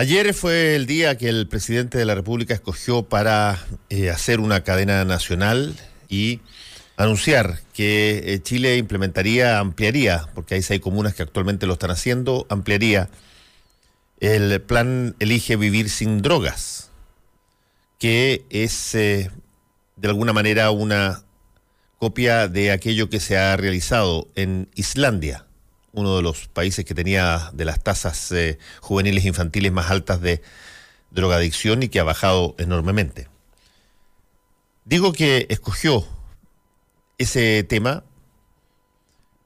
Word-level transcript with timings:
Ayer 0.00 0.32
fue 0.32 0.76
el 0.76 0.86
día 0.86 1.18
que 1.18 1.28
el 1.28 1.46
presidente 1.46 1.98
de 1.98 2.06
la 2.06 2.14
República 2.14 2.54
escogió 2.54 3.02
para 3.02 3.58
eh, 3.90 4.08
hacer 4.08 4.40
una 4.40 4.64
cadena 4.64 5.04
nacional 5.04 5.76
y 6.08 6.40
anunciar 6.96 7.60
que 7.74 8.22
eh, 8.24 8.40
Chile 8.42 8.78
implementaría, 8.78 9.58
ampliaría, 9.58 10.26
porque 10.34 10.54
hay 10.54 10.62
seis 10.62 10.80
comunas 10.80 11.14
que 11.14 11.22
actualmente 11.22 11.66
lo 11.66 11.74
están 11.74 11.90
haciendo, 11.90 12.46
ampliaría 12.48 13.10
el 14.20 14.62
plan 14.62 15.16
Elige 15.18 15.56
Vivir 15.56 15.90
sin 15.90 16.22
Drogas, 16.22 16.90
que 17.98 18.46
es 18.48 18.94
eh, 18.94 19.30
de 19.96 20.08
alguna 20.08 20.32
manera 20.32 20.70
una 20.70 21.24
copia 21.98 22.48
de 22.48 22.72
aquello 22.72 23.10
que 23.10 23.20
se 23.20 23.36
ha 23.36 23.54
realizado 23.58 24.28
en 24.34 24.70
Islandia 24.74 25.44
uno 25.92 26.16
de 26.16 26.22
los 26.22 26.48
países 26.48 26.84
que 26.84 26.94
tenía 26.94 27.50
de 27.52 27.64
las 27.64 27.82
tasas 27.82 28.30
eh, 28.32 28.58
juveniles 28.80 29.24
infantiles 29.24 29.72
más 29.72 29.90
altas 29.90 30.20
de 30.20 30.42
drogadicción 31.10 31.82
y 31.82 31.88
que 31.88 32.00
ha 32.00 32.04
bajado 32.04 32.54
enormemente. 32.58 33.28
Digo 34.84 35.12
que 35.12 35.46
escogió 35.50 36.06
ese 37.18 37.64
tema 37.64 38.04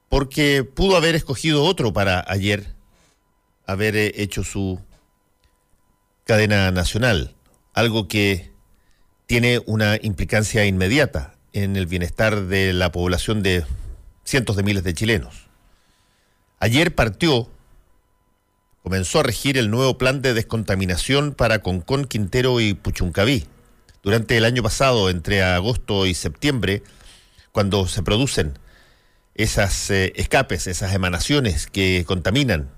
porque 0.08 0.62
pudo 0.64 0.96
haber 0.96 1.14
escogido 1.14 1.64
otro 1.64 1.92
para 1.92 2.24
ayer 2.28 2.74
haber 3.66 3.96
eh, 3.96 4.12
hecho 4.16 4.44
su 4.44 4.80
cadena 6.24 6.70
nacional, 6.70 7.34
algo 7.72 8.08
que 8.08 8.52
tiene 9.26 9.60
una 9.66 9.98
implicancia 10.00 10.64
inmediata 10.66 11.34
en 11.52 11.76
el 11.76 11.86
bienestar 11.86 12.42
de 12.46 12.72
la 12.72 12.92
población 12.92 13.42
de 13.42 13.64
cientos 14.24 14.56
de 14.56 14.62
miles 14.62 14.84
de 14.84 14.94
chilenos. 14.94 15.43
Ayer 16.64 16.94
partió, 16.94 17.50
comenzó 18.82 19.20
a 19.20 19.22
regir 19.22 19.58
el 19.58 19.70
nuevo 19.70 19.98
plan 19.98 20.22
de 20.22 20.32
descontaminación 20.32 21.34
para 21.34 21.58
Concón, 21.58 22.06
Quintero 22.06 22.58
y 22.58 22.72
Puchuncaví. 22.72 23.46
Durante 24.02 24.38
el 24.38 24.46
año 24.46 24.62
pasado, 24.62 25.10
entre 25.10 25.42
agosto 25.42 26.06
y 26.06 26.14
septiembre, 26.14 26.82
cuando 27.52 27.86
se 27.86 28.02
producen 28.02 28.58
esas 29.34 29.90
eh, 29.90 30.14
escapes, 30.16 30.66
esas 30.66 30.94
emanaciones 30.94 31.66
que 31.66 32.02
contaminan 32.06 32.70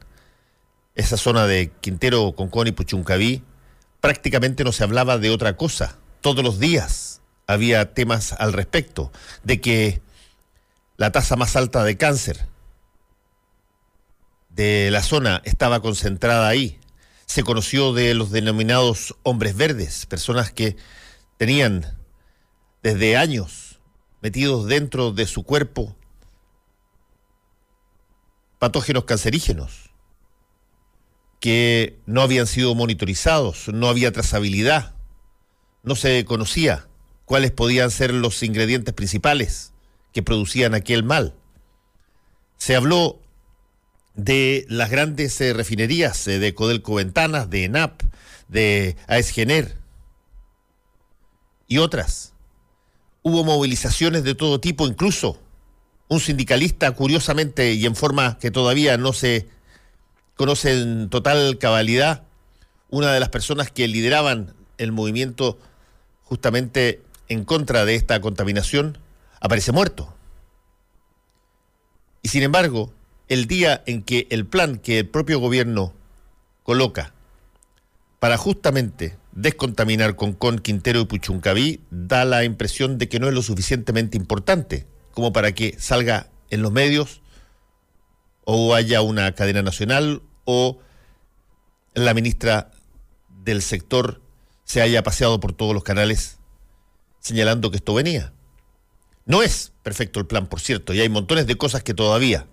esa 0.97 1.17
zona 1.17 1.47
de 1.47 1.71
Quintero, 1.81 2.33
Concón 2.33 2.67
y 2.67 2.73
Puchuncaví, 2.73 3.45
prácticamente 4.01 4.65
no 4.65 4.73
se 4.73 4.83
hablaba 4.83 5.17
de 5.19 5.31
otra 5.31 5.57
cosa. 5.57 5.97
Todos 6.23 6.43
los 6.43 6.59
días 6.59 7.21
había 7.47 7.95
temas 7.95 8.33
al 8.33 8.53
respecto, 8.53 9.13
de 9.45 9.61
que 9.61 10.03
la 10.97 11.13
tasa 11.13 11.37
más 11.37 11.55
alta 11.55 11.85
de 11.85 11.97
cáncer 11.97 12.49
de 14.57 14.91
la 14.91 15.03
zona 15.03 15.43
estaba 15.45 15.81
concentrada 15.81 16.49
ahí. 16.49 16.81
Se 17.27 17.43
conoció 17.43 17.93
de 17.93 18.15
los 18.15 18.31
denominados 18.31 19.15
hombres 19.23 19.55
verdes, 19.55 20.07
personas 20.07 20.51
que 20.51 20.77
tenían 21.37 21.99
desde 22.83 23.17
años 23.17 23.81
metidos 24.23 24.67
dentro 24.67 25.13
de 25.13 25.27
su 25.27 25.43
cuerpo 25.43 25.95
patógenos 28.59 29.05
cancerígenos 29.05 29.91
que 31.39 31.99
no 32.07 32.23
habían 32.23 32.47
sido 32.47 32.75
monitorizados, 32.75 33.69
no 33.69 33.89
había 33.89 34.11
trazabilidad, 34.11 34.95
no 35.83 35.95
se 35.95 36.25
conocía 36.25 36.89
cuáles 37.27 37.51
podían 37.51 37.91
ser 37.91 38.15
los 38.15 38.43
ingredientes 38.43 38.95
principales 38.95 39.75
que 40.15 40.23
producían 40.23 40.75
aquel 40.75 41.05
mal. 41.05 41.35
Se 42.57 42.75
habló 42.75 43.21
de 44.17 44.65
las 44.69 44.91
grandes 44.91 45.41
eh, 45.41 45.53
refinerías 45.53 46.27
eh, 46.27 46.39
de 46.39 46.55
Codelco 46.55 46.95
Ventanas, 46.95 47.51
de 47.51 47.65
ENAP, 47.65 48.03
de 48.49 48.97
AESGENER 49.07 49.77
y 51.69 51.79
otras. 51.79 52.33
Hubo 53.23 53.45
movilizaciones 53.45 54.25
de 54.25 54.35
todo 54.35 54.61
tipo, 54.61 54.87
incluso 54.87 55.41
un 56.09 56.21
sindicalista, 56.21 56.93
curiosamente 56.93 57.75
y 57.75 57.85
en 57.85 57.97
forma 57.97 58.39
que 58.39 58.51
todavía 58.51 58.97
no 58.97 59.13
se 59.13 59.49
conoce 60.37 60.81
en 60.81 61.09
total 61.11 61.59
cabalidad, 61.59 62.23
una 62.89 63.13
de 63.13 63.21
las 63.21 63.31
personas 63.31 63.71
que 63.71 63.89
lideraban 63.89 64.55
el 64.79 64.93
movimiento 64.93 65.59
justamente 66.23 67.03
en 67.29 67.45
contra 67.45 67.85
de 67.85 67.97
esta 67.97 68.21
contaminación, 68.21 68.99
aparece 69.41 69.73
muerto. 69.73 70.15
Y 72.23 72.29
sin 72.29 72.43
embargo, 72.43 72.93
el 73.29 73.47
día 73.47 73.83
en 73.87 74.03
que 74.03 74.27
el 74.31 74.47
plan 74.47 74.79
que 74.79 75.01
el 75.01 75.09
propio 75.09 75.41
gobierno 75.41 75.93
coloca 76.63 77.13
para 78.19 78.37
justamente 78.37 79.17
descontaminar 79.33 80.17
con 80.17 80.33
Con, 80.33 80.59
Quintero 80.59 81.01
y 81.01 81.05
Puchuncaví 81.05 81.81
da 81.91 82.25
la 82.25 82.45
impresión 82.45 82.99
de 82.99 83.09
que 83.09 83.21
no 83.21 83.29
es 83.29 83.35
lo 83.35 83.43
suficientemente 83.43 84.17
importante 84.17 84.87
como 85.13 85.33
para 85.33 85.53
que 85.53 85.77
salga 85.79 86.31
en 86.51 86.63
los 86.63 86.73
medios 86.73 87.21
o 88.45 88.75
haya 88.75 89.03
una 89.03 89.33
cadena 89.33 89.63
nacional 89.63 90.23
o 90.45 90.79
la 91.95 92.15
ministra 92.15 92.71
del 93.45 93.63
sector 93.63 94.21
se 94.65 94.83
haya 94.83 95.03
paseado 95.03 95.41
por 95.41 95.53
todos 95.53 95.75
los 95.75 95.85
canales 95.85 96.39
señalando 97.21 97.71
que 97.71 97.79
esto 97.79 97.95
venía. 97.95 98.33
No 99.25 99.43
es 99.43 99.73
perfecto 99.83 100.21
el 100.21 100.27
plan, 100.27 100.47
por 100.47 100.61
cierto, 100.61 100.95
y 100.95 101.01
hay 101.01 101.09
montones 101.09 101.47
de 101.47 101.57
cosas 101.57 101.83
que 101.83 101.95
todavía 101.95 102.47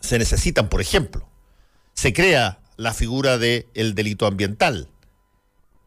se 0.00 0.18
necesitan, 0.18 0.68
por 0.68 0.80
ejemplo, 0.80 1.28
se 1.94 2.12
crea 2.12 2.60
la 2.76 2.94
figura 2.94 3.38
del 3.38 3.66
el 3.74 3.94
delito 3.94 4.26
ambiental, 4.26 4.88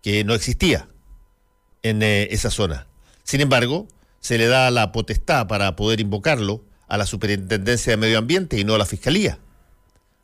que 0.02 0.24
no 0.24 0.34
existía 0.34 0.88
en 1.82 2.04
eh, 2.04 2.28
esa 2.32 2.52
zona. 2.52 2.88
Sin 3.24 3.42
embargo, 3.42 3.88
se 4.20 4.38
le 4.38 4.48
da 4.48 4.70
la 4.72 4.92
potestad 4.92 5.48
para 5.48 5.76
poder 5.76 6.00
invocarlo 6.00 6.64
a 6.88 6.98
la 6.98 7.06
Superintendencia 7.06 7.92
de 7.92 7.98
Medio 7.98 8.20
Ambiente 8.20 8.60
y 8.60 8.64
no 8.64 8.76
a 8.76 8.78
la 8.78 8.86
Fiscalía, 8.86 9.40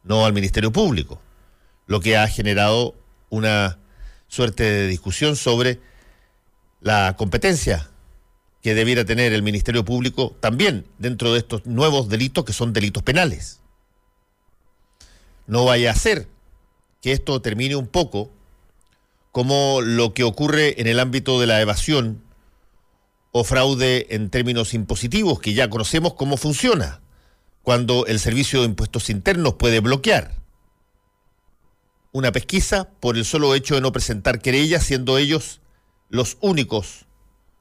no 0.03 0.25
al 0.25 0.33
Ministerio 0.33 0.71
Público, 0.71 1.21
lo 1.87 1.99
que 1.99 2.17
ha 2.17 2.27
generado 2.27 2.95
una 3.29 3.79
suerte 4.27 4.63
de 4.63 4.87
discusión 4.87 5.35
sobre 5.35 5.79
la 6.81 7.15
competencia 7.17 7.89
que 8.61 8.75
debiera 8.75 9.05
tener 9.05 9.33
el 9.33 9.41
Ministerio 9.41 9.83
Público 9.85 10.35
también 10.39 10.85
dentro 10.97 11.33
de 11.33 11.39
estos 11.39 11.65
nuevos 11.65 12.09
delitos 12.09 12.45
que 12.45 12.53
son 12.53 12.73
delitos 12.73 13.03
penales 13.03 13.59
no 15.49 15.65
vaya 15.65 15.91
a 15.91 15.95
ser 15.95 16.27
que 17.01 17.11
esto 17.11 17.41
termine 17.41 17.75
un 17.75 17.87
poco 17.87 18.31
como 19.31 19.81
lo 19.81 20.13
que 20.13 20.23
ocurre 20.23 20.79
en 20.79 20.87
el 20.87 20.99
ámbito 20.99 21.39
de 21.39 21.47
la 21.47 21.59
evasión 21.59 22.21
o 23.31 23.43
fraude 23.43 24.07
en 24.11 24.29
términos 24.29 24.73
impositivos, 24.73 25.39
que 25.39 25.53
ya 25.53 25.69
conocemos 25.69 26.13
cómo 26.13 26.37
funciona, 26.37 27.01
cuando 27.63 28.05
el 28.05 28.19
Servicio 28.19 28.59
de 28.59 28.67
Impuestos 28.67 29.09
Internos 29.09 29.55
puede 29.55 29.79
bloquear 29.79 30.35
una 32.11 32.31
pesquisa 32.31 32.89
por 32.99 33.17
el 33.17 33.25
solo 33.25 33.53
hecho 33.53 33.75
de 33.75 33.81
no 33.81 33.91
presentar 33.91 34.39
querella, 34.39 34.79
siendo 34.79 35.17
ellos 35.17 35.61
los 36.09 36.37
únicos 36.41 37.05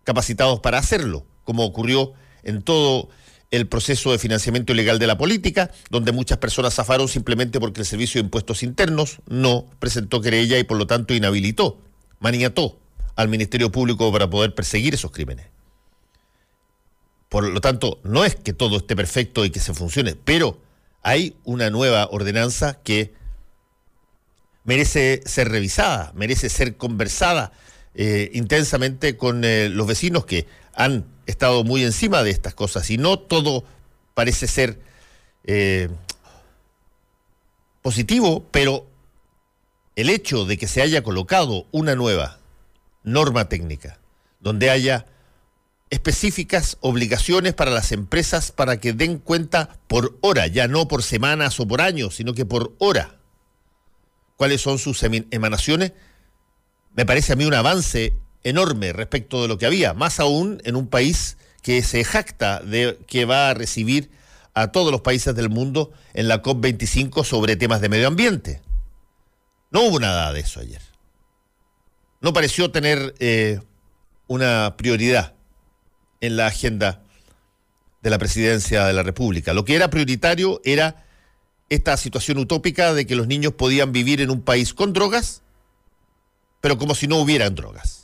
capacitados 0.04 0.60
para 0.60 0.78
hacerlo, 0.78 1.27
como 1.44 1.65
ocurrió 1.65 2.12
en 2.43 2.62
todo 2.62 3.09
el 3.50 3.66
proceso 3.66 4.12
de 4.12 4.19
financiamiento 4.19 4.72
ilegal 4.72 4.98
de 4.98 5.06
la 5.06 5.16
política, 5.16 5.70
donde 5.91 6.12
muchas 6.12 6.38
personas 6.38 6.75
zafaron 6.75 7.09
simplemente 7.09 7.60
porque 7.60 7.81
el 7.81 7.86
Servicio 7.86 8.20
de 8.20 8.26
Impuestos 8.26 8.62
Internos 8.62 9.20
no 9.26 9.66
presentó 9.78 10.20
querella 10.20 10.59
y 10.59 10.64
por 10.64 10.76
lo 10.76 10.86
tanto 10.86 11.14
inhabilitó, 11.14 11.81
maniató 12.20 12.78
al 13.16 13.28
Ministerio 13.28 13.72
Público 13.72 14.12
para 14.12 14.28
poder 14.28 14.54
perseguir 14.54 14.94
esos 14.94 15.10
crímenes. 15.10 15.47
Por 17.28 17.48
lo 17.48 17.60
tanto, 17.60 18.00
no 18.04 18.25
es 18.25 18.36
que 18.36 18.53
todo 18.53 18.78
esté 18.78 18.97
perfecto 18.97 19.44
y 19.44 19.50
que 19.50 19.60
se 19.60 19.75
funcione, 19.75 20.15
pero 20.15 20.60
hay 21.03 21.36
una 21.44 21.70
nueva 21.70 22.09
ordenanza 22.10 22.78
que 22.82 23.12
merece 24.65 25.22
ser 25.25 25.48
revisada, 25.48 26.12
merece 26.15 26.48
ser 26.48 26.77
conversada 26.77 27.53
eh, 27.95 28.30
intensamente 28.34 29.16
con 29.16 29.45
eh, 29.45 29.68
los 29.71 29.86
vecinos 29.86 30.27
que 30.27 30.47
han 30.78 31.04
estado 31.27 31.65
muy 31.65 31.83
encima 31.83 32.22
de 32.22 32.30
estas 32.30 32.54
cosas 32.54 32.89
y 32.91 32.98
no 32.98 33.19
todo 33.19 33.65
parece 34.15 34.47
ser 34.47 34.80
eh, 35.45 35.91
positivo, 37.83 38.47
pero 38.53 38.86
el 39.97 40.09
hecho 40.09 40.45
de 40.45 40.57
que 40.57 40.69
se 40.69 40.80
haya 40.80 41.03
colocado 41.03 41.66
una 41.72 41.97
nueva 41.97 42.39
norma 43.03 43.48
técnica, 43.48 43.98
donde 44.39 44.71
haya 44.71 45.07
específicas 45.91 46.77
obligaciones 46.81 47.54
para 47.54 47.72
las 47.72 47.91
empresas 47.91 48.53
para 48.53 48.78
que 48.78 48.92
den 48.92 49.19
cuenta 49.19 49.81
por 49.89 50.16
hora, 50.21 50.47
ya 50.47 50.69
no 50.69 50.86
por 50.86 51.03
semanas 51.03 51.59
o 51.59 51.66
por 51.66 51.81
años, 51.81 52.15
sino 52.15 52.34
que 52.34 52.47
por 52.47 52.77
hora, 52.78 53.16
cuáles 54.36 54.60
son 54.60 54.78
sus 54.78 55.03
emanaciones, 55.03 55.92
me 56.95 57.04
parece 57.04 57.33
a 57.33 57.36
mí 57.36 57.47
un 57.47 57.54
avance 57.54 58.15
enorme 58.44 58.92
respecto 58.92 59.42
de 59.42 59.48
lo 59.48 59.58
que 59.58 59.66
había, 59.66 59.94
más 59.94 60.20
aún 60.20 60.60
en 60.64 60.76
un 60.76 60.86
país 60.86 61.36
que 61.62 61.82
se 61.82 62.04
jacta 62.04 62.60
de 62.60 62.98
que 63.06 63.24
va 63.24 63.50
a 63.50 63.54
recibir 63.54 64.10
a 64.54 64.72
todos 64.72 64.90
los 64.90 65.02
países 65.02 65.34
del 65.34 65.50
mundo 65.50 65.92
en 66.14 66.28
la 66.28 66.42
COP25 66.42 67.24
sobre 67.24 67.56
temas 67.56 67.80
de 67.80 67.88
medio 67.88 68.08
ambiente. 68.08 68.60
No 69.70 69.82
hubo 69.82 70.00
nada 70.00 70.32
de 70.32 70.40
eso 70.40 70.60
ayer. 70.60 70.82
No 72.20 72.32
pareció 72.32 72.70
tener 72.70 73.14
eh, 73.18 73.60
una 74.26 74.76
prioridad 74.76 75.34
en 76.20 76.36
la 76.36 76.46
agenda 76.46 77.02
de 78.02 78.10
la 78.10 78.18
presidencia 78.18 78.86
de 78.86 78.92
la 78.92 79.02
República. 79.02 79.52
Lo 79.52 79.64
que 79.64 79.74
era 79.74 79.90
prioritario 79.90 80.60
era 80.64 81.04
esta 81.68 81.96
situación 81.96 82.38
utópica 82.38 82.94
de 82.94 83.06
que 83.06 83.16
los 83.16 83.26
niños 83.26 83.52
podían 83.52 83.92
vivir 83.92 84.20
en 84.20 84.30
un 84.30 84.42
país 84.42 84.72
con 84.74 84.92
drogas, 84.92 85.42
pero 86.60 86.78
como 86.78 86.94
si 86.94 87.06
no 87.06 87.18
hubieran 87.18 87.54
drogas. 87.54 87.97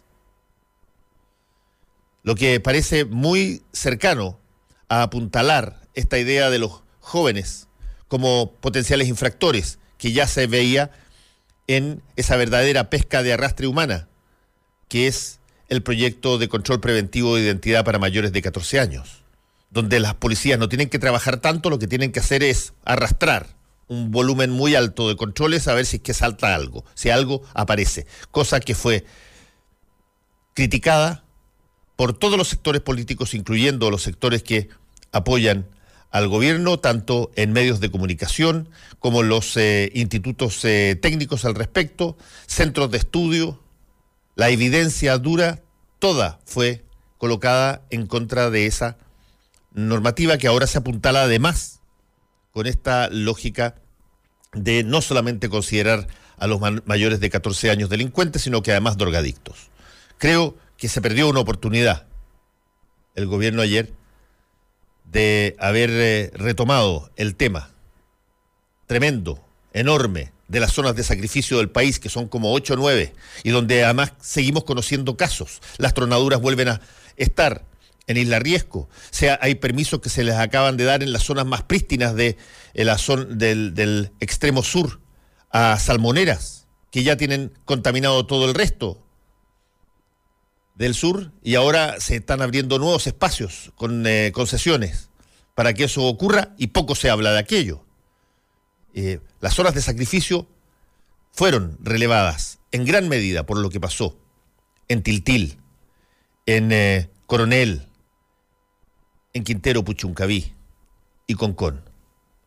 Lo 2.25 2.35
que 2.35 2.59
parece 2.59 3.05
muy 3.05 3.63
cercano 3.73 4.41
a 4.89 5.03
apuntalar 5.03 5.83
esta 5.95 6.19
idea 6.19 6.49
de 6.49 6.59
los 6.59 6.83
jóvenes 7.01 7.69
como 8.09 8.53
potenciales 8.61 9.09
infractores, 9.09 9.79
que 9.99 10.13
ya 10.13 10.27
se 10.27 10.47
veía 10.47 10.91
en 11.67 12.03
esa 12.17 12.37
verdadera 12.37 12.89
pesca 12.89 13.23
de 13.23 13.35
arrastre 13.35 13.67
humana, 13.67 14.09
que 14.89 15.07
es 15.07 15.39
el 15.69 15.83
proyecto 15.83 16.39
de 16.39 16.49
control 16.49 16.81
preventivo 16.81 17.37
de 17.37 17.43
identidad 17.43 17.85
para 17.85 17.99
mayores 17.99 18.33
de 18.33 18.41
14 18.41 18.81
años, 18.81 19.23
donde 19.71 20.01
las 20.01 20.15
policías 20.15 20.59
no 20.59 20.71
tienen 20.71 20.89
que 20.89 20.99
trabajar 20.99 21.39
tanto, 21.39 21.69
lo 21.69 21.79
que 21.79 21.89
tienen 21.89 22.11
que 22.11 22.21
hacer 22.21 22.43
es 22.43 22.73
arrastrar 22.87 23.49
un 23.87 24.11
volumen 24.11 24.51
muy 24.51 24.75
alto 24.75 25.09
de 25.09 25.17
controles 25.17 25.69
a 25.69 25.75
ver 25.75 25.85
si 25.85 25.97
es 25.97 26.03
que 26.03 26.15
salta 26.15 26.55
algo, 26.55 26.87
si 26.95 27.11
algo 27.11 27.43
aparece, 27.53 28.07
cosa 28.31 28.61
que 28.61 28.75
fue 28.75 29.05
criticada 30.55 31.24
por 31.97 32.17
todos 32.17 32.39
los 32.39 32.49
sectores 32.49 32.81
políticos, 32.81 33.35
incluyendo 33.35 33.91
los 33.91 34.03
sectores 34.03 34.43
que 34.43 34.69
apoyan 35.13 35.67
al 36.11 36.29
gobierno, 36.29 36.79
tanto 36.79 37.33
en 37.35 37.53
medios 37.53 37.81
de 37.81 37.91
comunicación 37.91 38.69
como 39.01 39.23
los 39.23 39.57
eh, 39.57 39.91
institutos 39.95 40.65
eh, 40.65 40.97
técnicos 41.01 41.45
al 41.45 41.55
respecto, 41.55 42.17
centros 42.47 42.91
de 42.91 42.99
estudio, 42.99 43.61
la 44.37 44.51
evidencia 44.51 45.19
dura, 45.19 45.63
toda 45.99 46.41
fue 46.45 46.85
colocada 47.19 47.83
en 47.91 48.07
contra 48.07 48.51
de 48.51 48.67
esa 48.67 48.97
normativa 49.73 50.39
que 50.39 50.47
ahora 50.47 50.67
se 50.67 50.79
apuntala 50.79 51.23
además 51.25 51.81
con 52.53 52.67
esta 52.67 53.09
lógica 53.11 53.75
de 54.53 54.85
no 54.85 55.03
solamente 55.03 55.49
considerar 55.49 56.07
a 56.37 56.47
los 56.47 56.61
mayores 56.85 57.21
de 57.21 57.31
14 57.31 57.71
años 57.71 57.91
delincuentes, 57.91 58.43
sino 58.43 58.63
que 58.63 58.71
además 58.71 58.97
drogadictos. 58.97 59.71
Creo 60.19 60.57
que 60.77 60.89
se 60.89 61.01
perdió 61.01 61.29
una 61.29 61.41
oportunidad 61.41 62.07
el 63.15 63.27
gobierno 63.27 63.63
ayer 63.63 63.93
de 65.11 65.57
haber 65.59 65.91
eh, 65.91 66.31
retomado 66.35 67.11
el 67.17 67.37
tema 67.37 67.71
tremendo, 68.87 69.43
enorme, 69.73 70.33
de 70.49 70.61
las 70.61 70.73
zonas 70.73 70.95
de 70.95 71.03
sacrificio 71.03 71.59
del 71.59 71.71
país, 71.71 71.99
que 71.99 72.09
son 72.09 72.29
como 72.29 72.53
8 72.53 72.75
o 72.75 72.77
9, 72.77 73.15
y 73.45 73.51
donde 73.51 73.85
además 73.85 74.13
seguimos 74.21 74.65
conociendo 74.65 75.17
casos. 75.17 75.61
Las 75.79 75.95
tronaduras 75.95 76.41
vuelven 76.41 76.69
a 76.69 76.81
estar 77.17 77.65
en 78.07 78.19
Isla 78.19 78.39
Riesco. 78.41 78.81
O 78.81 78.89
sea, 79.11 79.39
hay 79.41 79.55
permisos 79.55 80.01
que 80.01 80.11
se 80.11 80.23
les 80.23 80.35
acaban 80.35 80.77
de 80.77 80.85
dar 80.85 81.03
en 81.03 81.13
las 81.13 81.23
zonas 81.23 81.47
más 81.47 81.63
prístinas 81.63 82.15
de 82.15 82.37
eh, 82.75 82.85
la 82.85 82.99
zona 82.99 83.25
del, 83.25 83.75
del 83.75 84.13
extremo 84.21 84.63
sur 84.63 85.01
a 85.51 85.79
salmoneras, 85.79 86.67
que 86.91 87.03
ya 87.03 87.17
tienen 87.17 87.53
contaminado 87.65 88.27
todo 88.27 88.45
el 88.47 88.55
resto 88.55 89.04
del 90.75 90.95
sur 90.95 91.31
y 91.43 91.55
ahora 91.55 92.01
se 92.01 92.17
están 92.17 92.43
abriendo 92.43 92.79
nuevos 92.79 93.07
espacios 93.07 93.73
con 93.77 94.07
eh, 94.07 94.33
concesiones 94.35 95.11
para 95.55 95.73
que 95.73 95.85
eso 95.85 96.05
ocurra 96.05 96.55
y 96.59 96.69
poco 96.69 96.95
se 96.95 97.11
habla 97.11 97.33
de 97.33 97.39
aquello. 97.39 97.85
Eh, 98.93 99.21
las 99.41 99.59
horas 99.59 99.75
de 99.75 99.83
sacrificio 99.83 100.49
fueron 101.33 101.79
relevadas 101.81 102.59
en 102.73 102.85
gran 102.85 103.09
medida 103.09 103.47
por 103.47 103.59
lo 103.59 103.71
que 103.71 103.81
pasó 103.81 104.19
en 104.89 105.03
Tiltil, 105.03 105.59
en 106.47 106.73
eh, 106.73 107.09
Coronel, 107.27 107.89
en 109.33 109.45
Quintero 109.45 109.85
Puchuncaví 109.85 110.53
y 111.27 111.35
Concón. 111.35 111.83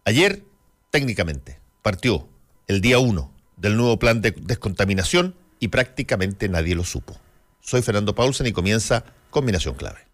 Ayer, 0.05 0.43
técnicamente, 0.91 1.59
partió 1.81 2.27
el 2.67 2.81
día 2.81 2.99
1 2.99 3.31
del 3.57 3.75
nuevo 3.75 3.97
plan 3.99 4.21
de 4.21 4.31
descontaminación 4.31 5.35
y 5.59 5.69
prácticamente 5.69 6.47
nadie 6.47 6.75
lo 6.75 6.83
supo. 6.83 7.19
Soy 7.67 7.81
Fernando 7.81 8.15
Paulsen 8.15 8.47
y 8.47 8.53
comienza 8.53 9.03
Combinación 9.29 9.75
Clave. 9.75 10.07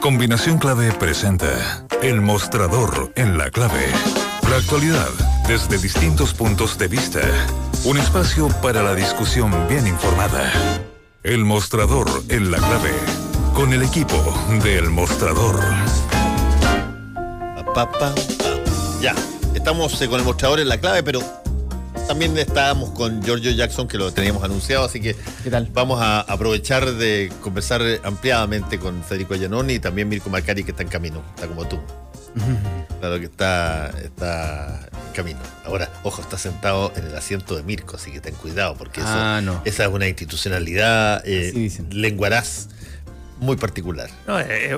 Combinación 0.00 0.58
Clave 0.58 0.90
presenta 0.90 1.86
El 2.02 2.20
Mostrador 2.20 3.12
en 3.14 3.38
la 3.38 3.48
Clave. 3.52 3.86
La 4.50 4.56
actualidad 4.56 5.08
desde 5.46 5.78
distintos 5.78 6.34
puntos 6.34 6.76
de 6.76 6.88
vista. 6.88 7.20
Un 7.84 7.96
espacio 7.96 8.48
para 8.60 8.82
la 8.82 8.96
discusión 8.96 9.52
bien 9.68 9.86
informada. 9.86 10.52
El 11.22 11.44
Mostrador 11.44 12.08
en 12.28 12.50
la 12.50 12.58
Clave. 12.58 12.90
Con 13.54 13.72
el 13.72 13.84
equipo 13.84 14.16
de 14.64 14.78
El 14.78 14.90
Mostrador. 14.90 15.60
Ya, 19.00 19.14
estamos 19.54 20.02
eh, 20.02 20.08
con 20.08 20.18
el 20.18 20.26
mostrador 20.26 20.58
en 20.58 20.68
la 20.68 20.78
clave, 20.78 21.04
pero 21.04 21.43
también 22.06 22.36
estábamos 22.38 22.90
con 22.90 23.22
Giorgio 23.22 23.50
Jackson, 23.52 23.88
que 23.88 23.98
lo 23.98 24.12
teníamos 24.12 24.42
anunciado, 24.44 24.84
así 24.84 25.00
que 25.00 25.16
vamos 25.72 26.00
a 26.00 26.20
aprovechar 26.20 26.92
de 26.94 27.32
conversar 27.40 27.82
ampliadamente 28.04 28.78
con 28.78 29.02
Federico 29.02 29.34
Giannoni 29.34 29.74
y 29.74 29.78
también 29.78 30.08
Mirko 30.08 30.30
Marcari, 30.30 30.64
que 30.64 30.72
está 30.72 30.82
en 30.82 30.88
camino, 30.88 31.22
está 31.34 31.46
como 31.46 31.66
tú. 31.66 31.78
Claro 33.00 33.18
que 33.18 33.26
está, 33.26 33.90
está 34.02 34.88
en 35.08 35.12
camino. 35.12 35.38
Ahora, 35.66 35.90
ojo, 36.04 36.22
está 36.22 36.38
sentado 36.38 36.90
en 36.96 37.04
el 37.04 37.14
asiento 37.14 37.54
de 37.54 37.62
Mirko, 37.62 37.96
así 37.96 38.10
que 38.10 38.20
ten 38.20 38.34
cuidado, 38.34 38.76
porque 38.76 39.02
ah, 39.04 39.42
esa 39.66 39.84
es 39.84 39.90
una 39.90 40.08
institucionalidad 40.08 41.22
eh, 41.26 41.70
lenguaraz 41.90 42.68
muy 43.44 43.56
particular. 43.56 44.10
No, 44.26 44.38
es, 44.40 44.72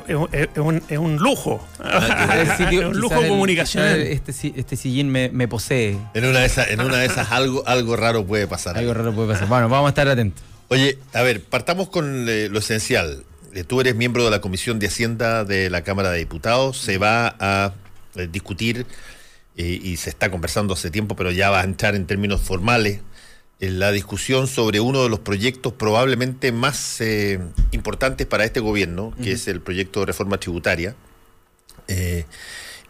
un, 0.98 1.16
lujo. 1.16 1.66
es 1.82 2.84
un 2.84 2.98
lujo 2.98 3.14
comunicacional. 3.28 4.00
Este, 4.00 4.32
este 4.56 4.76
sillín 4.76 5.10
me, 5.10 5.48
posee. 5.48 5.98
En 6.14 6.26
una 6.26 6.40
de 6.40 6.46
esas, 6.46 6.70
en 6.70 6.80
una 6.80 6.98
de 6.98 7.06
esas 7.06 7.32
algo, 7.32 7.62
algo 7.66 7.96
raro 7.96 8.26
puede 8.26 8.46
pasar. 8.46 8.76
Algo 8.76 8.92
raro 8.92 9.14
puede 9.14 9.28
pasar. 9.28 9.48
Bueno, 9.48 9.68
vamos 9.68 9.86
a 9.86 9.90
estar 9.90 10.08
atentos. 10.08 10.44
Oye, 10.68 10.98
a 11.12 11.22
ver, 11.22 11.42
partamos 11.42 11.88
con 11.88 12.28
eh, 12.28 12.48
lo 12.50 12.58
esencial. 12.58 13.24
Eh, 13.54 13.62
tú 13.62 13.80
eres 13.80 13.94
miembro 13.94 14.24
de 14.24 14.30
la 14.30 14.40
Comisión 14.40 14.78
de 14.78 14.88
Hacienda 14.88 15.44
de 15.44 15.70
la 15.70 15.82
Cámara 15.82 16.10
de 16.10 16.18
Diputados. 16.18 16.78
Se 16.78 16.98
va 16.98 17.36
a 17.38 17.72
eh, 18.16 18.28
discutir 18.30 18.86
y 19.58 19.96
se 19.96 20.10
está 20.10 20.30
conversando 20.30 20.74
hace 20.74 20.90
tiempo, 20.90 21.16
pero 21.16 21.30
ya 21.30 21.48
va 21.48 21.62
a 21.62 21.64
entrar 21.64 21.94
en 21.94 22.06
términos 22.06 22.42
formales 22.42 23.00
la 23.58 23.90
discusión 23.90 24.46
sobre 24.48 24.80
uno 24.80 25.02
de 25.02 25.08
los 25.08 25.20
proyectos 25.20 25.72
probablemente 25.72 26.52
más 26.52 27.00
eh, 27.00 27.40
importantes 27.72 28.26
para 28.26 28.44
este 28.44 28.60
gobierno, 28.60 29.14
que 29.22 29.32
es 29.32 29.48
el 29.48 29.60
proyecto 29.60 30.00
de 30.00 30.06
reforma 30.06 30.38
tributaria. 30.38 30.94
Eh, 31.88 32.24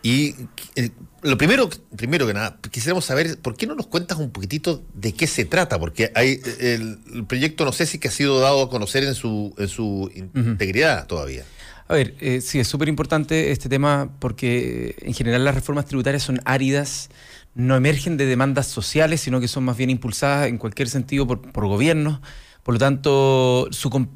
y 0.02 0.34
eh, 0.74 0.90
lo 1.22 1.38
primero, 1.38 1.70
primero 1.96 2.26
que 2.26 2.34
nada, 2.34 2.58
quisiéramos 2.70 3.04
saber, 3.04 3.38
¿por 3.38 3.56
qué 3.56 3.66
no 3.66 3.74
nos 3.74 3.86
cuentas 3.86 4.18
un 4.18 4.30
poquitito 4.30 4.82
de 4.94 5.12
qué 5.12 5.26
se 5.26 5.44
trata? 5.44 5.78
Porque 5.78 6.10
hay 6.14 6.40
el, 6.58 6.98
proyecto, 7.28 7.64
no 7.64 7.72
sé 7.72 7.86
si 7.86 7.98
que 7.98 8.08
ha 8.08 8.12
sido 8.12 8.40
dado 8.40 8.62
a 8.62 8.70
conocer 8.70 9.04
en 9.04 9.14
su, 9.14 9.54
en 9.58 9.68
su 9.68 10.10
integridad 10.14 11.06
todavía. 11.06 11.44
A 11.88 11.94
ver, 11.94 12.14
sí, 12.42 12.58
es 12.58 12.66
súper 12.66 12.88
importante 12.88 13.52
este 13.52 13.68
tema 13.68 14.10
porque 14.18 14.96
en 15.00 15.14
general 15.14 15.44
las 15.44 15.54
reformas 15.54 15.86
tributarias 15.86 16.24
son 16.24 16.40
áridas, 16.44 17.10
no 17.56 17.74
emergen 17.74 18.16
de 18.16 18.26
demandas 18.26 18.66
sociales, 18.66 19.22
sino 19.22 19.40
que 19.40 19.48
son 19.48 19.64
más 19.64 19.76
bien 19.76 19.90
impulsadas 19.90 20.46
en 20.48 20.58
cualquier 20.58 20.88
sentido 20.88 21.26
por, 21.26 21.40
por 21.40 21.66
gobiernos. 21.66 22.20
Por 22.62 22.74
lo 22.74 22.78
tanto, 22.78 23.68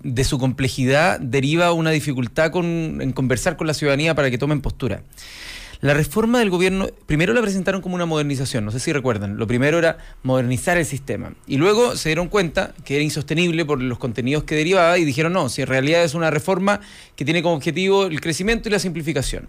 de 0.03 0.25
su 0.25 0.39
complejidad 0.39 1.21
deriva 1.21 1.73
una 1.73 1.91
dificultad 1.91 2.53
en 2.55 3.13
conversar 3.13 3.57
con 3.57 3.67
la 3.67 3.75
ciudadanía 3.75 4.15
para 4.15 4.31
que 4.31 4.39
tomen 4.39 4.61
postura. 4.61 5.05
La 5.81 5.95
reforma 5.95 6.41
del 6.41 6.51
gobierno, 6.51 6.89
primero 7.07 7.33
la 7.33 7.41
presentaron 7.41 7.81
como 7.81 7.95
una 7.95 8.05
modernización, 8.05 8.67
no 8.67 8.71
sé 8.71 8.81
si 8.81 8.93
recuerdan. 8.93 9.39
Lo 9.39 9.47
primero 9.47 9.79
era 9.79 9.97
modernizar 10.23 10.77
el 10.77 10.85
sistema. 10.85 11.33
Y 11.47 11.57
luego 11.57 11.97
se 11.97 12.11
dieron 12.11 12.29
cuenta 12.29 12.75
que 12.85 12.97
era 12.97 13.05
insostenible 13.05 13.65
por 13.65 13.81
los 13.81 13.99
contenidos 13.99 14.45
que 14.45 14.57
derivaba 14.57 14.99
y 14.99 15.07
dijeron, 15.07 15.33
no, 15.33 15.49
si 15.49 15.63
en 15.63 15.69
realidad 15.69 16.05
es 16.05 16.13
una 16.13 16.31
reforma 16.31 16.81
que 17.17 17.25
tiene 17.25 17.43
como 17.43 17.55
objetivo 17.55 18.07
el 18.07 18.21
crecimiento 18.21 18.69
y 18.69 18.73
la 18.73 18.79
simplificación. 18.79 19.49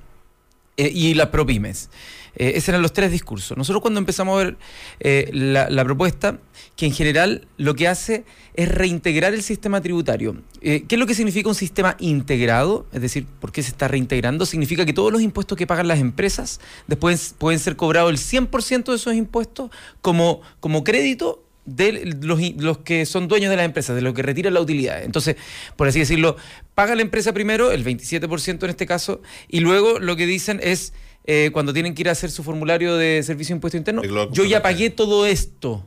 Eh, 0.78 0.90
y 0.94 1.14
las 1.16 1.28
ProPymes. 1.28 1.90
Eh, 2.36 2.54
esos 2.56 2.70
eran 2.70 2.82
los 2.82 2.94
tres 2.94 3.12
discursos. 3.12 3.58
Nosotros 3.58 3.82
cuando 3.82 4.00
empezamos 4.00 4.40
a 4.40 4.44
ver 4.44 4.58
eh, 5.00 5.30
la, 5.34 5.84
propuesta, 5.84 6.40
que 6.76 6.86
en 6.86 6.94
general 6.94 7.48
lo 7.58 7.76
que 7.76 7.88
hace 7.88 8.24
es 8.54 8.70
reintegrar 8.70 9.34
el 9.34 9.44
sistema 9.44 9.82
tributario. 9.82 10.42
¿Qué 10.62 10.86
es 10.88 11.00
lo 11.00 11.08
que 11.08 11.16
significa 11.16 11.50
un 11.50 11.56
sistema 11.56 11.96
integrado? 12.00 12.86
Es 12.92 13.02
decir, 13.02 13.26
¿por 13.40 13.52
qué 13.52 13.64
se 13.64 13.70
está 13.70 13.88
reintegrando? 13.88 14.46
Significa 14.46 14.86
que 14.86 14.94
todos 14.94 15.12
los 15.12 15.22
impuestos 15.22 15.58
que 15.58 15.66
pagan 15.66 15.88
las 15.88 16.00
empresas 16.00 16.60
después 16.88 17.36
pueden 17.38 17.60
ser 17.60 17.76
cobrados 17.76 18.12
el 18.12 18.18
100% 18.18 18.86
de 18.86 18.96
esos 18.96 19.14
impuestos 19.16 19.72
como, 20.02 20.42
como 20.60 20.84
crédito 20.84 21.44
de 21.66 22.18
los, 22.22 22.80
que 22.80 23.06
son 23.06 23.28
dueños 23.28 23.50
de 23.50 23.58
las 23.58 23.66
empresas, 23.66 23.96
de 23.96 24.02
los 24.02 24.14
que 24.14 24.22
retiran 24.22 24.54
la 24.54 24.62
utilidad. 24.62 25.04
Entonces, 25.04 25.36
por 25.76 25.88
así 25.88 26.00
decirlo, 26.00 26.36
paga 26.76 26.96
la 26.96 27.02
empresa 27.02 27.34
primero, 27.34 27.72
el 27.72 27.86
27% 27.86 28.64
en 28.64 28.70
este 28.70 28.86
caso, 28.86 29.22
y 29.48 29.60
luego 29.60 30.00
lo 30.00 30.16
que 30.16 30.26
dicen 30.26 30.60
es, 30.64 30.94
eh, 31.26 31.50
cuando 31.54 31.74
tienen 31.74 31.94
que 31.94 32.02
ir 32.02 32.10
a 32.10 32.14
hacer 32.14 32.32
su 32.32 32.44
formulario 32.44 32.96
de 32.98 33.22
servicio 33.24 33.54
de 33.54 33.58
impuesto 33.58 33.78
interno, 33.78 34.02
yo 34.32 34.46
ya 34.46 34.62
pagué 34.62 34.90
todo 34.90 35.26
esto. 35.26 35.86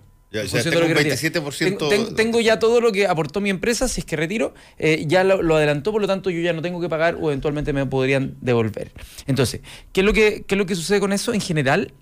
tengo, 2.17 2.41
ya 2.41 2.59
todo 2.59 2.81
lo 2.81 2.91
que 2.91 3.07
aportó 3.07 3.41
mi 3.41 3.51
empresa, 3.51 3.87
si 3.87 4.01
es 4.01 4.05
que 4.05 4.17
retiro, 4.17 4.53
eh, 4.79 5.05
ya 5.07 5.23
lo, 5.23 5.55
adelantó, 5.55 5.93
por 5.93 6.01
lo 6.01 6.09
tanto 6.09 6.29
yo 6.29 6.41
ya 6.41 6.53
no 6.53 6.61
tengo 6.61 6.81
que 6.81 6.89
pagar 6.89 7.17
o 7.21 7.29
eventualmente 7.29 7.73
me 7.73 7.87
podrían 7.87 8.37
devolver. 8.41 8.91
Entonces, 9.27 9.61
¿qué 9.93 10.01
es 10.01 10.05
lo 10.05 10.13
que, 10.13 10.45
qué 10.45 10.57
es 10.57 10.59
lo 10.59 10.67
que 10.67 10.75
sucede 10.75 10.99
con 10.99 11.13
eso? 11.13 11.33
En 11.33 11.41
general, 11.41 11.93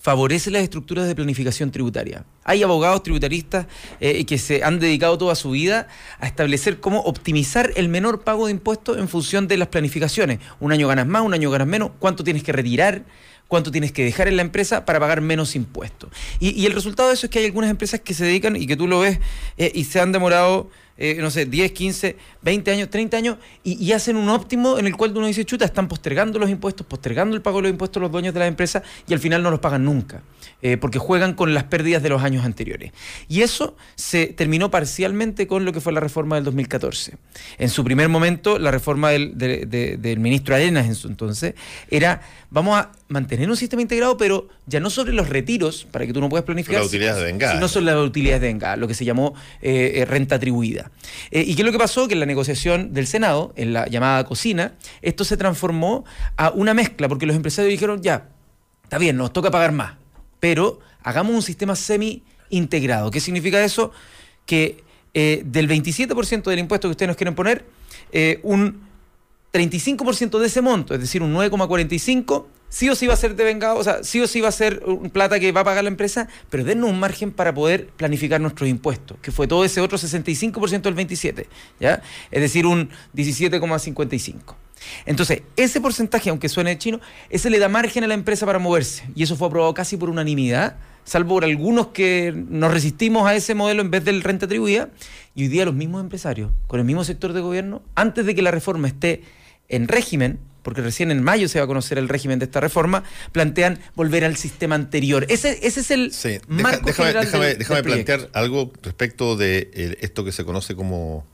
favorece 0.00 0.50
las 0.50 0.62
estructuras 0.62 1.06
de 1.06 1.14
planificación 1.14 1.70
tributaria. 1.70 2.24
Hay 2.42 2.62
abogados 2.62 3.02
tributaristas 3.02 3.66
eh, 4.00 4.24
que 4.24 4.38
se 4.38 4.64
han 4.64 4.80
dedicado 4.80 5.18
toda 5.18 5.34
su 5.34 5.50
vida 5.50 5.88
a 6.18 6.26
establecer 6.26 6.80
cómo 6.80 7.00
optimizar 7.00 7.70
el 7.76 7.88
menor 7.88 8.22
pago 8.22 8.46
de 8.46 8.52
impuestos 8.52 8.98
en 8.98 9.08
función 9.08 9.46
de 9.46 9.58
las 9.58 9.68
planificaciones. 9.68 10.40
Un 10.58 10.72
año 10.72 10.88
ganas 10.88 11.06
más, 11.06 11.22
un 11.22 11.34
año 11.34 11.50
ganas 11.50 11.68
menos, 11.68 11.90
cuánto 11.98 12.24
tienes 12.24 12.42
que 12.42 12.52
retirar, 12.52 13.04
cuánto 13.46 13.70
tienes 13.70 13.92
que 13.92 14.04
dejar 14.04 14.28
en 14.28 14.36
la 14.36 14.42
empresa 14.42 14.86
para 14.86 14.98
pagar 15.00 15.20
menos 15.20 15.54
impuestos. 15.54 16.10
Y, 16.38 16.64
el 16.64 16.72
resultado 16.72 17.08
de 17.08 17.14
eso 17.14 17.26
es 17.26 17.30
que 17.30 17.40
hay 17.40 17.44
algunas 17.44 17.68
empresas 17.68 18.00
que 18.00 18.14
se 18.14 18.24
dedican 18.24 18.56
y 18.56 18.66
que 18.66 18.76
tú 18.76 18.86
lo 18.86 19.00
ves 19.00 19.18
eh, 19.58 19.70
y 19.74 19.84
se 19.84 20.00
han 20.00 20.12
demorado 20.12 20.70
eh, 21.00 21.16
no 21.18 21.30
sé, 21.30 21.46
10, 21.46 21.72
15, 21.72 22.16
20 22.42 22.70
años, 22.70 22.90
30 22.90 23.16
años, 23.16 23.36
y, 23.64 23.90
hacen 23.92 24.16
un 24.16 24.28
óptimo 24.28 24.78
en 24.78 24.86
el 24.86 24.96
cual 24.96 25.16
uno 25.16 25.26
dice, 25.26 25.44
chuta, 25.44 25.64
están 25.64 25.88
postergando 25.88 26.38
los 26.38 26.48
impuestos, 26.48 26.86
postergando 26.86 27.34
el 27.34 27.42
pago 27.42 27.58
de 27.58 27.62
los 27.62 27.70
impuestos 27.72 28.00
los 28.00 28.12
dueños 28.12 28.32
de 28.34 28.40
las 28.40 28.48
empresas 28.48 28.82
y 29.08 29.12
al 29.12 29.18
final 29.18 29.42
no 29.42 29.50
los 29.50 29.60
pagan 29.60 29.84
nunca, 29.84 30.22
eh, 30.62 30.76
porque 30.76 30.98
juegan 30.98 31.34
con 31.34 31.54
las 31.54 31.64
pérdidas 31.64 32.02
de 32.02 32.10
los 32.10 32.22
años 32.22 32.44
anteriores. 32.44 32.92
Y 33.28 33.40
eso 33.40 33.76
se 33.96 34.26
terminó 34.26 34.70
parcialmente 34.70 35.46
con 35.46 35.64
lo 35.64 35.72
que 35.72 35.80
fue 35.80 35.92
la 35.92 36.00
reforma 36.00 36.36
del 36.36 36.44
2014. 36.44 37.14
En 37.58 37.68
su 37.68 37.82
primer 37.82 38.08
momento, 38.08 38.58
la 38.58 38.70
reforma 38.70 39.10
del, 39.10 39.36
del 39.36 40.20
ministro 40.20 40.54
Arenas 40.54 40.86
en 40.86 40.94
su 40.94 41.08
entonces 41.08 41.54
era, 41.90 42.20
vamos 42.50 42.78
a 42.78 42.92
mantener 43.08 43.50
un 43.50 43.56
sistema 43.56 43.82
integrado, 43.82 44.16
pero 44.16 44.48
ya 44.66 44.80
no 44.80 44.90
sobre 44.90 45.12
los 45.12 45.28
retiros, 45.28 45.86
para 45.90 46.06
que 46.06 46.12
tú 46.12 46.20
no 46.20 46.28
puedas 46.28 46.44
planificar, 46.44 46.82
utilidades 46.82 47.20
de 47.20 47.24
vengada. 47.24 47.54
sino 47.54 47.68
sobre 47.68 47.86
las 47.86 47.96
utilidades 47.96 48.40
de 48.40 48.48
vengada, 48.48 48.76
lo 48.76 48.86
que 48.86 48.94
se 48.94 49.04
llamó 49.04 49.34
eh, 49.60 50.04
renta 50.08 50.36
atribuida. 50.36 50.89
Eh, 51.30 51.44
¿Y 51.46 51.54
qué 51.54 51.62
es 51.62 51.66
lo 51.66 51.72
que 51.72 51.78
pasó? 51.78 52.08
Que 52.08 52.14
en 52.14 52.20
la 52.20 52.26
negociación 52.26 52.92
del 52.92 53.06
Senado, 53.06 53.52
en 53.56 53.72
la 53.72 53.86
llamada 53.86 54.24
cocina, 54.24 54.74
esto 55.02 55.24
se 55.24 55.36
transformó 55.36 56.04
a 56.36 56.50
una 56.50 56.74
mezcla, 56.74 57.08
porque 57.08 57.26
los 57.26 57.36
empresarios 57.36 57.70
dijeron, 57.70 58.02
ya, 58.02 58.28
está 58.84 58.98
bien, 58.98 59.16
nos 59.16 59.32
toca 59.32 59.50
pagar 59.50 59.72
más, 59.72 59.94
pero 60.38 60.80
hagamos 61.02 61.34
un 61.34 61.42
sistema 61.42 61.76
semi-integrado. 61.76 63.10
¿Qué 63.10 63.20
significa 63.20 63.62
eso? 63.64 63.92
Que 64.46 64.82
eh, 65.14 65.42
del 65.44 65.68
27% 65.68 66.44
del 66.44 66.58
impuesto 66.58 66.88
que 66.88 66.92
ustedes 66.92 67.08
nos 67.08 67.16
quieren 67.16 67.34
poner, 67.34 67.64
eh, 68.12 68.40
un 68.42 68.88
35% 69.52 70.38
de 70.38 70.46
ese 70.46 70.60
monto, 70.60 70.94
es 70.94 71.00
decir, 71.00 71.22
un 71.22 71.34
9,45%, 71.34 72.46
sí 72.70 72.88
o 72.88 72.94
sí 72.94 73.06
va 73.06 73.12
a 73.12 73.16
ser 73.16 73.36
devengado, 73.36 73.76
o 73.76 73.84
sea, 73.84 74.02
sí 74.02 74.20
o 74.20 74.26
sí 74.26 74.40
va 74.40 74.48
a 74.48 74.52
ser 74.52 74.82
plata 75.12 75.38
que 75.38 75.52
va 75.52 75.60
a 75.60 75.64
pagar 75.64 75.84
la 75.84 75.90
empresa, 75.90 76.28
pero 76.48 76.64
dennos 76.64 76.88
un 76.88 76.98
margen 76.98 77.32
para 77.32 77.52
poder 77.52 77.88
planificar 77.88 78.40
nuestros 78.40 78.70
impuestos, 78.70 79.18
que 79.20 79.30
fue 79.30 79.46
todo 79.46 79.64
ese 79.64 79.82
otro 79.82 79.98
65% 79.98 80.80
del 80.80 80.94
27, 80.94 81.46
¿ya? 81.78 82.02
Es 82.30 82.40
decir, 82.40 82.64
un 82.64 82.88
17,55. 83.14 84.54
Entonces, 85.04 85.42
ese 85.56 85.80
porcentaje, 85.80 86.30
aunque 86.30 86.48
suene 86.48 86.78
chino, 86.78 87.00
ese 87.28 87.50
le 87.50 87.58
da 87.58 87.68
margen 87.68 88.04
a 88.04 88.06
la 88.06 88.14
empresa 88.14 88.46
para 88.46 88.58
moverse, 88.58 89.04
y 89.14 89.24
eso 89.24 89.36
fue 89.36 89.48
aprobado 89.48 89.74
casi 89.74 89.98
por 89.98 90.08
unanimidad, 90.08 90.76
salvo 91.04 91.34
por 91.34 91.44
algunos 91.44 91.88
que 91.88 92.32
nos 92.34 92.72
resistimos 92.72 93.26
a 93.26 93.34
ese 93.34 93.54
modelo 93.54 93.82
en 93.82 93.90
vez 93.90 94.04
del 94.04 94.22
renta 94.22 94.46
atribuida, 94.46 94.88
y 95.34 95.42
hoy 95.42 95.48
día 95.48 95.64
los 95.64 95.74
mismos 95.74 96.00
empresarios, 96.00 96.50
con 96.66 96.80
el 96.80 96.86
mismo 96.86 97.04
sector 97.04 97.32
de 97.32 97.40
gobierno, 97.40 97.82
antes 97.94 98.24
de 98.24 98.34
que 98.34 98.42
la 98.42 98.52
reforma 98.52 98.88
esté 98.88 99.22
en 99.68 99.86
régimen, 99.86 100.38
porque 100.62 100.80
recién 100.82 101.10
en 101.10 101.22
mayo 101.22 101.48
se 101.48 101.58
va 101.58 101.64
a 101.64 101.68
conocer 101.68 101.98
el 101.98 102.08
régimen 102.08 102.38
de 102.38 102.44
esta 102.46 102.60
reforma, 102.60 103.04
plantean 103.32 103.80
volver 103.94 104.24
al 104.24 104.36
sistema 104.36 104.74
anterior. 104.74 105.26
Ese, 105.28 105.66
ese 105.66 105.80
es 105.80 105.90
el 105.90 106.12
marco 106.48 106.86
déjame, 106.86 107.08
general 107.08 107.24
déjame, 107.26 107.54
déjame 107.54 107.82
plantear 107.82 108.28
algo 108.32 108.72
respecto 108.82 109.36
de 109.36 109.98
esto 110.00 110.24
que 110.24 110.32
se 110.32 110.44
conoce 110.44 110.74
como, 110.74 111.26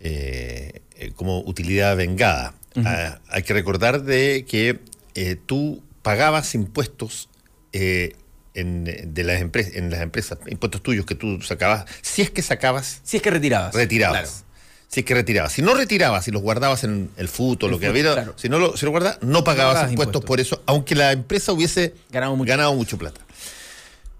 eh, 0.00 0.82
eh, 0.96 1.12
como 1.14 1.40
utilidad 1.40 1.96
vengada. 1.96 2.54
Ah, 2.84 3.18
hay 3.28 3.42
que 3.42 3.54
recordar 3.54 4.04
de 4.04 4.44
que 4.48 4.78
eh, 5.16 5.36
tú 5.46 5.82
pagabas 6.02 6.54
impuestos 6.54 7.28
en, 7.72 8.84
de 8.84 9.24
las 9.24 9.40
empresas, 9.40 9.74
en 9.74 9.90
las 9.90 10.00
empresas, 10.00 10.38
impuestos 10.46 10.82
tuyos 10.82 11.04
que 11.04 11.16
tú 11.16 11.40
sacabas, 11.42 11.86
si 12.02 12.22
es 12.22 12.30
que 12.30 12.42
sacabas. 12.42 13.00
Si 13.02 13.16
es 13.16 13.22
que 13.22 13.30
retirabas. 13.30 13.74
Retirabas 13.74 14.44
si 14.88 15.00
es 15.00 15.06
que 15.06 15.14
retirabas. 15.14 15.52
Si 15.52 15.62
no 15.62 15.74
retirabas, 15.74 16.24
si 16.24 16.30
los 16.30 16.42
guardabas 16.42 16.82
en 16.84 17.10
el 17.16 17.28
fútbol, 17.28 17.70
lo 17.70 17.78
que 17.78 17.86
había, 17.86 18.32
si 18.36 18.48
no 18.48 18.58
lo, 18.58 18.76
si 18.76 18.86
lo 18.86 18.90
guardabas, 18.90 19.22
no 19.22 19.44
pagabas 19.44 19.90
impuestos, 19.90 20.24
por 20.24 20.40
eso, 20.40 20.62
aunque 20.66 20.94
la 20.94 21.12
empresa 21.12 21.52
hubiese 21.52 21.94
ganado 22.10 22.34
mucho, 22.74 22.98
plata. 22.98 23.20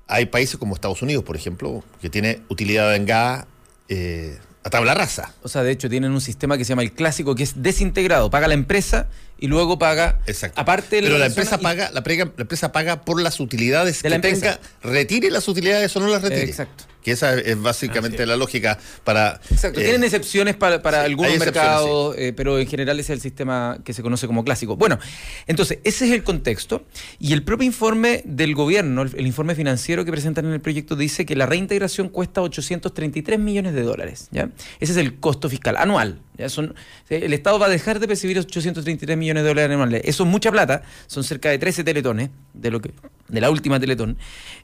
Hay 0.06 0.26
países 0.26 0.56
como 0.56 0.74
Estados 0.74 1.02
Unidos, 1.02 1.24
por 1.24 1.36
ejemplo, 1.36 1.82
que 2.00 2.08
tiene 2.08 2.40
utilidad 2.48 2.90
vengada 2.90 3.46
eh, 3.88 4.38
a 4.62 4.70
tabla 4.70 4.94
rasa. 4.94 5.34
O 5.42 5.48
sea, 5.48 5.62
de 5.62 5.70
hecho, 5.70 5.88
tienen 5.88 6.12
un 6.12 6.20
sistema 6.20 6.56
que 6.56 6.64
se 6.64 6.70
llama 6.70 6.82
el 6.82 6.92
clásico, 6.92 7.34
que 7.34 7.42
es 7.42 7.62
desintegrado. 7.62 8.30
Paga 8.30 8.48
la 8.48 8.54
empresa 8.54 9.08
y 9.38 9.48
luego 9.48 9.78
paga. 9.78 10.20
Exacto. 10.26 10.60
Aparte 10.60 11.00
Pero 11.02 11.18
la, 11.18 11.26
empresa 11.26 11.58
paga, 11.58 11.90
la, 11.92 12.02
empresa 12.38 12.72
paga 12.72 13.02
por 13.02 13.20
las 13.20 13.38
utilidades 13.40 14.02
que 14.02 14.18
tenga, 14.18 14.60
retire 14.82 15.30
las 15.30 15.46
utilidades 15.46 15.94
o 15.96 16.00
no 16.00 16.08
las 16.08 16.22
retire. 16.22 16.44
Exacto 16.44 16.84
que 17.08 17.14
esa 17.14 17.34
es 17.34 17.60
básicamente 17.60 18.26
la 18.26 18.36
lógica 18.36 18.78
para... 19.04 19.40
Exacto, 19.50 19.80
tienen 19.80 20.02
eh, 20.02 20.06
excepciones 20.06 20.56
para, 20.56 20.82
para 20.82 21.02
algunos 21.02 21.38
mercados, 21.38 22.14
eh, 22.18 22.32
pero 22.36 22.58
en 22.58 22.66
general 22.66 23.00
es 23.00 23.10
el 23.10 23.20
sistema 23.20 23.78
que 23.82 23.92
se 23.94 24.02
conoce 24.02 24.26
como 24.26 24.44
clásico. 24.44 24.76
Bueno, 24.76 24.98
entonces, 25.46 25.78
ese 25.84 26.06
es 26.06 26.12
el 26.12 26.22
contexto 26.22 26.84
y 27.18 27.32
el 27.32 27.42
propio 27.42 27.66
informe 27.66 28.22
del 28.24 28.54
gobierno, 28.54 29.02
el, 29.02 29.26
informe 29.26 29.54
financiero 29.54 30.04
que 30.04 30.10
presentan 30.10 30.46
en 30.46 30.52
el 30.52 30.60
proyecto, 30.60 30.96
dice 30.96 31.24
que 31.24 31.34
la 31.34 31.46
reintegración 31.46 32.08
cuesta 32.10 32.42
833 32.42 33.38
millones 33.38 33.74
de 33.74 33.82
dólares. 33.82 34.28
¿ya? 34.30 34.50
Ese 34.78 34.92
es 34.92 34.98
el 34.98 35.18
costo 35.18 35.48
fiscal 35.48 35.76
anual. 35.78 36.20
¿ya? 36.36 36.48
Son, 36.48 36.74
el 37.08 37.32
Estado 37.32 37.58
va 37.58 37.66
a 37.66 37.70
dejar 37.70 38.00
de 38.00 38.06
percibir 38.06 38.38
833 38.38 39.16
millones 39.16 39.42
de 39.44 39.48
dólares 39.48 39.72
anuales. 39.72 40.02
Eso 40.04 40.24
es 40.24 40.28
mucha 40.28 40.52
plata, 40.52 40.82
son 41.06 41.24
cerca 41.24 41.48
de 41.48 41.58
13 41.58 41.84
teletones 41.84 42.30
de, 42.52 42.70
lo 42.70 42.80
que, 42.80 42.92
de 43.28 43.40
la 43.40 43.50
última 43.50 43.78
teletón, 43.78 44.16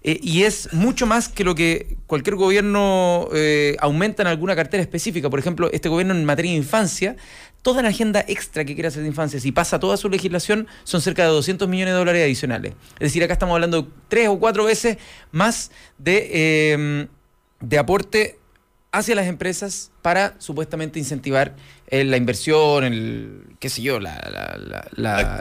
eh, 0.02 0.18
y 0.22 0.42
es 0.42 0.72
mucho 0.72 1.06
más 1.06 1.28
que 1.28 1.44
lo 1.44 1.54
que 1.54 1.96
cualquier 2.06 2.36
gobierno 2.36 3.28
eh, 3.34 3.76
aumenta 3.80 4.22
en 4.22 4.28
alguna 4.28 4.56
cartera 4.56 4.82
específica. 4.82 5.30
Por 5.30 5.38
ejemplo, 5.38 5.70
este 5.72 5.88
gobierno 5.88 6.14
en 6.14 6.24
materia 6.24 6.52
de 6.52 6.58
infancia, 6.58 7.16
toda 7.62 7.82
la 7.82 7.88
agenda 7.88 8.24
extra 8.26 8.64
que 8.64 8.74
quiere 8.74 8.88
hacer 8.88 9.02
de 9.02 9.08
infancia, 9.08 9.40
si 9.40 9.52
pasa 9.52 9.78
toda 9.78 9.96
su 9.96 10.08
legislación, 10.08 10.66
son 10.84 11.00
cerca 11.00 11.22
de 11.22 11.28
200 11.28 11.68
millones 11.68 11.94
de 11.94 11.98
dólares 11.98 12.24
adicionales. 12.24 12.72
Es 12.94 13.08
decir, 13.08 13.22
acá 13.22 13.34
estamos 13.34 13.54
hablando 13.54 13.88
tres 14.08 14.28
o 14.28 14.38
cuatro 14.38 14.64
veces 14.64 14.98
más 15.30 15.70
de, 15.98 16.30
eh, 16.32 17.08
de 17.60 17.78
aporte 17.78 18.38
hacia 18.94 19.16
las 19.16 19.26
empresas 19.26 19.90
para 20.02 20.36
supuestamente 20.38 21.00
incentivar 21.00 21.56
eh, 21.88 22.04
la 22.04 22.16
inversión, 22.16 22.84
el 22.84 23.42
qué 23.58 23.68
sé 23.68 23.82
yo, 23.82 23.98
la, 23.98 24.14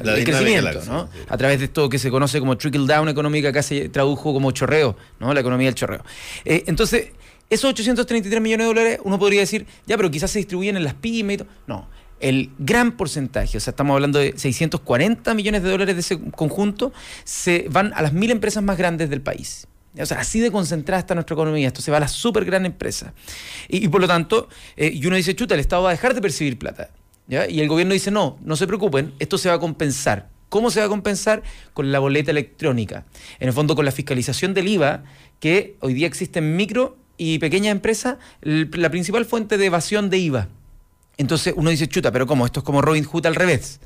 el 0.03 0.23
crecimiento, 0.23 0.81
¿no? 0.87 1.07
A 1.29 1.37
través 1.37 1.59
de 1.59 1.65
esto 1.65 1.87
que 1.87 1.99
se 1.99 2.09
conoce 2.09 2.39
como 2.39 2.57
trickle 2.57 2.87
down 2.87 3.09
económica, 3.09 3.49
acá 3.49 3.61
se 3.61 3.89
tradujo 3.89 4.33
como 4.33 4.51
chorreo, 4.51 4.97
¿no? 5.19 5.33
La 5.35 5.41
economía 5.41 5.67
del 5.67 5.75
chorreo. 5.75 6.03
Eh, 6.45 6.63
entonces, 6.65 7.11
esos 7.49 7.69
833 7.69 8.41
millones 8.41 8.65
de 8.65 8.67
dólares, 8.73 8.99
uno 9.03 9.19
podría 9.19 9.41
decir, 9.41 9.67
ya, 9.85 9.97
pero 9.97 10.09
quizás 10.09 10.31
se 10.31 10.39
distribuyen 10.39 10.75
en 10.75 10.83
las 10.83 10.95
pymes 10.95 11.35
y 11.35 11.37
todo. 11.37 11.49
No, 11.67 11.87
el 12.19 12.49
gran 12.57 12.93
porcentaje, 12.93 13.57
o 13.57 13.59
sea, 13.59 13.69
estamos 13.69 13.93
hablando 13.93 14.17
de 14.17 14.33
640 14.35 15.31
millones 15.35 15.61
de 15.61 15.69
dólares 15.69 15.95
de 15.95 16.01
ese 16.01 16.19
conjunto, 16.31 16.91
se 17.23 17.67
van 17.69 17.93
a 17.93 18.01
las 18.01 18.13
mil 18.13 18.31
empresas 18.31 18.63
más 18.63 18.79
grandes 18.79 19.11
del 19.11 19.21
país. 19.21 19.67
O 19.99 20.05
sea, 20.05 20.19
así 20.19 20.39
de 20.39 20.51
concentrada 20.51 20.99
está 20.99 21.13
nuestra 21.13 21.35
economía. 21.35 21.67
Esto 21.67 21.81
se 21.81 21.91
va 21.91 21.97
a 21.97 21.99
la 22.01 22.07
súper 22.07 22.45
gran 22.45 22.65
empresa. 22.65 23.13
Y, 23.67 23.87
por 23.89 24.01
lo 24.01 24.07
tanto, 24.07 24.49
eh, 24.75 24.91
y 24.93 25.05
uno 25.05 25.15
dice, 25.15 25.35
chuta, 25.35 25.53
el 25.53 25.59
Estado 25.59 25.83
va 25.83 25.89
a 25.89 25.93
dejar 25.93 26.15
de 26.15 26.21
percibir 26.21 26.57
plata. 26.57 26.89
Y 27.27 27.61
el 27.61 27.67
gobierno 27.67 27.93
dice, 27.93 28.11
no, 28.11 28.37
no 28.43 28.55
se 28.55 28.67
preocupen, 28.67 29.13
esto 29.19 29.37
se 29.37 29.49
va 29.49 29.55
a 29.55 29.59
compensar. 29.59 30.29
¿Cómo 30.49 30.71
se 30.71 30.81
va 30.81 30.87
a 30.87 30.89
compensar? 30.89 31.41
Con 31.73 31.91
la 31.91 31.99
boleta 31.99 32.31
electrónica. 32.31 33.05
En 33.39 33.47
el 33.47 33.53
fondo, 33.53 33.75
con 33.75 33.85
la 33.85 33.91
fiscalización 33.91 34.53
del 34.53 34.67
IVA, 34.67 35.03
que 35.39 35.77
hoy 35.79 35.93
día 35.93 36.05
existe 36.05 36.39
en 36.39 36.55
micro 36.55 36.97
y 37.17 37.39
pequeñas 37.39 37.71
empresas, 37.71 38.17
la 38.41 38.89
principal 38.89 39.25
fuente 39.25 39.57
de 39.57 39.65
evasión 39.65 40.09
de 40.09 40.17
IVA. 40.17 40.49
Entonces 41.17 41.53
uno 41.55 41.69
dice, 41.69 41.87
chuta, 41.87 42.11
pero 42.11 42.27
¿cómo? 42.27 42.45
Esto 42.45 42.59
es 42.59 42.65
como 42.65 42.81
Robin 42.81 43.03
Hood 43.03 43.25
al 43.25 43.35
revés. 43.35 43.79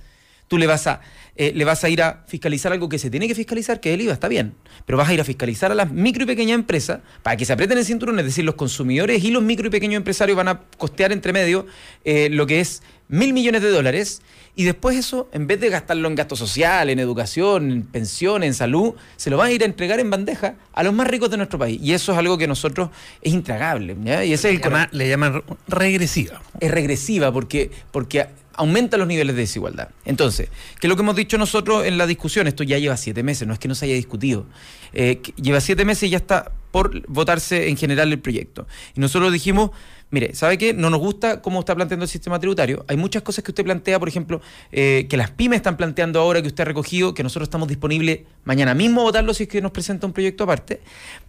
Tú 0.47 0.57
le 0.57 0.67
vas 0.67 0.87
a 0.87 1.01
eh, 1.39 1.51
le 1.53 1.65
vas 1.65 1.83
a 1.83 1.89
ir 1.89 2.01
a 2.01 2.23
fiscalizar 2.25 2.71
algo 2.71 2.89
que 2.89 2.97
se 2.97 3.11
tiene 3.11 3.27
que 3.27 3.35
fiscalizar, 3.35 3.79
que 3.79 3.89
es 3.89 3.93
el 3.93 4.01
IVA, 4.01 4.13
está 4.13 4.27
bien, 4.27 4.55
pero 4.87 4.97
vas 4.97 5.07
a 5.07 5.13
ir 5.13 5.21
a 5.21 5.23
fiscalizar 5.23 5.71
a 5.71 5.75
las 5.75 5.91
micro 5.91 6.23
y 6.23 6.25
pequeñas 6.25 6.55
empresas 6.55 7.01
para 7.21 7.37
que 7.37 7.45
se 7.45 7.53
aprieten 7.53 7.77
el 7.77 7.85
cinturón, 7.85 8.17
es 8.17 8.25
decir, 8.25 8.43
los 8.43 8.55
consumidores 8.55 9.23
y 9.23 9.29
los 9.29 9.43
micro 9.43 9.67
y 9.67 9.69
pequeños 9.69 9.97
empresarios 9.97 10.35
van 10.35 10.47
a 10.47 10.61
costear 10.77 11.11
entre 11.11 11.33
medio 11.33 11.67
eh, 12.05 12.29
lo 12.31 12.47
que 12.47 12.59
es 12.59 12.81
mil 13.07 13.33
millones 13.33 13.61
de 13.61 13.69
dólares 13.69 14.23
y 14.55 14.63
después 14.63 14.97
eso, 14.97 15.29
en 15.31 15.45
vez 15.45 15.59
de 15.59 15.69
gastarlo 15.69 16.07
en 16.07 16.15
gasto 16.15 16.35
social, 16.35 16.89
en 16.89 16.97
educación, 16.97 17.71
en 17.71 17.83
pensión, 17.83 18.41
en 18.41 18.55
salud, 18.55 18.95
se 19.15 19.29
lo 19.29 19.37
van 19.37 19.49
a 19.49 19.51
ir 19.51 19.61
a 19.61 19.65
entregar 19.65 19.99
en 19.99 20.09
bandeja 20.09 20.55
a 20.73 20.81
los 20.81 20.91
más 20.95 21.07
ricos 21.07 21.29
de 21.29 21.37
nuestro 21.37 21.59
país. 21.59 21.79
Y 21.79 21.93
eso 21.93 22.13
es 22.13 22.17
algo 22.17 22.39
que 22.39 22.47
nosotros 22.47 22.89
es 23.21 23.33
intragable. 23.33 23.95
Y 24.25 24.33
ese 24.33 24.51
es 24.51 24.59
el 24.59 24.87
le 24.91 25.09
llaman 25.09 25.43
regresiva. 25.67 26.41
Es 26.59 26.71
regresiva 26.71 27.31
porque, 27.31 27.69
porque 27.91 28.25
aumenta 28.57 28.97
los 28.97 29.07
niveles 29.07 29.35
de 29.35 29.41
desigualdad. 29.41 29.89
Entonces, 30.03 30.49
¿qué 30.79 30.87
es 30.87 30.89
lo 30.89 30.95
que 30.95 31.03
hemos 31.03 31.15
dicho 31.15 31.37
nosotros 31.37 31.85
en 31.85 31.97
la 31.97 32.05
discusión? 32.05 32.47
Esto 32.47 32.63
ya 32.63 32.77
lleva 32.77 32.97
siete 32.97 33.23
meses, 33.23 33.47
no 33.47 33.53
es 33.53 33.59
que 33.59 33.67
no 33.67 33.75
se 33.75 33.85
haya 33.85 33.95
discutido. 33.95 34.45
Eh, 34.93 35.21
lleva 35.35 35.61
siete 35.61 35.85
meses 35.85 36.03
y 36.03 36.09
ya 36.09 36.17
está 36.17 36.51
por 36.71 37.07
votarse 37.07 37.69
en 37.69 37.77
general 37.77 38.11
el 38.11 38.19
proyecto. 38.19 38.67
Y 38.95 38.99
nosotros 38.99 39.31
dijimos, 39.31 39.71
mire, 40.09 40.33
¿sabe 40.35 40.57
qué? 40.57 40.73
No 40.73 40.89
nos 40.89 40.99
gusta 40.99 41.41
cómo 41.41 41.59
está 41.59 41.75
planteando 41.75 42.03
el 42.03 42.09
sistema 42.09 42.39
tributario. 42.39 42.83
Hay 42.87 42.97
muchas 42.97 43.21
cosas 43.21 43.43
que 43.43 43.51
usted 43.51 43.63
plantea, 43.63 43.99
por 43.99 44.09
ejemplo, 44.09 44.41
eh, 44.71 45.05
que 45.09 45.17
las 45.17 45.31
pymes 45.31 45.57
están 45.57 45.77
planteando 45.77 46.19
ahora, 46.19 46.41
que 46.41 46.47
usted 46.47 46.63
ha 46.63 46.65
recogido, 46.65 47.13
que 47.13 47.23
nosotros 47.23 47.47
estamos 47.47 47.67
disponibles 47.67 48.21
mañana 48.43 48.73
mismo 48.73 49.01
a 49.01 49.03
votarlo 49.05 49.33
si 49.33 49.43
es 49.43 49.49
que 49.49 49.61
nos 49.61 49.71
presenta 49.71 50.07
un 50.07 50.13
proyecto 50.13 50.43
aparte. 50.43 50.81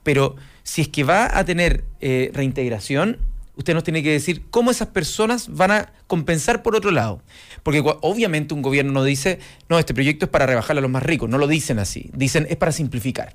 Pero 0.02 0.36
si 0.62 0.82
es 0.82 0.88
que 0.88 1.04
va 1.04 1.36
a 1.38 1.44
tener 1.44 1.84
eh, 2.00 2.30
reintegración, 2.34 3.18
usted 3.58 3.74
nos 3.74 3.82
tiene 3.82 4.02
que 4.04 4.12
decir 4.12 4.44
cómo 4.50 4.70
esas 4.70 4.88
personas 4.88 5.48
van 5.52 5.72
a 5.72 5.92
compensar 6.06 6.62
por 6.62 6.76
otro 6.76 6.92
lado. 6.92 7.20
Porque 7.64 7.82
obviamente 8.00 8.54
un 8.54 8.62
gobierno 8.62 8.92
no 8.92 9.04
dice, 9.04 9.40
no, 9.68 9.78
este 9.78 9.92
proyecto 9.92 10.26
es 10.26 10.30
para 10.30 10.46
rebajar 10.46 10.78
a 10.78 10.80
los 10.80 10.90
más 10.90 11.02
ricos, 11.02 11.28
no 11.28 11.38
lo 11.38 11.48
dicen 11.48 11.80
así, 11.80 12.08
dicen 12.14 12.46
es 12.48 12.56
para 12.56 12.72
simplificar. 12.72 13.34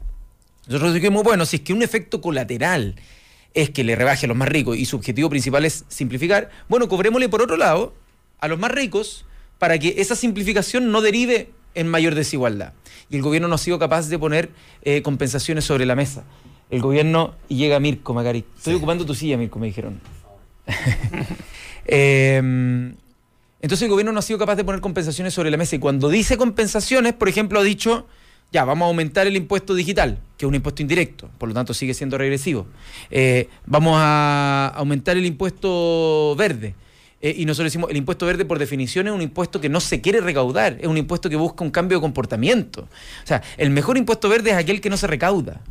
Nosotros 0.68 0.94
dijimos, 0.94 1.24
bueno, 1.24 1.46
si 1.46 1.58
es 1.58 1.62
que 1.62 1.74
un 1.74 1.84
efecto 1.84 2.22
colateral 2.22 2.96
es 3.54 3.70
que 3.70 3.84
le 3.84 3.96
rebaje 3.96 4.26
a 4.26 4.30
los 4.30 4.38
más 4.38 4.48
ricos 4.48 4.78
y 4.78 4.86
su 4.86 4.96
objetivo 4.96 5.30
principal 5.30 5.66
es 5.66 5.84
simplificar, 5.90 6.50
bueno, 6.70 6.88
cobrémosle 6.88 7.28
por 7.28 7.42
otro 7.42 7.58
lado 7.58 7.94
a 8.40 8.48
los 8.48 8.58
más 8.58 8.72
ricos 8.72 9.26
para 9.60 9.78
que 9.78 9.96
esa 9.98 10.16
simplificación 10.16 10.90
no 10.90 11.02
derive 11.02 11.50
en 11.76 11.90
mayor 11.90 12.16
desigualdad. 12.16 12.72
Y 13.10 13.18
el 13.18 13.22
gobierno 13.22 13.50
no 13.50 13.56
ha 13.56 13.60
sido 13.60 13.78
capaz 13.78 14.08
de 14.08 14.18
poner 14.18 14.52
eh, 14.84 15.02
compensaciones 15.02 15.66
sobre 15.66 15.86
la 15.86 15.96
mesa. 15.96 16.24
El 16.74 16.82
gobierno, 16.82 17.36
y 17.50 17.58
llega 17.58 17.80
Mirko 17.80 18.16
Macari, 18.16 18.44
estoy 18.58 18.74
ocupando 18.74 19.06
tu 19.06 19.14
silla, 19.14 19.38
Mirko, 19.38 19.60
me 19.60 19.68
dijeron. 19.68 20.02
Em, 21.86 22.96
entonces 23.62 23.82
el 23.82 23.90
gobierno 23.90 24.14
no 24.14 24.20
ha 24.20 24.22
sido 24.22 24.40
capaz 24.40 24.56
de 24.56 24.64
poner 24.64 24.80
compensaciones 24.80 25.34
sobre 25.34 25.52
la 25.52 25.58
mesa. 25.58 25.76
Y 25.76 25.80
cuando 25.80 26.10
dice 26.10 26.38
compensaciones, 26.38 27.14
por 27.14 27.30
ejemplo, 27.30 27.60
ha 27.60 27.64
dicho 27.64 28.08
ya, 28.52 28.66
vamos 28.66 28.86
a 28.86 28.90
aumentar 28.90 29.28
el 29.28 29.36
impuesto 29.36 29.76
digital, 29.76 30.18
que 30.38 30.46
es 30.46 30.48
un 30.48 30.56
impuesto 30.56 30.82
indirecto, 30.82 31.30
por 31.38 31.50
lo 31.50 31.54
tanto 31.54 31.76
sigue 31.76 31.94
siendo 31.94 32.18
regresivo. 32.18 32.66
Eh, 33.12 33.50
vamos 33.66 33.96
a 33.98 34.72
aumentar 34.76 35.16
el 35.16 35.26
impuesto 35.26 36.36
verde. 36.36 36.74
Eh, 37.22 37.36
y 37.38 37.46
nosotros 37.46 37.72
decimos, 37.72 37.90
el 37.90 37.98
impuesto 37.98 38.26
verde 38.26 38.46
por 38.46 38.60
definición 38.60 39.08
es 39.08 39.14
un 39.14 39.22
impuesto 39.22 39.62
que 39.62 39.70
no 39.70 39.80
se 39.80 40.02
quiere 40.02 40.22
recaudar, 40.22 40.78
es 40.80 40.88
un 40.88 40.98
impuesto 40.98 41.30
que 41.30 41.36
busca 41.36 41.64
un 41.64 41.72
cambio 41.72 41.98
de 41.98 42.02
comportamiento. 42.02 42.82
O 42.82 43.28
sea, 43.28 43.42
el 43.58 43.70
mejor 43.70 43.98
impuesto 43.98 44.30
verde 44.30 44.50
es 44.50 44.56
aquel 44.56 44.82
que 44.82 44.90
no 44.90 44.98
se 44.98 45.08
recauda. 45.08 45.62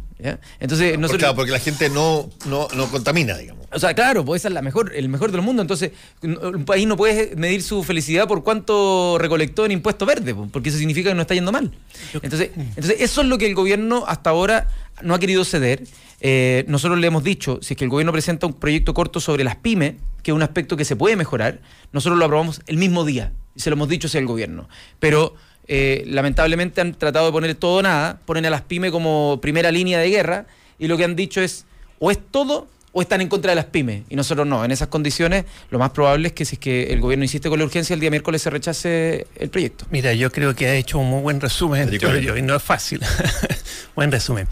Entonces, 0.60 0.98
nosotros, 0.98 1.18
claro, 1.18 1.34
porque 1.34 1.50
la 1.50 1.58
gente 1.58 1.88
no, 1.90 2.30
no, 2.46 2.68
no 2.74 2.90
contamina, 2.90 3.36
digamos. 3.36 3.66
O 3.72 3.78
sea, 3.78 3.94
claro, 3.94 4.24
pues 4.24 4.42
esa 4.42 4.48
es 4.48 4.54
la 4.54 4.62
mejor, 4.62 4.92
el 4.94 5.08
mejor 5.08 5.32
del 5.32 5.40
mundo. 5.40 5.62
Entonces, 5.62 5.92
un 6.22 6.64
país 6.64 6.86
no 6.86 6.96
puede 6.96 7.34
medir 7.36 7.62
su 7.62 7.82
felicidad 7.82 8.28
por 8.28 8.42
cuánto 8.44 9.16
recolectó 9.18 9.64
en 9.64 9.72
impuesto 9.72 10.04
verde, 10.04 10.34
porque 10.34 10.68
eso 10.68 10.78
significa 10.78 11.10
que 11.10 11.14
no 11.14 11.22
está 11.22 11.34
yendo 11.34 11.52
mal. 11.52 11.72
Entonces, 12.14 12.50
entonces 12.56 12.96
eso 13.00 13.22
es 13.22 13.26
lo 13.26 13.38
que 13.38 13.46
el 13.46 13.54
gobierno 13.54 14.04
hasta 14.06 14.30
ahora 14.30 14.68
no 15.02 15.14
ha 15.14 15.18
querido 15.18 15.44
ceder. 15.44 15.84
Eh, 16.20 16.64
nosotros 16.68 16.98
le 16.98 17.06
hemos 17.06 17.24
dicho, 17.24 17.58
si 17.62 17.74
es 17.74 17.78
que 17.78 17.84
el 17.84 17.90
gobierno 17.90 18.12
presenta 18.12 18.46
un 18.46 18.52
proyecto 18.52 18.94
corto 18.94 19.20
sobre 19.20 19.42
las 19.42 19.56
pymes, 19.56 19.94
que 20.22 20.30
es 20.30 20.34
un 20.34 20.42
aspecto 20.42 20.76
que 20.76 20.84
se 20.84 20.94
puede 20.94 21.16
mejorar, 21.16 21.60
nosotros 21.92 22.18
lo 22.18 22.24
aprobamos 22.24 22.60
el 22.66 22.76
mismo 22.76 23.04
día. 23.04 23.32
Y 23.54 23.60
se 23.60 23.70
lo 23.70 23.74
hemos 23.74 23.88
dicho 23.88 24.06
hacia 24.06 24.20
el 24.20 24.26
gobierno. 24.26 24.68
Pero 24.98 25.34
eh, 25.68 26.04
lamentablemente 26.06 26.80
han 26.80 26.94
tratado 26.94 27.26
de 27.26 27.32
poner 27.32 27.54
todo 27.54 27.78
o 27.78 27.82
nada, 27.82 28.20
ponen 28.24 28.46
a 28.46 28.50
las 28.50 28.62
pymes 28.62 28.90
como 28.90 29.38
primera 29.40 29.70
línea 29.70 29.98
de 29.98 30.10
guerra 30.10 30.46
y 30.78 30.88
lo 30.88 30.96
que 30.96 31.04
han 31.04 31.16
dicho 31.16 31.40
es 31.40 31.64
o 31.98 32.10
es 32.10 32.18
todo 32.30 32.66
o 32.92 33.00
están 33.00 33.20
en 33.20 33.28
contra 33.28 33.52
de 33.52 33.56
las 33.56 33.66
pymes. 33.66 34.02
Y 34.10 34.16
nosotros 34.16 34.46
no. 34.46 34.64
En 34.64 34.70
esas 34.70 34.88
condiciones, 34.88 35.44
lo 35.70 35.78
más 35.78 35.90
probable 35.90 36.28
es 36.28 36.34
que 36.34 36.44
si 36.44 36.56
es 36.56 36.58
que 36.58 36.92
el 36.92 37.00
gobierno 37.00 37.24
insiste 37.24 37.48
con 37.48 37.58
la 37.58 37.64
urgencia, 37.64 37.94
el 37.94 38.00
día 38.00 38.10
miércoles 38.10 38.42
se 38.42 38.50
rechace 38.50 39.26
el 39.36 39.48
proyecto. 39.48 39.86
Mira, 39.90 40.12
yo 40.12 40.30
creo 40.30 40.54
que 40.54 40.66
ha 40.66 40.74
hecho 40.74 40.98
un 40.98 41.08
muy 41.08 41.22
buen 41.22 41.40
resumen, 41.40 41.88
y 41.92 42.42
no 42.42 42.54
es 42.54 42.62
fácil. 42.62 43.00
buen 43.96 44.12
resumen. 44.12 44.46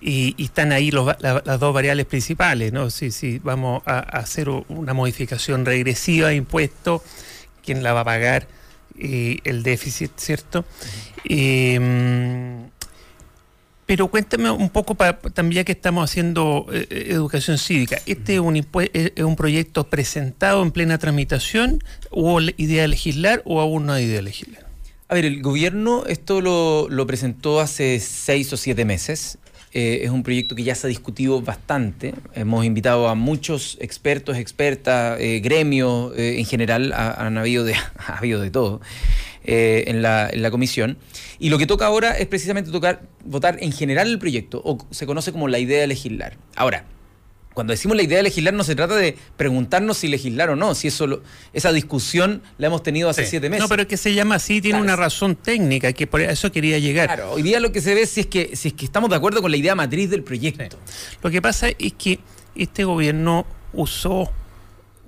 Y, 0.00 0.34
están 0.42 0.72
ahí 0.72 0.90
las 0.90 1.60
dos 1.60 1.72
variables 1.72 2.06
principales, 2.06 2.72
¿no? 2.72 2.90
Si, 2.90 3.10
si 3.10 3.38
vamos 3.38 3.82
a, 3.86 3.98
hacer 3.98 4.48
una 4.48 4.92
modificación 4.92 5.64
regresiva 5.64 6.28
de 6.28 6.36
impuestos, 6.36 7.02
¿quién 7.64 7.82
la 7.82 7.92
va 7.92 8.00
a 8.00 8.04
pagar? 8.04 8.48
El 8.98 9.62
déficit, 9.62 10.12
¿cierto? 10.16 10.64
Em, 11.24 12.68
pero 13.86 14.08
cuéntame 14.08 14.50
un 14.50 14.70
poco 14.70 14.96
también 15.32 15.64
que 15.64 15.72
estamos 15.72 16.10
haciendo 16.10 16.66
eh, 16.72 16.86
eh, 16.90 17.06
educación 17.10 17.56
cívica. 17.56 18.00
¿Este 18.06 18.34
es 18.34 18.40
un, 18.40 18.56
es 18.56 19.24
un 19.24 19.36
proyecto 19.36 19.84
presentado 19.84 20.62
en 20.62 20.72
plena 20.72 20.98
tramitación? 20.98 21.82
¿Hubo 22.10 22.40
idea 22.40 22.82
de 22.82 22.88
legislar 22.88 23.42
o 23.44 23.60
aún 23.60 23.86
no 23.86 23.92
hay 23.92 24.04
idea 24.04 24.16
de 24.16 24.22
legislar? 24.22 24.66
A 25.08 25.14
ver, 25.14 25.24
el 25.24 25.40
gobierno 25.40 26.04
esto 26.06 26.40
lo 26.40 27.06
presentó 27.06 27.60
hace 27.60 28.00
seis 28.00 28.52
o 28.52 28.56
siete 28.56 28.84
meses 28.84 29.38
eh, 29.78 30.04
es 30.04 30.10
un 30.10 30.22
proyecto 30.22 30.54
que 30.54 30.62
ya 30.62 30.74
se 30.74 30.86
ha 30.86 30.88
discutido 30.88 31.42
bastante. 31.42 32.14
Hemos 32.32 32.64
invitado 32.64 33.08
a 33.08 33.14
muchos 33.14 33.76
expertos, 33.78 34.38
expertas, 34.38 35.20
eh, 35.20 35.40
gremios 35.40 36.16
eh, 36.16 36.38
en 36.38 36.46
general, 36.46 36.94
han 36.94 37.36
habido 37.36 37.62
de, 37.62 37.74
ha 37.98 38.16
habido 38.16 38.40
de 38.40 38.50
todo 38.50 38.80
en 39.44 40.00
la, 40.00 40.30
en, 40.30 40.40
la, 40.40 40.50
comisión. 40.50 40.96
Y 41.38 41.50
lo 41.50 41.58
que 41.58 41.66
toca 41.66 41.84
ahora 41.84 42.16
es 42.16 42.26
precisamente 42.26 42.70
tocar, 42.70 43.02
votar 43.26 43.58
en 43.60 43.70
general 43.70 44.08
el 44.08 44.18
proyecto, 44.18 44.62
o 44.64 44.78
se 44.90 45.04
conoce 45.04 45.30
como 45.30 45.46
la 45.46 45.58
idea 45.58 45.82
de 45.82 45.86
legislar. 45.86 46.38
Ahora, 46.56 46.86
cuando 47.56 47.70
decimos 47.70 47.96
la 47.96 48.02
idea 48.02 48.18
de 48.18 48.24
legislar 48.24 48.52
no 48.52 48.64
se 48.64 48.74
trata 48.74 48.96
de 48.96 49.16
preguntarnos 49.38 49.96
si 49.96 50.08
legislar 50.08 50.50
o 50.50 50.56
no, 50.56 50.74
si 50.74 50.88
eso 50.88 51.22
esa 51.54 51.72
discusión 51.72 52.42
la 52.58 52.66
hemos 52.66 52.82
tenido 52.82 53.08
hace 53.08 53.24
siete 53.24 53.48
meses. 53.48 53.62
No, 53.62 53.68
pero 53.70 53.88
que 53.88 53.96
se 53.96 54.12
llama 54.12 54.34
así 54.34 54.60
tiene 54.60 54.78
una 54.78 54.94
razón 54.94 55.36
técnica, 55.36 55.94
que 55.94 56.06
por 56.06 56.20
eso 56.20 56.52
quería 56.52 56.78
llegar. 56.78 57.06
Claro, 57.06 57.32
hoy 57.32 57.40
día 57.40 57.58
lo 57.58 57.72
que 57.72 57.80
se 57.80 57.94
ve 57.94 58.04
si 58.04 58.20
es 58.20 58.26
que, 58.26 58.54
si 58.54 58.68
es 58.68 58.74
que 58.74 58.84
estamos 58.84 59.08
de 59.08 59.16
acuerdo 59.16 59.40
con 59.40 59.50
la 59.50 59.56
idea 59.56 59.74
matriz 59.74 60.10
del 60.10 60.22
proyecto. 60.22 60.76
Lo 61.22 61.30
que 61.30 61.40
pasa 61.40 61.68
es 61.78 61.94
que 61.94 62.20
este 62.54 62.84
gobierno 62.84 63.46
usó 63.72 64.30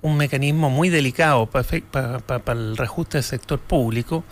un 0.01 0.17
mecanismo 0.17 0.71
muy 0.71 0.89
delicado 0.89 1.45
para, 1.45 2.17
para 2.17 2.59
el 2.59 2.77
reajuste 2.77 3.19
del 3.19 3.25
sector 3.25 3.59
público 3.59 4.23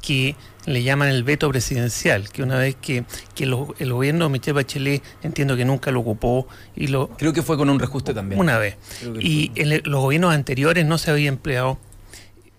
que 0.00 0.36
le 0.66 0.82
llaman 0.82 1.08
el 1.08 1.24
veto 1.24 1.48
presidencial, 1.48 2.30
que 2.30 2.42
una 2.42 2.58
vez 2.58 2.76
que, 2.76 3.04
el 3.38 3.92
gobierno 3.92 4.26
de 4.26 4.30
Michelle 4.30 4.52
Bachelet 4.52 5.02
entiendo 5.22 5.56
que 5.56 5.64
nunca 5.64 5.90
lo 5.90 6.00
ocupó 6.00 6.46
y 6.76 6.88
lo... 6.88 7.08
Creo 7.10 7.32
que 7.32 7.42
fue 7.42 7.56
con 7.56 7.70
un 7.70 7.78
reajuste 7.78 8.14
también. 8.14 8.40
Una 8.40 8.58
vez. 8.58 8.76
Y 9.20 9.52
en 9.56 9.80
los 9.84 10.00
gobiernos 10.00 10.34
anteriores 10.34 10.84
no 10.84 10.98
se 10.98 11.10
había 11.10 11.28
empleado 11.28 11.78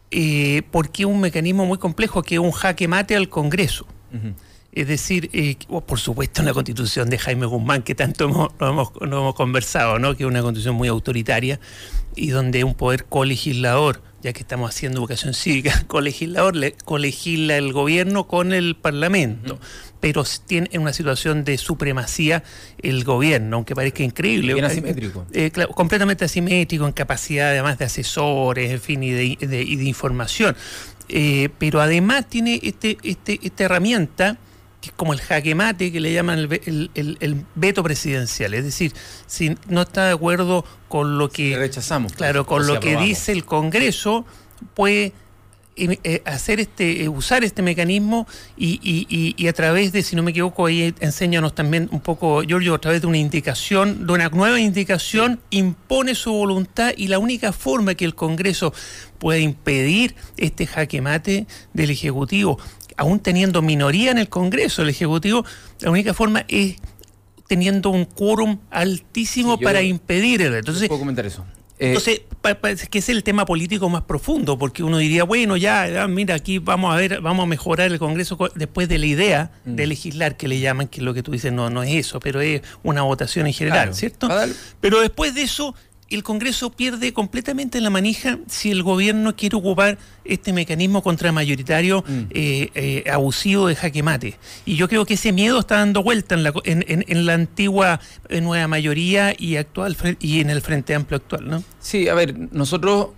eh, 0.10 0.64
porque 0.72 1.06
un 1.06 1.22
mecanismo 1.22 1.66
muy 1.66 1.78
complejo 1.78 2.22
que 2.22 2.36
es 2.36 2.42
un 2.42 2.52
jaque 2.52 2.88
mate 2.88 3.16
al 3.16 3.30
Congreso. 3.30 3.86
Es 4.74 4.88
decir, 4.88 5.30
eh, 5.34 5.56
oh, 5.70 5.82
por 5.82 6.00
supuesto, 6.00 6.42
una 6.42 6.54
constitución 6.54 7.10
de 7.10 7.18
Jaime 7.18 7.46
Guzmán, 7.46 7.82
que 7.82 7.96
tanto 7.96 8.26
hemos, 8.26 8.52
hemos, 8.60 8.92
hemos 9.02 9.36
conversado, 9.36 10.00
¿no? 10.00 10.16
que 10.16 10.24
es 10.24 10.28
una 10.28 10.42
constitución 10.42 10.76
muy 10.76 10.88
autoritaria 10.90 11.60
y 12.16 12.30
donde 12.30 12.64
un 12.64 12.74
poder 12.74 13.06
colegislador 13.06 14.02
ya 14.22 14.34
que 14.34 14.42
estamos 14.42 14.70
haciendo 14.70 15.00
educación 15.00 15.34
cívica, 15.34 15.84
colegislador 15.88 16.56
le, 16.56 16.74
colegisla 16.74 17.58
el 17.58 17.74
gobierno 17.74 18.28
con 18.28 18.54
el 18.54 18.76
parlamento, 18.76 19.60
pero 20.00 20.24
tiene 20.46 20.70
en 20.72 20.82
una 20.82 20.94
situación 20.94 21.44
de 21.44 21.58
supremacía 21.58 22.44
el 22.82 23.04
gobierno, 23.04 23.58
aunque 23.58 23.76
parezca 23.76 24.04
increíble. 24.04 24.54
Bien 24.54 24.66
asimétrico. 24.66 25.26
Eh, 25.34 25.52
completamente 25.74 26.26
asimétrico 26.26 26.86
en 26.86 26.94
capacidad 26.94 27.50
además 27.50 27.78
de 27.78 27.86
asesores, 27.86 28.72
en 28.72 28.82
fin, 28.82 29.04
y 29.04 29.12
de, 29.12 29.38
de, 29.48 29.64
información. 29.64 30.56
Eh, 31.10 31.50
pero 31.58 31.82
además 31.82 32.28
tiene 32.30 32.60
este, 32.64 32.98
este, 33.04 33.40
esta 33.44 33.66
herramienta 33.66 34.38
que 34.82 34.90
es 34.90 34.96
como 34.96 35.14
el 35.14 35.22
jaque 35.22 35.56
mate 35.56 35.92
que 35.92 36.00
le 36.00 36.12
llaman 36.12 36.40
el, 36.40 37.46
veto 37.56 37.84
presidencial. 37.84 38.54
Es 38.54 38.66
decir, 38.66 38.94
si 39.28 39.56
no 39.68 39.84
está 39.84 40.08
de 40.08 40.14
acuerdo 40.14 40.66
con 40.90 41.18
lo 41.18 41.30
que. 41.30 41.56
rechazamos. 41.56 42.14
Claro, 42.14 42.46
con 42.46 42.68
lo 42.68 42.80
que 42.80 42.98
dice 42.98 43.32
el 43.32 43.46
Congreso, 43.46 44.26
puede 44.74 45.14
eh, 45.78 45.98
eh, 46.04 46.22
hacer 46.26 46.60
este, 46.60 47.04
eh, 47.04 47.08
usar 47.08 47.46
este 47.46 47.62
mecanismo 47.62 48.28
y, 48.58 49.48
a 49.48 49.54
través 49.54 49.94
de, 49.94 50.04
si 50.04 50.18
no 50.18 50.24
me 50.24 50.32
equivoco, 50.32 50.66
ahí 50.66 50.94
enséñanos 51.00 51.56
también 51.56 51.88
un 51.92 52.02
poco, 52.02 52.44
Giorgio, 52.44 52.76
a 52.76 52.82
través 52.82 53.02
de 53.02 53.08
una 53.08 53.18
indicación, 53.18 54.06
de 54.06 54.14
una 54.14 54.30
nueva 54.30 54.60
indicación, 54.60 55.40
impone 55.50 56.14
su 56.14 56.34
voluntad 56.34 56.92
y 56.98 57.08
la 57.08 57.20
única 57.20 57.54
forma 57.54 57.96
que 57.96 58.04
el 58.04 58.16
Congreso 58.16 58.74
puede 59.18 59.40
impedir 59.40 60.16
este 60.36 60.68
jaque 60.68 61.02
mate 61.02 61.48
del 61.74 61.92
Ejecutivo 61.92 62.60
aún 62.98 63.20
teniendo 63.20 63.62
minoría 63.62 64.12
en 64.12 64.18
el 64.18 64.30
Congreso, 64.30 64.82
el 64.82 64.90
Ejecutivo, 64.90 65.46
la 65.80 65.92
única 65.92 66.14
forma 66.14 66.46
es 66.48 66.76
teniendo 67.48 67.90
un 67.90 68.06
quórum 68.06 68.60
altísimo 68.70 69.60
para 69.60 69.82
impedir 69.82 70.42
el 70.42 70.54
Entonces, 70.56 70.88
puedo 70.88 71.00
comentar 71.00 71.26
eso. 71.26 71.46
Eh, 71.82 71.88
entonces, 71.88 72.22
es 72.84 72.90
que 72.90 73.00
es 73.00 73.10
el 73.10 73.24
tema 73.24 73.44
político 73.44 73.90
más 73.90 74.04
profundo, 74.04 74.56
porque 74.56 74.84
uno 74.84 75.00
diría, 75.00 75.24
bueno, 75.24 75.58
ya, 75.58 76.08
mira, 76.08 76.36
aquí 76.36 76.60
vamos 76.60 76.94
a 76.94 76.98
ver, 76.98 77.22
vamos 77.22 77.44
a 77.44 77.48
mejorar 77.48 77.92
el 77.92 77.98
Congreso 77.98 78.38
después 78.54 78.88
de 78.88 79.00
la 79.00 79.08
idea 79.08 79.52
mm. 79.66 79.76
de 79.76 79.88
legislar, 79.88 80.38
que 80.38 80.48
le 80.48 80.60
llaman, 80.60 80.88
que 80.88 81.02
lo 81.02 81.16
que 81.16 81.24
tú 81.24 81.32
dices 81.32 81.52
no, 81.52 81.72
no 81.72 81.82
es 81.82 81.96
eso, 81.96 82.20
pero 82.20 82.40
es 82.40 82.62
una 82.84 83.02
votación 83.02 83.48
en 83.48 83.54
general, 83.54 83.96
¿cierto? 83.96 84.30
Pero 84.80 85.02
después 85.02 85.34
de 85.34 85.42
eso, 85.42 85.74
el 86.16 86.24
Congreso 86.24 86.72
pierde 86.72 87.14
completamente 87.14 87.80
la 87.82 87.90
manija 87.90 88.40
si 88.48 88.72
el 88.72 88.84
gobierno 88.84 89.36
quiere 89.36 89.56
ocupar 89.58 89.98
este 90.26 90.54
mecanismo 90.54 91.02
contramayoritario 91.02 92.04
Mm. 92.08 92.20
eh, 92.32 92.70
eh, 92.76 93.04
abusivo 93.12 93.68
de 93.68 93.76
jaque 93.76 94.04
mate. 94.04 94.38
Y 94.66 94.76
yo 94.76 94.88
creo 94.88 95.06
que 95.06 95.14
ese 95.16 95.32
miedo 95.32 95.60
está 95.60 95.78
dando 95.78 96.04
vuelta 96.04 96.36
en 96.36 96.44
la, 96.44 96.54
en, 96.64 96.84
en- 96.88 97.06
en 97.08 97.26
la 97.26 97.34
antigua 97.34 98.00
eh, 98.30 98.42
nueva 98.42 98.68
mayoría 98.68 99.34
y 99.38 99.56
actual 99.58 99.96
y 100.20 100.40
en 100.42 100.50
el 100.50 100.62
Frente 100.62 100.96
Amplio 100.96 101.18
actual, 101.18 101.48
¿no? 101.50 101.64
Sí, 101.80 102.08
a 102.10 102.14
ver, 102.14 102.36
nosotros 102.52 103.10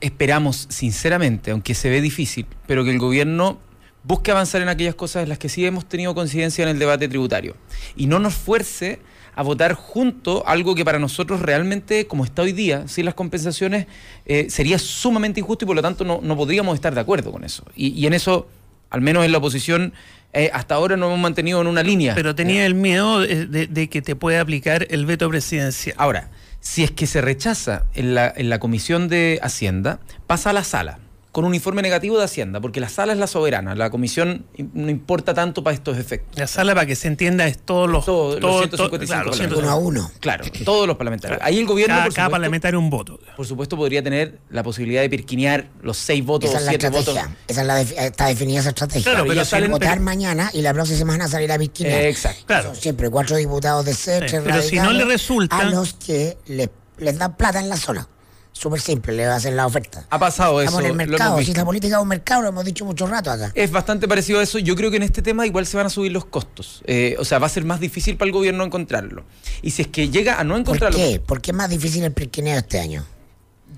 esperamos 0.00 0.66
sinceramente, 0.70 1.50
aunque 1.52 1.74
se 1.74 1.88
ve 1.88 2.00
difícil, 2.00 2.46
pero 2.66 2.84
que 2.84 2.90
el 2.90 2.98
gobierno 2.98 3.60
busque 4.04 4.32
avanzar 4.32 4.60
en 4.60 4.68
aquellas 4.68 4.96
cosas 4.96 5.22
en 5.22 5.28
las 5.28 5.38
que 5.38 5.48
sí 5.48 5.64
hemos 5.64 5.88
tenido 5.88 6.14
coincidencia 6.14 6.62
en 6.64 6.68
el 6.70 6.78
debate 6.80 7.06
tributario 7.08 7.56
y 7.94 8.06
no 8.06 8.18
nos 8.18 8.34
fuerce 8.34 8.98
a 9.34 9.42
votar 9.42 9.72
junto 9.74 10.46
algo 10.46 10.74
que 10.74 10.84
para 10.84 10.98
nosotros 10.98 11.40
realmente, 11.40 12.06
como 12.06 12.24
está 12.24 12.42
hoy 12.42 12.52
día, 12.52 12.86
sin 12.88 13.04
las 13.06 13.14
compensaciones, 13.14 13.86
eh, 14.26 14.46
sería 14.50 14.78
sumamente 14.78 15.40
injusto 15.40 15.64
y 15.64 15.66
por 15.66 15.76
lo 15.76 15.82
tanto 15.82 16.04
no, 16.04 16.20
no 16.22 16.36
podríamos 16.36 16.74
estar 16.74 16.94
de 16.94 17.00
acuerdo 17.00 17.32
con 17.32 17.42
eso. 17.44 17.64
Y, 17.74 17.88
y 17.88 18.06
en 18.06 18.12
eso, 18.14 18.46
al 18.90 19.00
menos 19.00 19.24
en 19.24 19.32
la 19.32 19.38
oposición, 19.38 19.92
eh, 20.34 20.50
hasta 20.52 20.74
ahora 20.74 20.96
nos 20.96 21.08
hemos 21.08 21.20
mantenido 21.20 21.60
en 21.60 21.66
una 21.66 21.82
línea. 21.82 22.14
Pero 22.14 22.34
tenía 22.34 22.66
el 22.66 22.74
miedo 22.74 23.20
de, 23.20 23.46
de- 23.46 23.66
de 23.66 23.88
que 23.88 24.02
te 24.02 24.16
pueda 24.16 24.40
aplicar 24.40 24.86
el 24.90 25.06
veto 25.06 25.28
presidencial. 25.28 25.94
Ahora, 25.98 26.30
si 26.60 26.84
es 26.84 26.90
que 26.90 27.06
se 27.06 27.20
rechaza 27.20 27.84
en 27.94 28.14
la, 28.14 28.32
en 28.36 28.48
la 28.48 28.58
Comisión 28.58 29.08
de 29.08 29.40
Hacienda, 29.42 29.98
pasa 30.26 30.50
a 30.50 30.52
la 30.52 30.64
sala 30.64 30.98
con 31.32 31.46
un 31.46 31.54
informe 31.54 31.80
negativo 31.80 32.18
de 32.18 32.24
Hacienda, 32.24 32.60
porque 32.60 32.78
la 32.78 32.90
sala 32.90 33.14
es 33.14 33.18
la 33.18 33.26
soberana, 33.26 33.74
la 33.74 33.88
comisión 33.88 34.44
no 34.74 34.90
importa 34.90 35.32
tanto 35.32 35.64
para 35.64 35.72
estos 35.74 35.96
efectos. 35.96 36.38
La 36.38 36.46
sala, 36.46 36.74
para 36.74 36.84
que 36.86 36.94
se 36.94 37.08
entienda, 37.08 37.46
es 37.46 37.56
todos 37.58 37.88
los... 37.88 38.04
Todo- 38.04 38.32
los 38.38 38.40
todo- 38.40 38.58
155 38.58 39.06
claro, 39.06 39.24
los 39.30 39.38
parlamentarios. 39.38 39.58
Uno 39.64 39.70
a 39.70 39.76
uno. 39.76 40.10
Claro, 40.20 40.44
todos 40.64 40.86
los 40.86 40.96
parlamentarios. 40.98 41.40
Ahí 41.42 41.58
el 41.58 41.64
gobierno, 41.66 41.94
cada, 41.94 42.04
por 42.04 42.12
cada 42.14 42.26
supuesto, 42.26 42.32
parlamentario 42.32 42.78
un 42.78 42.90
voto. 42.90 43.18
por 43.34 43.46
supuesto, 43.46 43.78
podría 43.78 44.02
tener 44.02 44.40
la 44.50 44.62
posibilidad 44.62 45.00
de 45.00 45.08
pirquinear 45.08 45.68
los 45.80 45.96
seis 45.96 46.22
votos 46.22 46.50
Esa 46.50 46.58
o 46.58 46.60
es 46.60 46.64
la 46.66 46.70
siete 46.72 46.90
votos. 46.90 47.08
estrategia. 47.16 47.36
Esa 47.48 47.60
es 47.62 47.66
la 47.66 47.82
defi- 47.82 47.98
está 47.98 48.26
definida 48.26 48.60
esa 48.60 48.68
estrategia. 48.68 49.10
Claro, 49.12 49.24
pero 49.26 49.44
salen- 49.46 49.70
votar 49.70 49.88
pero- 49.92 50.02
mañana 50.02 50.50
y 50.52 50.60
la 50.60 50.74
próxima 50.74 50.98
semana 50.98 51.28
salir 51.28 51.50
a. 51.50 51.54
Eh, 51.56 52.08
exacto. 52.10 52.42
Claro. 52.46 52.64
Son 52.74 52.76
siempre 52.76 53.08
cuatro 53.08 53.36
diputados 53.36 53.86
de 53.86 53.94
C, 53.94 54.28
Sí, 54.28 54.36
pero 54.44 54.60
si 54.60 54.76
no 54.76 54.92
le 54.92 55.06
resulta- 55.06 55.56
A 55.60 55.64
los 55.64 55.94
que 55.94 56.36
le- 56.46 56.68
les 56.98 57.18
dan 57.18 57.36
plata 57.38 57.58
en 57.58 57.70
la 57.70 57.78
zona. 57.78 58.06
Súper 58.52 58.80
simple, 58.80 59.14
le 59.14 59.24
hacen 59.24 59.56
la 59.56 59.66
oferta. 59.66 60.06
Ha 60.10 60.18
pasado 60.18 60.60
eso. 60.60 60.68
Estamos 60.68 60.84
en 60.84 60.90
el 60.90 61.08
mercado. 61.08 61.38
Si 61.42 61.50
esta 61.50 61.64
política 61.64 61.96
es 61.96 62.02
un 62.02 62.08
mercado, 62.08 62.42
lo 62.42 62.48
hemos 62.48 62.64
dicho 62.64 62.84
mucho 62.84 63.06
rato 63.06 63.30
acá. 63.30 63.50
Es 63.54 63.70
bastante 63.70 64.06
parecido 64.06 64.40
a 64.40 64.42
eso. 64.42 64.58
Yo 64.58 64.76
creo 64.76 64.90
que 64.90 64.98
en 64.98 65.02
este 65.02 65.22
tema 65.22 65.46
igual 65.46 65.66
se 65.66 65.76
van 65.76 65.86
a 65.86 65.90
subir 65.90 66.12
los 66.12 66.26
costos. 66.26 66.82
Eh, 66.86 67.16
o 67.18 67.24
sea, 67.24 67.38
va 67.38 67.46
a 67.46 67.50
ser 67.50 67.64
más 67.64 67.80
difícil 67.80 68.16
para 68.16 68.26
el 68.26 68.32
gobierno 68.32 68.62
encontrarlo. 68.62 69.24
Y 69.62 69.70
si 69.70 69.82
es 69.82 69.88
que 69.88 70.10
llega 70.10 70.38
a 70.38 70.44
no 70.44 70.52
¿Por 70.54 70.60
encontrarlo. 70.60 70.98
qué? 70.98 71.18
¿Por 71.18 71.40
qué 71.40 71.50
es 71.52 71.56
más 71.56 71.70
difícil 71.70 72.04
el 72.04 72.12
pirquineo 72.12 72.58
este 72.58 72.78
año? 72.78 73.04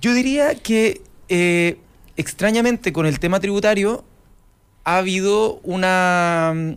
Yo 0.00 0.12
diría 0.12 0.54
que 0.56 1.02
eh, 1.28 1.78
extrañamente 2.16 2.92
con 2.92 3.06
el 3.06 3.20
tema 3.20 3.40
tributario 3.40 4.04
ha 4.82 4.98
habido 4.98 5.60
una... 5.62 6.76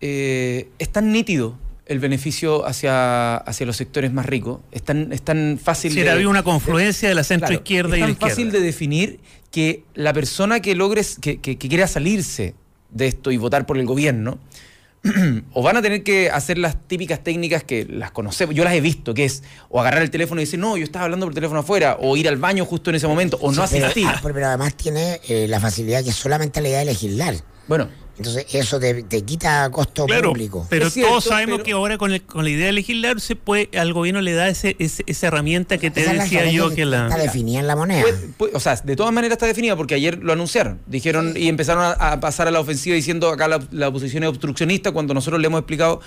eh, 0.00 0.68
es 0.78 0.92
tan 0.92 1.10
nítido 1.12 1.56
el 1.88 1.98
beneficio 2.00 2.66
hacia, 2.66 3.36
hacia 3.38 3.66
los 3.66 3.76
sectores 3.76 4.12
más 4.12 4.26
ricos, 4.26 4.60
es 4.72 4.82
tan, 4.82 5.12
es 5.12 5.22
tan 5.22 5.58
fácil 5.62 5.92
Si 5.92 6.06
había 6.06 6.28
una 6.28 6.42
confluencia 6.42 7.08
de 7.08 7.14
la 7.14 7.24
centro 7.24 7.48
Claro, 7.48 7.60
izquierda 7.62 7.90
es 7.94 7.96
y 7.96 8.00
la 8.00 8.06
tan 8.06 8.12
izquierda. 8.12 8.30
fácil 8.34 8.52
de 8.52 8.60
definir 8.60 9.20
que 9.50 9.84
la 9.94 10.12
persona 10.12 10.60
que 10.60 10.74
logres, 10.74 11.16
que, 11.20 11.38
que- 11.40 11.56
que 11.56 11.68
quiera 11.68 11.86
salirse 11.86 12.54
de 12.90 13.06
esto 13.08 13.30
y 13.30 13.36
votar 13.38 13.64
por 13.66 13.78
el 13.78 13.86
gobierno, 13.86 14.38
o 15.52 15.62
van 15.62 15.76
a 15.76 15.82
tener 15.82 16.02
que 16.02 16.28
hacer 16.30 16.58
las 16.58 16.76
típicas 16.88 17.22
técnicas 17.22 17.62
que 17.64 17.86
las 17.88 18.10
conocemos, 18.10 18.54
yo 18.54 18.64
las 18.64 18.74
he 18.74 18.80
visto, 18.80 19.14
que 19.14 19.24
es 19.24 19.42
o 19.68 19.80
agarrar 19.80 20.02
el 20.02 20.10
teléfono 20.10 20.40
y 20.40 20.44
decir, 20.44 20.58
no, 20.58 20.76
yo 20.76 20.84
estaba 20.84 21.04
hablando 21.04 21.24
por 21.26 21.34
teléfono 21.34 21.60
afuera, 21.60 21.96
o 22.00 22.16
ir 22.16 22.28
al 22.28 22.36
baño 22.36 22.64
justo 22.64 22.90
en 22.90 22.96
ese 22.96 23.06
momento, 23.06 23.38
o 23.40 23.52
no 23.52 23.66
Sí, 23.66 23.78
asistir. 23.78 24.06
ah, 24.08 24.20
pero 24.22 24.44
además 24.46 24.74
tiene 24.74 25.20
eh, 25.28 25.46
la 25.48 25.60
facilidad 25.60 26.04
que 26.04 26.12
solamente 26.12 26.60
la 26.60 26.68
idea 26.68 26.78
de 26.80 26.84
legislar. 26.86 27.34
Bueno, 27.68 27.88
Entonces 28.18 28.46
eso 28.52 28.78
te, 28.80 29.02
te 29.04 29.22
quita 29.22 29.70
costo 29.70 30.04
Claro, 30.06 30.30
público. 30.30 30.66
pero 30.68 30.90
cierto, 30.90 31.10
todos 31.10 31.24
sabemos 31.24 31.56
pero- 31.58 31.64
que 31.64 31.72
ahora 31.72 31.98
con, 31.98 32.12
el- 32.12 32.22
con 32.22 32.44
la 32.44 32.50
idea 32.50 32.66
de 32.66 32.72
legislar 32.72 33.20
se 33.20 33.36
puede, 33.36 33.70
al 33.78 33.92
gobierno 33.92 34.20
le 34.20 34.32
da 34.32 34.48
ese, 34.48 34.76
ese- 34.78 35.04
esa 35.06 35.28
herramienta 35.28 35.78
que 35.78 35.90
te 35.90 36.02
Esa 36.02 36.12
decía 36.14 36.50
yo 36.50 36.74
que 36.74 36.84
la... 36.84 37.04
está 37.06 37.18
definida 37.18 37.60
en 37.60 37.66
la 37.66 37.76
moneda. 37.76 38.04
o 38.52 38.60
sea, 38.60 38.76
de 38.76 38.96
todas 38.96 39.12
maneras 39.12 39.36
está 39.36 39.46
definida 39.46 39.76
porque 39.76 39.94
ayer 39.94 40.18
lo 40.22 40.32
anunciaron. 40.32 40.80
Dijeron 40.86 41.34
y 41.36 41.48
empezaron 41.48 41.84
a, 41.84 41.90
a 41.92 42.20
pasar 42.20 42.48
a 42.48 42.50
la 42.50 42.60
ofensiva 42.60 42.94
diciendo 42.96 43.28
acá 43.30 43.48
la, 43.48 43.60
la 43.70 43.88
oposición 43.88 44.24
es 44.24 44.28
obstruccionista 44.28 44.92
cuando 44.92 45.14
nosotros 45.14 45.40
le 45.40 45.46
hemos 45.46 45.60
explicado. 45.60 46.00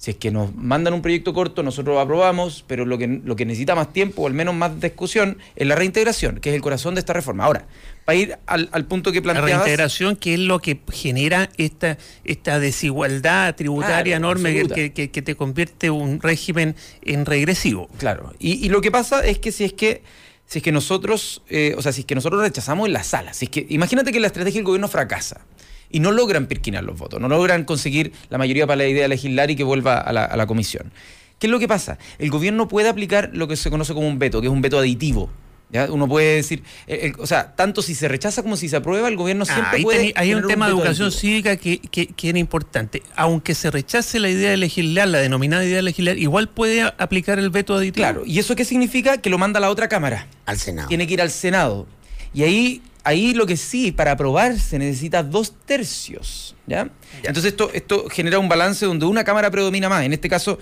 Si 0.00 0.12
es 0.12 0.16
que 0.16 0.30
nos 0.30 0.54
mandan 0.56 0.94
un 0.94 1.02
proyecto 1.02 1.34
corto, 1.34 1.62
nosotros 1.62 1.92
lo 1.94 2.00
aprobamos, 2.00 2.64
pero 2.66 2.86
lo 2.86 2.96
que, 2.96 3.06
lo 3.06 3.36
que 3.36 3.44
necesita 3.44 3.74
más 3.74 3.92
tiempo, 3.92 4.22
o 4.22 4.26
al 4.28 4.32
menos 4.32 4.54
más 4.54 4.80
discusión, 4.80 5.36
es 5.56 5.66
la 5.66 5.74
reintegración, 5.74 6.40
que 6.40 6.48
es 6.48 6.54
el 6.56 6.62
corazón 6.62 6.94
de 6.94 7.00
esta 7.00 7.12
reforma. 7.12 7.44
Ahora, 7.44 7.66
para 8.06 8.16
ir 8.16 8.38
al, 8.46 8.70
al 8.72 8.86
punto 8.86 9.12
que 9.12 9.18
La 9.18 9.24
planteabas... 9.34 9.66
reintegración, 9.66 10.16
que 10.16 10.32
es 10.32 10.40
lo 10.40 10.58
que 10.60 10.80
genera 10.90 11.50
esta, 11.58 11.98
esta 12.24 12.58
desigualdad 12.58 13.54
tributaria 13.56 14.16
Claro, 14.16 14.32
enorme 14.40 14.66
que- 14.74 14.92
que- 14.94 15.10
que 15.10 15.20
te 15.20 15.34
convierte 15.34 15.90
un 15.90 16.18
régimen 16.22 16.76
en 17.02 17.26
regresivo. 17.26 17.90
Claro. 17.98 18.32
Y, 18.38 18.52
y 18.64 18.70
lo 18.70 18.80
que 18.80 18.90
pasa 18.90 19.20
es 19.26 19.38
que 19.38 19.52
si 19.52 19.64
es 19.64 19.74
que 19.74 20.02
si 20.46 20.58
es 20.58 20.62
que 20.64 20.72
nosotros, 20.72 21.42
eh, 21.48 21.74
o 21.76 21.82
sea, 21.82 21.92
si 21.92 22.00
es 22.00 22.06
que 22.06 22.14
nosotros 22.16 22.40
rechazamos 22.42 22.86
en 22.88 22.92
la 22.94 23.04
sala, 23.04 23.34
si 23.34 23.44
es 23.44 23.50
que 23.52 23.66
imagínate 23.68 24.10
que 24.12 24.18
la 24.18 24.26
estrategia 24.28 24.58
del 24.58 24.64
gobierno 24.64 24.88
fracasa 24.88 25.42
y 25.90 26.00
no 26.00 26.12
logran 26.12 26.46
pirquinar 26.46 26.84
los 26.84 26.98
votos, 26.98 27.20
no 27.20 27.28
logran 27.28 27.64
conseguir 27.64 28.12
la 28.28 28.38
mayoría 28.38 28.66
para 28.66 28.76
la 28.78 28.86
idea 28.86 29.02
de 29.02 29.08
legislar 29.08 29.50
y 29.50 29.56
que 29.56 29.64
vuelva 29.64 29.98
a 29.98 30.12
la, 30.12 30.24
a 30.24 30.36
la 30.36 30.46
comisión. 30.46 30.92
¿Qué 31.38 31.46
es 31.46 31.50
lo 31.50 31.58
que 31.58 31.68
pasa? 31.68 31.98
El 32.18 32.30
gobierno 32.30 32.68
puede 32.68 32.88
aplicar 32.88 33.30
lo 33.32 33.48
que 33.48 33.56
se 33.56 33.70
conoce 33.70 33.94
como 33.94 34.06
un 34.06 34.18
veto, 34.18 34.40
que 34.40 34.46
es 34.46 34.52
un 34.52 34.60
veto 34.62 34.78
aditivo. 34.78 35.30
¿ya? 35.72 35.86
Uno 35.90 36.08
puede 36.08 36.34
decir, 36.34 36.64
eh, 36.88 37.12
el- 37.14 37.14
o 37.20 37.26
sea, 37.28 37.54
tanto 37.54 37.80
si 37.80 37.94
se 37.94 38.08
rechaza 38.08 38.42
como 38.42 38.56
si 38.56 38.68
se 38.68 38.74
aprueba, 38.76 39.06
el 39.08 39.16
gobierno 39.16 39.44
Ah, 39.48 39.54
siempre 39.54 39.76
ahí 39.78 39.82
puede. 39.84 39.98
tení- 40.08 40.12
hay 40.16 40.34
un 40.34 40.46
tema 40.48 40.66
de 40.66 40.72
educación 40.72 41.06
aditivo. 41.06 41.20
cívica 41.20 41.56
que, 41.56 41.78
que, 41.78 42.08
que 42.08 42.28
era 42.28 42.38
importante. 42.40 43.02
Aunque 43.14 43.54
se 43.54 43.70
rechace 43.70 44.18
la 44.18 44.28
idea 44.28 44.50
de 44.50 44.56
legislar, 44.56 45.06
la 45.08 45.18
denominada 45.18 45.64
idea 45.64 45.76
de 45.76 45.82
legislar, 45.82 46.18
igual 46.18 46.48
puede 46.48 46.82
aplicar 46.82 47.38
el 47.38 47.50
veto 47.50 47.74
aditivo. 47.76 48.02
Claro, 48.02 48.22
¿y 48.26 48.38
eso 48.40 48.56
qué 48.56 48.64
significa? 48.64 49.18
Que 49.18 49.30
lo 49.30 49.38
manda 49.38 49.58
a 49.58 49.60
la 49.60 49.70
otra 49.70 49.88
cámara. 49.88 50.26
al 50.44 50.58
Senado. 50.58 50.88
tiene 50.88 51.06
que 51.06 51.14
ir 51.14 51.22
al 51.22 51.30
Senado. 51.30 51.86
Y 52.32 52.42
ahí, 52.42 52.82
ahí 53.04 53.34
lo 53.34 53.46
que 53.46 53.56
sí, 53.56 53.92
para 53.92 54.12
aprobar 54.12 54.58
se 54.58 54.78
necesita 54.78 55.22
dos 55.22 55.52
tercios. 55.64 56.54
¿ya? 56.66 56.90
Entonces 57.22 57.52
esto, 57.52 57.70
esto 57.72 58.08
genera 58.08 58.38
un 58.38 58.48
balance 58.48 58.86
donde 58.86 59.06
una 59.06 59.24
Cámara 59.24 59.50
predomina 59.50 59.88
más. 59.88 60.04
En 60.04 60.12
este 60.12 60.28
caso, 60.28 60.58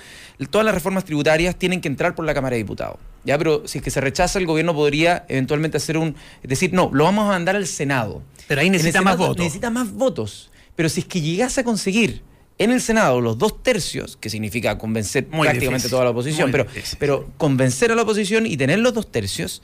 todas 0.50 0.64
las 0.64 0.74
reformas 0.74 1.04
tributarias 1.04 1.56
tienen 1.56 1.80
que 1.80 1.88
entrar 1.88 2.14
por 2.14 2.24
la 2.24 2.34
Cámara 2.34 2.54
de 2.54 2.62
Diputados. 2.62 2.96
¿ya? 3.24 3.36
Pero 3.38 3.66
si 3.66 3.78
es 3.78 3.84
que 3.84 3.90
se 3.90 4.00
rechaza, 4.00 4.38
el 4.38 4.46
gobierno 4.46 4.74
podría 4.74 5.24
eventualmente 5.28 5.76
hacer 5.76 5.98
un... 5.98 6.16
Es 6.42 6.48
decir, 6.48 6.72
no, 6.72 6.90
lo 6.92 7.04
vamos 7.04 7.26
a 7.26 7.28
mandar 7.28 7.56
al 7.56 7.66
Senado. 7.66 8.22
Pero 8.46 8.60
ahí 8.60 8.70
necesita 8.70 9.02
más 9.02 9.16
votos. 9.16 9.38
Necesita 9.38 9.70
más 9.70 9.92
votos. 9.92 10.50
Pero 10.74 10.88
si 10.88 11.00
es 11.00 11.06
que 11.06 11.20
llegase 11.20 11.60
a 11.60 11.64
conseguir 11.64 12.22
en 12.58 12.72
el 12.72 12.80
Senado 12.80 13.20
los 13.20 13.38
dos 13.38 13.62
tercios, 13.62 14.16
que 14.16 14.30
significa 14.30 14.78
convencer 14.78 15.26
Muy 15.30 15.42
prácticamente 15.42 15.74
difícil, 15.74 15.90
toda 15.90 16.04
la 16.04 16.10
oposición, 16.10 16.50
muy 16.50 16.52
pero, 16.52 16.64
difícil. 16.64 16.98
pero 16.98 17.30
convencer 17.36 17.92
a 17.92 17.94
la 17.94 18.02
oposición 18.02 18.46
y 18.46 18.56
tener 18.56 18.80
los 18.80 18.94
dos 18.94 19.10
tercios, 19.10 19.62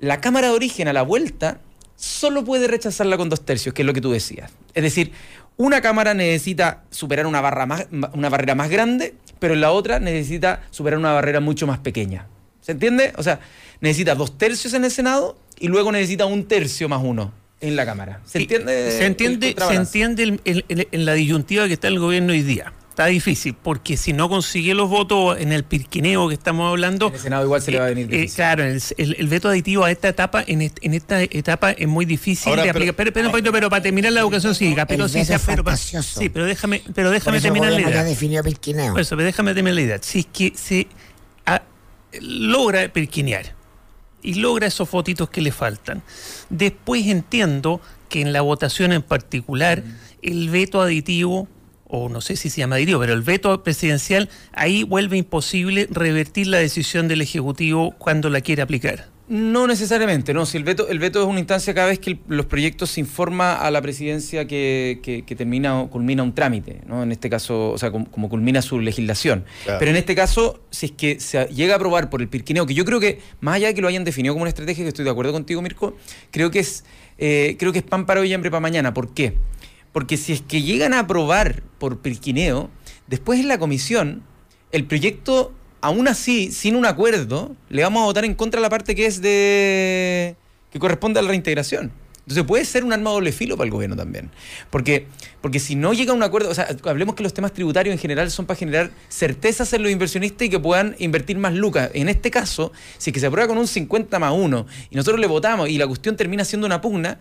la 0.00 0.20
Cámara 0.20 0.48
de 0.48 0.54
Origen 0.54 0.88
a 0.88 0.92
la 0.92 1.02
vuelta 1.02 1.60
solo 1.96 2.44
puede 2.44 2.68
rechazarla 2.68 3.16
con 3.16 3.28
dos 3.28 3.44
tercios, 3.44 3.74
que 3.74 3.82
es 3.82 3.86
lo 3.86 3.92
que 3.92 4.00
tú 4.00 4.12
decías. 4.12 4.52
Es 4.74 4.82
decir, 4.82 5.12
una 5.56 5.80
Cámara 5.80 6.14
necesita 6.14 6.84
superar 6.90 7.26
una, 7.26 7.40
barra 7.40 7.66
más, 7.66 7.86
una 8.12 8.28
barrera 8.28 8.54
más 8.54 8.70
grande, 8.70 9.14
pero 9.38 9.54
en 9.54 9.60
la 9.60 9.72
otra 9.72 9.98
necesita 9.98 10.62
superar 10.70 10.98
una 10.98 11.12
barrera 11.12 11.40
mucho 11.40 11.66
más 11.66 11.78
pequeña. 11.78 12.26
¿Se 12.60 12.72
entiende? 12.72 13.12
O 13.16 13.22
sea, 13.22 13.40
necesita 13.80 14.14
dos 14.14 14.38
tercios 14.38 14.74
en 14.74 14.84
el 14.84 14.90
Senado 14.90 15.36
y 15.58 15.68
luego 15.68 15.90
necesita 15.90 16.26
un 16.26 16.46
tercio 16.46 16.88
más 16.88 17.02
uno 17.02 17.32
en 17.60 17.74
la 17.74 17.84
Cámara. 17.84 18.20
¿Se 18.24 18.38
entiende? 18.38 18.92
Se 18.92 19.06
entiende, 19.06 19.56
se 19.58 19.74
entiende 19.74 20.40
en 20.44 21.04
la 21.04 21.14
disyuntiva 21.14 21.66
que 21.66 21.72
está 21.72 21.88
el 21.88 21.98
gobierno 21.98 22.32
hoy 22.32 22.42
día. 22.42 22.72
Está 22.98 23.06
difícil, 23.06 23.54
porque 23.54 23.96
si 23.96 24.12
no 24.12 24.28
consigue 24.28 24.74
los 24.74 24.90
votos 24.90 25.38
en 25.38 25.52
el 25.52 25.62
pirquineo 25.62 26.26
que 26.26 26.34
estamos 26.34 26.68
hablando. 26.68 27.06
En 27.06 27.14
el 27.14 27.20
Senado 27.20 27.44
igual 27.44 27.62
se 27.62 27.70
le 27.70 27.78
va 27.78 27.84
a 27.86 27.88
venir 27.90 28.06
eh, 28.06 28.16
eh, 28.16 28.18
difícil. 28.22 28.34
claro, 28.34 28.64
el, 28.64 28.82
el- 28.96 29.16
el 29.20 29.28
veto 29.28 29.48
aditivo 29.48 29.84
a 29.84 29.90
esta 29.92 30.08
etapa, 30.08 30.42
en, 30.44 30.62
est- 30.62 30.78
en 30.82 30.94
esta 30.94 31.22
etapa 31.22 31.70
es 31.70 31.86
muy 31.86 32.06
difícil 32.06 32.48
Ahora, 32.50 32.62
de 32.64 32.72
pero- 32.72 32.78
aplicar. 32.90 32.96
Pero, 32.96 33.12
pero, 33.12 33.30
pero, 33.30 33.52
pero 33.52 33.70
para 33.70 33.84
terminar 33.84 34.10
la 34.10 34.18
educación 34.18 34.52
cívica, 34.52 34.84
pero 34.84 35.06
sí, 35.08 35.22
pero, 35.46 35.76
sí, 36.02 36.28
pero 36.28 36.44
déjame, 36.46 36.82
pero 36.92 37.10
Por 37.10 37.14
déjame 37.14 37.40
terminar 37.40 37.70
la 37.70 37.80
idea. 37.82 37.90
ya 37.94 38.02
definió 38.02 38.42
Pirquineo. 38.42 38.90
Por 38.94 39.00
eso, 39.02 39.14
pero 39.14 39.26
déjame 39.26 39.54
terminar 39.54 39.76
la 39.76 39.82
idea. 39.82 39.98
Si 40.02 40.18
es 40.18 40.26
que 40.26 40.52
se 40.56 40.88
logra 42.20 42.88
perquinear 42.92 43.54
y 44.22 44.34
logra 44.34 44.66
esos 44.66 44.88
fotitos 44.88 45.30
que 45.30 45.40
le 45.40 45.52
faltan, 45.52 46.02
después 46.50 47.06
entiendo 47.06 47.80
que 48.08 48.22
en 48.22 48.32
la 48.32 48.40
votación 48.40 48.90
en 48.92 49.02
particular, 49.02 49.84
el 50.20 50.48
veto 50.50 50.80
aditivo, 50.82 51.46
o 51.88 52.08
no 52.08 52.20
sé 52.20 52.36
si 52.36 52.50
se 52.50 52.58
llama 52.58 52.76
pero 52.76 53.12
el 53.12 53.22
veto 53.22 53.62
presidencial, 53.62 54.28
ahí 54.52 54.82
vuelve 54.84 55.16
imposible 55.16 55.88
revertir 55.90 56.46
la 56.46 56.58
decisión 56.58 57.08
del 57.08 57.20
Ejecutivo 57.22 57.92
cuando 57.98 58.30
la 58.30 58.40
quiere 58.40 58.62
aplicar. 58.62 59.06
No 59.28 59.66
necesariamente, 59.66 60.32
no. 60.32 60.46
Si 60.46 60.56
el 60.56 60.64
veto, 60.64 60.88
el 60.88 60.98
veto 60.98 61.20
es 61.20 61.28
una 61.28 61.38
instancia 61.38 61.74
cada 61.74 61.88
vez 61.88 61.98
que 61.98 62.12
el- 62.12 62.18
los 62.28 62.46
proyectos 62.46 62.88
se 62.92 63.00
informa 63.00 63.56
a 63.56 63.70
la 63.70 63.82
presidencia 63.82 64.46
que, 64.46 65.00
que- 65.02 65.22
que 65.26 65.36
termina 65.36 65.82
o 65.82 65.90
culmina 65.90 66.22
un 66.22 66.34
trámite, 66.34 66.80
¿no? 66.86 67.02
En 67.02 67.12
este 67.12 67.28
caso, 67.28 67.72
o 67.72 67.76
sea, 67.76 67.90
como, 67.90 68.10
como 68.10 68.30
culmina 68.30 68.62
su 68.62 68.80
legislación. 68.80 69.44
Claro. 69.64 69.78
Pero 69.80 69.90
en 69.90 69.98
este 69.98 70.14
caso, 70.14 70.60
si 70.70 70.86
es 70.86 70.92
que 70.92 71.20
se 71.20 71.44
llega 71.48 71.74
a 71.74 71.76
aprobar 71.76 72.08
por 72.08 72.22
el 72.22 72.28
Pirquineo, 72.28 72.64
que 72.64 72.72
yo 72.72 72.86
creo 72.86 73.00
que, 73.00 73.20
más 73.40 73.56
allá 73.56 73.66
de 73.66 73.74
que 73.74 73.82
lo 73.82 73.88
hayan 73.88 74.04
definido 74.04 74.32
como 74.32 74.44
una 74.44 74.48
estrategia, 74.48 74.82
que 74.82 74.88
estoy 74.88 75.04
de 75.04 75.10
acuerdo 75.10 75.32
contigo, 75.32 75.60
Mirko, 75.60 75.94
creo 76.30 76.50
que 76.50 76.60
es, 76.60 76.84
eh, 77.18 77.56
creo 77.58 77.70
que 77.74 77.80
es 77.80 77.84
pan 77.84 78.06
para 78.06 78.20
hoy 78.22 78.30
y 78.30 78.32
hambre 78.34 78.50
para 78.50 78.60
mañana. 78.60 78.94
¿Por 78.94 79.12
qué? 79.12 79.34
Porque 79.92 80.16
si 80.16 80.32
es 80.32 80.40
que 80.42 80.62
llegan 80.62 80.92
a 80.92 81.00
aprobar 81.00 81.62
por 81.78 82.00
Pirquineo, 82.00 82.70
después 83.06 83.40
en 83.40 83.48
la 83.48 83.58
comisión, 83.58 84.22
el 84.72 84.84
proyecto, 84.84 85.52
aún 85.80 86.08
así, 86.08 86.52
sin 86.52 86.76
un 86.76 86.86
acuerdo, 86.86 87.56
le 87.68 87.82
vamos 87.82 88.02
a 88.02 88.06
votar 88.06 88.24
en 88.24 88.34
contra 88.34 88.60
la 88.60 88.70
parte 88.70 88.94
que 88.94 89.06
es 89.06 89.22
de. 89.22 90.36
que 90.70 90.78
corresponde 90.78 91.20
a 91.20 91.22
la 91.22 91.28
reintegración. 91.28 91.92
Entonces 92.28 92.44
puede 92.44 92.66
ser 92.66 92.84
un 92.84 92.92
arma 92.92 93.08
de 93.08 93.14
doble 93.14 93.32
filo 93.32 93.56
para 93.56 93.64
el 93.64 93.70
gobierno 93.70 93.96
también. 93.96 94.30
Porque, 94.68 95.06
porque 95.40 95.58
si 95.58 95.76
no 95.76 95.94
llega 95.94 96.12
a 96.12 96.14
un 96.14 96.22
acuerdo, 96.22 96.50
o 96.50 96.54
sea, 96.54 96.68
hablemos 96.84 97.14
que 97.14 97.22
los 97.22 97.32
temas 97.32 97.54
tributarios 97.54 97.90
en 97.90 97.98
general 97.98 98.30
son 98.30 98.44
para 98.44 98.58
generar 98.58 98.90
certezas 99.08 99.72
en 99.72 99.82
los 99.82 99.90
inversionistas 99.90 100.46
y 100.46 100.50
que 100.50 100.58
puedan 100.58 100.94
invertir 100.98 101.38
más 101.38 101.54
lucas. 101.54 101.90
En 101.94 102.10
este 102.10 102.30
caso, 102.30 102.70
si 102.98 103.08
es 103.08 103.14
que 103.14 103.20
se 103.20 103.28
aprueba 103.28 103.48
con 103.48 103.56
un 103.56 103.66
50 103.66 104.18
más 104.18 104.34
1 104.34 104.66
y 104.90 104.96
nosotros 104.96 105.18
le 105.18 105.26
votamos 105.26 105.70
y 105.70 105.78
la 105.78 105.86
cuestión 105.86 106.16
termina 106.16 106.44
siendo 106.44 106.66
una 106.66 106.82
pugna, 106.82 107.18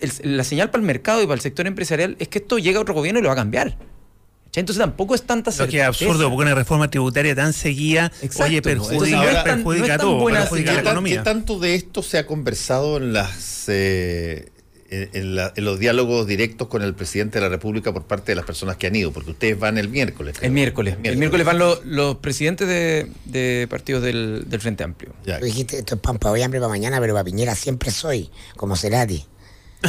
el- 0.00 0.36
la 0.36 0.44
señal 0.44 0.70
para 0.70 0.80
el 0.80 0.86
mercado 0.86 1.22
y 1.22 1.26
para 1.26 1.34
el 1.34 1.40
sector 1.40 1.66
empresarial 1.66 2.16
es 2.18 2.28
que 2.28 2.38
esto 2.38 2.58
llega 2.58 2.78
a 2.78 2.82
otro 2.82 2.94
gobierno 2.94 3.20
y 3.20 3.22
lo 3.22 3.28
va 3.28 3.34
a 3.34 3.36
cambiar. 3.36 3.76
Entonces 4.56 4.80
tampoco 4.80 5.14
es 5.14 5.22
tanta 5.22 5.50
Lo 5.50 5.56
certeza. 5.56 5.70
que 5.70 5.80
es 5.80 5.86
absurdo, 5.86 6.28
porque 6.28 6.42
una 6.42 6.54
reforma 6.56 6.90
tributaria 6.90 7.36
tan 7.36 7.52
seguida, 7.52 8.10
Exacto. 8.20 8.44
oye, 8.44 8.60
perjudica, 8.62 9.16
no 9.16 9.22
es 9.22 9.34
tan- 9.44 9.44
perjudica 9.62 9.96
no 9.96 10.02
todo, 10.02 10.24
perjudica 10.26 10.70
¿Qué, 10.70 10.74
la 10.74 10.80
economía. 10.80 11.18
qué 11.18 11.22
tanto 11.24 11.58
de 11.60 11.76
esto 11.76 12.02
se 12.02 12.18
ha 12.18 12.26
conversado 12.26 12.96
en 12.96 13.12
las 13.12 13.66
eh, 13.68 14.48
en, 14.90 15.08
en 15.12 15.36
la- 15.36 15.52
en 15.54 15.64
los 15.64 15.78
diálogos 15.78 16.26
directos 16.26 16.66
con 16.66 16.82
el 16.82 16.94
presidente 16.94 17.38
de 17.38 17.42
la 17.44 17.48
República 17.48 17.92
por 17.92 18.02
parte 18.06 18.32
de 18.32 18.34
las 18.36 18.44
personas 18.44 18.76
que 18.76 18.88
han 18.88 18.96
ido? 18.96 19.12
Porque 19.12 19.30
ustedes 19.30 19.56
van 19.56 19.78
el 19.78 19.88
miércoles. 19.88 20.34
creo. 20.36 20.48
El 20.48 20.52
miércoles. 20.52 20.96
El 21.04 21.16
miércoles 21.16 21.46
van 21.46 21.58
los, 21.60 21.84
los 21.86 22.16
presidentes 22.16 22.66
de, 22.66 23.06
de 23.26 23.68
partidos 23.70 24.02
del, 24.02 24.46
del 24.48 24.60
Frente 24.60 24.82
Amplio. 24.82 25.12
Ya. 25.24 25.38
Tú 25.38 25.44
dijiste, 25.44 25.78
esto 25.78 25.94
es 25.94 26.00
pan 26.00 26.18
para 26.18 26.32
hoy, 26.32 26.42
hambre 26.42 26.58
para 26.58 26.70
mañana, 26.70 26.98
pero 26.98 27.12
para 27.14 27.22
Piñera 27.22 27.54
siempre 27.54 27.92
soy, 27.92 28.30
como 28.56 28.74
Cerati. 28.74 29.24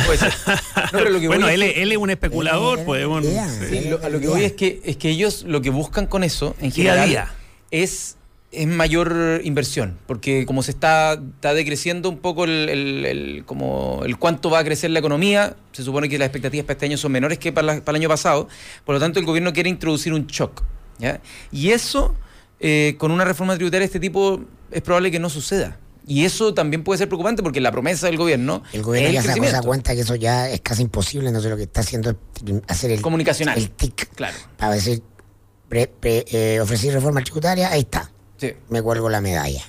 Puede 0.06 0.18
ser. 0.18 0.34
No, 0.48 0.90
pero 0.92 1.10
lo 1.10 1.20
que 1.20 1.28
bueno, 1.28 1.48
es 1.48 1.56
él, 1.56 1.62
que- 1.62 1.70
es- 1.72 1.78
él 1.78 1.92
es 1.92 1.98
un 1.98 2.10
especulador, 2.10 2.80
Eh, 2.80 2.84
podemos... 2.84 3.24
ya. 3.24 3.50
sí. 3.50 3.66
Sí, 3.70 3.90
lo- 3.90 4.04
a 4.04 4.10
lo 4.10 4.20
que 4.20 4.28
voy 4.28 4.44
es 4.44 4.54
que, 4.54 4.82
es 4.86 4.98
que 4.98 5.10
ellos 5.10 5.44
lo 5.48 5.62
que 5.62 5.70
buscan 5.70 6.06
con 6.08 6.24
eso, 6.24 6.56
en 6.60 6.70
Día 6.72 6.94
a 6.94 6.96
general, 6.96 7.10
día. 7.10 7.34
es 7.72 8.18
es 8.54 8.68
mayor 8.68 9.40
inversión, 9.46 9.98
porque 10.08 10.46
como 10.46 10.62
se 10.62 10.72
está, 10.72 11.14
está 11.14 11.54
decreciendo 11.54 12.10
un 12.10 12.18
poco 12.18 12.44
el, 12.44 12.68
el- 12.68 13.06
el- 13.06 13.46
como 13.46 14.02
el 14.06 14.18
cuánto 14.18 14.50
va 14.50 14.60
a 14.60 14.64
crecer 14.66 14.92
la 14.92 15.00
economía, 15.00 15.56
se 15.72 15.84
supone 15.84 16.10
que 16.10 16.18
las 16.20 16.26
expectativas 16.26 16.66
para 16.66 16.74
este 16.74 16.86
año 16.88 16.98
son 16.98 17.14
menores 17.14 17.40
que 17.40 17.54
para, 17.54 17.68
la- 17.76 17.82
para 17.82 17.98
el 17.98 18.02
año 18.02 18.10
pasado, 18.10 18.50
por 18.84 18.94
lo 18.96 19.00
tanto 19.00 19.20
el 19.22 19.26
gobierno 19.26 19.54
quiere 19.54 19.70
introducir 19.70 20.12
un 20.12 20.28
shock. 20.28 20.64
¿ya? 21.00 21.22
Y 21.50 21.70
eso, 21.70 22.14
eh, 22.60 22.96
con 22.98 23.12
una 23.12 23.24
reforma 23.24 23.56
tributaria 23.56 23.80
de 23.84 23.86
este 23.86 24.02
tipo, 24.02 24.42
es 24.70 24.82
probable 24.82 25.12
que 25.12 25.20
no 25.20 25.30
suceda. 25.30 25.78
Y 26.12 26.26
eso 26.26 26.54
también 26.54 26.84
puede 26.84 26.98
ser 26.98 27.08
preocupante 27.08 27.42
porque 27.42 27.62
la 27.62 27.72
promesa 27.72 28.08
del 28.08 28.18
gobierno 28.18 28.64
El 28.74 28.82
gobierno 28.84 29.08
es 29.08 29.14
ya 29.14 29.20
el 29.22 29.26
esa 29.26 29.34
crecimiento. 29.36 29.66
cuenta 29.68 29.96
que 29.96 30.02
eso 30.02 30.16
ya 30.16 30.50
es 30.50 30.60
casi 30.60 30.82
imposible, 30.82 31.28
entonces 31.30 31.50
lo 31.50 31.56
que 31.56 31.64
está 31.64 31.80
haciendo 31.80 32.10
es 32.10 32.16
hacer 32.68 32.92
el 32.92 33.02
Comunicacional. 33.02 33.58
el 33.58 33.70
tic 33.72 34.10
Claro. 34.14 34.36
para 34.58 34.74
decir, 34.74 35.02
pre- 35.70 35.88
pre- 35.88 36.26
eh, 36.30 36.60
ofrecí 36.60 36.90
reforma 36.92 37.24
tributaria, 37.24 37.72
ahí 37.72 37.82
está, 37.82 38.12
Sí, 38.38 38.52
me 38.68 38.82
cuelgo 38.82 39.08
la 39.10 39.22
medalla. 39.22 39.64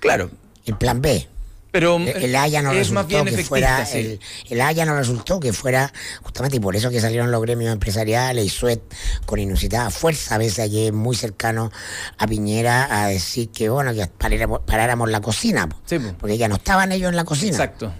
claro. 0.00 0.28
El 0.66 0.76
plan 0.76 1.00
B, 1.00 1.28
Pero 1.72 1.98
el, 1.98 2.34
Haya 2.34 2.62
no 2.62 2.72
es 2.72 2.78
resultó 2.78 2.94
más 2.94 3.06
bien 3.06 3.24
que 3.26 3.44
fuera, 3.44 3.86
sí. 3.86 3.98
el, 3.98 4.20
el 4.50 4.60
Haya 4.60 4.84
no 4.84 4.96
resultó 4.96 5.38
que 5.38 5.52
fuera, 5.52 5.92
justamente 6.22 6.56
y 6.56 6.60
por 6.60 6.74
eso 6.74 6.90
que 6.90 7.00
salieron 7.00 7.30
los 7.30 7.40
gremios 7.42 7.72
empresariales 7.72 8.44
y 8.44 8.48
Suet 8.48 8.80
con 9.24 9.38
inusitada 9.38 9.90
fuerza, 9.90 10.34
a 10.34 10.38
veces 10.38 10.70
es 10.72 10.92
muy 10.92 11.14
cercano 11.14 11.70
a 12.18 12.26
Piñera 12.26 13.02
a 13.02 13.06
decir 13.08 13.50
que 13.50 13.68
bueno, 13.68 13.94
que 13.94 14.06
paráramos, 14.08 14.60
paráramos 14.66 15.10
la 15.10 15.20
cocina. 15.20 15.68
Sí, 15.86 15.98
porque 16.18 16.36
ya 16.38 16.48
no 16.48 16.56
estaban 16.56 16.90
ellos 16.92 17.10
en 17.10 17.16
la 17.16 17.24
cocina, 17.24 17.52
Exacto. 17.52 17.92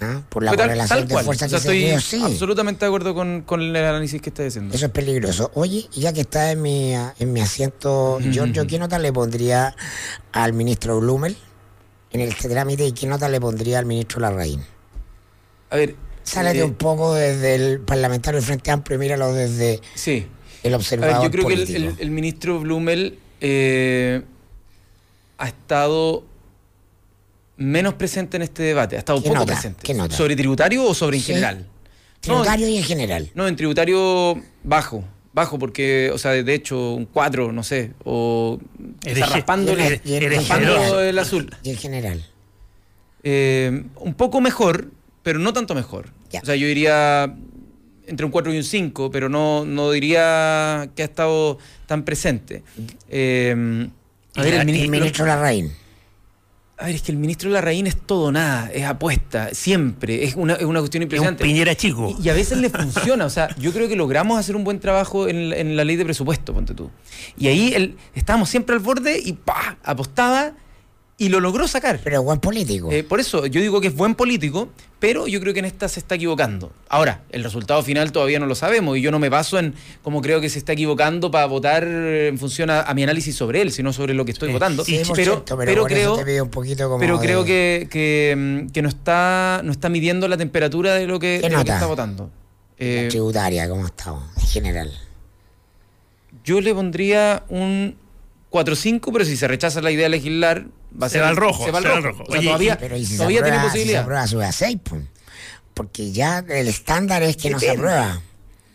¿ah? 0.00 0.20
por 0.28 0.42
la 0.42 0.50
Fue 0.50 0.58
tal- 0.58 0.66
correlación 0.66 0.98
tal 0.98 1.08
de 1.08 1.14
cual. 1.14 1.24
fuerza 1.24 1.46
O 1.46 1.48
sea, 1.48 1.58
que 1.58 1.62
se 1.62 1.68
estoy 1.68 1.84
dio, 1.86 2.00
sí. 2.00 2.22
absolutamente 2.22 2.84
de 2.84 2.88
acuerdo 2.88 3.14
con, 3.14 3.42
con 3.42 3.62
el 3.62 3.74
análisis 3.76 4.20
que 4.20 4.28
está 4.30 4.42
diciendo. 4.42 4.74
Eso 4.74 4.86
es 4.86 4.92
peligroso. 4.92 5.50
Oye, 5.54 5.88
ya 5.92 6.12
que 6.12 6.20
está 6.22 6.50
en 6.50 6.60
mi, 6.60 6.92
en 6.94 7.32
mi 7.32 7.40
asiento, 7.40 8.18
Giorgio, 8.20 8.66
¿qué 8.66 8.78
nota 8.78 8.98
le 8.98 9.12
pondría 9.12 9.74
al 10.32 10.52
ministro 10.52 11.00
Blumel 11.00 11.36
en 12.12 12.20
este 12.20 12.48
trámite 12.48 12.86
y 12.86 12.92
qué 12.92 13.06
nota 13.06 13.28
le 13.28 13.40
pondría 13.40 13.78
al 13.78 13.86
ministro 13.86 14.20
Larraín? 14.20 14.62
A 15.70 15.76
ver. 15.76 15.94
Sálete 16.22 16.60
eh, 16.60 16.64
un 16.64 16.74
poco 16.74 17.14
desde 17.14 17.54
el 17.54 17.80
parlamentario 17.80 18.38
del 18.38 18.46
Frente 18.46 18.70
Amplio 18.70 18.96
y 18.96 19.00
míralo 19.00 19.32
desde 19.32 19.80
Sí. 19.94 20.26
el 20.62 20.74
A 20.74 20.76
observador 20.76 21.14
ver, 21.16 21.24
yo 21.24 21.30
creo 21.30 21.42
político. 21.44 21.66
que 21.66 21.76
el, 21.76 21.84
el- 21.84 21.96
el 21.98 22.10
ministro 22.10 22.60
Blumel 22.60 23.18
eh, 23.40 24.22
ha 25.38 25.48
estado 25.48 26.24
menos 27.56 27.94
presente 27.94 28.36
en 28.36 28.42
este 28.42 28.62
debate. 28.62 28.96
Ha 28.96 29.00
estado 29.00 29.20
¿Qué 29.20 29.28
poco 29.28 29.40
nota? 29.40 29.52
presente. 29.52 29.80
¿Qué 29.82 29.94
nota? 29.94 30.14
¿Sobre 30.16 30.36
tributario 30.36 30.84
o 30.84 30.94
sobre 30.94 31.16
en 31.16 31.22
Sí. 31.22 31.28
general? 31.32 31.66
Tributario 32.20 32.68
y 32.68 32.76
en 32.78 32.84
general. 32.84 33.30
No, 33.34 33.48
en 33.48 33.56
tributario 33.56 34.40
bajo. 34.62 35.02
Bajo, 35.34 35.58
porque, 35.58 36.10
o 36.12 36.18
sea, 36.18 36.32
de 36.32 36.54
hecho, 36.54 36.92
un 36.92 37.06
4, 37.06 37.52
no 37.52 37.62
sé. 37.62 37.92
O 38.04 38.58
está 39.04 39.26
raspando, 39.26 39.72
eres- 39.72 40.02
el, 40.04 40.30
raspando 40.36 40.98
azul. 41.20 41.54
Y 41.62 41.70
en 41.70 41.76
general. 41.76 42.26
Eh, 43.22 43.84
un 43.96 44.14
poco 44.14 44.40
mejor, 44.40 44.88
pero 45.22 45.38
no 45.38 45.52
tanto 45.52 45.74
mejor. 45.74 46.10
Ya. 46.30 46.40
O 46.42 46.44
sea, 46.46 46.56
yo 46.56 46.66
diría 46.66 47.34
entre 48.06 48.26
un 48.26 48.32
4 48.32 48.52
y 48.52 48.56
un 48.58 48.64
5, 48.64 49.10
pero 49.10 49.28
no, 49.28 49.64
no 49.64 49.90
diría 49.90 50.90
que 50.94 51.02
ha 51.02 51.06
estado 51.06 51.58
tan 51.86 52.04
presente. 52.04 52.62
Eh, 53.08 53.88
a 54.34 54.42
ver, 54.42 54.54
el 54.54 54.60
el 54.60 54.66
ministro, 54.66 54.90
ministro 54.90 55.26
Larraín. 55.26 55.72
A 56.82 56.86
ver, 56.86 56.94
es 56.96 57.02
que 57.02 57.12
el 57.12 57.18
ministro 57.18 57.48
Larraín 57.50 57.86
es 57.86 57.96
todo 57.96 58.30
nada, 58.32 58.70
es 58.72 58.84
apuesta, 58.84 59.50
siempre, 59.52 60.24
es 60.24 60.34
una, 60.34 60.54
es 60.54 60.64
una 60.64 60.80
cuestión 60.80 61.02
Es 61.02 61.04
un 61.04 61.06
impresionante. 61.06 61.44
piñera 61.44 61.74
chico. 61.74 62.14
Y, 62.18 62.26
y 62.26 62.28
a 62.28 62.34
veces 62.34 62.58
le 62.58 62.68
funciona, 62.70 63.24
o 63.24 63.30
sea, 63.30 63.54
yo 63.56 63.72
creo 63.72 63.88
que 63.88 63.96
logramos 63.96 64.38
hacer 64.38 64.56
un 64.56 64.64
buen 64.64 64.80
trabajo 64.80 65.28
en, 65.28 65.50
la- 65.50 65.56
en 65.56 65.76
la 65.76 65.84
ley 65.84 65.96
de 65.96 66.04
presupuesto, 66.04 66.52
ponte 66.52 66.74
tú. 66.74 66.90
Y 67.38 67.48
ahí 67.48 67.72
él, 67.74 67.96
estábamos 68.14 68.48
siempre 68.50 68.74
al 68.74 68.80
borde 68.80 69.18
y 69.24 69.32
¡pa! 69.32 69.78
apostaba 69.84 70.52
y 71.24 71.28
lo 71.28 71.40
logró 71.40 71.68
sacar. 71.68 72.00
Pero 72.02 72.22
buen 72.22 72.40
político. 72.40 72.90
Eh, 72.90 73.04
por 73.04 73.20
eso 73.20 73.46
yo 73.46 73.60
digo 73.60 73.80
que 73.80 73.88
es 73.88 73.94
buen 73.94 74.14
político, 74.14 74.68
pero 74.98 75.26
yo 75.26 75.40
creo 75.40 75.52
que 75.52 75.60
en 75.60 75.64
esta 75.66 75.88
se 75.88 76.00
está 76.00 76.14
equivocando. 76.16 76.72
Ahora, 76.88 77.22
el 77.30 77.44
resultado 77.44 77.82
final 77.82 78.12
todavía 78.12 78.38
no 78.38 78.46
lo 78.46 78.54
sabemos 78.54 78.96
y 78.98 79.02
yo 79.02 79.10
no 79.10 79.18
me 79.18 79.28
baso 79.28 79.58
en 79.58 79.74
cómo 80.02 80.20
creo 80.22 80.40
que 80.40 80.48
se 80.48 80.58
está 80.58 80.72
equivocando 80.72 81.30
para 81.30 81.46
votar 81.46 81.84
en 81.84 82.38
función 82.38 82.70
a, 82.70 82.82
a 82.82 82.94
mi 82.94 83.02
análisis 83.02 83.34
sobre 83.36 83.60
él, 83.62 83.72
sino 83.72 83.92
sobre 83.92 84.14
lo 84.14 84.24
que 84.24 84.32
estoy 84.32 84.48
Sí, 84.48 84.52
votando. 84.52 84.84
Sí, 84.84 85.00
pero, 85.02 85.14
cierto, 85.14 85.56
pero, 85.56 85.84
pero 85.86 86.14
creo, 86.22 86.44
un 86.44 86.50
poquito 86.50 86.84
como 86.88 86.98
pero 86.98 87.18
de- 87.18 87.24
creo 87.26 87.44
que, 87.44 87.88
que, 87.90 88.66
que 88.72 88.82
no 88.82 88.88
está 88.88 89.60
no 89.64 89.72
está 89.72 89.88
midiendo 89.88 90.28
la 90.28 90.36
temperatura 90.36 90.94
de 90.94 91.06
lo 91.06 91.18
que, 91.20 91.38
¿Qué 91.42 91.48
de 91.48 91.56
lo 91.56 91.64
que 91.64 91.70
está 91.70 91.86
votando. 91.86 92.30
Eh, 92.78 93.06
tributaria, 93.10 93.68
¿cómo 93.68 93.86
estamos? 93.86 94.24
En 94.38 94.46
general. 94.46 94.92
yo 96.44 96.60
le 96.60 96.74
pondría 96.74 97.44
un 97.48 97.96
4-5, 98.50 99.10
pero 99.12 99.24
si 99.24 99.36
se 99.36 99.46
rechaza 99.48 99.80
la 99.80 99.90
idea 99.90 100.04
de 100.04 100.08
legislar, 100.10 100.66
va 101.00 101.06
a 101.06 101.08
Se 101.08 101.14
ser 101.14 101.22
va 101.22 101.28
al 101.28 101.36
rojo, 101.36 101.64
Se 101.64 101.70
va 101.70 101.78
al 101.78 101.84
se 101.84 101.88
va 101.90 101.94
rojo. 101.96 102.08
al 102.08 102.12
rojo. 102.12 102.22
O 102.24 102.26
sea, 102.32 102.38
Oye, 102.38 102.46
todavía, 102.48 102.78
Pero 102.78 102.96
¿y 102.96 103.04
si 103.04 103.12
se 103.12 103.16
todavía 103.18 103.38
aprueba, 103.40 103.56
tiene 103.56 103.62
si 103.62 103.68
se 103.70 103.78
posibilidad. 103.78 104.02
aprueba 104.02 104.26
sube 104.26 104.44
a 104.46 104.52
6, 104.52 104.78
pues. 104.84 105.02
Porque 105.74 106.12
ya 106.12 106.38
el 106.48 106.68
estándar 106.68 107.22
es 107.22 107.36
que 107.36 107.50
no 107.50 107.58
se 107.58 107.66
Depende. 107.66 107.88
aprueba. 107.88 108.20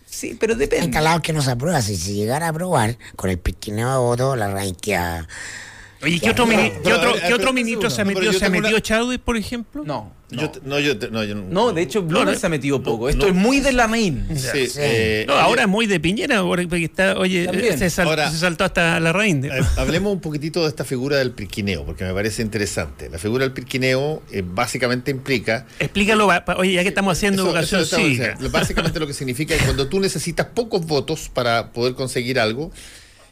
Sí, 0.06 0.36
pero 0.40 0.54
Hay 0.54 0.60
depende. 0.60 0.86
instalados 0.86 1.22
que 1.22 1.32
no 1.34 1.42
se 1.42 1.52
aprueba. 1.52 1.82
Si 1.82 1.96
se 1.96 2.14
llegara 2.14 2.48
a 2.48 2.50
aprobar, 2.50 2.98
con 3.16 3.30
el 3.30 3.38
piquineo 3.38 3.92
de 3.92 3.98
voto, 3.98 4.36
la 4.36 4.50
raíz 4.50 4.76
queda. 4.82 5.28
Oye, 6.02 6.20
¿qué 6.20 6.30
otro, 6.32 6.46
mini- 6.48 6.72
no, 6.76 6.82
qué 6.82 6.94
otro, 6.94 7.10
a 7.10 7.14
ver, 7.14 7.22
qué 7.22 7.34
otro 7.34 7.38
pero- 7.40 7.54
ministro 7.54 7.90
se 7.90 8.02
ha 8.02 8.06
metido? 8.06 8.34
¿Se 8.34 8.46
ha 8.46 8.50
metido 8.50 8.70
una- 8.70 8.82
Chadwick, 8.82 9.22
por 9.22 9.38
ejemplo? 9.38 9.84
No. 9.86 10.12
Yo 10.30 10.42
No. 10.42 10.50
te- 10.52 10.60
no, 10.66 10.80
yo, 10.80 11.00
te- 11.00 11.10
no, 11.10 11.24
yo 11.24 11.36
No, 11.36 11.72
de 11.72 11.82
hecho, 11.82 12.02
Blumel 12.02 12.34
no, 12.34 12.40
se 12.40 12.46
ha 12.46 12.50
metido 12.50 12.84
poco. 12.84 13.08
Esto 13.08 13.28
no. 13.28 13.32
es 13.32 13.36
muy 13.36 13.62
de 13.62 13.72
la 13.72 13.88
main. 13.88 14.28
Sí, 14.36 14.68
Sí. 14.68 14.78
eh, 14.82 15.26
No, 15.26 15.36
ahora 15.36 15.62
es 15.62 15.68
muy 15.70 15.88
de 15.88 16.02
Piñera, 16.02 16.42
porque 16.44 16.84
está, 16.84 17.18
oye, 17.18 17.46
También. 17.46 17.78
se, 17.80 17.90
sal- 17.90 18.08
Ahora- 18.10 18.30
se 18.30 18.38
saltó 18.38 18.66
hasta 18.66 19.00
la. 19.00 19.12
Eh, 19.26 19.50
Hablemos 19.78 20.12
un 20.12 20.20
poquitito 20.20 20.64
de 20.64 20.68
esta 20.68 20.84
figura 20.84 21.18
del 21.18 21.32
pirquineo, 21.32 21.86
porque 21.86 22.04
me 22.04 22.14
parece 22.14 22.42
interesante. 22.42 23.10
La 23.10 23.18
figura 23.20 23.46
del 23.46 23.54
pirquineo 23.54 24.22
eh, 24.32 24.44
básicamente 24.46 25.12
implica... 25.12 25.66
Explícalo, 25.80 26.28
pa- 26.28 26.56
oye, 26.58 26.74
ya 26.74 26.82
que 26.84 26.90
estamos 26.90 27.14
haciendo 27.18 27.58
Eso- 27.58 27.78
diciendo. 27.98 28.50
Básicamente 28.52 29.00
lo 29.00 29.08
que 29.08 29.14
significa 29.14 29.56
es 29.56 29.62
cuando 29.64 29.88
tú 29.88 30.00
necesitas 30.02 30.48
pocos 30.54 30.86
votos 30.86 31.30
para 31.34 31.72
poder 31.72 31.94
conseguir 31.96 32.38
algo, 32.40 32.72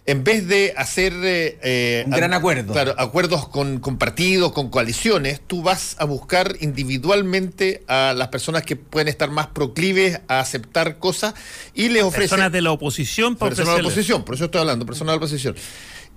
en 0.07 0.23
vez 0.23 0.47
de 0.47 0.73
hacer 0.77 1.13
eh, 1.23 1.57
eh, 1.63 2.03
Un 2.05 2.11
gran 2.11 2.33
a- 2.33 2.37
acuerdo. 2.37 2.73
claro, 2.73 2.93
acuerdos 2.97 3.47
con, 3.47 3.79
con 3.79 3.97
partidos, 3.97 4.51
con 4.51 4.69
coaliciones, 4.69 5.41
tú 5.47 5.63
vas 5.63 5.95
a 5.99 6.05
buscar 6.05 6.55
individualmente 6.61 7.83
a 7.87 8.13
las 8.15 8.27
personas 8.29 8.63
que 8.63 8.75
pueden 8.75 9.07
estar 9.07 9.29
más 9.31 9.47
proclives 9.47 10.21
a 10.27 10.39
aceptar 10.39 10.97
cosas 10.99 11.33
y 11.73 11.89
les 11.89 12.03
ofreces 12.03 12.29
Personas 12.31 12.51
de 12.51 12.61
la 12.61 12.71
oposición 12.71 13.35
para 13.35 13.49
personas 13.49 13.75
de 13.77 13.81
la 13.83 13.87
oposición, 13.89 14.23
por 14.23 14.35
eso 14.35 14.45
estoy 14.45 14.61
hablando, 14.61 14.85
personas 14.85 15.13
de 15.13 15.19
la 15.19 15.25
oposición. 15.25 15.55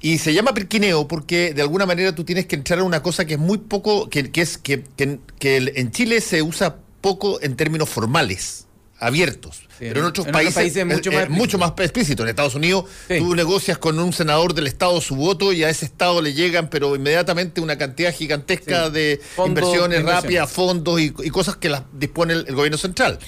Y 0.00 0.18
se 0.18 0.32
llama 0.32 0.54
pirquineo 0.54 1.08
porque 1.08 1.52
de 1.54 1.62
alguna 1.62 1.84
manera 1.84 2.14
tú 2.14 2.22
tienes 2.24 2.46
que 2.46 2.54
entrar 2.54 2.78
a 2.78 2.84
una 2.84 3.02
cosa 3.02 3.24
que 3.24 3.34
es 3.34 3.40
muy 3.40 3.58
poco, 3.58 4.08
que, 4.08 4.30
que 4.30 4.42
es 4.42 4.56
que, 4.56 4.84
que- 4.96 5.18
que 5.40 5.56
el- 5.56 5.72
en 5.76 5.90
Chile 5.90 6.20
se 6.20 6.40
usa 6.42 6.76
poco 7.00 7.40
en 7.42 7.56
términos 7.56 7.88
formales, 7.88 8.66
abiertos. 8.98 9.62
pero 9.78 10.00
en 10.00 10.06
otros 10.06 10.26
en 10.26 10.32
países, 10.32 10.54
países 10.54 10.76
es 10.78 10.86
mucho 10.86 11.12
más 11.12 11.28
mucho 11.28 11.56
explícito. 11.56 11.58
más 11.58 11.72
explícito. 11.86 12.22
En 12.24 12.28
Estados 12.30 12.54
Unidos 12.56 12.84
Sí. 13.06 13.18
tú 13.18 13.34
negocias 13.36 13.78
con 13.78 13.98
un 14.00 14.12
senador 14.12 14.52
del 14.54 14.66
estado 14.66 15.00
su 15.00 15.14
voto 15.14 15.52
y 15.52 15.62
a 15.62 15.70
ese 15.70 15.84
estado 15.84 16.20
le 16.20 16.34
llegan, 16.34 16.68
pero 16.68 16.96
inmediatamente 16.96 17.60
una 17.60 17.78
cantidad 17.78 18.12
gigantesca 18.12 18.86
Sí. 18.86 18.92
de 18.92 19.20
Fondos 19.36 19.62
inversiones 19.64 20.02
rápidas, 20.04 20.50
fondos 20.50 21.00
y, 21.00 21.14
y 21.22 21.30
cosas 21.30 21.56
que 21.56 21.68
las 21.68 21.82
dispone 21.92 22.32
el, 22.34 22.44
el 22.48 22.54
gobierno 22.56 22.76
central. 22.78 23.18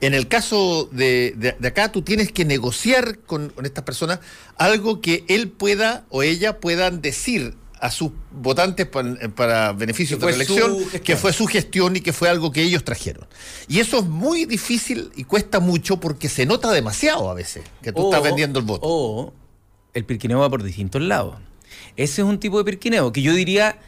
En 0.00 0.12
el 0.12 0.28
caso 0.28 0.88
de, 0.92 1.32
de- 1.36 1.56
de 1.58 1.68
acá, 1.68 1.90
tú 1.90 2.02
tienes 2.02 2.30
que 2.30 2.44
negociar 2.44 3.18
con, 3.20 3.48
con 3.48 3.64
estas 3.64 3.84
personas 3.84 4.20
algo 4.58 5.00
que 5.00 5.24
él 5.28 5.48
pueda 5.48 6.04
o 6.10 6.22
ella 6.22 6.60
puedan 6.60 7.00
decir 7.00 7.54
a 7.86 7.90
sus 7.90 8.10
votantes 8.32 8.86
pa- 8.86 9.04
para, 9.34 9.72
beneficios 9.72 10.18
Que 10.20 10.26
de 10.26 10.32
su 10.44 10.54
gestión. 10.56 11.02
que 11.02 11.16
fue 11.16 11.32
su 11.32 11.46
gestión 11.46 11.96
y 11.96 12.00
que 12.00 12.12
fue 12.12 12.28
algo 12.28 12.50
que 12.50 12.62
ellos 12.62 12.84
trajeron. 12.84 13.26
Y 13.68 13.78
eso 13.80 13.98
es 13.98 14.04
muy 14.04 14.44
difícil 14.44 15.10
y 15.16 15.24
cuesta 15.24 15.60
mucho 15.60 15.98
porque 15.98 16.28
se 16.28 16.46
nota 16.46 16.70
demasiado 16.72 17.30
a 17.30 17.34
veces 17.34 17.64
que 17.82 17.92
tú 17.92 18.02
O- 18.02 18.10
estás 18.10 18.22
vendiendo 18.22 18.58
el 18.58 18.64
voto. 18.64 18.80
O 18.86 19.32
el 19.94 20.04
pirquineo 20.04 20.38
va 20.40 20.50
por 20.50 20.62
distintos 20.62 21.00
lados. 21.02 21.36
Ese 21.96 22.22
es 22.22 22.26
un 22.28 22.38
tipo 22.38 22.58
de 22.58 22.64
pirquineo 22.64 23.12
que 23.12 23.22
yo 23.22 23.32
diría, 23.32 23.78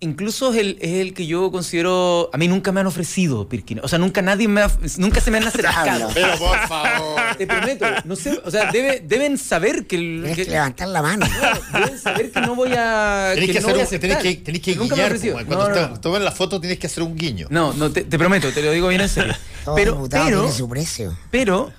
incluso 0.00 0.52
es 0.52 0.58
el, 0.60 0.78
es 0.80 0.94
el 1.00 1.12
que 1.14 1.26
yo 1.26 1.50
considero. 1.50 2.30
A 2.32 2.36
mí 2.38 2.46
nunca 2.48 2.70
me 2.72 2.80
han 2.80 2.86
ofrecido 2.86 3.48
pirquineo. 3.48 3.84
O 3.84 3.88
sea, 3.88 3.98
nunca 3.98 4.22
nadie 4.22 4.46
me 4.48 4.60
ha- 4.62 4.70
nunca 4.98 5.20
se 5.20 5.30
me 5.30 5.38
han 5.38 5.44
acercado. 5.48 6.08
Pero 6.14 6.38
por 6.38 6.56
favor. 6.68 7.20
Te 7.36 7.46
prometo, 7.46 7.84
no 8.04 8.14
sé, 8.16 8.40
o 8.44 8.50
sea, 8.50 8.70
debe- 8.70 9.00
deben 9.04 9.38
saber 9.38 9.86
que, 9.86 9.96
el- 9.96 10.32
que- 10.34 10.44
que 10.44 10.50
levantar 10.50 10.88
la 10.88 11.02
mano. 11.02 11.26
deben 11.72 11.98
saber 11.98 12.30
que 12.30 12.40
no 12.40 12.54
voy 12.54 12.70
a 12.76 13.32
Tenés 13.34 13.46
que, 13.50 13.52
no 13.60 13.68
hacer 13.68 13.72
voy 13.86 13.96
a 13.96 14.00
tenés 14.00 14.16
que, 14.18 14.34
tenés 14.36 14.60
que 14.62 14.76
Nunca 14.76 14.94
me 14.94 15.02
guiñar. 15.02 15.06
ofrecido. 15.12 15.34
como 15.34 15.46
Cuando 15.46 15.64
No, 15.68 15.74
no, 15.74 15.74
te- 15.86 15.94
no. 15.94 16.00
tomen 16.00 16.24
la 16.24 16.32
foto 16.32 16.60
tienes 16.60 16.78
que 16.78 16.86
hacer 16.86 17.02
un 17.02 17.16
guiño. 17.16 17.46
No, 17.50 17.72
no, 17.72 17.90
te, 17.90 18.02
te 18.04 18.18
prometo, 18.18 18.50
te 18.52 18.62
lo 18.62 18.70
digo 18.72 18.88
bien 18.88 19.00
en 19.00 19.08
serio. 19.08 19.34
Todo 19.64 19.74
Pero, 19.74 20.08
pero, 20.10 20.40
tiene 20.42 20.52
su 20.52 20.68
precio. 20.68 21.18
pero, 21.30 21.72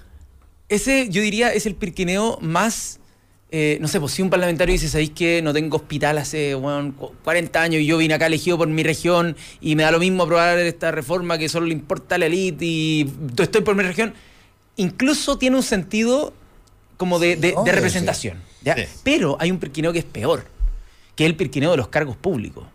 ese 0.67 1.09
yo 1.09 1.21
diría 1.21 1.51
es 1.53 1.65
el 1.65 1.75
pirquineo 1.75 2.37
más. 2.41 2.99
Eh, 3.51 3.77
no 3.81 3.87
sé, 3.87 3.99
pues 3.99 4.11
si 4.13 4.21
un 4.21 4.29
parlamentario 4.29 4.73
dice, 4.73 4.87
¿sabéis 4.89 5.09
que 5.11 5.41
no 5.41 5.53
tengo 5.53 5.77
hospital 5.77 6.17
hace 6.19 6.55
cu- 6.97 7.13
40 7.23 7.61
años 7.61 7.81
y 7.81 7.85
yo 7.87 7.97
vine 7.97 8.13
acá 8.13 8.27
elegido 8.27 8.57
por 8.57 8.67
mi 8.67 8.83
región 8.83 9.35
y 9.59 9.75
me 9.75 9.83
da 9.83 9.91
lo 9.91 9.99
mismo 9.99 10.23
aprobar 10.23 10.59
esta 10.59 10.91
reforma 10.91 11.37
que 11.37 11.49
solo 11.49 11.65
le 11.65 11.73
importa 11.73 12.15
a 12.15 12.17
la 12.19 12.27
élite 12.27 12.63
y 12.65 13.11
estoy 13.37 13.61
por 13.61 13.75
mi 13.75 13.83
región? 13.83 14.13
Incluso 14.75 15.37
tiene 15.37 15.55
un 15.57 15.63
sentido 15.63 16.33
como 16.97 17.17
de, 17.19 17.35
de- 17.37 17.53
de 17.65 17.71
representación. 17.71 18.37
¿ya? 18.61 18.75
Pero 19.03 19.37
hay 19.39 19.51
un 19.51 19.57
pirquineo 19.57 19.91
que 19.93 19.99
es 19.99 20.05
peor, 20.05 20.45
que 21.15 21.23
es 21.25 21.29
el 21.29 21.35
pirquineo 21.35 21.71
de 21.71 21.77
los 21.77 21.87
cargos 21.87 22.15
públicos. 22.17 22.65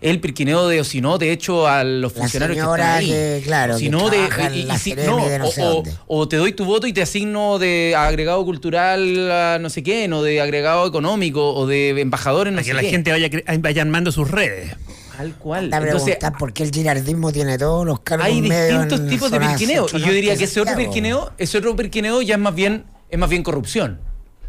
Es 0.00 0.10
el 0.10 0.20
pirquineo 0.20 0.66
de, 0.66 0.80
o 0.80 0.84
si 0.84 1.00
no, 1.02 1.18
de 1.18 1.30
hecho, 1.30 1.68
a 1.68 1.84
los 1.84 2.14
La 2.14 2.20
funcionarios 2.20 2.56
que 2.56 2.70
están 2.72 2.80
ahí. 2.98 3.06
que, 3.08 3.42
claro, 3.44 3.76
si 3.76 3.84
que 3.84 3.90
no, 3.90 4.08
de, 4.08 4.16
trabaja 4.16 4.46
en 4.46 4.54
y- 4.54 4.58
y 4.60 4.62
la 4.64 4.78
si- 4.78 4.90
Seremi 4.90 5.08
no, 5.08 5.28
de 5.28 5.38
no 5.38 5.44
o, 5.46 5.50
sé 5.52 5.62
o- 5.62 5.74
dónde. 5.74 5.92
o 6.06 6.28
te 6.28 6.36
doy 6.36 6.52
tu 6.54 6.64
voto 6.64 6.86
y 6.86 6.92
te 6.94 7.02
asigno 7.02 7.58
de 7.58 7.94
agregado 7.96 8.42
cultural 8.46 9.30
a 9.30 9.58
no 9.60 9.68
sé 9.68 9.82
quién, 9.82 10.12
o 10.14 10.22
de 10.22 10.40
agregado 10.40 10.86
económico, 10.86 11.52
o 11.54 11.66
de 11.66 11.90
embajador 12.00 12.48
en 12.48 12.54
no 12.54 12.58
Para 12.58 12.64
sé 12.64 12.70
que 12.70 12.74
la 12.74 12.80
qué. 12.80 12.90
gente 12.90 13.10
vaya, 13.10 13.28
vaya 13.58 13.82
armando 13.82 14.10
sus 14.10 14.30
redes. 14.30 14.74
Tal 15.18 15.34
cual. 15.34 15.64
Anda 15.64 15.76
a 15.76 15.82
Entonces, 15.82 16.16
por 16.38 16.54
qué 16.54 16.62
el 16.62 16.70
girardismo 16.72 17.30
tiene 17.30 17.58
todos 17.58 17.84
los 17.84 18.00
cargos 18.00 18.24
hay 18.26 18.40
distintos 18.40 19.06
tipos 19.06 19.30
de 19.30 19.38
pirquineo. 19.38 19.86
Y 19.92 20.00
yo 20.00 20.12
diría 20.12 20.34
que 20.34 20.44
ese 20.44 20.62
otro 20.62 20.74
pirquineo, 20.76 21.30
ese 21.36 21.58
otro 21.58 21.76
pirquineo 21.76 22.22
ya 22.22 22.36
es 22.36 22.40
más 22.40 22.54
bien, 22.54 22.84
es 23.10 23.18
más 23.18 23.28
bien 23.28 23.42
corrupción. 23.42 24.00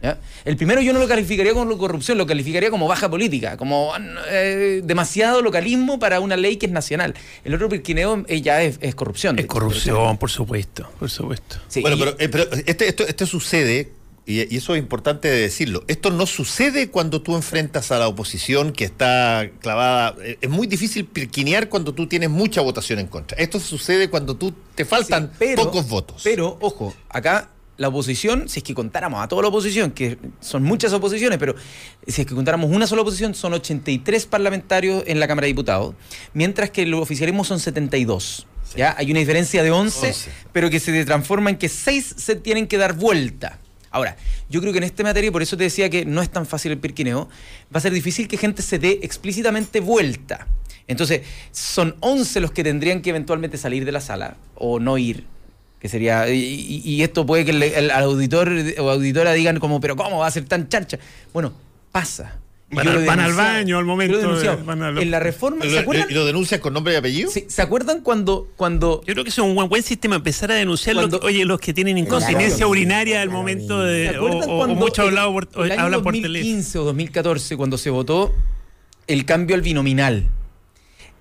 ¿Ya? 0.02 0.20
El 0.46 0.58
primero 0.58 0.82
yo 0.82 0.94
no 0.94 1.00
lo 1.00 1.08
calificaría 1.08 1.54
como 1.54 1.78
corrupción, 1.78 2.18
lo 2.18 2.26
calificaría 2.26 2.70
como 2.70 2.88
baja 2.88 3.10
política, 3.10 3.58
como 3.58 3.94
eh, 4.30 4.82
demasiado 4.84 5.42
localismo 5.42 6.00
para 6.00 6.20
una 6.20 6.38
ley 6.38 6.58
que 6.58 6.66
es 6.66 6.72
nacional. 6.72 7.14
El 7.44 7.54
otro 7.54 7.70
pirquineo 7.70 8.24
eh, 8.28 8.42
ya 8.42 8.62
es, 8.64 8.78
es 8.82 8.96
corrupción. 8.96 9.38
Es 9.38 9.46
hecho. 9.46 9.54
corrupción, 9.54 10.18
por 10.18 10.30
supuesto, 10.32 10.90
por 11.00 11.10
supuesto. 11.10 11.58
Sí, 11.68 11.82
bueno, 11.82 11.96
y- 11.96 12.00
pero, 12.00 12.16
eh, 12.20 12.30
pero 12.30 12.44
este, 12.66 12.88
esto, 12.88 13.06
esto 13.08 13.26
sucede, 13.26 13.92
y, 14.26 14.54
y 14.54 14.58
eso 14.58 14.76
es 14.76 14.80
importante 14.80 15.28
de 15.30 15.40
decirlo, 15.40 15.84
esto 15.88 16.10
no 16.12 16.26
sucede 16.28 16.90
cuando 16.90 17.22
tú 17.22 17.36
enfrentas 17.36 17.92
a 17.92 17.98
la 18.00 18.08
oposición 18.08 18.72
que 18.74 18.86
está 18.86 19.50
clavada. 19.62 20.16
Es 20.42 20.50
muy 20.50 20.68
difícil 20.68 21.06
pirquinear 21.06 21.70
cuando 21.70 21.94
tú 21.94 22.08
tienes 22.08 22.30
mucha 22.30 22.62
votación 22.62 23.00
en 23.00 23.08
contra. 23.08 23.38
Esto 23.38 23.60
sucede 23.60 24.10
cuando 24.10 24.36
tú 24.36 24.54
te 24.76 24.86
faltan 24.86 25.28
Sí, 25.32 25.36
pero- 25.40 25.64
pocos 25.64 25.88
votos. 25.88 26.22
Pero, 26.24 26.58
ojo, 26.62 26.94
acá 27.10 27.50
la 27.82 27.88
oposición, 27.88 28.48
si 28.48 28.60
es 28.60 28.64
que 28.64 28.76
contáramos 28.76 29.24
a 29.24 29.28
toda 29.28 29.42
la 29.42 29.48
oposición, 29.48 29.90
que 29.90 30.20
son 30.40 30.62
muchas 30.62 30.94
oposiciones, 30.94 31.40
pero 31.40 31.56
si 32.06 32.22
es 32.22 32.28
que 32.28 32.36
contáramos 32.36 32.70
una 32.70 32.86
sola 32.86 33.02
oposición, 33.02 33.34
son 33.34 33.54
83 33.54 34.28
parlamentarios 34.28 35.04
en 35.08 35.20
la 35.20 35.28
Cámara 35.28 35.46
de 35.46 35.48
Diputados, 35.48 35.96
mientras 36.36 36.70
que 36.70 36.84
el 36.84 36.94
oficialismo 36.94 37.44
son 37.44 37.60
72. 37.60 38.46
¿ya? 38.76 38.94
Hay 39.00 39.10
una 39.10 39.20
diferencia 39.20 39.64
de 39.64 39.72
11, 39.72 40.08
11. 40.08 40.32
pero 40.54 40.70
que 40.70 40.80
se 40.80 41.06
transforma 41.06 41.50
en 41.50 41.58
que 41.58 41.70
6 41.70 42.16
se 42.18 42.36
tienen 42.36 42.68
que 42.68 42.78
dar 42.78 42.94
vuelta. 42.94 43.58
Ahora, 43.90 44.16
yo 44.48 44.62
creo 44.62 44.72
que 44.72 44.78
en 44.78 44.84
esta 44.84 45.02
materia, 45.02 45.30
y 45.30 45.32
por 45.32 45.42
eso 45.42 45.58
te 45.58 45.64
decía 45.64 45.90
que 45.90 46.06
no 46.06 46.22
es 46.22 46.30
tan 46.30 46.46
fácil 46.46 46.72
el 46.72 46.78
pirquineo, 46.78 47.30
va 47.74 47.80
a 47.80 47.82
ser 47.82 47.94
difícil 47.94 48.28
que 48.28 48.38
gente 48.38 48.62
se 48.62 48.78
dé 48.78 49.00
explícitamente 49.02 49.80
vuelta. 49.80 50.48
Entonces, 50.88 51.22
son 51.52 51.96
11 52.00 52.42
los 52.42 52.52
que 52.52 52.64
tendrían 52.64 53.02
que 53.02 53.10
eventualmente 53.10 53.58
salir 53.58 53.86
de 53.86 53.92
la 53.92 54.02
sala 54.02 54.38
o 54.54 54.80
no 54.80 55.00
ir. 55.00 55.26
Que 55.82 55.90
sería. 55.90 56.30
Y, 56.30 57.02
esto 57.02 57.26
puede 57.26 57.44
que 57.44 57.52
el, 57.52 57.64
el 57.64 57.90
auditor 57.92 58.52
o 58.78 58.90
auditora 58.92 59.34
digan 59.34 59.58
como, 59.60 59.82
pero 59.82 59.96
¿cómo 59.96 60.20
va 60.20 60.28
a 60.28 60.32
ser 60.32 60.46
tan 60.46 60.70
charcha? 60.70 61.00
Bueno, 61.34 61.54
pasa. 61.92 62.38
Van 62.74 62.88
al- 62.88 63.04
van 63.06 63.36
baño 63.36 63.78
al 63.80 63.84
momento 63.84 64.18
van 64.64 64.82
al- 64.82 64.98
En 65.00 65.12
la 65.12 65.20
reforma. 65.20 65.66
¿Se 65.66 65.72
¿Lo- 65.72 65.80
acuerdan? 65.82 66.08
¿Y 66.10 66.14
lo 66.14 66.24
denuncias 66.26 66.62
con 66.62 66.72
nombre 66.74 66.94
y 66.94 66.96
apellido? 66.96 67.30
Sí, 67.30 67.44
¿Se 67.50 67.62
acuerdan 67.62 68.00
cuando, 68.00 68.48
cuando 68.56 69.02
Yo 69.06 69.14
creo 69.14 69.26
que 69.26 69.30
eso 69.30 69.42
es 69.44 69.48
un 69.50 69.56
buen, 69.56 69.68
buen 69.68 69.84
sistema, 69.84 70.16
empezar 70.16 70.52
a 70.52 70.56
denunciar 70.56 70.96
Cuando- 70.96 71.20
que- 71.20 71.26
oye, 71.28 71.44
los 71.44 71.60
que 71.60 71.74
tienen 71.74 71.98
incontinencia 71.98 72.56
Claro. 72.58 72.70
urinaria 72.70 73.22
al 73.22 73.30
momento 73.30 73.82
¿Se 73.82 73.88
de. 73.90 74.10
O, 74.12 74.26
acuerdan 74.28 74.50
o- 74.52 74.60
o 74.62 74.68
mucho 74.76 75.02
el- 75.02 75.08
hablado 75.10 75.34
por, 75.34 75.50
o 75.56 75.66
el 75.66 75.72
año 75.74 75.82
hablan 75.82 76.02
por 76.04 76.14
teléfono. 76.14 76.34
2015 76.40 76.78
o 76.80 76.84
2014, 76.86 77.58
cuando 77.58 77.78
se 77.78 77.90
votó 77.90 78.34
el 79.08 79.26
cambio 79.26 79.56
al 79.58 79.62
binominal? 79.64 80.28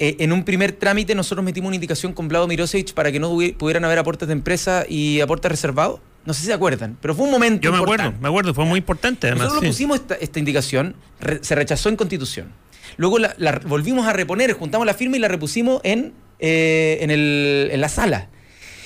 Eh, 0.02 0.16
en 0.20 0.32
un 0.32 0.44
primer 0.44 0.72
trámite 0.72 1.14
nosotros 1.14 1.44
metimos 1.44 1.68
una 1.68 1.76
indicación 1.76 2.14
con 2.14 2.26
Vlado 2.26 2.48
Mirosevich 2.48 2.94
para 2.94 3.12
que 3.12 3.20
no 3.20 3.28
pudieran 3.58 3.84
haber 3.84 3.98
aportes 3.98 4.26
de 4.28 4.32
empresa 4.32 4.84
y 4.88 5.20
aportes 5.20 5.50
reservados. 5.52 6.00
No 6.24 6.32
sé 6.34 6.40
si 6.40 6.46
se 6.46 6.52
acuerdan, 6.54 6.96
pero 7.02 7.14
fue 7.14 7.26
un 7.26 7.30
momento 7.30 7.62
Yo 7.62 7.70
me 7.72 7.78
importante. 7.78 8.02
acuerdo, 8.04 8.22
me 8.22 8.28
acuerdo, 8.28 8.54
fue 8.54 8.64
muy 8.64 8.78
importante 8.78 9.26
además. 9.26 9.48
Nosotros 9.48 9.70
pusimos 9.70 10.00
esta, 10.00 10.14
esta 10.16 10.38
indicación, 10.38 10.96
re- 11.20 11.40
se 11.42 11.54
rechazó 11.54 11.88
en 11.90 11.96
constitución. 11.96 12.52
Luego 12.96 13.18
la, 13.18 13.34
la 13.38 13.60
volvimos 13.66 14.06
a 14.06 14.12
reponer, 14.12 14.52
juntamos 14.54 14.86
la 14.86 14.94
firma 14.94 15.16
y 15.16 15.20
la 15.20 15.28
repusimos 15.28 15.80
en, 15.84 16.12
eh, 16.38 16.98
en, 17.02 17.10
el- 17.10 17.68
en 17.70 17.80
la 17.80 17.88
sala. 17.90 18.28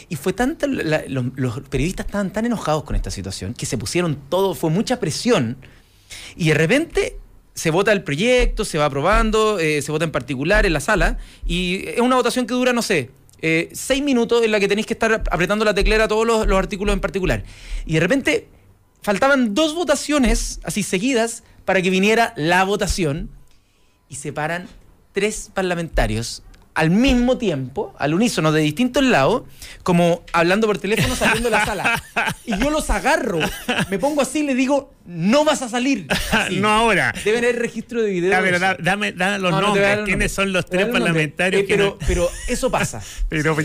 Y 0.09 0.16
fue 0.16 0.33
tanta, 0.33 0.66
los, 0.66 1.24
los 1.37 1.61
periodistas 1.70 2.07
estaban 2.07 2.33
tan 2.33 2.44
enojados 2.44 2.83
con 2.85 2.94
esta 2.96 3.11
situación 3.11 3.55
que 3.55 3.66
se 3.66 3.79
pusieron 3.79 4.16
todo, 4.29 4.55
fue 4.55 4.70
mucha 4.70 5.00
presión. 5.00 5.57
Y 6.37 6.48
de 6.48 6.55
repente 6.55 7.16
se 7.54 7.70
vota 7.70 7.92
el 7.92 8.02
proyecto, 8.02 8.64
se 8.64 8.78
va 8.78 8.86
aprobando, 8.86 9.58
eh, 9.58 9.80
se 9.80 9.92
vota 9.92 10.04
en 10.04 10.10
particular 10.10 10.66
en 10.66 10.72
la 10.72 10.80
sala, 10.80 11.18
y 11.46 11.88
es 11.88 12.00
una 12.00 12.16
votación 12.16 12.46
que 12.46 12.54
dura, 12.54 12.72
no 12.72 12.82
sé, 12.82 13.10
eh, 13.40 13.68
seis 13.72 14.02
minutos 14.02 14.42
en 14.42 14.50
la 14.50 14.60
que 14.60 14.68
tenéis 14.68 14.86
que 14.86 14.94
estar 14.94 15.22
apretando 15.30 15.64
la 15.64 15.74
teclera 15.74 16.08
todos 16.08 16.26
los, 16.26 16.46
los 16.46 16.58
artículos 16.58 16.92
en 16.92 17.00
particular. 17.00 17.44
Y 17.86 17.94
de 17.94 18.00
repente 18.00 18.48
faltaban 19.02 19.54
dos 19.54 19.74
votaciones 19.74 20.60
así 20.64 20.82
seguidas 20.82 21.44
para 21.64 21.80
que 21.82 21.90
viniera 21.90 22.32
la 22.36 22.64
votación 22.64 23.30
y 24.08 24.16
se 24.16 24.32
paran 24.32 24.68
tres 25.12 25.50
parlamentarios 25.52 26.42
al 26.74 26.90
mismo 26.90 27.38
tiempo, 27.38 27.94
al 27.98 28.14
unísono 28.14 28.50
de 28.52 28.60
distintos 28.62 29.02
lados, 29.04 29.42
como 29.82 30.22
hablando 30.32 30.66
por 30.66 30.78
teléfono 30.78 31.14
saliendo 31.14 31.48
de 31.50 31.56
la 31.56 31.64
sala. 31.64 32.02
Y 32.46 32.58
yo 32.58 32.68
los 32.68 32.90
agarro, 32.90 33.38
me 33.90 33.98
pongo 33.98 34.20
así 34.20 34.40
y 34.40 34.42
le 34.42 34.54
digo, 34.54 34.92
no 35.06 35.46
vas 35.46 35.62
a 35.62 35.68
salir. 35.70 36.06
Así. 36.30 36.60
no 36.60 36.68
ahora. 36.68 37.14
Deben 37.24 37.42
haber 37.42 37.58
registro 37.58 38.02
de 38.02 38.10
video. 38.10 38.30
Da- 38.58 38.76
dame, 38.78 39.12
da 39.12 39.38
los 39.38 39.50
No, 39.50 39.60
no 39.62 39.66
nombres. 39.68 39.87
los 39.96 40.04
¿Quiénes 40.04 40.10
nombres. 40.10 40.32
son 40.32 40.52
los 40.52 40.66
tres 40.66 40.87
parlamentarios 40.88 41.62
Eh, 41.62 41.66
que 41.66 41.74
pero, 41.74 41.96
no- 41.98 42.06
pero 42.06 42.30
eso 42.48 42.70
pasa. 42.70 43.00
Pero, 43.30 43.56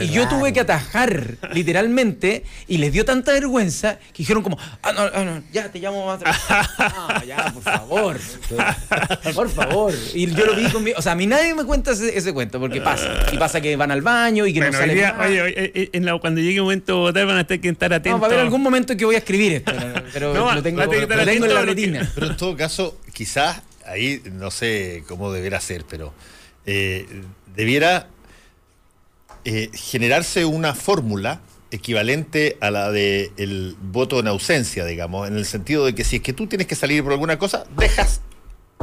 Y 0.00 0.08
yo 0.08 0.26
tuve 0.28 0.52
que 0.52 0.58
atajar 0.60 1.36
literalmente 1.52 2.42
y 2.66 2.78
les 2.78 2.92
dio 2.92 3.04
tanta 3.04 3.32
vergüenza 3.32 3.98
que 4.12 4.18
dijeron 4.18 4.42
como, 4.42 4.58
ah, 4.82 4.92
no, 4.92 5.02
ah, 5.02 5.24
no, 5.24 5.42
ya 5.52 5.70
te 5.70 5.78
llamo 5.78 6.04
más. 6.06 6.20
Ah, 6.24 7.22
ya, 7.26 7.52
por 7.52 7.62
favor. 7.62 8.18
Por 9.34 9.48
favor. 9.50 9.94
Y 10.14 10.26
yo 10.34 10.46
lo 10.46 10.56
vi 10.56 10.64
conmigo. 10.70 10.96
O 10.98 11.02
sea, 11.02 11.12
a 11.12 11.16
mí 11.16 11.26
nadie 11.26 11.54
me 11.54 11.64
cuenta 11.64 11.92
ese, 11.92 12.16
ese 12.18 12.32
cuento 12.32 12.45
porque 12.50 12.80
pasa. 12.80 13.26
Y 13.32 13.36
pasa 13.38 13.60
que 13.60 13.76
van 13.76 13.90
al 13.90 14.02
baño 14.02 14.46
y 14.46 14.52
que 14.52 14.60
Bueno, 14.60 14.72
no 14.72 14.78
salen 14.78 14.96
día, 14.96 15.16
oye, 15.20 15.42
oye, 15.42 15.54
eh, 15.74 15.90
en 15.92 16.04
la- 16.04 16.18
cuando 16.18 16.40
llegue 16.40 16.60
un 16.60 16.66
momento 16.66 16.92
de 16.94 17.00
votar 17.00 17.26
van 17.26 17.38
a 17.38 17.46
tener 17.46 17.60
que 17.60 17.68
estar 17.68 17.90
No, 17.90 17.96
atentos. 17.96 18.20
va 18.20 18.26
a 18.26 18.28
haber 18.28 18.40
algún 18.40 18.62
momento 18.62 18.92
en 18.92 18.98
que 18.98 19.04
voy 19.04 19.14
a 19.14 19.18
escribir 19.18 19.52
esto, 19.52 19.72
pero, 20.12 20.34
No, 20.34 20.54
lo 20.54 20.62
tengo, 20.62 20.78
va 20.78 20.84
a 20.84 20.88
tener 20.88 21.06
que 21.06 21.12
estar 21.14 21.26
lo 21.26 21.32
tengo 21.32 21.46
en 21.46 21.54
la 21.54 21.62
retina. 21.62 22.12
Pero 22.14 22.26
en 22.28 22.36
todo 22.36 22.56
caso, 22.56 22.98
quizás 23.12 23.62
ahí 23.86 24.22
no 24.32 24.50
sé 24.50 25.04
cómo 25.08 25.32
deberá 25.32 25.60
ser, 25.60 25.84
pero 25.88 26.12
eh, 26.66 27.06
debiera 27.54 28.08
eh, 29.44 29.70
generarse 29.74 30.44
una 30.44 30.74
fórmula 30.74 31.40
equivalente 31.70 32.56
a 32.60 32.70
la 32.70 32.90
del 32.90 33.30
el 33.36 33.76
voto 33.80 34.18
en 34.20 34.28
ausencia, 34.28 34.84
digamos, 34.84 35.28
en 35.28 35.36
el 35.36 35.44
sentido 35.46 35.84
de 35.84 35.94
que 35.94 36.04
si 36.04 36.16
es 36.16 36.22
que 36.22 36.32
tú 36.32 36.46
tienes 36.46 36.66
que 36.66 36.74
salir 36.74 37.02
por 37.02 37.12
alguna 37.12 37.38
cosa, 37.38 37.64
dejas 37.76 38.20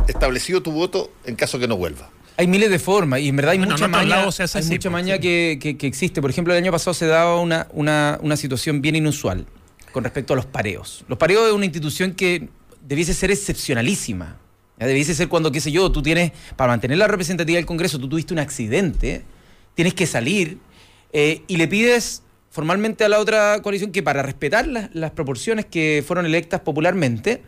establecido 0.08 0.62
tu 0.62 0.72
voto 0.72 1.12
en 1.26 1.36
caso 1.36 1.60
que 1.60 1.68
no 1.68 1.78
vuelva. 1.78 2.10
Hay 2.38 2.48
miles 2.48 2.70
de 2.70 2.80
formas 2.80 3.20
y 3.20 3.30
en 3.30 3.36
verdad 3.36 3.52
hay 3.52 3.60
mucha 3.60 3.76
otros 3.76 3.90
maña, 3.90 4.24
hay 4.24 4.28
así, 4.28 4.72
mucha 4.72 4.90
pues, 4.90 4.92
maña 4.92 5.16
sí. 5.16 5.22
que, 5.22 5.60
que- 5.62 5.78
que 5.78 5.88
existe. 5.88 6.22
Por 6.22 6.30
ejemplo, 6.32 6.54
el 6.54 6.58
año 6.64 6.72
pasado 6.72 6.94
se 6.94 7.06
daba 7.06 7.40
una, 7.40 7.68
una, 7.74 8.18
una 8.22 8.36
situación 8.38 8.82
bien 8.82 8.96
inusual 8.96 9.46
con 9.92 10.04
respecto 10.04 10.34
a 10.34 10.36
los 10.36 10.46
pareos. 10.48 11.06
Los 11.08 11.20
pareos 11.20 11.48
es 11.48 11.54
una 11.54 11.66
institución 11.66 12.14
que 12.14 12.50
debiese 12.82 13.14
ser 13.14 13.30
excepcionalísima. 13.32 14.38
¿ya? 14.80 14.88
Debiese 14.88 15.14
ser 15.14 15.28
cuando, 15.28 15.52
qué 15.52 15.62
sé 15.62 15.72
yo, 15.72 15.92
tú 15.92 16.02
tienes, 16.02 16.32
para 16.56 16.72
mantener 16.74 16.98
la 16.98 17.08
representatividad 17.08 17.60
del 17.60 17.66
Congreso, 17.68 18.00
tú 18.00 18.10
tuviste 18.10 18.34
un 18.34 18.40
accidente, 18.40 19.24
tienes 19.76 19.94
que 19.94 20.08
salir 20.08 20.58
eh, 21.12 21.44
y 21.48 21.58
le 21.58 21.68
pides 21.68 22.24
formalmente 22.50 23.04
a 23.04 23.10
la 23.10 23.20
otra 23.20 23.60
coalición 23.62 23.92
que 23.92 24.02
para 24.04 24.24
respetar 24.24 24.68
las, 24.68 24.90
las 24.96 25.12
proporciones 25.12 25.66
que 25.68 26.04
fueron 26.06 26.26
electas 26.26 26.62
popularmente, 26.62 27.44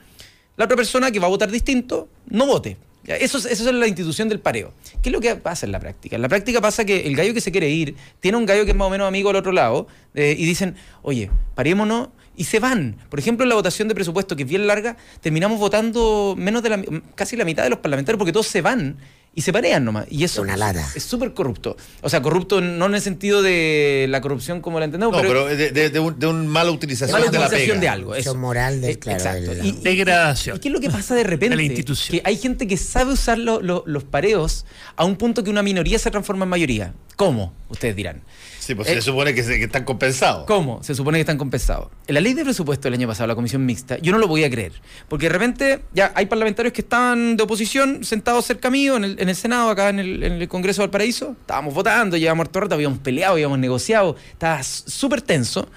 la 0.58 0.66
otra 0.66 0.78
persona 0.78 1.12
que 1.12 1.20
va 1.20 1.26
a 1.26 1.30
votar 1.30 1.50
distinto 1.52 2.08
no 2.28 2.46
vote. 2.46 2.78
Eso 3.08 3.38
es, 3.38 3.62
la 3.62 3.88
institución 3.88 4.30
del 4.30 4.40
pareo. 4.40 4.74
¿Qué 5.02 5.10
es 5.10 5.14
lo 5.14 5.22
que 5.22 5.36
pasa 5.36 5.66
en 5.66 5.72
la 5.72 5.80
práctica? 5.80 6.16
En 6.16 6.22
la 6.22 6.30
práctica 6.30 6.62
pasa 6.62 6.86
que 6.86 7.06
el 7.06 7.16
gallo 7.16 7.34
que 7.34 7.42
se 7.42 7.52
quiere 7.52 7.70
ir 7.70 7.96
tiene 8.20 8.38
un 8.38 8.46
gallo 8.46 8.66
que 8.66 8.72
es 8.72 8.78
más 8.78 8.88
o 8.88 8.90
menos 8.90 9.08
amigo 9.08 9.30
al 9.30 9.36
otro 9.36 9.52
lado 9.52 9.88
eh, 10.16 10.36
y 10.38 10.46
dicen, 10.46 10.76
oye, 11.04 11.30
parémonos 11.54 12.10
y 12.36 12.46
se 12.46 12.60
van. 12.60 12.98
Por 13.10 13.20
ejemplo, 13.20 13.44
en 13.44 13.50
la 13.50 13.56
votación 13.56 13.88
de 13.88 13.96
presupuesto, 13.96 14.36
que 14.36 14.44
es 14.44 14.50
bien 14.50 14.68
larga, 14.68 14.98
terminamos 15.22 15.60
votando 15.60 16.36
menos 16.38 16.64
de 16.64 16.70
la, 16.70 16.84
casi 17.16 17.36
la 17.36 17.46
mitad 17.46 17.64
de 17.64 17.70
los 17.70 17.80
parlamentarios 17.80 18.18
porque 18.18 18.34
todos 18.34 18.48
se 18.48 18.62
van 18.62 18.98
y 19.36 19.42
se 19.42 19.52
parean 19.54 19.84
nomás. 19.86 20.06
Y 20.10 20.24
eso 20.24 20.42
Una 20.42 20.56
lata. 20.58 20.88
es 20.96 21.04
súper 21.04 21.34
corrupto. 21.34 21.76
O 22.02 22.10
sea, 22.10 22.22
corrupto 22.22 22.62
no 22.62 22.86
en 22.86 22.96
el 22.96 23.02
sentido 23.02 23.42
de 23.42 24.08
la 24.10 24.22
corrupción 24.22 24.62
como 24.62 24.80
la 24.80 24.86
entendemos, 24.86 25.14
No, 25.14 25.22
pero, 25.22 25.46
pero 25.46 25.56
de, 25.58 25.72
de, 25.72 25.90
de 25.90 26.00
un- 26.00 26.18
de 26.18 26.28
una 26.28 26.44
mala 26.50 26.72
utilización 26.72 27.12
mala 27.20 27.30
de 27.32 27.38
la 27.38 27.46
utilización 27.48 27.80
pega. 27.80 27.82
de 27.82 27.88
algo. 27.90 28.16
Eso 28.16 28.34
moral 28.36 28.80
del- 28.82 28.92
Eh, 28.92 29.00
claro, 29.00 29.18
exacto. 29.20 29.52
Y- 29.64 29.72
Degradación. 29.84 30.58
¿Y 30.58 30.60
qué 30.62 30.70
es 30.70 30.74
lo 30.74 30.80
que 30.80 30.90
pasa 30.90 31.14
de 31.16 31.24
repente? 31.24 31.50
De 31.50 31.58
la 31.58 31.64
institución. 31.64 32.18
Que 32.18 32.22
hay 32.26 32.38
gente 32.38 32.66
que 32.68 32.78
sabe 32.78 33.14
usar 33.14 33.38
lo- 33.38 33.62
lo- 33.62 33.84
los 33.86 34.04
pareos 34.06 34.66
a 34.96 35.04
un 35.06 35.18
punto 35.18 35.44
que 35.44 35.50
una 35.50 35.62
minoría 35.64 36.00
se 36.00 36.10
transforma 36.12 36.46
en 36.46 36.50
mayoría. 36.50 36.94
¿Cómo? 37.18 37.54
Ustedes 37.70 37.96
dirán. 37.96 38.22
Sí, 38.66 38.74
pues 38.74 38.88
Eh, 38.90 38.96
se 38.96 39.02
supone 39.04 39.36
que, 39.36 39.44
se- 39.44 39.60
que 39.60 39.66
están 39.66 39.84
compensados. 39.84 40.46
¿Cómo? 40.46 40.82
Se 40.82 40.96
supone 40.96 41.18
que 41.18 41.22
están 41.22 41.38
compensados. 41.38 41.90
En 42.08 42.16
la 42.16 42.22
ley 42.22 42.34
de 42.34 42.44
presupuesto 42.44 42.88
del 42.88 42.96
año 42.96 43.08
pasado, 43.08 43.28
la 43.28 43.36
comisión 43.36 43.64
mixta, 43.64 43.98
yo 44.00 44.12
no 44.12 44.18
lo 44.18 44.28
podía 44.28 44.50
creer. 44.50 44.72
Porque 45.08 45.28
de 45.28 45.34
repente 45.34 45.82
ya 45.94 46.12
hay 46.16 46.26
parlamentarios 46.26 46.74
que 46.74 46.82
estaban 46.82 47.38
de 47.38 47.44
oposición 47.44 48.04
sentados 48.04 48.46
cerca 48.46 48.72
mío 48.72 48.98
en 48.98 49.04
el, 49.04 49.20
en 49.20 49.30
el 49.30 49.36
Senado, 49.36 49.70
acá 49.70 49.90
en 49.90 50.00
el, 50.00 50.24
en 50.24 50.34
el 50.34 50.48
Congreso 50.48 50.82
de 50.82 50.88
Valparaíso. 50.88 51.36
Estábamos 51.42 51.74
votando, 51.76 52.18
llevábamos 52.18 52.46
harto 52.48 52.60
rato, 52.62 52.74
habíamos 52.76 52.98
peleado, 53.00 53.34
habíamos 53.34 53.60
negociado. 53.60 54.16
Estaba 54.32 54.64
súper 54.64 55.22
tenso. 55.22 55.70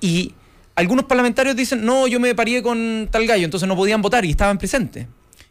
Y 0.00 0.32
algunos 0.76 1.06
parlamentarios 1.06 1.56
dicen, 1.56 1.84
no, 1.84 2.06
yo 2.06 2.20
me 2.20 2.34
parié 2.34 2.62
con 2.62 3.08
tal 3.10 3.26
gallo, 3.26 3.44
entonces 3.44 3.68
no 3.68 3.74
podían 3.76 4.00
votar 4.02 4.24
y 4.24 4.30
estaban 4.30 4.56
presentes. 4.58 5.06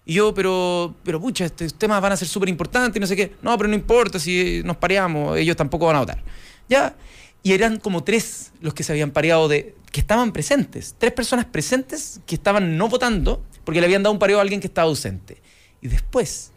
Y 0.05 0.13
yo, 0.13 0.33
pero, 0.33 0.95
pero 1.03 1.19
pucha, 1.21 1.45
estos 1.45 1.73
temas 1.75 2.01
van 2.01 2.13
a 2.13 2.17
ser 2.17 2.27
súper 2.27 2.49
importantes 2.49 2.97
y 2.97 2.99
no 2.99 3.05
sé 3.05 3.15
qué. 3.15 3.33
No, 3.43 3.55
pero 3.57 3.67
no 3.69 3.75
importa 3.75 4.17
si 4.17 4.61
nos 4.63 4.77
pareamos, 4.77 5.37
ellos 5.37 5.55
tampoco 5.55 5.85
van 5.85 5.97
a 5.97 5.99
votar. 5.99 6.23
Ya. 6.69 6.95
Y 7.43 7.53
eran 7.53 7.77
como 7.79 8.03
tres 8.03 8.51
los 8.61 8.73
que 8.73 8.83
se 8.83 8.91
habían 8.91 9.11
pareado 9.11 9.47
de. 9.47 9.75
que 9.91 9.99
estaban 10.01 10.31
presentes. 10.31 10.95
Tres 10.97 11.11
personas 11.13 11.45
presentes 11.45 12.19
que 12.25 12.35
estaban 12.35 12.77
no 12.77 12.89
votando 12.89 13.43
porque 13.63 13.79
le 13.81 13.85
habían 13.87 14.03
dado 14.03 14.13
un 14.13 14.19
pareo 14.19 14.37
a 14.39 14.41
alguien 14.41 14.59
que 14.61 14.67
estaba 14.67 14.87
ausente. 14.87 15.41
Y 15.81 15.87
después 15.87 16.51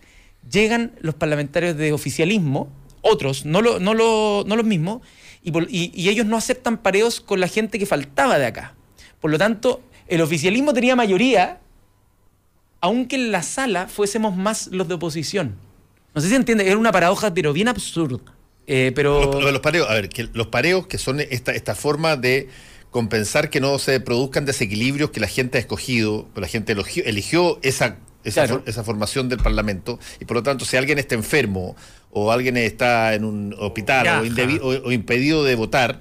llegan 0.50 0.92
los 1.00 1.14
parlamentarios 1.14 1.76
de 1.76 1.92
oficialismo, 1.92 2.68
otros, 3.00 3.44
no, 3.46 3.62
lo- 3.62 3.78
no, 3.78 3.94
lo- 3.94 4.44
no 4.46 4.56
los 4.56 4.64
mismos, 4.66 5.00
y, 5.42 5.50
y- 5.68 5.92
y 5.94 6.08
ellos 6.08 6.26
no 6.26 6.36
aceptan 6.36 6.78
pareos 6.78 7.20
con 7.20 7.38
la 7.40 7.48
gente 7.48 7.78
que 7.78 7.86
faltaba 7.86 8.38
de 8.38 8.46
acá. 8.46 8.74
Por 9.20 9.30
lo 9.30 9.38
tanto, 9.38 9.80
el 10.08 10.20
oficialismo 10.20 10.72
tenía 10.74 10.96
mayoría, 10.96 11.60
aunque 12.80 13.16
en 13.16 13.30
la 13.32 13.42
sala 13.42 13.86
fuésemos 13.88 14.36
más 14.36 14.66
los 14.68 14.88
de 14.88 14.94
oposición. 14.94 15.54
No 16.14 16.20
sé 16.20 16.28
si 16.28 16.34
entiende, 16.34 16.66
era 16.66 16.76
una 16.76 16.92
paradoja, 16.92 17.32
pero 17.32 17.52
bien 17.52 17.68
absurda. 17.68 18.34
Eh, 18.66 18.92
pero 18.94 19.24
Lo, 19.32 19.40
lo 19.40 19.46
de 19.46 19.52
los 19.52 19.60
pareos, 19.60 19.88
a 19.90 19.94
ver, 19.94 20.08
que 20.08 20.28
los 20.32 20.46
pareos 20.48 20.86
que 20.86 20.98
son 20.98 21.20
esta, 21.20 21.52
esta 21.52 21.74
forma 21.74 22.16
de 22.16 22.48
compensar 22.90 23.50
que 23.50 23.60
no 23.60 23.78
se 23.78 24.00
produzcan 24.00 24.44
desequilibrios 24.44 25.10
que 25.10 25.20
la 25.20 25.26
gente 25.28 25.58
ha 25.58 25.60
escogido, 25.60 26.28
la 26.36 26.46
gente 26.46 26.76
eligió 27.04 27.58
esa, 27.62 27.96
esa, 28.22 28.42
Claro. 28.44 28.60
for- 28.60 28.68
esa 28.68 28.84
formación 28.84 29.28
del 29.28 29.38
Parlamento 29.38 29.98
y 30.20 30.26
por 30.26 30.36
lo 30.36 30.42
tanto 30.42 30.64
si 30.64 30.76
alguien 30.76 30.98
está 30.98 31.14
enfermo 31.14 31.74
o 32.10 32.30
alguien 32.30 32.56
está 32.58 33.14
en 33.14 33.24
un 33.24 33.54
hospital 33.58 34.30
o, 34.62 34.92
impedido 34.92 35.42
de 35.42 35.54
votar, 35.54 36.00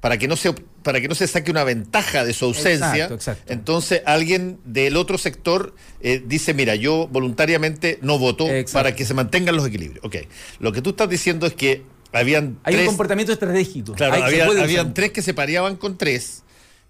para 0.00 0.18
que 0.18 0.28
no 0.28 0.36
se 0.36 0.52
para 0.82 1.00
que 1.00 1.08
no 1.08 1.16
se 1.16 1.26
saque 1.26 1.50
una 1.50 1.64
ventaja 1.64 2.24
de 2.24 2.32
su 2.32 2.44
ausencia, 2.44 2.94
Exacto, 2.94 3.14
exacto. 3.14 3.52
entonces 3.52 4.02
alguien 4.06 4.60
del 4.64 4.96
otro 4.96 5.18
sector 5.18 5.74
eh, 6.00 6.22
dice, 6.24 6.54
mira, 6.54 6.76
yo 6.76 7.08
voluntariamente 7.10 7.98
no 8.02 8.16
voto 8.16 8.46
Exacto. 8.46 8.72
para 8.74 8.94
que 8.94 9.04
se 9.04 9.12
mantengan 9.12 9.56
los 9.56 9.66
equilibrios. 9.66 10.04
Ok, 10.04 10.16
lo 10.60 10.70
que 10.70 10.82
tú 10.82 10.90
estás 10.90 11.08
diciendo 11.08 11.44
es 11.48 11.54
que 11.54 11.82
habían 12.20 12.58
hay 12.64 12.76
un 12.76 12.86
comportamiento 12.86 13.32
estratégico. 13.32 13.92
claro, 13.94 14.14
Hay- 14.14 14.22
había- 14.22 14.62
habían 14.62 14.94
tres 14.94 15.10
que 15.12 15.22
se 15.22 15.34
pareaban 15.34 15.76
con 15.76 15.96
tres, 15.98 16.42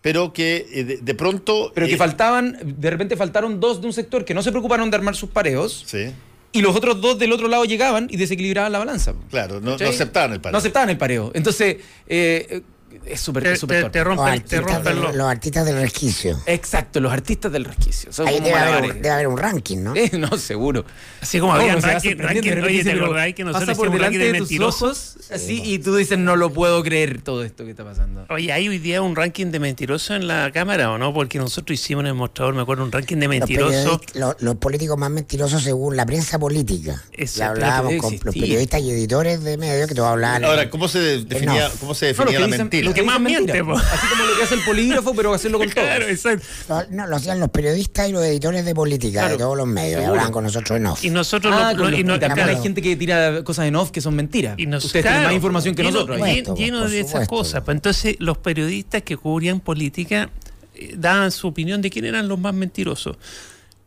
pero 0.03 0.33
que 0.33 0.67
eh, 0.73 0.85
de, 0.85 0.97
de 0.99 1.15
pronto... 1.15 1.73
Pero 1.75 1.87
que 1.87 1.95
eh, 1.95 1.97
faltaban, 1.97 2.57
de 2.65 2.91
repente 2.91 3.17
faltaron 3.17 3.59
dos 3.61 3.81
de 3.81 3.87
un 3.89 3.93
sector 3.93 4.25
que 4.25 4.35
no 4.35 4.43
se 4.43 4.51
preocuparon 4.51 4.91
de 4.91 4.97
armar 4.97 5.17
sus 5.17 5.31
pareos 5.31 5.85
Sí, 5.87 6.07
y 6.53 6.63
los 6.63 6.75
otros 6.77 7.01
dos 7.01 7.19
del 7.19 7.33
otro 7.33 7.49
lado 7.49 7.65
llegaban 7.65 8.07
y 8.11 8.17
desequilibraban 8.17 8.71
la 8.73 8.79
balanza. 8.79 9.15
claro, 9.31 9.61
no, 9.61 9.75
aceptaban 9.75 10.33
el 10.33 10.41
pareo. 10.41 10.53
No 10.53 10.59
aceptaban 10.59 10.89
el 10.91 10.97
pareo. 10.99 11.31
Entonces, 11.35 11.77
eh, 12.07 12.63
es 13.05 13.21
súper 13.21 13.43
Te, 13.43 13.53
es 13.53 13.61
súper 13.61 13.85
te- 13.85 13.91
te 13.91 13.99
Los 13.99 14.07
rompen, 14.17 14.25
te 14.27 14.31
artistas, 14.57 14.61
rompen 14.75 14.85
del, 14.95 15.03
los- 15.03 15.15
los 15.17 15.27
artistas 15.27 15.67
del 15.67 15.77
resquicio. 15.81 16.41
Exacto, 16.47 17.01
los 17.01 17.13
artistas 17.13 17.53
del 17.53 17.65
resquicio. 17.65 18.13
Son 18.13 18.27
Ahí 18.29 18.41
debe 18.41 18.55
haber, 18.55 18.95
debe 18.95 19.11
haber 19.11 19.29
un 19.29 19.39
ranking, 19.39 19.79
¿no? 19.83 19.95
Eh, 19.97 20.11
no, 20.19 20.37
seguro. 20.39 20.85
Así 21.21 21.39
como 21.41 21.55
No, 21.55 21.61
había 21.61 21.77
ranking, 21.77 22.17
ranking- 22.17 22.63
oye, 22.63 22.85
¿te 22.85 22.93
acordás 22.93 23.35
que 23.35 23.45
nosotros 23.45 23.69
pasa 23.69 23.77
por 23.77 23.91
delante 23.91 24.19
ranking 24.19 24.33
de 24.33 24.33
de 24.33 24.39
tus 24.59 24.61
ojos 24.61 25.17
así 25.33 25.63
y 25.65 25.79
tú 25.79 25.97
dices, 25.97 26.19
no 26.19 26.37
lo 26.37 26.53
puedo 26.53 26.83
creer 26.83 27.21
todo 27.23 27.43
esto 27.45 27.65
que 27.65 27.71
está 27.71 27.85
pasando. 27.85 28.27
Oye, 28.29 28.53
¿hay 28.53 28.69
hoy 28.69 28.79
día 28.79 29.03
un 29.03 29.17
ranking 29.17 29.47
de 29.47 29.59
mentirosos 29.59 30.17
en 30.17 30.27
la 30.29 30.51
Cámara 30.53 30.91
o 30.93 30.99
no? 30.99 31.13
Porque 31.13 31.39
nosotros 31.39 31.79
hicimos 31.79 32.03
en 32.03 32.09
el 32.09 32.15
mostrador, 32.15 32.55
me 32.55 32.63
acuerdo, 32.63 32.85
un 32.85 32.93
ranking 32.93 33.17
de 33.17 33.29
mentirosos. 33.29 34.01
los- 34.15 34.37
los 34.41 34.57
políticos 34.57 34.97
más 34.99 35.11
mentirosos 35.11 35.63
según 35.63 35.97
la 35.97 36.07
prensa 36.07 36.39
política. 36.39 37.03
Eso, 37.13 37.39
Ya 37.41 37.49
hablábamos 37.49 37.95
con 38.01 38.19
los 38.23 38.35
periodistas 38.35 38.81
y 38.83 38.91
editores 38.91 39.43
de 39.43 39.57
medios 39.57 39.89
que 39.89 39.95
tú 39.95 40.05
hablaban. 40.05 40.45
Ahora, 40.45 40.71
¿cómo 40.71 40.89
se 40.89 40.99
de- 40.99 41.25
definía, 41.25 41.71
cómo 41.81 41.95
se 41.95 42.07
definía 42.07 42.39
la 42.41 42.47
mentira? 42.49 42.86
Lo 42.87 42.95
que 42.95 43.01
Que 43.01 43.07
más 43.07 43.21
miente, 43.21 43.63
po. 43.65 43.75
Así 43.77 44.07
como 44.09 44.25
lo 44.25 44.37
que 44.37 44.43
hace 44.43 44.55
el 44.55 44.65
polígrafo, 44.65 45.15
pero 45.15 45.35
hacerlo 45.35 45.59
con 45.59 45.69
todo. 45.71 45.85
Claro, 45.85 46.07
exacto. 46.09 46.47
No, 46.91 47.07
lo 47.07 47.17
hacían 47.17 47.39
los 47.41 47.51
periodistas 47.51 48.09
y 48.09 48.13
los 48.13 48.25
editores 48.25 48.65
de 48.65 48.75
política 48.75 49.21
Claro, 49.21 49.33
de 49.35 49.39
todos 49.39 49.57
los 49.57 49.67
medios. 49.67 49.95
seguro. 50.01 50.11
hablaban 50.13 50.33
con 50.33 50.45
nosotros 50.45 50.77
en 50.79 50.87
off. 50.87 51.05
Y 51.05 51.11
nosotros 51.11 51.55
Ah, 51.57 51.73
y 51.75 51.77
no- 51.77 51.89
y 51.89 52.19
también 52.19 52.33
claro. 52.35 52.51
hay 52.57 52.63
gente 52.63 52.81
que 52.83 52.97
tira 52.97 53.43
cosas 53.45 53.67
en 53.67 53.77
off 53.77 53.91
que 53.91 54.01
son 54.01 54.15
mentiras. 54.15 54.55
Y 54.59 54.67
nos- 54.67 54.85
Ustedes 54.85 55.05
tienen 55.05 55.23
más 55.25 55.33
información 55.35 55.75
que 55.75 55.83
lleno- 55.83 55.93
nosotros. 55.93 56.17
supuesto, 56.19 56.55
lleno 56.57 56.89
de 56.89 57.01
esas 57.01 57.29
cosas. 57.29 57.63
Pues 57.65 57.75
entonces, 57.77 58.17
los 58.19 58.39
periodistas 58.39 59.03
que 59.03 59.17
cubrían 59.17 59.61
política 59.61 60.31
eh, 60.75 60.95
daban 60.97 61.31
su 61.33 61.49
opinión 61.49 61.81
de 61.81 61.89
quién 61.91 62.05
eran 62.05 62.29
los 62.29 62.39
más 62.39 62.53
mentirosos. 62.55 63.17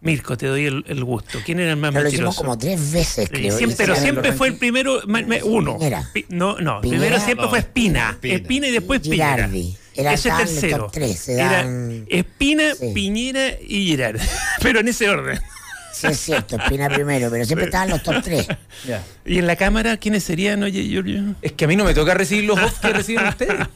Mirko, 0.01 0.37
te 0.37 0.47
doy 0.47 0.65
el, 0.65 0.85
el 0.87 1.03
gusto. 1.03 1.39
¿Quién 1.45 1.59
era 1.59 1.71
el 1.71 1.77
más 1.77 1.91
Pero 1.91 2.03
lo 2.03 2.09
hicimos 2.09 2.35
mentiroso? 2.37 2.41
como 2.41 2.57
tres 2.57 2.91
veces, 2.91 3.29
creo. 3.29 3.57
siempre- 3.57 3.75
pero 3.85 3.95
siempre 3.97 4.31
fue 4.33 4.47
el 4.47 4.55
primero, 4.57 5.01
uno. 5.43 5.77
Piñera. 5.77 6.09
Pi- 6.13 6.25
No, 6.29 6.57
no, 6.59 6.79
Piñera. 6.79 7.01
primero 7.01 7.19
siempre 7.25 7.43
No, 7.45 7.49
fue 7.49 7.59
Espina. 7.59 8.09
Espina. 8.11 8.35
Espina, 8.35 8.67
y 8.67 8.71
después 8.71 9.01
Piñera. 9.01 9.33
Girardi. 9.35 9.77
Era 9.95 10.13
ese 10.13 10.29
tercero. 10.31 10.89
tres, 10.93 11.19
se 11.19 11.33
Era 11.33 11.51
dan- 11.51 12.05
Espina, 12.09 12.73
Sí. 12.75 12.91
Piñera 12.93 13.51
y 13.61 13.85
Girard. 13.87 14.19
Pero 14.61 14.79
en 14.79 14.87
ese 14.87 15.09
orden. 15.09 15.37
Sí, 15.91 16.07
es 16.07 16.19
cierto, 16.19 16.55
Espina 16.55 16.87
primero, 16.89 17.29
pero 17.29 17.43
siempre 17.45 17.65
estaban 17.65 17.89
los 17.89 18.01
top 18.03 18.21
tres. 18.23 18.47
Ya. 18.87 19.03
¿Y 19.25 19.39
en 19.39 19.47
la 19.47 19.55
cámara 19.55 19.97
quiénes 19.97 20.23
serían, 20.23 20.63
oye, 20.63 20.83
Giorgio? 20.87 21.35
Es 21.41 21.51
que 21.53 21.65
a 21.65 21.67
mí 21.67 21.75
no 21.75 21.83
me 21.83 21.93
toca 21.93 22.13
recibir 22.13 22.45
los 22.45 22.57
off 22.59 22.79
que 22.79 22.89
reciben 22.93 23.27
ustedes. 23.29 23.67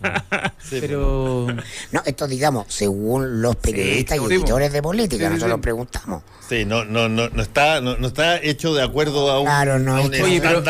pero. 0.69 1.47
No, 1.91 2.01
esto 2.05 2.27
digamos, 2.27 2.65
según 2.69 3.41
los 3.41 3.55
periodistas 3.57 4.17
sí, 4.17 4.23
y 4.29 4.33
editores 4.33 4.71
de 4.71 4.81
política, 4.81 5.27
Sí, 5.27 5.33
nosotros 5.33 5.57
sí. 5.57 5.61
preguntamos. 5.61 6.23
Sí, 6.47 6.65
no, 6.65 6.83
no, 6.85 7.07
no, 7.09 7.29
no 7.29 7.41
está, 7.41 7.81
no, 7.81 7.97
no 7.97 8.07
está 8.07 8.37
hecho 8.41 8.73
de 8.73 8.83
acuerdo 8.83 9.31
a 9.31 9.39
un, 9.39 9.45
Claro, 9.45 9.79
no, 9.79 10.01
un 10.03 10.13
Oye, 10.13 10.41
pero, 10.41 10.61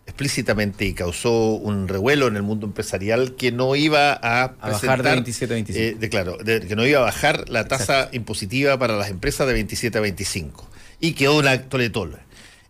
explícitamente 0.06 0.86
y 0.86 0.94
causó 0.94 1.56
un 1.56 1.88
revuelo 1.88 2.28
en 2.28 2.36
el 2.36 2.44
mundo 2.44 2.66
empresarial 2.68 3.36
que 3.36 3.52
no 3.52 3.76
iba 3.76 4.14
a, 4.14 4.54
bajar 4.62 5.02
de 5.02 5.04
presentar, 5.04 5.14
27 5.16 5.54
a 5.54 5.56
25. 5.56 5.80
eh, 5.80 5.96
de- 6.00 6.10
claro, 6.10 6.38
de- 6.38 6.62
que 6.62 6.76
no 6.76 6.86
iba 6.86 7.00
a 7.00 7.04
bajar 7.04 7.50
la 7.50 7.68
tasa 7.68 8.10
impositiva 8.12 8.78
para 8.78 8.96
las 8.98 9.10
empresas 9.10 9.48
de 9.48 9.54
27 9.54 9.98
a 9.98 10.02
25 10.02 10.70
y 11.00 11.14
quedó 11.14 11.38
una 11.38 11.60
toletol. 11.64 12.20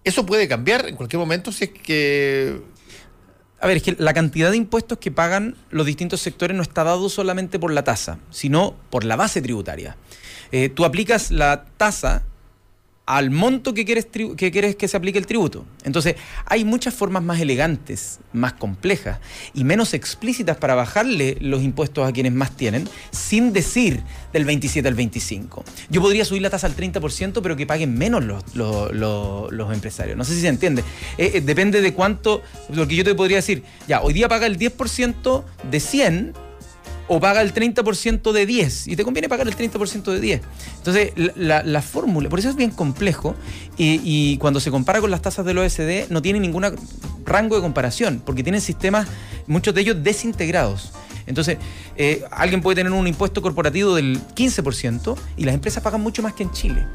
Eso 0.03 0.25
puede 0.25 0.47
cambiar 0.47 0.87
en 0.87 0.95
cualquier 0.95 1.19
momento 1.19 1.51
si 1.51 1.65
es 1.65 1.69
que 1.71 2.61
A 3.59 3.67
ver, 3.67 3.77
es 3.77 3.83
que 3.83 3.95
la 3.97 4.13
cantidad 4.13 4.51
de 4.51 4.57
impuestos 4.57 4.97
que 4.99 5.11
pagan 5.11 5.55
los 5.71 5.85
distintos 5.85 6.21
sectores 6.21 6.55
no 6.55 6.61
está 6.63 6.83
dado 6.83 7.09
solamente 7.09 7.57
por 7.59 7.71
la 7.73 7.83
tasa, 7.83 8.19
sino 8.29 8.75
por 8.89 9.03
la 9.03 9.15
base 9.15 9.41
tributaria. 9.41 9.97
Eh, 10.51 10.69
tú 10.69 10.85
aplicas 10.85 11.31
la 11.31 11.65
tasa 11.77 12.23
al 13.07 13.29
monto 13.29 13.73
que 13.75 13.85
quieres, 13.85 14.07
que 14.07 14.51
quieres 14.51 14.75
que 14.75 14.87
se 14.87 14.97
aplique 14.97 15.19
el 15.19 15.27
tributo. 15.27 15.63
Entonces, 15.83 16.15
hay 16.45 16.65
muchas 16.65 16.93
formas 16.93 17.21
más 17.21 17.39
elegantes, 17.39 18.19
más 18.33 18.53
complejas 18.53 19.19
y 19.53 19.63
menos 19.63 19.93
explícitas 19.93 20.57
para 20.57 20.73
bajarle 20.73 21.37
los 21.39 21.61
impuestos 21.61 22.07
a 22.07 22.11
quienes 22.11 22.33
más 22.33 22.57
tienen, 22.57 22.89
sin 23.11 23.53
decir 23.53 24.01
del 24.33 24.45
27 24.45 24.87
al 24.87 24.95
25. 24.95 25.63
Yo 25.89 26.01
podría 26.01 26.25
subir 26.25 26.41
la 26.41 26.49
tasa 26.49 26.65
al 26.65 26.75
30%, 26.75 27.41
pero 27.43 27.55
que 27.55 27.67
paguen 27.67 27.95
menos 27.95 28.23
los, 28.23 28.55
los, 28.55 28.91
los- 28.91 29.51
los 29.51 29.71
empresarios. 29.73 30.17
No 30.17 30.23
sé 30.23 30.33
si 30.33 30.41
se 30.41 30.47
entiende. 30.47 30.81
Eh, 31.19 31.31
eh, 31.35 31.41
depende 31.41 31.81
de 31.81 31.93
cuánto, 31.93 32.41
porque 32.75 32.95
yo 32.95 33.03
te 33.03 33.13
podría 33.13 33.37
decir, 33.37 33.63
ya, 33.87 34.01
hoy 34.01 34.13
día 34.13 34.27
paga 34.27 34.47
el 34.47 34.57
10% 34.57 35.43
de 35.69 35.79
100 35.79 36.33
o 37.07 37.19
paga 37.19 37.41
el 37.41 37.53
30% 37.53 38.31
de 38.31 38.45
10 38.45 38.87
y 38.87 38.95
te 38.95 39.03
conviene 39.03 39.29
pagar 39.29 39.47
el 39.47 39.55
30% 39.55 40.11
de 40.11 40.19
10. 40.19 40.41
Entonces, 40.77 41.11
la, 41.15 41.31
la- 41.35 41.63
la 41.63 41.81
fórmula, 41.81 42.29
por 42.29 42.39
eso 42.39 42.49
es 42.49 42.55
bien 42.55 42.71
complejo 42.71 43.35
y, 43.77 43.99
y 44.03 44.37
cuando 44.37 44.59
se 44.59 44.71
compara 44.71 45.01
con 45.01 45.11
las 45.11 45.21
tasas 45.21 45.45
del 45.45 45.57
OSD 45.59 46.09
no 46.09 46.21
tiene 46.21 46.39
ningún 46.39 46.65
rango 47.25 47.55
de 47.55 47.61
comparación 47.61 48.21
porque 48.25 48.41
tienen 48.43 48.61
sistemas, 48.61 49.07
muchos 49.47 49.73
de 49.75 49.81
ellos 49.81 49.97
desintegrados. 50.03 50.91
Entonces, 51.27 51.57
eh, 51.97 52.23
alguien 52.31 52.61
puede 52.61 52.75
tener 52.75 52.91
un 52.91 53.07
impuesto 53.07 53.41
corporativo 53.41 53.95
del 53.95 54.19
15% 54.35 55.15
y 55.37 55.43
las 55.45 55.55
empresas 55.55 55.81
pagan 55.83 56.01
mucho 56.01 56.21
más 56.21 56.33
que 56.33 56.43
en 56.43 56.51
Chile, 56.51 56.85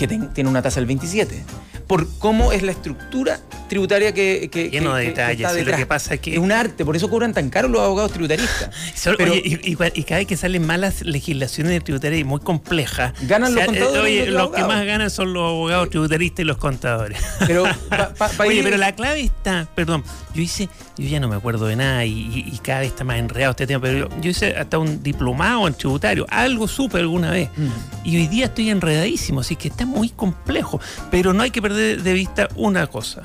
que 0.00 0.08
ten- 0.08 0.32
tiene 0.32 0.48
una 0.50 0.62
tasa 0.62 0.80
del 0.80 0.88
27%, 0.88 1.44
por 1.86 2.08
cómo 2.18 2.52
es 2.52 2.62
la 2.62 2.72
estructura 2.72 3.38
tributaria 3.68 4.12
que, 4.14 4.48
que, 4.50 4.70
Lleno 4.70 4.92
que- 4.94 4.96
de 4.98 5.02
que 5.04 5.08
detalles, 5.10 5.46
está 5.48 5.70
lo 5.70 5.76
que 5.76 5.86
pasa 5.86 6.14
es 6.14 6.20
que- 6.20 6.32
es 6.32 6.38
un 6.38 6.50
arte, 6.52 6.84
por 6.84 6.96
eso 6.96 7.08
cobran 7.10 7.32
tan 7.34 7.50
caro 7.50 7.68
los 7.68 7.80
abogados 7.82 8.12
tributaristas. 8.12 8.70
Solo- 8.96 9.16
Pero- 9.18 9.32
oye, 9.32 9.42
y, 9.44 9.70
y- 9.72 9.76
y 9.94 10.02
cada 10.04 10.18
vez 10.18 10.26
que 10.26 10.36
salen 10.36 10.66
malas 10.66 11.02
legislaciones 11.02 11.84
tributarias 11.84 12.20
y 12.20 12.24
muy 12.24 12.40
complejas, 12.40 13.12
Ganan 13.22 13.54
los 13.54 13.64
contadores 13.64 14.02
oye, 14.02 14.26
los 14.26 14.42
los 14.50 14.50
que 14.56 14.64
más 14.64 14.84
ganan 14.86 15.10
son 15.10 15.32
los 15.32 15.42
abogados 15.42 15.90
tributaristas 15.90 16.40
y 16.42 16.46
los 16.46 16.56
contadores. 16.56 17.18
Pero 17.46 17.64
pa- 17.88 18.14
pa- 18.14 18.28
pa 18.28 18.44
Oye, 18.46 18.60
ir- 18.60 18.64
pero 18.64 18.76
la 18.78 18.94
clave 18.94 19.20
está, 19.20 19.68
perdón, 19.74 20.02
yo 20.34 20.42
hice, 20.42 20.68
yo 20.96 21.08
ya 21.08 21.20
no 21.20 21.28
me 21.28 21.36
acuerdo 21.36 21.66
de 21.66 21.76
nada 21.76 22.04
y, 22.04 22.58
cada 22.62 22.80
vez 22.80 22.88
está 22.88 23.04
más 23.04 23.18
enredado 23.18 23.50
este 23.52 23.66
tema, 23.66 23.80
pero 23.80 24.08
yo, 24.08 24.20
yo 24.20 24.30
hice 24.30 24.56
hasta 24.56 24.78
un 24.78 25.02
diplomado 25.02 25.66
en 25.68 25.74
tributario, 25.74 26.26
algo 26.30 26.66
supe 26.68 26.98
alguna 26.98 27.30
vez. 27.30 27.48
Mm. 27.56 27.68
Y 28.04 28.16
hoy 28.16 28.26
día 28.28 28.46
estoy 28.46 28.70
enredadísimo, 28.70 29.40
así 29.40 29.56
que 29.56 29.68
está 29.68 29.84
muy 29.90 30.08
complejo. 30.08 30.80
Pero 31.10 31.32
no 31.32 31.42
hay 31.42 31.50
que 31.50 31.60
perder 31.60 32.02
de 32.02 32.12
vista 32.12 32.48
una 32.56 32.86
cosa. 32.86 33.22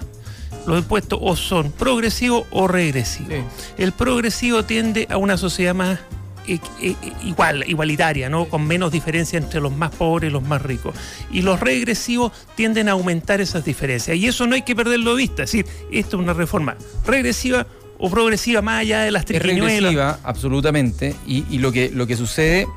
Los 0.68 0.80
impuestos 0.80 1.20
o 1.22 1.36
son 1.36 1.72
progresivos 1.72 2.48
o 2.52 2.68
regresivos. 2.68 3.34
Sí. 3.34 3.74
El 3.78 3.92
progresivo 3.92 4.64
tiende 4.64 5.08
a 5.10 5.18
una 5.18 5.38
sociedad 5.38 5.76
más 5.76 6.00
eh, 6.48 6.60
eh, 6.82 6.96
igual, 7.24 7.64
igualitaria, 7.68 8.30
¿no? 8.30 8.46
Con 8.46 8.68
menos 8.68 8.92
diferencia 8.92 9.38
entre 9.38 9.60
los 9.60 9.76
más 9.76 9.92
pobres 9.96 10.30
y 10.30 10.34
los 10.34 10.44
más 10.44 10.62
ricos. 10.62 10.96
Y 11.32 11.42
los 11.42 11.60
regresivos 11.60 12.32
tienden 12.56 12.90
a 12.90 12.94
aumentar 12.94 13.42
esas 13.42 13.66
diferencias. 13.66 14.18
Y 14.18 14.28
eso 14.28 14.46
no 14.46 14.56
hay 14.56 14.62
que 14.62 14.76
perderlo 14.76 15.12
de 15.12 15.18
vista. 15.18 15.44
Es 15.44 15.52
decir, 15.52 15.66
esto 15.92 16.18
es 16.18 16.24
una 16.24 16.34
reforma 16.34 16.76
regresiva 17.06 17.66
o 17.98 18.10
progresiva 18.10 18.62
más 18.62 18.82
allá 18.82 19.02
de 19.02 19.12
las 19.12 19.22
es 19.22 19.28
triquiñuelas. 19.28 19.82
regresiva, 19.82 20.20
absolutamente, 20.24 21.16
y, 21.26 21.46
y 21.50 21.60
lo, 21.60 21.72
que, 21.72 21.90
lo 21.92 22.06
que 22.06 22.16
sucede 22.18 22.68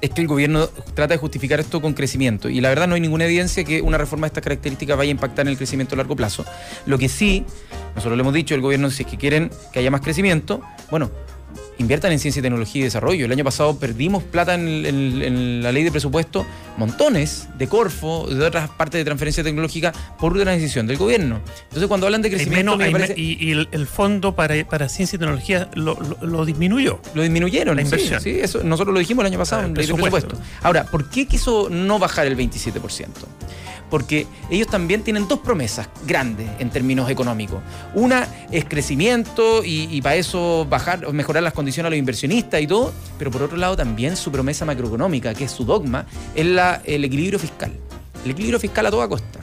es 0.00 0.10
que 0.10 0.20
el 0.20 0.26
gobierno 0.26 0.66
trata 0.94 1.14
de 1.14 1.18
justificar 1.18 1.60
esto 1.60 1.80
con 1.80 1.94
crecimiento, 1.94 2.48
y 2.48 2.60
la 2.60 2.68
verdad 2.68 2.88
no 2.88 2.94
hay 2.94 3.00
ninguna 3.00 3.26
evidencia 3.26 3.64
que 3.64 3.82
una 3.82 3.98
reforma 3.98 4.26
de 4.26 4.28
estas 4.28 4.44
características 4.44 4.96
vaya 4.96 5.10
a 5.10 5.12
impactar 5.12 5.46
en 5.46 5.52
el 5.52 5.56
crecimiento 5.56 5.94
a 5.94 5.98
largo 5.98 6.16
plazo. 6.16 6.44
Lo 6.86 6.98
que 6.98 7.08
sí, 7.08 7.44
nosotros 7.94 8.16
le 8.16 8.22
hemos 8.22 8.34
dicho 8.34 8.54
al 8.54 8.60
gobierno, 8.60 8.90
si 8.90 9.02
es 9.02 9.08
que 9.08 9.16
quieren 9.16 9.50
que 9.72 9.78
haya 9.80 9.90
más 9.90 10.00
crecimiento, 10.00 10.62
bueno, 10.90 11.10
inviertan 11.80 12.12
en 12.12 12.18
ciencia, 12.18 12.40
tecnología 12.42 12.80
y 12.82 12.84
desarrollo. 12.84 13.24
El 13.24 13.32
año 13.32 13.42
pasado 13.44 13.76
perdimos 13.78 14.22
plata 14.22 14.54
en, 14.54 14.68
en- 14.86 15.22
en 15.22 15.62
la 15.62 15.72
ley 15.72 15.82
de 15.82 15.90
presupuesto, 15.90 16.46
montones 16.76 17.48
de 17.58 17.66
Corfo, 17.68 18.26
de 18.28 18.44
otras 18.44 18.68
partes 18.70 18.98
de 19.00 19.04
transferencia 19.04 19.42
tecnológica, 19.42 19.92
por 20.18 20.32
una 20.34 20.50
decisión 20.52 20.86
del 20.86 20.96
gobierno. 20.98 21.40
Entonces, 21.64 21.88
cuando 21.88 22.06
hablan 22.06 22.22
de 22.22 22.30
crecimiento, 22.30 22.76
menos- 22.76 22.78
me 22.78 22.84
hay 22.84 22.92
me- 22.92 22.98
parece- 23.00 23.20
y, 23.20 23.36
y 23.44 23.52
el, 23.52 23.68
el 23.72 23.86
fondo 23.86 24.34
para, 24.34 24.54
para 24.68 24.88
ciencia 24.88 25.16
y 25.16 25.18
tecnología 25.18 25.68
lo, 25.74 25.98
lo- 26.00 26.26
lo 26.26 26.44
disminuyó. 26.44 27.00
Lo 27.14 27.22
disminuyeron, 27.22 27.76
La 27.76 27.82
inversión. 27.82 28.20
Sí, 28.20 28.38
eso 28.40 28.62
nosotros 28.62 28.92
lo 28.94 29.00
dijimos 29.00 29.22
el 29.24 29.26
año 29.32 29.38
pasado 29.38 29.62
Ah, 29.62 29.64
el 29.64 29.70
en 29.70 29.74
ley 29.76 29.86
de 29.86 29.94
presupuesto. 29.94 30.38
Ahora, 30.62 30.84
¿por 30.84 31.08
qué 31.10 31.26
quiso 31.26 31.68
no 31.70 31.98
bajar 31.98 32.26
el 32.26 32.36
27%? 32.36 33.06
Porque 33.90 34.26
ellos 34.50 34.68
también 34.68 35.02
tienen 35.02 35.26
dos 35.26 35.40
promesas 35.40 35.88
grandes 36.06 36.48
en 36.58 36.70
términos 36.70 37.10
económicos. 37.10 37.60
Una 37.94 38.26
es 38.50 38.64
crecimiento 38.64 39.62
y, 39.64 40.00
para 40.00 40.16
eso 40.16 40.66
bajar 40.70 41.12
mejorar 41.12 41.42
las 41.42 41.52
condiciones 41.52 41.88
a 41.88 41.90
los 41.90 41.98
inversionistas 41.98 42.60
y 42.60 42.66
todo, 42.66 42.92
pero 43.18 43.30
por 43.30 43.42
otro 43.42 43.56
lado 43.56 43.76
también 43.76 44.16
su 44.16 44.30
promesa 44.30 44.64
macroeconómica, 44.64 45.34
que 45.34 45.44
es 45.44 45.50
su 45.50 45.64
dogma, 45.64 46.06
es 46.34 46.46
la, 46.46 46.80
el 46.84 47.04
equilibrio 47.04 47.38
fiscal. 47.38 47.72
El 48.24 48.30
equilibrio 48.30 48.60
fiscal 48.60 48.86
a 48.86 48.90
toda 48.90 49.08
costa. 49.08 49.40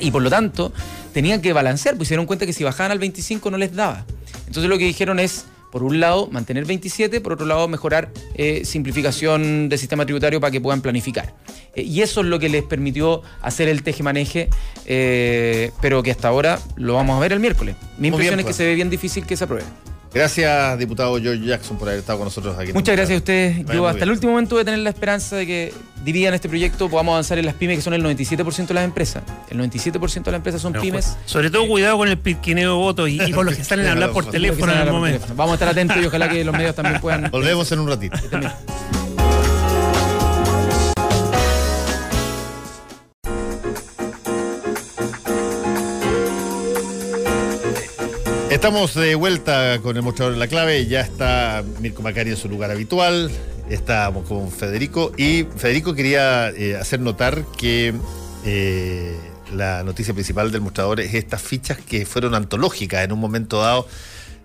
Y 0.00 0.10
por 0.10 0.22
lo 0.22 0.30
tanto, 0.30 0.72
tenían 1.12 1.40
que 1.40 1.52
balancear, 1.52 1.96
pues 1.96 2.08
se 2.08 2.26
cuenta 2.26 2.46
que 2.46 2.52
si 2.52 2.64
bajaban 2.64 2.92
al 2.92 2.98
25 2.98 3.50
no 3.50 3.56
les 3.56 3.74
daba. 3.74 4.04
Entonces 4.46 4.68
lo 4.68 4.78
que 4.78 4.84
dijeron 4.84 5.18
es, 5.18 5.46
por 5.74 5.82
un 5.82 5.98
lado, 5.98 6.28
mantener 6.30 6.66
27, 6.66 7.20
por 7.20 7.32
otro 7.32 7.46
lado, 7.46 7.66
mejorar 7.66 8.12
eh, 8.36 8.64
simplificación 8.64 9.68
del 9.68 9.76
sistema 9.76 10.06
tributario 10.06 10.40
para 10.40 10.52
que 10.52 10.60
puedan 10.60 10.80
planificar. 10.80 11.34
Eh, 11.74 11.82
y 11.82 12.00
eso 12.00 12.20
es 12.20 12.28
lo 12.28 12.38
que 12.38 12.48
les 12.48 12.62
permitió 12.62 13.22
hacer 13.42 13.68
el 13.68 13.82
teje-maneje, 13.82 14.50
eh, 14.86 15.72
pero 15.80 16.04
que 16.04 16.12
hasta 16.12 16.28
ahora 16.28 16.60
lo 16.76 16.94
vamos 16.94 17.16
a 17.16 17.18
ver 17.18 17.32
el 17.32 17.40
miércoles. 17.40 17.74
Mi 17.98 18.02
Muy 18.02 18.08
impresión 18.10 18.36
bien, 18.36 18.38
es 18.38 18.44
que 18.44 18.50
pues. 18.50 18.56
se 18.56 18.66
ve 18.66 18.76
bien 18.76 18.88
difícil 18.88 19.26
que 19.26 19.36
se 19.36 19.42
apruebe. 19.42 19.66
Gracias, 20.14 20.78
diputado 20.78 21.18
George 21.20 21.44
Jackson, 21.44 21.76
por 21.76 21.88
haber 21.88 21.98
estado 21.98 22.18
con 22.18 22.26
nosotros 22.26 22.56
aquí. 22.56 22.72
Muchas 22.72 22.94
gracias 22.94 23.16
a 23.16 23.18
ustedes. 23.18 23.66
Yo 23.66 23.88
hasta 23.88 24.04
el 24.04 24.10
último 24.10 24.32
momento 24.32 24.54
voy 24.54 24.62
a 24.62 24.64
tener 24.64 24.78
la 24.80 24.90
esperanza 24.90 25.34
de 25.34 25.46
que 25.46 25.74
dividan 26.04 26.34
este 26.34 26.48
proyecto, 26.48 26.88
podamos 26.88 27.12
avanzar 27.14 27.38
en 27.38 27.46
las 27.46 27.54
pymes, 27.54 27.78
que 27.78 27.82
son 27.82 27.94
el 27.94 28.02
97% 28.04 28.66
de 28.68 28.74
las 28.74 28.84
empresas. 28.84 29.24
El 29.50 29.58
97% 29.58 30.22
de 30.22 30.30
las 30.30 30.38
empresas 30.38 30.62
son 30.62 30.72
pymes. 30.74 31.06
pues, 31.06 31.16
sobre 31.26 31.50
todo 31.50 31.66
cuidado 31.66 31.98
con 31.98 32.08
el 32.08 32.18
pirquineo 32.18 32.70
de 32.70 32.76
votos 32.76 33.08
y, 33.08 33.20
y 33.20 33.32
con 33.32 33.44
los 33.44 33.56
que 33.56 33.64
salen 33.64 33.86
a 33.88 33.92
hablar 33.92 34.12
por 34.12 34.30
teléfono 34.30 34.72
en 34.72 34.78
el 34.78 34.92
momento. 34.92 35.18
teléfono. 35.18 35.36
Vamos 35.36 35.52
a 35.52 35.54
estar 35.54 35.68
atentos 35.68 35.96
y 36.00 36.06
ojalá 36.06 36.28
que 36.28 36.44
los 36.44 36.54
medios 36.56 36.76
también 36.76 37.00
puedan. 37.00 37.30
Volvemos 37.30 37.70
en 37.72 37.80
un 37.80 37.88
ratito. 37.88 38.16
Estamos 48.64 48.94
de 48.94 49.14
vuelta 49.14 49.78
con 49.82 49.94
el 49.94 50.02
mostrador 50.02 50.32
en 50.32 50.38
la 50.38 50.48
clave. 50.48 50.86
Ya 50.86 51.02
está 51.02 51.62
Mirko 51.80 52.00
Macari 52.00 52.30
en 52.30 52.38
su 52.38 52.48
lugar 52.48 52.70
habitual. 52.70 53.30
Estamos 53.68 54.26
con 54.26 54.50
Federico. 54.50 55.12
Y 55.18 55.44
Federico 55.54 55.92
quería 55.92 56.48
eh, 56.48 56.74
hacer 56.74 56.98
notar 57.00 57.44
que 57.58 57.92
eh, 58.46 59.18
la 59.54 59.82
noticia 59.82 60.14
principal 60.14 60.50
del 60.50 60.62
mostrador 60.62 61.00
es 61.00 61.12
estas 61.12 61.42
fichas 61.42 61.76
que 61.76 62.06
fueron 62.06 62.34
antológicas 62.34 63.04
en 63.04 63.12
un 63.12 63.20
momento 63.20 63.60
dado. 63.60 63.86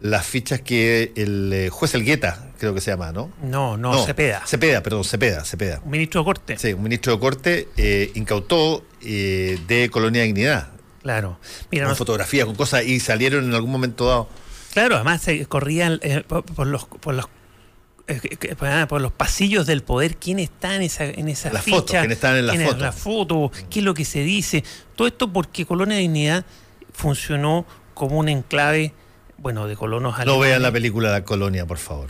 Las 0.01 0.25
fichas 0.25 0.59
que 0.59 1.13
el 1.15 1.53
eh, 1.53 1.69
juez 1.69 1.95
Elgueta, 1.95 2.49
creo 2.59 2.73
que 2.73 2.81
se 2.81 2.91
llama, 2.91 3.13
¿no? 3.13 3.31
No, 3.41 3.77
no, 3.77 4.05
Cepeda. 4.05 4.45
Cepeda, 4.45 4.83
perdón, 4.83 5.05
Cepeda, 5.05 5.45
Cepeda. 5.45 5.79
Un 5.85 5.91
ministro 5.91 6.19
de 6.19 6.25
corte. 6.25 6.57
Sí, 6.57 6.73
un 6.73 6.83
ministro 6.83 7.13
de 7.13 7.19
corte 7.19 7.67
incautó 8.15 8.83
de 8.99 9.89
Colonia 9.89 10.23
Dignidad. 10.23 10.67
Claro. 11.01 11.39
Mira, 11.71 11.85
Con 11.85 11.91
nos- 11.91 11.97
fotografías, 11.97 12.45
con 12.45 12.55
cosas, 12.55 12.83
y 12.85 12.99
salieron 12.99 13.45
en 13.45 13.53
algún 13.55 13.71
momento 13.71 14.07
dado. 14.07 14.29
claro, 14.73 14.95
además 14.95 15.21
se 15.21 15.45
corrían 15.45 15.99
eh, 16.01 16.23
por, 16.27 16.43
por 16.43 16.67
los, 16.67 16.85
por 16.85 17.13
los 17.15 17.25
eh, 18.07 18.19
ah, 18.61 18.85
por 18.89 19.01
los 19.01 19.11
pasillos 19.11 19.65
del 19.67 19.83
poder, 19.83 20.17
quién 20.17 20.39
está 20.39 20.75
en 20.75 20.81
esa, 20.81 21.05
en 21.05 21.29
esa 21.29 21.53
Las 21.53 21.63
ficha, 21.63 21.77
fotos, 21.77 21.95
quién 21.99 22.11
están 22.11 22.35
en 22.37 22.47
la 22.47 22.53
foto. 22.55 22.77
la 22.77 22.91
foto, 22.91 23.51
qué 23.69 23.79
es 23.79 23.85
lo 23.85 23.93
que 23.93 24.03
se 24.03 24.23
dice. 24.23 24.63
Todo 24.95 25.07
esto 25.07 25.31
porque 25.31 25.65
Colonia 25.65 25.97
Dignidad 25.97 26.43
funcionó 26.91 27.65
como 27.93 28.17
un 28.17 28.27
enclave, 28.29 28.93
bueno, 29.37 29.67
de 29.67 29.75
colonos 29.75 30.15
alemanes. 30.15 30.35
No 30.35 30.39
vean 30.41 30.61
la 30.63 30.71
película 30.71 31.11
La 31.11 31.23
Colonia, 31.23 31.65
por 31.65 31.77
favor. 31.77 32.09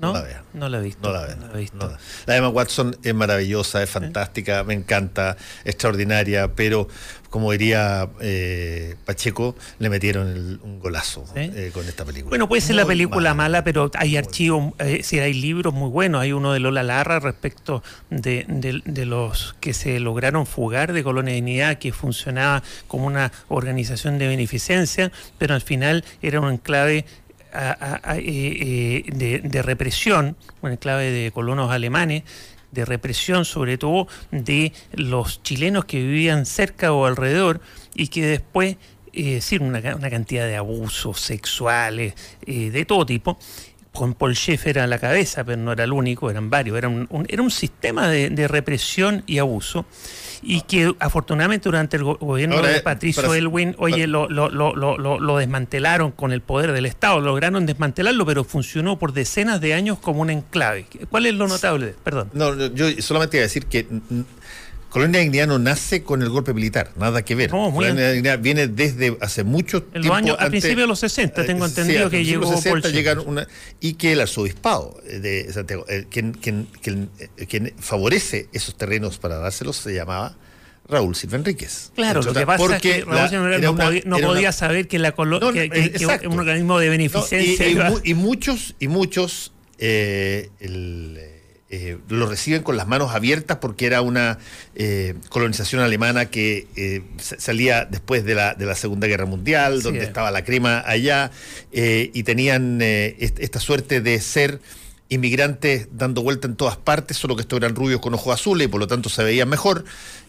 ¿No? 0.00 0.12
la 0.12 0.22
vean. 0.22 0.42
No 0.54 0.68
la 0.68 0.78
he 0.78 0.82
visto. 0.82 1.08
No 1.08 1.12
la 1.12 1.26
vean. 1.26 1.40
no 1.40 1.46
la 1.48 1.54
he 1.54 1.60
visto. 1.60 1.76
no 1.76 1.88
la- 1.88 1.98
La 2.26 2.36
Emma 2.36 2.48
Watson 2.48 2.96
es 3.02 3.14
maravillosa, 3.14 3.82
es 3.82 3.90
fantástica, 3.90 4.62
me 4.64 4.74
encanta, 4.74 5.36
extraordinaria, 5.64 6.54
pero 6.54 6.88
como 7.30 7.52
diría 7.52 8.08
eh, 8.20 8.96
Pacheco, 9.04 9.54
le 9.78 9.90
metieron 9.90 10.28
el- 10.28 10.60
un 10.62 10.80
golazo 10.80 11.24
eh, 11.34 11.70
con 11.74 11.86
esta 11.86 12.04
película. 12.04 12.30
Bueno, 12.30 12.48
puede 12.48 12.62
ser 12.62 12.76
la 12.76 12.86
película 12.86 13.34
mala. 13.34 13.58
mala, 13.58 13.64
pero 13.64 13.90
hay 13.94 14.16
archivos, 14.16 14.72
eh, 14.78 15.02
sí, 15.02 15.18
hay 15.18 15.34
libros 15.34 15.74
muy 15.74 15.90
buenos. 15.90 16.22
Hay 16.22 16.32
uno 16.32 16.52
de 16.52 16.60
Lola 16.60 16.82
Larra 16.82 17.20
respecto 17.20 17.82
de, 18.10 18.44
de- 18.48 18.82
de 18.84 19.04
los 19.04 19.54
que 19.60 19.74
se 19.74 20.00
lograron 20.00 20.46
fugar 20.46 20.92
de 20.92 21.02
Colonia 21.02 21.34
Dignidad, 21.34 21.78
que 21.78 21.92
funcionaba 21.92 22.62
como 22.86 23.06
una 23.06 23.30
organización 23.48 24.18
de 24.18 24.26
beneficencia, 24.28 25.12
pero 25.38 25.54
al 25.54 25.60
final 25.60 26.04
era 26.22 26.40
un 26.40 26.50
enclave 26.52 27.04
a- 27.52 28.16
eh, 28.16 28.22
eh, 28.26 29.02
de, 29.12 29.38
de 29.40 29.62
represión, 29.62 30.36
un 30.62 30.72
enclave 30.72 31.10
de 31.10 31.30
colonos 31.32 31.70
alemanes 31.70 32.22
de 32.72 32.84
represión 32.84 33.44
sobre 33.46 33.78
todo 33.78 34.08
de 34.30 34.72
los 34.92 35.42
chilenos 35.42 35.86
que 35.86 35.98
vivían 35.98 36.44
cerca 36.44 36.92
o 36.92 37.06
alrededor 37.06 37.60
y 37.94 38.08
que 38.08 38.26
después 38.26 38.76
eh, 39.14 39.34
decir, 39.36 39.62
una 39.62 39.80
cantidad 40.10 40.46
de 40.46 40.56
abusos 40.56 41.18
sexuales 41.20 42.12
eh, 42.46 42.70
de 42.70 42.84
todo 42.84 43.06
tipo, 43.06 43.38
con 43.98 44.14
Paul 44.14 44.34
Schaeffer 44.36 44.78
a 44.78 44.86
la 44.86 44.98
cabeza, 44.98 45.42
pero 45.44 45.58
no 45.60 45.72
era 45.72 45.82
el 45.84 45.92
único, 45.92 46.30
eran 46.30 46.48
varios, 46.50 46.78
era 46.78 46.88
un, 46.88 47.06
un- 47.10 47.26
era 47.28 47.42
un 47.42 47.50
sistema 47.50 48.08
de, 48.08 48.30
de 48.30 48.46
represión 48.48 49.24
y 49.26 49.38
abuso, 49.38 49.84
y 50.40 50.60
que 50.62 50.94
afortunadamente 51.00 51.68
durante 51.68 51.96
el 51.96 52.04
go- 52.04 52.16
gobierno 52.20 52.54
Ahora, 52.56 52.68
de 52.68 52.80
Patricio 52.80 53.22
para- 53.24 53.36
Elwin, 53.36 53.74
oye, 53.78 53.96
para- 53.96 54.06
lo, 54.06 54.28
lo, 54.50 54.74
lo, 54.76 55.18
lo, 55.18 55.36
desmantelaron 55.38 56.12
con 56.12 56.30
el 56.32 56.40
poder 56.42 56.70
del 56.72 56.86
Estado, 56.86 57.20
lograron 57.20 57.66
desmantelarlo, 57.66 58.24
pero 58.24 58.44
funcionó 58.44 58.98
por 59.00 59.12
decenas 59.12 59.60
de 59.60 59.74
años 59.74 59.98
como 59.98 60.22
un 60.22 60.30
enclave. 60.30 60.86
¿Cuál 61.10 61.26
es 61.26 61.34
lo 61.34 61.48
notable? 61.48 61.94
Perdón. 62.04 62.30
No, 62.34 62.54
yo 62.68 62.86
solamente 63.02 63.36
iba 63.38 63.42
a 63.42 63.48
decir 63.48 63.66
que 63.66 63.86
Colonia 64.90 65.20
Dignidad 65.20 65.46
no 65.46 65.58
nace 65.58 66.02
con 66.02 66.22
el 66.22 66.30
golpe 66.30 66.54
militar, 66.54 66.90
nada 66.96 67.22
que 67.22 67.34
ver. 67.34 67.50
No, 67.52 67.70
Colonia 67.72 68.10
Dignidad 68.10 68.38
viene 68.38 68.68
desde 68.68 69.16
hace 69.20 69.44
mucho 69.44 69.84
En 69.92 70.00
tiempo. 70.02 70.14
años- 70.14 70.36
a 70.40 70.48
principios 70.48 70.80
de 70.80 70.86
los 70.86 70.98
60 71.00 71.44
tengo 71.44 71.64
eh, 71.66 71.68
entendido 71.68 72.08
que 72.08 72.24
llegó 72.24 72.42
los 72.50 72.60
60 72.62 72.80
Paul 72.82 72.92
llegaron 72.94 73.28
una, 73.28 73.46
y 73.80 73.94
que 73.94 74.12
el 74.12 74.20
arzobispado 74.22 74.98
eh, 75.06 75.18
de 75.18 75.52
Santiago, 75.52 75.84
eh, 75.88 76.06
quien, 76.10 76.32
quien- 76.32 76.66
quien, 76.82 77.10
eh, 77.18 77.46
quien 77.46 77.74
favorece 77.78 78.48
esos 78.52 78.76
terrenos 78.76 79.18
para 79.18 79.36
dárselos, 79.36 79.76
se 79.76 79.92
llamaba 79.94 80.36
Raúl 80.88 81.14
Silva 81.14 81.36
Enríquez. 81.36 81.92
Claro, 81.94 82.22
lo 82.22 82.32
que 82.32 82.46
pasa 82.46 82.76
es 82.76 82.80
que 82.82 83.04
Raúl 83.04 83.28
Silva 83.28 83.48
era 83.48 83.58
no, 83.58 83.76
podía, 83.76 84.02
no 84.06 84.16
una- 84.16 84.52
saber 84.52 84.88
que, 84.88 84.98
la 84.98 85.14
colo- 85.14 85.38
No, 85.38 85.48
no, 85.48 85.52
que, 85.52 85.68
que- 85.68 85.90
que 85.90 85.96
exacto. 85.98 86.30
un 86.30 86.38
organismo 86.38 86.78
de 86.78 86.86
no, 86.86 86.94
y- 86.94 86.96
beneficencia 86.96 87.68
y, 87.68 87.74
mu- 87.74 88.00
y 88.02 88.14
muchos, 88.14 88.74
y 88.80 88.88
muchos 88.88 89.52
eh, 89.78 90.48
el, 90.60 91.20
eh, 91.70 91.98
lo 92.08 92.26
reciben 92.26 92.62
con 92.62 92.76
las 92.76 92.86
manos 92.86 93.14
abiertas 93.14 93.58
porque 93.58 93.86
era 93.86 94.00
una 94.00 94.38
eh, 94.74 95.14
colonización 95.28 95.82
alemana 95.82 96.26
que 96.26 96.66
eh, 96.76 97.02
sa- 97.18 97.38
salía 97.38 97.84
después 97.84 98.24
de 98.24 98.34
la, 98.34 98.54
de 98.54 98.64
la 98.66 98.74
Segunda 98.74 99.06
Guerra 99.06 99.26
Mundial, 99.26 99.78
Sí. 99.78 99.82
donde 99.84 100.04
estaba 100.04 100.30
la 100.30 100.44
crema 100.44 100.82
allá, 100.86 101.30
eh, 101.72 102.10
y 102.14 102.22
tenían 102.22 102.80
eh, 102.80 103.16
est- 103.18 103.38
esta 103.40 103.60
suerte 103.60 104.00
de 104.00 104.18
ser 104.20 104.60
inmigrantes 105.10 105.88
dando 105.92 106.22
vuelta 106.22 106.46
en 106.46 106.54
todas 106.56 106.76
partes, 106.76 107.16
solo 107.16 107.34
que 107.34 107.42
estos 107.42 107.56
eran 107.58 107.74
rubios 107.74 108.00
con 108.00 108.12
ojos 108.14 108.34
azules 108.34 108.66
y 108.66 108.68
por 108.68 108.78
lo 108.80 108.86
tanto 108.86 109.08
se 109.08 109.22
veían 109.24 109.48
mejor. 109.48 109.84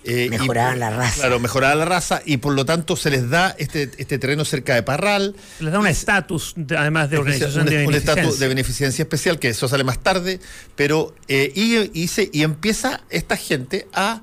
eh, 0.05 0.29
por- 0.47 0.55
la 0.55 0.89
raza. 0.89 1.15
Claro, 1.15 1.39
mejoraba 1.41 1.75
la 1.75 1.83
raza 1.83 2.21
y 2.25 2.37
por 2.37 2.53
lo 2.53 2.65
tanto 2.65 2.95
se 2.95 3.09
les 3.09 3.29
da 3.29 3.53
este, 3.59 3.91
este 3.97 4.17
terreno 4.17 4.45
cerca 4.45 4.73
de 4.73 4.81
Parral, 4.83 5.35
les 5.59 5.73
da 5.73 5.79
un 5.79 5.87
estatus, 5.87 6.53
de- 6.55 6.77
además 6.77 7.09
de 7.09 7.17
organización 7.17 7.63
un, 7.63 7.69
de 7.69 7.85
un 7.85 7.93
estatus 7.93 8.15
beneficencia. 8.15 8.39
de 8.39 8.47
beneficencia 8.47 9.03
especial, 9.03 9.39
que 9.39 9.49
eso 9.49 9.67
sale 9.67 9.83
más 9.83 9.99
tarde, 9.99 10.39
pero 10.77 11.13
eh, 11.27 11.51
y, 11.53 11.91
y, 12.01 12.07
se- 12.07 12.29
y 12.31 12.43
empieza 12.43 13.01
esta 13.09 13.35
gente 13.35 13.87
a 13.93 14.21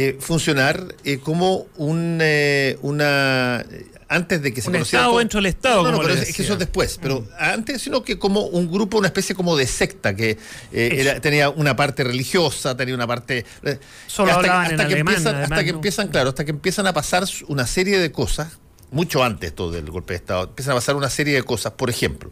eh, 0.00 0.16
funcionar 0.20 0.94
eh, 1.04 1.18
como 1.18 1.66
un, 1.76 2.20
eh, 2.22 2.78
una... 2.82 3.64
Antes 4.10 4.40
de 4.40 4.54
que 4.54 4.62
se 4.62 4.68
Un 4.68 4.74
conociera 4.74 5.02
Estado 5.02 5.18
dentro 5.18 5.38
del 5.38 5.46
Estado, 5.46 5.90
No, 5.90 5.98
pero 6.00 6.14
es, 6.14 6.34
que 6.34 6.42
eso 6.42 6.52
es 6.54 6.58
después. 6.60 6.98
Pero 7.02 7.26
antes, 7.38 7.82
sino 7.82 8.02
que 8.04 8.16
como 8.18 8.42
un 8.46 8.70
grupo, 8.70 8.96
una 8.96 9.08
especie 9.08 9.34
como 9.34 9.54
de 9.56 9.66
secta 9.66 10.14
que 10.16 10.38
eh, 10.72 10.88
era- 10.98 11.20
tenía 11.20 11.50
una 11.50 11.74
parte 11.76 12.04
religiosa, 12.04 12.74
tenía 12.76 12.94
una 12.94 13.06
parte. 13.06 13.44
eh, 13.64 13.78
Solo 14.06 14.32
hablaban 14.32 14.70
en 14.70 14.76
que 14.78 14.82
alemán, 14.84 14.98
empiezan, 15.14 15.34
además, 15.34 15.50
hasta 15.52 15.64
que 15.64 15.72
¿no? 15.72 15.76
empiezan, 15.78 16.08
claro, 16.08 16.28
hasta 16.30 16.44
que 16.46 16.52
empiezan 16.52 16.86
a 16.86 16.94
pasar 16.94 17.24
una 17.48 17.66
serie 17.66 17.98
de 17.98 18.10
cosas, 18.12 18.58
mucho 18.92 19.22
antes 19.24 19.52
todo 19.54 19.72
del 19.72 19.90
golpe 19.90 20.14
de 20.14 20.18
Estado, 20.18 20.44
empiezan 20.44 20.72
a 20.72 20.76
pasar 20.76 20.94
una 20.96 21.10
serie 21.10 21.34
de 21.34 21.42
cosas. 21.42 21.72
Por 21.72 21.90
ejemplo, 21.90 22.30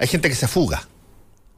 hay 0.00 0.08
gente 0.08 0.28
que 0.28 0.34
se 0.34 0.48
fuga 0.48 0.88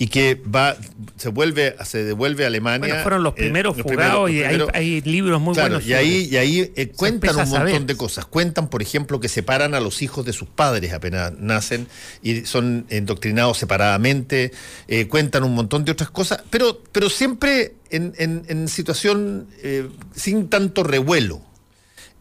y 0.02 0.06
que 0.08 0.34
va, 0.34 0.78
se 1.18 1.28
vuelve, 1.28 1.76
se 1.84 2.02
devuelve 2.04 2.44
a 2.44 2.46
Alemania. 2.46 2.78
Bueno, 2.88 3.02
fueron 3.02 3.22
los 3.22 3.34
eh, 3.34 3.36
primeros 3.36 3.76
los 3.76 3.84
fugados 3.86 4.30
primeros- 4.30 4.54
y 4.54 4.56
los 4.56 4.68
hay, 4.72 5.00
libros 5.02 5.40
muy 5.42 5.52
Claro, 5.52 5.74
buenos. 5.74 5.86
y 5.86 5.92
ahí, 5.92 6.26
y 6.32 6.36
ahí 6.38 6.72
eh, 6.74 6.88
cuentan 6.96 7.36
un 7.36 7.48
montón 7.50 7.86
de 7.86 7.96
cosas. 7.98 8.24
Cuentan, 8.24 8.70
por 8.70 8.80
ejemplo, 8.80 9.20
que 9.20 9.28
separan 9.28 9.74
a 9.74 9.80
los 9.80 10.00
hijos 10.00 10.24
de 10.24 10.32
sus 10.32 10.48
padres 10.48 10.94
apenas 10.94 11.34
nacen 11.38 11.86
y 12.22 12.46
son 12.46 12.86
endoctrinados 12.88 13.58
separadamente. 13.58 14.52
eh, 14.88 15.06
cuentan 15.06 15.44
un 15.44 15.54
montón 15.54 15.84
de 15.84 15.92
otras 15.92 16.08
cosas, 16.10 16.42
pero, 16.48 16.82
pero 16.92 17.10
siempre 17.10 17.74
en, 17.90 18.14
en- 18.16 18.44
en 18.48 18.68
situación 18.68 19.48
eh, 19.62 19.86
sin 20.16 20.48
tanto 20.48 20.82
revuelo. 20.82 21.42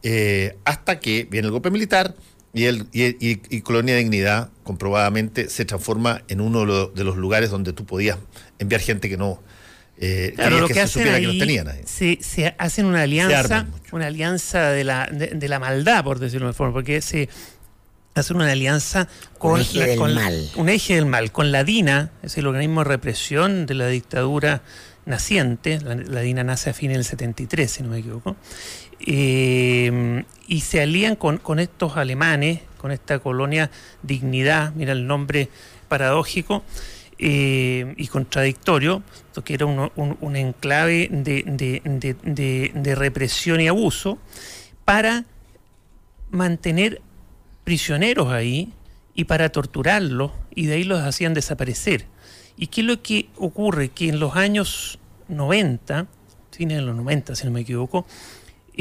Eh, 0.03 0.57
hasta 0.65 0.99
que 0.99 1.27
viene 1.29 1.47
el 1.47 1.51
golpe 1.51 1.71
militar 1.71 2.13
y, 2.53 2.65
el, 2.65 2.87
y, 2.91 3.03
y- 3.25 3.41
y 3.49 3.61
Colonia 3.61 3.95
de 3.95 4.01
Dignidad 4.01 4.49
comprobadamente 4.63 5.49
se 5.49 5.65
transforma 5.65 6.23
en 6.27 6.41
uno 6.41 6.61
de 6.61 6.65
lo- 6.65 6.87
de 6.87 7.03
los 7.03 7.17
lugares 7.17 7.49
donde 7.49 7.73
tú 7.73 7.85
podías 7.85 8.17
enviar 8.59 8.81
gente 8.81 9.09
que 9.09 9.17
no... 9.17 9.41
Eh, 10.01 10.31
Claro, 10.35 10.59
lo 10.61 10.67
que, 10.67 10.73
que, 10.73 10.79
se 10.79 10.83
hacen 10.85 10.93
supiera 11.01 11.17
ahí, 11.17 11.21
que 11.23 11.27
los 11.27 11.37
tenían 11.39 11.67
ahí. 11.67 11.81
Se, 11.85 12.17
se 12.21 12.55
hacen 12.57 12.85
una 12.85 13.01
alianza, 13.01 13.67
una 13.91 14.07
alianza 14.07 14.69
de 14.69 14.83
la, 14.85 15.07
de, 15.11 15.27
de 15.27 15.47
la 15.49 15.59
maldad, 15.59 16.03
por 16.05 16.19
decirlo 16.19 16.45
de 16.45 16.49
una 16.51 16.53
forma, 16.53 16.73
porque 16.73 17.01
se 17.01 17.27
hacen 18.15 18.37
una 18.37 18.49
alianza 18.51 19.07
con 19.37 19.53
Un 19.55 19.59
eje 19.61 19.79
la- 19.79 19.85
del 19.87 19.97
con- 19.99 20.15
mal. 20.15 20.49
un 20.55 20.69
eje 20.69 20.95
del 20.95 21.05
mal, 21.05 21.31
con 21.33 21.51
la 21.51 21.63
DINA, 21.65 22.11
es 22.23 22.37
el 22.37 22.47
organismo 22.47 22.81
de 22.83 22.89
represión 22.89 23.65
de 23.65 23.73
la 23.73 23.87
dictadura 23.87 24.61
naciente, 25.05 25.79
la, 25.81 25.95
la 25.95 26.21
DINA 26.21 26.43
nace 26.45 26.69
a 26.69 26.73
fines 26.73 26.95
del 26.97 27.03
73, 27.05 27.69
si 27.69 27.83
no 27.83 27.89
me 27.89 27.99
equivoco, 27.99 28.35
eh, 29.05 30.23
y 30.47 30.61
se 30.61 30.81
alían 30.81 31.15
con, 31.15 31.59
estos 31.59 31.97
alemanes, 31.97 32.61
con 32.77 32.91
esta 32.91 33.19
colonia 33.19 33.69
Dignidad, 34.03 34.73
mira 34.73 34.93
el 34.93 35.05
nombre 35.07 35.49
paradójico, 35.87 36.63
eh, 37.17 37.93
y 37.97 38.07
contradictorio, 38.07 39.03
que 39.43 39.53
era 39.53 39.65
un, 39.65 40.35
enclave 40.35 41.07
de- 41.11 42.71
de 42.73 42.95
represión 42.95 43.61
y 43.61 43.67
abuso, 43.67 44.17
para 44.85 45.25
mantener 46.31 47.01
prisioneros 47.63 48.31
ahí 48.31 48.71
y 49.13 49.25
para 49.25 49.49
torturarlos, 49.49 50.31
y 50.55 50.65
de 50.67 50.75
ahí 50.75 50.83
los 50.83 51.01
hacían 51.01 51.33
desaparecer. 51.33 52.05
¿Y 52.57 52.67
qué 52.67 52.81
es 52.81 52.87
lo 52.87 53.01
que 53.01 53.29
ocurre? 53.37 53.89
Que 53.89 54.09
en 54.09 54.19
los 54.19 54.35
años 54.35 54.99
90, 55.27 56.07
fines 56.51 56.77
de 56.77 56.83
los 56.83 56.95
90, 56.95 57.35
si 57.35 57.45
no 57.45 57.51
me 57.51 57.61
equivoco, 57.61 58.05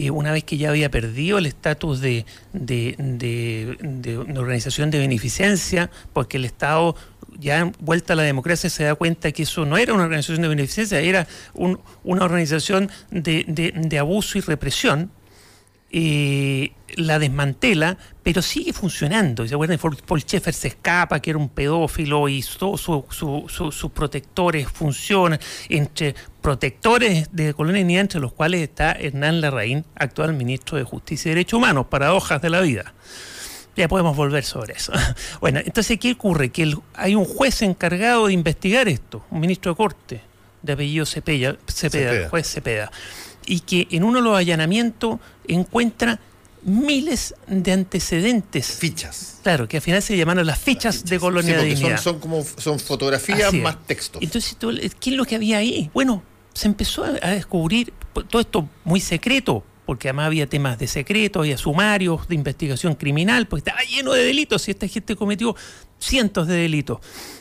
eh, 0.01 0.11
una 0.11 0.31
vez 0.33 0.45
que 0.45 0.57
ya 0.57 0.69
había 0.71 0.91
perdido 0.91 1.39
el 1.39 1.47
estatus 1.47 2.01
de, 2.01 2.25
de, 2.53 2.95
de- 2.99 3.77
de 3.81 4.39
organización 4.39 4.91
de 4.93 4.99
beneficencia, 5.01 5.91
porque 6.13 6.37
el 6.37 6.45
Estado 6.45 6.95
ya 7.39 7.71
vuelta 7.81 8.13
a 8.13 8.17
la 8.17 8.23
democracia 8.23 8.71
se 8.71 8.85
da 8.85 8.95
cuenta 8.95 9.33
que 9.33 9.43
eso 9.43 9.65
no 9.67 9.77
era 9.77 9.93
una 9.95 10.05
organización 10.05 10.43
de 10.43 10.49
beneficencia, 10.49 11.01
era 11.01 11.27
un- 11.55 11.81
una 12.05 12.25
organización 12.25 12.91
de, 13.11 13.99
abuso 13.99 14.39
y 14.39 14.41
represión, 14.41 15.11
eh, 15.91 16.73
la 16.97 17.19
desmantela, 17.19 17.97
pero 18.23 18.43
sigue 18.43 18.73
funcionando. 18.73 19.47
¿Se 19.49 19.55
acuerdan? 19.55 19.79
Paul 20.07 20.21
Schaeffer 20.21 20.53
se 20.55 20.69
escapa, 20.69 21.21
que 21.21 21.31
era 21.31 21.39
un 21.39 21.49
pedófilo, 21.49 22.29
y 22.29 22.45
todos 22.59 22.81
su- 22.83 23.05
su- 23.11 23.45
su- 23.49 23.73
sus 23.73 23.91
protectores 23.93 24.69
funcionan. 24.69 25.39
Entre 25.69 26.15
protectores 26.53 27.29
de 27.31 27.53
Colonia 27.53 27.81
Dignidad, 27.81 28.01
entre 28.01 28.21
los 28.21 28.33
cuales 28.33 28.63
está 28.63 28.93
Hernán 28.93 29.43
Larraín, 29.43 29.85
actual 29.95 30.33
ministro 30.33 30.79
de 30.79 30.85
Justicia 30.85 31.29
y 31.29 31.35
Derechos 31.35 31.59
Humanos, 31.59 31.89
paradojas 31.91 32.41
de 32.41 32.49
la 32.49 32.63
vida. 32.63 32.95
Ya 33.77 33.87
podemos 33.87 34.17
volver 34.17 34.45
sobre 34.45 34.73
eso. 34.73 34.93
Bueno, 35.43 35.61
entonces, 35.63 35.99
¿qué 36.01 36.13
ocurre? 36.13 36.49
Que 36.51 36.63
el- 36.63 36.79
hay 36.95 37.15
un 37.15 37.27
juez 37.27 37.61
encargado 37.61 38.29
de 38.29 38.33
investigar 38.33 38.89
esto, 38.89 39.27
un 39.31 39.41
ministro 39.41 39.73
de 39.73 39.77
corte, 39.77 40.21
de 40.63 40.73
apellido 40.73 41.05
Cepeda, 41.05 41.59
Cepeda, 41.71 42.11
Cepeda. 42.13 42.29
juez 42.31 42.51
Cepeda, 42.51 42.91
y 43.45 43.61
que 43.61 43.87
en 43.91 44.05
uno 44.05 44.21
de 44.21 44.25
los 44.25 44.35
allanamientos 44.39 45.21
encuentra 45.47 46.19
miles 46.63 47.35
de 47.47 47.73
antecedentes. 47.73 48.67
Fichas. 48.81 49.39
Claro, 49.43 49.69
que 49.69 49.77
al 49.77 49.83
final 49.83 50.01
se 50.03 50.17
llamaron 50.17 50.47
las 50.47 50.59
fichas, 50.59 51.05
de 51.05 51.21
Colonia 51.21 51.61
Sí, 51.61 51.67
Dignidad. 51.67 51.97
son, 51.99 52.15
son 52.15 52.21
como 52.21 52.43
son 52.57 52.79
fotografías 52.81 53.53
más 53.53 53.87
textos. 53.87 54.23
Entonces, 54.23 54.57
¿qué 54.99 55.11
es 55.11 55.17
lo 55.17 55.27
que 55.27 55.37
había 55.37 55.59
ahí? 55.59 55.91
Bueno, 55.93 56.23
se 56.59 56.67
empezó 56.67 57.05
a, 57.05 57.11
descubrir 57.31 57.93
todo 58.29 58.41
esto 58.41 58.69
muy 58.85 58.99
secreto, 58.99 59.65
porque 59.87 60.09
además 60.09 60.27
había 60.27 60.49
temas 60.49 60.77
de 60.77 60.89
secreto, 60.89 61.39
había 61.39 61.57
sumarios 61.57 62.27
de 62.27 62.35
investigación 62.35 62.97
criminal, 62.97 63.47
porque 63.47 63.61
estaba 63.71 63.81
lleno 63.85 64.13
de 64.13 64.25
delitos 64.25 64.67
y 64.67 64.73
esta 64.73 64.89
gente 64.89 65.15
cometió 65.15 65.55
cientos 66.01 66.49
de 66.49 66.57
delitos. 66.57 66.99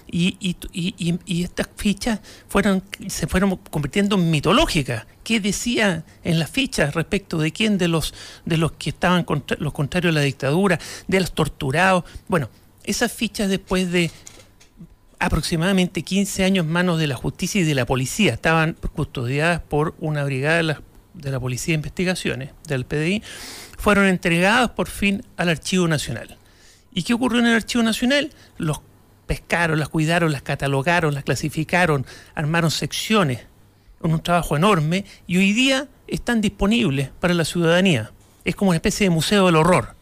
Y, 0.10 0.38
y- 0.40 0.56
y- 0.72 0.94
y- 1.00 1.20
y 1.26 1.44
estas 1.44 1.68
fichas 1.76 2.20
fueron, 2.48 2.84
se 3.08 3.26
fueron 3.26 3.56
convirtiendo 3.72 4.16
en 4.18 4.30
mitológicas. 4.30 5.08
¿Qué 5.24 5.40
decía 5.40 6.06
en 6.24 6.38
las 6.38 6.52
fichas 6.52 6.94
respecto 6.94 7.40
de 7.40 7.52
quién 7.52 7.80
de 7.80 7.88
los, 7.88 8.14
de 8.46 8.58
los 8.58 8.74
que 8.74 8.92
estaban 8.92 9.24
contra- 9.24 9.58
los 9.60 9.74
contrarios 9.74 10.12
a 10.12 10.14
la 10.20 10.22
dictadura, 10.22 10.80
de 11.08 11.20
los 11.20 11.32
torturados? 11.32 12.04
Bueno, 12.28 12.50
esas 12.84 13.12
fichas 13.12 13.50
después 13.50 13.92
de 13.92 14.12
aproximadamente 15.20 16.04
15 16.04 16.44
años 16.44 16.66
manos 16.66 17.00
de 17.00 17.08
la 17.08 17.16
justicia 17.16 17.62
y 17.62 17.64
de 17.64 17.76
la 17.76 17.86
policía. 17.86 18.34
Estaban 18.34 18.78
custodiadas 18.94 19.62
por 19.62 19.96
una 20.00 20.24
brigada 20.24 20.58
de 20.58 21.32
la, 21.32 21.40
Policía 21.40 21.74
de 21.74 21.78
Investigaciones, 21.78 22.52
del 22.68 22.86
PDI. 22.86 23.24
Fueron 23.78 24.06
entregadas 24.06 24.70
por 24.72 24.88
fin 24.88 25.24
al 25.36 25.50
Archivo 25.50 25.88
Nacional. 25.88 26.38
¿Y 26.94 27.04
qué 27.04 27.14
ocurrió 27.14 27.40
en 27.40 27.48
el 27.48 27.56
Archivo 27.56 27.84
Nacional? 27.84 28.32
Los 28.58 28.82
pescaron, 29.26 29.80
las 29.80 29.90
cuidaron, 29.90 30.32
las 30.32 30.42
catalogaron, 30.42 31.14
las 31.14 31.24
clasificaron, 31.24 32.06
armaron 32.34 32.72
secciones, 32.72 33.42
un 34.02 34.20
trabajo 34.22 34.56
enorme, 34.56 35.06
y 35.28 35.38
hoy 35.38 35.54
día 35.54 35.88
están 36.08 36.42
disponibles 36.42 37.10
para 37.20 37.34
la 37.34 37.46
ciudadanía. 37.46 38.12
Es 38.46 38.56
como 38.56 38.70
una 38.70 38.78
especie 38.78 39.06
de 39.06 39.10
museo 39.10 39.48
del 39.48 39.58
horror. 39.58 39.97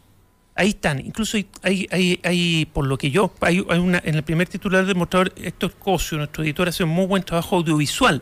Ahí 0.58 0.70
están, 0.70 1.00
incluso 1.06 1.36
hay, 1.36 1.48
hay, 1.64 1.88
hay- 1.92 2.20
hay, 2.24 2.66
por 2.72 2.88
lo 2.88 2.98
que 2.98 3.12
yo, 3.12 3.34
hay, 3.42 3.64
hay 3.70 3.80
una, 3.80 4.02
en 4.06 4.16
el 4.16 4.24
primer 4.24 4.48
titular 4.48 4.86
del 4.86 4.96
mostrador, 4.96 5.34
Héctor 5.36 5.74
Cosio, 5.74 6.18
nuestro 6.18 6.44
editor, 6.46 6.70
hace 6.70 6.84
un 6.86 6.92
muy 6.92 7.06
buen 7.08 7.24
trabajo 7.24 7.58
audiovisual, 7.58 8.22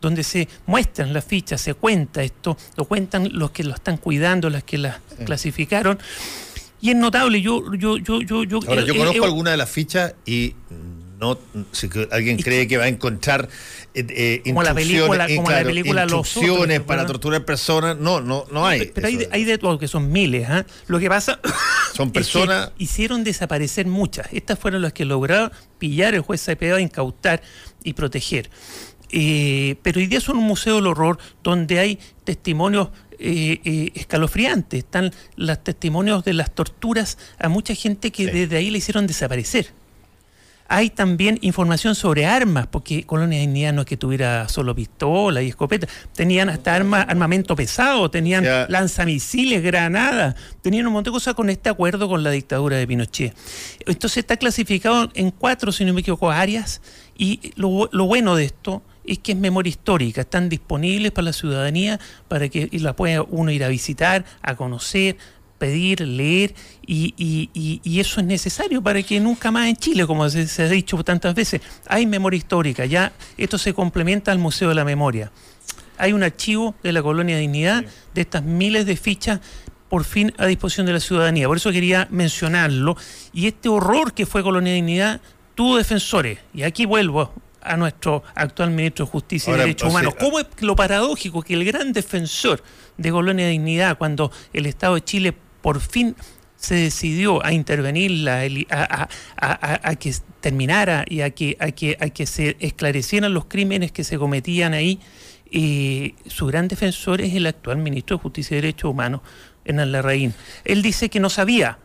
donde 0.00 0.22
se 0.22 0.48
muestran 0.66 1.14
las 1.14 1.24
fichas, 1.24 1.60
se 1.62 1.72
cuenta 1.74 2.22
esto, 2.22 2.58
lo 2.76 2.84
cuentan 2.84 3.30
los 3.32 3.52
que 3.52 3.64
lo 3.64 3.74
están 3.74 3.96
cuidando, 3.96 4.50
las 4.50 4.64
que 4.64 4.76
las 4.76 4.98
clasificaron. 5.24 5.98
Y 6.82 6.90
es 6.90 6.96
notable, 6.96 7.40
yo, 7.40 7.72
yo, 7.74 7.96
yo, 7.96 8.20
yo, 8.20 8.42
yo, 8.44 8.58
Ahora, 8.68 8.82
yo 8.82 8.92
eh, 8.92 8.98
conozco 8.98 9.22
eh, 9.22 9.26
alguna 9.26 9.52
de 9.52 9.56
las 9.56 9.70
fichas 9.70 10.14
y 10.26 10.54
no 11.22 11.38
si 11.70 11.88
alguien 12.10 12.36
cree 12.36 12.66
que 12.66 12.76
va 12.76 12.84
a 12.84 12.88
encontrar 12.88 13.48
eh, 13.94 14.04
eh, 14.10 14.42
Como 14.44 14.62
la 14.62 14.74
película- 14.74 15.26
eh, 15.28 15.36
como 15.36 15.48
la 15.50 15.56
claro, 15.56 15.68
película 15.68 16.04
Los 16.06 16.36
Otros, 16.36 16.80
para 16.80 17.06
torturar 17.06 17.44
personas. 17.44 17.96
No, 17.96 18.20
no, 18.20 18.44
no 18.50 18.66
hay. 18.66 18.86
Pero 18.92 19.06
hay 19.06 19.16
de, 19.16 19.28
hay 19.30 19.44
de 19.44 19.56
todo, 19.58 19.78
que 19.78 19.86
son 19.86 20.10
miles. 20.10 20.48
¿ah? 20.50 20.66
Lo 20.88 20.98
que 20.98 21.08
pasa 21.08 21.38
Son 21.94 22.08
es 22.08 22.12
que 22.12 22.18
personas. 22.20 22.72
hicieron 22.78 23.22
desaparecer 23.22 23.86
muchas. 23.86 24.26
Estas 24.32 24.58
fueron 24.58 24.82
las 24.82 24.92
que 24.92 25.04
lograron 25.04 25.52
pillar 25.78 26.14
el 26.14 26.22
juez 26.22 26.42
CPA, 26.44 26.80
incautar 26.80 27.40
y 27.84 27.92
proteger. 27.92 28.50
Eh, 29.10 29.76
pero 29.82 30.00
hoy 30.00 30.06
día 30.06 30.20
son 30.20 30.38
un 30.38 30.44
museo 30.44 30.76
del 30.76 30.86
horror 30.86 31.18
donde 31.42 31.78
hay 31.78 31.98
testimonios 32.24 32.88
eh, 33.18 33.60
eh, 33.64 33.90
escalofriantes. 33.94 34.78
Están 34.78 35.12
los 35.36 35.62
testimonios 35.62 36.24
de 36.24 36.32
las 36.32 36.50
torturas 36.54 37.18
a 37.38 37.48
mucha 37.48 37.74
gente 37.74 38.10
que 38.10 38.24
Sí. 38.24 38.30
desde 38.30 38.56
ahí 38.56 38.70
le 38.70 38.78
hicieron 38.78 39.06
desaparecer. 39.06 39.66
Hay 40.74 40.88
también 40.88 41.38
información 41.42 41.94
sobre 41.94 42.24
armas, 42.24 42.66
porque 42.66 43.04
Colonia 43.04 43.38
Dignidad 43.38 43.74
no 43.74 43.82
es 43.82 43.86
que 43.86 43.98
tuviera 43.98 44.48
solo 44.48 44.74
pistola 44.74 45.42
y 45.42 45.48
escopeta, 45.48 45.86
tenían 46.14 46.48
hasta 46.48 46.74
arma, 46.74 47.02
armamento 47.02 47.54
pesado, 47.54 48.10
tenían 48.10 48.42
lanzamisiles, 48.70 49.62
granadas, 49.62 50.34
tenían 50.62 50.86
un 50.86 50.94
montón 50.94 51.12
de 51.12 51.16
cosas 51.16 51.34
con 51.34 51.50
este 51.50 51.68
acuerdo 51.68 52.08
con 52.08 52.22
la 52.22 52.30
dictadura 52.30 52.78
de 52.78 52.86
Pinochet. 52.86 53.36
Entonces 53.84 54.16
está 54.16 54.38
clasificado 54.38 55.10
en 55.12 55.30
cuatro, 55.30 55.72
si 55.72 55.84
no 55.84 55.92
me 55.92 56.00
equivoco, 56.00 56.30
áreas, 56.30 56.80
y 57.18 57.52
lo, 57.56 57.90
lo 57.92 58.06
bueno 58.06 58.34
de 58.34 58.46
esto 58.46 58.82
es 59.04 59.18
que 59.18 59.32
es 59.32 59.38
memoria 59.38 59.68
histórica, 59.68 60.22
están 60.22 60.48
disponibles 60.48 61.12
para 61.12 61.26
la 61.26 61.32
ciudadanía 61.34 62.00
para 62.28 62.48
que 62.48 62.70
la 62.72 62.96
pueda 62.96 63.20
uno 63.24 63.50
ir 63.50 63.62
a 63.62 63.68
visitar, 63.68 64.24
a 64.40 64.56
conocer, 64.56 65.18
pedir, 65.62 66.00
leer, 66.00 66.54
y, 66.84 67.14
y- 67.16 67.48
y- 67.54 67.80
y 67.84 68.00
eso 68.00 68.18
es 68.20 68.26
necesario 68.26 68.82
para 68.82 69.00
que 69.04 69.20
nunca 69.20 69.52
más 69.52 69.68
en 69.68 69.76
Chile, 69.76 70.08
como 70.08 70.28
se, 70.28 70.48
se 70.48 70.64
ha 70.64 70.68
dicho 70.68 71.00
tantas 71.04 71.36
veces, 71.36 71.60
hay 71.86 72.04
memoria 72.04 72.36
histórica, 72.36 72.84
ya 72.84 73.12
esto 73.38 73.58
se 73.58 73.72
complementa 73.72 74.32
al 74.32 74.38
Museo 74.40 74.70
de 74.70 74.74
la 74.74 74.84
Memoria. 74.84 75.30
Hay 75.98 76.12
un 76.14 76.24
archivo 76.24 76.74
de 76.82 76.90
la 76.90 77.00
Colonia 77.00 77.36
Dignidad 77.38 77.84
de 78.12 78.20
estas 78.20 78.42
miles 78.42 78.86
de 78.86 78.96
fichas 78.96 79.38
por 79.88 80.02
fin 80.02 80.32
a 80.36 80.46
disposición 80.46 80.84
de 80.86 80.94
la 80.94 81.00
ciudadanía. 81.00 81.46
Por 81.46 81.58
eso 81.58 81.70
quería 81.70 82.08
mencionarlo. 82.10 82.96
Y 83.32 83.46
este 83.46 83.68
horror 83.68 84.12
que 84.14 84.26
fue 84.26 84.42
Colonia 84.42 84.72
Dignidad 84.72 85.20
tuvo 85.54 85.76
defensores. 85.76 86.40
Y 86.52 86.64
aquí 86.64 86.86
vuelvo 86.86 87.32
a 87.60 87.76
nuestro 87.76 88.24
actual 88.34 88.70
ministro 88.72 89.04
de 89.04 89.12
Justicia 89.12 89.52
Ahora, 89.52 89.62
y 89.62 89.66
Derechos 89.66 89.92
sea, 89.92 90.00
Humanos. 90.00 90.14
¿Cómo 90.18 90.40
es 90.40 90.46
lo 90.60 90.74
paradójico 90.74 91.42
que 91.42 91.54
el 91.54 91.64
gran 91.64 91.92
defensor 91.92 92.64
de 92.96 93.10
Colonia 93.12 93.46
Dignidad, 93.46 93.96
cuando 93.98 94.32
el 94.52 94.66
Estado 94.66 94.96
de 94.96 95.04
Chile 95.04 95.34
por 95.62 95.80
fin 95.80 96.14
se 96.56 96.74
decidió 96.76 97.44
a 97.44 97.52
intervenir, 97.52 98.28
a- 98.28 99.08
a 99.40 99.96
que 99.96 100.14
terminara 100.40 101.04
y 101.08 101.22
a 101.22 101.30
que, 101.30 101.56
a, 101.58 101.70
que, 101.72 101.96
a 102.00 102.08
que 102.10 102.26
se 102.26 102.56
esclarecieran 102.60 103.34
los 103.34 103.46
crímenes 103.46 103.90
que 103.90 104.04
se 104.04 104.16
cometían 104.18 104.72
ahí, 104.74 105.00
eh, 105.50 106.14
su 106.26 106.46
gran 106.46 106.68
defensor 106.68 107.20
es 107.20 107.34
el 107.34 107.46
actual 107.46 107.78
ministro 107.78 108.16
de 108.16 108.22
Justicia 108.22 108.54
y 108.56 108.60
Derechos 108.60 108.90
Humanos, 108.90 109.20
Hernán 109.64 109.92
Larraín. 109.92 110.34
Él 110.64 110.82
dice 110.82 111.08
que 111.10 111.20
no 111.20 111.30
sabía, 111.30 111.78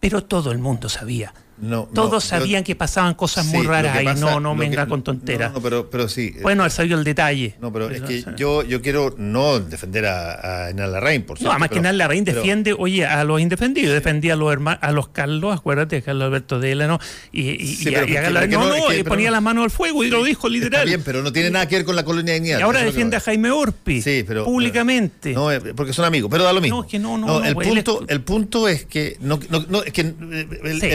pero 0.00 0.22
todo 0.24 0.52
el 0.52 0.58
mundo 0.58 0.88
sabía. 0.88 1.34
No, 1.62 1.88
Todos 1.94 2.12
no, 2.12 2.20
sabían 2.20 2.64
que 2.64 2.74
pasaban 2.74 3.14
cosas 3.14 3.46
Sí, 3.46 3.56
muy 3.56 3.66
raras 3.66 3.92
que 3.98 4.08
ahí. 4.08 4.16
No, 4.18 4.40
no 4.40 4.54
venga 4.56 4.82
que- 4.84 4.88
con 4.90 5.02
tonteras. 5.02 5.50
No, 5.52 5.58
no, 5.58 5.62
pero, 5.62 5.88
pero 5.88 6.08
sí. 6.08 6.32
eh, 6.36 6.40
Bueno, 6.42 6.64
él 6.64 6.70
sabía 6.72 6.96
el 6.96 7.04
detalle. 7.04 7.54
No, 7.60 7.72
pero 7.72 7.88
es 7.88 8.02
que 8.02 8.18
o 8.18 8.22
sea, 8.22 8.36
yo, 8.36 8.62
yo 8.64 8.82
quiero 8.82 9.14
no 9.16 9.60
defender 9.60 10.06
a, 10.06 10.64
a 10.66 10.70
Enal 10.70 10.90
Larraín, 10.92 11.22
por 11.22 11.36
No, 11.36 11.38
cierto, 11.38 11.52
además 11.52 11.68
que 11.68 11.74
pero- 11.76 11.80
Hernán 11.80 11.98
Larraín 11.98 12.24
pero- 12.24 12.38
defiende, 12.38 12.74
oye, 12.76 13.06
a 13.06 13.22
los 13.24 13.40
indefendidos, 13.40 13.94
defendía 13.94 14.32
a 14.32 14.36
los 14.36 14.52
hermanos, 14.52 14.80
a 14.82 14.90
los 14.92 15.08
Carlos, 15.08 15.56
acuérdate, 15.56 15.98
a 15.98 16.02
Carlos 16.02 16.26
Alberto 16.26 16.58
Delano, 16.58 16.98
y, 17.30 17.50
y, 17.50 17.76
Sí, 17.76 17.90
y 17.90 17.94
a- 17.94 18.08
y 18.08 18.16
a 18.16 18.22
no, 18.30 18.46
no, 18.46 18.66
no, 18.68 18.90
es 18.90 18.96
que- 18.98 19.04
ponía 19.04 19.28
no- 19.30 19.36
la 19.36 19.40
mano 19.40 19.62
al 19.62 19.70
fuego 19.70 20.02
y 20.02 20.10
lo 20.10 20.24
dijo 20.24 20.48
Está 20.48 20.58
literal. 20.58 20.86
bien, 20.86 21.02
pero 21.04 21.22
no 21.22 21.32
tiene 21.32 21.50
nada 21.50 21.68
que 21.68 21.76
ver 21.76 21.84
con 21.84 21.94
la 21.94 22.04
colonia 22.04 22.34
de 22.34 22.40
dignidad. 22.40 22.58
y 22.58 22.62
ahora 22.62 22.80
que 22.80 22.86
defiende 22.86 23.16
a. 23.16 23.20
Jaime 23.20 23.52
Orpi, 23.52 24.02
Sí, 24.02 24.24
pero 24.26 24.44
públicamente. 24.44 25.32
No, 25.32 25.52
eh, 25.52 25.60
porque 25.76 25.92
son 25.92 26.04
amigos, 26.04 26.28
pero 26.28 26.42
da 26.42 26.52
lo 26.52 26.60
mismo. 26.60 26.78
No, 26.78 26.84
es 26.84 26.90
que 26.90 26.98
no, 26.98 27.16
no, 27.18 27.26
no, 27.38 27.44
el, 27.44 27.54
pues, 27.54 27.68
punto, 27.68 28.04
el 28.08 28.20
punto 28.22 28.66
es 28.66 28.84
que, 28.84 29.16
no, 29.20 29.38
no- 29.48 29.64
no, 29.68 29.82
es 29.84 29.92
que 29.92 30.00
el, 30.00 30.78
Sí. 30.80 30.86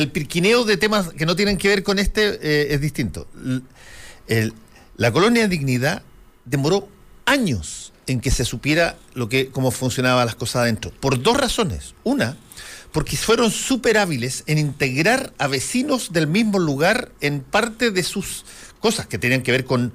De 0.65 0.77
temas 0.77 1.09
que 1.09 1.25
no 1.25 1.35
tienen 1.35 1.57
que 1.57 1.67
ver 1.69 1.83
con 1.83 1.99
este 1.99 2.39
eh, 2.41 2.73
es 2.73 2.81
distinto. 2.81 3.27
El- 4.27 4.53
la 4.97 5.11
colonia 5.11 5.43
de 5.43 5.47
dignidad 5.49 6.01
demoró 6.45 6.87
años 7.25 7.93
en 8.07 8.19
que 8.19 8.31
se 8.31 8.45
supiera 8.45 8.95
lo 9.13 9.29
que, 9.29 9.49
cómo 9.49 9.69
funcionaban 9.71 10.25
las 10.25 10.35
cosas 10.35 10.61
adentro. 10.63 10.91
Por 10.99 11.21
dos 11.21 11.37
razones. 11.37 11.93
Una, 12.03 12.37
porque 12.91 13.15
fueron 13.17 13.51
súper 13.51 13.97
hábiles 13.97 14.43
en 14.47 14.57
integrar 14.57 15.33
a 15.37 15.47
vecinos 15.47 16.13
del 16.13 16.25
mismo 16.27 16.57
lugar 16.57 17.11
en 17.21 17.41
parte 17.41 17.91
de 17.91 18.01
sus 18.03 18.45
cosas 18.79 19.05
que 19.07 19.17
tenían 19.19 19.43
que 19.43 19.51
ver 19.51 19.65
con 19.65 19.91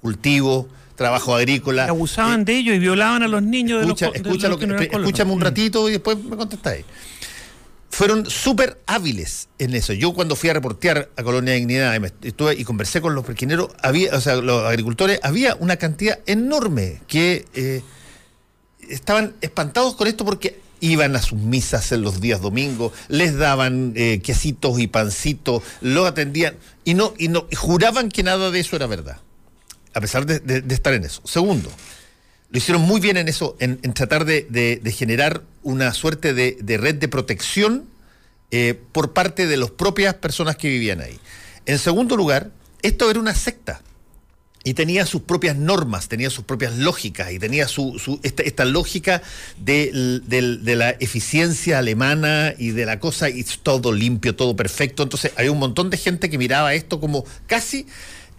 cultivo, 0.00 0.68
trabajo 0.96 1.34
agrícola. 1.34 1.86
abusaban 1.86 2.40
eh, 2.40 2.44
de 2.44 2.56
ellos 2.58 2.76
y 2.76 2.78
violaban 2.80 3.22
a 3.22 3.28
los 3.28 3.42
niños 3.42 3.80
Escucha, 3.82 4.06
de 4.06 4.12
los, 4.12 4.22
de 4.22 4.28
escucha 4.28 4.48
los 4.48 4.60
lo 4.60 4.76
que, 4.76 4.84
escúchame 4.84 5.32
un 5.32 5.38
Mm. 5.38 5.42
ratito 5.42 5.88
y 5.88 5.92
después 5.92 6.18
me 6.22 6.36
contestáis. 6.36 6.84
Fueron 7.92 8.24
súper 8.24 8.80
hábiles 8.86 9.50
en 9.58 9.74
eso. 9.74 9.92
Yo 9.92 10.14
cuando 10.14 10.34
fui 10.34 10.48
a 10.48 10.54
reportear 10.54 11.10
a 11.14 11.22
Colonia 11.22 11.52
Dignidad 11.52 11.94
y, 12.22 12.60
y 12.60 12.64
conversé 12.64 13.02
con 13.02 13.14
los 13.14 13.22
perquineros, 13.22 13.68
había, 13.82 14.16
o 14.16 14.20
sea, 14.22 14.36
los 14.36 14.64
agricultores, 14.64 15.20
había 15.22 15.56
una 15.56 15.76
cantidad 15.76 16.18
enorme 16.24 17.02
que 17.06 17.44
eh, 17.52 17.82
estaban 18.88 19.34
espantados 19.42 19.94
con 19.94 20.06
esto 20.08 20.24
porque 20.24 20.58
iban 20.80 21.14
a 21.16 21.20
sus 21.20 21.38
misas 21.38 21.92
en 21.92 22.00
los 22.00 22.22
días 22.22 22.40
domingos, 22.40 22.94
les 23.08 23.36
daban 23.36 23.92
eh, 23.94 24.20
quesitos 24.24 24.80
y 24.80 24.86
pancitos, 24.86 25.62
los 25.82 26.08
atendían 26.08 26.56
y 26.84 26.94
no, 26.94 27.12
y 27.18 27.28
no 27.28 27.46
y 27.50 27.56
juraban 27.56 28.08
que 28.08 28.22
nada 28.22 28.50
de 28.50 28.58
eso 28.58 28.74
era 28.74 28.86
verdad, 28.86 29.18
a 29.92 30.00
pesar 30.00 30.24
de 30.24 30.64
estar 30.74 30.94
en 30.94 31.04
eso. 31.04 31.20
Segundo, 31.26 31.70
lo 32.52 32.58
hicieron 32.58 32.82
muy 32.82 33.00
bien 33.00 33.16
en 33.16 33.28
eso, 33.28 33.56
en, 33.60 33.78
tratar 33.94 34.26
de, 34.26 34.94
generar 34.94 35.42
una 35.62 35.94
suerte 35.94 36.34
de, 36.34 36.76
red 36.76 36.96
de 36.96 37.08
protección 37.08 37.86
eh, 38.50 38.78
por 38.92 39.14
parte 39.14 39.46
de 39.46 39.56
las 39.56 39.70
propias 39.70 40.14
personas 40.14 40.56
que 40.56 40.68
vivían 40.68 41.00
ahí. 41.00 41.18
En 41.64 41.78
segundo 41.78 42.14
lugar, 42.14 42.50
esto 42.82 43.10
era 43.10 43.18
una 43.18 43.34
secta 43.34 43.80
y 44.64 44.74
tenía 44.74 45.06
sus 45.06 45.22
propias 45.22 45.56
normas, 45.56 46.08
tenía 46.08 46.28
sus 46.28 46.44
propias 46.44 46.76
lógicas 46.76 47.32
y 47.32 47.38
tenía 47.38 47.66
su, 47.68 48.20
esta, 48.22 48.66
lógica 48.66 49.22
de 49.56 50.20
la 50.76 50.90
eficiencia 50.90 51.78
alemana 51.78 52.52
y 52.58 52.72
de 52.72 52.84
la 52.84 53.00
cosa, 53.00 53.30
y 53.30 53.44
todo 53.62 53.92
limpio, 53.92 54.36
todo 54.36 54.54
perfecto. 54.54 55.02
Entonces 55.02 55.32
hay 55.36 55.48
un 55.48 55.58
montón 55.58 55.88
de 55.88 55.96
gente 55.96 56.28
que 56.28 56.36
miraba 56.36 56.74
esto 56.74 57.00
como 57.00 57.24
casi 57.46 57.86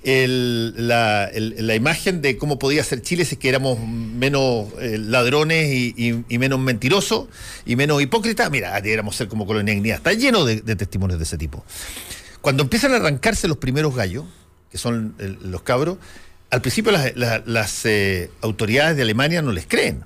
el- 0.03 0.87
la, 0.87 1.25
el- 1.25 1.55
la 1.65 1.75
imagen 1.75 2.21
de 2.21 2.37
cómo 2.37 2.59
podía 2.59 2.83
ser 2.83 3.01
Chile 3.01 3.25
si 3.25 3.35
es 3.35 3.39
que 3.39 3.49
éramos 3.49 3.79
menos 3.79 4.67
eh, 4.79 4.97
ladrones 4.97 5.71
y, 5.73 6.23
menos 6.37 6.59
mentirosos 6.59 7.27
y 7.65 7.75
menos 7.75 8.01
hipócritas. 8.01 8.51
Mira, 8.51 8.73
deberíamos 8.81 9.15
ser 9.15 9.27
como 9.27 9.45
colonia 9.45 9.73
dignidad. 9.73 9.97
Está 9.97 10.13
lleno 10.13 10.45
de, 10.45 10.61
testimonios 10.75 11.19
de 11.19 11.23
ese 11.23 11.37
tipo. 11.37 11.63
Cuando 12.41 12.63
empiezan 12.63 12.93
a 12.93 12.97
arrancarse 12.97 13.47
los 13.47 13.57
primeros 13.57 13.95
gallos, 13.95 14.25
que 14.71 14.77
son 14.77 15.15
el- 15.19 15.37
los 15.49 15.61
cabros, 15.61 15.97
al 16.49 16.61
principio 16.61 16.91
las, 16.91 17.15
la- 17.15 17.41
las, 17.45 17.85
eh, 17.85 18.29
autoridades 18.41 18.95
de 18.97 19.03
Alemania 19.03 19.41
no 19.41 19.51
les 19.51 19.65
creen. 19.65 20.03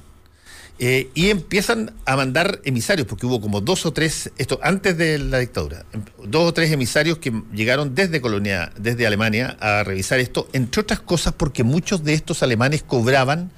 Eh, 0.80 1.10
y 1.16 1.32
empiezan 1.32 1.92
a 2.06 2.16
mandar 2.16 2.62
emisarios, 2.64 3.08
porque 3.08 3.26
hubo 3.26 3.42
como 3.42 3.62
dos 3.62 3.88
o 3.88 3.94
tres, 3.94 4.32
esto 4.38 4.60
antes 4.62 4.96
de 4.96 5.18
la 5.18 5.40
dictadura, 5.40 5.86
em- 5.92 6.04
dos 6.26 6.48
o 6.48 6.54
tres 6.54 6.72
emisarios 6.72 7.18
que 7.18 7.34
llegaron 7.52 7.96
desde 7.96 8.22
Colonia, 8.22 8.72
desde 8.78 9.08
Alemania 9.08 9.58
a 9.60 9.84
revisar 9.84 10.20
esto, 10.20 10.48
entre 10.54 10.82
otras 10.82 11.00
cosas 11.00 11.34
porque 11.36 11.64
muchos 11.64 12.04
de 12.04 12.14
estos 12.14 12.44
alemanes 12.44 12.84
cobraban 12.84 13.50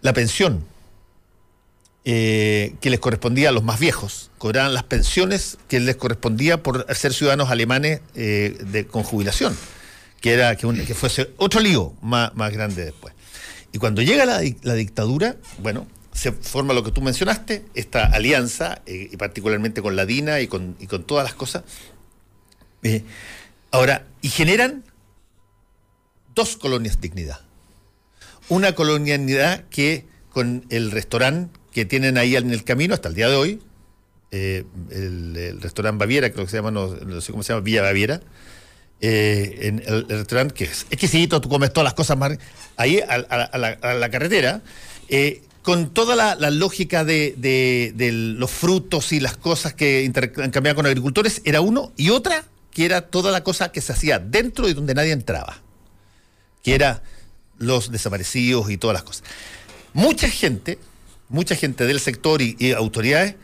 la 0.00 0.14
pensión 0.14 0.64
eh, 2.06 2.74
que 2.80 2.88
les 2.88 3.00
correspondía 3.00 3.50
a 3.50 3.52
los 3.52 3.62
más 3.62 3.78
viejos, 3.78 4.30
cobraban 4.38 4.72
las 4.72 4.84
pensiones 4.84 5.58
que 5.68 5.78
les 5.78 5.96
correspondía 5.96 6.62
por 6.62 6.86
ser 6.94 7.12
ciudadanos 7.12 7.50
alemanes 7.50 8.00
eh, 8.14 8.56
de, 8.72 8.86
con 8.86 9.02
jubilación, 9.02 9.54
que 10.22 10.32
era 10.32 10.56
que, 10.56 10.66
que 10.86 10.94
fuese 10.94 11.32
otro 11.36 11.60
lío 11.60 11.92
más, 12.00 12.34
más 12.34 12.50
grande 12.50 12.86
después. 12.86 13.12
Y 13.72 13.78
cuando 13.78 14.00
llega 14.00 14.24
la, 14.24 14.40
la 14.62 14.74
dictadura, 14.74 15.36
bueno, 15.58 15.86
se 16.12 16.32
forma 16.32 16.74
lo 16.74 16.82
que 16.82 16.90
tú 16.90 17.00
mencionaste, 17.02 17.64
esta 17.74 18.06
alianza, 18.06 18.82
eh, 18.86 19.08
y 19.12 19.16
particularmente 19.16 19.80
con 19.82 19.96
la 19.96 20.06
DINA 20.06 20.40
y 20.40 20.48
con, 20.48 20.76
y 20.80 20.86
con 20.86 21.04
todas 21.04 21.24
las 21.24 21.34
cosas. 21.34 21.62
Eh, 22.82 23.04
ahora, 23.70 24.06
y 24.20 24.28
generan 24.28 24.84
dos 26.34 26.56
colonias 26.56 27.00
dignidad. 27.00 27.40
Una 28.48 28.74
colonia 28.74 29.16
dignidad 29.16 29.64
que 29.68 30.06
con 30.30 30.66
el 30.70 30.90
restaurante 30.90 31.58
que 31.72 31.84
tienen 31.84 32.18
ahí 32.18 32.34
en 32.36 32.50
el 32.50 32.64
camino 32.64 32.94
hasta 32.94 33.08
el 33.08 33.14
día 33.14 33.28
de 33.28 33.36
hoy, 33.36 33.62
eh, 34.32 34.64
el, 34.90 35.60
restaurante 35.60 35.98
Baviera, 35.98 36.30
creo 36.30 36.44
que 36.44 36.50
se 36.50 36.56
llama, 36.56 36.70
no, 36.70 37.20
sé 37.20 37.30
cómo 37.30 37.44
se 37.44 37.52
llama, 37.52 37.62
Villa 37.62 37.82
Baviera, 37.82 38.20
el, 39.00 40.06
restaurante 40.08 40.54
que 40.54 40.64
es 40.64 40.86
exquisito, 40.90 41.40
tú 41.40 41.48
comes 41.48 41.72
todas 41.72 41.84
las 41.84 41.94
cosas 41.94 42.18
más. 42.18 42.36
Ahí 42.76 43.00
a, 43.00 43.18
la, 43.58 44.10
carretera, 44.10 44.62
con 45.62 45.90
toda 45.90 46.16
la, 46.16 46.50
lógica 46.50 47.04
de, 47.04 48.34
los 48.38 48.50
frutos 48.50 49.12
y 49.12 49.20
las 49.20 49.36
cosas 49.36 49.74
que 49.74 50.04
intercambiaban 50.04 50.76
con 50.76 50.86
agricultores, 50.86 51.42
era 51.44 51.60
uno, 51.60 51.92
y 51.96 52.10
otra 52.10 52.44
que 52.70 52.84
era 52.84 53.02
toda 53.02 53.32
la 53.32 53.42
cosa 53.42 53.72
que 53.72 53.80
se 53.80 53.92
hacía 53.92 54.18
dentro 54.18 54.68
y 54.68 54.74
donde 54.74 54.94
nadie 54.94 55.12
entraba, 55.12 55.60
que 56.62 56.74
era 56.74 57.02
los 57.58 57.90
desaparecidos 57.90 58.70
y 58.70 58.76
todas 58.76 58.94
las 58.94 59.02
cosas. 59.02 59.24
Mucha 59.92 60.28
gente, 60.28 60.78
mucha 61.28 61.56
gente 61.56 61.86
del 61.86 62.00
sector 62.00 62.40
y 62.40 62.72
autoridades 62.72 63.34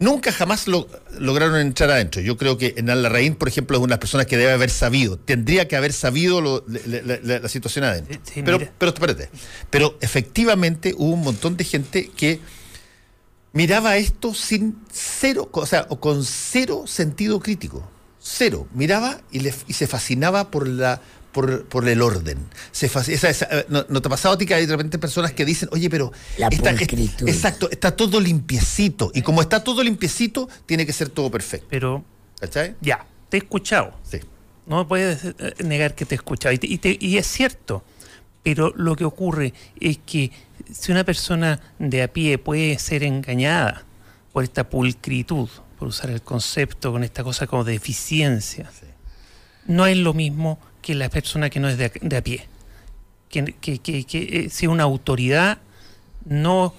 nunca 0.00 0.32
jamás 0.32 0.66
lo, 0.66 0.88
lograron 1.18 1.60
entrar 1.60 1.90
adentro. 1.90 2.20
Yo 2.20 2.36
creo 2.36 2.58
que 2.58 2.74
en 2.76 2.86
Larraín, 2.86 3.36
por 3.36 3.46
ejemplo, 3.46 3.76
es 3.76 3.80
una 3.80 3.90
de 3.90 3.92
las 3.92 3.98
personas 4.00 4.26
que 4.26 4.36
debe 4.36 4.50
haber 4.50 4.70
sabido, 4.70 5.16
tendría 5.18 5.68
que 5.68 5.76
haber 5.76 5.92
sabido 5.92 6.40
lo- 6.40 6.64
la, 6.66 7.18
la- 7.38 7.48
situación 7.48 7.84
adentro. 7.84 8.18
Sí, 8.24 8.42
pero, 8.44 8.58
mira. 8.58 8.72
pero 8.76 8.92
espérate. 8.92 9.28
Pero 9.70 9.96
efectivamente 10.00 10.92
hubo 10.96 11.12
un 11.12 11.20
montón 11.22 11.56
de 11.56 11.62
gente 11.64 12.10
que 12.16 12.40
miraba 13.52 13.96
esto 13.96 14.34
sin 14.34 14.76
cero, 14.92 15.48
o 15.52 15.66
sea, 15.66 15.86
con 15.86 16.24
cero 16.24 16.84
sentido 16.86 17.40
crítico. 17.40 17.88
Cero. 18.22 18.66
Miraba 18.74 19.20
y, 19.30 19.40
le- 19.40 19.54
y 19.66 19.72
se 19.72 19.86
fascinaba 19.86 20.50
por 20.50 20.68
la 20.68 21.00
por, 21.32 21.64
por 21.66 21.88
el 21.88 22.02
orden. 22.02 22.38
Se 22.72 22.90
fasc- 22.90 23.08
esa- 23.12 23.28
esa- 23.30 23.48
eh, 23.50 23.66
no, 23.68 23.84
¿no 23.88 24.02
te 24.02 24.08
ha 24.08 24.10
pasado 24.10 24.34
a 24.34 24.38
ti 24.38 24.46
que 24.46 24.54
hay 24.54 24.66
de 24.66 24.72
repente 24.72 24.98
personas 24.98 25.32
que 25.32 25.44
dicen, 25.44 25.68
oye, 25.72 25.88
pero 25.90 26.12
La 26.38 26.48
está- 26.48 26.70
es- 26.70 26.82
exacto, 27.26 27.70
está 27.70 27.94
todo 27.96 28.20
limpiecito. 28.20 29.10
Y 29.14 29.22
como 29.22 29.40
está 29.40 29.62
todo 29.62 29.82
limpiecito, 29.82 30.48
tiene 30.66 30.86
que 30.86 30.92
ser 30.92 31.08
todo 31.08 31.30
perfecto. 31.30 31.66
Pero 31.70 32.04
¿Cachai? 32.40 32.74
ya, 32.80 33.06
te 33.28 33.36
he 33.36 33.40
escuchado. 33.40 33.92
Sí. 34.02 34.18
No 34.66 34.78
me 34.78 34.84
puedes 34.84 35.24
eh, 35.24 35.34
negar 35.64 35.94
que 35.94 36.04
te 36.04 36.14
he 36.14 36.16
escuchado. 36.16 36.52
Y, 36.54 36.58
te- 36.58 36.66
y 36.66 36.78
te- 36.78 36.96
y 37.00 37.16
es 37.18 37.26
cierto. 37.26 37.84
Pero 38.42 38.72
lo 38.76 38.96
que 38.96 39.04
ocurre 39.04 39.52
es 39.78 39.98
que 40.06 40.30
si 40.72 40.90
una 40.92 41.04
persona 41.04 41.60
de 41.78 42.02
a 42.02 42.08
pie 42.12 42.38
puede 42.38 42.78
ser 42.78 43.02
engañada 43.02 43.84
por 44.32 44.44
esta 44.44 44.68
pulcritud, 44.68 45.48
por 45.78 45.88
usar 45.88 46.10
el 46.10 46.22
concepto 46.22 46.90
con 46.92 47.04
esta 47.04 47.22
cosa 47.22 47.46
como 47.46 47.64
de 47.64 47.74
eficiencia, 47.74 48.70
no 49.66 49.86
es 49.86 49.96
lo 49.98 50.14
mismo 50.14 50.58
que 50.82 50.94
la 50.94 51.08
persona 51.08 51.50
que 51.50 51.60
no 51.60 51.68
es 51.68 51.78
de 51.78 51.90
de 52.00 52.16
a 52.16 52.22
pie. 52.22 52.46
Que, 53.28 53.44
que, 53.60 53.78
que- 53.78 54.04
que, 54.04 54.18
eh, 54.46 54.50
si 54.50 54.66
una 54.66 54.82
autoridad 54.84 55.58
no 56.24 56.74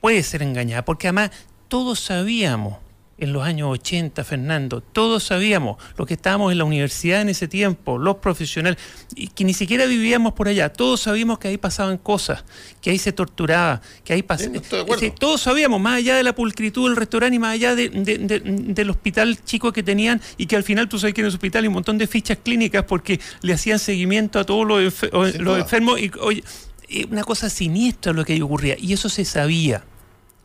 puede 0.00 0.22
ser 0.22 0.42
engañada, 0.42 0.84
porque 0.84 1.08
además 1.08 1.30
todos 1.68 1.98
sabíamos 2.00 2.78
en 3.16 3.32
los 3.32 3.44
años 3.44 3.68
80, 3.70 4.24
Fernando, 4.24 4.80
todos 4.80 5.22
sabíamos, 5.24 5.76
los 5.96 6.06
que 6.08 6.14
estábamos 6.14 6.50
en 6.50 6.58
la 6.58 6.64
universidad 6.64 7.20
en 7.20 7.28
ese 7.28 7.46
tiempo, 7.46 7.96
los 7.96 8.16
profesionales, 8.16 8.78
y 9.14 9.28
que 9.28 9.44
ni 9.44 9.54
siquiera 9.54 9.86
vivíamos 9.86 10.32
por 10.32 10.48
allá, 10.48 10.72
todos 10.72 11.00
sabíamos 11.02 11.38
que 11.38 11.48
ahí 11.48 11.56
pasaban 11.56 11.96
cosas, 11.98 12.44
que 12.80 12.90
ahí 12.90 12.98
se 12.98 13.12
torturaba, 13.12 13.80
que 14.04 14.12
ahí 14.14 14.18
Sí, 14.20 14.22
pasaba... 14.24 14.50
no 14.52 14.60
estoy 14.60 14.78
de 14.78 14.82
acuerdo. 14.82 15.12
todos 15.18 15.40
sabíamos, 15.42 15.80
más 15.80 15.98
allá 15.98 16.16
de 16.16 16.22
la 16.24 16.34
pulcritud 16.34 16.88
del 16.88 16.96
restaurante 16.96 17.36
y 17.36 17.38
más 17.38 17.54
allá 17.54 17.74
de- 17.76 17.88
de- 17.88 18.18
de- 18.18 18.40
del 18.40 18.90
hospital 18.90 19.38
chico 19.44 19.72
que 19.72 19.82
tenían 19.84 20.20
y 20.36 20.46
que 20.46 20.56
al 20.56 20.64
final 20.64 20.88
tú 20.88 20.98
sabes 20.98 21.14
que 21.14 21.20
en 21.20 21.26
el 21.28 21.32
hospital 21.32 21.62
hay 21.62 21.68
un 21.68 21.74
montón 21.74 21.98
de 21.98 22.06
fichas 22.08 22.38
clínicas 22.42 22.84
porque 22.84 23.20
le 23.42 23.52
hacían 23.52 23.78
seguimiento 23.78 24.38
a 24.40 24.44
todos 24.44 24.66
los, 24.66 24.80
enfer- 24.82 25.38
los 25.38 25.58
enfermos 25.60 26.00
y 26.00 26.10
oye, 26.20 26.42
eh, 26.88 27.06
una 27.10 27.22
cosa 27.22 27.48
siniestra 27.48 28.12
lo 28.12 28.24
que 28.24 28.32
ahí 28.34 28.42
ocurría 28.42 28.76
y 28.78 28.92
eso 28.92 29.08
se 29.08 29.24
sabía. 29.24 29.84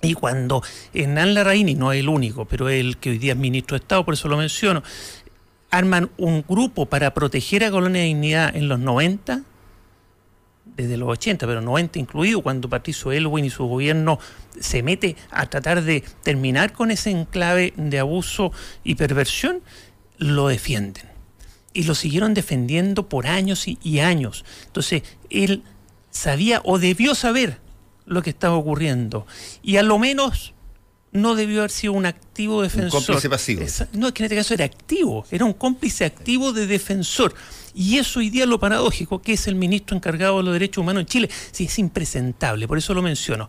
Y 0.01 0.13
cuando 0.13 0.63
Hernán 0.93 1.33
Larraín, 1.33 1.67
y 1.69 1.75
no 1.75 1.91
es 1.91 1.99
el 1.99 2.07
único, 2.07 2.45
pero 2.45 2.69
el 2.69 2.97
que 2.97 3.09
hoy 3.09 3.17
día 3.17 3.33
es 3.33 3.39
ministro 3.39 3.77
de 3.77 3.83
Estado, 3.83 4.05
por 4.05 4.13
eso 4.13 4.29
lo 4.29 4.37
menciono, 4.37 4.81
arman 5.71 6.09
un 6.17 6.43
grupo 6.47 6.85
para 6.85 7.13
proteger 7.13 7.65
a 7.65 7.71
Colonia 7.71 8.01
de 8.01 8.07
Dignidad 8.07 8.55
en 8.55 8.69
los 8.69 8.79
90, 8.79 9.43
desde 10.77 10.97
los 10.97 11.09
80, 11.09 11.45
pero 11.45 11.61
90 11.61 11.99
incluido, 11.99 12.41
cuando 12.41 12.69
Patricio 12.69 13.11
Elwin 13.11 13.43
y 13.43 13.49
su 13.49 13.65
gobierno 13.65 14.19
se 14.59 14.81
mete 14.83 15.17
a 15.31 15.47
tratar 15.47 15.83
de 15.83 16.03
terminar 16.23 16.71
con 16.71 16.91
ese 16.91 17.11
enclave 17.11 17.73
de 17.75 17.99
abuso 17.99 18.53
y 18.85 18.95
perversión, 18.95 19.61
lo 20.17 20.47
defienden. 20.47 21.09
Y 21.73 21.83
lo 21.83 21.93
siguieron 21.93 22.33
defendiendo 22.33 23.09
por 23.09 23.27
años 23.27 23.65
y 23.67 23.99
años. 23.99 24.45
Entonces, 24.65 25.03
él 25.29 25.63
sabía 26.09 26.61
o 26.63 26.79
debió 26.79 27.13
saber 27.13 27.59
lo 28.09 28.21
que 28.21 28.31
estaba 28.31 28.55
ocurriendo. 28.55 29.25
Y 29.61 29.77
a 29.77 29.83
lo 29.83 29.97
menos 29.99 30.53
no 31.11 31.35
debió 31.35 31.59
haber 31.59 31.71
sido 31.71 31.93
un 31.93 32.05
activo 32.05 32.61
defensor. 32.61 33.03
cómplice 33.05 33.29
pasivo. 33.29 33.63
No, 33.93 34.07
es 34.07 34.13
que 34.13 34.23
en 34.23 34.25
este 34.25 34.35
caso 34.35 34.53
era 34.53 34.65
activo, 34.65 35.25
era 35.31 35.45
un 35.45 35.53
cómplice 35.53 36.05
activo 36.05 36.51
de 36.53 36.67
defensor. 36.67 37.33
Y 37.73 37.97
eso 37.97 38.19
hoy 38.19 38.29
día 38.29 38.43
es 38.43 38.49
lo 38.49 38.59
paradójico, 38.59 39.21
que 39.21 39.33
es 39.33 39.47
el 39.47 39.55
ministro 39.55 39.95
encargado 39.95 40.37
de 40.37 40.43
los 40.43 40.53
derechos 40.53 40.81
humanos 40.81 41.01
en 41.01 41.07
Chile. 41.07 41.29
Sí, 41.51 41.65
es 41.65 41.79
impresentable, 41.79 42.67
por 42.67 42.77
eso 42.77 42.93
lo 42.93 43.01
menciono. 43.01 43.47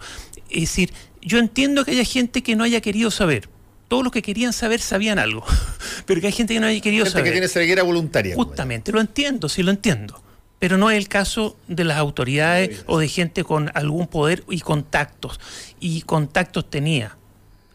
Es 0.48 0.60
decir, 0.60 0.92
yo 1.22 1.38
entiendo 1.38 1.84
que 1.84 1.90
haya 1.92 2.04
gente 2.04 2.42
que 2.42 2.56
no 2.56 2.64
haya 2.64 2.80
querido 2.80 3.10
saber. 3.10 3.48
Todos 3.88 4.04
los 4.04 4.12
que 4.12 4.22
querían 4.22 4.52
saber 4.52 4.80
sabían 4.80 5.18
algo, 5.18 5.44
pero 6.06 6.20
que 6.20 6.28
hay 6.28 6.32
gente 6.32 6.54
que 6.54 6.60
no 6.60 6.66
haya 6.66 6.80
querido 6.80 7.04
Gente 7.04 7.12
saber. 7.12 7.24
que 7.24 7.32
tiene 7.32 7.48
ceguera 7.48 7.82
voluntaria. 7.82 8.36
Justamente, 8.36 8.92
lo 8.92 9.00
entiendo, 9.00 9.48
sí 9.48 9.62
lo 9.62 9.70
entiendo. 9.72 10.22
Pero 10.60 10.78
no 10.78 10.88
es 10.90 10.96
el 10.98 11.08
caso 11.08 11.56
de 11.66 11.82
las 11.84 11.96
autoridades 11.98 12.84
o 12.86 12.98
de 12.98 13.08
gente 13.08 13.42
con 13.42 13.70
algún 13.74 14.06
poder 14.06 14.44
y 14.48 14.60
contactos. 14.60 15.40
Y 15.80 16.02
contactos 16.02 16.70
tenía 16.70 17.16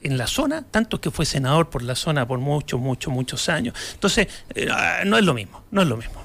en 0.02 0.18
la 0.18 0.28
zona, 0.28 0.64
tanto 0.70 1.02
que 1.02 1.10
fue 1.12 1.26
senador 1.26 1.70
por 1.70 1.82
la 1.82 1.96
zona 1.96 2.26
por 2.28 2.38
muchos, 2.40 2.80
muchos, 2.80 3.12
muchos 3.12 3.50
años. 3.50 3.74
Entonces, 3.96 4.28
eh, 4.54 4.68
ah, 4.72 5.00
no 5.06 5.18
es 5.18 5.26
lo 5.26 5.34
mismo, 5.34 5.64
no 5.72 5.82
es 5.82 5.88
lo 5.88 5.98
mismo. 5.98 6.24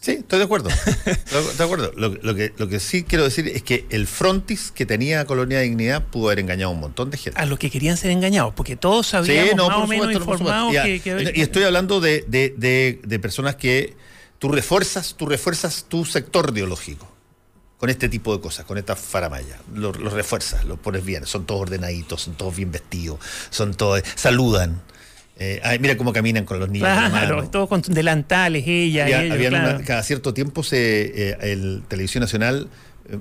Sí, 0.00 0.12
estoy 0.12 0.38
de 0.38 0.46
acuerdo. 0.46 0.70
Estoy 1.04 1.44
de 1.58 1.62
acuerdo. 1.64 1.92
Lo, 1.94 2.08
lo 2.08 2.34
que, 2.34 2.52
lo 2.56 2.68
que 2.68 2.80
sí 2.80 3.04
quiero 3.04 3.22
decir 3.22 3.46
es 3.48 3.62
que 3.62 3.84
el 3.90 4.06
frontis 4.06 4.70
que 4.72 4.86
tenía 4.86 5.26
Colonia 5.26 5.58
de 5.58 5.64
Dignidad 5.64 6.02
pudo 6.06 6.28
haber 6.28 6.38
engañado 6.40 6.70
a 6.70 6.74
un 6.74 6.80
montón 6.80 7.10
de 7.10 7.18
gente. 7.18 7.38
A 7.38 7.44
los 7.44 7.58
que 7.58 7.70
querían 7.70 7.98
ser 7.98 8.10
engañados, 8.10 8.54
porque 8.54 8.76
todos 8.76 9.08
sabíamos 9.08 9.68
más 9.68 9.76
o 9.76 9.86
menos 9.86 10.06
supuesto, 10.06 10.24
no, 10.24 10.32
informados 10.32 10.74
supuesto. 10.74 11.04
que, 11.04 11.24
que- 11.32 11.38
Y 11.38 11.42
estoy 11.42 11.64
hablando 11.64 12.00
de, 12.00 12.24
de- 12.26 12.54
de- 12.56 12.98
de 13.04 13.18
personas 13.20 13.56
que 13.56 13.94
tú 14.40 14.48
refuerzas, 14.48 15.14
tú 15.16 15.26
refuerzas 15.26 15.84
tu 15.88 16.04
sector 16.04 16.50
ideológico 16.52 17.06
con 17.78 17.88
este 17.88 18.08
tipo 18.08 18.34
de 18.36 18.42
cosas, 18.42 18.64
con 18.66 18.76
esta 18.78 18.96
faramaya. 18.96 19.58
Los 19.74 19.96
lo 19.98 20.10
refuerzas, 20.10 20.64
los 20.64 20.78
pones 20.80 21.04
bien, 21.04 21.24
son 21.26 21.46
todos 21.46 21.62
ordenaditos, 21.62 22.20
son 22.22 22.34
todos 22.34 22.56
bien 22.56 22.72
vestidos, 22.72 23.18
son 23.50 23.74
todos, 23.74 24.02
saludan. 24.16 24.82
Eh, 25.38 25.60
ay, 25.64 25.78
mira 25.78 25.96
cómo 25.96 26.12
caminan 26.12 26.44
con 26.44 26.58
los 26.60 26.68
niños. 26.68 26.88
Claro, 26.88 27.48
todos 27.48 27.68
con 27.70 27.80
delantales, 27.80 28.64
ella, 28.66 29.04
Había- 29.04 29.22
ellos, 29.22 29.34
habían 29.34 29.52
claro. 29.52 29.76
una- 29.76 29.84
cada 29.86 30.02
cierto 30.02 30.34
tiempo 30.34 30.62
se, 30.62 31.30
eh, 31.30 31.36
el 31.40 31.82
Televisión 31.88 32.20
Nacional 32.20 32.66
eh, 32.66 32.70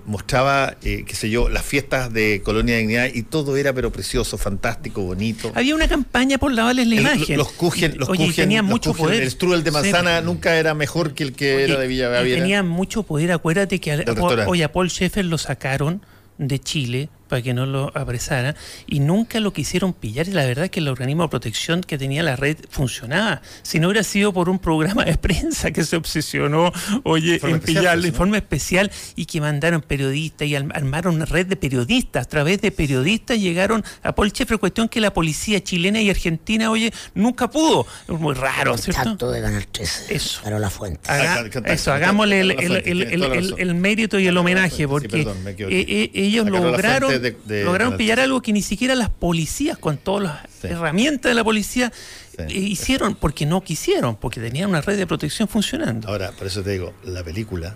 mostraba, 0.05 0.75
eh, 0.83 1.03
qué 1.05 1.15
sé 1.15 1.29
yo, 1.29 1.49
las 1.49 1.63
fiestas 1.65 2.11
de 2.13 2.41
Colonia 2.43 2.75
de 2.75 2.81
Dignidad 2.81 3.09
y 3.13 3.23
todo 3.23 3.57
era 3.57 3.73
pero 3.73 3.91
precioso, 3.91 4.37
fantástico, 4.37 5.01
bonito. 5.01 5.51
Había 5.55 5.75
una 5.75 5.87
campaña 5.87 6.37
por 6.37 6.51
lavarles 6.51 6.87
la 6.87 6.95
El- 6.95 7.01
imagen. 7.01 7.37
los 7.37 7.51
Kuchen, 7.51 7.97
los 7.97 8.09
Oye, 8.09 8.25
Kuchen- 8.27 8.35
tenían 8.35 8.65
los 8.65 8.71
mucho 8.71 8.93
poder. 8.93 9.23
El 9.23 9.31
strudel 9.31 9.63
de 9.63 9.71
Sí, 9.71 9.73
manzana 9.73 10.21
nunca 10.21 10.55
era 10.57 10.73
mejor 10.73 11.13
que 11.13 11.23
el 11.23 11.33
que 11.33 11.55
Oye, 11.55 11.63
era 11.65 11.79
de 11.79 11.87
Villa 11.87 12.09
y 12.09 12.11
Gaviera. 12.13 12.41
Tenían 12.41 12.67
mucho 12.67 13.03
poder. 13.03 13.31
Acuérdate 13.31 13.79
que 13.79 13.91
a, 13.91 13.97
Del 13.97 14.09
a 14.09 14.71
Paul- 14.71 14.89
Sheffer 14.89 15.25
lo 15.25 15.37
sacaron 15.37 16.01
de 16.37 16.59
Chile 16.59 17.09
para 17.29 17.41
que 17.41 17.53
no 17.53 17.65
lo 17.65 17.91
apresara 17.95 18.55
y 18.87 18.99
nunca 18.99 19.39
lo 19.39 19.53
quisieron 19.53 19.93
pillar. 19.93 20.27
Y 20.27 20.31
la 20.31 20.45
verdad 20.45 20.65
es 20.65 20.71
que 20.71 20.79
el 20.81 20.87
organismo 20.89 21.23
de 21.23 21.29
protección 21.29 21.81
que 21.81 21.97
tenía 21.97 22.23
la 22.23 22.35
red 22.35 22.57
funcionaba. 22.69 23.41
Si 23.61 23.79
no 23.79 23.87
hubiera 23.87 24.03
sido 24.03 24.33
por 24.33 24.49
un 24.49 24.59
programa 24.59 25.05
de 25.05 25.15
prensa 25.17 25.71
que 25.71 25.83
se 25.83 25.95
obsesionó, 25.95 26.71
oye, 27.03 27.35
Informe 27.35 27.53
en 27.55 27.59
especial, 27.59 27.81
pillarlo, 27.81 28.01
pues, 28.01 28.03
¿no? 28.03 28.07
informe 28.09 28.37
especial 28.39 28.91
y 29.15 29.25
que 29.25 29.39
mandaron 29.41 29.81
periodistas 29.81 30.47
y 30.47 30.55
al- 30.55 30.71
armaron 30.73 31.15
una 31.15 31.25
red 31.25 31.45
de 31.45 31.55
periodistas. 31.55 32.25
A 32.25 32.29
través 32.29 32.59
de 32.61 32.71
periodistas 32.71 33.39
llegaron 33.39 33.83
a 34.03 34.13
Paul 34.13 34.31
Sheffer, 34.31 34.57
cuestión 34.57 34.89
que 34.89 34.99
la 34.99 35.13
policía 35.13 35.63
chilena 35.63 36.01
y 36.01 36.09
argentina, 36.09 36.71
oye, 36.71 36.91
nunca 37.13 37.49
pudo. 37.49 37.85
Es 38.07 38.19
muy 38.19 38.33
raro, 38.33 38.77
¿cierto? 38.77 39.03
Contacto 39.03 39.31
de 39.31 39.41
Canal 39.41 39.67
13. 39.67 40.15
Eso. 40.15 40.41
Para 40.43 40.57
la 40.59 40.69
fuente. 40.69 41.09
Haga- 41.11 41.29
Ah, 41.39 41.73
eso, 41.73 41.91
hagámosle 41.93 42.39
el, 42.41 42.51
el- 42.51 42.71
el- 42.85 43.03
el- 43.03 43.23
el- 43.23 43.55
el 43.57 43.75
mérito 43.75 44.17
y 44.19 44.27
el 44.27 44.35
homenaje, 44.37 44.77
Sí, 44.77 44.87
porque 44.87 45.07
perdón, 45.09 45.43
me 45.43 45.51
equivoqué. 45.51 45.79
eh, 45.79 45.85
eh, 45.89 46.11
ellos 46.13 46.49
lograron, 46.49 47.18
fuente 47.19 47.43
de- 47.47 47.55
de- 47.59 47.63
lograron 47.65 47.97
pillar 47.97 48.19
algo 48.19 48.41
que 48.41 48.51
ni 48.53 48.61
siquiera 48.61 48.95
las 48.95 49.09
policías, 49.09 49.77
con 49.77 49.97
todas 49.97 50.23
las 50.23 50.37
Sí. 50.61 50.67
herramientas 50.67 51.29
de 51.29 51.33
la 51.35 51.43
policía, 51.43 51.91
Sí. 51.93 52.43
eh, 52.47 52.59
hicieron, 52.59 53.15
porque 53.15 53.45
no 53.45 53.61
quisieron, 53.63 54.15
porque 54.15 54.39
tenían 54.39 54.69
una 54.69 54.81
red 54.81 54.97
de 54.97 55.05
protección 55.07 55.47
funcionando. 55.47 56.07
Ahora, 56.07 56.31
por 56.31 56.47
eso 56.47 56.61
te 56.63 56.71
digo, 56.71 56.93
la 57.05 57.23
película 57.23 57.75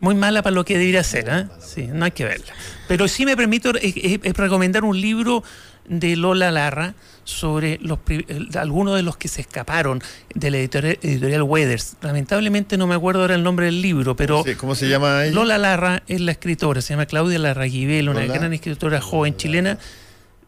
Muy 0.00 0.14
mala 0.16 0.42
para 0.42 0.52
lo 0.54 0.64
que 0.66 0.76
debería 0.76 1.02
ser, 1.02 1.28
¿eh? 1.30 1.46
Sí, 1.60 1.86
no 1.86 2.04
hay 2.04 2.10
que 2.10 2.24
verla. 2.24 2.52
Pero 2.88 3.08
sí 3.08 3.24
me 3.24 3.36
permito 3.38 3.70
eh, 3.76 3.80
eh, 3.82 4.20
eh, 4.22 4.32
recomendar 4.34 4.84
un 4.84 5.00
libro 5.00 5.42
de 5.86 6.16
Lola 6.16 6.50
Larra 6.50 6.94
sobre 7.24 7.78
los 7.82 7.98
eh, 8.08 8.24
algunos 8.58 8.96
de 8.96 9.02
los 9.02 9.16
que 9.16 9.28
se 9.28 9.40
escaparon 9.40 10.02
de 10.34 10.50
la 10.50 10.58
editorial, 10.58 10.98
editorial 11.02 11.42
Weathers. 11.42 11.96
Lamentablemente 12.02 12.76
no 12.76 12.86
me 12.86 12.94
acuerdo 12.94 13.22
ahora 13.22 13.34
el 13.34 13.42
nombre 13.42 13.66
del 13.66 13.80
libro, 13.82 14.14
pero 14.16 14.44
¿Cómo 14.58 14.74
se 14.74 14.88
llama 14.88 15.24
ella? 15.24 15.34
Lola 15.34 15.58
Larra 15.58 16.02
es 16.06 16.20
la 16.20 16.32
escritora, 16.32 16.80
se 16.82 16.94
llama 16.94 17.06
Claudia 17.06 17.38
Larraguibel, 17.38 18.08
una 18.08 18.20
Lola- 18.22 18.34
gran 18.34 18.52
escritora 18.52 19.00
joven 19.00 19.36
chilena, 19.36 19.78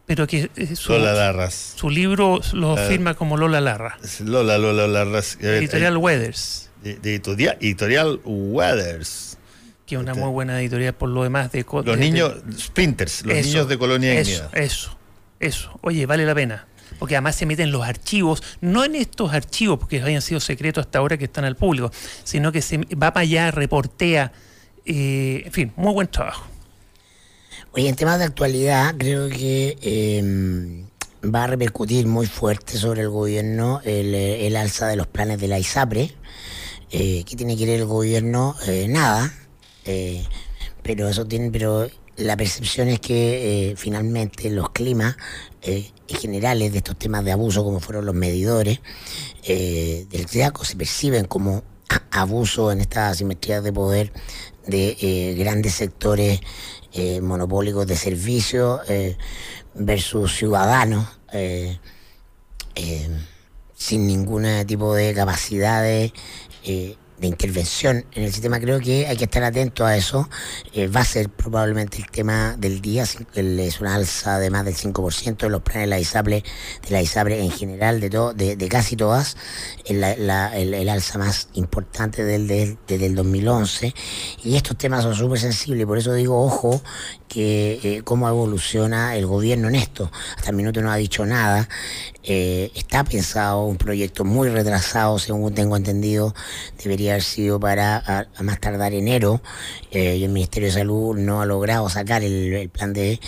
pero 0.05 0.25
que 0.27 0.49
eh, 0.55 0.75
su, 0.75 0.93
Lola 0.93 1.13
Larras. 1.13 1.73
su 1.75 1.89
libro 1.89 2.39
lo 2.53 2.77
firma 2.77 3.13
como 3.15 3.37
Lola 3.37 3.59
Larra. 3.61 3.97
Lola, 4.23 4.57
Lola 4.57 4.87
Larras. 4.87 5.37
Ver, 5.41 5.55
Editorial 5.55 5.97
Weathers, 5.97 6.69
eh, 6.83 6.89
de, 6.89 6.99
de 6.99 7.09
editorial, 7.15 7.57
editorial 7.59 8.19
Weathers. 8.23 9.37
que 9.85 9.95
es 9.95 10.01
una 10.01 10.11
Este- 10.11 10.21
muy 10.23 10.31
buena 10.31 10.59
editorial 10.61 10.93
por 10.93 11.09
lo 11.09 11.23
demás 11.23 11.51
de 11.51 11.65
Los 11.69 11.85
de- 11.85 11.95
niños, 11.97 12.33
Sprinters, 12.59 13.25
los 13.25 13.35
Eso, 13.37 13.47
niños 13.49 13.67
de 13.69 13.77
Colonia 13.77 14.19
Eso, 14.19 14.49
eso, 14.53 14.96
eso. 15.39 15.77
Oye, 15.81 16.05
vale 16.05 16.25
la 16.25 16.35
pena. 16.35 16.67
Porque 16.99 17.15
además 17.15 17.35
se 17.35 17.45
meten 17.45 17.71
los 17.71 17.83
archivos, 17.85 18.41
no 18.61 18.85
en 18.85 18.95
estos 18.95 19.33
archivos, 19.33 19.77
porque 19.77 20.01
hayan 20.01 20.21
sido 20.21 20.39
secretos 20.39 20.85
hasta 20.85 20.99
ahora 20.99 21.17
que 21.17 21.25
están 21.25 21.43
al 21.45 21.55
público, 21.55 21.91
sino 22.23 22.51
que 22.51 22.61
se 22.61 22.77
va 22.95 23.11
para 23.13 23.21
allá, 23.21 23.51
reportea. 23.51 24.31
eh, 24.85 25.43
en 25.45 25.51
fin, 25.51 25.73
muy 25.75 25.93
buen 25.93 26.07
trabajo. 26.07 26.45
Oye, 27.73 27.89
en 27.89 27.95
temas 27.95 28.17
de 28.19 28.25
actualidad, 28.25 28.95
creo 28.97 29.29
que 29.29 29.77
eh, 29.81 30.85
va 31.23 31.43
a 31.43 31.47
repercutir 31.47 32.07
muy 32.07 32.25
fuerte 32.25 32.77
sobre 32.77 33.01
el 33.01 33.09
gobierno 33.09 33.81
el, 33.83 34.15
eh, 34.15 34.57
alza 34.57 34.87
de 34.87 34.95
los 34.95 35.07
planes 35.07 35.39
de 35.39 35.47
la 35.49 35.59
ISAPRE. 35.59 36.13
Eh, 36.89 37.23
¿Qué 37.25 37.35
tiene 37.35 37.57
que 37.57 37.65
ver 37.65 37.81
el 37.81 37.85
gobierno? 37.85 38.55
Eh, 38.65 38.87
nada. 38.87 39.31
Pero 40.83 41.09
eso 41.09 41.25
tiene, 41.25 41.51
pero 41.51 41.87
la 42.17 42.35
percepción 42.35 42.87
es 42.87 42.99
que 42.99 43.71
eh, 43.71 43.75
finalmente 43.75 44.49
los 44.49 44.69
climas 44.71 45.15
eh, 45.61 45.91
generales 46.07 46.71
de 46.71 46.79
estos 46.79 46.97
temas 46.97 47.23
de 47.23 47.31
abuso, 47.31 47.63
como 47.63 47.79
fueron 47.79 48.05
los 48.05 48.15
medidores 48.15 48.79
eh, 49.43 50.05
del 50.09 50.27
CEACO, 50.27 50.65
se 50.65 50.75
perciben 50.75 51.25
como 51.25 51.63
abuso 52.11 52.71
en 52.71 52.81
estas 52.81 53.13
asimetrías 53.13 53.63
de 53.63 53.71
poder 53.71 54.11
de 54.65 55.33
grandes 55.37 55.75
sectores 55.75 56.41
monopólicos 57.21 57.87
de 57.87 57.95
servicios 57.95 58.81
versus 59.73 60.35
ciudadanos 60.35 61.07
sin 63.77 64.07
ningún 64.07 64.45
tipo 64.65 64.93
de 64.93 65.13
capacidad 65.13 65.81
de, 65.83 66.11
eh, 66.65 66.97
de 67.19 67.27
intervención 67.27 68.05
en 68.13 68.23
el 68.23 68.31
sistema. 68.31 68.59
Creo 68.59 68.79
que 68.79 69.07
hay 69.07 69.17
que 69.17 69.23
estar 69.25 69.43
atento 69.43 69.85
a 69.85 69.95
eso. 69.97 70.29
Eh, 70.73 70.87
va 70.87 71.01
a 71.01 71.05
ser 71.05 71.29
probablemente 71.29 71.97
el 71.97 72.09
tema 72.09 72.55
del 72.57 72.81
día. 72.81 73.03
Es 73.33 73.81
una 73.81 73.95
alza 73.95 74.39
de 74.39 74.49
más 74.49 74.65
del 74.65 74.75
5% 74.75 75.37
de 75.45 75.49
los 75.49 75.61
planes 75.61 75.83
de 75.83 75.87
la 75.87 75.99
ISAPRE, 75.99 76.43
de 76.83 76.89
la 76.91 77.01
ISAPRE 77.01 77.41
en 77.43 77.51
general, 77.51 77.99
de, 77.99 78.09
todo, 78.09 78.33
de, 78.33 78.55
casi 78.69 78.95
todas. 78.95 79.35
El, 79.85 80.01
la- 80.01 80.55
el- 80.57 80.73
el 80.73 80.89
alza 80.89 81.17
más 81.17 81.49
importante 81.53 82.23
del, 82.23 82.47
del- 82.47 82.77
desde 82.87 83.05
el 83.07 83.15
2011. 83.15 83.93
Y 84.43 84.55
estos 84.55 84.77
temas 84.77 85.03
son 85.03 85.15
súper 85.15 85.39
sensibles. 85.39 85.85
Por 85.85 85.97
eso 85.97 86.13
digo, 86.13 86.43
ojo, 86.43 86.81
que 87.27 87.79
eh, 87.83 88.01
cómo 88.03 88.27
evoluciona 88.27 89.15
el 89.15 89.25
gobierno 89.25 89.67
en 89.69 89.75
esto. 89.75 90.11
Hasta 90.35 90.51
el 90.51 90.55
minuto 90.55 90.81
no 90.81 90.91
ha 90.91 90.95
dicho 90.95 91.25
nada. 91.25 91.67
Eh, 92.23 92.71
está 92.75 93.03
pensado 93.03 93.65
un 93.65 93.77
proyecto 93.77 94.25
muy 94.25 94.49
retrasado, 94.49 95.19
según 95.19 95.53
tengo 95.53 95.77
entendido, 95.77 96.33
debería 96.83 97.13
haber 97.13 97.23
sido 97.23 97.59
para 97.59 97.97
a, 97.97 98.43
más 98.43 98.59
tardar 98.59 98.93
enero. 98.93 99.41
Eh, 99.91 100.17
y 100.17 100.23
el 100.23 100.31
Ministerio 100.31 100.67
de 100.67 100.73
Salud 100.73 101.17
no 101.17 101.41
ha 101.41 101.45
logrado 101.45 101.89
sacar 101.89 102.23
el, 102.23 102.69
plan 102.69 102.93
de 102.93 103.19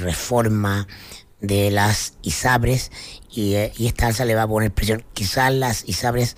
reforma 0.00 0.86
de 1.40 1.70
las 1.70 2.14
ISAPRES 2.22 2.90
y, 3.30 3.54
y 3.76 3.86
esta 3.86 4.06
alza 4.06 4.24
le 4.24 4.34
va 4.34 4.42
a 4.42 4.48
poner 4.48 4.72
presión. 4.72 5.04
Quizás 5.14 5.52
las 5.52 5.88
ISAPRES 5.88 6.36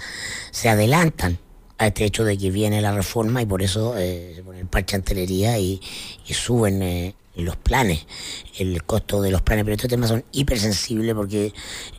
se 0.50 0.68
adelantan 0.68 1.38
a 1.78 1.86
este 1.88 2.04
hecho 2.04 2.24
de 2.24 2.38
que 2.38 2.50
viene 2.50 2.80
la 2.80 2.92
reforma 2.92 3.42
y 3.42 3.46
por 3.46 3.62
eso 3.62 3.96
eh, 3.96 4.32
se 4.36 4.42
pone 4.42 4.60
el 4.60 4.66
parche 4.66 4.96
antelería 4.96 5.58
y, 5.58 5.80
y 6.26 6.34
suben 6.34 6.82
eh, 6.82 7.14
los 7.44 7.56
planes, 7.56 8.06
el 8.58 8.82
costo 8.84 9.20
de 9.20 9.30
los 9.30 9.42
planes. 9.42 9.64
Pero 9.64 9.74
estos 9.74 9.90
temas 9.90 10.08
son 10.08 10.24
hipersensibles 10.32 11.14
porque 11.14 11.52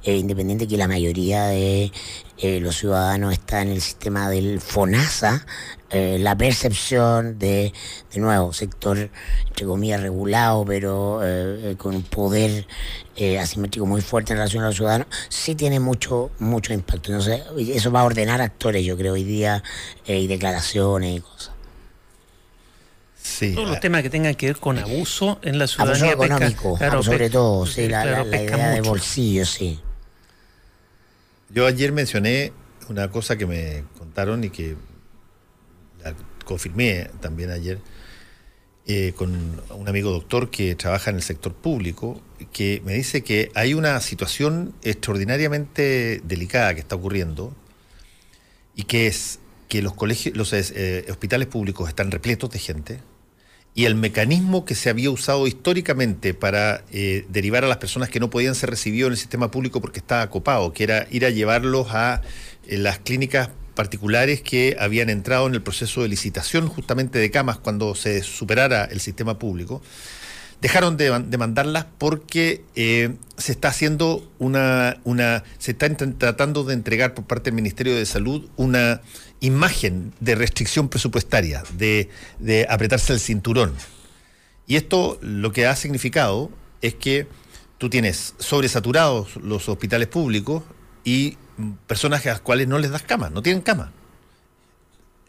eh, 0.03 0.15
independiente 0.17 0.67
que 0.67 0.77
la 0.77 0.87
mayoría 0.87 1.45
de 1.45 1.91
eh, 2.39 2.59
los 2.59 2.77
ciudadanos 2.77 3.33
está 3.33 3.61
en 3.61 3.69
el 3.69 3.81
sistema 3.81 4.29
del 4.29 4.59
FONASA, 4.59 5.45
eh, 5.89 6.17
la 6.19 6.35
percepción 6.37 7.39
de, 7.39 7.71
de 8.13 8.19
nuevo, 8.19 8.51
sector, 8.53 9.09
entre 9.47 9.65
comillas, 9.65 10.01
regulado, 10.01 10.65
pero 10.65 11.21
con 11.77 11.95
un 11.95 12.03
poder 12.03 12.67
asimétrico 13.39 13.85
muy 13.85 14.01
fuerte 14.01 14.33
en 14.33 14.37
relación 14.37 14.63
a 14.63 14.67
los 14.67 14.75
ciudadanos, 14.75 15.07
sí 15.29 15.55
tiene 15.55 15.79
mucho, 15.79 16.29
mucho 16.39 16.73
impacto. 16.73 17.11
Entonces, 17.11 17.41
eso 17.57 17.91
va 17.91 18.01
a 18.01 18.03
ordenar 18.03 18.41
actores, 18.41 18.85
yo 18.85 18.97
creo, 18.97 19.13
hoy 19.13 19.23
día, 19.23 19.63
y 20.05 20.27
declaraciones 20.27 21.17
y 21.17 21.21
cosas. 21.21 21.56
Sí. 23.27 23.53
Todos 23.53 23.67
los 23.69 23.79
temas 23.79 24.01
que 24.03 24.09
tengan 24.09 24.33
que 24.35 24.47
ver 24.47 24.57
con 24.57 24.77
abuso 24.79 25.39
en 25.41 25.57
la 25.59 25.65
Abuso 25.65 25.75
ciudadanía. 25.95 26.17
pesca- 26.17 26.35
económico, 26.35 26.77
claro, 26.77 27.03
sobre 27.03 27.29
todo, 27.29 27.65
sí, 27.65 27.87
la, 27.87 28.01
claro, 28.03 28.25
la- 28.25 28.43
la 28.57 28.69
de 28.71 28.81
bolsillo, 28.81 29.45
sí. 29.45 29.79
Yo 31.49 31.65
ayer 31.67 31.91
mencioné 31.91 32.53
una 32.89 33.09
cosa 33.09 33.37
que 33.37 33.45
me 33.45 33.83
contaron 33.97 34.43
y 34.43 34.49
que 34.49 34.75
la 36.03 36.13
confirmé 36.45 37.09
también 37.21 37.51
ayer 37.51 37.79
eh, 38.89 39.11
con 39.17 39.61
un 39.69 39.89
amigo 39.89 40.11
doctor 40.11 40.49
que 40.49 40.73
trabaja 40.75 41.09
en 41.09 41.17
el 41.17 41.21
sector 41.21 41.53
público, 41.53 42.21
que 42.53 42.81
me 42.85 42.93
dice 42.93 43.21
que 43.21 43.51
hay 43.53 43.73
una 43.73 43.99
situación 43.99 44.73
extraordinariamente 44.81 46.21
delicada 46.23 46.73
que 46.73 46.79
está 46.79 46.95
ocurriendo 46.95 47.53
y 48.75 48.83
que 48.83 49.07
es 49.07 49.39
que 49.67 49.81
los 49.81 49.93
colegios, 49.93 50.37
los 50.37 50.53
eh, 50.53 51.05
hospitales 51.09 51.47
públicos 51.47 51.89
están 51.89 52.11
repletos 52.11 52.49
de 52.51 52.59
gente 52.59 52.99
y 53.77 53.85
el 53.85 53.93
mecanismo 53.93 54.65
que 54.65 54.73
se 54.73 54.89
había 54.89 55.11
usado 55.11 55.45
históricamente 55.45 56.33
para 56.33 56.83
eh, 56.91 57.27
derivar 57.29 57.63
a 57.63 57.67
las 57.67 57.77
personas 57.77 58.09
que 58.09 58.19
no 58.19 58.31
podían 58.31 58.55
ser 58.55 58.71
recibidos 58.71 59.09
en 59.09 59.11
el 59.11 59.19
sistema 59.19 59.51
público 59.51 59.81
porque 59.81 59.99
estaba 59.99 60.23
acopado, 60.23 60.73
que 60.73 60.83
era 60.83 61.05
ir 61.11 61.27
a 61.27 61.29
llevarlos 61.29 61.89
a 61.91 62.23
eh, 62.65 62.77
las 62.79 62.97
clínicas 62.97 63.51
particulares 63.75 64.41
que 64.41 64.75
habían 64.79 65.11
entrado 65.11 65.45
en 65.45 65.53
el 65.53 65.61
proceso 65.61 66.01
de 66.01 66.07
licitación 66.07 66.69
justamente 66.69 67.19
de 67.19 67.29
camas 67.29 67.59
cuando 67.59 67.93
se 67.93 68.23
superara 68.23 68.85
el 68.85 68.99
sistema 68.99 69.37
público, 69.37 69.83
dejaron 70.59 70.97
de, 70.97 71.19
de 71.19 71.37
mandarlas 71.37 71.85
porque 71.99 72.63
eh, 72.75 73.13
se 73.37 73.51
está 73.51 73.67
haciendo 73.67 74.27
una, 74.39 74.97
una, 75.03 75.43
se 75.59 75.73
está 75.73 75.87
tratando 76.17 76.63
de 76.63 76.73
entregar 76.73 77.13
por 77.13 77.25
parte 77.25 77.51
del 77.51 77.55
Ministerio 77.55 77.95
de 77.95 78.07
Salud 78.07 78.49
una 78.55 79.01
imagen 79.39 80.13
de 80.19 80.35
restricción 80.35 80.89
presupuestaria, 80.89 81.63
de, 81.73 82.09
de 82.39 82.65
apretarse 82.69 83.13
el 83.13 83.19
cinturón. 83.19 83.73
Y 84.65 84.75
esto 84.75 85.17
lo 85.21 85.51
que 85.51 85.67
ha 85.67 85.75
significado 85.75 86.51
es 86.81 86.95
que 86.95 87.27
tú 87.77 87.89
tienes 87.89 88.33
sobresaturados 88.39 89.35
los 89.37 89.69
hospitales 89.69 90.07
públicos 90.07 90.63
y 91.03 91.37
personas 91.87 92.25
a 92.25 92.29
las 92.29 92.41
cuales 92.41 92.67
no 92.67 92.79
les 92.79 92.91
das 92.91 93.03
cama, 93.03 93.29
no 93.29 93.41
tienen 93.41 93.61
cama. 93.61 93.91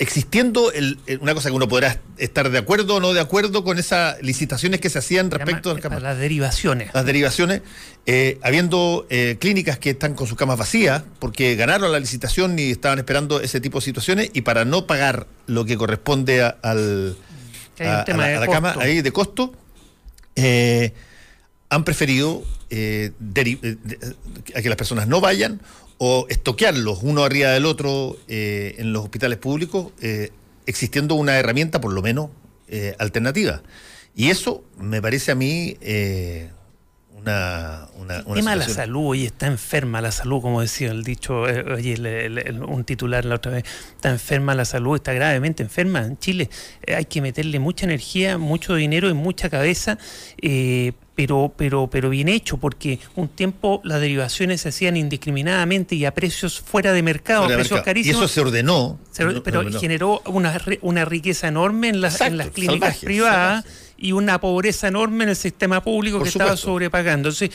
Existiendo 0.00 0.70
el- 0.72 0.98
una 1.20 1.34
cosa 1.34 1.48
que 1.48 1.56
uno 1.56 1.66
podrá 1.66 2.00
estar 2.18 2.50
de 2.50 2.58
acuerdo 2.58 2.96
o 2.96 3.00
no 3.00 3.12
de 3.12 3.20
acuerdo 3.20 3.64
con 3.64 3.78
esas 3.78 4.22
licitaciones 4.22 4.80
que 4.80 4.90
se 4.90 4.98
hacían 5.00 5.30
respecto 5.30 5.70
Llama- 5.70 5.76
al 5.76 5.82
cama- 5.82 6.00
las 6.00 6.18
derivaciones. 6.18 6.90
las 6.94 7.04
derivaciones, 7.04 7.62
eh, 8.06 8.38
habiendo 8.42 9.06
eh, 9.10 9.36
clínicas 9.40 9.78
que 9.78 9.90
están 9.90 10.14
con 10.14 10.26
sus 10.28 10.36
camas 10.38 10.56
vacías 10.56 11.02
porque 11.18 11.56
ganaron 11.56 11.90
la 11.90 11.98
licitación 11.98 12.56
y 12.58 12.70
estaban 12.70 12.98
esperando 12.98 13.40
ese 13.40 13.60
tipo 13.60 13.78
de 13.80 13.84
situaciones 13.86 14.30
y 14.32 14.42
para 14.42 14.64
no 14.64 14.86
pagar 14.86 15.26
lo 15.46 15.64
que 15.64 15.76
corresponde 15.76 16.42
a, 16.42 16.56
al, 16.62 17.16
a- 17.80 18.02
a 18.02 18.16
la, 18.16 18.42
a 18.42 18.46
cama 18.46 18.74
ahí 18.78 19.02
de 19.02 19.10
costo, 19.12 19.52
eh, 20.36 20.92
han 21.70 21.82
preferido 21.84 22.44
eh, 22.70 23.10
eh, 23.34 23.76
de- 23.82 23.98
a 24.54 24.62
que 24.62 24.68
las 24.68 24.76
personas 24.76 25.08
no 25.08 25.20
vayan 25.20 25.60
o 25.98 26.26
estoquearlos 26.28 27.00
uno 27.02 27.24
arriba 27.24 27.50
del 27.50 27.66
otro 27.66 28.16
eh, 28.28 28.76
en 28.78 28.92
los 28.92 29.02
hospitales 29.02 29.38
públicos, 29.38 29.92
eh, 30.00 30.30
existiendo 30.66 31.14
una 31.14 31.38
herramienta 31.38 31.80
por 31.80 31.92
lo 31.92 32.02
menos 32.02 32.30
eh, 32.68 32.94
alternativa. 32.98 33.62
Y 34.14 34.30
eso 34.30 34.62
me 34.78 35.00
parece 35.00 35.32
a 35.32 35.34
mí 35.34 35.76
eh, 35.80 36.50
una, 37.20 37.88
una, 37.96 38.22
tema 38.34 38.50
de 38.52 38.56
la 38.56 38.68
salud, 38.68 39.06
oye, 39.08 39.26
está 39.26 39.46
enferma 39.46 40.00
la 40.00 40.10
salud, 40.12 40.40
como 40.40 40.60
decía 40.60 40.90
el 40.90 41.02
dicho, 41.04 41.48
eh, 41.48 41.64
oye, 41.72 41.94
el- 41.94 42.06
el- 42.06 42.38
el- 42.38 42.62
un 42.62 42.84
titular 42.84 43.24
la 43.24 43.36
otra 43.36 43.52
vez, 43.52 43.64
está 43.94 44.10
enferma 44.10 44.54
la 44.54 44.64
salud, 44.64 44.96
está 44.96 45.12
gravemente 45.12 45.62
enferma 45.62 46.00
en 46.00 46.18
Chile. 46.18 46.48
Eh, 46.86 46.94
hay 46.94 47.04
que 47.04 47.20
meterle 47.20 47.58
mucha 47.58 47.86
energía, 47.86 48.38
mucho 48.38 48.74
dinero 48.74 49.08
y 49.10 49.14
mucha 49.14 49.48
cabeza, 49.50 49.98
eh, 50.40 50.92
pero, 51.14 51.52
pero, 51.56 51.88
pero 51.90 52.10
bien 52.10 52.28
hecho, 52.28 52.58
porque 52.58 53.00
un 53.16 53.26
tiempo 53.28 53.80
las 53.82 54.00
derivaciones 54.00 54.60
se 54.60 54.68
hacían 54.68 54.96
indiscriminadamente 54.96 55.96
y 55.96 56.04
a 56.04 56.14
precios 56.14 56.60
fuera 56.60 56.92
de 56.92 57.02
mercado, 57.02 57.40
fuera 57.42 57.54
a 57.56 57.58
precios 57.58 57.78
mercado. 57.78 57.90
Y 57.90 57.94
carísimos. 58.04 58.22
eso 58.22 58.28
se 58.32 58.40
ordenó. 58.40 59.00
Se- 59.10 59.24
pero 59.40 59.64
no- 59.64 59.70
no. 59.70 59.80
generó 59.80 60.22
una, 60.26 60.60
una 60.82 61.04
riqueza 61.04 61.48
enorme 61.48 61.88
en 61.88 62.00
las, 62.00 62.14
Exacto, 62.14 62.32
en 62.32 62.38
las 62.38 62.50
clínicas 62.50 62.80
salvaje, 62.90 63.04
privadas 63.06 63.64
salvaje. 63.64 63.87
Y 63.98 64.12
una 64.12 64.40
pobreza 64.40 64.88
enorme 64.88 65.24
en 65.24 65.30
el 65.30 65.36
sistema 65.36 65.82
público 65.82 66.18
Por 66.18 66.24
que 66.26 66.30
estaba 66.30 66.56
sobrepagando. 66.56 67.30
Entonces, 67.30 67.50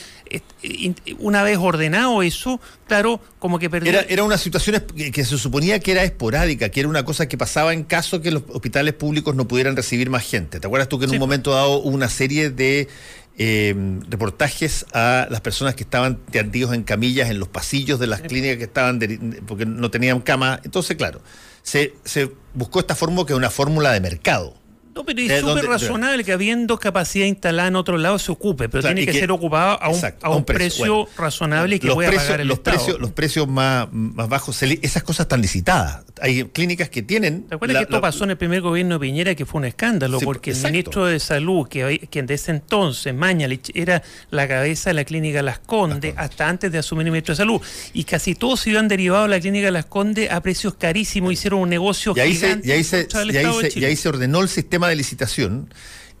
una 1.18 1.42
vez 1.42 1.56
ordenado 1.58 2.22
eso, 2.22 2.60
claro, 2.86 3.20
como 3.38 3.58
que 3.58 3.70
perdió. 3.70 3.90
Era, 3.90 4.02
era 4.02 4.22
una 4.24 4.36
situación 4.36 4.84
que, 4.94 5.24
se 5.24 5.38
suponía 5.38 5.80
que 5.80 5.92
era 5.92 6.04
esporádica, 6.04 6.68
que 6.68 6.80
era 6.80 6.88
una 6.88 7.04
cosa 7.04 7.26
que 7.26 7.38
pasaba 7.38 7.72
en 7.72 7.84
caso 7.84 8.20
que 8.20 8.30
los 8.30 8.42
hospitales 8.48 8.92
públicos 8.92 9.34
no 9.34 9.48
pudieran 9.48 9.74
recibir 9.74 10.10
más 10.10 10.22
gente. 10.24 10.60
¿Te 10.60 10.66
acuerdas 10.66 10.88
tú 10.88 10.98
que 10.98 11.06
en 11.06 11.10
Sí. 11.10 11.16
un 11.16 11.20
momento 11.20 11.52
dado 11.52 11.78
hubo 11.78 11.94
una 11.94 12.10
serie 12.10 12.50
de 12.50 12.88
eh, 13.36 13.74
reportajes 14.08 14.86
a 14.92 15.26
las 15.30 15.40
personas 15.40 15.74
que 15.74 15.82
estaban 15.82 16.18
tendidos 16.30 16.74
en 16.74 16.84
camillas 16.84 17.30
en 17.30 17.40
los 17.40 17.48
pasillos 17.48 17.98
de 17.98 18.06
las 18.06 18.20
clínicas 18.20 18.58
que 18.58 18.64
estaban, 18.64 19.00
porque 19.46 19.64
no 19.66 19.90
tenían 19.90 20.20
cama? 20.20 20.60
Entonces, 20.62 20.96
claro, 20.96 21.20
se, 21.62 21.94
se 22.04 22.30
buscó 22.52 22.80
esta 22.80 22.94
fórmula 22.94 23.26
que 23.26 23.32
es 23.32 23.36
una 23.36 23.50
fórmula 23.50 23.92
de 23.92 24.00
mercado. 24.00 24.54
No, 24.94 25.04
pero 25.04 25.20
es 25.20 25.40
súper 25.40 25.64
razonable 25.66 26.22
que 26.24 26.32
habiendo 26.32 26.78
capacidad 26.78 27.26
instalada 27.26 27.68
en 27.68 27.76
otro 27.76 27.98
lado 27.98 28.18
se 28.18 28.30
ocupe, 28.30 28.68
pero 28.68 28.82
Claro, 28.82 28.94
tiene 28.94 29.06
que, 29.06 29.12
que- 29.12 29.20
ser 29.20 29.30
ocupado 29.32 29.82
a 29.82 29.88
un, 29.88 29.94
Exacto, 29.96 30.26
a 30.26 30.36
un 30.36 30.44
precio, 30.44 30.84
Bueno, 30.86 31.08
razonable 31.16 31.76
y 31.76 31.78
que 31.80 31.90
pueda 31.90 32.08
precios, 32.10 32.26
pagar 32.26 32.40
el 32.42 32.48
los 32.48 32.58
Estado. 32.58 32.76
precios, 32.76 33.00
los 33.00 33.10
precios 33.12 33.48
más, 33.48 33.88
más 33.92 34.28
bajos, 34.28 34.56
se 34.56 34.78
esas 34.82 35.02
cosas 35.02 35.24
están 35.24 35.40
licitadas. 35.40 36.04
Hay 36.20 36.44
clínicas 36.44 36.88
que 36.90 37.02
tienen. 37.02 37.42
¿Te 37.48 37.56
acuerdas 37.56 37.74
la- 37.74 37.80
que 37.80 37.84
esto 37.84 37.96
la- 37.96 38.00
pasó 38.02 38.24
en 38.24 38.30
el 38.30 38.36
primer 38.36 38.60
gobierno 38.60 38.94
de 38.98 39.00
Piñera, 39.00 39.34
que 39.34 39.44
fue 39.46 39.58
un 39.58 39.64
escándalo? 39.64 40.20
Sí, 40.20 40.24
porque 40.24 40.50
exacto. 40.50 40.68
el 40.68 40.72
ministro 40.72 41.06
de 41.06 41.18
Salud, 41.20 41.68
que, 41.68 42.06
que 42.10 42.22
desde 42.22 42.34
ese 42.34 42.50
entonces, 42.52 43.12
Mañalich, 43.14 43.70
era 43.74 44.02
la 44.30 44.46
cabeza 44.46 44.90
de 44.90 44.94
la 44.94 45.04
clínica 45.04 45.42
Las 45.42 45.58
Condes, 45.58 46.14
hasta 46.16 46.48
antes 46.48 46.70
de 46.70 46.78
asumir 46.78 47.06
el 47.06 47.12
ministro 47.12 47.32
de 47.32 47.36
Salud. 47.38 47.60
Y 47.94 48.04
casi 48.04 48.34
todos 48.36 48.60
se 48.60 48.70
iban 48.70 48.86
derivados 48.86 49.24
a 49.24 49.28
la 49.28 49.40
clínica 49.40 49.70
Las 49.72 49.86
Condes 49.86 50.30
a 50.30 50.40
precios 50.40 50.74
carísimos, 50.74 51.32
hicieron 51.32 51.60
un 51.60 51.68
negocio 51.68 52.12
y 52.16 52.20
ahí, 52.20 52.36
se, 52.36 52.60
y, 52.62 52.70
ahí 52.70 52.84
se, 52.84 53.08
y 53.32 53.36
ahí 53.36 53.44
se- 53.70 53.80
y 53.80 53.84
ahí 53.84 53.96
se 53.96 54.08
ordenó 54.08 54.40
el 54.40 54.48
sistema 54.48 54.83
de 54.88 54.96
licitación 54.96 55.72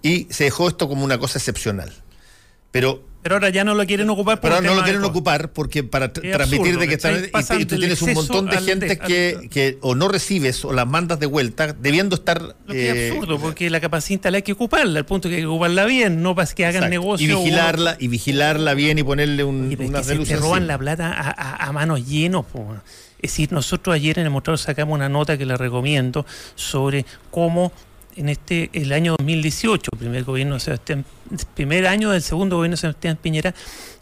y 0.02 0.26
se 0.30 0.44
dejó 0.44 0.68
esto 0.68 0.88
como 0.88 1.04
una 1.04 1.18
cosa 1.18 1.38
excepcional. 1.38 1.92
Pero, 2.70 3.04
Pero 3.22 3.36
ahora 3.36 3.50
ya 3.50 3.62
no 3.62 3.74
lo 3.74 3.86
quieren 3.86 4.10
ocupar 4.10 4.40
pero 4.40 4.56
ahora 4.56 4.66
no 4.66 4.74
lo 4.74 4.82
quieren 4.82 5.04
ocupar 5.04 5.52
porque 5.52 5.84
para 5.84 6.12
transmitir 6.12 6.76
de 6.76 6.88
que 6.88 6.94
están. 6.94 7.14
y- 7.14 7.62
Y, 7.62 7.64
tú 7.66 7.78
tienes 7.78 8.02
un 8.02 8.14
montón 8.14 8.46
de 8.46 8.58
gente 8.60 8.98
que, 8.98 9.48
que 9.50 9.78
o 9.80 9.94
no 9.94 10.08
recibes 10.08 10.64
o 10.64 10.72
las 10.72 10.86
mandas 10.86 11.20
de 11.20 11.26
vuelta, 11.26 11.72
debiendo 11.72 12.16
estar. 12.16 12.42
Lo 12.42 12.56
que 12.66 12.90
es 12.90 12.96
eh, 12.96 13.08
absurdo, 13.12 13.38
porque 13.38 13.70
la 13.70 13.80
capacidad 13.80 14.10
instalada 14.16 14.38
hay 14.38 14.42
que 14.42 14.52
ocuparla, 14.52 14.98
al 14.98 15.06
punto 15.06 15.28
que 15.28 15.36
hay 15.36 15.40
que 15.42 15.46
ocuparla 15.46 15.84
bien, 15.84 16.20
no 16.20 16.34
para 16.34 16.52
que 16.52 16.66
hagan 16.66 16.82
exacto. 16.82 16.90
negocio. 16.90 17.26
Y 17.28 17.30
uno- 17.30 17.38
vigilarla, 17.44 17.96
y 18.00 18.08
vigilarla 18.08 18.74
bien 18.74 18.98
y 18.98 19.02
ponerle 19.04 19.44
un, 19.44 19.70
es 19.72 19.78
unas 19.78 20.06
que 20.08 20.26
se 20.26 20.36
roban 20.36 20.66
la 20.66 20.76
plata 20.76 21.12
a, 21.12 21.30
a- 21.30 21.68
a 21.68 21.72
manos 21.72 22.04
llenos. 22.06 22.44
po. 22.46 22.74
Es 23.22 23.30
decir, 23.30 23.52
nosotros 23.52 23.94
ayer 23.94 24.18
en 24.18 24.24
el 24.26 24.30
mostrador 24.32 24.58
sacamos 24.58 24.94
una 24.96 25.08
nota 25.08 25.38
que 25.38 25.46
la 25.46 25.56
recomiendo 25.56 26.26
sobre 26.56 27.06
cómo 27.30 27.72
en 28.16 28.28
este 28.28 28.70
el 28.72 28.92
año 28.92 29.16
2018, 29.18 29.90
primer 29.98 30.24
gobierno 30.24 30.54
de 30.54 30.60
Sebastián, 30.60 31.04
primer 31.54 31.86
año 31.86 32.10
del 32.10 32.22
segundo 32.22 32.56
gobierno 32.56 32.74
de 32.76 32.80
Sebastián 32.80 33.18
Piñera, 33.20 33.54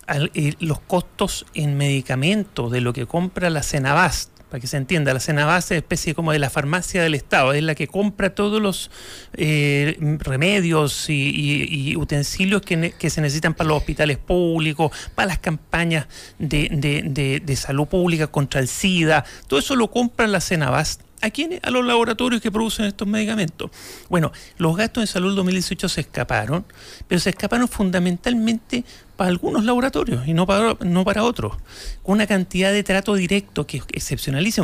al- 0.07 0.31
eh, 0.35 0.55
los 0.61 0.81
costos 0.81 1.47
en 1.55 1.77
medicamentos 1.77 2.71
de 2.71 2.81
lo 2.81 2.93
que 2.93 3.07
compra 3.07 3.51
la 3.51 3.63
Cenabast. 3.63 4.31
Para 4.51 4.61
que 4.61 4.67
se 4.67 4.77
entienda, 4.77 5.15
la 5.15 5.21
Cenabast 5.21 5.73
es 5.73 5.79
especie 5.79 6.15
como 6.15 6.31
de 6.33 6.39
la 6.39 6.51
farmacia 6.51 7.03
del 7.03 7.15
Estado, 7.15 7.55
es 7.55 7.63
la 7.63 7.75
que 7.75 7.87
compra 7.89 8.35
todos 8.35 8.61
los 8.61 8.91
eh, 9.33 9.97
remedios 10.19 11.07
y, 11.09 11.97
utensilios 11.97 12.61
que 12.61 13.09
se 13.11 13.21
necesitan 13.23 13.55
para 13.55 13.69
los 13.69 13.79
hospitales 13.79 14.19
públicos, 14.19 14.93
para 15.15 15.29
las 15.29 15.39
campañas 15.39 16.07
de, 16.39 16.69
de- 16.71 17.03
de- 17.03 17.41
de 17.41 17.57
salud 17.57 17.87
pública 17.87 18.27
contra 18.27 18.61
el 18.61 18.69
SIDA. 18.69 19.25
Todo 19.47 19.59
eso 19.59 19.75
lo 19.75 19.91
compra 19.91 20.27
la 20.27 20.43
Cenabast. 20.43 21.01
¿A 21.23 21.31
quiénes? 21.31 21.61
A 21.63 21.71
los 21.71 21.87
laboratorios 21.87 22.43
que 22.43 22.51
producen 22.51 22.85
estos 22.87 23.07
medicamentos. 23.07 23.71
Bueno, 24.09 24.33
los 24.59 24.77
gastos 24.77 25.05
de 25.05 25.07
salud 25.07 25.29
del 25.29 25.37
2018 25.37 25.89
se 25.89 26.01
escaparon, 26.01 26.65
pero 27.07 27.21
se 27.21 27.31
escaparon 27.31 27.69
fundamentalmente 27.69 28.85
para 29.17 29.31
algunos 29.31 29.65
laboratorios 29.65 30.27
y 30.27 30.35
no 30.35 30.47
para, 30.47 30.77
no 30.81 31.05
para 31.05 31.23
otros. 31.23 31.57
Con 32.03 32.17
una 32.17 32.27
cantidad 32.27 32.73
de 32.73 32.83
trato 32.83 33.15
directo 33.15 33.69
que 33.69 33.81
es 33.93 34.15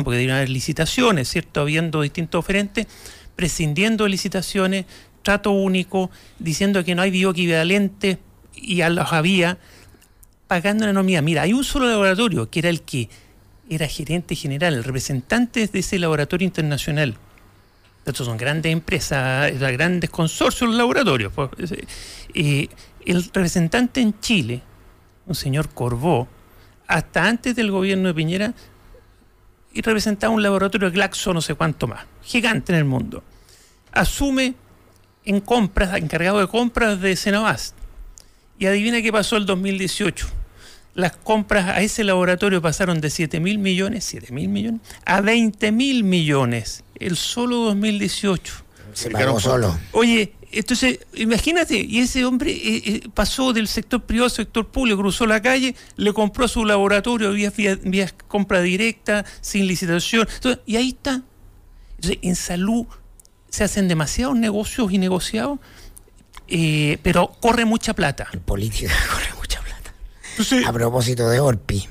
porque 0.03 0.17
debieron 0.17 0.35
haber 0.35 0.49
licitaciones, 0.49 1.29
¿cierto? 1.29 1.61
Habiendo 1.61 2.01
distintos 2.01 2.39
oferentes, 2.39 2.87
prescindiendo 3.37 4.03
de 4.03 4.09
licitaciones, 4.09 4.85
trato 5.23 5.51
único, 5.51 6.11
diciendo 6.39 6.83
que 6.83 6.93
no 6.93 7.03
hay 7.03 7.11
bioequivalente 7.11 8.19
y 8.53 8.81
a 8.81 8.89
los 8.89 9.13
había, 9.13 9.57
pagando 10.47 10.83
una 10.83 10.91
enormidad. 10.91 11.23
Mira, 11.23 11.43
hay 11.43 11.53
un 11.53 11.63
solo 11.63 11.87
laboratorio 11.87 12.49
que 12.49 12.59
era 12.59 12.69
el 12.69 12.81
que 12.81 13.07
era 13.69 13.87
gerente 13.87 14.35
general, 14.35 14.73
el 14.73 14.83
representante 14.83 15.65
de 15.67 15.79
ese 15.79 15.99
laboratorio 15.99 16.45
internacional. 16.45 17.15
Estos 18.05 18.25
son 18.25 18.37
grandes 18.37 18.73
empresas, 18.73 19.57
grandes 19.59 20.09
consorcios 20.09 20.73
laboratorios. 20.73 21.31
pues, 21.31 21.71
eh, 22.33 22.67
el 23.05 23.23
representante 23.23 24.01
en 24.01 24.19
Chile, 24.19 24.63
un 25.27 25.35
señor 25.35 25.69
Corbó, 25.69 26.27
hasta 26.87 27.27
antes 27.27 27.55
del 27.55 27.69
gobierno 27.69 28.07
de 28.07 28.13
Piñera, 28.15 28.53
y 29.71 29.81
representaba 29.81 30.33
un 30.33 30.41
laboratorio 30.41 30.89
Glaxo 30.91 31.31
no 31.31 31.41
sé 31.41 31.53
cuánto 31.53 31.87
más, 31.87 32.05
gigante 32.23 32.73
en 32.73 32.79
el 32.79 32.85
mundo. 32.85 33.23
Asume 33.91 34.55
en 35.25 35.41
compras, 35.41 35.95
encargado 35.95 36.39
de 36.39 36.47
compras 36.47 36.99
de 36.99 37.15
Cenovast. 37.15 37.75
Y 38.57 38.65
adivina 38.65 39.01
qué 39.01 39.11
pasó 39.11 39.37
el 39.37 39.45
2018 39.45 40.38
las 40.93 41.15
compras 41.15 41.69
a 41.69 41.81
ese 41.81 42.03
laboratorio 42.03 42.61
pasaron 42.61 43.01
de 43.01 43.09
7 43.09 43.39
mil 43.39 43.57
millones, 43.57 44.05
7 44.05 44.31
mil 44.33 44.49
millones, 44.49 44.81
a 45.05 45.21
20 45.21 45.71
mil 45.71 46.03
millones, 46.03 46.83
el 46.95 47.15
solo 47.15 47.57
2018. 47.57 48.53
Se 48.93 49.09
pagó 49.11 49.39
solo. 49.39 49.77
Oye, 49.91 50.33
entonces, 50.51 50.99
imagínate, 51.13 51.79
y 51.79 51.99
ese 51.99 52.25
hombre 52.25 52.51
eh, 52.51 52.81
eh, 52.85 53.01
pasó 53.13 53.53
del 53.53 53.67
sector 53.67 54.01
privado 54.01 54.25
al 54.25 54.31
sector 54.31 54.67
público, 54.67 54.99
cruzó 54.99 55.27
la 55.27 55.41
calle, 55.41 55.75
le 55.95 56.11
compró 56.11 56.47
su 56.47 56.65
laboratorio 56.65 57.31
vía, 57.31 57.51
vía, 57.55 57.77
vía 57.81 58.09
compra 58.27 58.61
directa, 58.61 59.25
sin 59.41 59.67
licitación, 59.67 60.27
Entonces, 60.33 60.61
y 60.65 60.75
ahí 60.77 60.89
está. 60.89 61.21
Entonces, 61.95 62.19
en 62.23 62.35
salud 62.35 62.87
se 63.49 63.63
hacen 63.63 63.87
demasiados 63.87 64.37
negocios 64.37 64.91
y 64.91 64.97
negociados, 64.97 65.59
eh, 66.47 66.97
pero 67.03 67.27
corre 67.39 67.65
mucha 67.65 67.93
plata. 67.93 68.27
En 68.33 68.39
política 68.39 68.91
corre 69.11 69.38
plata. 70.39 70.55
Entonces, 70.55 70.67
A 70.67 70.73
propósito 70.73 71.29
de 71.29 71.39
Orpi. 71.39 71.87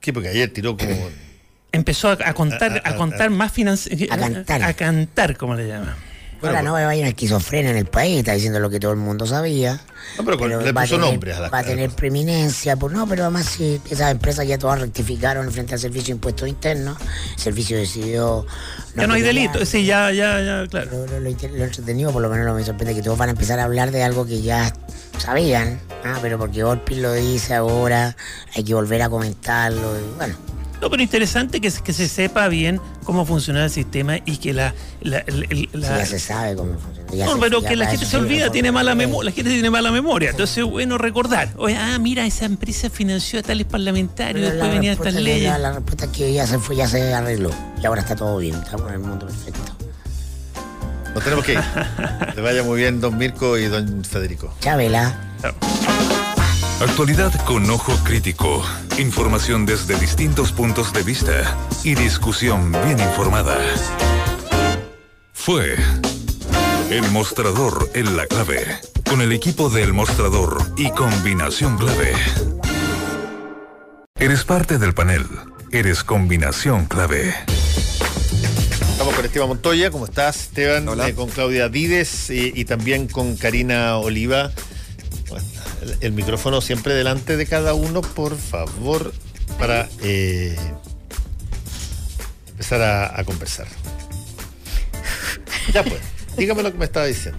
¿Qué? 0.00 0.12
Porque 0.12 0.28
ayer 0.28 0.52
tiró 0.52 0.76
como. 0.76 0.94
empezó 1.72 2.08
a, 2.10 2.18
a 2.24 2.34
contar 2.34 2.72
A- 2.84 2.88
a- 2.88 2.92
a, 2.92 2.96
contar 2.96 3.30
más 3.30 3.52
financiamiento 3.52 4.14
A 4.14 4.18
cantar. 4.18 4.62
a 4.62 4.74
cantar 4.74 5.36
como 5.36 5.54
le 5.54 5.68
llaman 5.68 5.94
Ahora 6.48 6.62
no 6.62 6.72
va 6.72 6.88
a 6.88 6.94
ir 6.94 7.00
una 7.02 7.08
esquizofrenia 7.10 7.70
en 7.70 7.76
el 7.76 7.86
país, 7.86 8.18
está 8.18 8.32
diciendo 8.32 8.58
lo 8.60 8.70
que 8.70 8.78
todo 8.80 8.90
el 8.92 8.96
mundo 8.98 9.26
sabía. 9.26 9.80
No, 10.18 10.24
pero 10.24 10.38
con- 10.38 10.48
le 10.50 10.56
puso 10.72 10.86
tener- 10.96 11.00
nombres 11.00 11.36
a 11.36 11.40
las 11.40 11.52
Va 11.52 11.58
a 11.58 11.62
tener 11.64 11.90
preeminencia, 11.90 12.76
pues 12.76 12.92
no, 12.92 13.06
pero 13.08 13.22
además 13.24 13.46
si 13.46 13.80
esas 13.90 14.10
empresas 14.12 14.46
ya 14.46 14.56
todas 14.58 14.80
rectificaron 14.80 15.50
frente 15.52 15.74
al 15.74 15.80
Servicio 15.80 16.06
de 16.06 16.12
Impuestos 16.12 16.48
Internos, 16.48 16.96
el 17.36 17.40
servicio 17.42 17.76
decidió... 17.76 18.46
ya 18.94 19.06
no 19.06 19.14
hay 19.14 19.22
delito 19.22 19.64
sí 19.66 19.84
ya 19.84 20.10
ya 20.12 20.40
ya 20.40 20.66
claro 20.68 20.90
Lo, 20.92 21.06
lo- 21.06 21.20
lo 21.20 21.30
lo 21.30 21.64
entretenido, 21.64 22.12
por 22.12 22.22
lo 22.22 22.28
menos 22.30 22.46
lo 22.46 22.54
me 22.54 22.64
sorprende, 22.64 22.94
que 22.94 23.02
todos 23.02 23.18
van 23.18 23.28
a 23.30 23.32
empezar 23.32 23.58
a 23.60 23.64
hablar 23.64 23.90
de 23.90 24.02
algo 24.04 24.24
que 24.26 24.40
ya 24.42 24.72
sabían, 25.18 25.80
ah, 26.04 26.18
pero 26.22 26.38
porque 26.38 26.62
Orpi 26.62 26.94
lo 26.96 27.12
dice 27.12 27.54
ahora, 27.54 28.16
hay 28.54 28.62
que 28.64 28.74
volver 28.74 29.02
a 29.02 29.08
comentarlo. 29.08 29.98
y 29.98 30.16
bueno, 30.16 30.34
No, 30.80 30.90
pero 30.90 31.02
interesante 31.02 31.60
que, 31.60 31.70
se- 31.70 31.82
que 31.82 31.92
se 31.92 32.06
sepa 32.08 32.48
bien 32.48 32.80
cómo 33.04 33.24
funciona 33.24 33.64
el 33.64 33.70
sistema 33.70 34.18
y 34.26 34.36
que 34.36 34.52
la... 34.52 34.74
Sí, 35.02 35.68
ya 35.72 36.04
se 36.06 36.18
sabe 36.18 36.54
cómo 36.54 36.78
funciona. 36.78 37.12
ya 37.14 37.26
no, 37.26 37.38
pero 37.40 37.62
que 37.62 37.76
la 37.76 37.86
gente 37.86 38.04
se 38.04 38.16
olvida, 38.16 38.50
tiene 38.50 38.70
mala 38.72 38.94
memoria, 38.94 39.30
la 39.30 39.34
gente 39.34 39.50
tiene 39.50 39.70
mala 39.70 39.90
memoria, 39.90 40.30
entonces 40.30 40.58
es 40.58 40.64
bueno 40.64 40.98
recordar. 40.98 41.48
Oye, 41.56 41.76
ah, 41.76 41.98
mira, 41.98 42.26
esa 42.26 42.44
empresa 42.44 42.90
financió 42.90 43.40
a 43.40 43.42
tales 43.42 43.66
parlamentarios, 43.66 44.34
pero 44.50 44.50
después 44.52 44.72
venían 44.72 44.92
estas 44.94 45.14
leyes. 45.14 45.50
La, 45.50 45.58
la 45.58 45.72
respuesta 45.72 46.04
es 46.06 46.10
que 46.10 46.32
ya 46.32 46.46
se 46.46 46.58
fue, 46.58 46.76
ya 46.76 46.86
se 46.86 47.14
arregló. 47.14 47.50
Y 47.82 47.86
ahora 47.86 48.02
está 48.02 48.14
todo 48.16 48.36
bien, 48.38 48.54
estamos 48.56 48.88
en 48.88 48.94
el 48.94 49.00
mundo 49.00 49.26
perfecto. 49.26 49.60
Nos 51.14 51.24
tenemos 51.24 51.44
que 51.46 51.54
ir. 51.54 51.60
Le 52.36 52.42
vaya 52.42 52.62
muy 52.62 52.78
bien, 52.78 53.00
don 53.00 53.16
Mirko 53.16 53.56
y 53.56 53.64
don 53.66 54.04
Federico. 54.04 54.52
Chabela. 54.60 55.18
Actualidad 56.80 57.32
con 57.46 57.70
ojo 57.70 57.92
crítico. 58.04 58.62
Información 58.98 59.64
desde 59.64 59.98
distintos 59.98 60.52
puntos 60.52 60.92
de 60.92 61.02
vista 61.02 61.56
y 61.84 61.94
discusión 61.94 62.70
bien 62.70 63.00
informada. 63.00 63.56
Fue 65.32 65.74
El 66.90 67.10
Mostrador 67.12 67.90
en 67.94 68.14
la 68.14 68.26
clave. 68.26 68.58
Con 69.08 69.22
el 69.22 69.32
equipo 69.32 69.70
del 69.70 69.94
Mostrador 69.94 70.58
y 70.76 70.90
combinación 70.90 71.78
clave. 71.78 72.12
Eres 74.18 74.44
parte 74.44 74.76
del 74.76 74.92
panel. 74.92 75.24
Eres 75.72 76.04
combinación 76.04 76.84
clave. 76.84 77.34
Estamos 78.90 79.14
con 79.14 79.24
Esteban 79.24 79.48
Montoya, 79.48 79.90
¿cómo 79.90 80.04
estás, 80.04 80.42
Esteban? 80.42 80.86
Hola. 80.88 81.08
Eh, 81.08 81.14
con 81.14 81.30
Claudia 81.30 81.68
Vides 81.68 82.28
y, 82.28 82.52
y 82.54 82.66
también 82.66 83.08
con 83.08 83.36
Karina 83.36 83.96
Oliva. 83.96 84.52
El, 86.00 86.12
micrófono 86.12 86.60
siempre 86.60 86.94
delante 86.94 87.36
de 87.36 87.46
cada 87.46 87.74
uno, 87.74 88.00
por 88.02 88.36
favor, 88.36 89.12
para 89.58 89.88
eh, 90.02 90.56
empezar 92.50 92.82
a, 92.82 93.18
a 93.20 93.24
conversar. 93.24 93.66
Ya 95.72 95.82
pues, 95.82 96.00
dígame 96.36 96.62
lo 96.62 96.72
que 96.72 96.78
me 96.78 96.84
estaba 96.84 97.06
diciendo. 97.06 97.38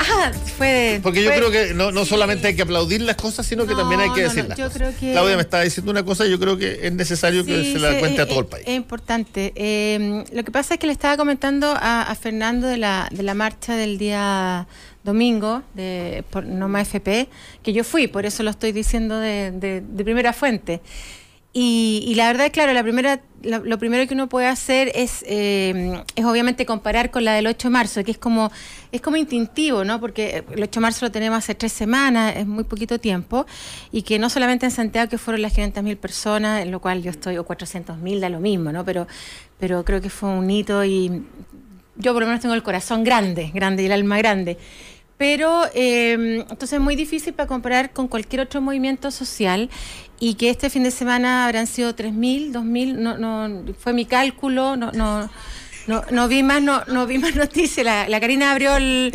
Ah, 0.00 0.32
fue. 0.56 1.00
Porque 1.02 1.22
yo 1.22 1.28
fue- 1.30 1.38
creo 1.38 1.50
que 1.50 1.74
no, 1.74 1.92
no 1.92 2.04
sí. 2.04 2.10
solamente 2.10 2.48
hay 2.48 2.56
que 2.56 2.62
aplaudir 2.62 3.02
las 3.02 3.16
cosas, 3.16 3.44
sino 3.46 3.66
que 3.66 3.72
No, 3.72 3.80
también 3.80 4.00
hay 4.00 4.10
que 4.12 4.22
no, 4.22 4.28
decir 4.28 4.42
no, 4.44 4.48
las 4.50 4.58
yo 4.58 4.64
cosas. 4.64 4.78
creo 4.78 4.92
que- 4.98 5.12
Claudia 5.12 5.36
me 5.36 5.42
estaba 5.42 5.62
diciendo 5.64 5.90
una 5.92 6.02
cosa 6.04 6.24
y 6.26 6.30
yo 6.30 6.38
creo 6.38 6.56
que 6.56 6.86
es 6.86 6.92
necesario 6.92 7.44
que 7.44 7.72
se 7.72 7.78
la 7.78 7.98
cuente 7.98 8.22
a 8.22 8.26
todo 8.26 8.40
el 8.40 8.46
país. 8.46 8.64
Es 8.66 8.74
importante. 8.74 9.52
Eh, 9.54 10.24
lo 10.32 10.44
que 10.44 10.50
pasa 10.50 10.74
es 10.74 10.80
que 10.80 10.86
le 10.86 10.92
estaba 10.92 11.16
comentando 11.16 11.68
a, 11.78 12.02
a 12.02 12.14
Fernando 12.14 12.66
de 12.68 12.78
la, 12.78 13.08
de 13.12 13.22
la 13.22 13.34
marcha 13.34 13.76
del 13.76 13.98
día 13.98 14.66
domingo 15.04 15.62
de 15.74 16.24
por 16.30 16.44
Noma 16.44 16.82
FP, 16.82 17.28
que 17.62 17.72
yo 17.72 17.84
fui, 17.84 18.06
por 18.06 18.26
eso 18.26 18.42
lo 18.42 18.50
estoy 18.50 18.72
diciendo 18.72 19.18
de, 19.18 19.82
primera 19.96 20.32
fuente. 20.32 20.80
Y, 21.60 22.12
la 22.14 22.28
verdad, 22.28 22.52
claro, 22.52 22.72
la 22.72 22.84
primera, 22.84 23.20
lo, 23.42 23.64
lo 23.64 23.78
primero 23.78 24.06
que 24.06 24.14
uno 24.14 24.28
puede 24.28 24.46
hacer 24.46 24.92
es, 24.94 25.24
eh, 25.26 26.04
es 26.14 26.24
obviamente 26.24 26.64
comparar 26.66 27.10
con 27.10 27.24
la 27.24 27.32
del 27.32 27.48
8 27.48 27.68
de 27.68 27.72
marzo, 27.72 28.04
que 28.04 28.12
es 28.12 28.18
como, 28.18 28.52
es 28.92 29.00
como 29.00 29.16
instintivo, 29.16 29.82
¿no? 29.82 29.98
Porque 29.98 30.44
el 30.52 30.62
8 30.62 30.70
de 30.78 30.80
marzo 30.80 31.06
lo 31.06 31.10
tenemos 31.10 31.38
hace 31.38 31.56
tres 31.56 31.72
semanas, 31.72 32.36
es 32.36 32.46
muy 32.46 32.62
poquito 32.62 33.00
tiempo, 33.00 33.44
y 33.90 34.02
que 34.02 34.20
no 34.20 34.30
solamente 34.30 34.66
en 34.66 34.72
Santiago, 34.72 35.08
que 35.10 35.18
fueron 35.18 35.42
las 35.42 35.56
500.000 35.56 35.96
personas, 35.96 36.62
en 36.62 36.70
lo 36.70 36.80
cual 36.80 37.02
yo 37.02 37.10
estoy, 37.10 37.38
o 37.38 37.44
400.000, 37.44 38.20
da 38.20 38.28
lo 38.28 38.38
mismo, 38.38 38.70
¿no? 38.70 38.84
Pero, 38.84 39.08
pero 39.58 39.84
creo 39.84 40.00
que 40.00 40.10
fue 40.10 40.28
un 40.28 40.48
hito 40.48 40.84
y 40.84 41.24
yo 41.98 42.12
por 42.12 42.22
lo 42.22 42.26
menos 42.26 42.40
tengo 42.40 42.54
el 42.54 42.62
corazón 42.62 43.04
grande, 43.04 43.50
grande 43.52 43.82
y 43.82 43.86
el 43.86 43.92
alma 43.92 44.18
grande. 44.18 44.56
Pero 45.16 45.64
eh, 45.74 46.44
entonces 46.48 46.74
es 46.74 46.80
muy 46.80 46.94
difícil 46.94 47.34
para 47.34 47.48
comparar 47.48 47.92
con 47.92 48.06
cualquier 48.06 48.40
otro 48.42 48.60
movimiento 48.60 49.10
social 49.10 49.68
y 50.20 50.34
que 50.34 50.48
este 50.48 50.70
fin 50.70 50.84
de 50.84 50.92
semana 50.92 51.44
habrán 51.44 51.66
sido 51.66 51.94
3.000, 51.94 52.52
2.000, 52.52 52.94
no, 52.94 53.18
no, 53.18 53.74
fue 53.78 53.92
mi 53.92 54.04
cálculo, 54.04 54.76
no, 54.76 54.92
no, 54.92 55.28
no, 55.88 56.04
no 56.10 56.28
vi 56.28 56.42
más, 56.44 56.62
no, 56.62 56.84
no 56.86 57.06
vi 57.06 57.18
más 57.18 57.34
noticias. 57.34 57.84
La, 57.84 58.08
la 58.08 58.20
Karina 58.20 58.52
abrió 58.52 58.76
el, 58.76 59.12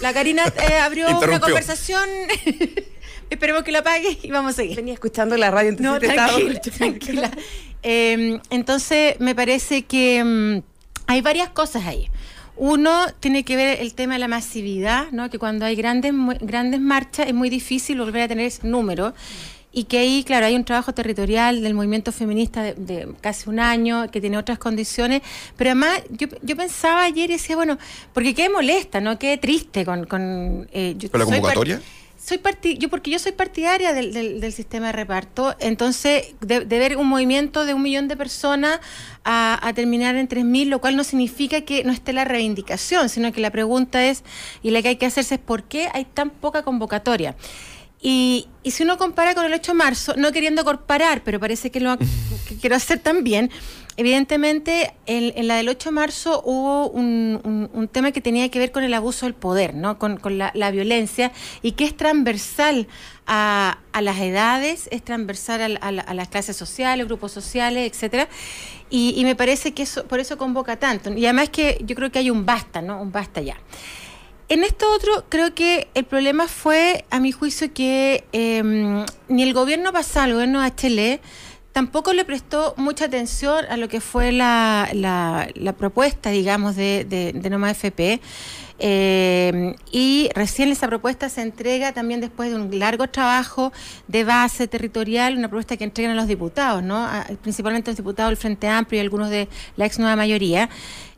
la 0.00 0.12
Karina 0.14 0.44
eh, 0.46 0.78
abrió 0.78 1.06
una 1.18 1.38
conversación. 1.40 2.08
Esperemos 3.30 3.62
que 3.62 3.72
la 3.72 3.78
apague 3.80 4.18
y 4.22 4.30
vamos 4.30 4.52
a 4.52 4.56
seguir. 4.56 4.76
Venía 4.76 4.94
escuchando 4.94 5.36
la 5.36 5.50
radio, 5.50 5.70
entonces 5.70 5.92
No, 5.92 5.98
te 5.98 6.06
estaba 6.06 6.28
tranquila, 6.28 6.52
escuchando. 6.52 6.98
tranquila. 6.98 7.30
Eh, 7.82 8.40
entonces, 8.50 9.18
me 9.20 9.34
parece 9.34 9.82
que 9.82 10.22
mm, 10.22 10.71
hay 11.12 11.20
varias 11.20 11.50
cosas 11.50 11.86
ahí. 11.86 12.08
Uno 12.56 13.06
tiene 13.20 13.44
que 13.44 13.56
ver 13.56 13.80
el 13.80 13.94
tema 13.94 14.14
de 14.14 14.18
la 14.18 14.28
masividad, 14.28 15.10
¿no? 15.10 15.30
que 15.30 15.38
cuando 15.38 15.64
hay 15.64 15.74
grandes, 15.74 16.12
grandes 16.40 16.80
marchas 16.80 17.26
es 17.26 17.34
muy 17.34 17.48
difícil 17.50 17.98
volver 17.98 18.22
a 18.22 18.28
tener 18.28 18.46
ese 18.46 18.66
número. 18.66 19.14
Y 19.74 19.84
que 19.84 19.98
ahí, 19.98 20.22
claro, 20.22 20.44
hay 20.44 20.54
un 20.54 20.64
trabajo 20.64 20.92
territorial 20.92 21.62
del 21.62 21.72
movimiento 21.72 22.12
feminista 22.12 22.62
de, 22.62 22.74
de 22.74 23.08
casi 23.22 23.48
un 23.48 23.58
año, 23.58 24.10
que 24.10 24.20
tiene 24.20 24.36
otras 24.36 24.58
condiciones. 24.58 25.22
Pero 25.56 25.70
además, 25.70 26.02
yo, 26.10 26.26
yo 26.42 26.56
pensaba 26.56 27.04
ayer 27.04 27.30
y 27.30 27.34
decía, 27.34 27.56
bueno, 27.56 27.78
porque 28.12 28.34
qué 28.34 28.50
molesta, 28.50 29.00
¿no? 29.00 29.18
Qué 29.18 29.38
triste 29.38 29.86
con... 29.86 30.04
con 30.04 30.68
eh, 30.72 30.94
yo 30.98 31.10
¿Con 31.10 31.20
la 31.20 31.24
convocatoria? 31.24 31.76
soy 31.76 32.01
parti 32.38 32.78
yo 32.78 32.88
porque 32.88 33.10
yo 33.10 33.18
soy 33.18 33.32
partidaria 33.32 33.92
del, 33.92 34.12
del- 34.12 34.40
del 34.40 34.52
sistema 34.52 34.86
de 34.86 34.92
reparto, 34.92 35.56
entonces 35.58 36.34
de, 36.40 36.60
de 36.64 36.78
ver 36.78 36.96
un 36.96 37.08
movimiento 37.08 37.64
de 37.64 37.74
un 37.74 37.82
millón 37.82 38.06
de 38.08 38.16
personas 38.16 38.78
a, 39.24 39.58
a 39.66 39.72
terminar 39.72 40.14
en 40.16 40.28
3.000, 40.28 40.66
lo 40.68 40.80
cual 40.80 40.96
no 40.96 41.02
significa 41.04 41.62
que 41.62 41.82
no 41.84 41.92
esté 41.92 42.12
la 42.12 42.24
reivindicación, 42.24 43.08
sino 43.08 43.32
que 43.32 43.40
la 43.40 43.50
pregunta 43.50 44.04
es, 44.06 44.22
y 44.62 44.70
la 44.70 44.82
que 44.82 44.88
hay 44.88 44.96
que 44.96 45.06
hacerse 45.06 45.34
es 45.34 45.40
por 45.40 45.64
qué 45.64 45.88
hay 45.92 46.04
tan 46.04 46.30
poca 46.30 46.62
convocatoria. 46.62 47.34
Y, 48.04 48.48
y 48.64 48.72
si 48.72 48.82
uno 48.82 48.98
compara 48.98 49.32
con 49.34 49.44
el 49.44 49.52
8 49.52 49.72
de 49.72 49.78
marzo, 49.78 50.14
no 50.16 50.32
queriendo 50.32 50.64
comparar, 50.64 51.22
pero 51.24 51.38
parece 51.38 51.70
que 51.70 51.78
lo 51.80 51.96
que 52.48 52.56
quiero 52.60 52.74
hacer 52.76 52.98
también, 52.98 53.50
evidentemente 53.96 54.94
en, 55.06 55.46
la 55.46 55.56
del 55.56 55.68
8 55.68 55.90
de 55.90 55.94
marzo 55.94 56.42
hubo 56.44 56.88
un, 56.88 57.88
tema 57.92 58.12
que 58.12 58.20
tenía 58.20 58.48
que 58.50 58.58
ver 58.58 58.72
con 58.72 58.84
el 58.84 58.94
abuso 58.94 59.26
del 59.26 59.34
poder, 59.34 59.74
¿no? 59.74 59.98
con, 59.98 60.18
la, 60.38 60.70
violencia, 60.70 61.32
y 61.62 61.72
que 61.72 61.84
es 61.84 61.96
transversal 61.96 62.86
a, 63.26 63.78
las 64.00 64.18
edades, 64.18 64.88
es 64.90 65.02
transversal 65.02 65.60
a, 65.60 65.68
la- 65.68 65.78
a 65.80 65.92
la- 65.92 66.02
a 66.02 66.14
las 66.14 66.28
clases 66.28 66.56
sociales, 66.56 67.06
grupos 67.06 67.32
sociales, 67.32 67.90
etcétera. 67.90 68.28
Y, 68.90 69.22
me 69.24 69.34
parece 69.34 69.72
que 69.72 69.84
eso, 69.84 70.04
por 70.06 70.20
eso 70.20 70.36
convoca 70.36 70.76
tanto. 70.78 71.12
Y 71.12 71.24
además 71.24 71.48
que 71.48 71.78
yo 71.84 71.94
creo 71.96 72.10
que 72.12 72.18
hay 72.18 72.28
un 72.30 72.44
basta, 72.44 72.82
¿no? 72.82 73.00
Un 73.00 73.10
basta 73.10 73.40
ya. 73.40 73.56
En 74.50 74.64
esto 74.64 74.84
otro, 74.92 75.24
creo 75.30 75.54
que 75.54 75.88
el 75.94 76.04
problema 76.04 76.46
fue, 76.46 77.06
a 77.08 77.18
mi 77.18 77.32
juicio, 77.32 77.72
que 77.72 78.24
eh, 78.32 78.62
ni 79.28 79.42
el 79.42 79.54
gobierno 79.54 79.94
pasado, 79.94 80.26
el 80.26 80.32
gobierno 80.34 80.60
de 80.60 80.66
tampoco 81.72 82.12
le 82.12 82.24
prestó 82.24 82.74
mucha 82.76 83.06
atención 83.06 83.64
a 83.70 83.76
lo 83.76 83.88
que 83.88 84.00
fue 84.00 84.30
la, 84.32 84.88
la- 84.92 85.48
propuesta, 85.72 86.30
digamos, 86.30 86.76
de, 86.76 87.04
de, 87.08 87.32
de 87.32 87.50
Noma 87.50 87.70
FP. 87.70 88.20
Eh, 88.84 89.74
y 89.92 90.28
recién 90.34 90.70
esa 90.70 90.88
propuesta 90.88 91.28
se 91.28 91.42
entrega 91.42 91.92
también 91.92 92.20
después 92.20 92.50
de 92.50 92.56
un 92.56 92.78
largo 92.78 93.06
trabajo 93.08 93.72
de 94.08 94.24
base 94.24 94.66
territorial, 94.66 95.36
una 95.38 95.48
propuesta 95.48 95.76
que 95.76 95.84
entregan 95.84 96.12
a 96.12 96.14
los 96.16 96.26
diputados, 96.26 96.82
¿no? 96.82 96.96
A- 96.96 97.26
principalmente 97.42 97.90
los 97.90 97.96
diputados 97.96 98.30
del 98.30 98.36
Frente 98.36 98.66
Amplio 98.68 99.00
y 99.00 99.04
algunos 99.04 99.30
de 99.30 99.48
la 99.76 99.86
ex 99.86 99.98
nueva 99.98 100.16
mayoría. 100.16 100.68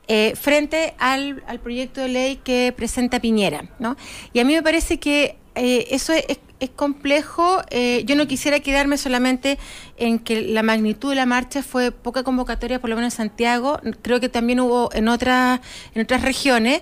eh, 0.06 0.34
frente 0.38 0.92
al, 0.98 1.42
al 1.46 1.60
proyecto 1.60 2.02
de 2.02 2.08
ley 2.08 2.36
que 2.36 2.74
presenta 2.76 3.20
Piñera, 3.20 3.70
¿no? 3.78 3.96
Y 4.34 4.40
a 4.40 4.44
mí 4.44 4.52
me 4.52 4.62
parece 4.62 4.98
que 4.98 5.36
eh, 5.54 5.86
eso 5.90 6.12
es, 6.12 6.24
es- 6.28 6.38
es 6.60 6.70
complejo. 6.70 7.60
eh, 7.70 8.04
yo 8.06 8.14
no 8.16 8.26
quisiera 8.26 8.60
quedarme 8.60 8.96
solamente 8.96 9.58
en 9.98 10.18
que 10.18 10.40
la 10.40 10.62
magnitud 10.62 11.10
de 11.10 11.16
la 11.16 11.26
marcha 11.26 11.62
fue 11.62 11.90
poca 11.90 12.22
convocatoria, 12.22 12.80
por 12.80 12.88
lo 12.90 12.96
menos 12.96 13.12
en 13.14 13.16
Santiago. 13.16 13.80
Creo 14.02 14.18
que 14.20 14.28
también 14.30 14.60
hubo 14.60 14.88
en 14.94 15.08
otras 15.08 15.60
en 15.94 16.02
otras 16.02 16.22
regiones, 16.22 16.80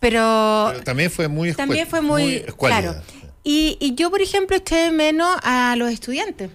pero, 0.00 0.68
Pero 0.72 0.84
también 0.84 1.10
fue 1.10 1.28
muy 1.28 1.52
también 1.52 1.86
fue 1.86 2.00
muy, 2.00 2.44
claro. 2.56 2.94
Y, 3.44 3.76
y 3.80 3.94
yo, 3.96 4.10
por 4.10 4.22
ejemplo, 4.22 4.56
eché 4.56 4.90
menos 4.92 5.36
a 5.42 5.74
los 5.76 5.90
estudiantes. 5.92 6.50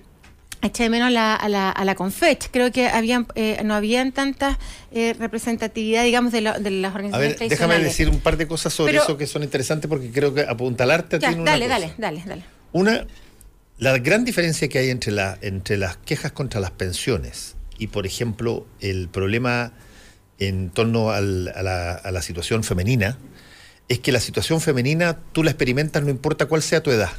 Eché 0.62 0.84
de 0.84 0.90
menos 0.90 1.08
a 1.08 1.12
la, 1.12 1.36
a 1.36 1.50
la, 1.50 1.70
a 1.70 1.86
la 1.86 1.94
Confech. 1.96 2.50
Creo 2.52 2.72
que 2.72 2.88
habían, 2.88 3.28
eh, 3.36 3.62
no 3.64 3.76
habían 3.76 4.12
tantas 4.12 4.58
eh, 4.92 5.16
representatividad, 5.20 6.04
digamos, 6.04 6.32
de, 6.32 6.42
lo- 6.42 6.60
de 6.60 6.72
las 6.72 6.92
A 6.92 6.96
organizaciones 6.96 7.40
ver, 7.40 7.50
déjame 7.50 7.80
decir 7.80 8.10
un 8.10 8.20
par 8.20 8.38
de 8.38 8.48
cosas 8.48 8.74
sobre 8.74 8.94
Pero- 8.94 9.04
eso 9.04 9.18
que 9.18 9.28
son 9.28 9.44
interesantes 9.44 9.88
porque 9.88 10.10
creo 10.12 10.34
que 10.34 10.42
apuntalarte 10.42 11.18
a 11.18 11.20
Ya, 11.20 11.28
ti 11.30 11.36
en 11.36 11.42
una 11.42 11.52
dale, 11.52 11.66
cosa. 11.68 11.80
dale, 11.80 11.94
dale, 12.00 12.24
dale. 12.26 12.44
Una, 12.72 13.06
la 13.78 13.98
gran 14.00 14.26
diferencia 14.26 14.68
que 14.68 14.80
hay 14.80 14.90
entre, 14.90 15.12
la, 15.12 15.38
entre 15.42 15.78
las 15.78 15.98
quejas 15.98 16.32
contra 16.32 16.60
las 16.60 16.72
pensiones 16.72 17.56
y, 17.78 17.88
por 17.88 18.08
ejemplo, 18.08 18.66
el 18.80 19.10
problema 19.10 19.74
en 20.40 20.72
torno 20.72 21.12
al- 21.12 21.54
a, 21.56 21.62
la, 21.62 21.92
a 21.94 22.12
la 22.12 22.22
situación 22.24 22.64
femenina, 22.64 23.18
es 23.90 24.00
que 24.00 24.12
la 24.12 24.20
situación 24.20 24.60
femenina 24.60 25.18
tú 25.34 25.44
la 25.44 25.52
experimentas 25.52 26.04
no 26.04 26.10
importa 26.10 26.48
cuál 26.48 26.62
sea 26.64 26.82
tu 26.82 26.90
edad. 26.92 27.10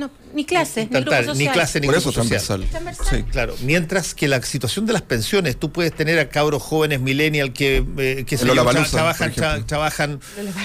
No, 0.00 0.10
ni 0.34 0.46
clase, 0.46 0.88
ni, 0.90 1.00
grupo 1.00 1.10
social. 1.16 1.36
ni 1.38 1.48
clase 1.48 1.80
ni 1.80 1.86
Por 1.86 1.94
grupo 1.96 2.10
eso 2.10 2.22
social. 2.22 2.66
Sí. 3.10 3.22
Claro, 3.30 3.54
mientras 3.62 4.14
que 4.14 4.28
la 4.28 4.40
situación 4.42 4.86
de 4.86 4.94
las 4.94 5.02
pensiones, 5.02 5.58
tú 5.58 5.70
puedes 5.72 5.92
tener 5.94 6.18
a 6.18 6.28
cabros 6.30 6.62
jóvenes 6.62 7.00
millennial 7.00 7.52
que, 7.52 7.84
eh, 7.98 8.24
que 8.26 8.38
se 8.38 8.46
Lollapalooza, 8.46 8.90
trabajan, 8.90 9.34
tra- 9.34 9.66
trabajan 9.66 10.20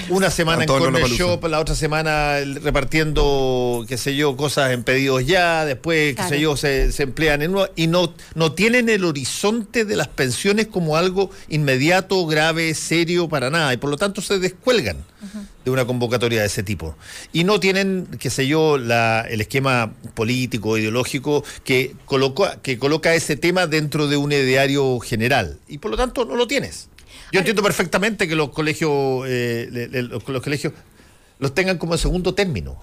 una 0.08 0.30
semana 0.30 0.62
en 0.62 0.68
Corner. 0.68 1.04
Shop, 1.06 1.44
la 1.44 1.60
otra 1.60 1.74
semana 1.74 2.38
repartiendo, 2.62 3.84
qué 3.88 3.98
sé 3.98 4.16
yo, 4.16 4.36
cosas 4.36 4.72
en 4.72 4.82
pedidos 4.84 5.26
ya, 5.26 5.64
después, 5.66 6.16
qué 6.16 6.22
sé 6.28 6.40
yo, 6.40 6.56
se, 6.56 6.92
se 6.92 7.02
emplean 7.02 7.42
en 7.42 7.50
uno, 7.50 7.66
y 7.76 7.88
no, 7.88 8.14
no 8.34 8.52
tienen 8.52 8.88
el 8.88 9.04
horizonte 9.04 9.84
de 9.84 9.96
las 9.96 10.08
pensiones 10.08 10.66
como 10.68 10.96
algo 10.96 11.30
inmediato, 11.48 12.26
grave, 12.26 12.72
serio, 12.74 13.28
para 13.28 13.50
nada, 13.50 13.74
y 13.74 13.76
por 13.76 13.90
lo 13.90 13.96
tanto 13.98 14.22
se 14.22 14.38
descuelgan 14.38 14.96
de 15.66 15.72
una 15.72 15.84
convocatoria 15.84 16.40
de 16.42 16.46
ese 16.46 16.62
tipo. 16.62 16.96
Y 17.32 17.42
no 17.42 17.58
tienen, 17.58 18.06
qué 18.20 18.30
sé 18.30 18.46
yo, 18.46 18.78
la, 18.78 19.26
el 19.28 19.40
esquema 19.40 19.92
político, 20.14 20.78
ideológico 20.78 21.44
que, 21.64 21.92
coloca, 22.04 22.60
que 22.62 22.78
coloca 22.78 23.12
ese 23.16 23.36
tema 23.36 23.66
dentro 23.66 24.06
de 24.06 24.16
un 24.16 24.30
ideario 24.30 25.00
general. 25.00 25.58
Y 25.66 25.78
por 25.78 25.90
lo 25.90 25.96
tanto 25.96 26.24
no 26.24 26.36
lo 26.36 26.46
tienes. 26.46 26.88
Yo 27.32 27.40
entiendo 27.40 27.64
perfectamente 27.64 28.28
que 28.28 28.36
los 28.36 28.50
colegios, 28.50 29.24
eh, 29.26 29.88
los, 30.08 30.26
los 30.28 30.42
colegios 30.42 30.72
los 31.40 31.52
tengan 31.52 31.78
como 31.78 31.98
segundo 31.98 32.32
término. 32.32 32.80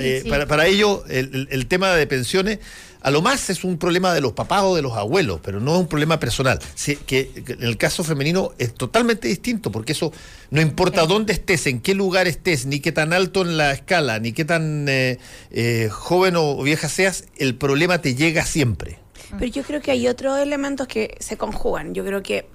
Eh, 0.00 0.22
sí. 0.24 0.28
Para, 0.28 0.46
para 0.46 0.66
ellos, 0.66 1.02
el, 1.08 1.32
el- 1.32 1.48
el 1.52 1.66
tema 1.68 1.94
de 1.94 2.04
pensiones, 2.08 2.58
a 3.04 3.10
lo 3.10 3.20
más 3.20 3.50
es 3.50 3.64
un 3.64 3.76
problema 3.76 4.14
de 4.14 4.22
los 4.22 4.32
papás 4.32 4.62
o 4.62 4.74
de 4.74 4.80
los 4.80 4.94
abuelos, 4.94 5.38
pero 5.42 5.60
no 5.60 5.74
es 5.74 5.80
un 5.80 5.88
problema 5.88 6.18
personal. 6.18 6.58
Sí, 6.74 6.96
que, 6.96 7.28
que 7.44 7.52
en 7.52 7.62
el 7.62 7.76
caso 7.76 8.02
femenino 8.02 8.52
es 8.56 8.72
totalmente 8.72 9.28
distinto, 9.28 9.70
porque 9.70 9.92
eso 9.92 10.10
no 10.50 10.62
importa 10.62 11.04
dónde 11.04 11.34
estés, 11.34 11.66
en 11.66 11.82
qué 11.82 11.94
lugar 11.94 12.26
estés, 12.26 12.64
ni 12.64 12.80
qué 12.80 12.92
tan 12.92 13.12
alto 13.12 13.42
en 13.42 13.58
la 13.58 13.72
escala, 13.72 14.20
ni 14.20 14.32
qué 14.32 14.46
tan 14.46 14.88
eh, 14.88 15.18
eh, 15.50 15.90
joven 15.92 16.36
o 16.36 16.62
vieja 16.62 16.88
seas, 16.88 17.26
el 17.36 17.56
problema 17.56 18.00
te 18.00 18.14
llega 18.14 18.46
siempre. 18.46 18.98
Pero 19.38 19.52
yo 19.52 19.62
creo 19.64 19.82
que 19.82 19.90
hay 19.90 20.08
otros 20.08 20.38
elementos 20.38 20.88
que 20.88 21.14
se 21.20 21.36
conjugan. 21.36 21.92
Yo 21.92 22.06
creo 22.06 22.22
que 22.22 22.48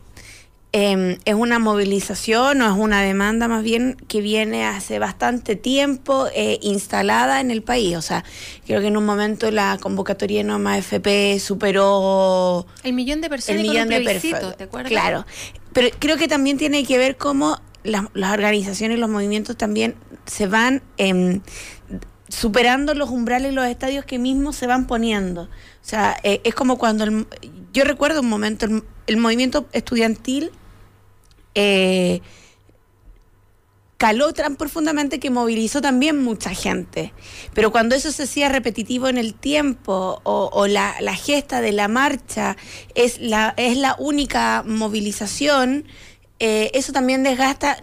eh, 0.72 1.18
es 1.26 1.34
una 1.34 1.58
movilización 1.58 2.62
o 2.62 2.66
es 2.72 2.78
una 2.80 3.02
demanda 3.02 3.48
más 3.48 3.64
bien 3.64 3.98
que 4.08 4.22
viene 4.22 4.66
hace 4.66 5.00
bastante 5.00 5.56
tiempo 5.56 6.28
eh, 6.36 6.60
instalada 6.62 7.42
en 7.42 7.50
el 7.50 7.64
país. 7.64 7.96
O 7.98 8.02
sea, 8.02 8.24
creo 8.68 8.80
que 8.82 8.88
en 8.88 8.98
un 8.98 9.06
momento 9.06 9.50
la 9.52 9.78
convocatoria 9.82 10.40
de 10.40 10.44
Noma 10.44 10.78
FP 10.78 11.40
superó 11.40 12.68
El 12.84 12.94
millón 12.94 13.22
de 13.22 13.28
el 13.28 13.32
personas 13.32 13.62
millón 13.62 13.78
con 13.84 13.90
de 13.90 13.98
un 13.98 14.04
personas. 14.06 14.58
¿te 14.58 14.64
acuerdas? 14.66 14.92
Claro, 14.92 15.26
pero 15.74 15.88
creo 15.98 16.18
que 16.18 16.28
también 16.28 16.58
tiene 16.58 16.84
que 16.86 16.98
ver 16.98 17.18
cómo 17.18 17.60
las, 17.84 18.06
las 18.14 18.32
organizaciones 18.34 19.00
los 19.00 19.10
movimientos 19.10 19.58
también 19.58 19.96
se 20.28 20.46
van 20.48 20.84
em, 20.98 21.42
superando 22.28 22.94
los 22.94 23.10
umbrales 23.10 23.52
y 23.52 23.56
los 23.56 23.66
estadios 23.66 24.06
que 24.06 24.20
mismos 24.20 24.56
se 24.56 24.68
van 24.68 24.86
poniendo. 24.86 25.44
O 25.44 25.48
sea, 25.82 26.16
eh, 26.24 26.42
es 26.44 26.54
como 26.54 26.78
cuando 26.78 27.04
el- 27.06 27.26
yo 27.74 27.84
recuerdo 27.86 28.22
un 28.22 28.30
momento, 28.30 28.66
el, 28.68 28.84
el 29.08 29.18
movimiento 29.18 29.68
estudiantil 29.72 30.52
eh, 31.56 32.22
caló 33.98 34.32
tan 34.32 34.56
profundamente 34.56 35.20
que 35.20 35.30
movilizó 35.30 35.82
también 35.82 36.24
mucha 36.24 36.52
gente. 36.52 37.14
Pero 37.54 37.72
cuando 37.72 37.96
eso 37.96 38.12
se 38.12 38.24
hacía 38.24 38.48
repetitivo 38.48 39.10
en 39.10 39.18
el 39.18 39.34
tiempo 39.34 40.22
o, 40.24 40.50
o 40.54 40.68
la, 40.68 40.96
la 41.02 41.16
gesta 41.16 41.60
de 41.60 41.74
la 41.74 41.90
marcha 41.90 42.56
es 42.96 43.20
la, 43.20 43.54
es 43.58 43.78
la 43.78 43.98
única 44.00 44.64
movilización, 44.66 45.86
eh, 46.40 46.72
eso 46.74 46.94
también 46.94 47.24
desgasta 47.24 47.78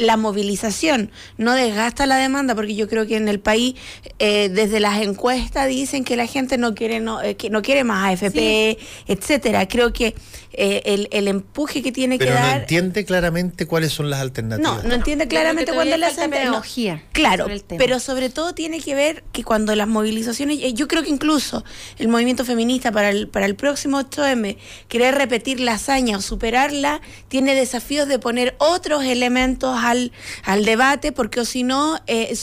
la 0.00 0.16
movilización, 0.16 1.10
no 1.36 1.52
desgasta 1.52 2.06
la 2.06 2.16
demanda, 2.16 2.54
porque 2.54 2.74
yo 2.74 2.88
creo 2.88 3.06
que 3.06 3.16
en 3.16 3.28
el 3.28 3.38
país, 3.38 3.74
eh, 4.18 4.48
desde 4.48 4.80
las 4.80 5.02
encuestas 5.02 5.68
dicen 5.68 6.04
que 6.04 6.16
la 6.16 6.26
gente 6.26 6.56
no 6.56 6.74
quiere, 6.74 7.00
no, 7.00 7.20
eh, 7.22 7.36
que 7.36 7.50
no 7.50 7.60
quiere 7.60 7.84
más 7.84 8.10
AFP, 8.12 8.78
etcétera. 9.06 9.68
Creo 9.68 9.92
que 9.92 10.14
eh, 10.52 10.82
el, 10.84 11.08
el 11.12 11.28
empuje 11.28 11.82
que 11.82 11.92
tiene 11.92 12.18
Pero 12.18 12.32
que 12.32 12.40
no 12.40 12.46
dar. 12.46 12.60
entiende 12.62 13.04
claramente 13.04 13.66
cuáles 13.66 13.92
son 13.92 14.10
las 14.10 14.20
alternativas. 14.20 14.82
No, 14.82 14.88
no 14.88 14.94
entiende 14.94 15.28
claramente 15.28 15.72
falta 15.72 16.06
hacen 16.06 16.30
no, 16.30 16.36
pedagogía 16.36 17.04
Claro, 17.12 17.44
sobre 17.44 17.60
pero 17.78 18.00
sobre 18.00 18.30
todo 18.30 18.54
tiene 18.54 18.80
que 18.80 18.94
ver 18.94 19.24
que 19.32 19.44
cuando 19.44 19.74
las 19.74 19.86
movilizaciones, 19.88 20.58
eh, 20.60 20.72
yo 20.74 20.88
creo 20.88 21.02
que 21.02 21.10
incluso 21.10 21.64
el 21.98 22.08
movimiento 22.08 22.44
feminista 22.44 22.90
para 22.92 23.10
el, 23.10 23.28
para 23.28 23.46
el 23.46 23.54
próximo 23.54 24.00
8M, 24.00 24.56
querer 24.88 25.14
repetir 25.14 25.60
la 25.60 25.74
hazaña 25.74 26.16
o 26.16 26.20
superarla, 26.20 27.00
tiene 27.28 27.54
desafíos 27.54 28.08
de 28.08 28.18
poner 28.18 28.56
otros 28.58 29.04
elementos 29.04 29.78
al, 29.82 30.12
al 30.44 30.64
debate, 30.64 31.12
porque 31.12 31.40
o 31.40 31.44
si 31.44 31.62
no, 31.62 32.00
eh, 32.06 32.36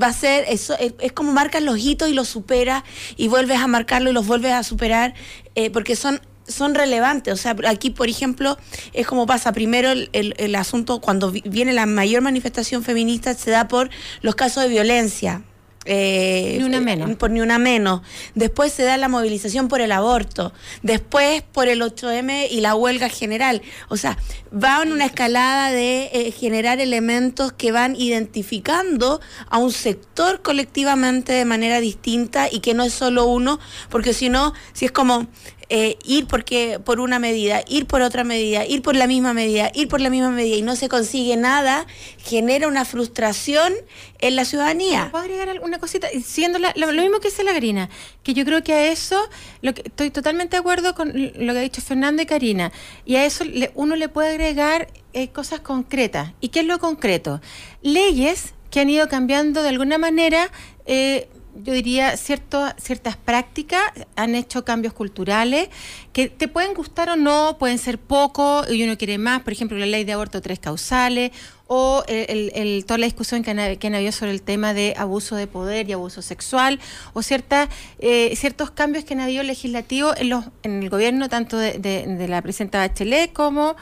va 0.00 0.08
a 0.08 0.12
ser, 0.12 0.44
eso, 0.48 0.76
es, 0.78 0.94
es 1.00 1.12
como 1.12 1.32
marcas 1.32 1.62
los 1.62 1.78
hitos 1.78 2.08
y 2.08 2.14
los 2.14 2.28
superas 2.28 2.82
y 3.16 3.28
vuelves 3.28 3.58
a 3.58 3.66
marcarlo 3.66 4.10
y 4.10 4.12
los 4.12 4.26
vuelves 4.26 4.52
a 4.52 4.62
superar, 4.62 5.14
eh, 5.54 5.70
porque 5.70 5.96
son 5.96 6.20
son 6.48 6.74
relevantes. 6.74 7.32
O 7.34 7.36
sea, 7.36 7.56
aquí, 7.66 7.90
por 7.90 8.08
ejemplo, 8.08 8.58
es 8.92 9.06
como 9.06 9.26
pasa 9.26 9.52
primero 9.52 9.90
el, 9.90 10.10
el- 10.12 10.34
el 10.38 10.54
asunto 10.54 11.00
cuando 11.00 11.30
vi- 11.30 11.42
viene 11.46 11.72
la 11.72 11.86
mayor 11.86 12.22
manifestación 12.22 12.82
feminista, 12.82 13.34
se 13.34 13.50
da 13.50 13.68
por 13.68 13.90
los 14.22 14.34
casos 14.34 14.62
de 14.64 14.68
violencia. 14.68 15.42
eh, 15.84 16.58
Ni 16.60 16.64
una 16.64 16.76
eh, 16.76 16.80
menos. 16.80 17.16
por 17.16 17.32
ni 17.32 17.40
una 17.40 17.58
menos. 17.58 18.02
Después 18.36 18.72
se 18.72 18.84
da 18.84 18.96
la 18.96 19.08
movilización 19.08 19.66
por 19.66 19.80
el 19.80 19.90
aborto. 19.90 20.52
Después 20.84 21.42
por 21.42 21.66
el 21.66 21.82
8M 21.82 22.46
y 22.48 22.60
la 22.60 22.76
huelga 22.76 23.08
general. 23.08 23.62
O 23.88 23.96
sea, 23.96 24.16
va 24.54 24.80
en 24.84 24.92
una 24.92 25.06
escalada 25.06 25.72
de 25.72 26.08
eh, 26.12 26.30
generar 26.30 26.78
elementos 26.80 27.50
que 27.52 27.72
van 27.72 27.96
identificando 27.96 29.20
a 29.50 29.58
un 29.58 29.72
sector 29.72 30.40
colectivamente 30.42 31.32
de 31.32 31.44
manera 31.44 31.80
distinta 31.80 32.48
y 32.50 32.60
que 32.60 32.74
no 32.74 32.84
es 32.84 32.92
solo 32.92 33.26
uno, 33.26 33.58
porque 33.90 34.14
si 34.14 34.28
no, 34.28 34.52
si 34.72 34.84
es 34.84 34.92
como 34.92 35.26
eh, 35.74 35.96
ir 36.04 36.26
porque 36.26 36.78
por 36.84 37.00
una 37.00 37.18
medida, 37.18 37.62
ir 37.66 37.86
por 37.86 38.02
otra 38.02 38.24
medida, 38.24 38.66
ir 38.66 38.82
por 38.82 38.94
la 38.94 39.06
misma 39.06 39.32
medida, 39.32 39.70
ir 39.74 39.88
por 39.88 40.02
la 40.02 40.10
misma 40.10 40.28
medida 40.28 40.56
y 40.56 40.60
no 40.60 40.76
se 40.76 40.90
consigue 40.90 41.34
nada, 41.38 41.86
genera 42.18 42.68
una 42.68 42.84
frustración 42.84 43.72
en 44.18 44.36
la 44.36 44.44
ciudadanía. 44.44 45.08
¿Puedo 45.10 45.24
agregar 45.24 45.48
alguna 45.48 45.78
cosita? 45.78 46.08
Siendo 46.22 46.58
la- 46.58 46.74
lo, 46.76 46.92
lo 46.92 47.00
mismo 47.00 47.20
que 47.20 47.28
dice 47.30 47.42
la 47.42 47.52
Karina, 47.54 47.88
que 48.22 48.34
yo 48.34 48.44
creo 48.44 48.62
que 48.62 48.74
a 48.74 48.92
eso, 48.92 49.18
lo 49.62 49.72
que, 49.72 49.80
estoy 49.86 50.10
totalmente 50.10 50.56
de 50.56 50.60
acuerdo 50.60 50.94
con 50.94 51.08
lo 51.08 51.52
que 51.54 51.58
ha 51.58 51.62
dicho 51.62 51.80
Fernando 51.80 52.20
y 52.22 52.26
Karina, 52.26 52.70
y 53.06 53.16
a 53.16 53.24
eso 53.24 53.44
le- 53.44 53.72
uno 53.74 53.96
le 53.96 54.10
puede 54.10 54.28
agregar 54.28 54.88
eh, 55.14 55.28
cosas 55.28 55.60
concretas. 55.60 56.32
¿Y 56.42 56.48
qué 56.50 56.60
es 56.60 56.66
lo 56.66 56.78
concreto? 56.80 57.40
Leyes 57.80 58.52
que 58.70 58.80
han 58.80 58.90
ido 58.90 59.08
cambiando 59.08 59.62
de 59.62 59.70
alguna 59.70 59.96
manera. 59.96 60.50
eh, 60.84 61.28
yo 61.54 61.72
diría 61.72 62.16
cierto, 62.16 62.66
ciertas 62.78 63.16
prácticas 63.16 63.82
han 64.16 64.34
hecho 64.34 64.64
cambios 64.64 64.92
culturales 64.94 65.68
que 66.12 66.28
te 66.28 66.48
pueden 66.48 66.74
gustar 66.74 67.10
o 67.10 67.16
no, 67.16 67.56
pueden 67.58 67.78
ser 67.78 67.98
poco 67.98 68.64
y 68.70 68.82
uno 68.82 68.96
quiere 68.96 69.18
más, 69.18 69.42
por 69.42 69.52
ejemplo 69.52 69.76
la 69.78 69.86
ley 69.86 70.04
de 70.04 70.12
aborto 70.12 70.40
tres 70.40 70.58
causales 70.58 71.30
o 71.66 72.04
el, 72.08 72.26
el- 72.28 72.52
el- 72.54 72.84
toda 72.84 72.98
la 72.98 73.06
discusión 73.06 73.42
que 73.42 73.50
han, 73.50 73.76
que 73.76 73.86
han 73.86 73.94
habido 73.94 74.12
sobre 74.12 74.32
el 74.32 74.42
tema 74.42 74.74
de 74.74 74.94
abuso 74.96 75.36
de 75.36 75.46
poder 75.46 75.88
y 75.88 75.92
abuso 75.92 76.20
sexual 76.22 76.80
o 77.14 77.22
ciertas, 77.22 77.68
eh, 77.98 78.34
ciertos 78.36 78.70
cambios 78.70 79.04
que 79.04 79.14
han 79.14 79.20
habido 79.20 79.42
legislativos 79.42 80.14
en, 80.18 80.28
los, 80.30 80.44
en 80.62 80.82
el 80.82 80.90
gobierno 80.90 81.28
tanto 81.28 81.56
de, 81.58 81.72
de- 81.78 82.06
de 82.06 82.28
la 82.28 82.42
presidenta 82.42 82.78
Bachelet 82.78 83.32
como 83.32 83.76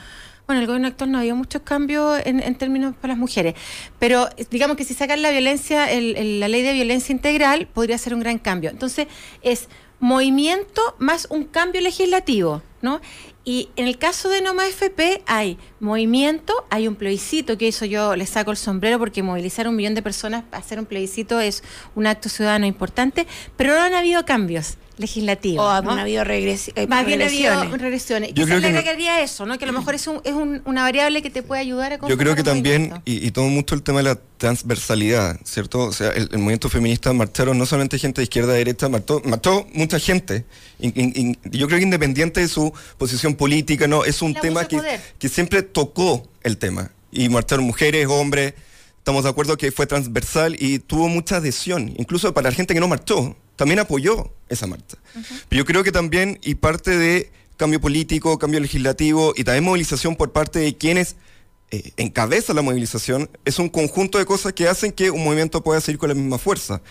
bueno, 0.51 0.63
el 0.63 0.67
gobierno 0.67 0.89
actual 0.89 1.13
no 1.13 1.19
ha 1.19 1.21
habido 1.21 1.37
muchos 1.37 1.63
cambios 1.63 2.21
en, 2.25 2.43
en 2.43 2.57
términos 2.57 2.93
para 3.01 3.13
las 3.13 3.19
mujeres, 3.19 3.55
pero 4.01 4.29
eh, 4.37 4.45
digamos 4.51 4.77
que 4.77 4.83
si 4.83 4.95
sacan 4.95 5.23
la 5.23 5.31
violencia, 5.31 5.89
el- 5.93 6.41
la 6.41 6.49
ley 6.49 6.63
de 6.63 6.73
violencia 6.73 7.13
integral 7.13 7.69
podría 7.73 7.97
ser 7.99 8.15
un 8.15 8.21
gran 8.21 8.39
cambio. 8.39 8.69
Entonces, 8.71 9.07
es 9.43 9.69
movimiento 10.01 10.83
más 10.99 11.29
un 11.31 11.45
cambio 11.45 11.81
legislativo, 11.81 12.63
¿no? 12.83 13.01
Y 13.45 13.69
en 13.77 13.87
el 13.87 13.97
caso 13.97 14.29
de 14.29 14.43
Noma 14.43 14.67
FP 14.67 15.23
hay 15.27 15.57
movimiento, 15.79 16.53
hay 16.69 16.89
un 16.89 16.97
plebiscito, 16.97 17.57
que 17.57 17.69
eso 17.69 17.85
yo 17.85 18.17
le 18.17 18.27
saco 18.27 18.51
el 18.51 18.57
sombrero 18.57 18.99
porque 18.99 19.23
movilizar 19.23 19.69
un 19.69 19.77
millón 19.77 19.95
de 19.95 20.03
personas 20.03 20.43
para 20.43 20.63
hacer 20.63 20.81
un 20.81 20.87
plebiscito 20.87 21.39
es 21.39 21.63
un 21.95 22.09
acto 22.09 22.29
ciudadano 22.29 22.67
importante, 22.67 23.27
pero 23.57 23.75
no 23.75 23.81
han 23.83 23.95
habido 23.95 24.25
cambios 24.25 24.79
O 25.59 25.69
ha, 25.69 25.81
¿no? 25.83 25.91
han 25.93 25.99
habido 26.01 26.25
regresi- 26.25 26.73
eh, 26.77 26.87
Más 26.87 27.05
bien 27.07 27.23
ha 27.23 27.27
habido 27.27 27.51
regresiones. 27.51 27.81
regresiones. 27.81 28.35
Yo 28.35 28.45
creo 28.45 28.59
le 28.59 28.67
que 28.67 28.73
no- 28.73 28.79
agregaría 28.79 29.21
eso, 29.23 29.47
¿no? 29.47 29.59
Que 29.59 29.65
a 29.65 29.67
lo 29.69 29.73
mejor 29.73 29.95
es, 29.95 30.07
un, 30.07 30.21
es 30.25 30.33
un- 30.35 30.63
una 30.65 30.83
variable 30.83 31.23
que 31.23 31.31
te 31.31 31.43
puede 31.43 31.61
ayudar 31.61 31.93
a 31.93 31.99
Yo 32.09 32.17
creo 32.19 32.35
que 32.35 32.43
también, 32.43 32.93
y, 33.05 33.27
y 33.27 33.31
tomo 33.31 33.49
mucho 33.49 33.75
el 33.75 33.83
tema 33.83 33.99
de 33.99 34.05
la 34.05 34.19
transversalidad, 34.37 35.39
¿cierto? 35.45 35.81
O 35.81 35.93
sea, 35.93 36.11
el, 36.11 36.29
el 36.33 36.39
movimiento 36.39 36.69
feminista 36.69 37.13
marcharon 37.13 37.57
no 37.59 37.67
solamente 37.67 37.99
gente 37.99 38.21
de 38.21 38.25
izquierda 38.25 38.53
a 38.53 38.57
derecha, 38.57 38.89
marchó, 38.89 39.21
marchó 39.25 39.67
mucha 39.73 39.99
gente. 39.99 40.45
In- 40.79 40.93
in- 40.95 41.13
in- 41.15 41.39
yo 41.51 41.67
creo 41.67 41.79
que 41.79 41.85
independiente 41.85 42.41
de 42.41 42.49
su 42.49 42.73
posición 42.99 43.35
política, 43.35 43.87
¿no? 43.89 44.05
Es 44.05 44.23
un 44.23 44.35
tema 44.35 44.67
que 45.19 45.29
siempre 45.29 45.63
tocó 45.63 46.29
el 46.43 46.59
tema. 46.59 46.91
Y 47.13 47.29
marcharon 47.29 47.65
mujeres, 47.65 48.07
hombres. 48.07 48.55
Estamos 48.99 49.25
de 49.25 49.31
acuerdo 49.31 49.57
que 49.57 49.73
fue 49.73 49.87
transversal 49.87 50.57
y 50.59 50.79
tuvo 50.79 51.09
mucha 51.09 51.37
adhesión. 51.37 51.95
Incluso 51.97 52.33
para 52.35 52.51
la 52.51 52.55
gente 52.55 52.75
que 52.75 52.81
no 52.81 52.87
marchó, 52.89 53.35
también 53.57 53.79
apoyó 53.81 54.31
esa 54.51 54.67
marcha. 54.67 54.99
Pero 55.49 55.61
yo 55.61 55.65
creo 55.65 55.83
que 55.83 55.93
también, 55.93 56.39
y 56.43 56.57
parte 56.57 56.97
de 56.99 57.33
cambio 57.57 57.81
político, 57.81 58.39
cambio 58.39 58.61
legislativo 58.61 59.33
y 59.37 59.45
también 59.45 59.65
movilización 59.65 60.17
por 60.17 60.33
parte 60.33 60.59
de 60.59 60.77
quienes 60.77 61.17
eh, 61.71 61.93
encabeza 61.99 62.53
la 62.53 62.63
movilización, 62.63 63.31
es 63.45 63.59
un 63.59 63.69
conjunto 63.69 64.19
de 64.19 64.25
cosas 64.27 64.53
que 64.53 64.67
hacen 64.67 64.91
que 64.93 65.11
un 65.11 65.23
movimiento 65.23 65.63
pueda 65.63 65.81
seguir 65.81 65.99
con 65.99 66.09
la 66.09 66.15
misma 66.15 66.37
fuerza. 66.39 66.83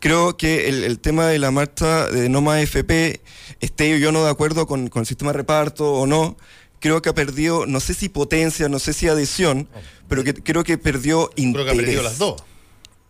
Creo 0.00 0.36
que 0.36 0.68
el, 0.68 0.84
el 0.84 0.98
tema 0.98 1.26
de 1.26 1.38
la 1.38 1.50
marcha 1.50 2.08
de 2.08 2.28
No 2.28 2.40
Más 2.42 2.62
FP, 2.62 3.20
esté 3.60 3.98
yo 3.98 4.12
no 4.12 4.22
de 4.24 4.30
acuerdo 4.30 4.66
con, 4.66 4.88
con 4.88 5.00
el 5.00 5.06
sistema 5.06 5.32
de 5.32 5.38
reparto 5.38 5.92
o 5.94 6.06
no, 6.06 6.36
creo 6.80 7.00
que 7.00 7.08
ha 7.08 7.14
perdido, 7.14 7.64
no 7.66 7.80
sé 7.80 7.94
si 7.94 8.08
potencia, 8.10 8.68
no 8.68 8.78
sé 8.78 8.92
si 8.92 9.08
adhesión, 9.08 9.66
pero 10.08 10.22
que 10.24 10.34
creo 10.34 10.62
que 10.62 10.76
perdió 10.78 11.30
Creo 11.34 11.52
que 11.54 11.60
ha 11.60 11.62
interés. 11.62 11.76
perdido 11.76 12.02
las 12.02 12.18
dos. 12.18 12.42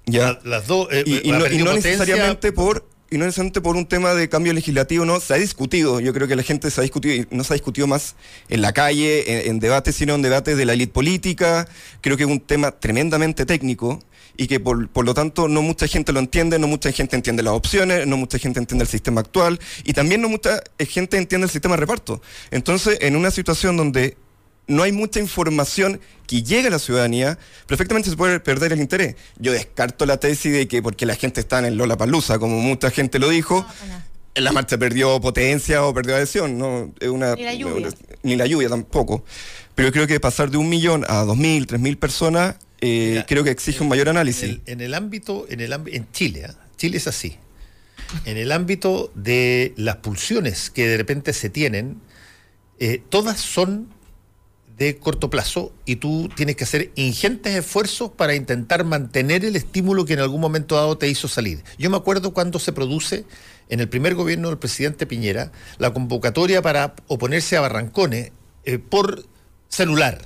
Ya. 0.06 0.32
La- 0.34 0.40
las 0.44 0.66
dos. 0.68 0.88
eh, 0.92 1.02
y, 1.04 1.10
no, 1.32 1.38
y 1.38 1.42
perdido 1.42 1.64
no 1.64 1.70
potencia. 1.72 1.90
necesariamente 1.98 2.52
por 2.52 2.88
y 3.10 3.18
no 3.18 3.24
necesariamente 3.24 3.60
por 3.60 3.76
un 3.76 3.86
tema 3.86 4.14
de 4.14 4.28
cambio 4.28 4.52
legislativo, 4.52 5.04
no, 5.04 5.20
se 5.20 5.34
ha 5.34 5.36
discutido, 5.36 6.00
yo 6.00 6.12
creo 6.12 6.28
que 6.28 6.36
la 6.36 6.42
gente 6.42 6.70
se 6.70 6.80
ha 6.80 6.82
discutido, 6.82 7.14
y 7.14 7.26
no 7.30 7.44
se 7.44 7.52
ha 7.52 7.56
discutido 7.56 7.86
más 7.86 8.16
en 8.48 8.60
la 8.60 8.72
calle, 8.72 9.46
en, 9.46 9.50
en 9.52 9.60
debates, 9.60 9.96
sino 9.96 10.14
en 10.14 10.22
debates 10.22 10.56
de 10.56 10.64
la 10.64 10.74
élite 10.74 10.92
política, 10.92 11.66
creo 12.00 12.16
que 12.16 12.24
es 12.24 12.28
un 12.28 12.40
tema 12.40 12.72
tremendamente 12.72 13.46
técnico 13.46 14.00
y 14.38 14.46
que 14.46 14.60
por, 14.60 14.88
por 14.88 15.04
lo 15.04 15.12
tanto 15.12 15.48
no 15.48 15.60
mucha 15.60 15.86
gente 15.88 16.12
lo 16.12 16.20
entiende, 16.20 16.58
no 16.58 16.68
mucha 16.68 16.92
gente 16.92 17.16
entiende 17.16 17.42
las 17.42 17.52
opciones, 17.54 18.06
no 18.06 18.16
mucha 18.16 18.38
gente 18.38 18.60
entiende 18.60 18.84
el 18.84 18.88
sistema 18.88 19.20
actual 19.20 19.58
y 19.84 19.92
también 19.92 20.22
no 20.22 20.28
mucha 20.28 20.62
gente 20.78 21.18
entiende 21.18 21.46
el 21.46 21.50
sistema 21.50 21.74
de 21.74 21.80
reparto. 21.80 22.22
Entonces, 22.50 22.98
en 23.02 23.16
una 23.16 23.30
situación 23.32 23.76
donde 23.76 24.16
no 24.68 24.82
hay 24.84 24.92
mucha 24.92 25.18
información 25.20 26.00
que 26.26 26.42
llegue 26.42 26.68
a 26.68 26.70
la 26.70 26.78
ciudadanía, 26.78 27.38
perfectamente 27.66 28.10
se 28.10 28.16
puede 28.16 28.38
perder 28.38 28.72
el 28.72 28.80
interés. 28.80 29.16
Yo 29.38 29.52
descarto 29.52 30.06
la 30.06 30.18
tesis 30.18 30.52
de 30.52 30.68
que 30.68 30.82
porque 30.82 31.06
la 31.06 31.16
gente 31.16 31.40
está 31.40 31.58
en 31.58 31.64
el 31.64 31.76
Lola 31.76 31.96
Palusa, 31.96 32.38
como 32.38 32.60
mucha 32.60 32.90
gente 32.90 33.18
lo 33.18 33.28
dijo, 33.30 33.66
la 34.34 34.52
marcha 34.52 34.78
perdió 34.78 35.20
potencia 35.20 35.82
o 35.84 35.92
perdió 35.92 36.14
adhesión, 36.14 36.58
no 36.58 36.92
es 37.00 37.08
una 37.08 37.34
Ni 37.34 37.42
la 37.44 37.54
lluvia. 37.54 37.88
ni 38.22 38.36
la 38.36 38.46
lluvia 38.46 38.68
tampoco. 38.68 39.24
Pero 39.74 39.90
creo 39.90 40.06
que 40.06 40.20
pasar 40.20 40.50
de 40.50 40.58
un 40.58 40.68
millón 40.68 41.04
a 41.08 41.22
dos 41.24 41.36
mil, 41.36 41.66
tres 41.66 41.80
mil 41.80 41.96
personas, 41.98 42.56
eh, 42.80 43.08
Mira, 43.12 43.26
creo 43.26 43.42
que 43.44 43.50
exige 43.50 43.82
un 43.82 43.88
mayor 43.88 44.06
En 44.08 44.16
análisis. 44.16 44.42
el, 44.44 44.62
en 44.66 44.80
el 44.80 44.94
ámbito, 44.94 45.46
en 45.48 45.60
el 45.60 45.72
ámbi- 45.72 45.94
en 45.94 46.10
Chile, 46.12 46.44
¿ah? 46.48 46.54
Chile 46.76 46.98
es 46.98 47.06
así. 47.08 47.36
En 48.24 48.36
el 48.36 48.52
ámbito 48.52 49.10
de 49.14 49.72
las 49.76 49.96
pulsiones 49.96 50.70
que 50.70 50.86
de 50.86 50.96
repente 50.96 51.32
se 51.32 51.50
tienen, 51.50 52.00
eh, 52.78 53.02
todas 53.08 53.40
son 53.40 53.88
de 54.78 54.96
corto 54.98 55.28
plazo 55.28 55.72
y 55.84 55.96
tú 55.96 56.28
tienes 56.36 56.54
que 56.56 56.64
hacer 56.64 56.92
ingentes 56.94 57.54
esfuerzos 57.56 58.10
para 58.12 58.34
intentar 58.36 58.84
mantener 58.84 59.44
el 59.44 59.56
estímulo 59.56 60.04
que 60.04 60.12
en 60.12 60.20
algún 60.20 60.40
momento 60.40 60.76
dado 60.76 60.96
te 60.96 61.08
hizo 61.08 61.26
salir. 61.26 61.64
Yo 61.78 61.90
me 61.90 61.96
acuerdo 61.96 62.32
cuando 62.32 62.58
se 62.60 62.72
produce 62.72 63.24
en 63.68 63.80
el 63.80 63.88
primer 63.88 64.14
gobierno 64.14 64.48
del 64.48 64.58
presidente 64.58 65.04
Piñera 65.06 65.50
la 65.78 65.92
convocatoria 65.92 66.62
para 66.62 66.94
oponerse 67.08 67.56
a 67.56 67.60
Barrancones 67.60 68.30
eh, 68.64 68.78
por 68.78 69.24
celular 69.68 70.20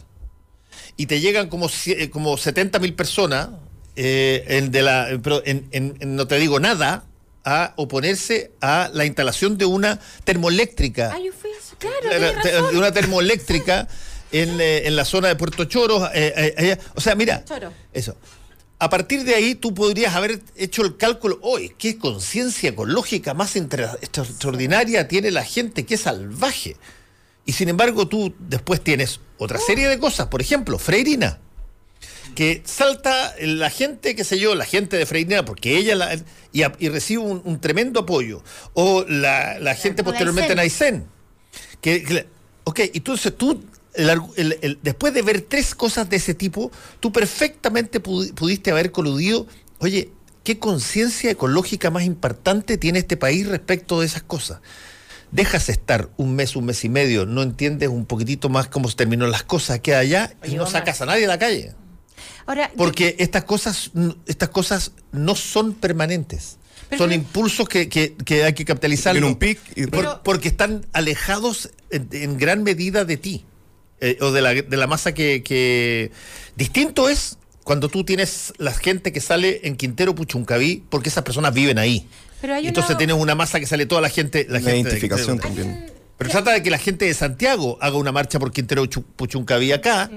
y 0.96 1.06
te 1.06 1.20
llegan 1.20 1.48
como, 1.48 1.68
eh, 1.86 2.10
como 2.10 2.36
70 2.36 2.78
mil 2.78 2.92
personas, 2.94 3.48
eh, 3.96 4.44
en 4.48 4.70
de 4.70 4.82
la, 4.82 5.18
pero 5.22 5.42
en- 5.46 5.66
en- 5.70 5.96
en 6.00 6.14
no 6.16 6.26
te 6.26 6.38
digo 6.38 6.60
nada, 6.60 7.04
a 7.44 7.72
oponerse 7.76 8.52
a 8.60 8.90
la 8.92 9.04
instalación 9.06 9.56
de 9.58 9.64
una 9.64 9.98
termoeléctrica. 10.24 11.10
Ah, 11.14 11.18
yo 11.24 11.32
fui 11.32 11.50
a 11.50 11.58
eso, 11.58 11.74
claro, 11.78 11.96
La- 12.04 12.10
tienes 12.10 12.36
la- 12.36 12.42
te- 12.42 12.52
razón. 12.52 12.72
de 12.72 12.78
una 12.78 12.92
termoeléctrica 12.92 13.88
en, 14.32 14.60
eh, 14.60 14.86
en 14.86 14.96
la 14.96 15.04
zona 15.04 15.28
de 15.28 15.36
Puerto 15.36 15.64
Choro. 15.66 16.06
eh, 16.12 16.54
eh, 16.58 16.78
o 16.94 17.00
sea, 17.00 17.14
mira, 17.14 17.44
Choro. 17.44 17.72
eso. 17.92 18.16
A 18.78 18.90
partir 18.90 19.22
de 19.22 19.36
ahí 19.36 19.54
tú 19.54 19.72
podrías 19.74 20.14
haber 20.16 20.40
hecho 20.56 20.82
el 20.82 20.96
cálculo, 20.96 21.38
oye, 21.42 21.72
qué 21.78 21.98
conciencia 21.98 22.70
ecológica 22.70 23.32
más 23.32 23.54
extraordinaria 23.54 25.06
tiene 25.08 25.30
la 25.30 25.44
gente, 25.44 25.84
qué 25.86 25.96
salvaje. 25.96 26.76
Y 27.44 27.52
sin 27.52 27.68
embargo 27.68 28.08
tú 28.08 28.34
después 28.38 28.80
tienes 28.82 29.20
otra 29.38 29.58
serie 29.60 29.88
de 29.88 29.98
cosas, 29.98 30.26
por 30.28 30.40
ejemplo, 30.40 30.78
Freirina, 30.78 31.38
que 32.34 32.62
salta 32.64 33.34
la 33.40 33.68
gente, 33.70 34.14
qué 34.16 34.24
sé 34.24 34.38
yo, 34.38 34.54
la 34.54 34.64
gente 34.64 34.96
de 34.96 35.06
Freirina, 35.06 35.44
porque 35.44 35.76
ella 35.76 35.94
la- 35.94 36.18
y, 36.52 36.62
a- 36.62 36.72
y 36.78 36.88
recibe 36.88 37.22
un, 37.22 37.42
un 37.44 37.60
tremendo 37.60 38.00
apoyo, 38.00 38.42
o 38.74 39.04
la, 39.08 39.58
la 39.58 39.74
gente 39.74 40.02
la 40.02 40.06
posteriormente 40.06 40.52
en 40.52 40.58
Aysén. 40.58 41.06
Que, 41.80 42.02
que 42.02 42.26
ok, 42.64 42.80
entonces 42.94 43.36
tú, 43.36 43.62
el 43.94 44.10
el- 44.36 44.58
el- 44.62 44.78
después 44.82 45.12
de 45.14 45.22
ver 45.22 45.42
tres 45.42 45.74
cosas 45.74 46.08
de 46.08 46.16
ese 46.16 46.34
tipo, 46.34 46.70
tú 47.00 47.12
perfectamente 47.12 48.02
pudi- 48.02 48.32
pudiste 48.34 48.70
haber 48.70 48.90
coludido, 48.92 49.46
oye, 49.78 50.10
¿qué 50.44 50.58
conciencia 50.58 51.30
ecológica 51.30 51.90
más 51.90 52.04
importante 52.04 52.78
tiene 52.78 52.98
este 53.00 53.16
país 53.16 53.46
respecto 53.46 54.00
de 54.00 54.06
esas 54.06 54.22
cosas? 54.22 54.60
Dejas 55.30 55.68
estar 55.70 56.10
un 56.18 56.34
mes, 56.34 56.56
un 56.56 56.66
mes 56.66 56.84
y 56.84 56.88
medio, 56.90 57.24
no 57.26 57.42
entiendes 57.42 57.88
un 57.88 58.04
poquitito 58.04 58.48
más 58.50 58.68
cómo 58.68 58.88
se 58.88 58.96
terminó 58.96 59.26
las 59.26 59.42
cosas 59.42 59.80
que 59.80 59.94
allá 59.94 60.34
y 60.44 60.48
Oye, 60.48 60.56
no 60.58 60.66
sacas 60.66 61.00
a 61.00 61.06
nadie 61.06 61.24
a 61.24 61.28
la 61.28 61.38
calle. 61.38 61.72
Ahora, 62.44 62.68
yo- 62.70 62.76
Porque 62.76 63.16
estas 63.18 63.44
cosas, 63.44 63.90
estas 64.26 64.48
cosas 64.50 64.92
no 65.12 65.34
son 65.34 65.74
permanentes. 65.74 66.58
Pero- 66.90 67.04
son 67.04 67.12
impulsos 67.12 67.66
que, 67.68 67.88
que- 67.88 68.14
que 68.16 68.44
hay 68.44 68.52
que 68.52 68.66
capitalizar. 68.66 69.14
Tienen 69.14 69.30
un 69.30 69.38
pic 69.38 69.58
y- 69.76 69.86
Pero- 69.86 70.20
porque 70.22 70.48
están 70.48 70.84
alejados 70.92 71.70
en, 71.90 72.08
en 72.12 72.36
gran 72.36 72.62
medida 72.62 73.06
de 73.06 73.16
ti. 73.16 73.46
Eh, 74.02 74.18
o 74.20 74.30
de 74.32 74.42
la, 74.42 74.52
de 74.52 74.76
la 74.76 74.86
masa 74.86 75.14
que, 75.14 75.42
que- 75.42 76.10
Distinto 76.56 77.08
es 77.08 77.38
cuando 77.64 77.88
tú 77.88 78.04
tienes 78.04 78.52
la 78.58 78.72
gente 78.74 79.12
que 79.12 79.20
sale 79.20 79.60
en 79.64 79.76
Quintero 79.76 80.14
Puchuncaví, 80.14 80.82
porque 80.90 81.08
esas 81.08 81.24
personas 81.24 81.54
viven 81.54 81.78
ahí. 81.78 82.06
Pero 82.40 82.54
hay 82.54 82.66
Entonces 82.66 82.90
una- 82.90 82.98
tienes 82.98 83.16
una 83.16 83.34
masa 83.34 83.58
que 83.60 83.66
sale 83.66 83.86
toda 83.86 84.00
la 84.02 84.08
gente. 84.10 84.46
La 84.50 84.58
Una 84.58 84.70
gente 84.70 84.72
de- 84.72 84.80
identificación 84.80 85.36
de- 85.38 85.42
también. 85.42 85.86
Pero 86.18 86.30
trata 86.30 86.52
de 86.52 86.62
que 86.62 86.70
la 86.70 86.78
gente 86.78 87.04
de 87.06 87.14
Santiago 87.14 87.78
haga 87.80 87.96
una 87.96 88.12
marcha 88.12 88.38
por 88.38 88.52
Quintero 88.52 88.84
Chu- 88.86 89.04
Puchuncaví 89.16 89.72
acá 89.72 90.10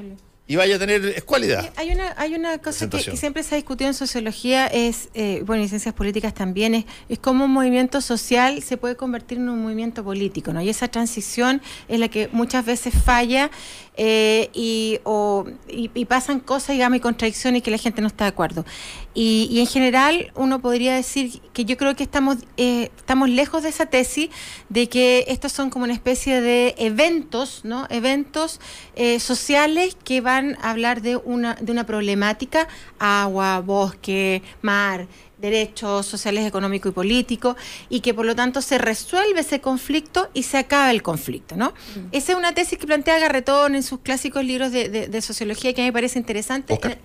y 0.47 0.55
vaya 0.55 0.75
a 0.75 0.79
tener 0.79 1.03
escualidad. 1.05 1.73
Hay 1.75 1.91
una, 1.91 2.13
hay 2.17 2.35
una 2.35 2.59
cosa 2.59 2.89
que, 2.89 2.99
siempre 3.17 3.41
se 3.41 3.55
ha 3.55 3.57
discutido 3.57 3.87
en 3.87 3.93
sociología, 3.95 4.67
es, 4.67 5.09
eh, 5.15 5.41
bueno, 5.45 5.63
y 5.63 5.67
ciencias 5.67 5.93
políticas 5.95 6.33
también, 6.33 6.75
es, 6.75 6.85
es 7.09 7.17
cómo 7.17 7.45
un 7.45 7.51
movimiento 7.51 7.99
social 8.01 8.61
se 8.61 8.77
puede 8.77 8.95
convertir 8.95 9.39
en 9.39 9.49
un 9.49 9.63
movimiento 9.63 10.03
político, 10.03 10.53
¿no? 10.53 10.61
Y 10.61 10.69
esa 10.69 10.87
transición 10.87 11.61
es 11.87 11.99
la 11.99 12.09
que 12.09 12.29
muchas 12.31 12.63
veces 12.65 12.93
falla 12.93 13.49
eh, 13.97 14.49
y, 14.53 14.99
o- 15.03 15.45
y- 15.67 16.05
pasan 16.05 16.39
cosas, 16.39 16.69
digamos, 16.75 16.97
y 16.97 17.01
contradicciones 17.01 17.63
que 17.63 17.71
la 17.71 17.77
gente 17.77 18.01
no 18.01 18.07
está 18.07 18.25
de 18.25 18.29
acuerdo. 18.29 18.65
Y, 19.13 19.47
y 19.49 19.59
en 19.61 19.67
general 19.67 20.31
uno 20.35 20.59
podría 20.59 20.93
decir 20.95 21.41
que 21.53 21.63
yo 21.65 21.77
creo 21.77 21.95
que 21.95 22.03
estamos, 22.03 22.37
eh, 22.57 22.91
estamos 22.97 23.29
lejos 23.29 23.63
de 23.63 23.69
esa 23.69 23.85
tesis 23.85 24.29
de 24.69 24.89
que 24.89 25.25
estos 25.29 25.51
son 25.53 25.69
como 25.69 25.85
una 25.85 25.93
especie 25.93 26.41
de 26.41 26.75
eventos, 26.77 27.61
¿no? 27.63 27.87
Eventos 27.89 28.59
eh, 28.95 29.19
sociales 29.19 29.95
que 30.03 30.19
van 30.21 30.57
a 30.61 30.71
hablar 30.71 31.01
de 31.01 31.15
una, 31.15 31.55
de 31.55 31.71
una 31.71 31.85
problemática, 31.85 32.67
agua, 32.99 33.61
bosque, 33.61 34.41
mar, 34.61 35.07
derechos 35.37 36.05
sociales, 36.05 36.45
económicos 36.47 36.91
y 36.91 36.93
políticos, 36.93 37.55
y 37.89 37.99
que 37.99 38.13
por 38.13 38.25
lo 38.25 38.35
tanto 38.35 38.61
se 38.61 38.77
resuelve 38.77 39.41
ese 39.41 39.61
conflicto 39.61 40.29
y 40.33 40.43
se 40.43 40.57
acaba 40.57 40.91
el 40.91 41.01
conflicto, 41.03 41.55
¿no? 41.55 41.73
Esa 42.11 42.31
es 42.31 42.37
una 42.37 42.53
tesis 42.53 42.77
que 42.79 42.87
plantea 42.87 43.19
Garretón 43.19 43.75
en 43.75 43.83
sus 43.83 43.99
clásicos 43.99 44.43
libros 44.45 44.71
de, 44.71 44.89
de- 44.89 45.07
de 45.07 45.21
sociología 45.21 45.73
que 45.73 45.81
a 45.81 45.83
mí 45.83 45.89
me 45.89 45.93
parece 45.93 46.19
interesante. 46.19 46.73
Oscar. 46.73 46.97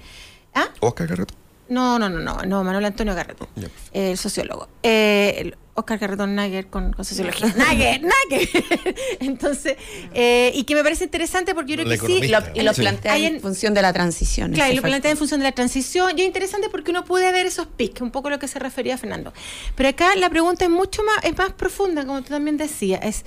¿Ah? 0.55 0.69
Oscar 0.81 1.07
Garreto. 1.07 1.35
No, 1.69 1.99
no, 2.01 2.09
no, 2.11 2.19
no, 2.19 2.43
no, 2.43 2.65
Manuel 2.65 2.85
Antonio 2.85 3.15
Garretón, 3.15 3.47
el 3.93 4.19
sociólogo. 4.19 4.69
Eh, 4.83 5.53
Oscar 5.81 5.99
Garretón 5.99 6.35
Nager 6.35 6.69
con, 6.69 6.93
con 6.93 7.05
sociología. 7.05 7.53
Nager, 7.57 8.01
Nager. 8.03 8.49
Entonces, 9.21 9.77
eh, 10.15 10.53
y 10.55 10.65
que 10.65 10.75
me 10.75 10.83
parece 10.83 11.05
interesante 11.05 11.55
porque 11.55 11.73
yo 11.73 11.77
creo 11.77 11.89
La 11.89 11.95
que 11.99 12.07
sí. 12.07 12.13
economista. 12.19 12.53
Y 12.55 12.63
lo 12.63 12.75
Sí. 12.75 12.81
plantea 12.83 13.17
en 13.17 13.35
en- 13.37 13.41
función 13.41 13.75
de 13.75 13.83
la 13.83 13.93
transición. 13.93 14.53
Claro, 14.53 14.73
y 14.73 14.77
lo 14.77 14.83
plantea 14.83 15.11
en 15.11 15.17
función 15.17 15.41
de 15.41 15.45
la 15.45 15.53
transición. 15.53 16.17
Y 16.17 16.23
es 16.23 16.27
interesante 16.27 16.69
porque 16.71 16.91
uno 16.91 17.05
puede 17.05 17.31
ver 17.33 17.47
esos 17.47 17.67
pics, 17.67 18.01
un 18.01 18.11
poco 18.11 18.31
lo 18.31 18.39
que 18.39 18.49
se 18.49 18.59
refería 18.59 18.97
Fernando. 18.99 19.33
Pero 19.77 19.89
acá 19.89 20.15
la 20.17 20.31
pregunta 20.31 20.65
es 20.65 20.71
mucho 20.71 21.03
más, 21.03 21.25
es 21.25 21.37
más 21.37 21.53
profunda, 21.53 22.05
como 22.07 22.23
tú 22.23 22.29
también 22.31 22.57
decías. 22.57 23.01
Es 23.03 23.25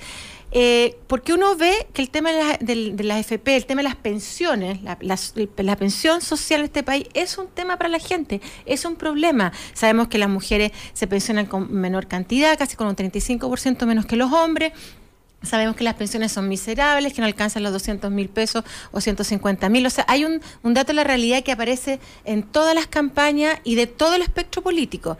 eh, 0.56 0.96
porque 1.08 1.32
uno 1.34 1.56
ve 1.56 1.86
que 1.92 2.00
el 2.00 2.10
tema 2.10 2.30
de, 2.32 2.38
la- 2.38 2.58
del- 2.60 2.96
de 2.96 3.04
las 3.04 3.18
FP, 3.18 3.56
el 3.56 3.66
tema 3.66 3.80
de 3.82 3.88
las 3.88 3.96
pensiones, 3.96 4.80
la, 4.82 4.96
las- 5.00 5.34
la 5.56 5.76
pensión 5.76 6.20
social 6.20 6.60
en 6.60 6.66
este 6.66 6.82
país 6.84 7.06
es 7.12 7.36
un 7.38 7.48
tema 7.48 7.76
para 7.76 7.88
la 7.90 7.98
gente, 7.98 8.40
es 8.64 8.84
un 8.84 8.94
problema. 8.96 9.52
Sabemos 9.74 10.08
que 10.08 10.16
las 10.16 10.28
mujeres 10.30 10.70
se 10.92 11.06
pensionan 11.08 11.46
con 11.46 11.72
menor 11.72 12.06
cantidad, 12.06 12.56
casi 12.56 12.76
con 12.76 12.86
un 12.86 12.94
35% 12.96 13.84
menos 13.84 14.06
que 14.06 14.14
los 14.16 14.32
hombres. 14.32 14.72
Sabemos 15.44 15.76
que 15.76 15.84
las 15.84 15.94
pensiones 15.94 16.32
son 16.32 16.48
miserables, 16.48 17.12
que 17.12 17.20
no 17.20 17.26
alcanzan 17.26 17.62
los 17.62 17.72
200 17.72 18.10
mil 18.10 18.28
pesos 18.28 18.64
o 18.92 19.00
150 19.00 19.68
mil. 19.68 19.86
O 19.86 19.90
sea, 19.90 20.04
hay 20.08 20.24
un, 20.24 20.40
dato 20.62 20.88
de 20.88 20.94
la 20.94 21.04
realidad 21.04 21.42
que 21.42 21.52
aparece 21.52 22.00
en 22.24 22.42
todas 22.42 22.74
las 22.74 22.86
campañas 22.86 23.58
y 23.64 23.74
de 23.74 23.86
todo 23.86 24.14
el 24.14 24.22
espectro 24.22 24.62
político. 24.62 25.18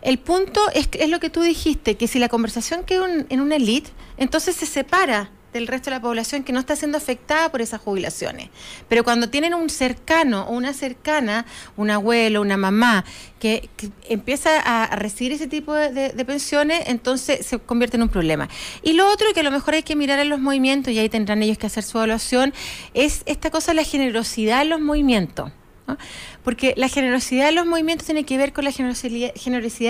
El 0.00 0.18
punto 0.18 0.60
es, 0.74 0.88
es 0.92 1.08
lo 1.08 1.20
que 1.20 1.30
tú 1.30 1.42
dijiste, 1.42 1.96
que 1.96 2.08
si 2.08 2.18
la 2.18 2.28
conversación 2.28 2.84
queda 2.84 3.06
en 3.28 3.40
una 3.40 3.56
elite, 3.56 3.90
entonces 4.16 4.56
se 4.56 4.66
separa 4.66 5.30
del 5.52 5.66
resto 5.66 5.90
de 5.90 5.96
la 5.96 6.00
población 6.02 6.44
que 6.44 6.52
no 6.52 6.60
está 6.60 6.76
siendo 6.76 6.98
afectada 6.98 7.50
por 7.50 7.60
esas 7.60 7.80
jubilaciones. 7.80 8.48
Pero 8.88 9.04
cuando 9.04 9.28
tienen 9.28 9.54
un 9.54 9.68
cercano 9.70 10.44
o 10.44 10.52
una 10.52 10.72
cercana, 10.72 11.46
un 11.76 11.90
abuelo, 11.90 12.40
una 12.40 12.56
mamá, 12.56 13.04
que, 13.38 13.68
empieza 14.08 14.60
a, 14.60 14.94
recibir 14.96 15.32
ese 15.32 15.46
tipo 15.48 15.74
de, 15.74 15.90
de- 15.92 16.08
de 16.10 16.24
pensiones, 16.24 16.82
entonces 16.86 17.44
se 17.46 17.58
convierte 17.58 17.96
en 17.96 18.02
un 18.04 18.08
problema. 18.08 18.48
Y 18.82 18.92
lo 18.94 19.10
otro 19.10 19.26
que 19.34 19.40
a 19.40 19.42
lo 19.42 19.50
mejor 19.50 19.74
hay 19.74 19.82
que 19.82 19.96
mirar 19.96 20.18
en 20.18 20.28
los 20.28 20.40
movimientos, 20.40 20.92
y 20.92 20.98
ahí 20.98 21.08
tendrán 21.08 21.42
ellos 21.42 21.58
que 21.58 21.66
hacer 21.66 21.82
su 21.82 21.98
evaluación, 21.98 22.54
es 22.94 23.22
esta 23.26 23.50
cosa 23.50 23.72
de 23.72 23.76
la 23.76 23.84
generosidad 23.84 24.62
en 24.62 24.70
los 24.70 24.80
movimientos. 24.80 25.50
¿No? 25.86 25.96
Porque 26.44 26.74
la 26.76 26.88
generosidad 26.88 27.48
en 27.48 27.56
los 27.56 27.66
movimientos 27.66 28.06
tiene 28.06 28.24
que 28.24 28.36
ver 28.36 28.52
con 28.52 28.64
la 28.64 28.72
generosidad, 28.72 29.32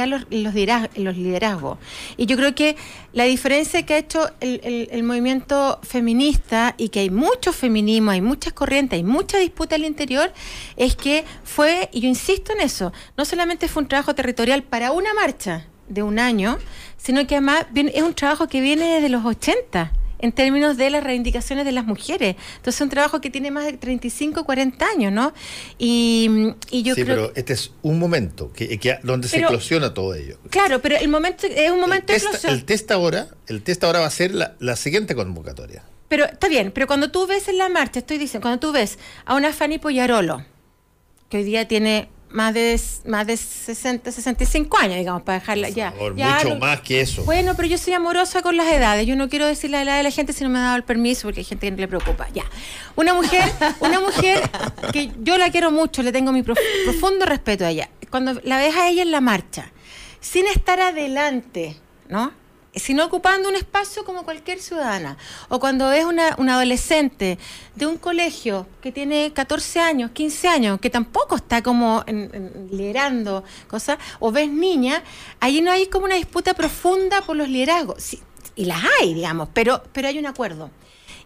en 0.05 0.11
los, 0.11 1.17
liderazgos. 1.17 1.79
Y 2.17 2.27
yo 2.27 2.37
creo 2.37 2.55
que 2.55 2.77
la 3.13 3.25
diferencia 3.25 3.85
que 3.85 3.95
ha 3.95 3.99
hecho 3.99 4.31
el, 4.41 4.89
el- 4.91 5.03
movimiento 5.03 5.79
feminista 5.83 6.75
y 6.79 6.89
que 6.89 7.01
hay 7.01 7.11
mucho 7.11 7.53
feminismo, 7.53 8.11
hay 8.11 8.21
muchas 8.21 8.53
corrientes, 8.53 8.97
hay 8.97 9.05
mucha 9.05 9.39
disputa 9.39 9.77
al 9.77 9.85
interior, 9.85 10.33
es 10.77 10.97
que 10.97 11.25
fue, 11.45 11.89
y 11.93 12.01
yo 12.01 12.09
insisto 12.09 12.53
en 12.53 12.61
eso, 12.61 12.93
no 13.17 13.25
solamente 13.25 13.69
fue 13.69 13.83
un 13.83 13.89
trabajo 13.89 14.15
territorial 14.15 14.63
para 14.63 14.93
una 14.93 15.13
marcha 15.15 15.67
de 15.89 16.03
un 16.03 16.19
año, 16.19 16.59
sino 16.97 17.27
que 17.27 17.37
además 17.37 17.67
es 17.75 18.03
un 18.03 18.15
trabajo 18.15 18.49
que 18.49 18.61
viene 18.61 18.95
desde 18.95 19.09
los 19.09 19.25
80 19.25 19.93
en 20.23 20.33
términos 20.33 20.79
de 20.79 20.89
las 20.89 21.05
reivindicaciones 21.05 21.67
de 21.67 21.73
las 21.73 21.85
mujeres. 21.85 22.37
Entonces 22.57 22.77
es 22.77 22.81
un 22.81 22.89
trabajo 22.89 23.21
que 23.21 23.29
tiene 23.29 23.51
más 23.51 23.67
de 23.67 23.75
35, 23.75 24.45
40 24.45 24.87
años, 24.87 25.13
¿no? 25.13 25.35
Y, 25.79 26.55
y 26.71 26.83
yo 26.83 26.95
sí, 26.95 27.03
creo 27.05 27.17
pero 27.17 27.33
este 27.37 27.53
es 27.53 27.73
un 27.83 27.99
momento 27.99 28.51
que, 28.53 28.79
que- 28.79 28.99
donde 29.03 29.29
se 29.29 29.39
eclosiona 29.41 29.93
todo 29.93 30.15
ello. 30.15 30.39
Claro, 30.49 30.81
pero 30.81 30.97
el 30.97 31.09
momento 31.09 31.47
es 31.47 31.71
un 31.71 31.81
momento 31.81 32.13
el, 32.13 32.21
test, 32.23 32.45
el 32.47 32.65
test 32.65 32.91
ahora, 32.91 33.27
el 33.49 33.63
test 33.63 33.85
ahora 33.85 34.01
va 34.01 34.07
a 34.07 34.11
ser 34.11 34.35
la, 34.35 34.55
la 34.61 34.77
siguiente 34.77 35.15
convocatoria. 35.15 35.83
Pero 36.09 36.25
está 36.27 36.49
bien, 36.49 36.73
pero 36.73 36.87
cuando 36.87 37.11
tú 37.11 37.27
ves 37.27 37.49
en 37.49 37.59
la 37.59 37.69
marcha, 37.69 37.99
estoy 38.01 38.19
diciendo, 38.19 38.43
cuando 38.47 38.61
tú 38.61 38.73
ves 38.73 38.99
a 39.25 39.35
una 39.35 39.53
Fanny 39.53 39.79
Poyarolo, 39.79 40.45
que 41.29 41.39
hoy 41.39 41.45
día 41.45 41.67
tiene 41.67 42.09
más 42.33 42.55
de, 42.55 42.81
más 43.07 43.27
de 43.27 43.37
60, 43.37 44.11
65 44.11 44.79
años, 44.79 44.97
digamos, 44.97 45.23
para 45.23 45.39
dejarla 45.39 45.69
ya. 45.69 45.91
Por 45.91 45.99
favor, 45.99 46.17
ya 46.17 46.41
mucho 46.45 46.57
más 46.59 46.81
que 46.81 47.01
eso. 47.01 47.25
Bueno, 47.25 47.55
pero 47.57 47.69
yo 47.69 47.79
soy 47.79 47.93
amorosa 47.93 48.43
con 48.43 48.57
las 48.57 48.67
edades. 48.67 49.07
Yo 49.07 49.15
no 49.17 49.29
quiero 49.29 49.47
decir 49.47 49.71
la 49.71 49.83
edad 49.83 49.97
de 49.97 50.03
la 50.03 50.11
gente 50.11 50.33
si 50.33 50.43
no 50.45 50.51
me 50.51 50.59
ha 50.59 50.63
dado 50.63 50.77
el 50.77 50.85
permiso, 50.85 51.23
porque 51.29 51.41
hay 51.41 51.45
gente 51.45 51.67
que 51.67 51.71
no 51.71 51.77
le 51.77 51.89
preocupa. 51.89 52.29
Ya. 52.35 52.45
Una 52.97 53.15
mujer, 53.15 53.45
una 53.81 54.01
mujer 54.01 54.41
que 54.93 55.11
yo 55.23 55.39
la 55.39 55.51
quiero 55.51 55.71
mucho, 55.71 56.03
le 56.03 56.13
tengo 56.13 56.33
mi 56.33 56.43
prof- 56.43 56.59
profundo 56.85 57.27
respeto 57.27 57.65
a 57.65 57.71
ella. 57.71 57.89
Cuando 58.11 58.41
la 58.45 58.59
ves 58.59 58.75
a 58.77 58.89
ella 58.89 59.03
en 59.03 59.11
la 59.11 59.21
marcha, 59.21 59.71
sin 60.21 60.47
estar 60.47 60.81
adelante, 60.81 61.77
¿no? 62.09 62.33
Sino 62.75 63.05
ocupando 63.05 63.49
un 63.49 63.55
espacio 63.55 64.05
como 64.05 64.25
cualquier 64.25 64.59
ciudadana. 64.59 65.19
O 65.49 65.61
cuando 65.61 65.89
ves 65.91 66.07
una, 66.07 66.35
una 66.39 66.55
adolescente 66.55 67.39
de 67.75 67.87
un 67.87 67.99
colegio 67.99 68.67
que 68.81 68.91
tiene 68.93 69.33
14 69.33 69.81
años, 69.81 70.11
15 70.13 70.49
años, 70.49 70.81
que 70.81 70.89
tampoco 70.89 71.37
está 71.37 71.63
como 71.63 72.05
liderando 72.71 73.45
cosas, 73.69 73.99
o 74.21 74.33
ves 74.33 74.51
niña, 74.51 75.03
ahí 75.41 75.61
no 75.61 75.71
hay 75.71 75.87
como 75.87 76.07
una 76.07 76.15
disputa 76.15 76.55
profunda 76.55 77.21
por 77.23 77.37
los 77.37 77.49
liderazgos. 77.49 78.03
Sí, 78.03 78.23
y 78.57 78.65
las 78.65 78.83
hay, 79.01 79.15
digamos, 79.15 79.49
pero, 79.53 79.83
pero 79.93 80.09
hay 80.09 80.19
un 80.19 80.27
acuerdo. 80.27 80.71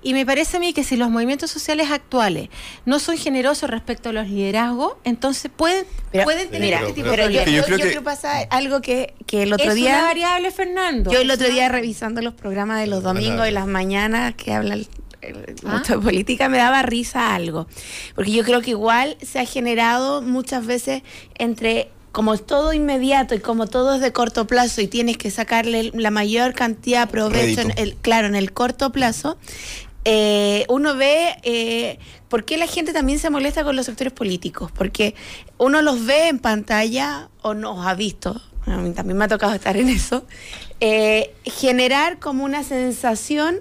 Y 0.06 0.12
me 0.14 0.24
parece 0.24 0.58
a 0.58 0.60
mí 0.60 0.72
que 0.72 0.84
si 0.84 0.96
los 0.96 1.10
movimientos 1.10 1.50
sociales 1.50 1.90
actuales 1.90 2.48
no 2.84 3.00
son 3.00 3.16
generosos 3.18 3.68
respecto 3.68 4.10
a 4.10 4.12
los 4.12 4.28
liderazgos, 4.28 4.92
entonces 5.02 5.50
pueden, 5.54 5.84
Pero, 6.12 6.22
pueden 6.22 6.46
tener 6.48 6.60
mira, 6.62 6.80
este 6.80 6.92
tipo 6.92 7.08
pero 7.10 7.24
de 7.26 7.34
problemas. 7.40 7.46
yo 7.50 7.56
yo- 7.56 7.64
creo 7.64 7.78
yo 7.78 7.84
que- 7.84 7.90
creo 7.90 8.04
pasa 8.04 8.38
algo 8.50 8.80
que, 8.80 9.14
que 9.26 9.42
el 9.42 9.52
otro 9.52 9.68
es 9.68 9.74
día... 9.74 9.94
una 9.98 10.02
variable, 10.04 10.50
Fernando. 10.52 11.10
Yo 11.10 11.18
el 11.20 11.30
otro 11.30 11.48
Es 11.48 11.52
día 11.54 11.68
revisando 11.68 12.22
los 12.22 12.34
programas 12.34 12.78
de 12.78 12.86
los 12.86 13.02
domingos 13.02 13.48
y 13.48 13.50
las 13.50 13.66
mañanas 13.66 14.34
que 14.36 14.52
hablan 14.52 14.86
eh, 15.22 15.54
¿Ah? 15.64 15.78
mucho 15.78 15.96
de 15.96 16.02
política 16.04 16.48
me 16.48 16.58
daba 16.58 16.82
risa 16.82 17.34
algo. 17.34 17.66
Porque 18.14 18.30
yo 18.30 18.44
creo 18.44 18.60
que 18.62 18.70
igual 18.70 19.16
se 19.22 19.40
ha 19.40 19.44
generado 19.44 20.22
muchas 20.22 20.64
veces 20.66 21.02
entre 21.36 21.90
como 22.12 22.32
es 22.32 22.46
todo 22.46 22.72
inmediato 22.72 23.34
y 23.34 23.40
como 23.40 23.66
todo 23.66 23.96
es 23.96 24.00
de 24.00 24.10
corto 24.10 24.46
plazo 24.46 24.80
y 24.80 24.86
tienes 24.86 25.18
que 25.18 25.30
sacarle 25.30 25.90
la 25.92 26.10
mayor 26.10 26.54
cantidad 26.54 27.06
de 27.06 27.12
provecho, 27.12 27.60
en 27.60 27.74
el, 27.76 27.94
claro, 27.96 28.26
en 28.26 28.34
el 28.34 28.52
corto 28.54 28.90
plazo, 28.90 29.36
eh, 30.08 30.64
uno 30.68 30.94
ve 30.94 31.34
eh, 31.42 31.98
por 32.28 32.44
qué 32.44 32.56
la 32.56 32.68
gente 32.68 32.92
también 32.92 33.18
se 33.18 33.28
molesta 33.28 33.64
con 33.64 33.74
los 33.74 33.86
sectores 33.86 34.12
políticos, 34.12 34.70
porque 34.72 35.16
uno 35.58 35.82
los 35.82 36.06
ve 36.06 36.28
en 36.28 36.38
pantalla 36.38 37.28
o 37.42 37.54
nos 37.54 37.84
ha 37.84 37.94
visto, 37.94 38.40
también 38.64 39.16
me 39.18 39.24
ha 39.24 39.28
tocado 39.28 39.52
estar 39.52 39.76
en 39.76 39.88
eso, 39.88 40.24
eh, 40.78 41.34
generar 41.44 42.20
como 42.20 42.44
una 42.44 42.62
sensación 42.62 43.60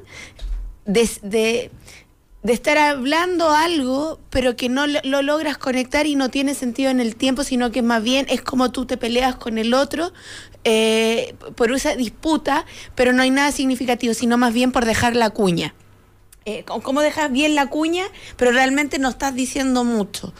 de, 0.85 1.09
de- 1.23 1.72
estar 2.43 2.77
hablando 2.77 3.49
algo, 3.49 4.19
pero 4.30 4.55
que 4.55 4.69
no 4.69 4.85
lo, 4.85 4.99
lo 5.03 5.23
logras 5.23 5.57
conectar 5.57 6.05
y 6.05 6.15
no 6.15 6.30
tiene 6.30 6.53
sentido 6.53 6.91
en 6.91 6.99
el 6.99 7.15
tiempo, 7.15 7.43
sino 7.43 7.72
que 7.72 7.81
más 7.81 8.03
bien 8.03 8.27
es 8.30 8.41
como 8.43 8.72
tú 8.72 8.85
te 8.85 8.97
peleas 8.97 9.35
con 9.35 9.57
el 9.57 9.73
otro 9.73 10.13
por 11.55 11.72
esa 11.72 11.95
disputa, 11.95 12.65
pero 12.93 13.13
no 13.13 13.23
hay 13.23 13.31
nada 13.31 13.51
significativo, 13.51 14.13
sino 14.13 14.38
más 14.38 14.53
bien 14.53 14.72
por 14.72 14.85
dejar 14.85 15.15
la 15.15 15.31
cuña. 15.31 15.73
Eh, 16.47 16.63
¿Cómo 16.63 17.01
dejas 17.01 17.31
bien 17.31 17.55
la 17.55 17.65
cuña, 17.72 18.05
pero 18.38 18.51
realmente 18.51 18.99
no 18.99 19.09
estás 19.09 19.34
diciendo 19.34 19.84
mucho? 19.84 20.31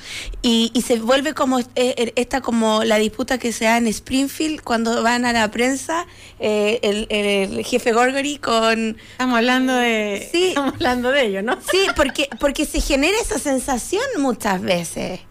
Y, 0.44 0.70
y 0.76 0.84
se 0.84 1.00
vuelve 1.00 1.34
como 1.34 1.60
eh, 1.60 1.66
eh, 1.76 2.14
esta 2.16 2.42
como 2.42 2.84
la 2.84 2.98
disputa 2.98 3.40
que 3.40 3.52
se 3.52 3.66
da 3.66 3.78
en 3.78 3.88
Springfield 3.88 4.62
cuando 4.62 5.02
van 5.02 5.26
a 5.26 5.34
la 5.34 5.50
prensa 5.50 6.06
eh, 6.40 6.80
el, 6.84 7.08
el 7.10 7.66
jefe 7.66 7.92
Gorgory 7.92 8.38
con 8.38 8.98
Estamos 9.14 9.38
hablando 9.38 9.74
de. 9.74 10.30
Sí. 10.32 10.50
Estamos 10.50 10.76
hablando 10.76 11.10
de 11.10 11.26
ello, 11.26 11.42
¿no? 11.42 11.58
Sí, 11.72 11.88
porque, 11.96 12.30
porque 12.40 12.66
se 12.66 12.82
genera 12.82 13.18
esa 13.20 13.40
sensación 13.40 14.04
muchas 14.20 14.62
veces. 14.62 15.22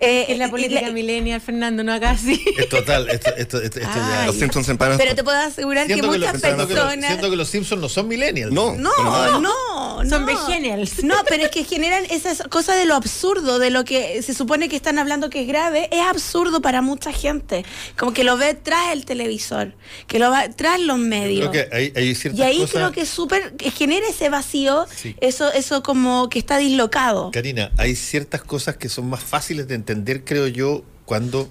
Eh, 0.00 0.26
Es 0.32 0.38
la 0.38 0.48
política 0.50 0.80
la- 0.82 0.92
millennial, 0.92 1.40
Fernando, 1.40 1.84
no 1.84 1.92
haga 1.92 2.10
así. 2.10 2.42
Es 2.56 2.68
total, 2.68 3.08
esto, 3.10 3.30
esto, 3.36 3.60
esto, 3.60 3.78
esto 3.80 3.94
ya- 3.94 4.20
Ay. 4.22 4.26
Los 4.26 4.36
Simpsons 4.36 4.66
se 4.66 4.72
empanan. 4.72 4.96
pero 4.98 5.14
te 5.14 5.22
puedo 5.22 5.36
asegurar 5.38 5.86
que 5.86 5.96
muchas 6.02 6.18
los, 6.32 6.40
siento 6.40 6.66
que 6.68 6.74
los- 6.74 6.82
personas... 6.84 7.06
siento 7.06 7.30
que 7.30 7.36
los 7.36 7.48
Simpsons 7.48 7.80
no 7.82 7.88
son 7.88 8.08
millennials. 8.08 8.52
No, 8.52 8.74
No, 8.76 8.90
nada. 9.04 9.38
no, 9.40 9.98
Son 10.08 10.24
no. 10.24 10.26
millennials. 10.46 11.04
No, 11.04 11.16
pero 11.28 11.44
es 11.44 11.50
que 11.50 11.64
generan 11.64 12.04
esas 12.06 12.42
cosas 12.50 12.76
de 12.78 12.86
lo 12.86 12.94
absurdo, 12.94 13.58
de 13.58 13.70
lo 13.70 13.84
que 13.84 14.22
se 14.22 14.32
supone 14.34 14.68
que 14.70 14.76
están 14.76 14.98
hablando 14.98 15.28
que 15.28 15.42
es 15.42 15.46
grave, 15.48 15.88
es 15.92 16.00
absurdo 16.00 16.62
para 16.62 16.80
mucha 16.80 17.12
gente. 17.12 17.64
Como 17.98 18.12
que 18.14 18.24
lo 18.24 18.36
ve 18.38 18.54
tras 18.54 18.92
el 18.92 19.04
televisor, 19.04 19.74
que 20.06 20.18
lo 20.18 20.30
va 20.30 20.48
tras 20.48 20.80
los 20.80 20.98
medios. 20.98 21.50
Creo 21.50 21.68
que 21.68 21.76
hay, 21.76 21.92
hay 21.94 22.14
ciertas 22.14 22.40
Y 22.40 22.42
ahí 22.42 22.58
cosas- 22.60 22.70
creo 22.74 22.92
que 22.92 23.00
es 23.02 23.08
súper, 23.10 23.54
genera 23.76 24.08
ese 24.08 24.30
vacío, 24.30 24.86
Sí. 24.96 25.14
eso, 25.20 25.52
eso 25.52 25.82
como 25.82 26.28
que 26.30 26.38
está 26.38 26.56
dislocado. 26.56 27.30
Karina, 27.32 27.70
hay 27.76 27.94
ciertas 27.96 28.42
cosas 28.42 28.76
que 28.76 28.88
son 28.88 29.08
más 29.10 29.22
fáciles 29.22 29.68
de 29.68 29.74
entender, 29.74 29.89
creo 30.24 30.46
yo, 30.46 30.82
cuando 31.04 31.48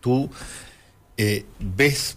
tú 0.00 0.30
eh, 1.16 1.44
ves 1.58 2.16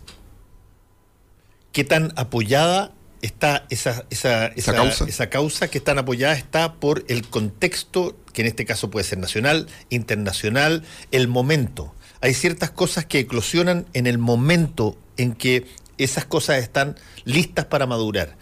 qué 1.72 1.84
tan 1.84 2.14
apoyada 2.16 2.94
está 3.22 3.66
esa, 3.70 4.06
esa, 4.10 4.48
esa, 4.48 4.74
causa. 4.74 5.06
esa 5.06 5.30
causa, 5.30 5.68
qué 5.70 5.80
tan 5.80 6.00
apoyada 6.00 6.34
está 6.34 6.74
por 6.76 7.06
el 7.08 7.28
contexto, 7.28 8.18
que 8.34 8.42
en 8.42 8.48
este 8.48 8.66
caso 8.66 8.90
puede 8.90 9.04
ser 9.06 9.20
nacional, 9.20 9.68
internacional, 9.90 10.84
el 11.12 11.28
momento. 11.28 11.94
Hay 12.22 12.34
ciertas 12.34 12.72
cosas 12.72 13.06
que 13.06 13.20
eclosionan 13.20 13.86
en 13.94 14.08
el 14.08 14.18
momento 14.18 14.98
en 15.18 15.34
que 15.34 15.66
esas 15.98 16.26
cosas 16.26 16.58
están 16.58 16.98
listas 17.26 17.66
para 17.66 17.86
madurar 17.86 18.38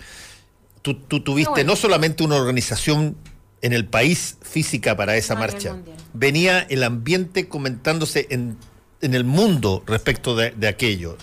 tú, 0.81 0.95
tú 0.95 1.21
tuviste 1.21 1.51
bueno. 1.51 1.71
no 1.71 1.75
solamente 1.75 2.23
una 2.23 2.35
organización 2.35 3.15
en 3.61 3.73
el 3.73 3.85
país 3.85 4.37
física 4.41 4.95
para 4.95 5.17
esa 5.17 5.35
No, 5.35 5.41
a 5.43 5.47
nivel 5.47 5.63
marcha, 5.73 5.75
venía 6.13 6.59
el 6.69 6.83
ambiente 6.83 7.47
comentándose 7.47 8.27
en, 8.29 8.57
en 9.01 9.13
el 9.13 9.23
mundo 9.23 9.83
respecto 9.85 10.35
de, 10.35 10.51
de 10.51 10.67
aquello. 10.67 11.17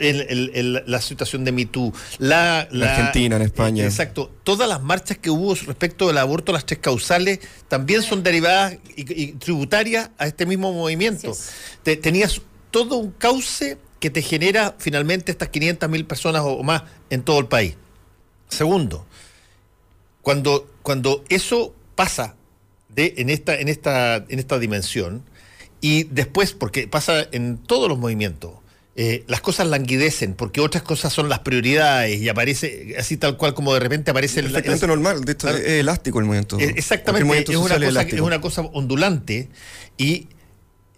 El- 0.00 0.22
el- 0.22 0.50
el- 0.54 0.82
la 0.86 1.00
situación 1.02 1.44
de 1.44 1.52
MeToo, 1.52 1.92
la, 2.18 2.66
En 2.70 2.82
Argentina, 2.82 3.36
en 3.36 3.42
España. 3.42 3.84
Exacto. 3.84 4.30
Todas 4.42 4.66
las 4.66 4.82
marchas 4.82 5.18
que 5.18 5.28
hubo 5.28 5.54
respecto 5.54 6.06
del 6.06 6.16
aborto, 6.16 6.50
las 6.50 6.64
tres 6.64 6.78
causales, 6.80 7.40
también 7.68 8.02
son 8.02 8.22
derivadas 8.22 8.78
y, 8.96 9.22
y 9.22 9.32
tributarias 9.32 10.08
a 10.16 10.26
este 10.26 10.46
mismo 10.46 10.72
movimiento. 10.72 11.36
Te- 11.82 11.96
tenías 11.98 12.40
todo 12.70 12.96
un 12.96 13.10
cauce 13.10 13.76
que 14.00 14.08
te 14.08 14.22
genera 14.22 14.74
finalmente 14.78 15.30
estas 15.30 15.48
500 15.50 15.90
mil 15.90 16.06
personas 16.06 16.40
o 16.40 16.52
o 16.54 16.62
más 16.62 16.84
en 17.10 17.22
todo 17.22 17.38
el 17.38 17.46
país. 17.46 17.76
Segundo, 18.48 19.06
cuando, 20.22 20.66
cuando 20.82 21.22
eso 21.28 21.74
pasa 21.94 22.36
de, 22.88 23.14
en, 23.18 23.30
esta, 23.30 23.54
en, 23.58 23.68
esta, 23.68 24.16
en 24.28 24.38
esta 24.38 24.58
dimensión, 24.58 25.22
y 25.80 26.04
después, 26.04 26.52
porque 26.52 26.86
pasa 26.88 27.26
en 27.32 27.58
todos 27.58 27.88
los 27.88 27.98
movimientos, 27.98 28.52
eh, 28.94 29.24
las 29.26 29.40
cosas 29.40 29.66
languidecen, 29.68 30.34
porque 30.34 30.60
otras 30.60 30.82
cosas 30.82 31.12
son 31.12 31.28
las 31.30 31.38
prioridades, 31.40 32.20
y 32.20 32.28
aparece 32.28 32.94
así 32.98 33.16
tal 33.16 33.36
cual 33.38 33.54
como 33.54 33.72
de 33.72 33.80
repente 33.80 34.10
aparece 34.10 34.40
el- 34.40 34.46
Perfectamente 34.46 34.84
el- 34.84 34.90
normal, 34.90 35.24
de 35.24 35.32
hecho 35.32 35.46
Claro. 35.48 35.58
es 35.58 35.66
elástico 35.66 36.18
el 36.18 36.26
movimiento. 36.26 36.58
eh, 36.60 36.74
Exactamente, 36.76 37.24
movimiento 37.24 37.52
es 37.52 37.58
una, 37.58 37.80
cosa, 37.80 38.02
es 38.02 38.20
una 38.20 38.40
cosa 38.40 38.60
ondulante 38.62 39.48
y 39.96 40.28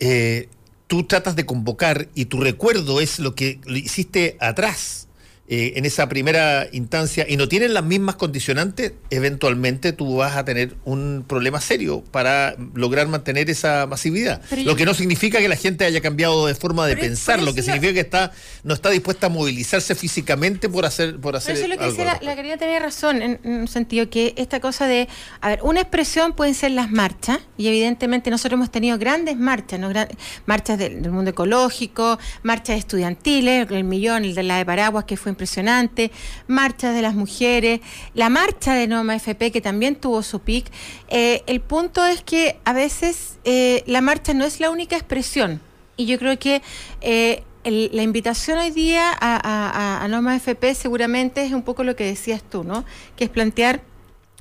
eh, 0.01 0.49
tú 0.89 1.05
tratas 1.05 1.37
de 1.37 1.47
convocar 1.47 2.09
y 2.15 2.25
tu 2.27 2.41
recuerdo 2.41 3.01
es 3.01 3.21
lo 3.21 3.35
que 3.37 3.61
lo 3.65 3.77
hiciste 3.77 4.37
atrás. 4.41 5.04
Eh, 5.47 5.75
en 5.77 5.85
esa 5.85 6.09
primera 6.09 6.67
instancia 6.73 7.27
y 7.29 7.37
no 7.37 7.49
tienen 7.49 7.75
las 7.75 7.85
mismas 7.85 8.15
condicionantes, 8.17 8.93
eventualmente 9.11 9.93
tú 9.93 10.17
vas 10.17 10.37
a 10.37 10.45
tener 10.45 10.75
un 10.85 11.25
problema 11.29 11.61
serio 11.61 12.03
para 12.11 12.57
lograr 12.75 13.09
mantener 13.09 13.51
esa 13.51 13.87
masividad. 13.87 14.41
Pero 14.49 14.63
lo 14.63 14.71
yo- 14.73 14.77
que 14.77 14.85
no 14.87 14.95
significa 14.95 15.39
que 15.41 15.49
la 15.49 15.57
gente 15.57 15.85
haya 15.85 16.01
cambiado 16.01 16.47
de 16.47 16.55
forma 16.55 16.87
de 16.87 16.95
Pero 16.95 17.07
pensar, 17.09 17.43
lo 17.43 17.55
que 17.55 17.63
significa 17.63 17.93
que 17.93 18.01
está 18.01 18.33
no 18.63 18.73
está 18.75 18.89
dispuesta 18.91 19.27
a 19.27 19.29
movilizarse 19.31 19.95
físicamente 19.95 20.69
por 20.69 20.87
hacer 20.87 21.19
por 21.21 21.37
hacer 21.37 21.57
eso 21.57 21.65
es 21.65 21.71
lo 21.71 21.79
que 21.79 21.87
dice 21.91 22.05
la, 22.05 22.19
la 22.23 22.35
querida 22.37 22.57
tenía 22.57 22.79
razón, 22.79 23.21
en, 23.21 23.39
en 23.45 23.53
un 23.53 23.69
sentido 23.69 24.09
que 24.09 24.33
esta 24.37 24.61
cosa 24.61 24.87
de, 24.87 25.09
a 25.43 25.49
ver, 25.51 25.61
una 25.63 25.81
expresión 25.83 26.33
pueden 26.33 26.55
ser 26.55 26.71
las 26.71 26.91
marchas, 26.91 27.39
y 27.59 27.69
evidentemente 27.69 28.31
nosotros 28.31 28.57
hemos 28.57 28.71
tenido 28.71 28.97
grandes 28.99 29.37
marchas, 29.37 29.79
¿no? 29.79 29.89
Gran- 29.91 30.09
marchas 30.47 30.79
del, 30.79 31.03
del 31.03 31.13
mundo 31.13 31.31
ecológico, 31.33 32.19
marchas 32.43 32.79
estudiantiles, 32.79 33.71
el 33.71 33.85
millón, 33.85 34.25
el 34.25 34.35
de 34.35 34.43
la 34.43 34.57
de 34.59 34.65
Paraguas, 34.65 35.05
que 35.05 35.17
fue 35.17 35.34
impresionante, 35.35 36.11
marchas 36.47 36.95
de 36.95 37.03
las 37.03 37.15
mujeres, 37.15 37.81
la 38.15 38.29
marcha 38.31 38.75
de 38.75 38.87
Noma 38.87 39.15
FP, 39.17 39.51
que 39.53 39.61
también 39.61 39.97
tuvo 39.97 40.23
su 40.23 40.39
pic. 40.41 40.67
Eh, 41.09 41.43
el 41.47 41.61
punto 41.61 42.05
es 42.07 42.23
que 42.23 42.57
a 42.65 42.73
veces 42.73 43.39
eh, 43.45 43.83
la 43.87 44.01
marcha 44.01 44.33
no 44.35 44.45
es 44.45 44.61
la 44.61 44.71
única 44.71 44.97
expresión, 44.97 45.61
y 45.97 46.07
yo 46.07 46.19
creo 46.19 46.39
que 46.39 46.63
eh, 47.01 47.43
la 47.65 48.03
invitación 48.03 48.59
hoy 48.59 48.71
día 48.71 49.11
a, 49.11 49.37
a, 49.37 49.71
a- 49.71 50.05
a 50.05 50.09
Norma 50.09 50.37
FP 50.37 50.75
seguramente 50.75 51.45
es 51.45 51.53
un 51.53 51.63
poco 51.63 51.83
lo 51.83 51.95
que 51.97 52.05
decías 52.05 52.43
tú, 52.43 52.63
¿no? 52.63 52.85
Que 53.17 53.25
es 53.25 53.31
plantear 53.31 53.81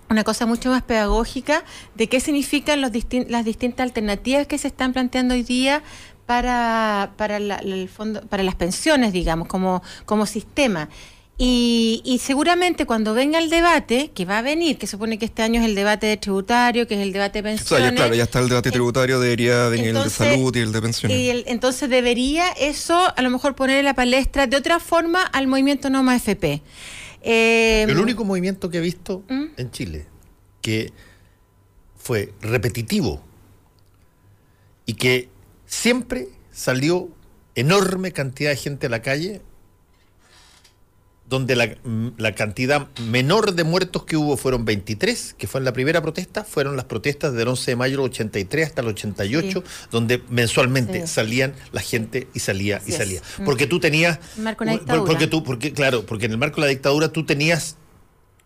una 0.09 0.23
cosa 0.25 0.45
mucho 0.45 0.69
más 0.69 0.83
pedagógica 0.83 1.63
de 1.95 2.07
qué 2.07 2.19
significan 2.19 2.81
los 2.81 2.91
distin- 2.91 3.27
las 3.29 3.45
distintas 3.45 3.85
alternativas 3.85 4.45
que 4.45 4.57
se 4.57 4.67
están 4.67 4.91
planteando 4.93 5.33
hoy 5.35 5.43
día 5.43 5.81
para, 6.25 7.13
para, 7.17 7.39
la- 7.39 7.57
el 7.57 7.89
fondo, 7.89 8.21
para 8.21 8.43
las 8.43 8.55
pensiones, 8.55 9.13
digamos, 9.13 9.47
como, 9.47 9.81
como 10.05 10.25
sistema. 10.25 10.89
Y, 11.35 12.01
y 12.05 12.19
seguramente 12.19 12.85
cuando 12.85 13.15
venga 13.15 13.39
el 13.39 13.49
debate, 13.49 14.11
que 14.13 14.23
va 14.23 14.37
a 14.37 14.41
venir, 14.43 14.77
que 14.77 14.85
supone 14.85 15.17
que 15.17 15.25
este 15.25 15.41
año 15.41 15.59
es 15.61 15.65
el 15.65 15.73
debate 15.73 16.05
de 16.05 16.15
tributario, 16.17 16.87
que 16.87 16.93
es 16.93 17.01
el 17.01 17.11
debate 17.11 17.41
de 17.41 17.49
O 17.49 17.51
pensiones. 17.51 17.83
sea, 17.85 17.89
ya, 17.89 17.95
claro, 17.95 18.13
ya 18.15 18.23
está 18.23 18.39
el 18.39 18.49
debate 18.49 18.69
Eh, 18.69 18.71
tributario, 18.71 19.19
debería 19.19 19.67
venir 19.67 19.95
el 19.95 20.03
de 20.03 20.09
salud 20.11 20.55
y 20.55 20.59
el 20.59 20.71
de 20.71 20.81
pensiones. 20.81 21.17
y 21.17 21.29
el- 21.31 21.43
entonces 21.47 21.89
debería 21.89 22.49
eso 22.51 23.11
a 23.17 23.21
lo 23.23 23.29
mejor 23.31 23.55
poner 23.55 23.79
en 23.79 23.85
la 23.85 23.95
palestra 23.95 24.45
de 24.45 24.55
otra 24.55 24.79
forma 24.79 25.23
al 25.23 25.47
movimiento 25.47 25.89
Noma 25.89 26.15
FP. 26.15 26.61
Eh, 27.23 27.85
El 27.89 27.97
único 27.99 28.23
movimiento 28.25 28.69
que 28.69 28.77
he 28.77 28.81
visto 28.81 29.23
¿Mm? 29.27 29.45
en 29.57 29.71
Chile 29.71 30.05
que 30.61 30.93
fue 31.97 32.31
repetitivo 32.41 33.21
y 34.85 34.93
que 34.93 35.29
siempre 35.73 36.27
salió 36.51 37.09
enorme 37.55 38.11
cantidad 38.11 38.51
de 38.51 38.57
gente 38.57 38.87
a 38.87 38.89
la 38.89 39.01
calle, 39.01 39.41
donde 41.27 41.55
la, 41.55 41.67
mm, 41.83 42.09
la 42.17 42.35
cantidad 42.35 42.89
menor 42.99 43.53
de 43.55 43.63
muertos 43.63 44.03
que 44.03 44.17
hubo 44.17 44.37
fueron 44.37 44.65
23, 44.65 45.33
que 45.37 45.47
fue 45.47 45.59
en 45.59 45.65
la 45.65 45.73
primera 45.73 46.01
protesta, 46.01 46.43
fueron 46.43 46.75
las 46.75 46.85
protestas 46.85 47.33
del 47.33 47.47
11 47.47 47.71
de 47.71 47.75
mayo 47.75 47.91
del 47.97 48.05
83 48.11 48.67
hasta 48.67 48.81
el 48.81 48.87
88, 48.89 49.63
donde 49.89 50.21
mensualmente 50.29 51.01
Sí. 51.01 51.13
salían 51.13 51.55
la 51.71 51.81
gente 51.81 52.27
y 52.33 52.39
salía 52.39 52.77
Así 52.77 52.91
y 52.91 52.93
salía. 52.93 53.21
Mm. 53.39 53.45
Porque 53.45 53.65
tú 53.65 53.79
tenías... 53.79 54.19
Marco 54.37 54.63
un- 54.63 54.71
dictadura. 54.71 55.05
porque 55.05 55.27
tú, 55.27 55.43
porque, 55.43 55.73
claro, 55.73 56.05
porque 56.05 56.25
en 56.25 56.33
el 56.33 56.37
marco 56.37 56.57
de 56.61 56.67
la 56.67 56.71
dictadura 56.71 57.11
tú 57.11 57.25
tenías 57.25 57.77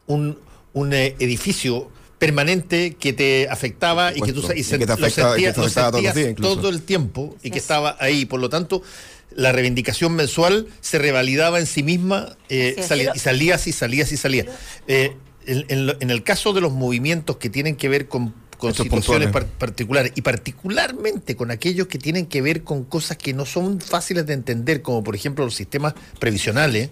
un, 0.06 0.40
un 0.74 0.94
eh, 0.94 1.16
edificio 1.20 1.90
permanente 2.20 2.96
que 3.00 3.14
te 3.14 3.48
afectaba 3.50 4.12
y 4.16 4.22
que 4.22 4.34
tú 4.34 4.42
y 4.56 4.60
Y 4.62 4.64
que 4.64 4.78
te 4.80 4.86
lo 4.88 4.94
afectaba- 4.94 5.38
y 5.38 5.44
que 5.44 5.54
sentías, 5.54 5.54
te 5.56 5.60
lo 5.62 5.66
afectaba 5.66 5.92
todos 5.92 6.04
los 6.04 6.14
sentías 6.14 6.16
días 6.16 6.30
incluso. 6.32 6.56
todo 6.58 6.70
el 6.70 6.82
tiempo 6.82 7.36
y 7.44 7.52
que 7.52 7.58
es. 7.58 7.64
estaba 7.64 7.96
ahí. 8.00 8.26
Por 8.26 8.40
lo 8.40 8.50
tanto, 8.50 8.82
la 9.36 9.52
reivindicación 9.52 10.16
mensual 10.16 10.68
se 10.82 10.98
revalidaba 10.98 11.60
en 11.60 11.66
sí 11.68 11.84
misma 11.84 12.36
eh, 12.50 12.76
salía- 12.88 13.12
y 13.16 13.20
salías 13.20 13.68
y 13.68 13.72
salías 13.72 14.12
y 14.12 14.18
salías. 14.18 14.48
Eh, 14.88 15.16
en, 15.46 15.66
en 15.70 15.86
lo- 15.86 15.96
en 16.00 16.10
el 16.10 16.24
caso 16.24 16.54
de 16.54 16.62
los 16.62 16.74
movimientos 16.74 17.38
que 17.38 17.50
tienen 17.50 17.76
que 17.76 17.88
ver 17.88 18.08
con, 18.08 18.34
con 18.58 18.74
situaciones 18.74 19.30
par- 19.30 19.46
particulares 19.46 20.12
y 20.16 20.22
particularmente 20.24 21.36
con 21.36 21.52
aquellos 21.52 21.88
que 21.88 22.00
tienen 22.00 22.26
que 22.26 22.42
ver 22.42 22.64
con 22.64 22.84
cosas 22.84 23.18
que 23.18 23.34
no 23.34 23.46
son 23.46 23.80
fáciles 23.80 24.26
de 24.26 24.34
entender, 24.34 24.82
como 24.82 25.04
por 25.04 25.14
ejemplo 25.16 25.46
los 25.46 25.54
sistemas 25.56 25.94
previsionales, 26.20 26.90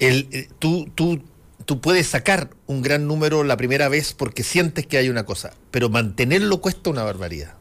el, 0.00 0.28
eh, 0.32 0.48
tú, 0.58 0.90
tú, 0.94 1.22
tú 1.66 1.80
puedes 1.80 2.06
sacar 2.06 2.48
un 2.66 2.80
gran 2.80 3.06
número 3.06 3.44
la 3.44 3.56
primera 3.58 3.88
vez 3.88 4.14
porque 4.14 4.42
sientes 4.42 4.86
que 4.86 4.96
hay 4.96 5.10
una 5.10 5.26
cosa, 5.26 5.52
pero 5.70 5.90
mantenerlo 5.90 6.60
cuesta 6.62 6.88
una 6.90 7.02
barbaridad. 7.02 7.54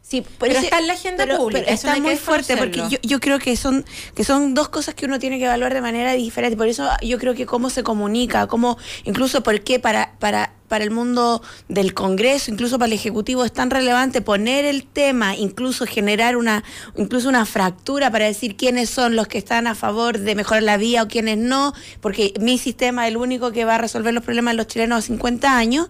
Sí, 0.00 0.22
por 0.22 0.48
Pero 0.48 0.52
ese- 0.54 0.66
está 0.68 0.78
en 0.78 0.86
la 0.86 0.92
agenda 0.94 1.36
pública, 1.36 1.60
eso 1.66 1.72
está 1.88 1.96
no 1.96 2.02
muy 2.02 2.16
fuerte 2.16 2.56
porque 2.56 2.82
yo 3.02 3.20
creo 3.20 3.38
que 3.38 3.54
son 3.56 3.84
que 4.14 4.24
son 4.24 4.54
dos 4.54 4.70
cosas 4.70 4.94
que 4.94 5.04
uno 5.04 5.18
tiene 5.18 5.38
que 5.38 5.44
evaluar 5.44 5.74
de 5.74 5.82
manera 5.82 6.14
diferente. 6.14 6.56
Por 6.56 6.66
eso 6.68 6.88
yo 7.02 7.18
creo 7.18 7.34
que 7.34 7.44
cómo 7.44 7.68
se 7.68 7.82
comunica, 7.82 8.46
cómo 8.46 8.78
incluso 9.04 9.42
por 9.42 9.60
qué 9.60 9.78
para 9.80 10.14
para 10.18 10.54
para 10.68 10.84
el 10.84 10.90
mundo 10.90 11.42
del 11.68 11.94
Congreso, 11.94 12.50
incluso 12.50 12.78
para 12.78 12.86
el 12.86 12.92
Ejecutivo 12.92 13.44
es 13.44 13.52
tan 13.52 13.70
relevante 13.70 14.20
poner 14.20 14.64
el 14.64 14.84
tema, 14.84 15.36
incluso 15.36 15.86
generar 15.86 16.36
una 16.36 16.62
incluso 16.96 17.28
una 17.28 17.46
fractura 17.46 18.10
para 18.10 18.26
decir 18.26 18.56
quiénes 18.56 18.90
son 18.90 19.16
los 19.16 19.28
que 19.28 19.38
están 19.38 19.66
a 19.66 19.74
favor 19.74 20.18
de 20.18 20.34
mejorar 20.34 20.62
la 20.62 20.76
vía 20.76 21.02
o 21.02 21.08
quiénes 21.08 21.38
no, 21.38 21.72
porque 22.00 22.34
mi 22.40 22.58
sistema 22.58 23.06
es 23.06 23.12
el 23.12 23.16
único 23.16 23.52
que 23.52 23.64
va 23.64 23.76
a 23.76 23.78
resolver 23.78 24.14
los 24.14 24.24
problemas 24.24 24.52
de 24.52 24.56
los 24.56 24.66
chilenos 24.66 24.98
a 24.98 25.02
50 25.06 25.56
años, 25.56 25.88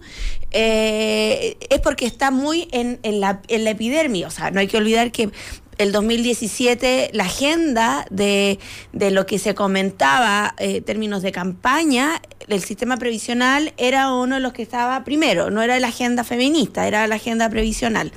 eh, 0.51 1.57
es 1.69 1.79
porque 1.81 2.05
está 2.05 2.31
muy 2.31 2.67
en, 2.71 2.99
en 3.03 3.19
la, 3.19 3.41
en 3.47 3.63
la 3.63 3.71
epidermis. 3.71 4.25
O 4.25 4.31
sea, 4.31 4.51
no 4.51 4.59
hay 4.59 4.67
que 4.67 4.77
olvidar 4.77 5.11
que 5.11 5.29
el 5.77 5.93
2017 5.93 7.11
la 7.13 7.23
agenda 7.23 8.05
de, 8.11 8.59
de 8.91 9.11
lo 9.11 9.25
que 9.25 9.39
se 9.39 9.55
comentaba 9.55 10.53
eh, 10.57 10.77
en 10.77 10.83
términos 10.83 11.21
de 11.21 11.31
campaña, 11.31 12.21
el 12.49 12.63
sistema 12.63 12.97
previsional 12.97 13.73
era 13.77 14.11
uno 14.13 14.35
de 14.35 14.41
los 14.41 14.53
que 14.53 14.61
estaba 14.61 15.03
primero, 15.03 15.49
no 15.49 15.61
era 15.61 15.79
la 15.79 15.87
agenda 15.87 16.23
feminista, 16.23 16.87
era 16.87 17.05
la 17.07 17.15
agenda 17.15 17.49
previsional. 17.49 18.11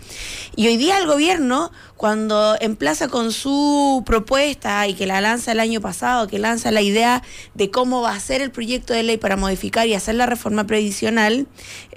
Y 0.57 0.67
hoy 0.69 0.77
día 0.77 0.99
el 0.99 1.07
gobierno, 1.07 1.71
cuando 1.97 2.57
emplaza 2.61 3.09
con 3.09 3.33
su 3.33 4.03
propuesta 4.07 4.87
y 4.89 4.95
que 4.95 5.07
la 5.07 5.21
lanza 5.21 5.53
el 5.53 5.61
año 5.61 5.81
pasado, 5.81 6.27
que 6.29 6.39
lanza 6.39 6.71
la 6.71 6.83
idea 6.83 7.23
de 7.55 7.71
cómo 7.71 8.01
va 8.01 8.15
a 8.15 8.21
ser 8.21 8.41
el 8.41 8.51
proyecto 8.51 8.95
de 8.95 9.03
ley 9.03 9.19
para 9.19 9.37
modificar 9.37 9.87
y 9.87 9.95
hacer 9.95 10.15
la 10.15 10.27
reforma 10.27 10.67
previsional, 10.67 11.47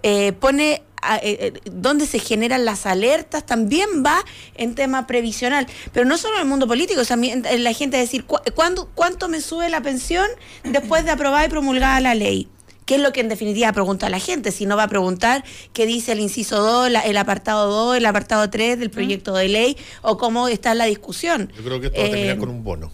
eh, 0.03 0.33
pone 0.33 0.83
a- 1.13 1.17
eh, 1.17 1.21
eh, 1.39 1.53
donde 1.71 2.05
se 2.07 2.19
generan 2.19 2.65
las 2.65 2.85
alertas, 2.85 3.45
también 3.45 4.03
va 4.05 4.23
en 4.55 4.75
tema 4.75 5.07
previsional. 5.07 5.67
Pero 5.93 6.05
no 6.05 6.17
solo 6.17 6.35
en 6.35 6.41
el 6.43 6.47
mundo 6.47 6.67
político, 6.67 7.03
también 7.05 7.45
en 7.45 7.63
la 7.63 7.73
gente 7.73 7.97
decir, 7.97 8.25
"¿Cu- 8.25 8.39
¿cuándo, 8.55 8.89
¿cuánto 8.95 9.27
me 9.29 9.41
sube 9.41 9.69
la 9.69 9.81
pensión 9.81 10.27
después 10.63 11.05
de 11.05 11.11
aprobada 11.11 11.45
y 11.45 11.49
promulgada 11.49 11.99
la 11.99 12.15
ley? 12.15 12.47
¿Qué 12.85 12.95
es 12.95 13.01
lo 13.01 13.11
que 13.13 13.19
en 13.21 13.29
definitiva 13.29 13.73
pregunta 13.73 14.09
la 14.09 14.19
gente? 14.19 14.51
Si 14.51 14.67
no 14.67 14.77
va 14.77 14.83
a 14.83 14.87
preguntar 14.87 15.43
qué 15.73 15.87
dice 15.87 16.11
el 16.11 16.19
inciso 16.19 16.61
2, 16.61 16.91
la- 16.91 16.99
el 17.01 17.17
apartado 17.17 17.67
2, 17.71 17.97
el 17.97 18.05
apartado 18.05 18.47
3 18.51 18.77
del 18.77 18.91
proyecto 18.91 19.33
de 19.33 19.47
ley 19.49 19.75
o 20.03 20.17
cómo 20.17 20.47
está 20.47 20.75
la 20.75 20.85
discusión. 20.85 21.51
Yo 21.57 21.63
creo 21.63 21.79
que 21.81 21.87
esto 21.87 21.99
va 21.99 22.05
a 22.05 22.09
terminar 22.11 22.35
Eh, 22.35 22.39
con 22.39 22.49
un 22.49 22.63
bono. 22.63 22.91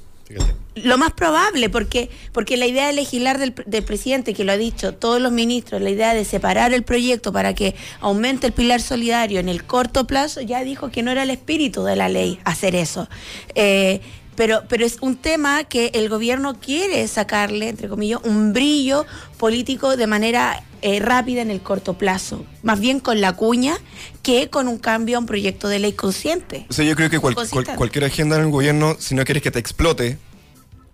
Lo 0.76 0.98
más 0.98 1.12
probable, 1.12 1.70
porque, 1.70 2.10
porque 2.32 2.56
la 2.56 2.66
idea 2.66 2.88
de 2.88 2.94
legislar 2.94 3.38
del, 3.38 3.54
del 3.66 3.84
presidente, 3.84 4.34
que 4.34 4.46
lo 4.46 4.54
ha 4.54 4.58
dicho 4.58 4.94
todos 4.94 5.22
los 5.22 5.32
ministros, 5.32 5.82
la 5.82 5.90
idea 5.90 6.14
de 6.14 6.24
separar 6.24 6.74
el 6.74 6.84
proyecto 6.84 7.34
para 7.34 7.54
que 7.54 7.76
aumente 8.00 8.48
el 8.48 8.54
pilar 8.54 8.82
solidario 8.82 9.40
en 9.40 9.50
el 9.50 9.66
corto 9.66 10.08
plazo, 10.08 10.40
ya 10.40 10.64
dijo 10.64 10.90
que 10.90 11.04
no 11.04 11.12
era 11.12 11.24
el 11.24 11.30
espíritu 11.30 11.84
de 11.84 11.98
la 11.98 12.08
ley 12.08 12.40
hacer 12.46 12.76
eso. 12.76 13.10
Eh, 13.56 14.00
pero, 14.42 14.64
pero 14.68 14.84
es 14.88 14.98
un 15.02 15.18
tema 15.18 15.66
que 15.66 15.92
el 15.94 16.10
gobierno 16.10 16.60
quiere 16.60 17.08
sacarle, 17.08 17.70
entre 17.70 17.88
comillas, 17.88 18.22
un 18.24 18.54
brillo 18.54 19.06
político 19.38 19.96
de 19.96 20.08
manera 20.08 20.64
eh, 20.82 21.00
rápida 21.00 21.44
en 21.44 21.52
el 21.52 21.62
corto 21.62 21.94
plazo, 21.96 22.44
más 22.64 22.80
bien 22.80 23.00
con 23.00 23.22
la 23.22 23.34
cuña 23.36 23.78
que 24.24 24.50
con 24.50 24.68
un 24.68 24.80
cambio 24.80 25.18
a 25.18 25.20
un 25.20 25.28
proyecto 25.28 25.68
de 25.68 25.78
ley 25.78 25.94
consciente. 25.94 26.66
O 26.72 26.74
sea, 26.74 26.84
yo 26.84 26.96
creo 26.96 27.12
que 27.12 27.20
cual- 27.20 27.36
cualquier 27.76 28.04
agenda 28.06 28.36
en 28.38 28.46
el 28.46 28.50
gobierno, 28.50 28.96
si 28.98 29.14
no 29.14 29.24
quieres 29.26 29.44
que 29.44 29.52
te 29.52 29.60
explote 29.60 30.18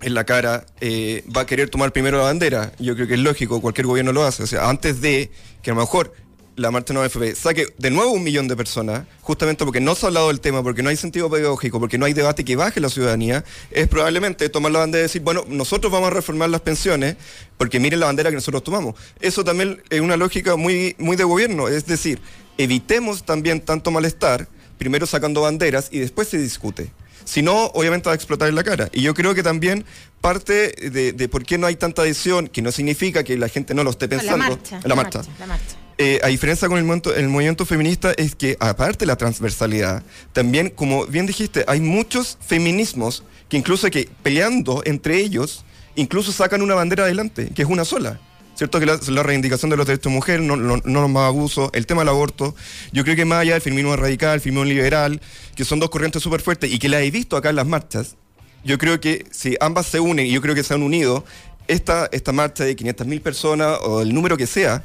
en 0.02 0.14
la 0.14 0.26
cara, 0.26 0.66
eh, 0.82 1.24
va 1.34 1.44
a 1.44 1.46
querer 1.46 1.70
tomar 1.70 1.94
primero 1.94 2.18
la 2.18 2.26
bandera. 2.26 2.74
Yo 2.80 2.96
creo 2.96 3.08
que 3.08 3.14
es 3.14 3.20
lógico, 3.22 3.62
cualquier 3.62 3.88
gobierno 3.88 4.12
lo 4.12 4.26
hace. 4.26 4.44
O 4.44 4.48
sea, 4.48 4.68
antes 4.70 5.00
de 5.00 5.32
que 5.62 5.72
a 5.72 5.74
lo 5.74 5.80
mejor 5.80 6.14
la 6.58 6.72
marcha 6.72 6.94
no 6.94 7.06
FP 7.06 7.36
saque 7.36 7.68
de 7.78 7.92
nuevo 7.92 8.12
un 8.12 8.24
millón 8.24 8.48
de 8.48 8.56
personas, 8.56 9.06
justamente 9.22 9.64
porque 9.64 9.80
no 9.80 9.96
se 9.96 10.06
ha 10.06 10.08
hablado 10.08 10.28
del 10.28 10.42
tema, 10.42 10.64
porque 10.64 10.82
no 10.82 10.90
hay 10.90 10.98
sentido 10.98 11.30
pedagógico, 11.30 11.80
porque 11.80 11.98
no 11.98 12.06
hay 12.06 12.14
debate 12.14 12.44
que 12.44 12.56
baje 12.56 12.82
la 12.82 12.90
ciudadanía, 12.90 13.46
es 13.72 13.88
probablemente 13.88 14.50
tomar 14.50 14.72
la 14.72 14.80
bandera 14.80 15.02
y 15.02 15.04
decir, 15.04 15.22
bueno, 15.22 15.46
nosotros 15.48 15.94
vamos 15.94 16.08
a 16.08 16.14
reformar 16.14 16.50
las 16.50 16.62
pensiones, 16.62 17.16
porque 17.58 17.80
miren 17.80 18.00
la 18.00 18.08
bandera 18.08 18.32
que 18.32 18.36
nosotros 18.36 18.64
tomamos. 18.64 18.96
Eso 19.20 19.44
también 19.44 19.84
es 19.90 20.02
una 20.02 20.18
lógica 20.18 20.56
muy, 20.56 20.96
muy 20.98 21.16
de 21.16 21.24
gobierno, 21.24 21.68
es 21.68 21.86
decir, 21.86 22.20
evitemos 22.58 23.24
también 23.24 23.62
tanto 23.62 23.92
malestar, 23.92 24.48
primero 24.80 25.06
sacando 25.06 25.42
banderas 25.42 25.90
y 25.92 26.00
después 26.00 26.28
se 26.28 26.40
discute. 26.40 26.92
Si 27.24 27.44
no, 27.44 27.66
obviamente 27.68 28.08
va 28.08 28.14
a 28.14 28.16
explotar 28.16 28.48
en 28.48 28.56
la 28.56 28.64
cara. 28.64 28.90
Y 28.94 29.02
yo 29.02 29.14
creo 29.14 29.36
que 29.36 29.44
también 29.44 29.86
parte 30.22 30.72
de, 30.90 31.12
de 31.12 31.30
por 31.30 31.44
qué 31.44 31.58
no 31.58 31.68
hay 31.68 31.76
tanta 31.76 32.02
adhesión, 32.02 32.48
que 32.48 32.62
no 32.62 32.72
significa 32.72 33.24
que 33.24 33.38
la 33.38 33.50
gente 33.50 33.74
no 33.74 33.84
lo 33.84 33.92
esté 33.92 34.08
pensando. 34.08 34.38
la 34.38 34.50
marcha. 34.50 34.80
la 34.84 34.96
marcha. 34.96 35.22
La 35.38 35.46
marcha. 35.46 35.87
Eh, 36.00 36.20
a 36.24 36.28
diferencia 36.28 36.68
con 36.68 36.78
el 36.78 36.84
movimiento, 36.84 37.16
el 37.16 37.28
movimiento 37.28 37.66
feminista 37.66 38.12
es 38.12 38.36
que 38.36 38.56
aparte 38.60 39.00
de 39.00 39.08
la 39.08 39.16
transversalidad, 39.16 40.04
también, 40.32 40.70
como 40.70 41.08
bien 41.08 41.26
dijiste, 41.26 41.66
hay 41.68 41.82
muchos 41.82 42.38
feminismos 42.40 43.24
que 43.50 43.58
incluso 43.58 43.90
que 43.90 44.08
peleando 44.22 44.84
entre 44.86 45.18
ellos 45.18 45.66
incluso 45.96 46.32
sacan 46.32 46.62
una 46.62 46.76
bandera 46.76 47.04
adelante, 47.04 47.50
que 47.56 47.64
es 47.64 47.68
una 47.68 47.84
sola. 47.84 48.20
¿Cierto? 48.56 48.80
Que 48.80 48.88
la, 48.88 49.24
reivindicación 49.24 49.70
de 49.70 49.78
los 49.78 49.86
derechos 49.86 50.12
de 50.12 50.16
mujer, 50.16 50.42
no 50.42 50.56
los 50.56 51.10
más 51.10 51.28
abusos, 51.28 51.70
el 51.74 51.86
tema 51.86 52.02
del 52.02 52.10
aborto. 52.10 52.56
Yo 52.92 53.04
creo 53.04 53.16
que 53.16 53.24
más 53.24 53.42
allá 53.42 53.54
del 53.54 53.62
feminismo 53.62 53.96
radical, 53.96 54.34
el 54.34 54.42
feminismo 54.42 54.66
liberal, 54.66 55.22
que 55.56 55.64
son 55.64 55.80
dos 55.80 55.92
corrientes 55.92 56.24
súper 56.24 56.42
fuertes 56.42 56.72
y 56.72 56.80
que 56.80 56.90
las 56.90 57.04
he 57.04 57.12
visto 57.12 57.38
acá 57.38 57.52
en 57.52 57.56
las 57.56 57.68
marchas, 57.68 58.16
yo 58.64 58.80
creo 58.80 59.00
que 59.00 59.28
si 59.30 59.56
ambas 59.60 59.86
se 59.86 60.00
unen, 60.00 60.26
y 60.26 60.32
yo 60.32 60.42
creo 60.42 60.56
que 60.56 60.64
se 60.64 60.74
han 60.74 60.82
unido, 60.82 61.24
esta, 61.68 62.10
esta 62.12 62.32
marcha 62.32 62.64
de 62.64 62.76
500.000 62.76 63.22
personas 63.22 63.78
o 63.84 64.02
el 64.02 64.12
número 64.12 64.38
que 64.38 64.48
sea, 64.48 64.84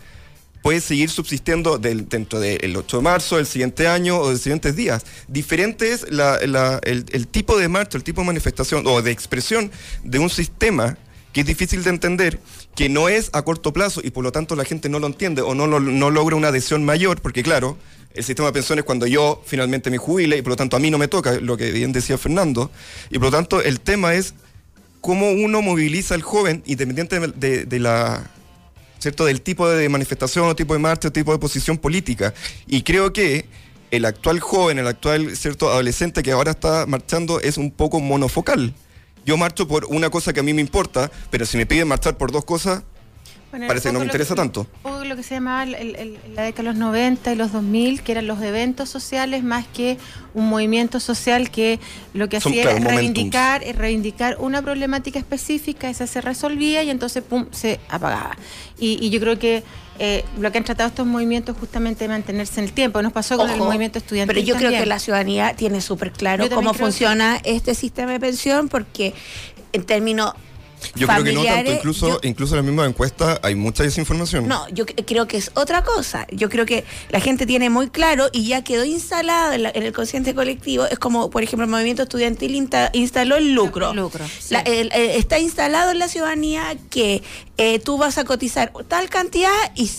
puede 0.63 0.81
seguir 0.81 1.11
subsistiendo 1.11 1.79
dentro 1.79 2.39
del 2.41 2.77
8 2.77 2.97
de 2.99 3.03
marzo, 3.03 3.37
del 3.37 3.47
siguiente 3.47 3.89
año 3.89 4.19
o 4.19 4.27
de 4.29 4.33
los 4.35 4.41
siguientes 4.43 4.77
días. 4.77 5.05
Diferente 5.29 5.93
es 5.93 6.05
el, 6.05 7.05
el 7.11 7.27
tipo 7.29 7.59
de 7.59 7.69
marcha, 7.69 7.99
el 7.99 8.05
tipo 8.05 8.21
de 8.21 8.29
manifestación 8.29 8.87
o 8.87 9.03
de 9.03 9.11
expresión 9.11 9.71
de 10.05 10.19
un 10.19 10.31
sistema 10.31 10.97
que 11.33 11.41
es 11.41 11.47
difícil 11.47 11.83
de 11.83 11.91
entender, 11.91 12.39
que 12.77 12.89
no 12.91 13.09
es 13.09 13.31
a 13.33 13.43
corto 13.43 13.73
plazo 13.73 14.01
y 14.05 14.11
por 14.11 14.23
lo 14.23 14.33
tanto 14.33 14.55
la 14.55 14.65
gente 14.65 14.89
no 14.91 14.99
lo 14.99 15.07
entiende 15.07 15.41
o 15.43 15.55
no, 15.55 15.67
lo- 15.67 15.81
no 15.81 16.11
logra 16.11 16.37
una 16.37 16.49
adhesión 16.49 16.85
mayor, 16.85 17.21
porque 17.23 17.43
claro, 17.43 17.79
el 18.15 18.23
sistema 18.23 18.49
de 18.49 18.53
pensiones 18.53 18.85
cuando 18.85 19.07
yo 19.07 19.43
finalmente 19.47 19.89
me 19.91 19.97
jubile 19.97 20.37
y 20.37 20.43
por 20.43 20.51
lo 20.51 20.57
tanto 20.57 20.77
a 20.77 20.79
mí 20.79 20.91
no 20.91 20.99
me 20.99 21.09
toca, 21.09 21.33
lo 21.41 21.57
que 21.57 21.73
bien 21.73 21.91
decía 21.93 22.19
Fernando, 22.19 22.71
y 23.11 23.15
por 23.15 23.29
lo 23.29 23.31
tanto 23.31 23.63
el 23.63 23.81
tema 23.81 24.15
es 24.15 24.35
cómo 25.01 25.31
uno 25.33 25.63
moviliza 25.63 26.15
al 26.15 26.21
joven 26.23 26.63
independiente 26.67 27.19
de, 27.19 27.29
de- 27.29 27.65
de 27.65 27.79
la 27.79 28.31
¿cierto? 29.03 29.25
del 29.25 29.43
tipo 29.43 29.69
de 29.69 29.89
manifestación 29.89 30.47
o 30.49 30.55
tipo 30.55 30.75
de 30.75 30.79
marcha 30.79 31.09
o 31.09 31.13
tipo 31.13 31.33
de 31.33 31.39
posición 31.39 31.77
política. 31.77 32.33
Y 32.69 32.83
creo 32.83 33.13
que 33.13 33.47
el 33.91 34.05
actual 34.05 34.39
joven, 34.39 34.79
el 34.79 34.87
actual 34.87 35.37
cierto 35.37 35.69
adolescente 35.69 36.23
que 36.23 36.31
ahora 36.31 36.53
está 36.53 36.87
marchando 36.87 37.41
es 37.41 37.59
un 37.59 37.73
poco 37.73 38.01
monofocal. 38.01 38.73
Yo 39.27 39.37
marcho 39.37 39.67
por 39.67 39.87
una 39.87 40.09
cosa 40.09 40.33
que 40.33 40.41
a 40.41 40.43
mí 40.43 40.55
me 40.55 40.61
importa, 40.61 41.11
pero 41.31 41.47
si 41.47 41.57
me 41.57 41.67
piden 41.67 41.89
marchar 41.89 42.17
por 42.17 42.31
dos 42.31 42.45
cosas, 42.45 42.85
Bueno, 43.53 43.67
Parece 43.69 43.91
que 43.91 43.93
no 43.93 43.99
me 44.01 44.07
interesa 44.07 44.35
tanto. 44.35 44.63
Un 44.83 44.93
poco 44.93 45.05
lo 45.05 45.15
que 45.15 45.23
se 45.23 45.35
llamaba 45.35 45.63
el- 45.65 45.75
el- 45.75 45.95
el- 45.97 46.19
la 46.35 46.43
década 46.43 46.63
de 46.65 46.69
los 46.71 46.77
90 46.77 47.33
y 47.33 47.37
los 47.37 47.53
2000, 47.53 48.03
que 48.03 48.13
eran 48.13 48.27
los 48.27 48.41
eventos 48.41 48.89
sociales 48.89 49.45
más 49.45 49.67
que 49.67 49.99
un 50.33 50.49
movimiento 50.49 51.01
social 51.01 51.51
que 51.51 51.79
lo 52.15 52.31
que 52.31 52.41
Son, 52.41 52.51
hacía 52.53 52.63
claro, 52.63 52.79
era 52.79 52.89
reivindicar, 52.89 53.63
eh, 53.63 53.75
reivindicar 53.75 54.37
una 54.41 54.63
problemática 54.63 55.19
específica, 55.19 55.91
esa 55.91 56.07
se 56.07 56.23
resolvía 56.23 56.83
y 56.83 56.89
entonces 56.89 57.23
pum, 57.23 57.45
se 57.51 57.79
apagaba. 57.91 58.39
Y, 58.79 58.99
y 59.05 59.11
yo 59.11 59.21
creo 59.21 59.39
que 59.39 59.63
eh, 59.99 60.25
lo 60.41 60.51
que 60.51 60.57
han 60.57 60.65
tratado 60.65 60.89
estos 60.89 61.07
movimientos 61.07 61.55
es 61.55 61.61
justamente 61.61 62.05
de 62.05 62.09
mantenerse 62.09 62.59
en 62.61 62.65
el 62.69 62.73
tiempo. 62.73 63.03
Nos 63.03 63.13
pasó 63.13 63.37
con 63.37 63.51
el 63.51 63.59
movimiento 63.59 63.99
estudiantil. 63.99 64.35
Pero 64.35 64.47
yo 64.47 64.55
creo 64.55 64.69
también. 64.69 64.83
que 64.83 64.89
la 64.89 64.99
ciudadanía 64.99 65.55
tiene 65.55 65.83
súper 65.83 66.11
claro 66.13 66.49
cómo 66.49 66.73
que- 66.73 66.79
funciona 66.79 67.39
este 67.45 67.75
sistema 67.75 68.13
de 68.13 68.19
pensión 68.19 68.71
porque 68.71 69.13
en 69.75 69.85
términos 69.85 70.33
yo 70.95 71.07
creo 71.07 71.25
que 71.25 71.33
no 71.33 71.45
tanto, 71.45 71.73
incluso, 71.73 72.09
yo- 72.09 72.21
incluso 72.23 72.55
en 72.55 72.65
la 72.65 72.71
misma 72.71 72.87
encuesta 72.87 73.41
hay 73.43 73.55
mucha 73.55 73.83
desinformación. 73.83 74.47
No, 74.49 74.69
yo 74.71 74.87
creo 74.87 75.27
que 75.27 75.37
es 75.37 75.51
otra 75.55 75.83
cosa. 75.85 76.27
Yo 76.31 76.49
creo 76.49 76.67
que 76.67 76.85
la 77.11 77.21
gente 77.21 77.47
tiene 77.47 77.71
muy 77.71 77.89
claro 77.91 78.29
y 78.33 78.47
ya 78.49 78.63
quedó 78.65 78.85
instalado 78.85 79.53
en, 79.53 79.63
la- 79.65 79.73
en 79.75 79.83
el 79.83 79.93
consciente 79.93 80.35
colectivo. 80.35 80.87
Es 80.87 80.99
como, 80.99 81.31
por 81.31 81.43
ejemplo, 81.43 81.65
el 81.65 81.71
movimiento 81.71 82.03
estudiantil 82.03 82.55
insta- 82.55 82.91
instaló 82.93 83.37
el 83.37 83.53
lucro. 83.55 83.91
El 83.91 83.97
lucro, 83.97 84.25
sí. 84.27 84.55
La- 84.55 84.61
el- 84.61 84.91
eh, 84.93 85.17
está 85.19 85.39
instalado 85.39 85.91
en 85.91 85.99
la 85.99 86.09
ciudadanía 86.09 86.77
que 86.91 87.23
eh, 87.59 87.79
tú 87.79 87.99
vas 87.99 88.19
a 88.19 88.25
cotizar 88.25 88.73
tal 88.89 89.09
cantidad 89.09 89.51
y... 89.75 89.91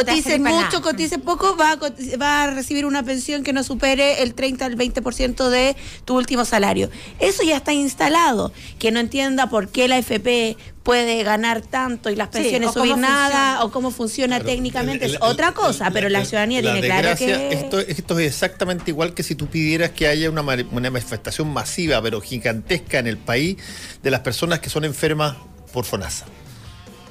Y 0.00 0.38
no 0.38 0.44
para 0.44 0.54
mucho, 0.56 0.66
nada. 0.78 0.80
cotices 0.82 1.18
poco, 1.18 1.56
va 1.56 1.72
a, 1.72 1.78
va 2.20 2.42
a 2.44 2.50
recibir 2.50 2.86
una 2.86 3.02
pensión 3.02 3.42
que 3.42 3.52
no 3.52 3.62
supere 3.62 4.22
el 4.22 4.34
30 4.34 4.64
al 4.66 4.76
20% 4.76 5.48
de 5.48 5.76
tu 6.04 6.16
último 6.16 6.44
salario. 6.44 6.90
Eso 7.20 7.42
ya 7.42 7.56
está 7.58 7.72
instalado. 7.72 8.52
Que 8.78 8.90
no 8.90 9.00
entienda 9.00 9.48
por 9.48 9.68
qué 9.68 9.88
la 9.88 9.98
FP 9.98 10.56
puede 10.82 11.22
ganar 11.22 11.60
tanto 11.62 12.10
y 12.10 12.16
las 12.16 12.26
Sí, 12.32 12.40
pensiones 12.40 12.70
cómo 12.72 12.84
subir 12.84 12.96
nada 12.98 13.28
funciona. 13.28 13.64
o 13.64 13.70
cómo 13.70 13.90
funciona 13.92 14.36
Claro, 14.40 14.50
técnicamente 14.50 15.04
el- 15.04 15.14
es 15.14 15.18
otra 15.20 15.48
el- 15.48 15.54
cosa, 15.54 15.90
pero 15.92 16.08
la 16.08 16.24
ciudadanía 16.24 16.60
la 16.60 16.72
tiene 16.72 16.86
claro 16.88 17.16
que... 17.16 17.52
Esto, 17.52 17.78
esto 17.78 18.18
es 18.18 18.26
exactamente 18.26 18.90
igual 18.90 19.14
que 19.14 19.22
si 19.22 19.36
tú 19.36 19.46
pidieras 19.46 19.90
que 19.90 20.08
haya 20.08 20.28
una 20.28 20.42
manifestación 20.42 21.52
masiva, 21.52 22.02
pero 22.02 22.20
gigantesca 22.20 22.98
en 22.98 23.06
el 23.06 23.16
país, 23.16 23.58
de 24.02 24.10
las 24.10 24.20
personas 24.20 24.58
que 24.58 24.70
son 24.70 24.84
enfermas 24.84 25.36
por 25.72 25.84
FONASA. 25.84 26.26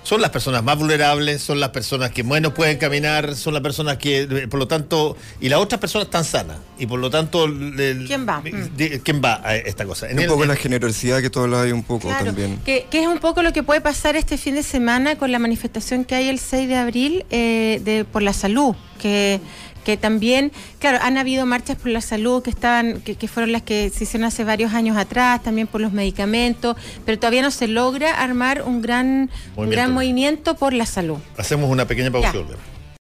Son 0.04 0.20
las 0.20 0.32
personas 0.32 0.64
más 0.64 0.78
vulnerables, 0.80 1.44
son 1.44 1.60
las 1.60 1.70
personas 1.70 2.10
que 2.12 2.24
menos 2.24 2.54
pueden 2.54 2.78
caminar, 2.80 3.36
son 3.36 3.54
las 3.54 3.62
personas 3.62 3.98
que, 3.98 4.22
eh, 4.24 4.48
por 4.48 4.60
lo 4.60 4.68
tanto, 4.68 5.16
y 5.40 5.48
las 5.48 5.60
otras 5.60 5.80
personas 5.80 6.08
están 6.08 6.24
sanas. 6.26 6.58
Y 6.80 6.88
por 6.88 7.00
lo 7.00 7.12
tanto, 7.12 7.46
el- 7.46 8.04
¿Quién 8.08 8.28
va? 8.28 8.42
de- 8.44 9.00
¿Quién 9.04 9.22
va 9.24 9.40
a 9.44 9.56
esta 9.56 9.86
cosa? 9.86 10.10
En 10.10 10.18
un 10.18 10.24
el- 10.24 10.30
poco 10.30 10.46
la 10.46 10.56
generosidad 10.56 11.22
que 11.22 11.30
tú 11.30 11.40
hablabas 11.42 11.72
un 11.72 11.84
poco 11.84 12.08
Claro, 12.08 12.26
también. 12.26 12.60
Que, 12.66 12.88
que 12.90 13.02
es 13.04 13.08
un 13.08 13.20
poco 13.20 13.44
lo 13.44 13.54
que 13.54 13.62
puede 13.62 13.80
pasar 13.82 14.16
este 14.16 14.38
fin 14.40 14.56
de 14.56 14.64
semana 14.64 15.18
con 15.18 15.32
la 15.32 15.38
manifestación 15.38 16.04
que 16.04 16.16
hay 16.16 16.30
el 16.30 16.40
6 16.40 16.68
de 16.68 16.76
abril 16.76 17.26
eh, 17.30 17.80
de, 17.84 18.04
por 18.04 18.24
la 18.24 18.34
salud, 18.34 18.76
que, 19.00 19.40
que 19.84 19.98
también, 19.98 20.52
claro, 20.80 21.00
han 21.02 21.18
habido 21.18 21.46
marchas 21.46 21.78
por 21.78 21.92
la 21.92 22.02
salud 22.02 22.42
que 22.44 22.50
estaban, 22.50 23.02
que, 23.02 23.16
que 23.16 23.28
fueron 23.28 23.52
las 23.52 23.62
que 23.64 23.90
se 23.90 24.04
hicieron 24.04 24.26
hace 24.28 24.44
varios 24.44 24.74
años 24.74 24.98
atrás, 24.98 25.42
también 25.44 25.68
por 25.68 25.82
los 25.82 25.92
medicamentos, 25.92 26.76
pero 27.06 27.18
todavía 27.20 27.42
no 27.42 27.52
se 27.52 27.68
logra 27.68 28.22
armar 28.22 28.62
un 28.64 28.82
gran, 28.82 29.08
un 29.08 29.30
Movimiento. 29.56 29.72
gran 29.72 29.92
movimiento 29.94 30.56
por 30.56 30.74
la 30.74 30.86
salud. 30.86 31.18
Hacemos 31.38 31.70
una 31.70 31.86
pequeña 31.88 32.12
pausa. 32.12 32.34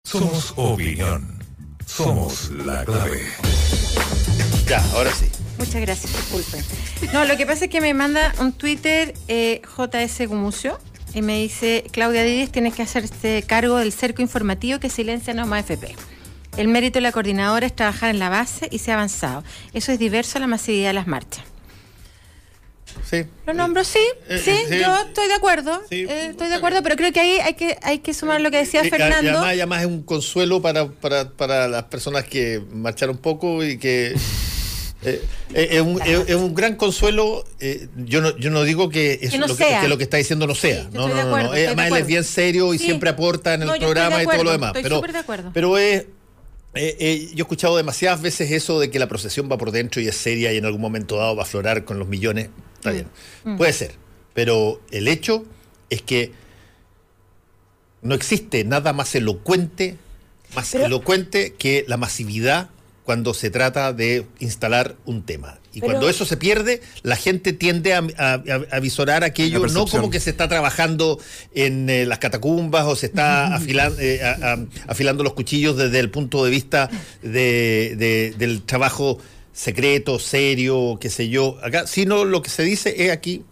Somos 0.04 0.54
opinión. 0.56 1.38
Somos 1.86 2.52
la 2.66 2.84
clave. 2.86 3.22
Ya, 4.68 4.84
ahora 4.94 5.12
sí. 5.14 5.26
Muchas 5.58 5.82
gracias, 5.82 6.12
disculpen. 6.14 6.64
No, 7.14 7.26
lo 7.26 7.36
que 7.38 7.46
pasa 7.46 7.66
es 7.66 7.72
que 7.72 7.82
me 7.82 7.94
manda 7.94 8.34
un 8.40 8.52
Twitter 8.54 9.14
eh, 9.28 9.62
JS 9.76 10.28
Gumucio 10.28 10.78
y 11.16 11.22
me 11.22 11.40
dice, 11.40 11.84
Claudia 11.92 12.24
Díaz 12.24 12.52
tiene 12.52 12.72
que 12.72 12.84
hacerse 12.84 13.44
cargo 13.48 13.78
del 13.78 13.92
cerco 13.92 14.22
informativo 14.22 14.80
que 14.80 14.90
silencia 14.90 15.34
Noma 15.34 15.60
FP. 15.60 15.96
El 16.58 16.68
mérito 16.68 16.96
de 16.98 17.02
la 17.02 17.12
coordinadora 17.12 17.66
es 17.68 17.76
trabajar 17.76 18.10
en 18.10 18.20
la 18.20 18.30
base 18.30 18.68
y 18.72 18.80
se 18.80 18.92
ha 18.92 18.96
avanzado. 18.96 19.44
Eso 19.74 19.92
es 19.92 20.00
diverso 20.00 20.38
a 20.38 20.42
la 20.42 20.48
masividad 20.48 20.90
de 20.90 20.94
las 20.94 21.08
marchas. 21.08 21.44
Sí. 23.08 23.26
Lo 23.46 23.54
nombro, 23.54 23.84
sí, 23.84 24.00
Eh, 24.28 24.42
sí, 24.44 24.50
eh, 24.50 24.66
sí. 24.70 24.80
yo 24.80 24.98
estoy 24.98 25.28
de 25.28 25.34
acuerdo, 25.36 25.82
Sí, 25.90 26.06
eh, 26.10 26.28
estoy 26.32 26.48
de 26.50 26.56
acuerdo, 26.56 26.82
pero 26.82 26.96
creo 26.96 27.14
que 27.14 27.20
ahí 27.20 27.38
hay 27.40 27.54
que, 27.54 27.78
hay 27.84 28.00
que 28.00 28.14
sumar 28.14 28.42
lo 28.42 28.50
que 28.50 28.58
decía 28.58 28.84
Fernando. 28.86 29.24
Y 29.24 29.28
además, 29.30 29.54
y 29.56 29.58
además 29.60 29.80
es 29.82 29.86
un 29.88 30.02
consuelo 30.04 30.62
para, 30.62 30.88
para, 30.88 31.30
para 31.30 31.68
las 31.68 31.84
personas 31.84 32.24
que 32.24 32.62
marcharon 32.74 33.18
poco 33.18 33.64
y 33.64 33.78
que. 33.78 34.16
eh, 35.04 35.22
eh, 35.54 35.68
es, 35.74 35.82
un, 35.82 36.02
es- 36.02 36.36
un 36.36 36.56
gran 36.56 36.76
consuelo. 36.76 37.46
yo, 37.98 38.22
no, 38.22 38.36
yo 38.38 38.50
no 38.50 38.64
digo 38.64 38.90
que, 38.90 39.20
eso 39.22 39.32
Que 39.34 39.38
no 39.38 39.48
lo, 39.48 39.56
que, 39.56 39.64
sea. 39.66 39.82
que 39.82 39.88
lo 39.90 39.98
que 40.00 40.04
está 40.04 40.18
diciendo 40.18 40.48
no 40.48 40.56
sea. 40.56 40.84
Sí, 40.86 40.90
no, 40.92 41.08
no, 41.08 41.24
no, 41.24 41.52
Además, 41.52 41.88
él 41.90 41.98
es 41.98 42.08
bien 42.08 42.24
serio 42.24 42.74
y 42.74 42.80
Sí. 42.80 42.86
siempre 42.86 43.10
aporta 43.12 43.54
en 43.54 43.62
el 43.62 43.68
No, 43.68 43.76
programa 43.78 44.24
y 44.24 44.26
todo 44.26 44.44
lo 44.44 44.52
demás. 44.54 44.70
estoy 44.70 44.84
pero 44.84 44.96
súper 44.96 45.14
de 45.14 45.20
acuerdo. 45.20 45.52
pero 45.54 45.78
es. 45.78 46.06
Eh, 46.78 46.96
eh, 47.00 47.28
yo 47.34 47.38
he 47.40 47.42
escuchado 47.42 47.76
demasiadas 47.78 48.22
veces 48.22 48.52
eso 48.52 48.80
de 48.80 48.90
que 48.90 49.00
la 49.00 49.08
procesión 49.08 49.50
va 49.52 49.58
por 49.58 49.72
dentro 49.72 50.02
y 50.02 50.08
es 50.08 50.16
seria 50.16 50.54
y 50.54 50.58
en 50.58 50.66
algún 50.66 50.82
momento 50.82 51.18
dado 51.18 51.36
va 51.36 51.44
a 51.44 51.46
aflorar 51.46 51.84
con 51.86 52.00
los 52.00 52.08
millones. 52.08 52.50
Está 52.76 52.92
bien. 52.92 53.08
Puede 53.58 53.74
ser. 53.74 53.94
Pero 54.34 54.82
el 54.92 55.08
hecho 55.08 55.46
es 55.90 56.02
que 56.02 56.32
no 58.02 58.16
existe 58.16 58.64
nada 58.64 58.94
más 58.94 59.14
elocuente, 59.16 59.98
más 60.56 60.70
Pero- 60.72 60.86
elocuente 60.86 61.54
que 61.58 61.84
la 61.88 61.98
masividad 61.98 62.70
cuando 63.08 63.34
se 63.34 63.50
trata 63.50 63.94
de 63.94 64.26
instalar 64.40 64.98
un 65.06 65.24
tema. 65.24 65.60
Y 65.72 65.80
Pero- 65.80 65.94
cuando 65.94 66.10
eso 66.10 66.26
se 66.26 66.36
pierde, 66.36 66.82
la 67.04 67.16
gente 67.16 67.54
tiende 67.54 67.94
a, 67.94 68.00
a- 68.18 68.34
a- 68.34 68.76
a 68.76 68.80
visorar 68.82 69.24
aquello, 69.24 69.66
no 69.68 69.88
como 69.88 70.10
que 70.10 70.20
se 70.20 70.30
está 70.30 70.50
trabajando 70.50 71.18
en 71.56 71.90
eh, 71.90 72.06
las 72.06 72.20
catacumbas 72.20 72.84
o 72.86 72.98
se 72.98 73.06
está 73.06 73.48
afilan- 73.58 73.96
eh, 73.98 74.20
a- 74.22 74.54
a- 74.56 74.66
afilando 74.92 75.24
los 75.24 75.32
cuchillos 75.36 75.78
desde 75.78 76.00
el 76.00 76.10
punto 76.12 76.44
de 76.44 76.52
vista 76.52 76.90
de- 77.22 77.96
de- 77.98 78.36
del 78.38 78.64
trabajo 78.64 79.20
secreto, 79.54 80.20
serio, 80.20 80.98
qué 81.00 81.10
sé 81.10 81.30
yo, 81.30 81.58
acá, 81.64 81.88
sino 81.88 82.26
lo 82.26 82.42
que 82.42 82.50
se 82.50 82.64
dice 82.64 83.06
es 83.06 83.12
aquí, 83.12 83.46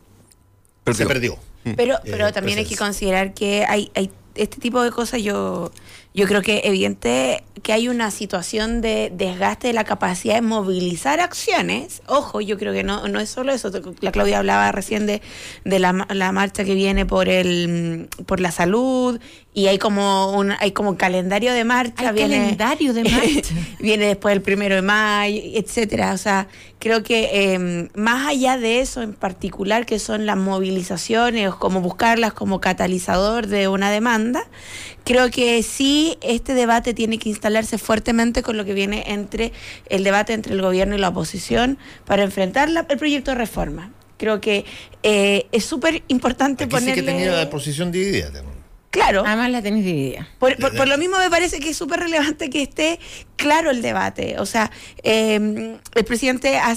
se 0.94 1.06
Perdió. 1.06 1.40
Pero, 1.77 1.95
Eh, 1.95 1.99
pero 2.11 2.34
también 2.34 2.57
hay 2.60 2.65
que 2.65 2.76
considerar 2.76 3.34
que 3.34 3.64
hay, 3.65 3.90
hay 3.95 4.11
este 4.36 4.60
tipo 4.60 4.84
de 4.84 4.91
cosas. 4.91 5.23
Yo, 5.23 5.72
yo 6.16 6.28
creo 6.28 6.42
que 6.42 6.62
evidente 6.64 7.44
que 7.62 7.74
hay 7.74 7.90
una 7.90 8.10
situación 8.10 8.80
de 8.80 9.12
desgaste 9.14 9.68
de 9.68 9.74
la 9.74 9.84
capacidad 9.84 10.36
de 10.36 10.42
movilizar 10.42 11.20
acciones. 11.20 12.02
Ojo, 12.08 12.40
yo 12.40 12.58
creo 12.58 12.72
que 12.72 12.84
no, 12.84 13.08
no 13.10 13.20
es 13.20 13.30
solo 13.30 13.52
eso. 13.52 13.70
La 14.00 14.14
Claudia 14.14 14.40
hablaba 14.40 14.72
recién 14.72 15.08
de, 15.08 15.22
de 15.66 15.80
la, 15.80 16.08
la 16.10 16.32
marcha 16.32 16.64
que 16.64 16.74
viene 16.74 17.06
por 17.06 17.28
el 17.28 18.08
por 18.26 18.40
la 18.40 18.52
salud 18.52 19.20
y 19.54 19.68
hay 19.68 19.78
como 19.78 20.32
un 20.38 20.54
hay 20.60 20.72
como 20.72 20.92
un 20.92 20.96
calendario 20.96 21.54
de 21.54 21.66
marcha. 21.66 22.10
Hay 22.10 22.16
viene, 22.16 22.38
calendario 22.38 22.94
de 22.94 23.04
marcha. 23.10 23.56
viene 23.80 24.06
después 24.06 24.34
del 24.36 24.42
primero 24.42 24.76
de 24.76 24.84
mayo, 24.84 25.42
etcétera. 25.44 26.14
O 26.14 26.18
sea, 26.18 26.48
creo 26.80 27.04
que 27.04 27.30
eh, 27.34 27.90
más 27.96 28.28
allá 28.28 28.58
de 28.58 28.80
eso 28.80 29.02
en 29.02 29.14
particular, 29.14 29.86
que 29.86 30.00
son 30.00 30.26
las 30.26 30.38
movilizaciones, 30.38 31.54
como 31.56 31.82
buscarlas 31.82 32.32
como 32.34 32.62
catalizador 32.62 33.48
de 33.48 33.68
una 33.68 33.90
demanda, 33.90 34.46
creo 35.04 35.30
que 35.32 35.64
sí 35.64 36.05
este 36.22 36.53
debate 36.53 36.94
tiene 36.94 37.18
que 37.18 37.30
instalarse 37.30 37.77
fuertemente 37.77 38.41
con 38.44 38.57
lo 38.57 38.65
que 38.65 38.73
viene 38.73 39.03
entre 39.07 39.52
el 39.90 40.03
debate 40.03 40.34
entre 40.34 40.53
el 40.53 40.61
gobierno 40.61 40.95
y 40.95 40.99
la 40.99 41.10
oposición 41.10 41.77
para 42.06 42.23
enfrentar 42.23 42.69
la- 42.69 42.86
el 42.90 42.98
proyecto 42.98 43.32
de 43.32 43.36
reforma. 43.38 43.91
Creo 44.18 44.40
que 44.40 44.64
eh, 45.03 45.45
es 45.52 45.65
súper 45.65 46.03
importante 46.07 46.64
Aquí 46.65 46.76
sí 46.76 46.80
ponerle... 46.82 47.02
que 47.03 47.11
tenía 47.11 47.32
la 47.34 47.49
posición 47.49 47.91
dividida. 47.91 48.32
también. 48.32 48.55
Claro. 48.96 49.24
Además 49.26 49.52
la 49.52 49.62
tenéis 49.62 49.84
dividida. 49.86 50.28
Por, 50.40 50.56
por- 50.58 50.76
por 50.76 50.88
lo 50.88 50.98
mismo 50.98 51.18
me 51.20 51.30
parece 51.30 51.60
que 51.60 51.70
es 51.72 51.78
súper 51.78 52.00
relevante 52.00 52.50
que 52.50 52.62
esté 52.62 52.98
claro 53.36 53.70
el 53.70 53.82
debate. 53.82 54.40
O 54.40 54.46
sea, 54.46 54.72
eh, 55.04 55.78
el 55.96 56.06
presidente 56.06 56.58
ha, 56.58 56.74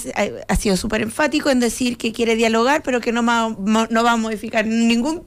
ha 0.47 0.55
sido 0.57 0.75
súper 0.75 1.01
enfático 1.01 1.49
en 1.49 1.59
decir 1.61 1.97
que 1.97 2.11
quiere 2.11 2.35
dialogar, 2.35 2.83
pero 2.83 2.99
que 2.99 3.11
no, 3.13 3.23
ma- 3.23 3.49
mo- 3.49 3.87
no 3.89 4.03
va 4.03 4.11
a 4.11 4.17
modificar 4.17 4.65
ningún 4.65 5.23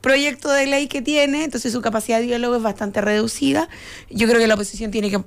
proyecto 0.00 0.50
de 0.50 0.66
ley 0.66 0.88
que 0.88 1.02
tiene, 1.02 1.44
entonces 1.44 1.72
su 1.74 1.82
capacidad 1.82 2.18
de 2.20 2.24
diálogo 2.26 2.56
es 2.56 2.62
bastante 2.62 3.02
reducida. 3.02 3.68
Yo 4.08 4.26
creo 4.26 4.40
que 4.40 4.46
la 4.46 4.54
oposición 4.54 4.90
tiene 4.90 5.10
que 5.10 5.20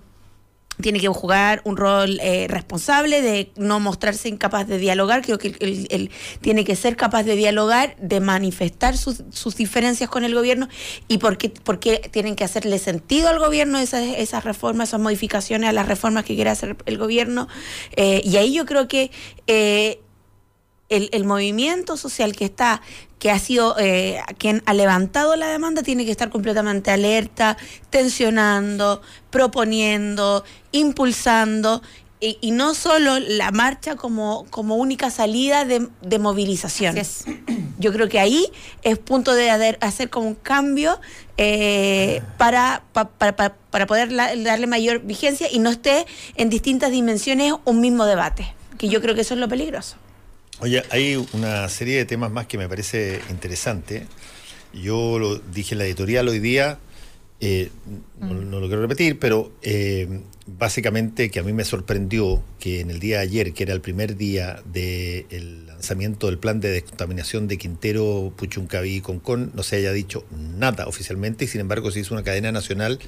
tiene 0.82 1.00
que 1.00 1.08
jugar 1.08 1.62
un 1.66 1.78
rol 1.78 2.20
eh, 2.22 2.48
responsable 2.50 3.22
de 3.22 3.52
no 3.58 3.80
mostrarse 3.80 4.30
incapaz 4.30 4.68
de 4.68 4.78
dialogar. 4.78 5.22
Creo 5.22 5.38
que 5.38 5.56
él, 5.60 6.12
tiene 6.42 6.64
que 6.64 6.76
ser 6.76 6.96
capaz 6.96 7.24
de 7.24 7.36
dialogar, 7.36 7.96
de 7.98 8.20
manifestar 8.20 8.98
sus, 8.98 9.24
sus 9.32 9.56
diferencias 9.56 10.10
con 10.10 10.24
el 10.24 10.34
gobierno 10.34 10.68
y 11.08 11.20
por 11.20 11.38
qué, 11.38 11.50
por 11.50 11.80
qué 11.80 12.10
tienen 12.12 12.36
que 12.36 12.44
hacerle 12.44 12.80
sentido 12.80 13.30
al 13.30 13.40
gobierno 13.40 13.78
esas, 13.80 14.04
esas 14.18 14.44
reformas, 14.44 14.90
esas 14.90 15.00
modificaciones 15.00 15.70
a 15.70 15.74
las 15.74 15.88
reformas 15.88 16.26
que 16.26 16.36
quiere 16.36 16.50
hacer 16.50 16.76
el 16.86 16.98
gobierno. 16.98 17.48
Eh, 17.96 18.22
y 18.24 18.38
ahí 18.38 18.54
yo 18.54 18.66
creo 18.66 18.88
que 18.88 19.12
eh, 19.48 20.00
el, 20.90 21.10
el 21.12 21.24
movimiento 21.24 21.98
social 21.98 22.36
que 22.36 22.46
está, 22.46 22.82
que 23.24 23.32
ha 23.32 23.40
sido 23.40 23.74
eh, 23.80 24.20
quien 24.38 24.62
ha 24.66 24.74
levantado 24.74 25.38
la 25.38 25.48
demanda, 25.48 25.82
tiene 25.82 26.04
que 26.04 26.12
estar 26.12 26.30
completamente 26.30 26.92
alerta, 26.92 27.56
tensionando, 27.90 29.02
proponiendo, 29.32 30.44
impulsando. 30.74 31.82
Y, 32.20 32.38
y 32.42 32.52
no 32.52 32.74
solo 32.74 33.20
la 33.20 33.52
marcha 33.52 33.96
como, 33.96 34.46
como 34.50 34.76
única 34.76 35.10
salida 35.10 35.64
de, 35.64 35.88
de 36.02 36.20
movilización. 36.20 36.98
Así 36.98 37.24
es. 37.30 37.36
Yo 37.80 37.94
creo 37.94 38.10
que 38.10 38.20
ahí 38.20 38.46
es 38.82 38.98
punto 38.98 39.34
de 39.34 39.50
hacer- 39.50 39.78
hacer 39.80 40.10
como 40.10 40.28
un 40.28 40.36
cambio 40.36 41.00
eh, 41.38 42.22
para, 42.38 42.84
pa- 42.92 43.10
para, 43.10 43.36
pa- 43.38 43.56
para 43.72 43.88
poder 43.88 44.12
la- 44.12 44.36
darle 44.36 44.68
mayor 44.68 45.00
vigencia 45.00 45.48
y 45.50 45.60
no 45.60 45.70
esté 45.70 46.06
en 46.36 46.50
distintas 46.50 46.92
dimensiones 46.92 47.54
un 47.64 47.80
mismo 47.80 48.04
debate. 48.06 48.54
Que 48.78 48.90
yo 48.90 49.02
creo 49.02 49.16
que 49.16 49.22
eso 49.22 49.34
es 49.34 49.40
lo 49.40 49.48
peligroso. 49.48 49.96
Oye, 50.64 50.82
hay 50.92 51.22
una 51.34 51.68
serie 51.68 51.98
de 51.98 52.06
temas 52.06 52.32
más 52.32 52.48
que 52.48 52.58
me 52.58 52.70
parece 52.70 53.20
interesante. 53.30 54.06
Yo 54.74 55.20
lo 55.20 55.38
dije 55.38 55.76
en 55.76 55.80
la 55.80 55.86
editorial 55.86 56.30
hoy 56.30 56.40
día, 56.40 56.80
eh, 57.42 57.70
no, 58.22 58.34
no 58.34 58.62
lo 58.62 58.68
quiero 58.68 58.82
repetir, 58.82 59.20
pero 59.20 59.52
eh, 59.62 60.22
básicamente 60.48 61.30
que 61.30 61.40
a 61.40 61.44
mí 61.44 61.52
me 61.52 61.66
sorprendió 61.66 62.42
que 62.62 62.80
en 62.80 62.92
el 62.92 63.02
día 63.02 63.18
de 63.18 63.24
ayer, 63.24 63.52
que 63.54 63.64
era 63.64 63.74
el 63.74 63.82
primer 63.82 64.16
día 64.16 64.64
del 64.64 65.68
lanzamiento 65.68 66.28
del 66.28 66.38
plan 66.38 66.62
de 66.62 66.70
descontaminación 66.72 67.50
de 67.50 67.58
Quintero, 67.58 68.32
Puchuncaví 68.38 68.96
y 68.96 69.02
Concón, 69.02 69.52
no 69.54 69.64
se 69.64 69.76
haya 69.76 69.92
dicho 69.92 70.26
nada 70.32 70.88
oficialmente 70.88 71.44
y 71.44 71.50
sin 71.50 71.60
embargo 71.60 71.92
se 71.92 72.00
hizo 72.00 72.14
una 72.14 72.24
cadena 72.24 72.54
nacional 72.54 73.00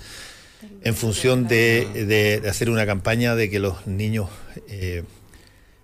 en 0.83 0.93
función 0.93 1.47
de, 1.47 1.87
de- 1.93 2.41
de 2.41 2.49
hacer 2.49 2.69
una 2.69 2.85
campaña 2.85 3.33
de 3.35 3.49
que 3.49 3.59
los 3.59 3.87
niños 3.87 4.27
eh, 4.67 5.03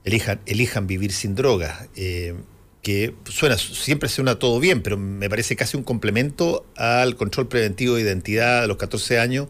elijan, 0.03 0.39
elijan 0.45 0.87
vivir 0.87 1.11
sin 1.11 1.35
drogas. 1.35 1.87
eh, 1.95 2.35
que 2.81 3.13
suena, 3.25 3.59
siempre 3.59 4.09
suena 4.09 4.39
todo 4.39 4.59
bien, 4.59 4.81
pero 4.81 4.97
me 4.97 5.29
parece 5.29 5.55
casi 5.55 5.77
un 5.77 5.83
complemento 5.83 6.65
al 6.75 7.15
control 7.15 7.47
preventivo 7.47 7.93
de 7.93 8.01
identidad 8.01 8.63
a 8.63 8.67
los 8.67 8.77
14 8.77 9.19
años, 9.19 9.49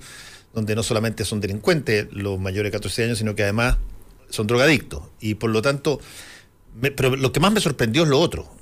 donde 0.53 0.75
no 0.75 0.83
solamente 0.83 1.23
son 1.23 1.39
delincuentes 1.39 2.07
los 2.11 2.37
mayores 2.41 2.69
de 2.73 2.77
14 2.77 3.05
años, 3.05 3.19
sino 3.19 3.33
que 3.33 3.43
además 3.43 3.77
son 4.29 4.47
drogadictos. 4.47 5.03
Y 5.21 5.35
por 5.35 5.49
lo 5.49 5.61
tanto, 5.61 6.01
me- 6.75 6.91
pero 6.91 7.15
lo 7.15 7.31
que 7.31 7.39
más 7.39 7.53
me 7.53 7.61
sorprendió 7.61 8.03
es 8.03 8.09
lo 8.09 8.19
otro, 8.19 8.53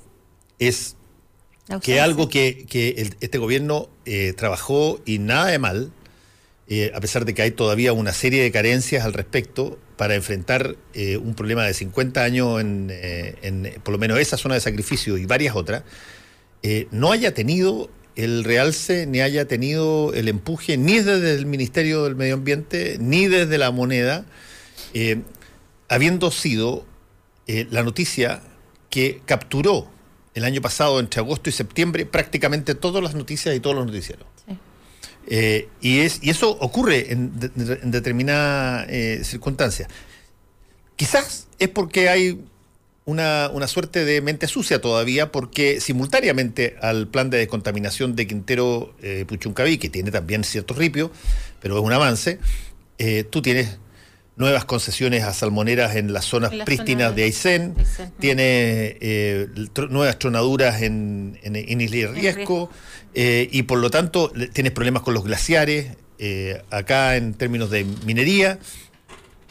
es 0.60 0.94
que 1.80 2.00
algo 2.00 2.28
que, 2.28 2.64
que 2.68 2.90
el- 2.90 3.16
este 3.20 3.38
gobierno 3.38 3.88
eh, 4.04 4.34
trabajó 4.36 5.00
y 5.04 5.18
nada 5.18 5.46
de 5.46 5.58
mal, 5.58 5.90
eh, 6.68 6.92
a 6.94 7.00
pesar 7.00 7.24
de 7.24 7.34
que 7.34 7.42
hay 7.42 7.50
todavía 7.50 7.92
una 7.92 8.12
serie 8.12 8.40
de 8.40 8.52
carencias 8.52 9.04
al 9.04 9.14
respecto 9.14 9.80
para 10.00 10.14
enfrentar 10.14 10.76
eh, 10.94 11.18
un 11.18 11.34
problema 11.34 11.62
de 11.62 11.74
50 11.74 12.24
años 12.24 12.58
en, 12.58 12.88
eh, 12.90 13.34
en, 13.42 13.70
por 13.82 13.92
lo 13.92 13.98
menos 13.98 14.18
esa 14.18 14.38
zona 14.38 14.54
de 14.54 14.62
sacrificio 14.62 15.18
y 15.18 15.26
varias 15.26 15.54
otras, 15.54 15.82
eh, 16.62 16.88
no 16.90 17.12
haya 17.12 17.34
tenido 17.34 17.90
el 18.16 18.42
realce 18.44 19.04
ni 19.04 19.20
haya 19.20 19.46
tenido 19.46 20.14
el 20.14 20.28
empuje 20.28 20.78
ni 20.78 21.00
desde 21.00 21.34
el 21.34 21.44
Ministerio 21.44 22.04
del 22.04 22.16
Medio 22.16 22.32
Ambiente 22.32 22.96
ni 22.98 23.26
desde 23.26 23.58
la 23.58 23.72
moneda, 23.72 24.24
habiendo 25.90 26.30
sido 26.30 26.86
la 27.46 27.82
noticia 27.82 28.40
que 28.88 29.20
capturó 29.26 29.90
el 30.32 30.44
año 30.44 30.62
pasado, 30.62 30.98
entre 30.98 31.20
agosto 31.20 31.50
y 31.50 31.52
septiembre, 31.52 32.06
prácticamente 32.06 32.74
todas 32.74 33.02
las 33.02 33.14
noticias 33.14 33.54
y 33.54 33.60
todos 33.60 33.76
los 33.76 33.84
noticieros. 33.84 34.26
Eh, 35.32 35.68
y, 35.80 36.00
es, 36.00 36.18
y 36.22 36.30
eso 36.30 36.50
ocurre 36.58 37.12
en, 37.12 37.38
de- 37.38 37.78
en 37.82 37.90
determinadas 37.92 38.86
eh, 38.90 39.20
circunstancias. 39.24 39.88
Quizás 40.96 41.46
es 41.58 41.68
porque 41.68 42.08
hay 42.08 42.40
una, 43.04 43.48
una 43.52 43.66
suerte 43.66 44.04
de 44.04 44.20
mente 44.20 44.46
sucia 44.48 44.80
todavía, 44.80 45.32
porque 45.32 45.80
simultáneamente 45.80 46.76
al 46.82 47.08
plan 47.08 47.30
de 47.30 47.38
descontaminación 47.38 48.14
de 48.16 48.26
Quintero 48.26 48.94
eh, 49.02 49.24
Puchuncaví, 49.26 49.78
que 49.78 49.88
tiene 49.88 50.10
también 50.10 50.44
ciertos 50.44 50.76
ripios, 50.76 51.10
pero 51.62 51.78
es 51.78 51.82
un 51.84 51.92
avance, 51.92 52.38
eh, 52.98 53.24
tú 53.24 53.40
tienes 53.40 53.78
nuevas 54.36 54.64
concesiones 54.64 55.24
a 55.24 55.32
salmoneras 55.34 55.96
en 55.96 56.12
las 56.12 56.24
zonas 56.24 56.50
En 56.52 56.64
prístinas 56.64 57.14
de 57.16 57.22
Aysén, 57.24 57.74
Aysén, 57.78 58.12
tiene 58.18 58.96
eh, 59.00 59.48
nuevas 59.90 60.18
tronaduras 60.18 60.82
en, 60.82 61.38
en, 61.42 61.56
en 61.56 61.80
Isla 61.80 62.10
Riesgo. 62.12 62.70
Eh, 63.14 63.48
y 63.50 63.62
por 63.64 63.78
lo 63.78 63.90
tanto 63.90 64.32
tienes 64.52 64.72
problemas 64.72 65.02
con 65.02 65.14
los 65.14 65.24
glaciares, 65.24 65.96
eh, 66.18 66.62
acá 66.70 67.16
en 67.16 67.34
términos 67.34 67.70
de 67.70 67.84
minería. 68.04 68.58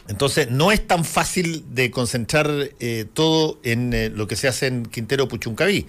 Entonces 0.08 0.50
no 0.50 0.72
es 0.72 0.86
tan 0.86 1.04
fácil 1.04 1.64
de 1.72 1.90
concentrar 1.90 2.50
eh, 2.80 3.06
todo 3.12 3.60
en 3.62 3.92
eh, 3.92 4.08
lo 4.10 4.26
que 4.26 4.34
se 4.36 4.48
hace 4.48 4.66
en 4.66 4.84
Quintero 4.86 5.28
Puchuncaví. 5.28 5.86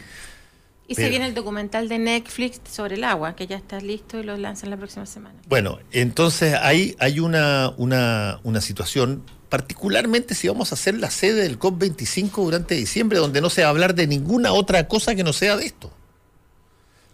Y 0.88 0.96
Pero- 0.96 1.06
se 1.06 1.10
viene 1.10 1.26
el 1.28 1.34
documental 1.34 1.88
de 1.90 1.98
Netflix 1.98 2.60
sobre 2.70 2.96
el 2.96 3.04
agua, 3.04 3.36
que 3.36 3.48
ya 3.48 3.56
está 3.56 3.80
listo 3.80 4.20
y 4.20 4.24
lo 4.24 4.38
lanzan 4.38 4.70
la 4.70 4.78
próxima 4.78 5.06
semana. 5.06 5.36
Bueno, 5.48 5.80
entonces 5.92 6.54
hay, 6.62 6.96
hay 7.00 7.20
una, 7.20 7.74
una, 7.78 8.40
una 8.44 8.60
situación, 8.62 9.24
particularmente 9.50 10.36
si 10.36 10.48
vamos 10.50 10.72
a 10.72 10.76
hacer 10.76 10.96
la 10.96 11.10
sede 11.10 11.44
del 11.44 11.58
COP25 11.58 12.32
durante 12.44 12.76
diciembre, 12.76 13.20
donde 13.20 13.40
no 13.42 13.50
se 13.50 13.62
va 13.62 13.68
a 13.68 13.72
hablar 13.72 13.96
de 13.96 14.06
ninguna 14.06 14.52
otra 14.52 14.88
cosa 14.88 15.16
que 15.16 15.24
no 15.24 15.32
sea 15.34 15.56
de 15.56 15.66
esto, 15.66 15.92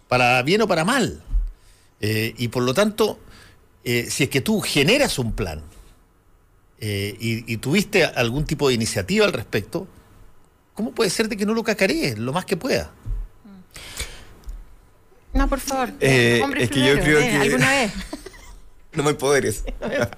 para 0.08 0.42
bien 0.42 0.62
o 0.62 0.68
para 0.68 0.84
mal. 0.84 1.22
Eh, 2.00 2.34
y 2.38 2.48
por 2.48 2.62
lo 2.62 2.74
tanto, 2.74 3.18
eh, 3.84 4.06
si 4.10 4.24
es 4.24 4.28
que 4.30 4.40
tú 4.40 4.60
generas 4.60 5.18
un 5.18 5.32
plan 5.32 5.62
eh, 6.80 7.16
y, 7.20 7.52
y 7.52 7.56
tuviste 7.58 8.04
algún 8.04 8.44
tipo 8.44 8.68
de 8.68 8.74
iniciativa 8.74 9.26
al 9.26 9.32
respecto, 9.32 9.86
¿cómo 10.74 10.92
puede 10.92 11.10
ser 11.10 11.28
de 11.28 11.36
que 11.36 11.44
no 11.46 11.54
lo 11.54 11.62
cacarees 11.64 12.18
lo 12.18 12.32
más 12.32 12.44
que 12.44 12.56
pueda? 12.56 12.90
No, 15.32 15.48
por 15.48 15.60
favor. 15.60 15.92
Eh, 16.00 16.42
es 16.58 16.70
que 16.70 16.80
yo 16.86 16.94
creo 17.00 17.18
eh, 17.20 17.28
que- 17.30 17.36
¿Alguna 17.36 17.70
vez? 17.70 17.92
No 18.94 19.02
me 19.04 19.10
hay 19.10 19.16
poderes. 19.16 19.64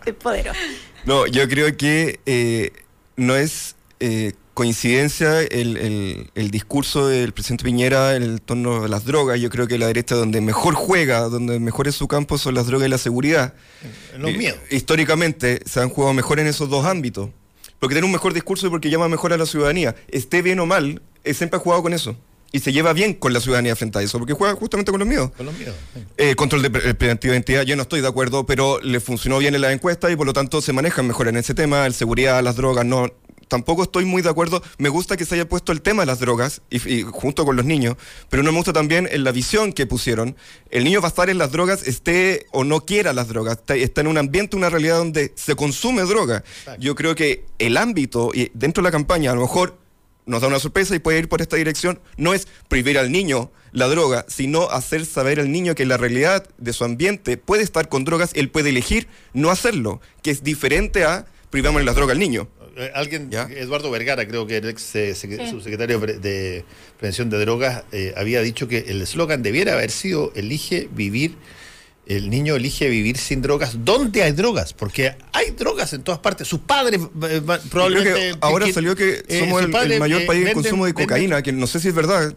Es 0.06 0.14
poderoso. 0.22 0.58
No, 1.04 1.26
yo 1.26 1.46
creo 1.48 1.76
que 1.76 2.20
eh, 2.24 2.72
no 3.16 3.34
es 3.36 3.74
eh, 3.98 4.32
coincidencia 4.54 5.40
el, 5.42 5.76
el- 5.76 6.30
el 6.34 6.50
discurso 6.50 7.08
del 7.08 7.32
presidente 7.32 7.64
Piñera 7.64 8.16
en 8.16 8.22
el 8.22 8.40
torno 8.40 8.82
de 8.82 8.88
las 8.88 9.04
drogas. 9.04 9.40
Yo 9.40 9.48
creo 9.50 9.66
que 9.66 9.78
la 9.78 9.86
derecha 9.86 10.14
donde 10.14 10.40
mejor 10.40 10.74
juega, 10.74 11.20
donde 11.22 11.58
mejor 11.60 11.88
es 11.88 11.94
su 11.94 12.08
campo 12.08 12.36
son 12.38 12.54
las 12.54 12.66
drogas 12.66 12.86
y 12.86 12.90
la 12.90 12.98
seguridad. 12.98 13.54
Los 14.18 14.30
Eh, 14.30 14.36
miedos. 14.38 14.58
Históricamente 14.70 15.60
se 15.66 15.80
han 15.80 15.88
jugado 15.88 16.12
mejor 16.14 16.40
en 16.40 16.46
esos 16.46 16.68
dos 16.68 16.84
ámbitos. 16.84 17.30
Porque 17.78 17.94
tiene 17.94 18.04
un 18.06 18.12
mejor 18.12 18.34
discurso 18.34 18.66
y 18.66 18.70
porque 18.70 18.90
llama 18.90 19.08
mejor 19.08 19.32
a 19.32 19.38
la 19.38 19.46
ciudadanía. 19.46 19.94
Esté 20.08 20.42
bien 20.42 20.60
o 20.60 20.66
mal, 20.66 21.00
eh, 21.24 21.32
siempre 21.32 21.56
ha 21.56 21.60
jugado 21.60 21.82
con 21.82 21.94
eso. 21.94 22.14
Y 22.52 22.58
se 22.58 22.72
lleva 22.72 22.92
bien 22.92 23.14
con 23.14 23.32
la 23.32 23.38
ciudadanía 23.40 23.76
frente 23.76 24.00
a 24.00 24.02
eso, 24.02 24.18
porque 24.18 24.34
juega 24.34 24.54
justamente 24.56 24.90
con 24.90 24.98
los 24.98 25.08
miedos. 25.08 25.30
Con 25.36 25.46
los 25.46 25.56
miedos. 25.56 25.76
sí. 26.18 26.34
Control 26.34 26.62
de 26.62 26.70
pre- 26.70 26.94
preventivo 26.94 27.30
de 27.30 27.36
identidad, 27.38 27.62
yo 27.62 27.76
no 27.76 27.82
estoy 27.82 28.00
de 28.00 28.08
acuerdo, 28.08 28.44
pero 28.44 28.80
le 28.82 28.98
funcionó 28.98 29.38
bien 29.38 29.54
en 29.54 29.60
la 29.60 29.72
encuesta 29.72 30.10
y 30.10 30.16
por 30.16 30.26
lo 30.26 30.32
tanto 30.32 30.60
se 30.60 30.72
manejan 30.72 31.06
mejor 31.06 31.28
en 31.28 31.36
ese 31.36 31.54
tema. 31.54 31.86
El 31.86 31.94
seguridad, 31.94 32.42
las 32.42 32.56
drogas, 32.56 32.84
no. 32.84 33.06
Tampoco 33.50 33.82
estoy 33.82 34.04
muy 34.04 34.22
de 34.22 34.30
acuerdo. 34.30 34.62
Me 34.78 34.88
gusta 34.88 35.16
que 35.16 35.24
se 35.24 35.34
haya 35.34 35.48
puesto 35.48 35.72
el 35.72 35.82
tema 35.82 36.02
de 36.02 36.06
las 36.06 36.20
drogas 36.20 36.62
y, 36.70 36.76
y 36.88 37.02
junto 37.02 37.44
con 37.44 37.56
los 37.56 37.64
niños, 37.64 37.96
pero 38.28 38.44
no 38.44 38.52
me 38.52 38.58
gusta 38.58 38.72
también 38.72 39.08
en 39.10 39.24
la 39.24 39.32
visión 39.32 39.72
que 39.72 39.86
pusieron. 39.86 40.36
El 40.70 40.84
niño 40.84 41.00
va 41.00 41.08
a 41.08 41.10
estar 41.10 41.28
en 41.28 41.38
las 41.38 41.50
drogas, 41.50 41.84
esté 41.84 42.46
o 42.52 42.62
no 42.62 42.86
quiera 42.86 43.12
las 43.12 43.26
drogas. 43.26 43.58
Está, 43.58 43.74
está 43.74 44.02
en 44.02 44.06
un 44.06 44.18
ambiente, 44.18 44.56
una 44.56 44.70
realidad 44.70 44.98
donde 44.98 45.32
se 45.34 45.56
consume 45.56 46.02
droga. 46.02 46.44
Yo 46.78 46.94
creo 46.94 47.16
que 47.16 47.44
el 47.58 47.76
ámbito, 47.76 48.30
y 48.32 48.52
dentro 48.54 48.82
de 48.82 48.86
la 48.86 48.92
campaña, 48.92 49.32
a 49.32 49.34
lo 49.34 49.40
mejor 49.40 49.76
nos 50.26 50.42
da 50.42 50.46
una 50.46 50.60
sorpresa 50.60 50.94
y 50.94 51.00
puede 51.00 51.18
ir 51.18 51.28
por 51.28 51.42
esta 51.42 51.56
dirección, 51.56 51.98
no 52.16 52.34
es 52.34 52.46
prohibir 52.68 52.98
al 52.98 53.10
niño 53.10 53.50
la 53.72 53.88
droga, 53.88 54.26
sino 54.28 54.70
hacer 54.70 55.06
saber 55.06 55.40
al 55.40 55.50
niño 55.50 55.74
que 55.74 55.86
la 55.86 55.96
realidad 55.96 56.48
de 56.56 56.72
su 56.72 56.84
ambiente 56.84 57.36
puede 57.36 57.64
estar 57.64 57.88
con 57.88 58.04
drogas, 58.04 58.30
él 58.34 58.48
puede 58.48 58.70
elegir 58.70 59.08
no 59.32 59.50
hacerlo, 59.50 60.00
que 60.22 60.30
es 60.30 60.44
diferente 60.44 61.02
a 61.02 61.26
privamos 61.50 61.84
las 61.84 61.96
drogas 61.96 62.14
al 62.14 62.20
niño. 62.20 62.48
Eh, 62.80 62.90
alguien, 62.94 63.30
¿Ya? 63.30 63.42
Eduardo 63.50 63.90
Vergara, 63.90 64.26
creo 64.26 64.46
que 64.46 64.56
el 64.58 64.68
ex 64.68 64.94
eh, 64.96 65.12
sec- 65.14 65.50
subsecretario 65.50 65.98
de, 66.00 66.06
pre- 66.06 66.18
de 66.18 66.64
Prevención 66.98 67.30
de 67.30 67.38
Drogas, 67.38 67.84
eh, 67.92 68.14
había 68.16 68.40
dicho 68.42 68.66
que 68.68 68.78
el 68.88 69.00
eslogan 69.02 69.42
debiera 69.42 69.74
haber 69.74 69.90
sido 69.90 70.32
elige 70.34 70.88
vivir, 70.92 71.36
el 72.06 72.28
niño 72.28 72.56
elige 72.56 72.88
vivir 72.88 73.18
sin 73.18 73.40
drogas. 73.40 73.84
¿Dónde 73.84 74.24
hay 74.24 74.32
drogas? 74.32 74.72
Porque 74.72 75.14
hay 75.32 75.50
drogas 75.50 75.92
en 75.92 76.02
todas 76.02 76.18
partes. 76.18 76.48
Sus 76.48 76.58
padres 76.58 77.00
eh, 77.28 77.38
va- 77.40 77.60
probablemente... 77.70 78.12
que 78.32 78.36
ahora 78.40 78.66
que- 78.66 78.72
salió 78.72 78.96
que 78.96 79.22
somos 79.38 79.62
el, 79.62 79.68
mayor 80.00 80.22
eh, 80.22 80.26
país 80.26 80.46
en 80.48 80.54
consumo 80.54 80.86
de 80.86 80.92
venden- 80.92 81.02
cocaína, 81.04 81.42
que 81.42 81.52
no 81.52 81.68
sé 81.68 81.78
si 81.78 81.86
es 81.88 81.94
verdad, 81.94 82.34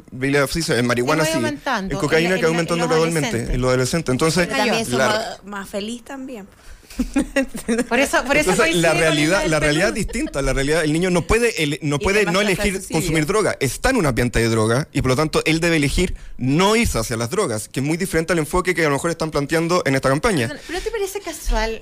sí, 0.52 0.62
en 0.74 0.86
marihuana 0.86 1.24
Sí, 1.24 1.30
va 1.30 1.32
sí, 1.32 1.38
aumentando. 1.38 1.96
en 1.96 2.00
cocaína 2.00 2.30
En- 2.36 2.36
que 2.36 2.40
en- 2.42 2.46
aumentando 2.52 2.74
en 2.76 2.80
los 2.82 2.90
gradualmente 2.90 3.28
adolescentes. 3.30 3.56
en 3.56 3.62
los 3.62 3.68
adolescentes. 3.70 4.12
Entonces, 4.12 4.48
También 4.50 4.86
somos 4.86 5.00
la, 5.00 5.38
más 5.46 5.68
feliz 5.70 6.04
también. 6.04 6.46
Por 7.90 8.00
eso, 8.00 8.24
por 8.26 8.38
eso 8.38 8.52
entonces, 8.52 8.76
la 8.76 8.94
realidad, 8.94 9.46
la 9.48 9.60
realidad 9.60 9.90
es 9.90 9.96
distinta. 9.96 10.42
La 10.42 10.54
realidad, 10.54 10.84
el 10.84 10.94
niño 10.94 11.10
no 11.10 11.22
puede, 11.26 11.64
el- 11.64 11.80
no 11.82 12.00
puede 12.00 12.26
no 12.26 12.42
elegir 12.42 12.82
consumir 12.92 13.26
droga. 13.26 13.56
Está 13.60 13.90
en 13.90 13.98
un 13.98 14.06
ambiente 14.06 14.40
de 14.40 14.50
droga 14.50 14.88
y 14.94 15.02
por 15.02 15.10
lo 15.12 15.16
tanto 15.16 15.42
él 15.46 15.60
debe 15.60 15.78
elegir 15.78 16.16
no 16.38 16.76
irse 16.76 17.00
hacia 17.00 17.18
las 17.18 17.30
drogas, 17.30 17.68
que 17.70 17.80
es 17.80 17.86
muy 17.86 17.98
diferente 17.98 18.34
al 18.34 18.40
enfoque 18.40 18.76
que 18.76 18.82
a 18.82 18.90
lo 18.90 18.92
mejor 18.96 19.12
están 19.12 19.32
planteando 19.32 19.82
en 19.86 19.96
esta 19.96 20.10
campaña. 20.10 20.50
¿Pero 20.68 20.80
te 20.82 20.92
parece 20.92 21.20
casual 21.22 21.82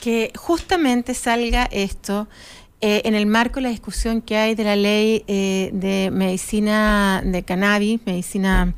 que 0.00 0.32
justamente 0.34 1.14
salga 1.14 1.64
esto 1.70 2.28
eh, 2.80 3.02
en 3.04 3.14
el 3.14 3.26
marco 3.26 3.56
de 3.56 3.62
la 3.62 3.68
discusión 3.68 4.22
que 4.22 4.36
hay 4.38 4.54
de 4.54 4.64
la 4.64 4.74
ley 4.76 5.22
eh, 5.28 5.70
de 5.74 6.10
medicina 6.10 7.22
de 7.24 7.42
cannabis, 7.42 8.00
medicina 8.06 8.74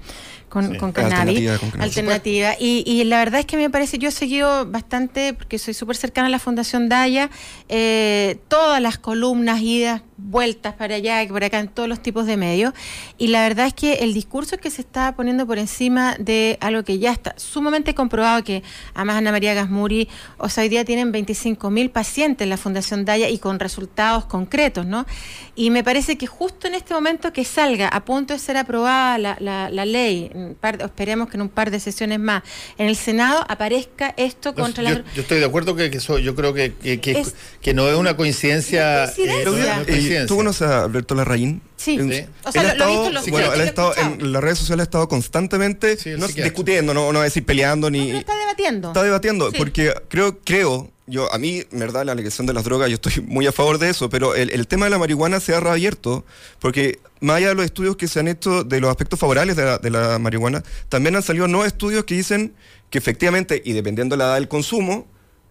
con, 0.52 0.70
Sí, 0.72 0.76
con 0.76 0.92
cannabis, 0.92 1.18
alternativa 1.18 1.58
con 1.58 1.70
cannabis. 1.70 1.96
alternativa. 1.96 2.54
Y, 2.60 2.84
y 2.86 3.04
la 3.04 3.18
verdad 3.20 3.40
es 3.40 3.46
que 3.46 3.56
me 3.56 3.70
parece, 3.70 3.96
yo 3.98 4.10
he 4.10 4.12
seguido 4.12 4.66
bastante, 4.66 5.32
porque 5.32 5.58
soy 5.58 5.72
súper 5.72 5.96
cercana 5.96 6.26
a 6.26 6.30
la 6.30 6.38
Fundación 6.38 6.90
Daya, 6.90 7.30
eh, 7.70 8.38
todas 8.48 8.82
las 8.82 8.98
columnas, 8.98 9.62
idas, 9.62 10.02
vueltas 10.24 10.74
para 10.74 10.94
allá, 10.96 11.26
por 11.28 11.42
acá, 11.44 11.58
en 11.60 11.68
todos 11.68 11.88
los 11.88 12.00
tipos 12.00 12.26
de 12.26 12.36
medios. 12.36 12.72
Y 13.18 13.28
la 13.28 13.42
verdad 13.42 13.66
es 13.66 13.74
que 13.74 13.94
el 13.94 14.14
discurso 14.14 14.56
que 14.58 14.70
se 14.70 14.80
está 14.82 15.14
poniendo 15.16 15.46
por 15.46 15.58
encima 15.58 16.16
de 16.18 16.56
algo 16.60 16.82
que 16.84 16.98
ya 16.98 17.12
está 17.12 17.34
sumamente 17.36 17.94
comprobado, 17.94 18.44
que 18.44 18.62
además 18.94 19.16
Ana 19.16 19.32
María 19.32 19.54
Gasmuri, 19.54 20.08
o 20.38 20.48
sea, 20.48 20.62
hoy 20.62 20.68
día 20.68 20.84
tienen 20.84 21.12
25 21.12 21.70
mil 21.70 21.90
pacientes 21.90 22.44
en 22.44 22.50
la 22.50 22.56
Fundación 22.56 23.04
Daya 23.04 23.28
y 23.28 23.38
con 23.38 23.58
resultados 23.58 24.24
concretos, 24.26 24.86
¿no? 24.86 25.06
Y 25.54 25.70
me 25.70 25.84
parece 25.84 26.16
que 26.16 26.26
justo 26.26 26.66
en 26.66 26.74
este 26.74 26.94
momento 26.94 27.32
que 27.32 27.44
salga 27.44 27.88
a 27.88 28.04
punto 28.04 28.32
de 28.32 28.38
ser 28.40 28.56
aprobada 28.56 29.18
la, 29.18 29.36
la- 29.40 29.68
la 29.70 29.84
ley, 29.84 30.30
par 30.60 30.80
esperemos 30.82 31.28
que 31.28 31.36
en 31.36 31.42
un 31.42 31.48
par 31.48 31.70
de 31.70 31.78
sesiones 31.80 32.18
más, 32.20 32.42
en 32.78 32.86
el 32.86 32.96
Senado 32.96 33.44
aparezca 33.48 34.14
esto 34.16 34.50
No, 34.56 34.62
contra 34.62 34.82
yo, 34.84 34.90
las... 34.90 35.14
yo 35.14 35.22
estoy 35.22 35.40
de 35.40 35.44
acuerdo 35.44 35.76
que, 35.76 35.90
que 35.90 35.98
eso, 35.98 36.18
yo 36.18 36.34
creo 36.34 36.54
que, 36.54 36.72
que, 36.74 37.00
que- 37.00 37.12
Es- 37.20 37.34
que 37.60 37.74
no 37.74 37.88
es 37.88 37.94
una 37.96 38.16
coincidencia. 38.16 39.06
No 39.06 39.12
coincidencia. 39.14 39.42
eh, 39.42 39.44
no 39.44 39.56
es 39.56 39.86
¿Tú 40.26 40.36
conoces 40.36 40.62
a 40.68 40.84
Alberto 40.84 41.14
Larraín? 41.14 41.60
Sí. 41.76 41.98
Sí. 41.98 42.24
O 42.44 42.52
sea, 42.52 42.62
él 42.62 42.70
ha 42.70 42.74
lo- 42.74 42.84
lo 42.84 42.84
he 42.84 42.88
estado- 42.88 42.90
visto, 43.00 43.10
lo- 43.12 43.22
sí, 43.22 43.30
bueno, 43.30 43.52
él 43.52 43.60
ha 43.60 43.64
estado 43.64 43.94
en 43.96 44.32
las 44.32 44.42
redes 44.42 44.58
sociales 44.58 44.80
ha 44.82 44.84
estado 44.84 45.08
constantemente 45.08 45.96
Sí, 45.96 46.10
no, 46.18 46.26
discutiendo, 46.28 46.94
no, 46.94 47.12
no 47.12 47.20
a 47.20 47.24
decir 47.24 47.44
peleando 47.44 47.90
ni 47.90 48.06
Pero 48.06 48.18
está 48.18 48.36
debatiendo. 48.36 48.88
está 48.88 49.02
debatiendo 49.02 49.50
Sí. 49.50 49.56
porque 49.58 49.94
creo 50.08 50.38
creo 50.44 50.90
yo 51.08 51.32
a 51.34 51.38
mí, 51.38 51.62
en 51.72 51.78
verdad, 51.80 52.04
la 52.06 52.14
legalización 52.14 52.46
de 52.46 52.52
las 52.54 52.64
drogas, 52.64 52.88
yo 52.88 52.94
estoy 52.94 53.22
muy 53.26 53.46
a 53.46 53.52
favor 53.52 53.78
de 53.78 53.90
eso, 53.90 54.08
pero 54.08 54.34
el, 54.36 54.50
el 54.50 54.66
tema 54.68 54.86
de 54.86 54.90
la 54.90 54.98
marihuana 54.98 55.40
se 55.40 55.54
ha 55.54 55.60
reabierto 55.60 56.24
porque 56.60 57.00
más 57.20 57.36
allá 57.38 57.48
de 57.48 57.54
los 57.56 57.64
estudios 57.64 57.96
que 57.96 58.06
se 58.08 58.20
han 58.20 58.28
hecho 58.28 58.62
de 58.64 58.80
los 58.80 58.88
aspectos 58.88 59.18
favorables 59.18 59.56
de 59.56 59.64
la, 59.64 59.78
de 59.78 59.90
la 59.90 60.18
marihuana, 60.18 60.62
también 60.88 61.16
han 61.16 61.22
salido 61.22 61.48
nuevos 61.48 61.66
estudios 61.66 62.04
que 62.04 62.14
dicen 62.14 62.54
que 62.88 62.98
efectivamente, 62.98 63.60
y 63.64 63.72
dependiendo 63.72 64.14
de 64.14 64.18
la 64.18 64.24
edad 64.26 64.34
del 64.36 64.48
consumo, 64.48 65.06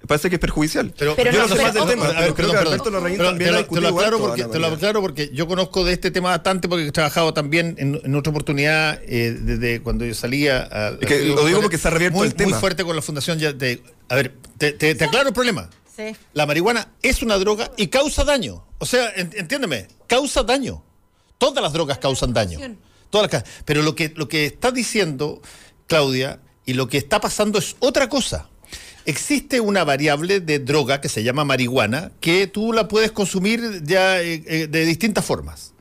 parece 0.07 0.30
que 0.30 0.36
es 0.36 0.40
perjudicial. 0.40 0.94
Pero, 0.98 1.15
Pero 1.15 1.32
yo 1.32 1.38
no 1.40 1.44
no, 1.44 1.49
sé 1.49 1.56
pero 1.56 1.64
más 1.65 1.73
del 1.73 1.86
tema, 1.88 2.06
a 2.06 2.22
ver, 2.22 2.34
creo 2.34 2.34
perdón, 2.34 2.52
que 2.52 2.57
perdón. 2.57 2.68
Alberto 2.73 2.91
Larraín 2.91 3.18
Pero 3.18 3.30
también 3.30 3.49
te 3.49 3.76
lo, 3.76 3.82
lo 3.82 3.88
aclaro 3.98 4.19
porque, 4.19 4.44
te 4.45 4.60
lo 4.60 4.68
aclaro 4.68 5.02
porque 5.02 5.30
yo 5.34 5.48
conozco 5.48 5.84
de 5.86 5.94
este 5.94 6.11
tema 6.11 6.30
bastante 6.30 6.68
porque 6.68 6.88
he 6.88 6.91
trabajado 6.91 7.34
también 7.34 7.76
en, 7.78 7.99
en 8.03 8.15
otra 8.15 8.32
oportunidad 8.32 8.99
eh, 9.06 9.32
desde 9.40 9.82
cuando 9.82 10.06
yo 10.06 10.14
salía. 10.14 10.68
a- 10.72 10.90
Es 10.99 11.07
que 11.07 11.26
lo 11.26 11.45
digo 11.45 11.61
porque 11.61 11.78
se 11.78 11.88
ha 11.88 11.91
muy, 12.11 12.28
el 12.28 12.36
tema. 12.36 12.52
Muy 12.52 12.60
fuerte 12.60 12.84
con 12.84 12.95
la 12.95 13.02
fundación 13.02 13.40
ya 13.40 13.53
de... 13.53 13.82
A 14.10 14.15
ver, 14.15 14.34
te, 14.57 14.72
te- 14.73 14.95
te 14.95 15.06
aclaro 15.06 15.30
el 15.30 15.34
problema. 15.34 15.69
Sí. 15.95 16.15
La 16.34 16.45
marihuana 16.45 16.88
es 17.02 17.22
una 17.22 17.38
droga 17.38 17.72
y 17.78 17.88
causa 17.88 18.23
daño. 18.23 18.65
O 18.80 18.86
sea, 18.86 19.11
en- 19.15 19.32
entiéndeme, 19.36 19.88
causa 20.07 20.44
daño. 20.44 20.84
Todas 21.38 21.64
las 21.64 21.73
drogas 21.73 21.98
causan 21.98 22.34
daño. 22.34 22.60
Todas 23.10 23.32
las 23.32 23.44
Pero 23.65 23.82
lo 23.82 23.94
que, 23.95 24.14
lo 24.15 24.28
que 24.28 24.45
está 24.45 24.72
diciendo 24.72 25.41
Claudia 25.88 26.40
y 26.65 26.73
lo 26.73 26.88
que 26.88 26.98
está 26.98 27.19
pasando 27.19 27.60
es 27.60 27.76
otra 27.80 28.07
cosa. 28.07 28.48
Existe 29.06 29.60
una 29.60 29.84
variable 29.84 30.40
de 30.40 30.60
droga 30.60 31.02
que 31.02 31.10
se 31.10 31.23
llama 31.23 31.44
marihuana 31.44 32.11
que 32.19 32.48
tú 32.48 32.72
la 32.73 32.88
puedes 32.88 33.11
consumir 33.11 33.82
ya 33.84 34.22
eh, 34.22 34.44
eh, 34.45 34.68
de 34.68 34.86
distintas 34.86 35.26
formas. 35.26 35.73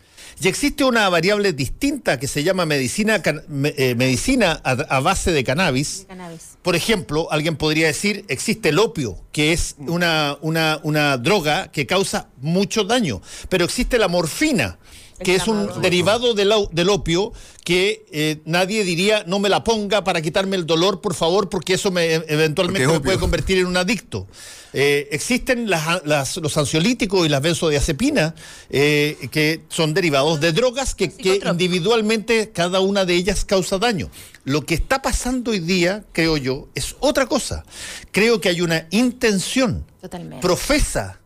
Y 0.42 0.48
existe 0.48 0.84
una 0.84 1.06
variable 1.10 1.52
distinta 1.52 2.18
que 2.18 2.26
se 2.26 2.42
llama 2.42 2.64
medicina, 2.64 3.20
can- 3.20 3.42
eh, 3.76 3.94
medicina 3.94 4.58
a, 4.64 4.70
a 4.70 5.00
base 5.00 5.32
de 5.32 5.44
cannabis. 5.44 5.98
de 6.00 6.06
cannabis. 6.06 6.40
Por 6.62 6.76
ejemplo, 6.76 7.30
alguien 7.30 7.56
podría 7.56 7.88
decir, 7.88 8.24
existe 8.28 8.70
el 8.70 8.78
opio, 8.78 9.18
que 9.32 9.52
es 9.52 9.74
una, 9.78 10.38
una, 10.40 10.80
una 10.82 11.18
droga 11.18 11.70
que 11.70 11.84
causa 11.86 12.28
mucho 12.40 12.84
daño, 12.84 13.20
pero 13.50 13.66
existe 13.66 13.98
la 13.98 14.08
morfina, 14.08 14.78
que 15.22 15.34
es 15.34 15.46
un 15.48 15.68
derivado 15.82 16.34
del, 16.34 16.52
del 16.72 16.88
opio 16.88 17.32
que 17.64 18.06
eh, 18.10 18.40
nadie 18.46 18.84
diría, 18.84 19.22
no 19.26 19.38
me 19.38 19.48
la 19.48 19.62
ponga 19.62 20.02
para 20.02 20.22
quitarme 20.22 20.56
el 20.56 20.66
dolor, 20.66 21.00
por 21.00 21.14
favor, 21.14 21.48
porque 21.48 21.74
eso 21.74 21.90
me, 21.90 22.14
eventualmente 22.14 22.84
Porque 22.86 22.96
es 22.96 23.00
me 23.00 23.04
puede 23.04 23.18
convertir 23.18 23.58
en 23.58 23.66
un 23.66 23.76
adicto. 23.76 24.26
Eh, 24.72 25.08
existen 25.12 25.68
las- 25.68 26.04
las- 26.06 26.36
los 26.38 26.56
ansiolíticos 26.56 27.26
y 27.26 27.28
las 27.28 27.42
benzodiazepinas, 27.42 28.34
eh, 28.70 29.16
que 29.30 29.62
son 29.68 29.94
derivados 29.94 30.40
de 30.40 30.52
drogas 30.52 30.94
que, 30.94 31.10
que 31.12 31.40
individualmente 31.44 32.50
cada 32.50 32.80
una 32.80 33.04
de 33.04 33.14
ellas 33.14 33.44
causa 33.44 33.78
daño. 33.78 34.10
Lo 34.44 34.64
que 34.64 34.74
está 34.74 35.02
pasando 35.02 35.50
hoy 35.50 35.60
día, 35.60 36.04
creo 36.12 36.36
yo, 36.38 36.68
es 36.74 36.96
otra 37.00 37.26
cosa. 37.26 37.64
Creo 38.10 38.40
que 38.40 38.48
hay 38.48 38.62
una 38.62 38.86
intención 38.90 39.84
Totalmente. 40.00 40.40
profesa, 40.40 41.19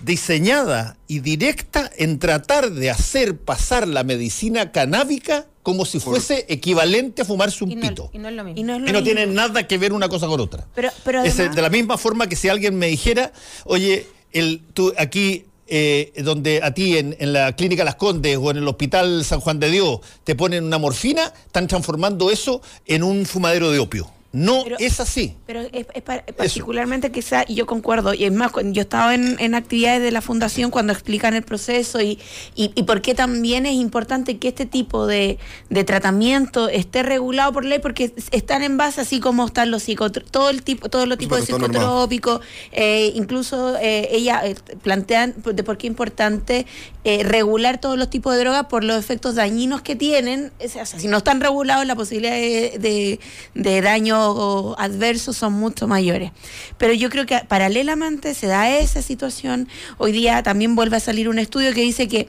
diseñada 0.00 0.96
y 1.08 1.20
directa 1.20 1.90
en 1.96 2.18
tratar 2.18 2.70
de 2.72 2.90
hacer 2.90 3.36
pasar 3.36 3.86
la 3.88 4.04
medicina 4.04 4.72
canábica 4.72 5.46
como 5.62 5.84
si 5.84 5.98
fuese 6.00 6.46
equivalente 6.48 7.22
a 7.22 7.24
fumarse 7.24 7.64
un 7.64 7.72
Y 7.72 7.74
no, 7.76 7.88
pito. 7.88 8.10
y 8.12 8.18
no 8.18 8.28
es 8.28 8.34
lo 8.34 8.44
mismo. 8.44 8.60
Y 8.60 8.62
no 8.62 8.74
es 8.76 8.80
lo 8.82 8.88
Y 8.88 8.92
no 8.92 9.00
mismo. 9.00 9.04
tiene 9.14 9.26
nada 9.32 9.66
que 9.66 9.78
ver 9.78 9.92
una 9.92 10.08
cosa 10.08 10.26
con 10.28 10.40
otra. 10.40 10.66
Pero, 10.74 10.90
pero 11.04 11.22
Es, 11.24 11.38
eh, 11.40 11.48
de 11.48 11.62
la 11.62 11.70
misma 11.70 11.98
forma 11.98 12.28
que 12.28 12.36
si 12.36 12.48
alguien 12.48 12.76
me 12.78 12.86
dijera, 12.86 13.32
oye, 13.64 14.06
el, 14.32 14.62
tú 14.74 14.92
aquí, 14.96 15.46
eh, 15.66 16.12
donde 16.22 16.60
a 16.62 16.72
ti 16.72 16.96
en, 16.98 17.16
en 17.18 17.32
la 17.32 17.56
clínica 17.56 17.82
Las 17.82 17.96
Condes 17.96 18.38
o 18.40 18.50
en 18.52 18.58
el 18.58 18.68
hospital 18.68 19.24
San 19.24 19.40
Juan 19.40 19.58
de 19.58 19.68
Dios 19.70 19.98
te 20.22 20.36
ponen 20.36 20.62
una 20.64 20.78
morfina, 20.78 21.32
están 21.46 21.66
transformando 21.66 22.30
eso 22.30 22.62
en 22.86 23.02
un 23.02 23.26
fumadero 23.26 23.72
de 23.72 23.80
opio. 23.80 24.08
No 24.36 24.62
Pero- 24.64 24.76
es 24.78 25.00
así. 25.00 25.34
Pero 25.46 25.60
es, 25.60 25.86
es 25.94 26.02
pa- 26.02 26.22
particularmente 26.36 27.10
quizá, 27.10 27.44
y 27.48 27.54
yo 27.54 27.64
concuerdo, 27.66 28.12
y 28.12 28.24
es 28.24 28.32
más, 28.32 28.52
yo 28.64 28.82
estaba 28.82 29.14
en, 29.14 29.36
en 29.40 29.54
actividades 29.54 30.02
de 30.02 30.10
la 30.10 30.20
fundación 30.20 30.70
cuando 30.70 30.92
explican 30.92 31.32
el 31.34 31.42
proceso 31.42 32.02
y, 32.02 32.18
y, 32.54 32.70
y 32.74 32.82
por 32.82 33.00
qué 33.00 33.14
también 33.14 33.64
es 33.64 33.74
importante 33.74 34.36
que 34.38 34.48
este 34.48 34.66
tipo 34.66 35.06
de, 35.06 35.38
de 35.70 35.84
tratamiento 35.84 36.68
esté 36.68 37.02
regulado 37.02 37.52
por 37.54 37.64
ley, 37.64 37.78
porque 37.78 38.12
están 38.30 38.62
en 38.62 38.76
base 38.76 39.00
así 39.00 39.20
como 39.20 39.46
están 39.46 39.70
los 39.70 39.84
psicotrópicos, 39.84 40.30
todo 40.32 40.50
el 40.50 40.62
tipo, 40.62 40.90
todos 40.90 41.08
los 41.08 41.16
tipos 41.16 41.40
de 41.40 41.46
psicotrópicos, 41.46 42.40
eh, 42.72 43.12
incluso 43.14 43.76
eh, 43.80 44.08
ella 44.12 44.42
eh, 44.46 44.54
plantean 44.82 45.34
de 45.44 45.62
por 45.64 45.78
qué 45.78 45.86
es 45.86 45.90
importante 45.90 46.66
eh, 47.08 47.22
regular 47.22 47.80
todos 47.80 47.96
los 47.96 48.10
tipos 48.10 48.34
de 48.34 48.40
drogas 48.40 48.64
por 48.66 48.82
los 48.82 48.98
efectos 48.98 49.36
dañinos 49.36 49.80
que 49.80 49.94
tienen. 49.94 50.50
Si 50.98 51.06
no 51.06 51.18
están 51.18 51.40
regulados, 51.40 51.86
la 51.86 51.94
posibilidad 51.94 52.32
de, 52.34 53.20
daño 53.54 54.74
adverso 54.76 55.32
son 55.32 55.52
mucho 55.52 55.86
mayores. 55.86 56.32
Pero 56.78 56.92
yo 56.94 57.08
creo 57.08 57.24
que 57.24 57.38
paralelamente 57.46 58.34
se 58.34 58.48
da 58.48 58.76
esa 58.76 59.02
situación. 59.02 59.68
Hoy 59.98 60.10
día 60.10 60.42
también 60.42 60.74
vuelve 60.74 60.96
a 60.96 61.00
salir 61.00 61.28
un 61.28 61.38
estudio 61.38 61.72
que 61.72 61.82
dice 61.82 62.08
que 62.08 62.26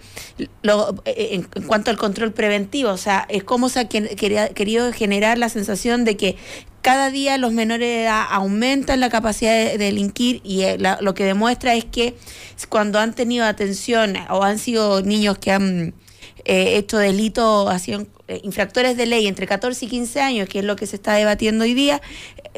lo- 0.61 1.01
eh, 1.05 1.29
en, 1.31 1.47
en 1.55 1.63
cuanto 1.63 1.89
al 1.89 1.97
control 1.97 2.31
preventivo, 2.31 2.91
o 2.91 2.97
sea, 2.97 3.25
es 3.29 3.43
como 3.43 3.69
se 3.69 3.79
ha 3.79 3.89
querido 3.89 4.93
generar 4.93 5.39
la 5.39 5.49
sensación 5.49 6.05
de 6.05 6.17
que 6.17 6.35
cada 6.87 7.11
día 7.11 7.37
los 7.37 7.51
menores 7.51 7.85
de 7.89 8.03
edad 8.03 8.27
aumentan 8.29 9.01
la 9.01 9.09
capacidad 9.09 9.51
de, 9.51 9.77
de 9.77 9.77
delinquir 9.77 10.39
y 10.45 10.61
eh, 10.61 10.77
la- 10.79 10.99
lo 11.01 11.13
que 11.13 11.25
demuestra 11.25 11.75
es 11.75 11.83
que 11.83 12.15
cuando 12.69 12.97
han 12.97 13.13
tenido 13.13 13.43
atención 13.45 14.13
o 14.29 14.41
han 14.41 14.57
sido 14.57 15.01
niños 15.01 15.37
que 15.37 15.51
han 15.51 15.93
eh, 16.45 16.77
hecho 16.77 16.97
delitos, 16.97 17.69
han 17.69 17.79
sido 17.81 18.07
eh, 18.29 18.39
infractores 18.41 18.95
de 18.95 19.05
ley 19.05 19.27
entre 19.27 19.47
14 19.47 19.83
y 19.83 19.89
15 19.89 20.21
años, 20.21 20.47
que 20.47 20.59
es 20.59 20.63
lo 20.63 20.77
que 20.77 20.85
se 20.87 20.95
está 20.95 21.15
debatiendo 21.15 21.65
hoy 21.65 21.73
día, 21.73 22.01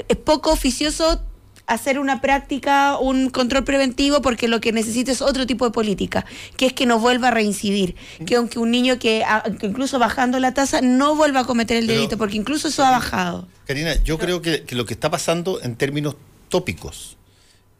es 0.07 0.17
poco 0.17 0.51
oficioso 0.51 1.23
hacer 1.69 1.99
una 1.99 2.19
práctica, 2.21 2.97
un 2.97 3.29
control 3.29 3.63
preventivo, 3.63 4.21
porque 4.21 4.47
lo 4.47 4.59
que 4.59 4.71
necesita 4.71 5.11
es 5.11 5.21
otro 5.21 5.45
tipo 5.45 5.65
de 5.65 5.71
política, 5.71 6.25
que 6.57 6.65
es 6.65 6.73
que 6.73 6.85
no 6.85 6.99
vuelva 6.99 7.29
a 7.29 7.31
reincidir, 7.31 7.95
que 8.25 8.35
aunque 8.35 8.59
un 8.59 8.71
niño 8.71 8.99
que, 8.99 9.23
incluso 9.61 9.99
bajando 9.99 10.39
la 10.39 10.53
tasa 10.53 10.81
no 10.81 11.15
vuelva 11.15 11.41
a 11.41 11.45
cometer 11.45 11.77
el 11.77 11.85
Pero- 11.85 11.97
delito, 11.99 12.17
porque 12.17 12.37
incluso 12.37 12.67
eso 12.67 12.83
ha 12.83 12.91
bajado. 12.91 13.47
Karina, 13.65 14.01
yo 14.03 14.17
creo 14.17 14.41
que, 14.41 14.63
que 14.63 14.75
lo 14.75 14.85
que 14.85 14.93
está 14.93 15.09
pasando 15.11 15.61
en 15.61 15.75
términos 15.75 16.15
tópicos 16.49 17.17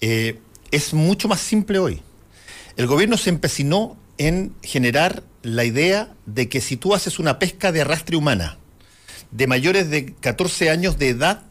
eh, 0.02 0.40
es 0.72 0.94
mucho 0.94 1.28
más 1.28 1.40
simple 1.42 1.80
hoy. 1.80 2.02
El 2.78 2.88
gobierno 2.88 3.18
se 3.18 3.30
empecinó 3.30 3.98
en 4.18 4.54
generar 4.62 5.24
la 5.42 5.66
idea 5.66 6.14
de 6.26 6.48
que 6.48 6.62
si 6.62 6.78
tú 6.78 6.94
haces 6.94 7.20
una 7.20 7.40
pesca 7.40 7.72
de 7.72 7.82
arrastre 7.82 8.16
humana 8.18 8.58
de 9.32 9.48
mayores 9.48 9.90
de 9.90 10.14
14 10.14 10.70
años 10.70 10.98
de 10.98 11.10
edad 11.10 11.42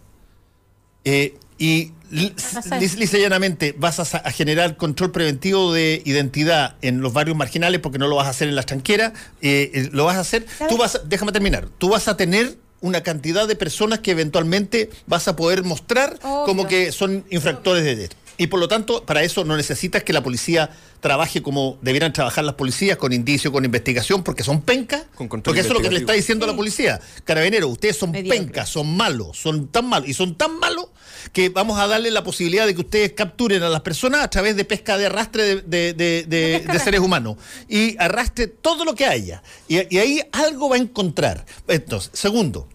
eh, 1.04 1.34
y 1.58 1.92
li- 2.10 2.30
pasar. 2.30 2.80
lis- 2.80 2.96
lisa 2.96 3.18
y 3.18 3.22
llanamente 3.22 3.74
vas 3.76 3.98
a, 4.14 4.30
generar 4.30 4.76
control 4.76 5.10
preventivo 5.12 5.72
de 5.72 6.02
identidad 6.04 6.76
en 6.82 7.00
los 7.00 7.12
barrios 7.12 7.36
marginales 7.36 7.80
porque 7.80 7.98
no 7.98 8.06
lo 8.06 8.16
vas 8.16 8.26
a 8.26 8.30
hacer 8.30 8.48
en 8.48 8.54
las 8.54 8.66
tranqueras, 8.66 9.12
eh, 9.42 9.70
eh, 9.74 9.88
lo 9.92 10.04
vas 10.04 10.16
a 10.16 10.20
hacer, 10.20 10.46
tú 10.68 10.76
vas 10.76 10.94
a- 10.94 11.00
déjame 11.04 11.32
terminar, 11.32 11.68
tú 11.78 11.88
vas 11.90 12.08
a 12.08 12.16
tener 12.16 12.56
una 12.80 13.02
cantidad 13.02 13.48
de 13.48 13.56
personas 13.56 13.98
que 13.98 14.12
eventualmente 14.12 14.88
vas 15.08 15.26
a 15.26 15.34
poder 15.34 15.64
mostrar 15.64 16.16
Obvio. 16.22 16.44
como 16.46 16.68
que 16.68 16.92
son 16.92 17.24
infractores 17.30 17.82
de 17.82 17.96
derecho. 17.96 18.16
Y 18.40 18.46
por 18.46 18.60
lo 18.60 18.68
tanto, 18.68 19.04
para 19.04 19.22
eso 19.24 19.44
no 19.44 19.56
necesitas 19.56 20.04
que 20.04 20.12
la 20.12 20.22
policía 20.22 20.70
trabaje 21.00 21.42
como 21.42 21.76
debieran 21.82 22.12
trabajar 22.12 22.44
las 22.44 22.54
policías, 22.54 22.96
con 22.96 23.12
indicio, 23.12 23.50
con 23.50 23.64
investigación, 23.64 24.22
porque 24.22 24.44
son 24.44 24.62
pencas. 24.62 25.02
Porque 25.16 25.60
eso 25.60 25.68
es 25.70 25.74
lo 25.74 25.80
que 25.80 25.90
le 25.90 25.98
está 26.00 26.12
diciendo 26.12 26.46
la 26.46 26.54
policía. 26.54 27.00
Carabineros, 27.24 27.70
ustedes 27.72 27.96
son 27.96 28.12
Mediocre. 28.12 28.38
pencas, 28.40 28.68
son 28.68 28.96
malos, 28.96 29.36
son 29.36 29.66
tan 29.66 29.86
malos. 29.86 30.08
Y 30.08 30.14
son 30.14 30.36
tan 30.36 30.56
malos 30.58 30.86
que 31.32 31.48
vamos 31.48 31.80
a 31.80 31.88
darle 31.88 32.12
la 32.12 32.22
posibilidad 32.22 32.64
de 32.64 32.74
que 32.76 32.80
ustedes 32.80 33.12
capturen 33.12 33.62
a 33.64 33.68
las 33.68 33.80
personas 33.80 34.22
a 34.22 34.30
través 34.30 34.54
de 34.54 34.64
pesca 34.64 34.96
de 34.96 35.06
arrastre 35.06 35.42
de, 35.42 35.62
de- 35.62 35.92
de- 35.94 36.24
de- 36.28 36.60
de 36.72 36.78
seres 36.78 37.00
humanos. 37.00 37.36
Y 37.68 37.96
arrastre 38.00 38.46
todo 38.46 38.84
lo 38.84 38.94
que 38.94 39.04
haya. 39.04 39.42
Y, 39.66 39.78
y 39.94 39.98
ahí 39.98 40.22
algo 40.30 40.68
va 40.68 40.76
a 40.76 40.78
encontrar. 40.78 41.44
Entonces, 41.66 42.10
segundo, 42.14 42.68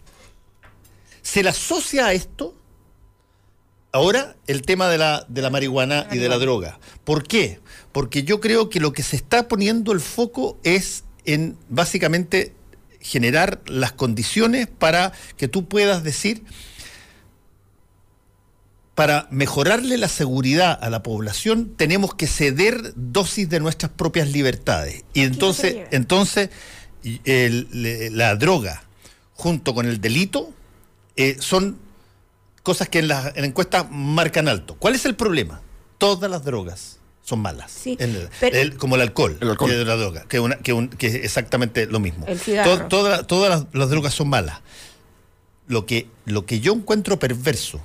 se 1.22 1.42
le 1.42 1.50
asocia 1.50 2.08
a 2.08 2.14
esto 2.14 2.54
ahora 3.94 4.36
el 4.48 4.64
tema 4.64 4.90
de 4.90 4.98
la, 4.98 5.26
de 5.30 5.42
la 5.42 5.50
marihuana 5.50 6.08
y 6.12 6.18
de 6.18 6.28
la 6.28 6.38
droga. 6.40 6.80
¿Por 7.06 7.24
qué? 7.26 7.60
Porque 7.94 8.24
yo 8.24 8.42
creo 8.42 8.70
que 8.70 8.80
lo 8.82 8.92
que 8.92 9.04
se 9.04 9.16
está 9.16 9.48
poniendo 9.48 9.92
el 9.94 10.02
foco 10.02 10.60
es 10.64 11.04
en 11.26 11.56
básicamente 11.70 12.54
generar 13.00 13.62
las 13.68 13.92
condiciones 13.94 14.68
para 14.68 15.14
que 15.38 15.48
tú 15.48 15.68
puedas 15.68 16.04
decir, 16.04 16.44
para 18.96 19.28
mejorarle 19.32 19.98
la 19.98 20.08
seguridad 20.08 20.78
a 20.82 20.90
la 20.90 21.02
población 21.02 21.74
tenemos 21.76 22.14
que 22.14 22.28
ceder 22.28 22.94
dosis 22.96 23.50
de 23.50 23.60
nuestras 23.60 23.92
propias 23.92 24.30
libertades. 24.30 25.04
Y 25.14 25.22
entonces, 25.22 25.78
entonces 25.92 26.50
el- 27.26 28.16
la 28.18 28.36
droga 28.36 28.84
junto 29.34 29.74
con 29.74 29.88
el 29.88 30.00
delito 30.00 30.52
eh, 31.16 31.38
son 31.40 31.78
cosas 32.64 32.90
que 32.90 33.00
en 33.00 33.08
las 33.08 33.36
en 33.36 33.46
encuestas 33.46 33.86
marcan 33.92 34.48
alto. 34.48 34.76
¿Cuál 34.80 34.96
es 34.96 35.06
el 35.06 35.16
problema? 35.16 35.62
Todas 35.98 36.30
las 36.32 36.44
drogas 36.44 37.00
son 37.22 37.40
malas. 37.40 37.72
Sí, 37.72 37.96
El- 38.00 38.30
pero- 38.40 38.58
el- 38.58 38.78
como 38.78 38.96
el 38.96 39.02
alcohol, 39.02 39.38
El 39.40 39.50
alcohol. 39.50 39.70
que 39.70 39.82
es 39.82 39.88
la 39.88 39.96
droga, 39.96 40.24
que, 40.28 40.40
una- 40.40 40.58
que 40.58 40.74
un- 40.74 40.90
que 40.90 41.08
es 41.08 41.16
exactamente 41.16 41.86
lo 41.86 42.00
mismo. 42.00 42.26
El 42.28 42.40
cigarro. 42.40 42.78
To- 42.80 42.86
toda- 42.88 43.24
todas 43.28 43.50
las, 43.50 43.66
las 43.74 43.90
drogas 43.90 44.14
son 44.14 44.30
malas. 44.30 44.60
Lo 45.68 45.86
que, 45.86 46.08
lo 46.26 46.46
que 46.46 46.60
yo 46.60 46.74
encuentro 46.74 47.20
perverso 47.20 47.80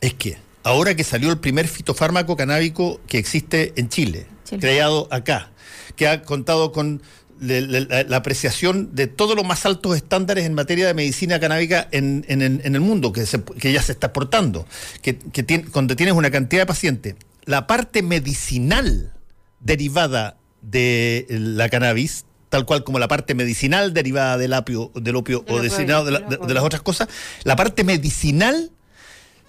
es 0.00 0.14
que 0.14 0.38
ahora 0.62 0.94
que 0.94 1.04
salió 1.04 1.30
el 1.30 1.38
primer 1.38 1.68
fitofármaco 1.68 2.36
canábico 2.36 3.00
que 3.06 3.18
existe 3.18 3.74
en 3.76 3.88
Chile, 3.90 4.26
Chile. 4.44 4.60
creado 4.60 5.08
acá, 5.10 5.50
que 5.96 6.08
ha 6.08 6.22
contado 6.22 6.72
con 6.72 7.02
la, 7.40 8.02
la 8.04 8.16
apreciación 8.16 8.94
de 8.94 9.06
todos 9.06 9.36
los 9.36 9.44
más 9.44 9.64
altos 9.66 9.96
estándares 9.96 10.44
en 10.44 10.54
materia 10.54 10.86
de 10.86 10.94
medicina 10.94 11.38
canábica 11.40 11.88
en, 11.92 12.24
en- 12.28 12.42
el 12.74 12.80
mundo, 12.80 13.12
que, 13.12 13.26
se- 13.26 13.42
que 13.42 13.72
ya 13.72 13.82
se 13.82 13.92
está 13.92 14.08
exportando, 14.08 14.66
que, 15.02 15.18
que 15.18 15.46
tien- 15.46 15.68
cuando 15.70 15.94
tienes 15.96 16.14
una 16.14 16.30
cantidad 16.30 16.62
de 16.62 16.66
pacientes, 16.66 17.14
la 17.44 17.66
parte 17.66 18.02
medicinal 18.02 19.12
derivada 19.60 20.36
de 20.62 21.26
la 21.30 21.68
cannabis, 21.68 22.24
tal 22.48 22.64
cual 22.66 22.82
como 22.84 22.98
la 22.98 23.08
parte 23.08 23.34
medicinal 23.34 23.92
derivada 23.94 24.38
del 24.38 24.52
apio, 24.54 24.90
del 24.94 25.16
opio 25.16 25.44
o 25.48 25.60
destinado 25.60 26.04
de, 26.04 26.10
la- 26.12 26.20
de- 26.20 26.36
de 26.38 26.54
las 26.54 26.64
otras 26.64 26.82
cosas, 26.82 27.08
la 27.44 27.56
parte 27.56 27.84
medicinal 27.84 28.70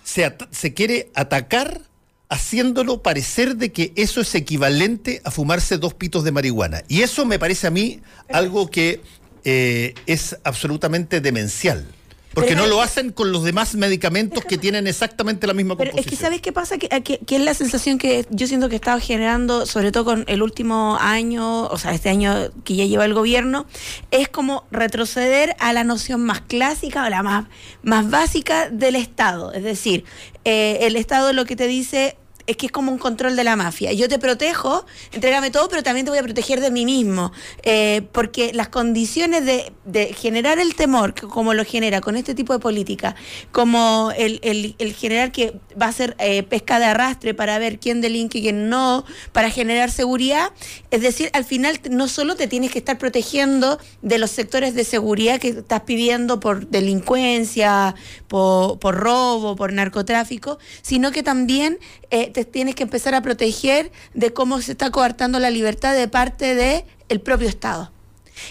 se, 0.04 0.36
se 0.52 0.74
quiere 0.74 1.12
atacar 1.16 1.82
haciéndolo 2.30 3.02
parecer 3.02 3.56
de 3.58 3.72
que 3.72 3.92
eso 3.96 4.22
es 4.22 4.34
equivalente 4.36 5.22
a 5.26 5.32
fumarse 5.32 5.78
dos 5.78 5.96
pitos 5.96 6.24
de 6.24 6.32
marihuana. 6.32 6.84
Y 6.88 7.02
eso 7.02 7.26
me 7.26 7.40
parece 7.40 7.68
a 7.68 7.72
mí 7.72 8.02
algo 8.32 8.70
que 8.70 9.02
eh, 9.44 9.96
es 10.06 10.38
absolutamente 10.44 11.22
demencial. 11.22 11.86
Porque 12.34 12.50
Pero- 12.52 12.62
no 12.62 12.68
lo 12.68 12.82
hacen 12.82 13.12
con 13.12 13.32
los 13.32 13.44
demás 13.44 13.74
medicamentos 13.76 14.46
que 14.46 14.58
tienen 14.58 14.86
exactamente 14.86 15.48
la 15.48 15.54
misma 15.54 15.76
Pero 15.76 15.90
es 15.90 15.96
composición. 15.96 16.18
que, 16.20 16.24
¿sabes 16.24 16.42
qué 16.42 16.52
pasa? 16.52 16.78
Que, 16.78 16.88
que- 17.02 17.18
que 17.20 17.36
es 17.38 17.42
la 17.42 17.54
sensación 17.56 17.98
que 17.98 18.26
yo 18.30 18.46
siento 18.48 18.70
que 18.70 18.76
estaba 18.76 19.00
generando, 19.00 19.66
sobre 19.66 19.92
todo 19.92 20.06
con 20.06 20.26
el 20.28 20.44
último 20.44 20.98
año, 21.00 21.66
o 21.66 21.78
sea, 21.80 21.92
este 21.94 22.10
año 22.10 22.52
que 22.64 22.76
ya 22.76 22.86
lleva 22.86 23.06
el 23.06 23.14
gobierno, 23.16 23.66
es 24.12 24.30
como 24.30 24.66
retroceder 24.72 25.56
a 25.60 25.74
la 25.74 25.84
noción 25.84 26.22
más 26.24 26.42
clásica 26.42 27.06
o 27.06 27.10
la 27.10 27.24
más, 27.24 27.48
más 27.82 28.10
básica 28.10 28.70
del 28.70 28.96
Estado. 28.96 29.52
Es 29.54 29.64
decir, 29.64 30.06
eh, 30.46 30.80
el 30.82 30.96
Estado 30.98 31.34
lo 31.34 31.46
que 31.46 31.56
te 31.56 31.68
dice 31.68 32.16
es 32.50 32.58
que 32.58 32.66
es 32.66 32.72
como 32.72 32.92
un 32.92 32.98
control 32.98 33.36
de 33.36 33.44
la 33.44 33.56
mafia. 33.56 33.94
Yo 33.94 34.10
te 34.10 34.18
protejo, 34.18 34.86
entrégame 35.12 35.52
todo, 35.52 35.70
pero 35.70 35.84
también 35.84 36.06
te 36.06 36.10
voy 36.10 36.20
a 36.20 36.24
proteger 36.24 36.62
de 36.62 36.72
mí 36.72 36.84
mismo. 36.84 37.32
Eh, 37.64 38.02
porque 38.12 38.54
las 38.54 38.70
condiciones 38.70 39.46
de, 39.46 39.72
generar 40.16 40.60
el 40.60 40.76
temor, 40.76 41.14
como 41.14 41.54
lo 41.54 41.64
genera 41.64 42.02
con 42.02 42.16
este 42.16 42.34
tipo 42.34 42.54
de 42.54 42.60
política, 42.60 43.16
como 43.52 44.12
el, 44.18 44.40
el- 44.44 44.94
generar 44.96 45.32
que 45.32 45.54
va 45.80 45.88
a 45.88 45.92
ser 45.92 46.16
eh, 46.20 46.42
pesca 46.44 46.80
de 46.80 46.86
arrastre 46.86 47.34
para 47.34 47.60
ver 47.60 47.80
quién 47.80 48.02
delinque 48.02 48.40
y 48.40 48.42
quién 48.42 48.70
no, 48.70 49.06
para 49.32 49.50
generar 49.52 49.92
seguridad, 49.92 50.52
es 50.90 51.02
decir, 51.02 51.30
al 51.34 51.46
final 51.46 51.80
no 51.90 52.08
solo 52.08 52.36
te 52.36 52.48
tienes 52.48 52.72
que 52.72 52.80
estar 52.80 52.98
protegiendo 52.98 53.80
de 54.02 54.18
los 54.18 54.32
sectores 54.32 54.74
de 54.74 54.84
seguridad 54.84 55.40
que 55.40 55.50
estás 55.50 55.82
pidiendo 55.82 56.40
por 56.40 56.68
delincuencia, 56.68 57.96
por, 58.28 58.80
por 58.80 58.96
robo, 58.96 59.56
por 59.56 59.72
narcotráfico, 59.74 60.58
sino 60.82 61.12
que 61.12 61.24
también 61.24 61.78
eh, 62.12 62.32
te 62.32 62.39
tienes 62.46 62.76
que 62.76 62.84
empezar 62.84 63.16
a 63.16 63.22
proteger 63.22 63.92
de 64.14 64.34
cómo 64.34 64.62
se 64.62 64.74
está 64.74 64.92
coartando 64.92 65.40
la 65.40 65.50
libertad 65.50 65.96
de 65.96 66.08
parte 66.08 66.56
del 66.56 66.84
el 67.10 67.22
propio 67.22 67.48
Estado. 67.48 67.92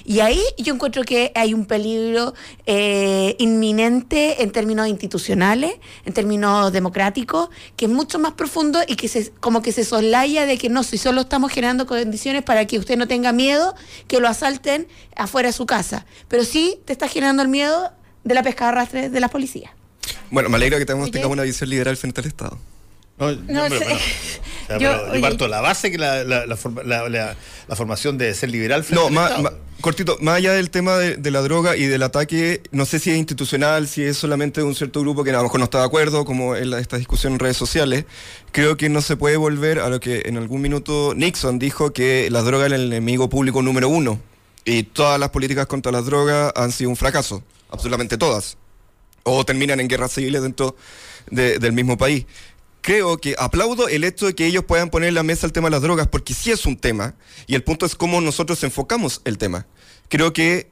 Y 0.04 0.20
ahí 0.20 0.42
yo 0.58 0.74
encuentro 0.74 1.02
que 1.04 1.32
hay 1.34 1.54
un 1.54 1.66
peligro 1.66 2.34
eh, 2.66 3.36
inminente 3.38 4.42
en 4.42 4.50
términos 4.50 4.88
institucionales, 4.88 5.72
en 6.04 6.12
términos 6.12 6.72
democráticos, 6.72 7.48
que 7.76 7.86
es 7.86 7.90
mucho 7.90 8.18
más 8.18 8.32
profundo 8.32 8.80
y 8.86 8.96
que 8.96 9.08
se, 9.08 9.30
como 9.40 9.62
que 9.62 9.72
se 9.72 9.84
soslaya 9.84 10.46
de 10.46 10.58
que 10.58 10.68
no, 10.68 10.82
si 10.82 10.98
solo 10.98 11.22
estamos 11.22 11.52
generando 11.52 11.86
condiciones 11.86 12.42
para 12.42 12.66
que 12.66 12.78
usted 12.78 12.96
no 12.96 13.08
tenga 13.08 13.32
miedo 13.32 13.74
que 14.06 14.20
lo 14.20 14.28
asalten 14.28 14.86
afuera 15.16 15.48
de 15.48 15.52
su 15.52 15.66
casa, 15.66 16.06
pero 16.28 16.44
sí 16.44 16.78
te 16.84 16.92
está 16.92 17.08
generando 17.08 17.42
el 17.42 17.48
miedo 17.48 17.92
de 18.24 18.34
la 18.34 18.42
pesca 18.42 18.64
de 18.66 18.68
arrastre 18.68 19.10
de 19.10 19.20
las 19.20 19.30
policías. 19.30 19.72
Bueno, 20.30 20.48
me 20.48 20.56
alegra 20.56 20.78
que 20.78 20.86
tengamos, 20.86 21.10
tengamos 21.10 21.34
una 21.34 21.42
visión 21.42 21.70
liberal 21.70 21.96
frente 21.96 22.20
al 22.20 22.26
Estado. 22.26 22.58
No, 23.18 23.32
No 23.32 23.62
pero 23.68 23.78
sé. 23.78 23.84
bueno, 23.84 23.96
o 24.64 24.66
sea, 24.66 24.78
Yo- 24.78 24.90
pero 24.90 25.06
yo 25.06 25.12
oye. 25.12 25.20
parto 25.20 25.44
de 25.44 25.50
la 25.50 25.60
base 25.60 25.90
que 25.90 25.98
la, 25.98 26.24
la- 26.24 26.46
la 26.46 26.56
forma- 26.56 26.82
la- 26.82 27.08
la- 27.08 27.36
la 27.66 27.76
formación 27.76 28.16
de 28.18 28.34
ser 28.34 28.50
liberal 28.50 28.84
No, 28.90 29.10
más, 29.10 29.40
más- 29.42 29.52
cortito, 29.80 30.16
más 30.20 30.36
allá 30.36 30.52
del 30.52 30.70
tema 30.70 30.96
de, 30.96 31.16
de 31.16 31.30
la 31.30 31.40
droga 31.40 31.76
y 31.76 31.86
del 31.86 32.02
ataque, 32.02 32.62
no 32.72 32.84
sé 32.84 32.98
si 32.98 33.10
es 33.10 33.16
institucional, 33.16 33.88
si 33.88 34.02
es 34.04 34.16
solamente 34.16 34.60
de 34.60 34.66
un 34.66 34.74
cierto 34.74 35.00
grupo 35.00 35.24
que 35.24 35.30
a 35.30 35.34
lo 35.34 35.42
mejor 35.44 35.58
no 35.60 35.64
está 35.64 35.78
de 35.78 35.84
acuerdo, 35.86 36.24
como 36.24 36.54
en 36.56 36.72
esta 36.74 36.96
discusión 36.98 37.32
en 37.34 37.38
redes 37.38 37.56
sociales, 37.56 38.04
creo 38.52 38.76
que 38.76 38.88
no 38.88 39.00
se 39.02 39.16
puede 39.16 39.36
volver 39.36 39.78
a 39.80 39.88
lo 39.88 40.00
que 40.00 40.22
en 40.26 40.36
algún 40.36 40.60
minuto 40.60 41.12
Nixon 41.16 41.58
dijo 41.58 41.92
que 41.92 42.28
la 42.30 42.42
droga 42.42 42.66
era 42.66 42.76
el 42.76 42.86
enemigo 42.86 43.28
público 43.28 43.62
número 43.62 43.88
uno 43.88 44.20
y 44.64 44.82
todas 44.82 45.18
las 45.18 45.30
políticas 45.30 45.66
contra 45.66 45.90
las 45.92 46.04
drogas 46.06 46.52
han 46.56 46.72
sido 46.72 46.90
un 46.90 46.96
fracaso, 46.96 47.42
absolutamente 47.70 48.18
todas, 48.18 48.58
o 49.22 49.44
terminan 49.44 49.80
en 49.80 49.88
guerras 49.88 50.12
civiles 50.12 50.42
dentro 50.42 50.76
de- 51.30 51.58
del 51.58 51.72
mismo 51.72 51.96
país. 51.98 52.26
Creo 52.88 53.18
que 53.18 53.34
aplaudo 53.38 53.86
el 53.86 54.02
hecho 54.02 54.24
de 54.24 54.34
que 54.34 54.46
ellos 54.46 54.64
puedan 54.64 54.88
poner 54.88 55.10
en 55.10 55.14
la 55.14 55.22
mesa 55.22 55.44
el 55.46 55.52
tema 55.52 55.66
de 55.66 55.72
las 55.72 55.82
drogas, 55.82 56.06
porque 56.08 56.32
sí 56.32 56.50
es 56.50 56.64
un 56.64 56.78
tema, 56.78 57.16
y 57.46 57.54
el 57.54 57.62
punto 57.62 57.84
es 57.84 57.94
cómo 57.94 58.22
nosotros 58.22 58.64
enfocamos 58.64 59.20
el 59.26 59.36
tema. 59.36 59.66
Creo 60.08 60.32
que 60.32 60.70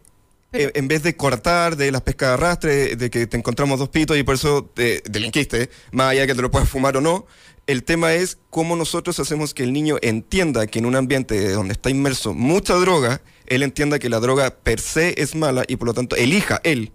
eh, 0.55 0.73
en 0.75 0.89
vez 0.89 1.03
de 1.03 1.15
cortar 1.15 1.77
de 1.77 1.93
las 1.93 2.01
pescas 2.01 2.31
de 2.31 2.33
arrastre, 2.33 2.97
de 2.97 3.11
que 3.11 3.27
te 3.27 3.37
encontramos 3.37 3.79
dos 3.79 3.91
pitos 3.91 4.17
y 4.17 4.23
por 4.23 4.37
eso 4.37 4.65
te 4.65 5.03
delinquiste, 5.11 5.69
más 5.93 6.13
allá 6.13 6.23
de 6.23 6.29
que 6.29 6.35
te 6.35 6.41
lo 6.41 6.51
puedas 6.51 6.71
fumar 6.71 6.97
o 6.97 7.03
no, 7.03 7.27
el 7.67 7.85
tema 7.85 8.15
es 8.15 8.39
cómo 8.49 8.77
nosotros 8.77 9.21
hacemos 9.21 9.53
que 9.53 9.65
el 9.65 9.75
niño 9.75 9.99
entienda 10.01 10.67
que 10.67 10.79
en 10.79 10.87
un 10.87 10.97
ambiente 10.97 11.51
donde 11.51 11.75
está 11.75 11.91
inmerso 11.91 12.33
mucha 12.33 12.77
droga, 12.77 13.21
él 13.45 13.63
entienda 13.63 13.99
que 13.99 14.09
la 14.09 14.21
droga 14.21 14.57
per 14.57 14.81
se 14.81 15.21
es 15.21 15.35
mala 15.35 15.65
y 15.69 15.77
por 15.77 15.89
lo 15.89 15.93
tanto 15.93 16.17
elija 16.17 16.63
él 16.65 16.93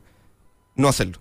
no 0.76 0.88
hacerlo. 0.88 1.20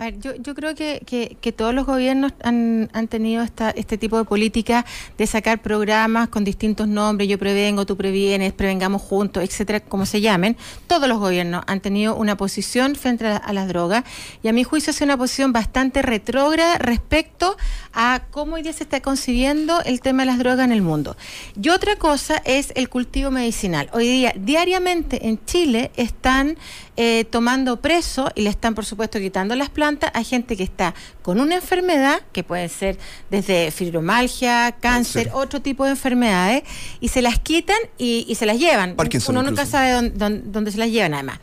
A 0.00 0.04
ver, 0.04 0.20
yo, 0.20 0.36
yo 0.36 0.54
creo 0.54 0.76
que, 0.76 1.02
que, 1.40 1.52
todos 1.52 1.74
los 1.74 1.84
gobiernos 1.84 2.32
han, 2.44 2.88
han 2.92 3.08
tenido 3.08 3.42
esta, 3.42 3.70
este 3.70 3.98
tipo 3.98 4.16
de 4.16 4.24
política 4.24 4.86
de 5.16 5.26
sacar 5.26 5.60
programas 5.60 6.28
con 6.28 6.44
distintos 6.44 6.86
nombres, 6.86 7.28
yo 7.28 7.36
prevengo, 7.36 7.84
tú 7.84 7.96
previenes, 7.96 8.52
prevengamos 8.52 9.02
juntos, 9.02 9.42
etcétera, 9.42 9.80
como 9.80 10.06
se 10.06 10.20
llamen. 10.20 10.56
Todos 10.86 11.08
los 11.08 11.18
gobiernos 11.18 11.64
han 11.66 11.80
tenido 11.80 12.14
una 12.14 12.36
posición 12.36 12.94
frente 12.94 13.26
a, 13.26 13.38
a 13.38 13.52
las 13.52 13.66
drogas 13.66 14.04
y 14.40 14.46
a 14.46 14.52
mi 14.52 14.62
juicio 14.62 14.92
es 14.92 15.00
una 15.00 15.16
posición 15.16 15.52
bastante 15.52 16.00
retrógrada 16.00 16.78
respecto 16.78 17.56
a 17.92 18.22
cómo 18.30 18.54
hoy 18.54 18.62
día 18.62 18.72
se 18.72 18.84
está 18.84 19.00
concibiendo 19.00 19.82
el 19.82 20.00
tema 20.00 20.22
de 20.22 20.26
las 20.26 20.38
drogas 20.38 20.64
en 20.64 20.70
el 20.70 20.82
mundo. 20.82 21.16
Y 21.60 21.70
otra 21.70 21.96
cosa 21.96 22.40
es 22.44 22.72
el 22.76 22.88
cultivo 22.88 23.32
medicinal. 23.32 23.90
Hoy 23.92 24.06
día, 24.06 24.32
diariamente 24.36 25.26
en 25.26 25.44
Chile 25.44 25.90
están 25.96 26.56
eh, 27.00 27.24
tomando 27.30 27.80
preso 27.80 28.28
y 28.34 28.42
le 28.42 28.50
están, 28.50 28.74
por 28.74 28.84
supuesto, 28.84 29.20
quitando 29.20 29.54
las 29.54 29.70
plantas 29.70 30.10
a 30.14 30.24
gente 30.24 30.56
que 30.56 30.64
está 30.64 30.94
con 31.22 31.38
una 31.38 31.54
enfermedad, 31.54 32.20
que 32.32 32.42
puede 32.42 32.68
ser 32.68 32.98
desde 33.30 33.70
fibromalgia, 33.70 34.74
cáncer, 34.80 35.30
otro 35.32 35.62
tipo 35.62 35.84
de 35.84 35.90
enfermedades, 35.90 36.64
y 36.98 37.06
se 37.08 37.22
las 37.22 37.38
quitan 37.38 37.78
y, 37.98 38.24
y 38.28 38.34
se 38.34 38.46
las 38.46 38.58
llevan. 38.58 38.96
Parkinson 38.96 39.36
Uno 39.36 39.48
nunca 39.48 39.64
sabe 39.64 39.92
dónde, 39.92 40.10
dónde- 40.16 40.42
dónde 40.46 40.72
se 40.72 40.78
las 40.78 40.88
llevan, 40.90 41.14
además. 41.14 41.38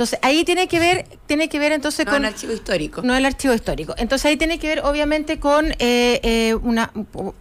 Entonces, 0.00 0.18
ahí 0.22 0.44
tiene 0.46 0.66
que 0.66 0.78
ver, 0.78 1.04
tiene 1.26 1.50
que 1.50 1.58
ver 1.58 1.72
entonces 1.72 2.06
No, 2.06 2.12
con 2.12 2.20
un 2.22 2.24
archivo 2.24 2.54
histórico. 2.54 3.02
no 3.02 3.14
el 3.14 3.26
archivo 3.26 3.52
histórico. 3.52 3.94
Entonces 3.98 4.24
ahí 4.24 4.38
tiene 4.38 4.58
que 4.58 4.66
ver 4.66 4.80
obviamente 4.82 5.38
con 5.38 5.72
eh, 5.72 6.20
eh, 6.22 6.54
una 6.62 6.90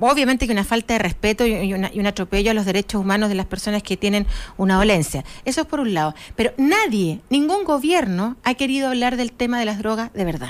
obviamente 0.01 0.45
que 0.45 0.51
una 0.51 0.65
falta 0.65 0.91
de 0.95 0.99
respeto 0.99 1.45
y, 1.47 1.53
y 1.53 1.73
una- 1.73 1.89
y 1.93 2.01
un 2.01 2.05
atropello 2.07 2.51
a 2.51 2.53
los 2.53 2.65
derechos 2.65 2.99
humanos 2.99 3.29
de 3.29 3.35
las 3.35 3.45
personas 3.45 3.81
que 3.81 3.95
tienen 3.95 4.27
una 4.57 4.75
dolencia. 4.75 5.23
Eso 5.45 5.61
es 5.61 5.67
por 5.67 5.79
un 5.79 5.93
lado. 5.93 6.13
Pero 6.35 6.51
nadie, 6.57 7.21
ningún 7.29 7.63
gobierno 7.63 8.35
ha 8.43 8.53
querido 8.55 8.89
hablar 8.89 9.15
del 9.15 9.31
tema 9.31 9.57
de 9.57 9.63
las 9.63 9.77
drogas 9.79 10.11
de 10.11 10.25
verdad. 10.25 10.49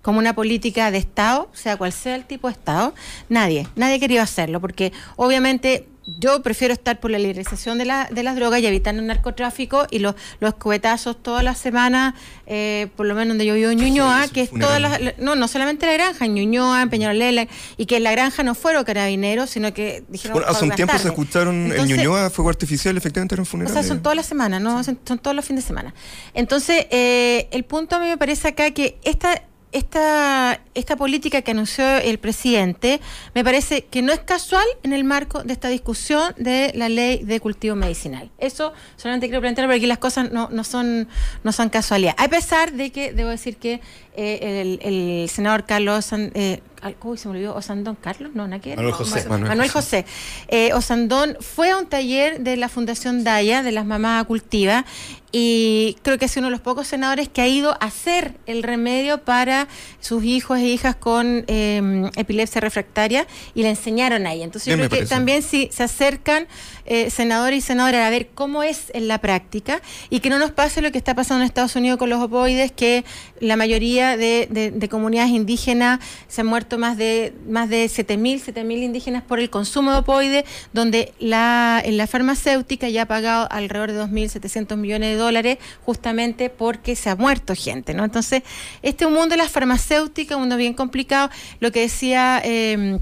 Como 0.00 0.20
una 0.20 0.36
política 0.36 0.92
de 0.92 0.98
Estado, 0.98 1.50
sea 1.54 1.76
cual 1.76 1.90
sea 1.92 2.14
el 2.14 2.24
tipo 2.24 2.46
de 2.46 2.52
Estado, 2.52 2.94
nadie, 3.28 3.66
nadie 3.74 3.96
ha 3.96 3.98
querido 3.98 4.22
hacerlo, 4.22 4.60
porque 4.60 4.92
obviamente 5.16 5.88
yo 6.18 6.42
prefiero 6.42 6.72
estar 6.72 7.00
por 7.00 7.10
la 7.10 7.18
liberalización 7.18 7.76
de, 7.78 7.84
la- 7.84 8.08
de 8.10 8.22
las 8.22 8.34
drogas 8.36 8.60
y 8.60 8.66
evitando 8.66 9.00
el 9.02 9.06
narcotráfico 9.08 9.86
y 9.90 9.98
los, 9.98 10.14
los 10.40 10.54
cohetazos 10.54 11.22
todas 11.22 11.44
las 11.44 11.58
semanas, 11.58 12.14
eh, 12.46 12.88
por 12.96 13.04
lo 13.06 13.14
menos 13.14 13.28
donde 13.28 13.44
yo 13.46 13.54
vivo 13.54 13.70
en 13.70 13.78
Ñuñoa, 13.78 14.26
que 14.28 14.42
es 14.42 14.50
todas 14.50 14.80
las, 14.80 15.00
no, 15.18 15.34
no 15.36 15.48
solamente 15.48 15.86
la 15.86 15.92
granja, 15.92 16.24
en 16.24 16.34
Ñuñoa, 16.34 16.80
en 16.82 16.88
Peñarolela, 16.90 17.46
y 17.76 17.86
que 17.86 17.96
en 17.98 18.04
la 18.04 18.12
granja 18.12 18.42
no 18.42 18.54
fueron 18.54 18.84
carabineros, 18.84 19.50
sino 19.50 19.74
que 19.74 20.02
dijeron... 20.08 20.34
Bueno, 20.34 20.48
hace 20.48 20.64
un 20.64 20.70
"Por 20.70 20.76
tiempo 20.76 20.92
se 20.92 20.98
gastarme". 21.04 21.22
escucharon 21.22 21.54
Entonces, 21.72 21.90
el 21.90 21.96
Ñuñoa, 21.98 22.30
fuego 22.30 22.48
artificial, 22.48 22.96
efectivamente 22.96 23.34
era 23.34 23.42
un 23.42 23.66
o 23.66 23.68
sea, 23.68 23.82
son 23.82 24.02
todas 24.02 24.16
las 24.16 24.26
semanas, 24.26 24.60
¿no? 24.62 24.82
Son, 24.84 24.98
son 25.06 25.18
todos 25.18 25.34
los 25.36 25.44
fines 25.44 25.64
de 25.64 25.68
semana. 25.68 25.92
Entonces, 26.34 26.86
eh, 26.90 27.48
el 27.50 27.64
punto 27.64 27.96
a 27.96 27.98
mí 27.98 28.06
me 28.06 28.16
parece 28.16 28.48
acá 28.48 28.70
que 28.70 28.98
esta, 29.04 29.42
esta, 29.72 30.60
esta 30.74 30.96
política 30.96 31.42
que 31.42 31.50
anunció 31.50 31.84
el 31.98 32.18
presidente 32.18 33.00
me 33.34 33.44
parece 33.44 33.84
que 33.84 34.02
no 34.02 34.12
es 34.12 34.20
casual 34.20 34.66
en 34.82 34.92
el 34.92 35.04
marco 35.04 35.42
de 35.42 35.52
esta 35.52 35.68
discusión 35.68 36.34
de 36.38 36.72
la 36.74 36.88
ley 36.88 37.22
de 37.24 37.40
cultivo 37.40 37.76
medicinal. 37.76 38.30
Eso 38.38 38.72
solamente 38.96 39.26
quiero 39.26 39.40
plantear 39.40 39.68
porque 39.68 39.86
las 39.86 39.98
cosas 39.98 40.32
no, 40.32 40.48
no 40.50 40.64
son 40.64 41.08
no 41.44 41.52
son 41.52 41.68
casualidad. 41.68 42.14
A 42.18 42.28
pesar 42.28 42.72
de 42.72 42.90
que 42.90 43.12
debo 43.12 43.30
decir 43.30 43.56
que 43.56 43.80
eh, 44.16 44.78
el, 44.82 45.28
senador 45.28 45.64
Carlos 45.64 46.12
eh, 46.12 46.60
al- 46.82 46.94
¿cómo 46.96 47.16
se 47.16 47.28
me 47.28 47.34
olvidó? 47.34 47.54
¿Osandón 47.54 47.96
Carlos? 47.96 48.32
No, 48.34 48.46
¿no 48.48 48.58
Manuel 48.58 48.92
José. 48.92 49.28
Manuel, 49.28 49.48
Manuel 49.48 49.70
José. 49.70 50.04
Eh, 50.48 50.72
Osandón 50.74 51.36
fue 51.40 51.70
a 51.70 51.76
un 51.76 51.86
taller 51.86 52.40
de 52.40 52.56
la 52.56 52.68
Fundación 52.68 53.24
Daya, 53.24 53.62
de 53.62 53.72
las 53.72 53.86
mamás 53.86 54.24
cultiva, 54.24 54.84
y 55.30 55.98
creo 56.02 56.16
que 56.18 56.24
ha 56.24 56.28
sido 56.28 56.40
uno 56.40 56.46
de 56.48 56.52
los 56.52 56.60
pocos 56.62 56.86
senadores 56.86 57.28
que 57.28 57.42
ha 57.42 57.46
ido 57.46 57.72
a 57.72 57.76
hacer 57.86 58.34
el 58.46 58.62
remedio 58.62 59.18
para 59.24 59.68
sus 60.00 60.24
hijos 60.24 60.58
e 60.58 60.64
hijas 60.66 60.96
con 60.96 61.44
eh, 61.48 62.10
epilepsia 62.16 62.62
refractaria 62.62 63.26
y 63.54 63.62
le 63.62 63.68
enseñaron 63.68 64.26
ahí. 64.26 64.42
Entonces 64.42 64.70
yo 64.70 64.76
Bien, 64.76 64.88
creo 64.88 65.00
que 65.00 65.04
parece. 65.04 65.14
también 65.14 65.42
si 65.42 65.68
se 65.70 65.82
acercan 65.82 66.48
eh, 66.86 67.10
senadores 67.10 67.58
y 67.58 67.60
senadoras 67.60 68.06
a 68.06 68.10
ver 68.10 68.28
cómo 68.34 68.62
es 68.62 68.84
en 68.94 69.06
la 69.06 69.18
práctica 69.20 69.82
y 70.08 70.20
que 70.20 70.30
no 70.30 70.38
nos 70.38 70.50
pase 70.52 70.80
lo 70.80 70.90
que 70.92 70.98
está 70.98 71.14
pasando 71.14 71.42
en 71.42 71.46
Estados 71.46 71.76
Unidos 71.76 71.98
con 71.98 72.08
los 72.08 72.22
opoides, 72.22 72.72
que 72.72 73.04
la 73.40 73.56
mayoría 73.56 74.16
de, 74.16 74.48
de- 74.50 74.70
de 74.70 74.88
comunidades 74.88 75.30
indígenas 75.32 76.00
se 76.26 76.40
han 76.40 76.46
muerto 76.46 76.67
más 76.76 76.98
de 76.98 77.32
más 77.48 77.70
de 77.70 77.86
7.000, 77.86 78.42
7.000 78.52 78.82
indígenas 78.82 79.22
por 79.22 79.38
el 79.40 79.48
consumo 79.48 79.92
de 79.92 79.98
opoides, 79.98 80.44
donde 80.72 81.14
la, 81.18 81.82
la 81.86 82.06
farmacéutica 82.06 82.88
ya 82.88 83.02
ha 83.02 83.06
pagado 83.06 83.48
alrededor 83.50 83.92
de 83.92 84.02
2.700 84.02 84.76
millones 84.76 85.10
de 85.10 85.16
dólares 85.16 85.58
justamente 85.84 86.50
porque 86.50 86.96
se 86.96 87.08
ha 87.08 87.16
muerto 87.16 87.54
gente, 87.54 87.94
¿no? 87.94 88.04
Entonces, 88.04 88.42
este 88.82 89.04
es 89.04 89.08
un 89.08 89.14
mundo 89.14 89.30
de 89.30 89.38
las 89.38 89.50
farmacéuticas, 89.50 90.36
un 90.36 90.42
mundo 90.42 90.56
bien 90.56 90.74
complicado. 90.74 91.30
Lo 91.60 91.72
que 91.72 91.80
decía... 91.80 92.42
eh, 92.44 92.98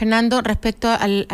Fernando, 0.00 0.40
respecto 0.40 0.88
al, 0.88 1.26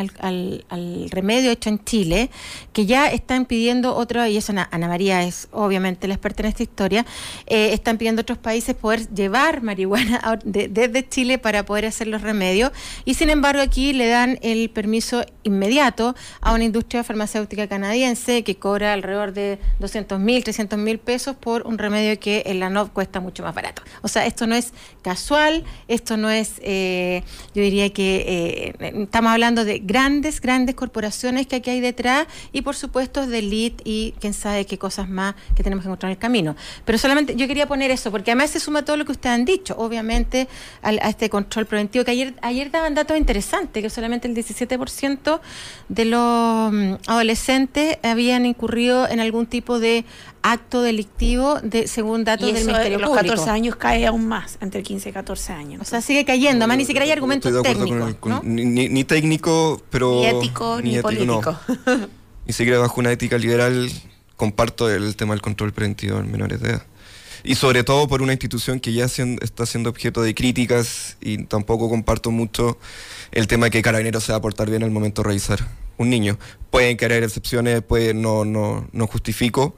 remedio 1.13 1.53
hecho 1.53 1.69
en 1.69 1.85
Chile, 1.85 2.31
que 2.73 2.85
ya 2.85 3.07
están 3.07 3.45
pidiendo 3.45 3.95
otro, 3.95 4.27
y 4.27 4.37
eso 4.37 4.53
Ana, 4.73 4.89
María 4.89 5.23
es 5.23 5.47
obviamente 5.53 6.09
la 6.09 6.15
experta 6.15 6.43
en 6.43 6.49
esta 6.49 6.65
historia, 6.65 7.07
eh, 7.47 7.73
están 7.75 7.97
pidiendo 7.97 8.23
otros 8.23 8.39
países 8.39 8.75
poder 8.75 9.09
llevar 9.15 9.63
marihuana 9.63 10.41
desde 10.45 11.09
Chile 11.09 11.39
para 11.39 11.65
poder 11.65 11.85
hacer 11.85 12.09
los 12.09 12.23
remedios, 12.23 12.73
y 13.05 13.15
sin 13.15 13.31
embargo 13.31 13.63
aquí 13.63 13.93
le 13.93 14.09
dan 14.09 14.37
el 14.43 14.69
permiso 14.71 15.25
inmediato 15.45 16.17
a 16.41 16.53
una 16.53 16.65
industria 16.65 17.05
farmacéutica 17.05 17.69
canadiense 17.69 18.43
que 18.43 18.57
cobra 18.57 18.95
alrededor 18.95 19.33
de 19.33 19.61
200 19.79 20.19
mil, 20.19 20.43
300 20.43 20.77
mil 20.77 20.99
pesos 20.99 21.37
por 21.37 21.69
un 21.69 21.79
remedio 21.79 22.19
que 22.19 22.43
en 22.47 22.59
la 22.59 22.69
NOV 22.69 22.91
cuesta 22.91 23.21
mucho 23.21 23.45
más 23.45 23.55
barato. 23.55 23.83
O 24.03 24.09
sea, 24.09 24.27
esto 24.27 24.49
no 24.49 24.57
es 24.57 24.73
casual, 25.03 25.63
esto 25.87 26.17
no 26.17 26.31
es, 26.31 26.55
eh, 26.63 27.23
yo 27.55 27.63
diría 27.63 27.93
que 27.93 28.17
eh, 28.17 28.56
estamos 28.81 29.31
hablando 29.33 29.65
de 29.65 29.79
grandes, 29.81 30.41
grandes 30.41 30.75
corporaciones 30.75 31.47
que 31.47 31.57
aquí 31.57 31.71
hay 31.71 31.81
detrás 31.81 32.27
y 32.53 32.63
por 32.63 32.75
supuesto 32.77 33.27
de 33.27 33.39
elite 33.39 33.83
y 33.85 34.15
quién 34.21 34.35
sabe 34.35 34.65
qué 34.67 34.79
cosas 34.79 35.09
más 35.09 35.35
que 35.55 35.63
tenemos 35.63 35.83
que 35.83 35.89
encontrar 35.89 36.11
en 36.11 36.17
el 36.17 36.19
camino. 36.19 36.57
Pero 36.85 36.99
solamente 36.99 37.37
yo 37.37 37.47
quería 37.47 37.67
poner 37.67 37.91
eso, 37.91 38.11
porque 38.11 38.31
además 38.31 38.51
se 38.51 38.61
suma 38.61 38.85
todo 38.85 38.97
lo 38.97 39.05
que 39.05 39.13
ustedes 39.13 39.35
han 39.35 39.45
dicho, 39.45 39.75
obviamente 39.79 40.49
al- 40.83 40.99
a 41.03 41.09
este 41.09 41.29
control 41.31 41.67
preventivo, 41.67 42.05
que 42.05 42.11
ayer, 42.13 42.35
ayer 42.43 42.71
daban 42.71 42.95
datos 42.95 43.17
interesantes, 43.17 43.83
que 43.83 43.91
solamente 43.91 44.29
el 44.29 44.35
17% 44.35 45.41
de 45.89 46.05
los 46.05 46.73
mm, 46.73 46.95
adolescentes 47.07 47.99
habían 48.03 48.47
incurrido 48.47 49.09
en 49.09 49.21
algún 49.21 49.47
tipo 49.47 49.79
de 49.79 50.05
acto 50.53 50.83
delictivo 50.83 51.61
de, 51.63 51.87
según 51.89 52.25
datos 52.25 52.49
Y 52.49 52.53
del 52.53 52.63
eso 52.63 52.67
Ministerio 52.71 52.99
a 52.99 53.01
los 53.01 53.11
Público. 53.11 53.29
14 53.35 53.51
años 53.51 53.77
cae 53.77 54.07
aún 54.07 54.27
más, 54.29 54.59
entre 54.61 54.83
15 54.83 55.09
y 55.09 55.13
14 55.13 55.53
años. 55.53 55.83
O 55.83 55.85
sea, 55.85 56.01
sigue 56.01 56.25
cayendo, 56.25 56.65
además 56.65 56.79
ni 56.79 56.85
siquiera 56.85 57.05
hay 57.05 57.11
argumentos 57.13 57.51
Estoy 57.51 57.63
de 57.63 57.69
acuerdo 57.71 57.89
con 57.89 57.99
técnicos. 57.99 58.09
el- 58.09 58.17
con- 58.21 58.33
¿no? 58.33 58.41
ni, 58.45 58.65
ni- 58.65 58.89
ni 58.89 59.05
técnico, 59.05 59.83
pero. 59.91 60.21
ni 60.21 60.27
ético 60.27 60.81
ni, 60.83 60.95
no. 60.97 61.03
político. 61.03 61.59
Ni 62.47 62.53
siquiera 62.53 62.79
bajo 62.79 63.01
una 63.01 63.11
ética 63.11 63.39
liberal 63.39 63.91
comparto 64.37 64.89
el 64.89 65.17
tema 65.17 65.35
del 65.35 65.43
control 65.43 65.73
preventivo 65.73 66.19
en 66.21 66.31
menores 66.31 66.61
de 66.61 66.71
edad. 66.71 66.83
Y 67.43 67.57
sobre 67.57 67.83
todo 67.83 68.07
por 68.07 68.23
una 68.23 68.33
institución 68.33 68.79
que 68.79 68.93
ya 68.93 69.07
sien- 69.09 69.39
está 69.43 69.67
siendo 69.67 69.91
objeto 69.91 70.23
de 70.23 70.33
críticas 70.35 71.17
y 71.21 71.45
tampoco 71.45 71.89
comparto 71.89 72.31
mucho 72.31 72.79
el 73.33 73.49
tema 73.49 73.67
de 73.67 73.71
que 73.73 73.83
Carabineros 73.83 74.23
se 74.23 74.31
va 74.33 74.39
a 74.39 74.41
portar 74.41 74.71
bien 74.71 74.85
al 74.85 74.91
momento 74.93 75.23
de 75.23 75.29
revisar 75.29 75.59
un 75.97 76.09
niño. 76.11 76.39
Pueden 76.71 76.97
caer 76.97 77.25
excepciones, 77.25 77.83
puede, 77.83 78.15
no, 78.15 78.45
no, 78.45 78.87
no 78.93 79.07
justifico, 79.09 79.75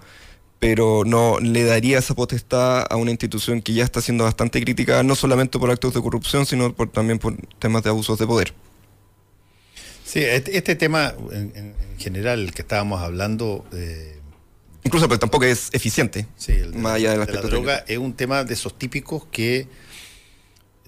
pero 0.60 1.04
no 1.06 1.38
le 1.40 1.64
daría 1.64 1.98
esa 1.98 2.14
potestad 2.14 2.84
a 2.90 2.96
una 2.96 3.10
institución 3.12 3.62
que 3.62 3.72
ya 3.74 3.84
está 3.84 4.00
siendo 4.00 4.24
bastante 4.24 4.60
criticada, 4.62 5.02
no 5.02 5.14
solamente 5.14 5.58
por 5.58 5.70
actos 5.70 5.94
de 5.94 6.02
corrupción, 6.02 6.46
sino 6.46 6.74
por, 6.74 6.90
también 6.90 7.18
por 7.18 7.36
temas 7.58 7.82
de 7.84 7.90
abusos 7.90 8.18
de 8.18 8.26
poder. 8.26 8.52
Sí, 10.04 10.20
este, 10.20 10.56
este 10.56 10.74
tema 10.74 11.14
en, 11.32 11.52
en- 11.54 11.74
en 11.92 11.98
general 11.98 12.52
que 12.54 12.62
estábamos 12.62 13.00
hablando, 13.02 13.66
eh, 13.72 14.14
Incluso 14.84 15.06
pues, 15.06 15.20
tampoco 15.20 15.44
es 15.44 15.68
eficiente, 15.72 16.26
sí, 16.36 16.52
el 16.52 16.72
de, 16.72 16.78
más 16.78 16.94
allá 16.94 17.10
del 17.16 17.26
de 17.26 17.32
la 17.32 17.40
droga, 17.42 17.84
es 17.86 17.98
un 17.98 18.14
tema 18.14 18.42
de 18.44 18.54
esos 18.54 18.78
típicos 18.78 19.26
que 19.30 19.68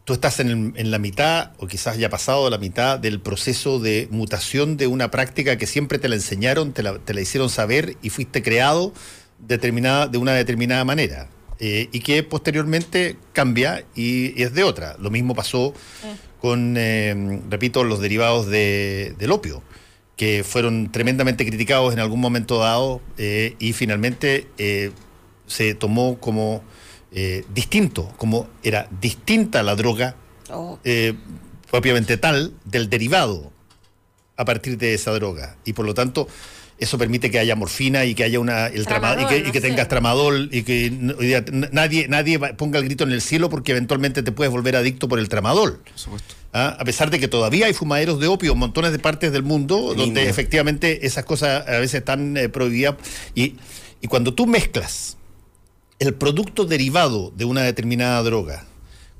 tú 0.04 0.14
estás 0.14 0.40
en, 0.40 0.48
el- 0.48 0.72
en 0.76 0.90
la 0.90 0.98
mitad, 0.98 1.52
o 1.58 1.66
quizás 1.66 1.98
ya 1.98 2.08
pasado 2.08 2.48
la 2.48 2.56
mitad, 2.58 2.98
del 2.98 3.20
proceso 3.20 3.78
de 3.78 4.08
mutación 4.10 4.76
de 4.78 4.86
una 4.86 5.10
práctica 5.10 5.58
que 5.58 5.66
siempre 5.66 5.98
te 5.98 6.08
la 6.08 6.14
enseñaron, 6.14 6.72
te 6.72 6.82
la, 6.82 6.98
te 6.98 7.12
la 7.12 7.20
hicieron 7.20 7.50
saber 7.50 7.96
y 8.02 8.08
fuiste 8.10 8.42
creado 8.42 8.94
determinada, 9.46 10.06
de 10.08 10.18
una 10.18 10.32
determinada 10.32 10.84
manera. 10.84 11.28
eh, 11.62 11.90
y 11.92 12.00
que 12.00 12.22
posteriormente 12.22 13.18
cambia 13.34 13.84
y, 13.94 14.32
y 14.40 14.44
es 14.44 14.54
de 14.54 14.64
otra. 14.64 14.96
Lo 14.98 15.10
mismo 15.10 15.34
pasó 15.34 15.74
con, 16.40 16.74
eh, 16.78 17.38
repito, 17.50 17.84
los 17.84 18.00
derivados 18.00 18.46
de- 18.46 19.14
del 19.18 19.30
opio, 19.30 19.62
que 20.16 20.42
fueron 20.42 20.90
tremendamente 20.90 21.44
criticados 21.44 21.92
en 21.92 21.98
algún 22.00 22.18
momento 22.18 22.58
dado 22.60 23.02
eh, 23.18 23.56
y 23.58 23.74
finalmente 23.74 24.46
eh, 24.56 24.90
se 25.46 25.74
tomó 25.74 26.18
como 26.18 26.62
eh, 27.12 27.44
distinto, 27.52 28.10
como 28.16 28.48
era 28.62 28.88
distinta 29.02 29.62
la 29.62 29.74
droga 29.76 30.16
Oh, 30.50 30.78
eh, 30.84 31.12
propiamente 31.70 32.16
tal 32.16 32.54
del 32.64 32.88
derivado 32.88 33.52
a 34.38 34.44
partir 34.46 34.78
de 34.78 34.94
esa 34.94 35.10
droga. 35.12 35.56
Y 35.66 35.74
por 35.74 35.84
lo 35.84 35.92
tanto, 35.92 36.26
eso 36.80 36.98
permite 36.98 37.30
que 37.30 37.38
haya 37.38 37.54
morfina 37.54 38.04
y 38.06 38.14
que 38.14 38.24
haya 38.24 38.40
una 38.40 38.66
el 38.66 38.86
trama- 38.86 39.12
y 39.12 39.16
que, 39.18 39.24
Tramadol, 39.26 39.48
y 39.48 39.52
que 39.52 39.60
tengas 39.60 39.88
tramadol 39.88 40.48
y 40.50 40.62
que 40.62 40.90
nadie 41.72 42.08
nadie 42.08 42.38
ponga 42.54 42.78
el 42.78 42.86
grito 42.86 43.04
en 43.04 43.12
el 43.12 43.20
cielo 43.20 43.50
porque 43.50 43.72
eventualmente 43.72 44.22
te 44.22 44.32
puedes 44.32 44.50
volver 44.50 44.76
adicto 44.76 45.06
por 45.08 45.18
el 45.18 45.28
tramadol. 45.28 45.78
Por 45.84 45.98
supuesto. 45.98 46.34
¿ah? 46.52 46.76
A 46.80 46.84
pesar 46.84 47.10
de 47.10 47.20
que 47.20 47.28
todavía 47.28 47.66
hay 47.66 47.74
fumaderos 47.74 48.18
de 48.18 48.26
opio 48.26 48.52
en 48.52 48.58
montones 48.58 48.92
de 48.92 48.98
partes 48.98 49.30
del 49.30 49.42
mundo 49.42 49.94
donde 49.94 50.28
efectivamente 50.28 51.06
esas 51.06 51.24
cosas 51.24 51.68
a 51.68 51.78
veces 51.78 51.96
están 52.00 52.36
eh, 52.36 52.48
prohibidas 52.48 52.96
y, 53.34 53.54
y 54.00 54.06
cuando 54.08 54.34
tú 54.34 54.46
mezclas 54.46 55.16
el 55.98 56.14
producto 56.14 56.64
derivado 56.64 57.30
de 57.36 57.44
una 57.44 57.62
determinada 57.62 58.22
droga 58.22 58.64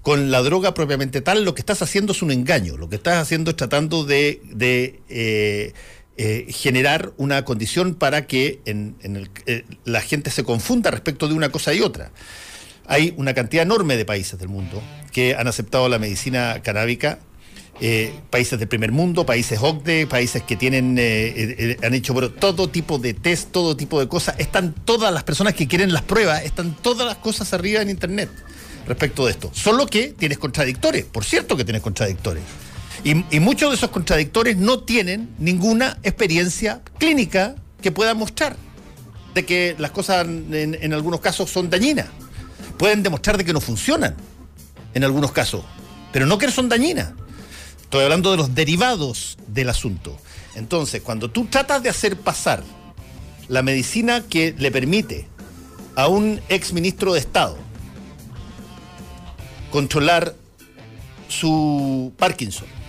con 0.03 0.31
la 0.31 0.41
droga 0.41 0.73
propiamente 0.73 1.21
tal, 1.21 1.45
lo 1.45 1.55
que 1.55 1.61
estás 1.61 1.83
haciendo 1.83 2.13
es 2.13 2.23
un 2.23 2.31
engaño. 2.31 2.79
Lo 2.79 2.89
que 2.89 2.97
estás 2.97 3.19
haciendo 3.19 3.51
es 3.51 3.57
tratando 3.59 4.05
de, 4.05 4.41
de, 4.47 4.99
eh, 5.11 5.75
eh, 6.23 6.53
generar 6.53 7.15
una 7.17 7.47
condición 7.47 7.95
para 7.95 8.27
que 8.27 8.61
eh, 8.67 9.65
la 9.87 10.03
gente 10.03 10.31
se 10.31 10.45
confunda 10.45 10.91
respecto 10.91 11.29
de 11.29 11.33
una 11.33 11.49
cosa 11.49 11.73
y 11.73 11.81
otra. 11.81 12.11
Hay 12.87 13.15
una 13.17 13.33
cantidad 13.33 13.63
enorme 13.63 13.97
de 13.97 14.05
países 14.05 14.39
del 14.39 14.51
mundo 14.51 14.83
que 15.13 15.35
han 15.35 15.49
aceptado 15.49 15.89
la 15.89 15.99
medicina 15.99 16.61
canábica. 16.63 17.21
eh, 17.81 18.13
países 18.29 18.59
del 18.59 18.69
primer 18.69 18.93
mundo, 18.93 19.25
países 19.25 19.61
OCDE, 19.63 20.07
países 20.07 20.43
que 20.43 20.57
tienen, 20.57 20.99
han 21.83 21.95
hecho 21.95 22.13
todo 22.33 22.69
tipo 22.69 22.99
de 22.99 23.15
test, 23.15 23.51
todo 23.51 23.75
tipo 23.75 23.99
de 23.99 24.07
cosas. 24.07 24.35
Están 24.37 24.75
todas 24.75 25.15
las 25.15 25.25
personas 25.25 25.55
que 25.55 25.67
quieren 25.69 25.91
las 25.91 26.03
pruebas, 26.03 26.45
están 26.45 26.77
todas 26.83 27.07
las 27.07 27.17
cosas 27.17 27.51
arriba 27.55 27.81
en 27.81 27.89
Internet 27.89 28.29
respecto 28.87 29.25
de 29.25 29.31
esto. 29.31 29.51
Solo 29.55 29.87
que 29.87 30.09
tienes 30.09 30.37
contradictores, 30.37 31.07
por 31.07 31.25
cierto 31.25 31.57
que 31.57 31.65
tienes 31.65 31.81
contradictores. 31.81 32.43
Y, 33.03 33.41
muchos 33.41 33.71
de 33.71 33.77
esos 33.77 33.91
contradictores 33.91 34.59
no 34.59 34.81
tienen 34.81 35.31
ninguna 35.39 35.99
experiencia 36.03 36.83
clínica 36.99 37.55
que 37.81 37.91
pueda 37.91 38.15
mostrar 38.15 38.57
de 39.35 39.47
que 39.47 39.75
las 39.79 39.91
cosas 39.91 40.27
en, 40.27 40.77
en 40.81 40.93
algunos 40.93 41.21
casos 41.21 41.51
son 41.51 41.71
dañinas. 41.71 42.07
Pueden 42.79 43.03
demostrar 43.03 43.39
de 43.39 43.45
que 43.45 43.55
no 43.55 43.61
funcionan 43.61 44.17
en 44.93 45.05
algunos 45.05 45.33
casos, 45.33 45.65
pero 46.13 46.27
no 46.27 46.37
que 46.37 46.51
son 46.51 46.69
dañinas. 46.69 47.13
Estoy 47.81 48.05
hablando 48.05 48.33
de 48.33 48.37
los 48.37 48.55
derivados 48.55 49.39
del 49.47 49.71
asunto. 49.71 50.19
Entonces, 50.55 51.01
cuando 51.01 51.31
tú 51.31 51.47
tratas 51.47 51.83
de 51.83 51.89
hacer 51.89 52.17
pasar 52.17 52.63
la 53.49 53.63
medicina 53.63 54.23
que 54.29 54.55
le 54.59 54.71
permite 54.71 55.27
a 55.97 56.07
un 56.07 56.41
ex 56.49 56.73
ministro 56.73 57.15
de 57.15 57.21
Estado 57.21 57.57
controlar 59.71 60.35
su 61.29 62.13
Parkinson 62.19 62.80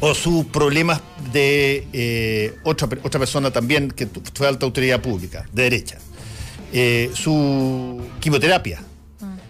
O 0.00 0.14
sus 0.14 0.46
problemas 0.46 1.02
de 1.32 1.86
eh, 1.92 2.54
otra, 2.64 2.88
otra 3.02 3.18
persona 3.18 3.50
también 3.50 3.90
que 3.90 4.08
fue 4.34 4.48
alta 4.48 4.64
autoridad 4.64 5.02
pública, 5.02 5.46
de 5.52 5.64
derecha, 5.64 5.98
eh, 6.72 7.10
su 7.12 8.00
quimioterapia, 8.20 8.80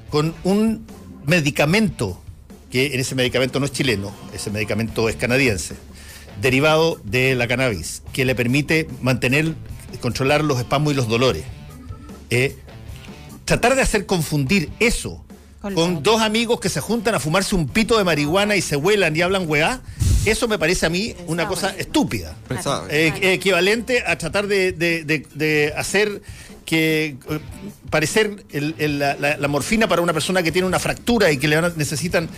con 0.09 0.35
un 0.43 0.87
medicamento, 1.27 2.21
que 2.71 2.95
en 2.95 3.01
ese 3.01 3.15
medicamento 3.15 3.61
no 3.61 3.67
es 3.67 3.73
chileno, 3.73 4.13
ese 4.35 4.51
medicamento 4.51 5.09
es 5.09 5.17
canadiense, 5.17 5.77
derivado 6.41 7.01
de 7.05 7.35
la 7.37 7.47
cannabis, 7.47 8.03
que 8.13 8.25
le 8.25 8.35
permite 8.35 8.89
mantener, 9.03 9.55
controlar 10.01 10.43
los 10.43 10.59
espasmos 10.59 10.95
y 10.95 10.97
los 10.97 11.09
dolores. 11.09 11.45
Eh, 12.31 12.57
tratar 13.45 13.77
de 13.77 13.83
hacer 13.83 14.07
confundir 14.07 14.71
eso 14.81 15.25
Con 15.75 16.03
dos 16.03 16.23
amigos 16.23 16.59
que 16.61 16.69
se 16.71 16.81
juntan 16.81 17.15
a 17.15 17.21
fumarse 17.21 17.55
un 17.55 17.69
pito 17.69 17.99
de 17.99 18.05
marihuana 18.05 18.57
y 18.57 18.63
se 18.63 18.77
vuelan 18.77 19.15
y 19.15 19.21
hablan 19.21 19.49
weá, 19.49 19.81
eso 20.25 20.49
me 20.49 20.59
parece 20.59 20.87
a 20.87 20.89
mí 20.91 21.15
una 21.27 21.47
cosa 21.49 21.75
estúpida. 21.77 22.35
Eh, 22.91 23.13
equivalente 23.35 24.03
a 24.07 24.17
tratar 24.17 24.47
de, 24.47 24.73
de- 24.73 25.05
de- 25.05 25.27
de 25.35 25.73
hacer 25.77 26.23
que 26.65 27.17
eh, 27.29 27.39
parecer 27.91 28.45
el- 28.51 28.75
el- 28.79 28.99
la, 28.99 29.15
la- 29.17 29.37
la 29.37 29.49
morfina 29.49 29.87
para 29.89 30.01
una 30.03 30.13
persona 30.15 30.43
que 30.43 30.51
tiene 30.53 30.67
una 30.67 30.79
fractura 30.79 31.31
y 31.31 31.37
que 31.37 31.47
le 31.49 31.57
van 31.57 31.65
a- 31.67 31.73
necesitan 31.77 32.29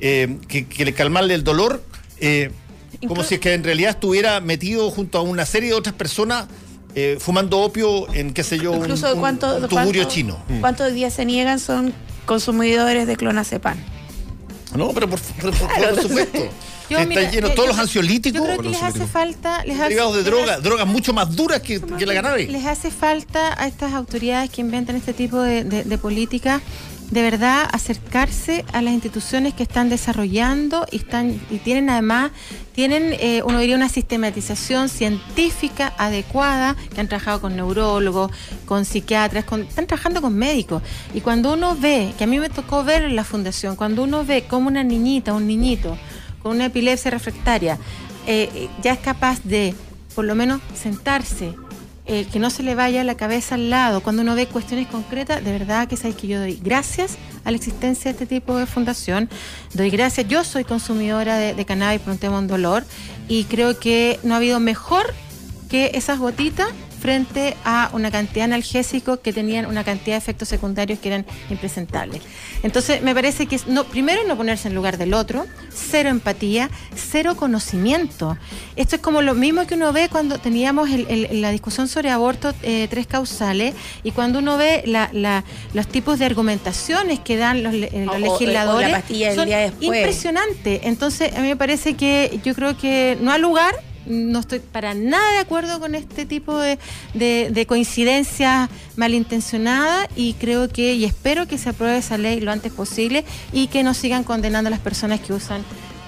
eh, 0.00 0.38
que, 0.48 0.66
que 0.66 0.84
le 0.86 0.94
calmarle 0.94 1.34
el 1.34 1.44
dolor, 1.44 1.82
eh, 2.20 2.50
como 3.06 3.22
si 3.24 3.34
es 3.34 3.40
que 3.40 3.52
en 3.52 3.64
realidad 3.64 3.90
estuviera 3.90 4.40
metido 4.40 4.90
junto 4.90 5.18
a 5.18 5.22
una 5.22 5.44
serie 5.44 5.70
de 5.70 5.74
otras 5.74 5.94
personas 5.94 6.46
eh, 6.94 7.18
fumando 7.20 7.58
opio 7.60 8.12
en 8.14 8.32
qué 8.32 8.42
sé 8.42 8.58
yo, 8.58 8.72
un, 8.72 8.78
Incluso 8.78 9.12
un- 9.14 9.20
cuánto, 9.20 9.56
un 9.58 9.68
tugurio 9.68 10.04
chino. 10.04 10.42
¿Cuántos 10.60 10.88
hoy 10.88 10.94
día 10.94 11.10
se 11.10 11.24
niegan 11.26 11.58
son 11.60 11.92
consumidores 12.34 13.08
de 13.08 13.16
clonazepam? 13.16 13.76
No, 14.76 14.92
pero 14.92 15.08
por, 15.10 15.18
por- 15.20 15.50
por- 15.50 15.68
por 15.94 16.02
supuesto. 16.02 16.38
Yo, 16.88 16.98
Está 16.98 17.08
mira, 17.08 17.30
lleno 17.30 17.48
yo- 17.48 17.54
todos 17.54 17.66
yo- 17.68 17.72
los 17.72 17.78
ansiolíticos 17.80 18.40
Yo 18.40 18.44
creo 18.46 18.58
que 18.62 18.68
les 18.68 18.82
hace 18.82 19.06
falta. 19.06 19.64
Les 19.64 19.78
hace, 19.80 19.94
de 19.94 20.00
les 20.16 20.24
droga, 20.24 20.52
hace- 20.54 20.62
drogas 20.62 20.86
mucho 20.86 21.12
más 21.12 21.34
duras 21.34 21.60
que, 21.60 21.80
que 21.80 22.06
la 22.06 22.14
cannabis. 22.14 22.48
Les 22.48 22.64
hace 22.66 22.90
falta 22.92 23.60
a 23.60 23.66
estas 23.66 23.92
autoridades 23.94 24.48
que 24.50 24.60
inventan 24.60 24.94
este 24.96 25.12
tipo 25.12 25.40
de, 25.42 25.64
de- 25.64 25.82
de 25.84 25.98
política, 25.98 26.60
de 27.10 27.22
verdad 27.22 27.68
acercarse 27.72 28.64
a 28.72 28.82
las 28.82 28.94
instituciones 28.94 29.52
que 29.54 29.64
están 29.64 29.88
desarrollando 29.88 30.86
y 30.92 30.96
están 30.98 31.40
y 31.50 31.58
tienen 31.58 31.90
además 31.90 32.30
tienen 32.72 33.14
eh, 33.18 33.42
uno 33.44 33.58
diría 33.58 33.74
una 33.76 33.88
sistematización 33.88 34.88
científica 34.88 35.92
adecuada 35.98 36.76
que 36.94 37.00
han 37.00 37.08
trabajado 37.08 37.40
con 37.40 37.56
neurólogos, 37.56 38.30
con 38.64 38.84
psiquiatras, 38.84 39.44
con- 39.44 39.62
están 39.62 39.86
trabajando 39.86 40.22
con 40.22 40.34
médicos. 40.34 40.82
Y 41.12 41.20
cuando 41.20 41.52
uno 41.54 41.76
ve 41.76 42.14
que 42.16 42.24
a 42.24 42.26
mí 42.26 42.38
me 42.38 42.48
tocó 42.48 42.84
ver 42.84 43.02
en 43.02 43.16
la 43.16 43.24
fundación 43.24 43.76
cuando 43.76 44.04
uno 44.04 44.24
ve 44.24 44.44
como 44.48 44.68
una 44.68 44.84
niñita, 44.84 45.34
un 45.34 45.46
niñito 45.46 45.98
con 46.42 46.52
una 46.56 46.66
epilepsia 46.66 47.10
refractaria 47.10 47.76
eh, 48.26 48.68
ya 48.82 48.92
es 48.92 48.98
capaz 49.00 49.40
de 49.42 49.74
por 50.14 50.24
lo 50.24 50.34
menos 50.34 50.60
sentarse, 50.74 51.54
eh, 52.12 52.26
que 52.26 52.40
no 52.40 52.50
se 52.50 52.64
le 52.64 52.74
vaya 52.74 53.04
la 53.04 53.14
cabeza 53.14 53.54
al 53.54 53.70
lado. 53.70 54.00
Cuando 54.00 54.22
uno 54.22 54.34
ve 54.34 54.48
cuestiones 54.48 54.88
concretas, 54.88 55.44
de 55.44 55.52
verdad 55.52 55.86
que 55.86 55.96
sabéis 55.96 56.16
que 56.16 56.26
yo 56.26 56.40
doy 56.40 56.58
gracias 56.60 57.16
a 57.44 57.52
la 57.52 57.56
existencia 57.56 58.10
de 58.10 58.18
este 58.18 58.26
tipo 58.26 58.56
de 58.56 58.66
fundación. 58.66 59.30
Doy 59.74 59.90
gracias, 59.90 60.26
yo 60.26 60.42
soy 60.42 60.64
consumidora 60.64 61.36
de, 61.36 61.54
de 61.54 61.64
cannabis 61.64 62.00
por 62.00 62.14
un 62.14 62.18
tema 62.18 62.40
de 62.40 62.48
dolor 62.48 62.82
y 63.28 63.44
creo 63.44 63.78
que 63.78 64.18
no 64.24 64.34
ha 64.34 64.38
habido 64.38 64.58
mejor 64.58 65.14
que 65.68 65.92
esas 65.94 66.18
gotitas 66.18 66.66
frente 67.00 67.56
a 67.64 67.90
una 67.92 68.10
cantidad 68.10 68.46
de 68.46 68.52
analgésicos 68.54 69.18
que 69.20 69.32
tenían 69.32 69.66
una 69.66 69.84
cantidad 69.84 70.14
de 70.14 70.18
efectos 70.18 70.48
secundarios 70.48 70.98
que 70.98 71.08
eran 71.08 71.26
impresentables. 71.48 72.22
Entonces, 72.62 73.02
me 73.02 73.14
parece 73.14 73.46
que 73.46 73.56
es, 73.56 73.66
no, 73.66 73.84
primero 73.84 74.20
no 74.28 74.36
ponerse 74.36 74.68
en 74.68 74.74
lugar 74.74 74.98
del 74.98 75.14
otro, 75.14 75.46
cero 75.72 76.10
empatía, 76.10 76.70
cero 76.94 77.36
conocimiento. 77.36 78.36
Esto 78.76 78.96
es 78.96 79.02
como 79.02 79.22
lo 79.22 79.34
mismo 79.34 79.66
que 79.66 79.74
uno 79.74 79.92
ve 79.92 80.08
cuando 80.10 80.38
teníamos 80.38 80.90
el- 80.90 81.06
el- 81.08 81.40
la 81.40 81.50
discusión 81.50 81.88
sobre 81.88 82.10
aborto 82.10 82.52
eh, 82.62 82.86
tres 82.90 83.06
causales 83.06 83.74
y 84.02 84.10
cuando 84.12 84.38
uno 84.40 84.56
ve 84.56 84.82
la- 84.86 85.08
la- 85.12 85.44
los 85.72 85.86
tipos 85.88 86.18
de 86.18 86.26
argumentaciones 86.26 87.18
que 87.20 87.36
dan 87.36 87.62
los, 87.62 87.72
eh, 87.74 87.90
los 88.04 88.08
O- 88.08 88.12
o- 88.12 88.14
o 88.16 88.18
legisladores. 88.18 88.90
la 88.90 89.34
son 89.34 89.46
día 89.46 89.58
después. 89.58 89.82
impresionante. 89.84 90.80
Entonces, 90.84 91.34
a 91.34 91.40
mí 91.40 91.48
me 91.48 91.56
parece 91.56 91.94
que 91.94 92.40
yo 92.44 92.54
creo 92.54 92.76
que 92.76 93.16
no 93.20 93.32
hay 93.32 93.40
lugar 93.40 93.74
no 94.06 94.40
estoy 94.40 94.60
para 94.60 94.94
nada 94.94 95.32
de 95.32 95.38
acuerdo 95.38 95.78
con 95.80 95.94
este 95.94 96.26
tipo 96.26 96.56
de, 96.58 96.78
de, 97.14 97.50
de 97.50 97.66
coincidencias 97.66 98.68
malintencionadas 98.96 100.08
y 100.16 100.34
creo 100.34 100.68
que 100.68 100.94
y 100.94 101.04
espero 101.04 101.46
que 101.46 101.58
se 101.58 101.68
apruebe 101.70 101.98
esa 101.98 102.18
ley 102.18 102.40
lo 102.40 102.52
antes 102.52 102.72
posible 102.72 103.24
y 103.52 103.66
que 103.68 103.82
no 103.82 103.94
sigan 103.94 104.24
condenando 104.24 104.68
a 104.68 104.70
las 104.70 104.80
personas 104.80 105.20
que 105.20 105.32
usan 105.32 105.62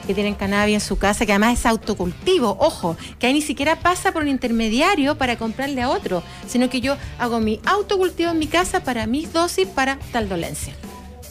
que 0.07 0.15
tienen 0.15 0.35
cannabis 0.35 0.75
en 0.75 0.81
su 0.81 0.99
casa, 0.99 1.25
que 1.27 1.33
además 1.33 1.61
es 1.61 1.65
autocultivo, 1.67 2.57
ojo, 2.59 2.97
que 3.21 3.29
ahí 3.29 3.33
ni 3.35 3.41
siquiera 3.43 3.79
pasa 3.79 4.11
por 4.13 4.23
un 4.23 4.29
intermediario 4.29 5.17
para 5.17 5.39
comprarle 5.39 5.81
a 5.81 5.89
otro, 5.91 6.25
sino 6.49 6.69
que 6.69 6.81
yo 6.81 6.97
hago 7.21 7.39
mi 7.39 7.61
autocultivo 7.65 8.33
en 8.33 8.39
mi 8.41 8.49
casa 8.49 8.83
para 8.83 9.07
mis 9.07 9.33
dosis 9.33 9.69
para 9.69 9.99
tal 10.11 10.29
dolencia. 10.29 10.75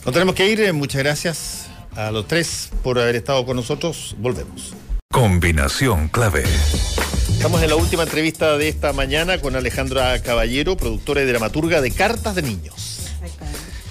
Nos 0.06 0.14
tenemos 0.14 0.36
que 0.36 0.50
ir. 0.50 0.62
eh, 0.62 0.72
Muchas 0.72 1.04
gracias 1.04 1.68
a 1.98 2.12
los 2.12 2.28
tres 2.28 2.70
por 2.82 2.98
haber 2.98 3.18
estado 3.18 3.46
con 3.46 3.58
nosotros. 3.58 4.16
Volvemos. 4.20 4.74
Combinación 5.12 6.08
clave. 6.08 6.44
Estamos 7.30 7.62
en 7.62 7.70
la 7.70 7.76
última 7.76 8.04
entrevista 8.04 8.58
de 8.58 8.70
esta 8.70 8.94
mañana 8.94 9.40
con 9.40 9.56
Alejandra 9.58 10.22
Caballero, 10.22 10.78
productora 10.78 11.22
y 11.22 11.26
dramaturga 11.26 11.82
de 11.82 11.92
Cartas 11.92 12.34
de 12.36 12.42
Niños. 12.44 13.10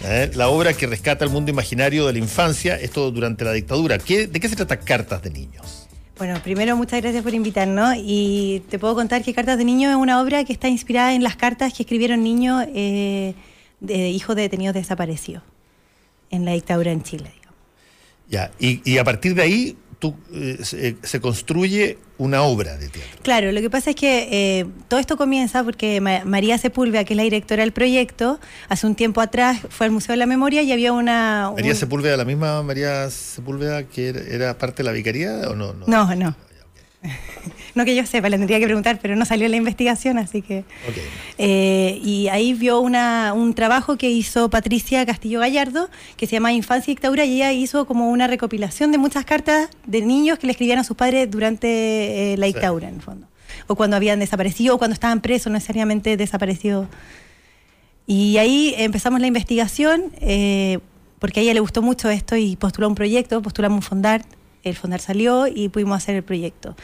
Eh, 0.03 0.31
La 0.35 0.49
obra 0.49 0.73
que 0.73 0.87
rescata 0.87 1.25
el 1.27 1.31
mundo 1.31 1.51
imaginario 1.51 2.07
de 2.07 2.15
la 2.15 2.19
infancia, 2.21 2.77
esto 2.77 3.11
durante 3.11 3.45
la 3.45 3.53
dictadura. 3.53 3.99
¿Qué- 3.99 4.29
¿De 4.29 4.41
qué 4.41 4.49
se 4.49 4.57
trata 4.57 4.79
Cartas 4.81 5.23
de 5.23 5.31
Niños? 5.31 5.87
Bueno, 6.17 6.41
primero 6.43 6.75
muchas 6.77 7.03
gracias 7.03 7.23
por 7.23 7.35
invitarnos 7.35 7.97
y 7.99 8.63
te 8.71 8.79
puedo 8.79 8.95
contar 8.95 9.23
que 9.23 9.35
Cartas 9.35 9.59
de 9.59 9.65
Niños 9.67 9.91
es 9.91 9.97
una 9.97 10.23
obra 10.23 10.45
que 10.45 10.55
está 10.55 10.69
inspirada 10.69 11.15
en 11.15 11.23
las 11.23 11.37
cartas 11.37 11.75
que 11.75 11.83
escribieron 11.83 12.23
niños 12.25 12.65
eh, 12.75 13.35
de 13.81 14.09
hijos 14.09 14.37
de 14.37 14.43
detenidos 14.43 14.75
desaparecidos 14.75 15.43
en 16.31 16.47
la 16.47 16.53
dictadura 16.53 16.93
en 16.93 17.03
Chile. 17.03 17.31
digamos. 17.35 17.59
Ya, 18.31 18.51
y, 18.59 18.81
y 18.91 18.97
a 18.97 19.05
partir 19.05 19.35
de 19.35 19.43
ahí 19.43 19.77
tú, 20.01 20.17
eh, 20.33 20.59
se, 20.63 20.97
se 21.03 21.21
construye 21.21 21.99
una 22.19 22.43
obra 22.43 22.77
de 22.77 22.89
teatro. 22.89 23.21
Claro, 23.23 23.53
lo 23.53 23.61
que 23.61 23.71
pasa 23.71 23.91
es 23.91 23.97
que 23.97 24.29
eh, 24.61 24.67
todo 24.89 24.99
esto 24.99 25.17
comienza 25.17 25.63
porque 25.63 26.01
Ma- 26.01 26.25
María 26.25 26.59
Sepúlveda, 26.59 27.05
que 27.05 27.13
es 27.13 27.17
la 27.17 27.23
directora 27.23 27.63
del 27.63 27.73
proyecto, 27.73 28.41
hace 28.69 28.87
un 28.87 28.95
tiempo 28.97 29.21
atrás 29.21 29.61
fue 29.69 29.87
al 29.87 29.93
Museo 29.93 30.15
de 30.15 30.17
la 30.17 30.27
Memoria 30.27 30.63
y 30.63 30.73
había 30.73 30.93
una... 30.93 31.53
¿María 31.55 31.71
un- 31.73 31.77
Sepúlveda, 31.79 32.17
la 32.17 32.25
misma 32.25 32.63
María 32.65 33.09
Sepúlveda 33.11 33.85
que 33.85 34.09
era, 34.09 34.21
era 34.23 34.59
parte 34.59 34.79
de 34.79 34.85
la 34.85 34.93
vicaría 34.93 35.33
o 35.49 35.55
no? 35.55 35.73
No, 35.75 35.87
no. 35.87 36.15
no 36.17 36.35
que 37.85 37.95
yo 37.95 38.05
sepa, 38.07 38.29
le 38.29 38.37
tendría 38.39 38.59
que 38.59 38.65
preguntar, 38.67 38.99
pero 39.01 39.17
no 39.17 39.25
salió 39.25 39.47
en 39.47 39.53
la 39.53 39.57
investigación, 39.57 40.19
así 40.19 40.43
que... 40.43 40.65
Eh, 41.39 42.01
y 42.05 42.29
ahí 42.29 42.53
vio 42.53 42.81
una, 42.81 43.33
un 43.35 43.55
trabajo 43.55 43.97
que 43.97 44.11
hizo 44.11 44.51
Patricia 44.51 45.05
Castillo 45.07 45.41
Gallardo, 45.41 45.89
que 46.17 46.27
se 46.27 46.33
llama 46.33 46.53
Infancia 46.53 46.91
y 46.91 46.95
Dictadura, 46.95 47.25
y 47.25 47.37
ella 47.37 47.53
hizo 47.53 47.87
como 47.87 48.11
una 48.11 48.27
recopilación 48.27 48.93
de 48.93 48.99
muchas 48.99 49.25
cartas 49.25 49.71
de 49.87 50.03
niños 50.03 50.39
que 50.39 50.47
le 50.47 50.53
escribían 50.53 50.79
a 50.79 50.85
sus 50.85 50.97
padres 50.97 51.31
durante 51.31 52.33
eh, 52.33 52.37
la 52.37 52.47
Sí. 52.47 52.53
dictadura, 52.53 52.89
en 52.89 52.97
el 52.97 53.03
fondo. 53.03 53.27
O 53.67 53.75
cuando 53.77 53.97
habían 53.97 54.19
desaparecido, 54.21 54.75
o 54.75 54.79
cuando 54.79 54.95
estaban 54.95 55.21
presos, 55.21 55.47
no 55.47 55.55
necesariamente 55.55 56.17
desaparecidos. 56.17 56.89
Y 58.07 58.39
ahí 58.39 58.75
empezamos 58.77 59.21
la 59.21 59.27
investigación, 59.29 60.05
eh, 60.21 60.79
porque 61.21 61.41
a 61.41 61.43
ella 61.43 61.55
le 61.55 61.61
gustó 61.61 61.81
mucho 61.83 62.11
esto 62.11 62.37
y 62.37 62.57
postuló 62.57 62.89
un 62.89 62.95
proyecto, 62.95 63.41
postulamos 63.43 63.77
un 63.79 63.83
fondar, 63.83 64.25
el 64.65 64.77
fondar 64.77 65.01
salió 65.01 65.47
y 65.47 65.69
pudimos 65.69 65.97
hacer 65.97 66.17
el 66.17 66.23
proyecto. 66.23 66.77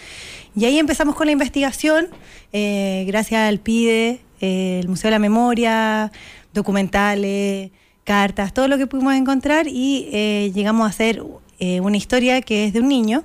Y 0.54 0.64
ahí 0.64 0.78
empezamos 0.78 1.14
con 1.14 1.26
la 1.26 1.32
investigación, 1.32 2.08
eh, 2.52 3.04
gracias 3.06 3.48
al 3.48 3.60
PIDE, 3.60 4.20
eh, 4.40 4.80
el 4.80 4.88
Museo 4.88 5.08
de 5.08 5.12
la 5.12 5.18
Memoria, 5.18 6.12
documentales, 6.52 7.70
cartas, 8.06 8.54
todo 8.54 8.68
lo 8.68 8.78
que 8.78 8.86
pudimos 8.86 9.14
encontrar 9.14 9.66
y 9.68 10.08
eh, 10.12 10.52
llegamos 10.54 10.86
a 10.86 10.90
hacer 10.90 11.22
eh, 11.58 11.80
una 11.80 11.96
historia 11.96 12.40
que 12.40 12.64
es 12.64 12.72
de 12.72 12.80
un 12.80 12.88
niño 12.88 13.24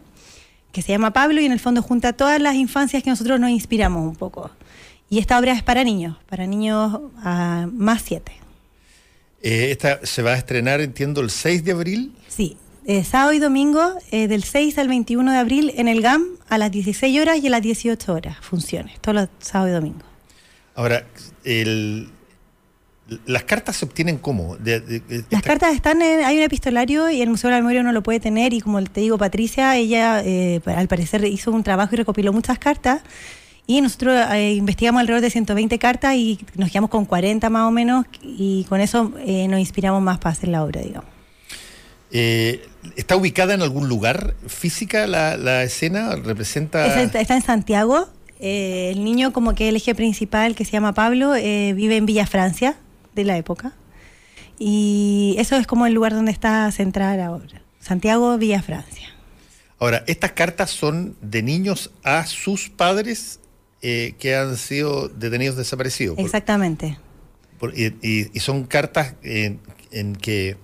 que 0.71 0.81
se 0.81 0.91
llama 0.91 1.13
Pablo 1.13 1.39
y 1.39 1.45
en 1.45 1.51
el 1.51 1.59
fondo 1.59 1.81
junta 1.81 2.13
todas 2.13 2.41
las 2.41 2.55
infancias 2.55 3.03
que 3.03 3.09
nosotros 3.09 3.39
nos 3.39 3.49
inspiramos 3.51 4.07
un 4.07 4.15
poco. 4.15 4.49
Y 5.09 5.19
esta 5.19 5.37
obra 5.37 5.51
es 5.51 5.63
para 5.63 5.83
niños, 5.83 6.17
para 6.29 6.47
niños 6.47 6.99
ah, 7.17 7.67
más 7.71 8.01
siete. 8.01 8.31
Eh, 9.41 9.71
esta 9.71 10.05
se 10.05 10.21
va 10.21 10.31
a 10.31 10.37
estrenar, 10.37 10.81
entiendo, 10.81 11.21
el 11.21 11.29
6 11.29 11.63
de 11.63 11.71
abril. 11.71 12.15
Sí, 12.27 12.57
eh, 12.85 13.03
sábado 13.03 13.33
y 13.33 13.39
domingo, 13.39 13.93
eh, 14.11 14.27
del 14.27 14.43
6 14.43 14.77
al 14.77 14.87
21 14.87 15.31
de 15.31 15.37
abril 15.37 15.71
en 15.75 15.87
el 15.87 16.01
GAM 16.01 16.25
a 16.49 16.57
las 16.57 16.71
16 16.71 17.19
horas 17.21 17.37
y 17.43 17.47
a 17.47 17.49
las 17.49 17.61
18 17.61 18.13
horas, 18.13 18.37
funciones, 18.41 18.99
todos 19.01 19.15
los 19.15 19.29
sábados 19.39 19.71
y 19.71 19.73
domingos. 19.75 20.03
Ahora, 20.75 21.05
el- 21.43 22.09
las 23.25 23.43
cartas 23.43 23.75
se 23.75 23.83
obtienen 23.85 24.17
cómo? 24.17 24.55
De- 24.57 24.79
de- 24.79 24.99
de- 25.01 25.25
Las 25.29 25.41
cartas 25.41 25.75
están 25.75 26.01
en, 26.01 26.23
hay 26.23 26.37
un 26.37 26.43
epistolario 26.43 27.09
y 27.09 27.21
el 27.21 27.29
Museo 27.29 27.49
de 27.49 27.55
la 27.57 27.61
Memoria 27.61 27.81
uno 27.81 27.91
lo 27.91 28.01
puede 28.03 28.19
tener 28.21 28.53
y 28.53 28.61
como 28.61 28.81
te 28.83 29.01
digo, 29.01 29.17
Patricia, 29.17 29.75
ella 29.75 30.21
eh, 30.23 30.61
al 30.65 30.87
parecer 30.87 31.25
hizo 31.25 31.51
un 31.51 31.63
trabajo 31.63 31.93
y 31.93 31.97
recopiló 31.97 32.31
muchas 32.31 32.57
cartas 32.57 33.01
y 33.67 33.81
nosotros 33.81 34.17
eh, 34.31 34.53
investigamos 34.53 35.01
alrededor 35.01 35.21
de 35.21 35.29
120 35.29 35.77
cartas 35.77 36.15
y 36.15 36.39
nos 36.55 36.69
quedamos 36.71 36.89
con 36.89 37.05
40 37.05 37.49
más 37.49 37.67
o 37.67 37.71
menos 37.71 38.05
y 38.23 38.65
con 38.69 38.79
eso 38.79 39.11
eh, 39.25 39.47
nos 39.49 39.59
inspiramos 39.59 40.01
más 40.01 40.17
para 40.17 40.31
hacer 40.31 40.47
la 40.49 40.63
obra, 40.63 40.79
digamos. 40.81 41.09
Eh, 42.11 42.67
¿Está 42.95 43.15
ubicada 43.15 43.53
en 43.53 43.61
algún 43.61 43.87
lugar 43.87 44.35
física 44.47 45.05
la, 45.07 45.37
la 45.37 45.63
escena? 45.63 46.15
¿Representa...? 46.15 47.03
Está, 47.03 47.21
está 47.21 47.35
en 47.35 47.41
Santiago. 47.43 48.07
eh, 48.39 48.89
el 48.93 49.03
niño, 49.03 49.31
como 49.33 49.53
que 49.55 49.69
el 49.69 49.75
eje 49.75 49.93
principal, 49.95 50.55
que 50.55 50.65
se 50.65 50.71
llama 50.71 50.93
Pablo, 50.93 51.35
eh, 51.35 51.73
vive 51.75 51.97
en 51.97 52.05
Villa 52.07 52.25
Francia, 52.25 52.75
de 53.15 53.23
la 53.23 53.37
época. 53.37 53.73
Y 54.57 55.35
eso 55.39 55.55
es 55.57 55.65
como 55.67 55.85
el 55.87 55.93
lugar 55.93 56.13
donde 56.13 56.31
está 56.31 56.71
centrada 56.71 57.15
la 57.17 57.31
obra. 57.31 57.61
Santiago, 57.79 58.37
Villa 58.37 58.61
Francia. 58.61 59.09
Ahora, 59.79 60.03
estas 60.07 60.33
cartas 60.33 60.69
son 60.69 61.15
de 61.21 61.41
niños 61.41 61.91
a 62.03 62.25
sus 62.27 62.69
padres 62.69 63.39
eh, 63.81 64.13
que 64.19 64.35
han 64.35 64.57
sido 64.57 65.07
detenidos 65.09 65.55
desaparecidos. 65.55 66.19
Exactamente. 66.19 66.99
por- 67.59 67.77
y, 67.77 67.95
y- 68.03 68.29
y 68.33 68.39
son 68.39 68.63
cartas 68.65 69.15
en, 69.23 69.59
en 69.91 70.15
que... 70.15 70.57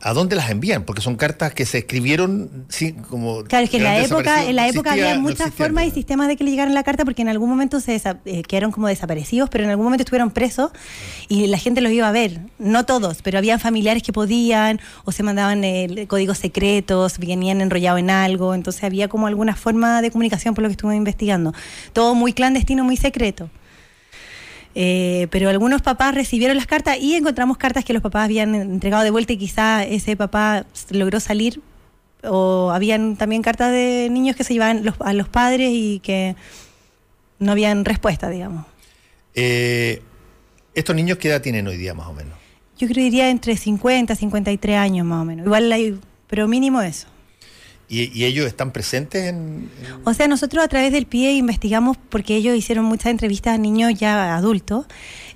¿A 0.00 0.12
dónde 0.12 0.34
las 0.34 0.50
envían? 0.50 0.82
Porque 0.82 1.00
son 1.00 1.14
cartas 1.14 1.54
que 1.54 1.64
se 1.64 1.78
escribieron 1.78 2.66
sí, 2.68 2.94
como... 3.08 3.44
Claro, 3.44 3.64
es 3.64 3.70
que 3.70 3.76
en 3.76 3.84
la 3.84 4.00
época, 4.00 4.44
en 4.44 4.56
la 4.56 4.66
época 4.66 4.90
existía- 4.90 5.10
había 5.12 5.22
muchas 5.22 5.54
formas 5.54 5.86
y 5.86 5.92
sistemas 5.92 6.26
de 6.26 6.36
que 6.36 6.42
le 6.42 6.50
llegaran 6.50 6.74
la 6.74 6.82
carta 6.82 7.04
porque 7.04 7.22
en 7.22 7.28
algún 7.28 7.48
momento 7.48 7.78
se 7.78 7.94
eh, 8.24 8.42
quedaron 8.42 8.72
como 8.72 8.88
desaparecidos, 8.88 9.48
pero 9.50 9.62
en 9.62 9.70
algún 9.70 9.84
momento 9.84 10.02
estuvieron 10.02 10.32
presos 10.32 10.72
y 11.28 11.46
la 11.46 11.58
gente 11.58 11.80
los 11.80 11.92
iba 11.92 12.08
a 12.08 12.12
ver. 12.12 12.40
No 12.58 12.86
todos, 12.86 13.22
pero 13.22 13.38
habían 13.38 13.60
familiares 13.60 14.02
que 14.02 14.12
podían 14.12 14.80
o 15.04 15.12
se 15.12 15.22
mandaban 15.22 15.62
eh, 15.62 16.06
códigos 16.08 16.38
secretos, 16.38 17.18
venían 17.18 17.60
enrollados 17.60 18.00
en 18.00 18.10
algo, 18.10 18.54
entonces 18.54 18.82
había 18.82 19.06
como 19.06 19.28
alguna 19.28 19.54
forma 19.54 20.02
de 20.02 20.10
comunicación 20.10 20.54
por 20.54 20.62
lo 20.62 20.68
que 20.70 20.72
estuve 20.72 20.96
investigando. 20.96 21.54
Todo 21.92 22.16
muy 22.16 22.32
clandestino, 22.32 22.82
muy 22.82 22.96
secreto. 22.96 23.48
Eh, 24.74 25.26
pero 25.30 25.48
algunos 25.48 25.82
papás 25.82 26.14
recibieron 26.14 26.56
las 26.56 26.66
cartas 26.66 26.98
y 27.00 27.14
encontramos 27.14 27.56
cartas 27.56 27.84
que 27.84 27.92
los 27.92 28.02
papás 28.02 28.24
habían 28.24 28.54
entregado 28.54 29.02
de 29.02 29.10
vuelta 29.10 29.32
y 29.32 29.36
quizá 29.38 29.82
ese 29.84 30.16
papá 30.16 30.66
logró 30.90 31.18
salir 31.20 31.60
o 32.22 32.70
habían 32.72 33.16
también 33.16 33.42
cartas 33.42 33.72
de 33.72 34.08
niños 34.10 34.36
que 34.36 34.44
se 34.44 34.52
llevaban 34.52 34.84
los- 34.84 35.00
a 35.00 35.12
los 35.14 35.28
padres 35.28 35.70
y 35.72 36.00
que 36.00 36.36
no 37.38 37.52
habían 37.52 37.84
respuesta, 37.84 38.28
digamos. 38.28 38.66
Eh, 39.34 40.02
¿Estos 40.74 40.94
niños 40.94 41.18
qué 41.18 41.28
edad 41.28 41.40
tienen 41.42 41.66
hoy 41.66 41.76
día 41.76 41.94
más 41.94 42.06
o 42.08 42.12
menos? 42.12 42.34
Yo 42.78 42.86
creo 42.86 42.94
que 42.96 43.02
diría 43.02 43.30
entre 43.30 43.56
50 43.56 44.12
y 44.12 44.16
53 44.16 44.76
años 44.76 45.04
más 45.06 45.22
o 45.22 45.24
menos. 45.24 45.46
Igual 45.46 45.72
hay, 45.72 45.98
pero 46.28 46.46
mínimo 46.46 46.80
eso. 46.82 47.08
¿Y, 47.88 48.10
y 48.18 48.24
ellos 48.26 48.46
están 48.46 48.70
presentes 48.70 49.24
en...? 49.24 49.70
O 50.04 50.12
sea, 50.12 50.28
nosotros 50.28 50.62
a 50.62 50.68
través 50.68 50.92
del 50.92 51.06
PIE 51.06 51.32
investigamos 51.32 51.96
porque 51.96 52.36
ellos 52.36 52.54
hicieron 52.54 52.84
muchas 52.84 53.06
entrevistas 53.06 53.54
a 53.54 53.58
niños 53.58 53.94
ya 53.98 54.36
adultos. 54.36 54.86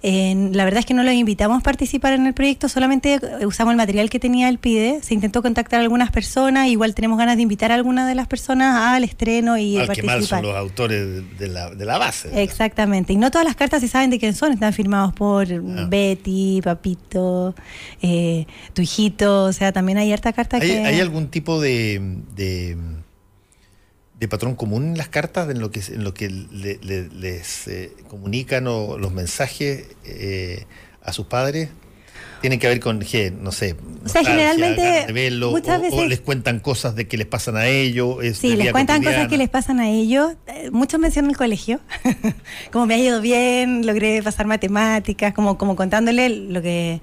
Eh, 0.02 0.50
la 0.52 0.64
verdad 0.64 0.80
es 0.80 0.86
que 0.86 0.94
no 0.94 1.02
los 1.02 1.14
invitamos 1.14 1.60
a 1.60 1.62
participar 1.62 2.12
en 2.14 2.26
el 2.26 2.34
proyecto, 2.34 2.68
solamente 2.68 3.20
usamos 3.44 3.72
el 3.72 3.76
material 3.76 4.10
que 4.10 4.18
tenía 4.18 4.48
el 4.48 4.58
PIDE. 4.58 5.00
Se 5.02 5.14
intentó 5.14 5.42
contactar 5.42 5.80
a 5.80 5.82
algunas 5.82 6.10
personas, 6.10 6.68
igual 6.68 6.94
tenemos 6.94 7.18
ganas 7.18 7.36
de 7.36 7.42
invitar 7.42 7.70
a 7.72 7.74
algunas 7.74 8.08
de 8.08 8.14
las 8.14 8.26
personas 8.26 8.76
al 8.94 9.04
estreno 9.04 9.56
y 9.58 9.76
al 9.76 9.82
que 9.82 10.02
participar. 10.02 10.16
mal 10.18 10.26
son 10.26 10.42
los 10.42 10.56
autores 10.56 11.38
de, 11.38 11.48
la, 11.48 11.70
de 11.70 11.84
la 11.84 11.98
base. 11.98 12.42
Exactamente. 12.42 13.12
Y 13.12 13.16
no 13.16 13.30
todas 13.30 13.46
las 13.46 13.56
cartas 13.56 13.80
se 13.80 13.88
saben 13.88 14.10
de 14.10 14.18
quién 14.18 14.34
son. 14.34 14.52
Están 14.52 14.72
firmados 14.72 15.12
por 15.12 15.42
Ah. 15.52 15.86
Betty, 15.88 16.60
Papito, 16.62 17.54
eh, 18.00 18.46
tu 18.72 18.82
hijito. 18.82 19.44
O 19.44 19.52
sea, 19.52 19.72
también 19.72 19.98
hay 19.98 20.12
harta 20.12 20.32
carta 20.32 20.58
¿Hay, 20.58 20.68
que... 20.68 20.78
hay 20.84 21.00
algún 21.00 21.28
tipo 21.28 21.60
de, 21.60 22.00
de, 22.34 22.76
de 24.22 24.28
patrón 24.28 24.54
común 24.54 24.84
en 24.90 24.96
las 24.98 25.08
cartas 25.08 25.50
en 25.50 25.58
lo 25.58 25.72
que, 25.72 25.80
en 25.88 26.04
lo 26.04 26.14
que 26.14 26.30
le- 26.30 26.78
le- 26.80 27.08
les 27.08 27.66
eh, 27.66 27.92
comunican 28.08 28.68
o 28.68 28.96
los 28.96 29.12
mensajes 29.12 29.86
eh, 30.04 30.64
a 31.02 31.12
sus 31.12 31.26
padres? 31.26 31.70
Tienen 32.40 32.58
que 32.60 32.66
ver 32.68 32.78
con, 32.80 32.98
no 32.98 33.52
sé, 33.52 33.76
O 34.04 34.08
sea, 34.08 34.22
generalmente, 34.24 35.06
muchas 35.50 35.80
o- 35.92 36.04
les 36.06 36.20
cuentan 36.20 36.58
cosas 36.60 36.94
de 36.96 37.06
que 37.08 37.16
les 37.16 37.26
pasan 37.26 37.56
a 37.56 37.66
ellos. 37.68 38.16
Sí, 38.36 38.56
les 38.56 38.70
cuentan 38.72 39.02
cosas 39.02 39.26
que 39.28 39.38
les 39.38 39.48
pasan 39.48 39.78
a 39.80 39.88
ellos. 39.88 40.34
Eh, 40.48 40.70
Muchos 40.72 40.98
mencionan 41.00 41.30
el 41.32 41.36
colegio, 41.36 41.80
como 42.72 42.86
me 42.86 42.94
ha 42.94 42.98
ido 42.98 43.20
bien, 43.20 43.86
logré 43.86 44.22
pasar 44.22 44.46
matemáticas, 44.46 45.34
como, 45.34 45.56
como 45.58 45.74
contándole 45.76 46.28
lo 46.28 46.62
que 46.62 47.00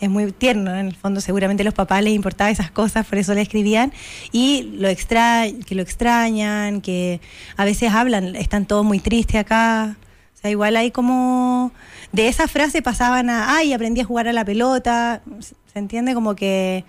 es 0.00 0.10
muy 0.10 0.32
tierno. 0.32 0.74
En 0.74 0.86
el 0.86 0.96
fondo, 0.96 1.20
seguramente 1.20 1.62
a 1.62 1.64
los 1.64 1.74
papás 1.74 2.02
les 2.02 2.14
importaba 2.14 2.50
esas 2.50 2.70
cosas, 2.70 3.06
por 3.06 3.18
eso 3.18 3.34
le 3.34 3.42
escribían. 3.42 3.92
Y 4.32 4.70
lo 4.74 4.88
extra, 4.88 5.44
que 5.66 5.74
lo 5.74 5.82
extrañan, 5.82 6.80
que 6.80 7.20
a 7.56 7.64
veces 7.64 7.92
hablan, 7.92 8.34
están 8.36 8.66
todos 8.66 8.84
muy 8.84 8.98
tristes 8.98 9.36
acá. 9.36 9.96
O 10.34 10.40
sea, 10.40 10.50
igual 10.50 10.76
hay 10.76 10.90
como. 10.90 11.72
De 12.12 12.28
esa 12.28 12.48
frase 12.48 12.82
pasaban 12.82 13.28
a. 13.28 13.56
Ay, 13.56 13.72
aprendí 13.72 14.00
a 14.00 14.04
jugar 14.04 14.26
a 14.26 14.32
la 14.32 14.44
pelota. 14.44 15.22
¿Se 15.40 15.78
entiende? 15.78 16.14
Como 16.14 16.34
que. 16.34 16.84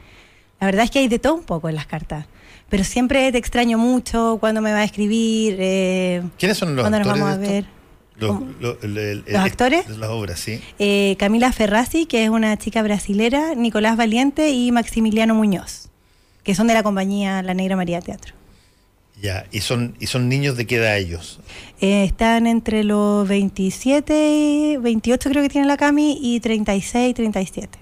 La 0.59 0.67
verdad 0.67 0.85
es 0.85 0.91
que 0.91 0.99
hay 0.99 1.07
de 1.07 1.19
todo 1.19 1.35
un 1.35 1.43
poco 1.43 1.67
en 1.67 1.75
las 1.75 1.85
cartas. 1.85 2.27
Pero 2.69 2.85
siempre 2.85 3.29
te 3.33 3.37
extraño 3.37 3.77
mucho 3.77 4.37
cuando 4.39 4.61
me 4.61 4.71
va 4.71 4.79
a 4.79 4.83
escribir. 4.85 5.57
Eh, 5.59 6.23
¿Quiénes 6.37 6.57
son 6.57 6.75
los 6.75 6.83
cuándo 6.83 6.99
nos 6.99 7.07
vamos 7.07 7.27
a 7.29 7.43
esto? 7.43 7.80
Los, 8.19 8.37
¿Cómo? 8.37 8.51
lo- 8.59 8.77
el- 8.81 8.97
el- 8.97 9.23
¿Los 9.27 9.41
actores? 9.41 9.87
Las 9.89 10.09
obras, 10.09 10.39
sí. 10.39 10.59
Eh, 10.79 11.15
Camila 11.17 11.51
Ferrazzi, 11.51 12.05
que 12.05 12.23
es 12.23 12.29
una 12.29 12.57
chica 12.57 12.83
brasilera, 12.83 13.55
Nicolás 13.55 13.97
Valiente 13.97 14.51
y 14.51 14.71
Maximiliano 14.71 15.33
Muñoz, 15.33 15.89
que 16.43 16.53
son 16.53 16.67
de 16.67 16.73
la 16.75 16.83
compañía 16.83 17.41
La 17.41 17.53
Negra 17.53 17.75
María 17.75 17.99
Teatro. 18.01 18.35
Ya, 19.21 19.45
y 19.51 19.61
son, 19.61 19.95
y 19.99 20.07
son 20.07 20.29
niños 20.29 20.57
de 20.57 20.65
qué 20.65 20.77
edad 20.77 20.97
ellos. 20.97 21.39
Eh, 21.79 22.03
están 22.03 22.47
entre 22.47 22.83
los 22.83 23.27
27, 23.27 24.77
28 24.81 25.29
creo 25.29 25.43
que 25.43 25.49
tiene 25.49 25.67
la 25.67 25.77
Cami, 25.77 26.17
y 26.21 26.39
36, 26.39 27.13
37. 27.15 27.79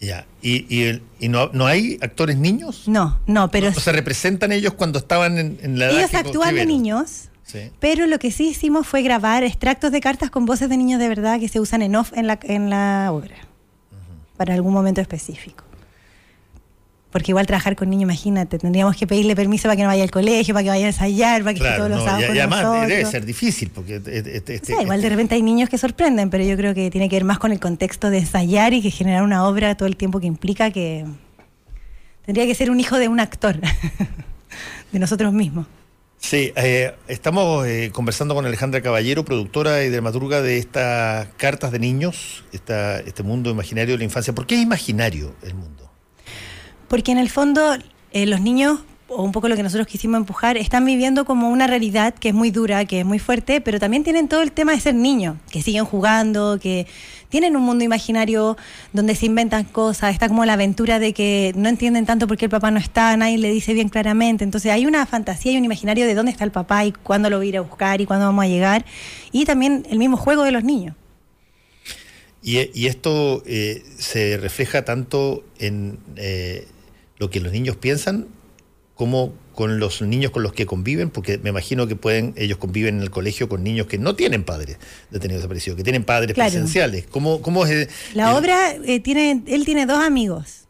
Ya, 0.00 0.26
y, 0.42 0.64
y, 0.74 0.82
el- 0.84 1.02
y 1.18 1.28
no, 1.28 1.50
no 1.52 1.66
hay 1.66 1.98
actores 2.00 2.36
niños. 2.36 2.84
No, 2.86 3.18
no, 3.26 3.50
pero 3.50 3.68
o 3.68 3.72
sea, 3.74 3.92
representan 3.92 4.52
ellos 4.52 4.74
cuando 4.74 4.98
estaban 5.00 5.38
en, 5.38 5.58
en 5.62 5.78
la 5.78 5.86
edad 5.86 5.98
ellos 5.98 6.10
que 6.10 6.16
actúan 6.18 6.54
de 6.54 6.60
escribieron? 6.62 6.68
niños. 6.68 7.27
Sí. 7.50 7.70
Pero 7.80 8.06
lo 8.06 8.18
que 8.18 8.30
sí 8.30 8.48
hicimos 8.48 8.86
fue 8.86 9.00
grabar 9.00 9.42
extractos 9.42 9.90
de 9.90 10.00
cartas 10.02 10.30
con 10.30 10.44
voces 10.44 10.68
de 10.68 10.76
niños 10.76 11.00
de 11.00 11.08
verdad 11.08 11.40
que 11.40 11.48
se 11.48 11.60
usan 11.60 11.80
en 11.80 11.96
off 11.96 12.12
en 12.14 12.26
la, 12.26 12.38
en 12.42 12.68
la 12.68 13.08
obra, 13.10 13.36
para 14.36 14.52
algún 14.52 14.74
momento 14.74 15.00
específico. 15.00 15.64
Porque 17.10 17.30
igual 17.32 17.46
trabajar 17.46 17.74
con 17.74 17.88
niños, 17.88 18.02
imagínate, 18.02 18.58
tendríamos 18.58 18.94
que 18.94 19.06
pedirle 19.06 19.34
permiso 19.34 19.62
para 19.62 19.76
que 19.76 19.82
no 19.82 19.88
vaya 19.88 20.02
al 20.02 20.10
colegio, 20.10 20.52
para 20.52 20.62
que 20.64 20.68
vaya 20.68 20.84
a 20.84 20.88
ensayar, 20.88 21.42
para 21.42 21.54
que 21.54 21.64
esté 21.64 21.76
todos 21.78 21.88
los 21.88 22.00
sábados 22.04 22.24
y, 22.24 22.26
con 22.26 22.36
y 22.36 22.38
además 22.38 22.62
nosotros. 22.64 22.88
debe 22.88 23.04
ser 23.06 23.24
difícil 23.24 23.70
porque 23.74 23.96
este- 23.96 24.18
este- 24.36 24.52
O 24.52 24.54
este- 24.56 24.66
sea, 24.74 24.82
igual 24.82 25.00
de 25.00 25.08
repente 25.08 25.34
hay 25.34 25.40
niños 25.42 25.70
que 25.70 25.78
sorprenden, 25.78 26.28
pero 26.28 26.44
yo 26.44 26.54
creo 26.58 26.74
que 26.74 26.90
tiene 26.90 27.08
que 27.08 27.16
ver 27.16 27.24
más 27.24 27.38
con 27.38 27.50
el 27.50 27.60
contexto 27.60 28.10
de 28.10 28.18
ensayar 28.18 28.74
y 28.74 28.82
que 28.82 28.90
generar 28.90 29.22
una 29.22 29.46
obra 29.48 29.74
todo 29.74 29.88
el 29.88 29.96
tiempo 29.96 30.20
que 30.20 30.26
implica 30.26 30.70
que 30.70 31.06
tendría 32.26 32.44
que 32.44 32.54
ser 32.54 32.70
un 32.70 32.78
hijo 32.78 32.98
de 32.98 33.08
un 33.08 33.20
actor, 33.20 33.58
de 34.92 34.98
nosotros 34.98 35.32
mismos. 35.32 35.66
Sí, 36.18 36.52
eh, 36.56 36.94
estamos 37.06 37.66
eh, 37.66 37.90
conversando 37.92 38.34
con 38.34 38.44
Alejandra 38.44 38.82
Caballero, 38.82 39.24
productora 39.24 39.82
y 39.84 39.88
dramaturga 39.88 40.42
de 40.42 40.58
estas 40.58 41.28
cartas 41.36 41.72
de 41.72 41.78
niños, 41.78 42.44
esta, 42.52 43.00
este 43.00 43.22
mundo 43.22 43.50
imaginario 43.50 43.94
de 43.94 43.98
la 43.98 44.04
infancia. 44.04 44.34
¿Por 44.34 44.46
qué 44.46 44.56
es 44.56 44.62
imaginario 44.62 45.34
el 45.42 45.54
mundo? 45.54 45.90
Porque 46.88 47.12
en 47.12 47.18
el 47.18 47.30
fondo 47.30 47.76
eh, 48.12 48.26
los 48.26 48.40
niños, 48.40 48.80
o 49.06 49.22
un 49.22 49.32
poco 49.32 49.48
lo 49.48 49.56
que 49.56 49.62
nosotros 49.62 49.86
quisimos 49.86 50.18
empujar, 50.18 50.56
están 50.56 50.84
viviendo 50.84 51.24
como 51.24 51.50
una 51.50 51.66
realidad 51.66 52.14
que 52.14 52.30
es 52.30 52.34
muy 52.34 52.50
dura, 52.50 52.84
que 52.84 53.00
es 53.00 53.06
muy 53.06 53.20
fuerte, 53.20 53.60
pero 53.60 53.78
también 53.78 54.04
tienen 54.04 54.28
todo 54.28 54.42
el 54.42 54.52
tema 54.52 54.72
de 54.72 54.80
ser 54.80 54.96
niños, 54.96 55.36
que 55.50 55.62
siguen 55.62 55.84
jugando, 55.84 56.58
que 56.60 56.86
tienen 57.28 57.56
un 57.56 57.62
mundo 57.62 57.84
imaginario 57.84 58.56
donde 58.92 59.14
se 59.14 59.26
inventan 59.26 59.64
cosas, 59.64 60.12
está 60.12 60.28
como 60.28 60.44
la 60.44 60.54
aventura 60.54 60.98
de 60.98 61.12
que 61.12 61.52
no 61.56 61.68
entienden 61.68 62.06
tanto 62.06 62.26
por 62.26 62.36
qué 62.36 62.46
el 62.46 62.50
papá 62.50 62.70
no 62.70 62.78
está, 62.78 63.16
nadie 63.16 63.38
le 63.38 63.50
dice 63.50 63.74
bien 63.74 63.88
claramente, 63.88 64.44
entonces 64.44 64.72
hay 64.72 64.86
una 64.86 65.04
fantasía 65.06 65.52
y 65.52 65.56
un 65.58 65.64
imaginario 65.64 66.06
de 66.06 66.14
dónde 66.14 66.32
está 66.32 66.44
el 66.44 66.52
papá 66.52 66.84
y 66.84 66.92
cuándo 66.92 67.30
lo 67.30 67.38
voy 67.38 67.46
a 67.46 67.48
ir 67.50 67.56
a 67.58 67.60
buscar 67.60 68.00
y 68.00 68.06
cuándo 68.06 68.26
vamos 68.26 68.44
a 68.44 68.48
llegar, 68.48 68.84
y 69.32 69.44
también 69.44 69.86
el 69.90 69.98
mismo 69.98 70.16
juego 70.16 70.44
de 70.44 70.52
los 70.52 70.64
niños. 70.64 70.94
Y, 72.40 72.86
esto 72.86 73.42
eh, 73.46 73.82
se 73.98 74.38
refleja 74.38 74.84
tanto 74.84 75.44
en 75.58 75.98
eh, 76.16 76.66
lo 77.18 77.30
que 77.30 77.40
los 77.40 77.52
niños 77.52 77.76
piensan 77.76 78.28
como 78.94 79.34
con 79.58 79.80
los 79.80 80.02
niños 80.02 80.30
con 80.30 80.44
los 80.44 80.52
que 80.52 80.66
conviven, 80.66 81.10
porque 81.10 81.36
me 81.38 81.50
imagino 81.50 81.88
que 81.88 81.96
pueden, 81.96 82.32
ellos 82.36 82.58
conviven 82.58 82.98
en 82.98 83.02
el 83.02 83.10
colegio 83.10 83.48
con 83.48 83.64
niños 83.64 83.88
que 83.88 83.98
no 83.98 84.14
tienen 84.14 84.44
padres 84.44 84.76
detenidos 85.10 85.40
desaparecidos, 85.42 85.76
que 85.76 85.82
tienen 85.82 86.04
padres 86.04 86.34
Claro. 86.34 86.48
presenciales. 86.52 87.06
¿Cómo, 87.10 87.42
cómo 87.42 87.66
es? 87.66 87.88
La 88.14 88.30
el- 88.30 88.36
obra 88.36 88.70
eh, 88.84 89.00
tiene, 89.00 89.42
él 89.48 89.64
tiene 89.64 89.84
dos 89.84 89.98
amigos. 90.04 90.68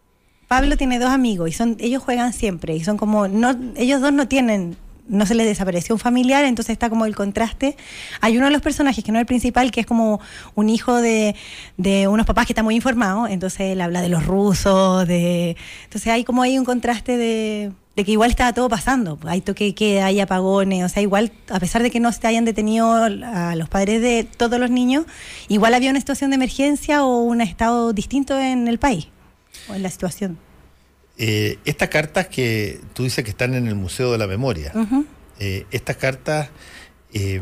Pablo 0.49 0.79
tiene 0.79 0.99
dos 0.99 1.11
amigos 1.11 1.51
y 1.51 1.53
son, 1.53 1.77
ellos 1.81 2.03
juegan 2.03 2.33
siempre 2.33 2.75
y 2.77 2.83
son 2.83 2.97
como, 2.97 3.29
no, 3.29 3.55
ellos 3.77 4.01
dos 4.01 4.15
no 4.15 4.27
tienen, 4.27 4.75
no 5.07 5.27
se 5.27 5.35
les 5.35 5.47
desapareció 5.47 5.95
un 5.95 5.99
familiar, 5.99 6.47
entonces 6.47 6.73
está 6.73 6.89
como 6.89 7.05
el 7.05 7.15
contraste. 7.15 7.77
Hay 8.23 8.39
uno 8.39 8.47
de 8.47 8.53
los 8.53 8.63
personajes 8.63 9.05
que 9.05 9.13
no 9.13 9.19
es 9.19 9.23
el 9.25 9.27
principal, 9.27 9.71
que 9.71 9.81
es 9.81 9.87
como 9.87 10.19
un 10.55 10.71
hijo 10.71 10.97
de, 11.03 11.35
de 11.77 12.09
unos 12.09 12.25
papás 12.25 12.47
que 12.47 12.53
está 12.55 12.63
muy 12.63 12.75
informado, 12.75 13.27
entonces 13.29 13.61
él 13.73 13.83
habla 13.83 14.01
de 14.01 14.09
los 14.09 14.25
rusos, 14.25 15.07
de, 15.07 15.57
entonces 15.85 16.11
hay 16.11 16.25
como 16.25 16.41
ahí 16.41 16.59
un 16.59 16.65
contraste 16.65 17.19
de, 17.19 17.71
de 17.99 18.05
que 18.05 18.13
igual 18.13 18.31
estaba 18.31 18.53
todo 18.53 18.69
pasando, 18.69 19.19
hay 19.25 19.41
toque 19.41 19.65
de 19.65 19.75
queda, 19.75 20.07
hay 20.07 20.21
apagones, 20.21 20.85
o 20.85 20.89
sea, 20.89 21.03
igual, 21.03 21.33
a 21.49 21.59
pesar 21.59 21.83
de 21.83 21.91
que 21.91 21.99
no 21.99 22.13
se 22.13 22.25
hayan 22.29 22.45
detenido 22.45 22.93
a 22.95 23.57
los 23.57 23.69
padres 23.69 24.01
de 24.01 24.23
todos 24.23 24.61
los 24.61 24.71
niños, 24.71 25.05
igual 25.49 25.75
había 25.75 25.91
una 25.91 25.99
situación 25.99 26.31
de 26.31 26.37
emergencia 26.37 27.03
o 27.03 27.19
un 27.19 27.41
estado 27.41 27.93
distinto 27.93 28.39
en 28.39 28.69
el 28.69 28.79
país, 28.79 29.09
o 29.69 29.75
en 29.75 29.83
la 29.83 29.91
situación. 29.91 30.39
eh, 31.17 31.59
estas 31.65 31.89
cartas 31.89 32.29
que 32.29 32.81
tú 32.95 33.03
dices 33.03 33.25
que 33.25 33.31
están 33.31 33.55
en 33.55 33.67
el 33.67 33.75
Museo 33.75 34.13
de 34.13 34.19
la 34.19 34.29
Memoria, 34.29 34.73
eh, 35.41 35.67
estas 35.73 35.97
cartas 35.97 36.51
eh, 37.13 37.41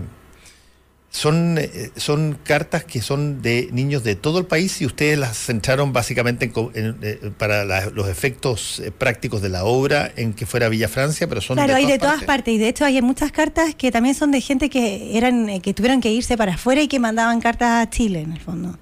son, 1.17 1.57
eh, 1.59 1.91
son 1.97 2.37
cartas 2.45 2.85
que 2.85 3.01
son 3.01 3.41
de 3.41 3.69
niños 3.73 4.05
de 4.05 4.17
todo 4.17 4.39
el 4.39 4.45
país 4.45 4.83
y 4.83 4.87
ustedes 4.87 5.19
las 5.19 5.37
centraron 5.39 5.93
básicamente 5.95 6.45
en 6.45 6.53
en, 6.75 6.97
eh, 7.01 7.31
para 7.39 7.65
la- 7.65 7.87
los 7.87 8.07
efectos 8.09 8.81
eh, 8.81 8.91
prácticos 8.91 9.41
de 9.41 9.49
la 9.49 9.65
obra 9.65 10.13
en 10.17 10.35
que 10.35 10.45
fuera 10.45 10.69
Villa 10.69 10.89
Francia, 10.89 11.27
pero 11.27 11.41
son 11.41 11.57
Claro, 11.57 11.73
de 11.73 11.79
hay 11.79 11.87
de 11.87 11.99
todas 11.99 12.17
partes. 12.17 12.27
partes 12.27 12.55
y 12.55 12.59
de 12.59 12.69
hecho 12.69 12.85
hay 12.85 13.01
muchas 13.01 13.33
cartas 13.33 13.75
que 13.75 13.91
también 13.91 14.15
son 14.15 14.31
de 14.31 14.41
gente 14.43 14.69
que 14.69 15.17
eran 15.17 15.61
que 15.63 15.73
tuvieron 15.73 16.01
que 16.03 16.11
irse 16.13 16.37
para 16.37 16.55
afuera 16.55 16.83
y 16.83 16.89
que 16.89 16.99
mandaban 16.99 17.41
cartas 17.41 17.87
a 17.87 17.89
Chile 17.91 18.21
en 18.21 18.33
el 18.33 18.41
fondo. 18.41 18.79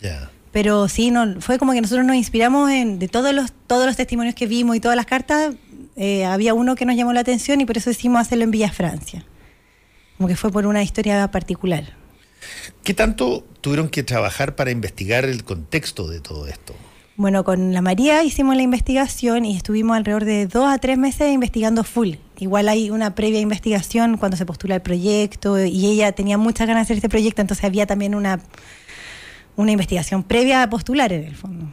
Ya. 0.00 0.30
Pero 0.52 0.88
sí, 0.88 1.10
no, 1.10 1.40
fue 1.40 1.58
como 1.58 1.72
que 1.72 1.80
nosotros 1.80 2.06
nos 2.06 2.14
inspiramos 2.16 2.70
en 2.70 2.98
de 3.00 3.08
todos 3.08 3.34
los 3.34 3.50
todos 3.66 3.86
los 3.86 3.96
testimonios 3.96 4.34
que 4.36 4.46
vimos 4.46 4.76
y 4.76 4.80
todas 4.80 4.96
las 4.96 5.06
cartas, 5.06 5.54
eh, 5.96 6.24
había 6.26 6.54
uno 6.54 6.74
que 6.76 6.84
nos 6.84 6.94
llamó 6.94 7.12
la 7.12 7.20
atención 7.20 7.60
y 7.60 7.64
por 7.64 7.76
eso 7.76 7.90
decidimos 7.90 8.20
hacerlo 8.20 8.44
en 8.44 8.50
Villa 8.52 8.70
Francia. 8.70 9.24
Como 10.22 10.28
que 10.28 10.36
fue 10.36 10.52
por 10.52 10.66
una 10.66 10.84
historia 10.84 11.28
particular. 11.32 11.82
¿Qué 12.84 12.94
tanto 12.94 13.44
tuvieron 13.60 13.88
que 13.88 14.04
trabajar 14.04 14.54
para 14.54 14.70
investigar 14.70 15.24
el 15.24 15.42
contexto 15.42 16.06
de 16.06 16.20
todo 16.20 16.46
esto? 16.46 16.76
Bueno, 17.16 17.42
con 17.42 17.74
la 17.74 17.82
María 17.82 18.22
hicimos 18.22 18.54
la 18.54 18.62
investigación 18.62 19.44
y 19.44 19.56
estuvimos 19.56 19.96
alrededor 19.96 20.24
de 20.24 20.46
dos 20.46 20.72
a 20.72 20.78
tres 20.78 20.96
meses 20.96 21.32
investigando 21.32 21.82
full. 21.82 22.10
Igual 22.38 22.68
hay 22.68 22.90
una 22.90 23.16
previa 23.16 23.40
investigación 23.40 24.16
cuando 24.16 24.36
se 24.36 24.46
postula 24.46 24.76
el 24.76 24.82
proyecto 24.82 25.60
y 25.60 25.86
ella 25.86 26.12
tenía 26.12 26.38
muchas 26.38 26.68
ganas 26.68 26.82
de 26.82 26.92
hacer 26.92 26.96
este 26.98 27.08
proyecto, 27.08 27.40
entonces 27.40 27.64
había 27.64 27.88
también 27.88 28.14
una, 28.14 28.38
una 29.56 29.72
investigación 29.72 30.22
previa 30.22 30.62
a 30.62 30.70
postular 30.70 31.12
en 31.12 31.24
el 31.24 31.34
fondo. 31.34 31.66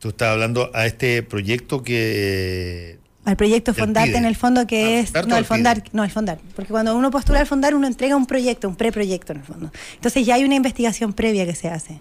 Tú 0.00 0.08
estás 0.08 0.30
hablando 0.30 0.72
a 0.74 0.86
este 0.86 1.22
proyecto 1.22 1.84
que... 1.84 2.98
Al 3.24 3.36
proyecto 3.36 3.72
Fondarte 3.72 4.16
en 4.16 4.26
el 4.26 4.36
fondo 4.36 4.66
que 4.66 4.98
¿Al 4.98 5.04
es... 5.04 5.26
No, 5.26 5.36
el? 5.38 5.44
Fondar, 5.46 5.82
no, 5.92 6.04
el 6.04 6.10
Fondar. 6.10 6.38
Porque 6.54 6.70
cuando 6.70 6.94
uno 6.94 7.10
postula 7.10 7.40
al 7.40 7.46
Fondar 7.46 7.74
uno 7.74 7.86
entrega 7.86 8.16
un 8.16 8.26
proyecto, 8.26 8.68
un 8.68 8.76
preproyecto 8.76 9.32
en 9.32 9.38
el 9.38 9.44
fondo. 9.44 9.72
Entonces 9.94 10.26
ya 10.26 10.34
hay 10.34 10.44
una 10.44 10.54
investigación 10.56 11.12
previa 11.14 11.46
que 11.46 11.54
se 11.54 11.68
hace. 11.68 12.00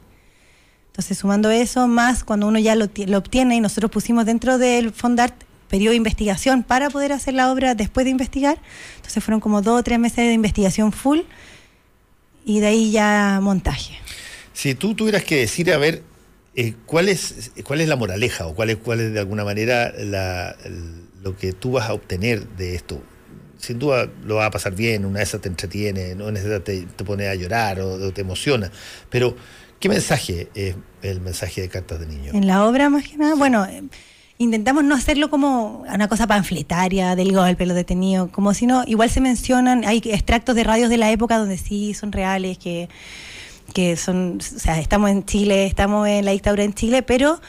Entonces 0.88 1.18
sumando 1.18 1.50
eso, 1.50 1.88
más 1.88 2.24
cuando 2.24 2.48
uno 2.48 2.60
ya 2.60 2.76
lo, 2.76 2.90
ti- 2.90 3.06
lo 3.06 3.18
obtiene 3.20 3.56
y 3.56 3.62
nosotros 3.62 3.90
pusimos 3.90 4.26
dentro 4.26 4.58
del 4.58 4.92
Fondart 4.92 5.34
periodo 5.70 5.92
de 5.92 5.98
investigación 5.98 6.62
para 6.62 6.90
poder 6.90 7.14
hacer 7.14 7.34
la 7.34 7.52
obra 7.52 7.74
después 7.74 8.04
de 8.04 8.12
investigar. 8.12 8.60
Entonces 8.98 9.24
fueron 9.24 9.40
como 9.40 9.62
dos 9.62 9.80
o 9.80 9.84
tres 9.84 9.98
meses 10.00 10.18
de 10.18 10.34
investigación 10.34 10.92
full 10.92 11.20
y 12.46 12.60
de 12.60 12.68
ahí 12.68 12.92
ya 12.92 13.40
montaje. 13.42 13.96
Si 14.52 14.76
tú 14.76 14.94
tuvieras 14.94 15.24
que 15.24 15.38
decir, 15.38 15.72
a 15.72 15.78
ver, 15.78 16.04
eh, 16.56 16.76
¿cuál, 16.86 17.10
es, 17.10 17.52
¿cuál 17.64 17.82
es 17.82 17.88
la 17.88 17.96
moraleja 17.96 18.46
o 18.46 18.54
cuál 18.54 18.70
es, 18.70 18.78
cuál 18.78 19.00
es 19.00 19.14
de 19.14 19.20
alguna 19.20 19.44
manera 19.46 19.92
la- 19.98 20.56
el- 20.66 21.02
lo 21.24 21.36
que 21.38 21.54
tú 21.54 21.74
vas 21.74 21.90
a 21.90 21.94
obtener 21.94 22.48
de 22.50 22.76
esto? 22.76 23.02
Sin 23.58 23.80
duda 23.80 24.10
lo 24.26 24.36
vas 24.36 24.48
a 24.48 24.52
pasar 24.52 24.76
bien, 24.76 25.06
una 25.06 25.20
de 25.20 25.24
esas 25.24 25.42
te 25.42 25.48
entretiene, 25.50 26.16
no 26.16 26.30
esas 26.30 26.64
te, 26.64 26.82
te 26.82 27.04
pone 27.04 27.28
a 27.28 27.36
llorar 27.36 27.80
o, 27.80 27.94
o 27.94 28.12
te 28.12 28.22
emociona. 28.22 28.72
Pero, 29.10 29.36
¿qué 29.80 29.90
mensaje 29.90 30.50
es 30.54 30.76
el 31.02 31.22
mensaje 31.22 31.62
de 31.62 31.70
Cartas 31.70 32.00
de 32.00 32.08
Niño? 32.08 32.32
En 32.34 32.46
la 32.46 32.66
obra 32.66 32.90
más 32.90 33.08
que 33.08 33.18
nada, 33.18 33.36
bueno, 33.36 33.66
intentamos 34.38 34.84
no 34.84 34.96
hacerlo 34.96 35.30
como 35.30 35.86
una 35.92 36.08
cosa 36.08 36.28
panfletaria 36.28 37.16
del 37.16 37.34
golpe, 37.34 37.66
lo 37.66 37.74
detenido, 37.74 38.30
como 38.32 38.54
si 38.54 38.66
no, 38.66 38.84
igual 38.86 39.10
se 39.10 39.22
mencionan, 39.22 39.86
hay 39.86 40.02
extractos 40.06 40.56
de 40.56 40.64
radios 40.64 40.90
de 40.90 40.98
la 40.98 41.12
época 41.12 41.38
donde 41.38 41.58
sí 41.58 41.94
son 41.94 42.12
reales, 42.12 42.58
que, 42.58 42.90
que 43.74 43.96
son, 43.96 44.40
o 44.40 44.60
sea, 44.60 44.80
estamos 44.80 45.10
en 45.10 45.26
Chile, 45.26 45.66
estamos 45.66 46.08
en 46.08 46.26
la 46.26 46.32
dictadura 46.32 46.64
en 46.64 46.74
Chile, 46.74 47.04
pero 47.04 47.40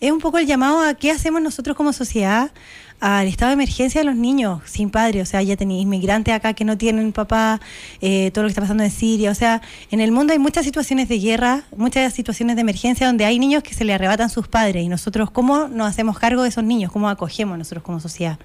es 0.00 0.12
un 0.12 0.18
poco 0.20 0.38
el 0.38 0.46
llamado 0.46 0.80
a 0.80 0.94
qué 0.94 1.10
hacemos 1.10 1.40
nosotros 1.40 1.76
como 1.76 1.92
sociedad 1.92 2.50
al 2.98 3.26
estado 3.28 3.50
de 3.50 3.54
emergencia 3.54 4.00
de 4.00 4.06
los 4.06 4.16
niños 4.16 4.62
sin 4.64 4.88
padre, 4.90 5.20
o 5.20 5.26
sea, 5.26 5.42
ya 5.42 5.54
tenéis 5.56 5.82
inmigrantes 5.82 6.32
acá 6.32 6.54
que 6.54 6.64
no 6.64 6.78
tienen 6.78 7.12
papá, 7.12 7.60
eh, 8.00 8.30
todo 8.32 8.44
lo 8.44 8.48
que 8.48 8.52
está 8.52 8.62
pasando 8.62 8.84
en 8.84 8.90
Siria, 8.90 9.30
o 9.30 9.34
sea, 9.34 9.60
en 9.90 10.00
el 10.00 10.12
mundo 10.12 10.32
hay 10.32 10.38
muchas 10.38 10.64
situaciones 10.64 11.06
de 11.08 11.18
guerra, 11.18 11.64
muchas 11.76 12.14
situaciones 12.14 12.56
de 12.56 12.62
emergencia 12.62 13.06
donde 13.06 13.26
hay 13.26 13.38
niños 13.38 13.62
que 13.62 13.74
se 13.74 13.84
le 13.84 13.92
arrebatan 13.92 14.30
sus 14.30 14.48
padres 14.48 14.82
y 14.82 14.88
nosotros 14.88 15.30
cómo 15.30 15.68
nos 15.68 15.88
hacemos 15.88 16.18
cargo 16.18 16.42
de 16.42 16.48
esos 16.48 16.64
niños, 16.64 16.90
cómo 16.90 17.10
acogemos 17.10 17.58
nosotros 17.58 17.82
como 17.82 18.00
sociedad. 18.00 18.38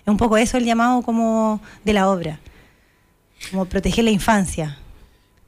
Es 0.00 0.08
un 0.08 0.16
poco 0.16 0.38
eso 0.38 0.56
el 0.56 0.64
llamado 0.64 1.02
como 1.02 1.60
de 1.84 1.92
la 1.92 2.08
obra, 2.10 2.40
como 3.50 3.66
proteger 3.66 4.04
la 4.04 4.10
infancia. 4.10 4.78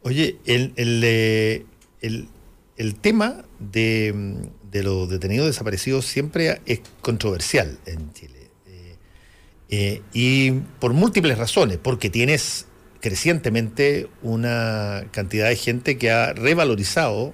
Oye, 0.02 0.36
el, 0.44 0.72
el, 0.76 1.00
eh, 1.04 1.64
el- 2.02 2.28
el 2.76 2.94
tema 2.94 3.36
de, 3.58 4.12
mm, 4.14 4.59
de 4.70 4.82
los 4.82 5.08
detenidos 5.08 5.46
desaparecidos 5.46 6.06
siempre 6.06 6.60
es 6.66 6.80
controversial 7.00 7.78
en 7.86 8.12
Chile. 8.12 8.50
Eh, 8.66 8.96
eh, 9.70 10.02
y 10.12 10.50
por 10.78 10.92
múltiples 10.92 11.36
razones, 11.38 11.78
porque 11.78 12.10
tienes 12.10 12.66
crecientemente 13.00 14.08
una 14.22 15.04
cantidad 15.10 15.48
de 15.48 15.56
gente 15.56 15.98
que 15.98 16.10
ha 16.10 16.32
revalorizado 16.32 17.32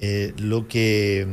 eh, 0.00 0.32
lo 0.38 0.68
que 0.68 1.26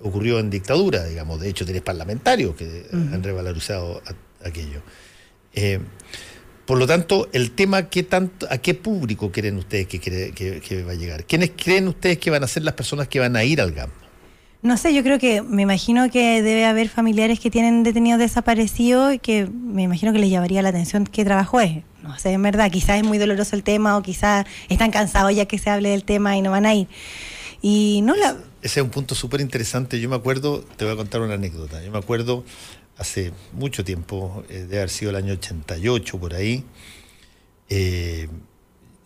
ocurrió 0.00 0.38
en 0.40 0.50
dictadura, 0.50 1.04
digamos. 1.04 1.40
De 1.40 1.48
hecho, 1.48 1.64
tienes 1.64 1.82
parlamentarios 1.82 2.54
que 2.56 2.86
han 2.92 3.22
revalorizado 3.22 4.02
a- 4.06 4.46
aquello. 4.48 4.82
Eh, 5.54 5.78
por 6.66 6.78
lo 6.78 6.86
tanto, 6.86 7.28
el 7.32 7.52
tema, 7.52 7.88
¿qué 7.88 8.02
tanto, 8.02 8.46
¿a 8.50 8.58
qué 8.58 8.74
público 8.74 9.32
creen 9.32 9.56
ustedes 9.56 9.86
que- 9.86 10.00
que 10.60 10.82
va 10.84 10.92
a 10.92 10.94
llegar? 10.94 11.24
¿Quiénes 11.24 11.52
creen 11.56 11.88
ustedes 11.88 12.18
que 12.18 12.30
van 12.30 12.44
a 12.44 12.46
ser 12.46 12.62
las 12.62 12.74
personas 12.74 13.08
que 13.08 13.18
van 13.20 13.36
a 13.36 13.44
ir 13.44 13.60
al 13.60 13.72
GAM? 13.72 13.90
No 14.62 14.76
sé, 14.76 14.92
yo 14.94 15.02
creo 15.02 15.18
que 15.18 15.40
me 15.40 15.62
imagino 15.62 16.10
que 16.10 16.42
debe 16.42 16.66
haber 16.66 16.90
familiares 16.90 17.40
que 17.40 17.50
tienen 17.50 17.82
detenidos 17.82 18.18
desaparecidos 18.18 19.14
y 19.14 19.18
que 19.18 19.46
me 19.46 19.82
imagino 19.82 20.12
que 20.12 20.18
les 20.18 20.30
llamaría 20.30 20.60
la 20.60 20.68
atención 20.68 21.04
qué 21.06 21.24
trabajo 21.24 21.60
es. 21.60 21.82
No 22.02 22.18
sé, 22.18 22.32
en 22.32 22.42
verdad, 22.42 22.70
quizás 22.70 22.98
es 22.98 23.04
muy 23.04 23.16
doloroso 23.18 23.56
el 23.56 23.62
tema 23.62 23.96
o 23.96 24.02
quizás 24.02 24.46
están 24.68 24.90
cansados 24.90 25.34
ya 25.34 25.46
que 25.46 25.58
se 25.58 25.70
hable 25.70 25.88
del 25.88 26.04
tema 26.04 26.36
y 26.36 26.42
no 26.42 26.50
van 26.50 26.66
a 26.66 26.74
ir. 26.74 26.88
Y 27.62 28.00
no 28.02 28.14
la... 28.14 28.36
Ese 28.62 28.80
es 28.80 28.84
un 28.84 28.90
punto 28.90 29.14
súper 29.14 29.40
interesante. 29.40 29.98
Yo 29.98 30.10
me 30.10 30.16
acuerdo, 30.16 30.60
te 30.76 30.84
voy 30.84 30.92
a 30.92 30.96
contar 30.96 31.22
una 31.22 31.34
anécdota. 31.34 31.82
Yo 31.82 31.90
me 31.90 31.98
acuerdo 31.98 32.44
hace 33.00 33.32
mucho 33.54 33.82
tiempo, 33.82 34.44
eh, 34.50 34.58
debe 34.58 34.76
haber 34.76 34.90
sido 34.90 35.10
el 35.10 35.16
año 35.16 35.32
88 35.32 36.18
por 36.20 36.34
ahí, 36.34 36.64
eh, 37.70 38.28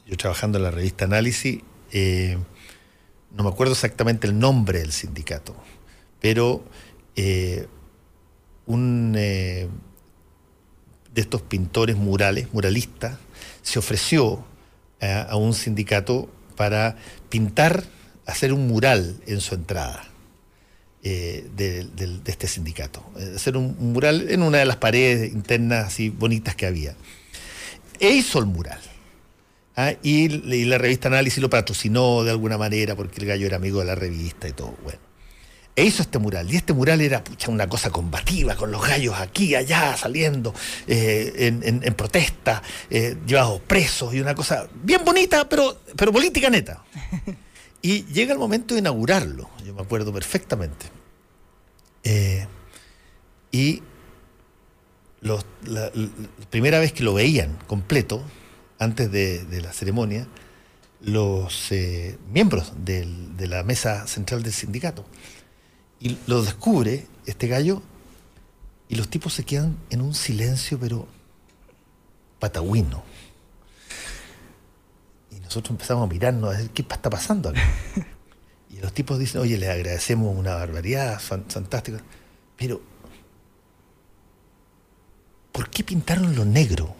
yo 0.05 0.17
trabajando 0.17 0.59
en 0.59 0.65
la 0.65 0.73
revista 0.73 1.05
Análisis, 1.05 1.61
eh, 1.93 2.37
no 3.37 3.43
me 3.43 3.51
acuerdo 3.51 3.73
exactamente 3.73 4.27
el 4.27 4.39
nombre 4.39 4.81
del 4.81 4.93
sindicato, 4.93 5.55
pero 6.21 6.65
eh, 7.17 7.67
un, 8.67 9.15
eh, 9.17 9.69
de 11.13 11.21
estos 11.21 11.43
pintores 11.43 11.97
murales, 11.97 12.53
muralistas, 12.53 13.19
se 13.63 13.79
ofreció 13.79 14.45
eh, 15.01 15.27
a 15.29 15.37
un 15.37 15.55
sindicato 15.55 16.29
para 16.57 16.97
pintar, 17.29 17.85
hacer 18.27 18.53
un 18.53 18.69
mural 18.69 19.17
en 19.27 19.41
su 19.41 19.55
entrada 19.55 20.05
de, 21.03 22.23
este 22.25 22.47
sindicato. 22.47 23.05
Hacer 23.35 23.59
un, 23.59 23.77
un 23.79 23.93
mural 23.93 24.31
en 24.31 24.43
una 24.43 24.59
de 24.59 24.65
las 24.65 24.77
paredes 24.77 25.31
internas 25.33 25.89
así 25.89 26.09
bonitas 26.09 26.55
que 26.55 26.65
había. 26.65 26.95
E 28.01 28.11
hizo 28.11 28.39
el 28.39 28.47
mural. 28.47 28.81
¿Ah? 29.77 29.93
Y, 30.03 30.29
la 30.65 30.79
revista 30.79 31.09
Análisis 31.09 31.43
lo 31.43 31.51
patrocinó 31.51 32.25
de 32.25 32.31
alguna 32.31 32.59
manera 32.59 32.95
porque 32.95 33.21
el 33.21 33.27
gallo 33.27 33.47
era 33.47 33.57
amigo 33.57 33.81
de 33.81 33.87
la 33.87 33.95
revista 33.95 34.49
y 34.49 34.53
todo. 34.53 34.75
Bueno. 34.83 34.99
E 35.77 35.85
hizo 35.85 36.03
este 36.03 36.19
mural. 36.19 36.53
Y 36.53 36.57
este 36.57 36.73
mural 36.73 37.01
era 37.01 37.25
pucha, 37.25 37.51
una 37.51 37.69
cosa 37.69 37.91
combativa, 37.91 38.55
con 38.55 38.71
los 38.71 38.87
gallos 38.87 39.17
aquí, 39.19 39.57
allá, 39.57 39.97
saliendo, 39.97 40.55
eh, 40.87 41.53
en, 41.65 41.95
protesta, 41.95 42.63
eh, 42.91 43.17
llevados 43.27 43.61
presos 43.61 44.15
y 44.15 44.21
una 44.21 44.37
cosa 44.37 44.69
bien 44.73 45.05
bonita, 45.05 45.49
pero, 45.49 45.81
pero 45.97 46.13
política 46.13 46.49
neta. 46.49 46.85
Y 47.83 48.07
llega 48.07 48.33
el 48.33 48.39
momento 48.39 48.73
de 48.73 48.81
inaugurarlo, 48.81 49.51
yo 49.63 49.75
me 49.75 49.83
acuerdo 49.83 50.11
perfectamente. 50.11 50.87
Eh, 52.03 52.47
y 53.53 53.83
la 55.21 55.93
primera 56.49 56.79
vez 56.79 56.95
que 56.95 57.03
lo 57.03 57.13
veían 57.13 57.59
completo, 57.67 58.23
antes 58.85 59.11
de, 59.11 59.45
de 59.45 59.61
la 59.61 59.73
ceremonia, 59.73 60.27
los 61.01 61.71
eh, 61.73 62.19
miembros 62.31 62.73
del- 62.85 63.37
de 63.37 63.47
la 63.49 63.63
mesa 63.63 64.07
central 64.07 64.43
del 64.43 64.53
sindicato. 64.53 65.05
Y 66.01 66.19
lo 66.27 66.43
descubre 66.43 67.07
este 67.27 67.47
gallo 67.49 67.83
y 68.89 68.95
los 68.97 69.09
tipos 69.09 69.33
se 69.35 69.45
quedan 69.45 69.77
en 69.91 70.01
un 70.03 70.15
silencio, 70.15 70.79
pero 70.79 71.07
patagüino. 72.39 73.03
Y 75.31 75.41
nosotros 75.41 75.71
empezamos 75.71 76.09
a 76.09 76.13
mirarnos 76.13 76.55
a 76.55 76.59
ver 76.59 76.71
qué 76.71 76.83
está 76.83 77.11
pasando 77.11 77.49
acá. 77.51 77.63
Y 78.71 78.79
los 78.81 78.93
tipos 78.93 79.21
dicen, 79.21 79.41
oye, 79.41 79.57
les 79.57 79.69
agradecemos 79.69 80.37
una 80.37 80.57
barbaridad, 80.57 81.21
fan- 81.21 81.45
fantástico. 81.49 81.99
Pero, 82.57 82.81
¿por 85.53 85.71
qué 85.71 85.85
pintaron 85.85 86.35
lo 86.35 86.45
negro 86.45 86.97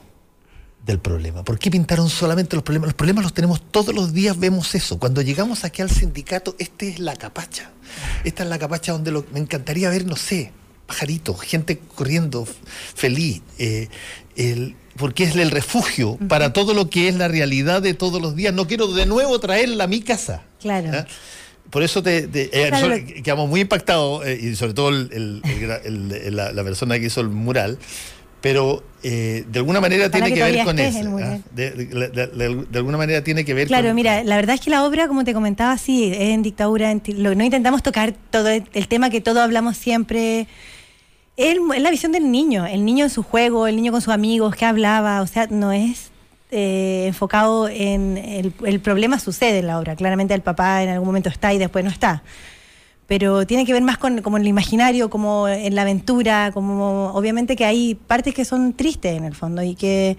del 0.85 0.99
problema? 0.99 1.45
¿Por 1.45 1.59
qué 1.59 1.71
pintaron 1.71 2.11
solamente 2.11 2.57
los 2.57 2.63
problemas? 2.63 2.89
Los 2.89 2.95
problemas 2.95 3.23
los 3.25 3.33
tenemos 3.35 3.63
todos 3.71 3.95
los 3.95 4.13
días, 4.13 4.39
vemos 4.39 4.75
eso. 4.75 4.99
Cuando 4.99 5.23
llegamos 5.23 5.65
aquí 5.65 5.81
al 5.83 5.91
sindicato, 5.91 6.55
esta 6.59 6.85
es 6.85 6.99
la 6.99 7.17
capacha. 7.17 7.71
Esta 8.25 8.43
es 8.43 8.49
la 8.49 8.59
capacha 8.59 8.93
donde 8.93 9.11
lo- 9.11 9.25
me 9.33 9.41
encantaría 9.41 9.89
ver, 9.89 10.05
no 10.07 10.17
sé, 10.17 10.53
pajaritos, 10.87 11.41
gente 11.41 11.79
corriendo 11.95 12.47
feliz. 12.95 13.41
eh, 13.59 13.89
el- 14.37 14.77
porque 14.97 15.25
es 15.25 15.35
el 15.37 15.51
refugio 15.51 16.19
para 16.29 16.53
todo 16.53 16.73
lo 16.75 16.89
que 16.91 17.09
es 17.09 17.17
la 17.17 17.27
realidad 17.29 17.83
de 17.83 17.95
todos 17.95 18.21
los 18.23 18.37
días. 18.37 18.53
No 18.55 18.67
quiero 18.69 18.87
de 18.89 19.07
nuevo 19.07 19.41
traerla 19.41 19.85
a 19.85 19.87
mi 19.89 20.01
casa. 20.03 20.43
Claro. 20.61 20.91
¿Ah? 20.93 21.07
Por 21.71 21.83
eso 21.83 22.03
te, 22.03 22.29
te- 22.29 22.45
eh, 22.45 22.69
Claro, 22.69 22.87
nosotros 22.89 23.17
lo- 23.17 23.23
quedamos 23.25 23.49
muy 23.49 23.61
impactados, 23.63 24.25
eh, 24.27 24.39
y 24.41 24.55
sobre 24.55 24.75
todo 24.75 24.91
el- 24.91 25.41
la 26.55 26.65
persona 26.65 26.99
que 27.01 27.07
hizo 27.07 27.21
el 27.21 27.29
mural, 27.31 27.79
pero 28.45 28.85
eh, 29.03 29.47
de 29.49 29.59
alguna 29.59 29.81
manera 29.81 30.11
tiene 30.11 30.29
que 30.29 30.35
que, 30.35 30.43
ver 30.43 30.65
con 30.67 30.79
eso. 30.79 31.17
¿ah? 31.19 31.39
De, 31.55 31.71
de- 31.71 31.87
de- 31.87 32.27
de- 32.27 32.67
de 32.71 32.79
alguna 32.79 32.99
manera 32.99 33.25
tiene 33.25 33.43
que 33.43 33.55
ver 33.55 33.69
Claro, 33.69 33.87
con... 33.89 33.97
mira, 33.97 34.23
la 34.23 34.37
verdad 34.37 34.55
es 34.57 34.61
que 34.61 34.69
la 34.69 34.85
obra, 34.85 35.09
como 35.09 35.25
te 35.25 35.33
comentaba, 35.33 35.79
sí, 35.79 36.11
es 36.13 36.19
en 36.35 36.43
dictadura. 36.43 36.91
en 36.91 37.01
lo- 37.17 37.35
no 37.35 37.43
intentamos 37.43 37.83
tocar 37.83 38.13
todo 38.31 38.51
el, 38.51 38.65
el 38.75 38.87
tema 38.87 39.09
que 39.09 39.23
todos 39.23 39.39
hablamos 39.39 39.79
siempre. 39.79 40.47
Es, 41.39 41.57
es 41.75 41.83
la 41.83 41.91
visión 41.91 42.13
del 42.13 42.31
niño, 42.31 42.67
el 42.67 42.85
niño 42.85 43.07
en 43.07 43.11
su 43.11 43.23
juego, 43.23 43.67
el 43.67 43.77
niño 43.77 43.93
con 43.93 44.03
sus 44.03 44.13
amigos, 44.13 44.55
que 44.57 44.67
hablaba, 44.67 45.23
o 45.23 45.27
sea, 45.27 45.47
no 45.49 45.73
es 45.73 46.11
eh, 46.51 47.05
enfocado 47.07 47.67
en 47.71 48.19
el, 48.19 48.53
el 48.67 48.81
problema 48.81 49.19
sucede 49.19 49.61
en 49.61 49.69
la 49.69 49.79
obra. 49.79 49.97
Claramente 49.97 50.35
el 50.35 50.43
papá 50.43 50.83
en 50.83 50.91
algún 50.91 51.07
momento 51.09 51.31
está 51.31 51.55
y 51.55 51.59
después 51.59 51.83
no 51.83 51.91
está. 51.91 52.23
Pero 53.07 53.47
tiene 53.47 53.67
que 53.67 53.73
ver 53.73 53.83
más 53.83 53.99
con 53.99 54.23
como 54.23 54.37
en 54.37 54.43
el 54.43 54.49
imaginario, 54.49 55.11
como 55.11 55.49
en 55.49 55.75
la 55.75 55.83
aventura, 55.83 56.51
como 56.53 57.13
obviamente 57.15 57.57
que 57.57 57.65
hay 57.65 57.95
partes 57.95 58.35
que 58.35 58.45
son 58.45 58.73
tristes 58.73 59.17
en 59.17 59.25
el 59.25 59.35
fondo 59.35 59.63
y 59.63 59.75
que 59.75 60.17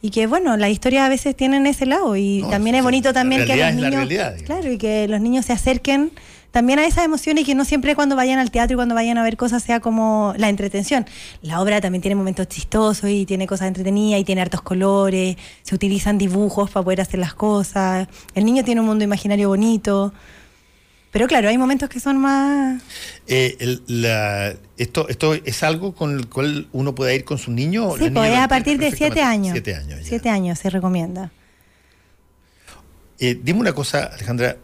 y 0.00 0.10
que 0.10 0.26
bueno, 0.26 0.56
la 0.56 0.68
historia 0.68 1.06
a 1.06 1.08
veces 1.08 1.34
tienen 1.34 1.66
ese 1.66 1.84
lado 1.84 2.16
y 2.16 2.42
No, 2.42 2.50
también 2.50 2.76
es 2.76 2.82
bonito 2.82 3.12
también 3.12 3.44
que 3.46 3.56
los 3.56 3.74
niños 3.74 3.94
realidad, 3.94 4.36
claro 4.44 4.70
y 4.70 4.78
que 4.78 5.08
los 5.08 5.20
niños 5.20 5.46
se 5.46 5.52
acerquen 5.52 6.12
también 6.50 6.78
a 6.78 6.86
esas 6.86 7.04
emociones 7.04 7.42
y 7.42 7.46
que 7.46 7.54
no 7.54 7.64
siempre 7.64 7.94
cuando 7.94 8.16
vayan 8.16 8.38
al 8.38 8.50
teatro 8.50 8.74
y 8.74 8.76
cuando 8.76 8.94
vayan 8.94 9.18
a 9.18 9.22
ver 9.22 9.36
cosas 9.36 9.62
sea 9.62 9.80
como 9.80 10.34
la 10.38 10.48
entretención. 10.48 11.04
La 11.42 11.60
obra 11.60 11.80
también 11.80 12.00
tiene 12.00 12.14
momentos 12.14 12.48
chistosos 12.48 13.10
y 13.10 13.26
tiene 13.26 13.46
cosas 13.46 13.68
entretenidas 13.68 14.20
y 14.20 14.24
tiene 14.24 14.40
hartos 14.40 14.62
colores, 14.62 15.36
se 15.62 15.74
utilizan 15.74 16.16
dibujos 16.16 16.70
para 16.70 16.84
poder 16.84 17.00
hacer 17.00 17.20
las 17.20 17.34
cosas. 17.34 18.08
El 18.34 18.44
niño 18.44 18.64
tiene 18.64 18.80
un 18.80 18.86
mundo 18.86 19.04
imaginario 19.04 19.48
bonito. 19.48 20.12
Pero 21.10 21.26
claro, 21.26 21.48
hay 21.48 21.56
momentos 21.56 21.88
que 21.88 22.00
son 22.00 22.18
más 22.18 22.82
Eh, 23.26 23.56
el- 23.60 23.82
la- 23.86 24.54
esto, 24.76 25.08
¿Esto 25.08 25.34
es 25.34 25.62
algo 25.62 25.94
con 25.94 26.16
el 26.18 26.28
cual 26.28 26.68
uno 26.72 26.94
puede 26.94 27.14
ir 27.14 27.24
con 27.24 27.38
su 27.38 27.50
niño? 27.50 27.90
Sí, 27.98 28.10
pues 28.10 28.36
a 28.36 28.48
partir 28.48 28.78
de 28.78 28.90
siete 28.92 29.22
años. 29.22 29.52
Siete 29.52 29.74
años, 29.74 30.00
ya. 30.00 30.06
Siete 30.06 30.28
años 30.28 30.58
se 30.58 30.70
recomienda. 30.70 31.30
Eh, 33.18 33.38
dime 33.42 33.60
una 33.60 33.72
cosa, 33.72 34.04
Alejandra. 34.14 34.56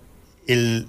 El 0.47 0.87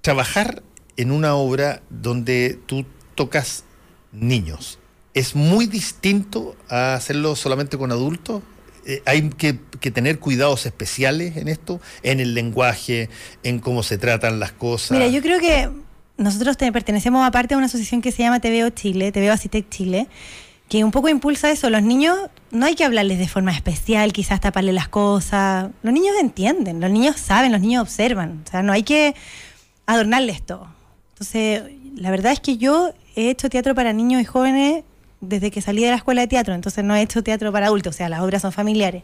trabajar 0.00 0.62
en 0.96 1.10
una 1.10 1.34
obra 1.34 1.82
donde 1.90 2.58
tú 2.66 2.86
tocas 3.14 3.64
niños 4.12 4.78
es 5.12 5.34
muy 5.34 5.66
distinto 5.66 6.56
a 6.68 6.94
hacerlo 6.94 7.36
solamente 7.36 7.76
con 7.78 7.90
adultos. 7.92 8.42
Eh, 8.86 9.02
hay 9.06 9.30
que, 9.30 9.54
tener 9.90 10.18
cuidados 10.18 10.64
especiales 10.66 11.36
en 11.36 11.48
esto, 11.48 11.80
en 12.02 12.20
el 12.20 12.34
lenguaje, 12.34 13.08
en 13.42 13.58
cómo 13.58 13.82
se 13.82 13.98
tratan 13.98 14.40
las 14.40 14.52
cosas. 14.52 14.92
Mira, 14.92 15.08
yo 15.08 15.20
creo 15.20 15.38
que 15.40 15.68
nosotros 16.16 16.56
te- 16.56 16.70
pertenecemos 16.72 17.26
aparte 17.26 17.54
a 17.54 17.56
una 17.58 17.66
asociación 17.66 18.00
que 18.00 18.12
se 18.12 18.22
llama 18.22 18.40
TVO 18.40 18.70
Chile, 18.70 19.12
TVO 19.12 19.32
Asitec 19.32 19.68
Chile, 19.68 20.08
que 20.68 20.82
un 20.84 20.90
poco 20.90 21.08
impulsa 21.10 21.50
eso. 21.50 21.68
Los 21.68 21.82
niños 21.82 22.16
no 22.50 22.64
hay 22.66 22.74
que 22.74 22.84
hablarles 22.84 23.18
de 23.18 23.28
forma 23.28 23.52
especial, 23.52 24.12
quizás 24.12 24.40
taparle 24.40 24.72
las 24.72 24.88
cosas. 24.88 25.70
Los 25.82 25.92
niños 25.92 26.14
entienden, 26.20 26.80
los 26.80 26.90
niños 26.90 27.16
saben, 27.20 27.52
los 27.52 27.60
niños 27.60 27.82
observan. 27.82 28.42
O 28.46 28.50
sea, 28.50 28.62
no 28.62 28.72
hay 28.72 28.82
que 28.84 29.14
adornarles 29.86 30.42
todo. 30.44 30.68
Entonces, 31.12 31.62
la 31.94 32.10
verdad 32.10 32.32
es 32.32 32.40
que 32.40 32.56
yo 32.56 32.92
he 33.16 33.28
hecho 33.30 33.48
teatro 33.50 33.74
para 33.74 33.92
niños 33.92 34.22
y 34.22 34.24
jóvenes 34.24 34.84
desde 35.26 35.50
que 35.50 35.60
salí 35.60 35.82
de 35.82 35.90
la 35.90 35.96
escuela 35.96 36.20
de 36.22 36.28
teatro, 36.28 36.54
entonces 36.54 36.84
no 36.84 36.94
he 36.94 37.02
hecho 37.02 37.22
teatro 37.22 37.52
para 37.52 37.66
adultos, 37.66 37.94
o 37.94 37.96
sea, 37.96 38.08
las 38.08 38.20
obras 38.20 38.42
son 38.42 38.52
familiares. 38.52 39.02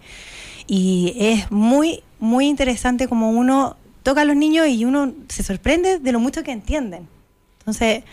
Y 0.66 1.14
es 1.18 1.51
muy, 1.51 2.02
muy 2.18 2.47
interesante 2.47 3.09
como 3.09 3.30
uno 3.30 3.76
toca 4.02 4.22
a 4.22 4.24
los 4.24 4.36
niños 4.36 4.68
y 4.68 4.84
uno 4.84 5.12
se 5.28 5.42
sorprende 5.42 5.98
de 5.98 6.12
lo 6.12 6.20
mucho 6.20 6.42
que 6.42 6.52
entienden. 6.52 7.09
Entonces, 7.60 8.05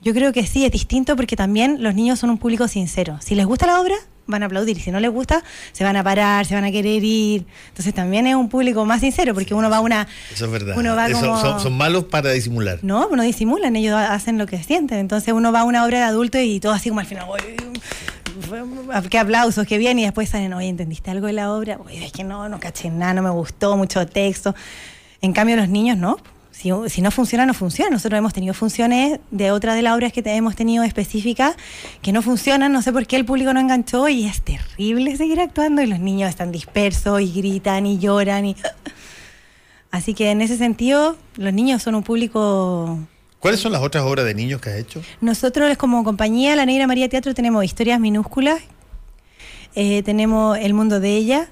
yo 0.00 0.12
creo 0.12 0.32
que 0.32 0.46
sí, 0.46 0.64
es 0.64 0.72
distinto 0.72 1.16
porque 1.16 1.36
también 1.36 1.82
los 1.82 1.94
niños 1.94 2.18
son 2.18 2.30
un 2.30 2.38
público 2.38 2.66
sincero. 2.68 3.18
Si 3.20 3.34
les 3.34 3.46
gusta 3.46 3.66
la 3.66 3.80
obra, 3.80 3.94
van 4.26 4.42
a 4.42 4.46
aplaudir. 4.46 4.76
Y 4.78 4.80
si 4.80 4.90
no 4.90 5.00
les 5.00 5.10
gusta, 5.10 5.42
se 5.72 5.84
van 5.84 5.96
a 5.96 6.04
parar, 6.04 6.46
se 6.46 6.54
van 6.54 6.64
a 6.64 6.70
querer 6.70 7.02
ir. 7.04 7.44
Entonces 7.68 7.92
también 7.94 8.26
es 8.26 8.34
un 8.36 8.48
público 8.48 8.84
más 8.84 9.00
sincero 9.00 9.34
porque 9.34 9.54
uno 9.54 9.68
va 9.70 9.78
a 9.78 9.80
una... 9.80 10.06
Eso 10.32 10.44
es 10.46 10.50
verdad. 10.50 10.76
Uno 10.78 10.94
va 10.96 11.08
Eso- 11.08 11.20
como- 11.20 11.40
son, 11.40 11.60
son 11.60 11.76
malos 11.76 12.04
para 12.04 12.30
disimular. 12.32 12.78
No, 12.82 13.08
no 13.10 13.22
disimulan, 13.22 13.74
ellos 13.76 13.94
hacen 13.96 14.38
lo 14.38 14.46
que 14.46 14.62
sienten. 14.62 14.98
Entonces 14.98 15.32
uno 15.34 15.52
va 15.52 15.60
a 15.60 15.64
una 15.64 15.84
obra 15.84 15.98
de 15.98 16.04
adulto 16.04 16.38
y 16.40 16.60
todo 16.60 16.72
así 16.72 16.88
como 16.88 17.00
al 17.00 17.06
final, 17.06 17.26
"Uy, 17.28 17.56
qué 19.10 19.18
aplausos, 19.18 19.66
qué 19.66 19.78
bien, 19.78 19.98
y 19.98 20.04
después 20.04 20.28
salen, 20.28 20.52
oye, 20.54 20.68
¿entendiste 20.68 21.10
algo 21.10 21.26
de 21.26 21.32
la 21.34 21.52
obra? 21.52 21.78
Oye, 21.84 22.04
es 22.04 22.12
que 22.12 22.24
no, 22.24 22.48
no 22.48 22.60
caché 22.60 22.90
nada, 22.90 23.14
no 23.14 23.22
me 23.22 23.30
gustó, 23.30 23.76
mucho 23.76 24.06
texto. 24.06 24.54
En 25.20 25.32
cambio 25.32 25.56
los 25.56 25.68
niños 25.68 25.96
no. 25.98 26.18
Si, 26.62 26.70
si 26.90 27.02
no 27.02 27.10
funciona, 27.10 27.44
no 27.44 27.54
funciona. 27.54 27.90
Nosotros 27.90 28.16
hemos 28.18 28.32
tenido 28.32 28.54
funciones 28.54 29.18
de 29.32 29.50
otras 29.50 29.74
de 29.74 29.82
las 29.82 29.94
obras 29.96 30.12
que 30.12 30.22
te- 30.22 30.32
hemos 30.36 30.54
tenido 30.54 30.84
específicas 30.84 31.56
que 32.02 32.12
no 32.12 32.22
funcionan, 32.22 32.72
no 32.72 32.82
sé 32.82 32.92
por 32.92 33.04
qué 33.06 33.16
el 33.16 33.24
público 33.24 33.52
no 33.52 33.58
enganchó 33.58 34.08
y 34.08 34.26
es 34.26 34.42
terrible 34.42 35.16
seguir 35.16 35.40
actuando 35.40 35.82
y 35.82 35.86
los 35.86 35.98
niños 35.98 36.30
están 36.30 36.52
dispersos 36.52 37.20
y 37.20 37.32
gritan 37.32 37.86
y 37.86 37.98
lloran 37.98 38.46
y... 38.46 38.56
Así 39.90 40.14
que 40.14 40.30
en 40.30 40.40
ese 40.40 40.56
sentido, 40.56 41.16
los 41.36 41.52
niños 41.52 41.82
son 41.82 41.94
un 41.96 42.02
público 42.02 42.98
¿Cuáles 43.40 43.58
son 43.60 43.72
las 43.72 43.82
otras 43.82 44.04
obras 44.04 44.24
de 44.24 44.34
niños 44.34 44.60
que 44.60 44.70
has 44.70 44.76
hecho? 44.76 45.02
nosotros 45.20 45.76
como 45.76 46.04
compañía, 46.04 46.54
La 46.54 46.64
Negra 46.64 46.86
María 46.86 47.08
Teatro, 47.08 47.34
tenemos 47.34 47.64
historias 47.64 47.98
minúsculas, 47.98 48.60
eh, 49.74 50.02
tenemos 50.04 50.56
El 50.58 50.74
Mundo 50.74 51.00
de 51.00 51.16
ella, 51.16 51.48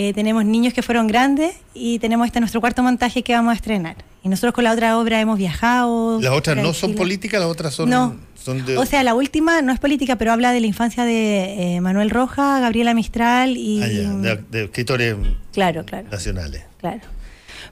eh, 0.00 0.12
tenemos 0.14 0.44
Niños 0.44 0.72
que 0.74 0.82
fueron 0.82 1.06
grandes 1.08 1.56
y 1.74 1.98
tenemos 1.98 2.26
este 2.26 2.38
nuestro 2.38 2.60
cuarto 2.60 2.82
montaje 2.84 3.22
que 3.24 3.32
vamos 3.32 3.50
a 3.52 3.56
estrenar. 3.56 3.96
Y 4.22 4.28
nosotros 4.28 4.54
con 4.54 4.62
la 4.64 4.72
otra 4.72 4.96
obra 4.98 5.20
hemos 5.20 5.38
viajado. 5.38 6.20
Las 6.20 6.32
otras 6.32 6.56
no 6.56 6.72
son 6.72 6.94
políticas, 6.94 7.40
las 7.40 7.48
otras 7.50 7.74
son, 7.74 7.90
No. 7.90 8.16
son 8.40 8.64
de... 8.64 8.76
O 8.78 8.86
sea, 8.86 9.02
la 9.02 9.14
última 9.14 9.60
no 9.62 9.72
es 9.72 9.80
política, 9.80 10.16
pero 10.16 10.32
habla 10.32 10.52
de 10.52 10.60
la 10.60 10.66
infancia 10.68 11.04
de 11.04 11.76
eh, 11.76 11.80
Manuel 11.80 12.10
Roja, 12.10 12.60
Gabriela 12.60 12.94
Mistral 12.94 13.56
y... 13.56 13.82
Ah, 13.82 13.88
ya, 13.88 14.36
de, 14.36 14.44
de 14.50 14.64
escritores 14.64 15.16
Claro, 15.52 15.84
claro, 15.84 16.08
nacionales. 16.10 16.62
claro. 16.78 17.00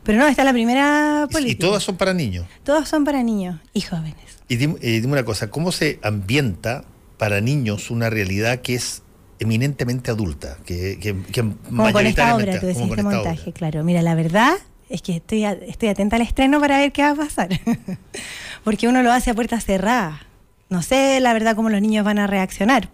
Pero 0.02 0.18
no, 0.18 0.26
esta 0.26 0.42
es 0.42 0.46
la 0.46 0.52
primera 0.52 1.26
Y, 1.28 1.32
política. 1.32 1.52
y 1.66 1.68
todas 1.68 1.82
son 1.82 1.96
para 1.96 2.12
niños. 2.14 2.46
Todas 2.64 2.88
son 2.88 3.04
para 3.04 3.22
niños 3.22 3.60
y 3.72 3.80
jóvenes. 3.82 4.14
Y 4.48 4.56
dime, 4.56 4.76
eh, 4.80 5.00
dime 5.00 5.12
una 5.14 5.24
cosa, 5.24 5.50
¿cómo 5.50 5.72
se 5.72 5.98
ambienta 6.02 6.84
para 7.18 7.40
niños 7.40 7.90
una 7.90 8.08
realidad 8.10 8.60
que 8.60 8.74
es 8.74 9.02
eminentemente 9.38 10.10
adulta, 10.10 10.56
que, 10.64 10.98
que, 11.00 11.14
que 11.32 11.42
Como 11.42 11.92
con 11.92 12.06
esta 12.06 12.34
obra, 12.34 12.58
tú 12.60 12.66
decís 12.66 12.82
este 12.88 13.02
montaje, 13.02 13.40
obra. 13.42 13.52
claro. 13.52 13.84
Mira, 13.84 14.02
la 14.02 14.14
verdad 14.14 14.54
es 14.88 15.02
que 15.02 15.16
estoy, 15.16 15.44
a- 15.44 15.52
estoy 15.52 15.88
atenta 15.90 16.16
al 16.16 16.22
estreno 16.22 16.60
para 16.60 16.78
ver 16.78 16.92
qué 16.92 17.02
va 17.02 17.10
a 17.10 17.14
pasar. 17.16 17.48
Porque 18.64 18.88
uno 18.88 19.02
lo 19.02 19.12
hace 19.12 19.30
a 19.30 19.34
puertas 19.34 19.64
cerradas. 19.64 20.20
No 20.68 20.82
sé, 20.82 21.20
la 21.20 21.32
verdad, 21.32 21.54
cómo 21.54 21.70
los 21.70 21.80
niños 21.80 22.04
van 22.04 22.18
a 22.18 22.26
reaccionar. 22.26 22.88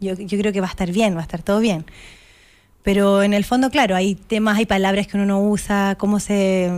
Yo, 0.00 0.14
yo 0.14 0.38
creo 0.38 0.52
que 0.52 0.60
va 0.60 0.66
a 0.66 0.70
estar 0.70 0.90
bien, 0.90 1.14
va 1.14 1.20
a 1.20 1.22
estar 1.22 1.42
todo 1.42 1.60
bien. 1.60 1.84
Pero 2.82 3.22
en 3.22 3.34
el 3.34 3.44
fondo, 3.44 3.70
claro, 3.70 3.94
hay 3.96 4.14
temas, 4.14 4.56
hay 4.56 4.64
palabras 4.66 5.06
que 5.06 5.16
uno 5.16 5.26
no 5.26 5.42
usa, 5.42 5.96
cómo 5.98 6.20
se, 6.20 6.70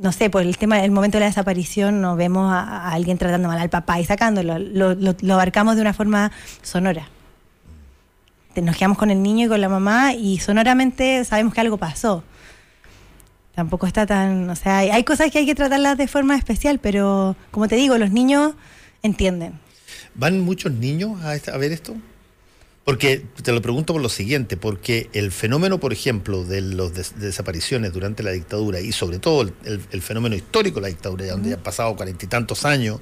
no 0.00 0.10
sé, 0.12 0.30
por 0.30 0.42
el 0.42 0.56
tema 0.56 0.78
del 0.78 0.90
momento 0.90 1.18
de 1.18 1.20
la 1.20 1.26
desaparición, 1.26 2.00
no 2.00 2.16
vemos 2.16 2.50
a, 2.52 2.60
a 2.60 2.92
alguien 2.92 3.18
tratando 3.18 3.48
mal 3.48 3.58
al 3.58 3.68
papá 3.68 4.00
y 4.00 4.04
sacándolo, 4.04 4.58
lo, 4.58 4.94
lo- 4.94 5.16
lo 5.20 5.34
abarcamos 5.34 5.74
de 5.76 5.82
una 5.82 5.92
forma 5.92 6.32
sonora. 6.62 7.08
Nos 8.62 8.76
quedamos 8.76 8.98
con 8.98 9.10
el 9.10 9.22
niño 9.22 9.46
y 9.46 9.48
con 9.48 9.60
la 9.60 9.68
mamá 9.68 10.12
y 10.14 10.38
sonoramente 10.38 11.24
sabemos 11.24 11.54
que 11.54 11.60
algo 11.60 11.76
pasó. 11.78 12.22
Tampoco 13.54 13.86
está 13.86 14.06
tan, 14.06 14.48
o 14.48 14.56
sea, 14.56 14.78
hay, 14.78 14.90
hay 14.90 15.04
cosas 15.04 15.30
que 15.30 15.38
hay 15.38 15.46
que 15.46 15.54
tratarlas 15.54 15.98
de 15.98 16.06
forma 16.08 16.36
especial, 16.36 16.78
pero 16.78 17.36
como 17.50 17.68
te 17.68 17.76
digo, 17.76 17.98
los 17.98 18.10
niños 18.10 18.54
entienden. 19.02 19.58
¿Van 20.14 20.40
muchos 20.40 20.72
niños 20.72 21.20
a, 21.22 21.34
esta- 21.34 21.52
a 21.54 21.58
ver 21.58 21.72
esto? 21.72 21.96
Porque 22.84 23.26
te 23.42 23.52
lo 23.52 23.60
pregunto 23.60 23.92
por 23.92 24.00
lo 24.02 24.08
siguiente, 24.08 24.56
porque 24.56 25.10
el 25.12 25.30
fenómeno, 25.32 25.78
por 25.78 25.92
ejemplo, 25.92 26.44
de 26.44 26.60
las 26.62 27.18
desapariciones 27.20 27.92
durante 27.92 28.22
la 28.22 28.30
dictadura 28.30 28.80
y 28.80 28.92
sobre 28.92 29.18
todo 29.18 29.42
el, 29.42 29.52
el- 29.64 29.80
el 29.90 30.02
fenómeno 30.02 30.34
histórico 30.36 30.76
de 30.76 30.82
la 30.82 30.88
dictadura, 30.88 31.26
ya 31.26 31.32
donde 31.32 31.50
ya 31.50 31.56
han 31.56 31.62
pasado 31.62 31.94
cuarenta 31.96 32.24
y 32.24 32.28
tantos 32.28 32.64
años, 32.64 33.00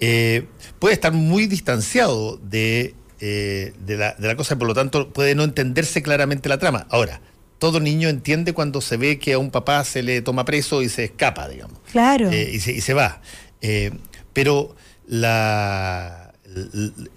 eh, 0.00 0.46
puede 0.78 0.94
estar 0.94 1.12
muy 1.12 1.46
distanciado 1.46 2.36
de, 2.38 2.94
eh, 3.20 3.72
de, 3.78 3.96
la, 3.96 4.14
de 4.14 4.28
la 4.28 4.36
cosa 4.36 4.54
y 4.54 4.56
por 4.56 4.68
lo 4.68 4.74
tanto 4.74 5.12
puede 5.12 5.34
no 5.34 5.44
entenderse 5.44 6.02
claramente 6.02 6.48
la 6.48 6.58
trama. 6.58 6.86
Ahora, 6.90 7.20
todo 7.58 7.78
niño 7.78 8.08
entiende 8.08 8.54
cuando 8.54 8.80
se 8.80 8.96
ve 8.96 9.18
que 9.18 9.34
a 9.34 9.38
un 9.38 9.50
papá 9.50 9.84
se 9.84 10.02
le 10.02 10.22
toma 10.22 10.44
preso 10.44 10.82
y 10.82 10.88
se 10.88 11.04
escapa, 11.04 11.48
digamos. 11.48 11.78
Claro. 11.92 12.30
Eh, 12.30 12.50
y, 12.54 12.60
se, 12.60 12.72
y 12.72 12.80
se 12.80 12.94
va. 12.94 13.20
Eh, 13.60 13.92
pero 14.32 14.74
la, 15.06 16.32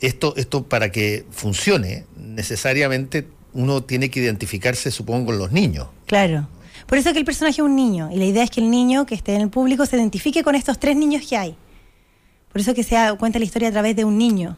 esto, 0.02 0.34
esto 0.36 0.64
para 0.64 0.92
que 0.92 1.26
funcione, 1.32 2.06
necesariamente 2.18 3.28
uno 3.54 3.84
tiene 3.84 4.10
que 4.10 4.20
identificarse, 4.20 4.92
supongo, 4.92 5.28
con 5.28 5.38
los 5.38 5.52
niños. 5.52 5.88
Claro. 6.08 6.48
Por 6.88 6.98
eso 6.98 7.14
que 7.14 7.20
el 7.20 7.26
personaje 7.26 7.62
es 7.62 7.66
un 7.66 7.76
niño. 7.76 8.10
Y 8.12 8.18
la 8.18 8.26
idea 8.26 8.44
es 8.44 8.50
que 8.50 8.60
el 8.60 8.70
niño 8.70 9.06
que 9.06 9.16
esté 9.16 9.36
en 9.36 9.42
el 9.42 9.50
público 9.50 9.86
se 9.86 9.96
identifique 9.96 10.44
con 10.44 10.56
estos 10.56 10.80
tres 10.80 10.98
niños 10.98 11.26
que 11.28 11.38
hay. 11.38 11.56
Por 12.52 12.62
eso 12.62 12.74
que 12.74 12.84
se 12.84 12.98
cuenta 13.18 13.40
la 13.40 13.46
historia 13.46 13.70
a 13.70 13.72
través 13.72 13.96
de 13.96 14.04
un 14.04 14.18
niño. 14.18 14.58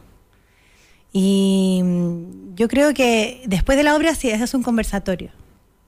Y 1.18 1.80
mm, 1.82 2.54
yo 2.56 2.68
creo 2.68 2.92
que 2.92 3.40
después 3.46 3.78
de 3.78 3.84
la 3.84 3.96
obra 3.96 4.14
sí, 4.14 4.28
es 4.28 4.52
un 4.52 4.62
conversatorio. 4.62 5.30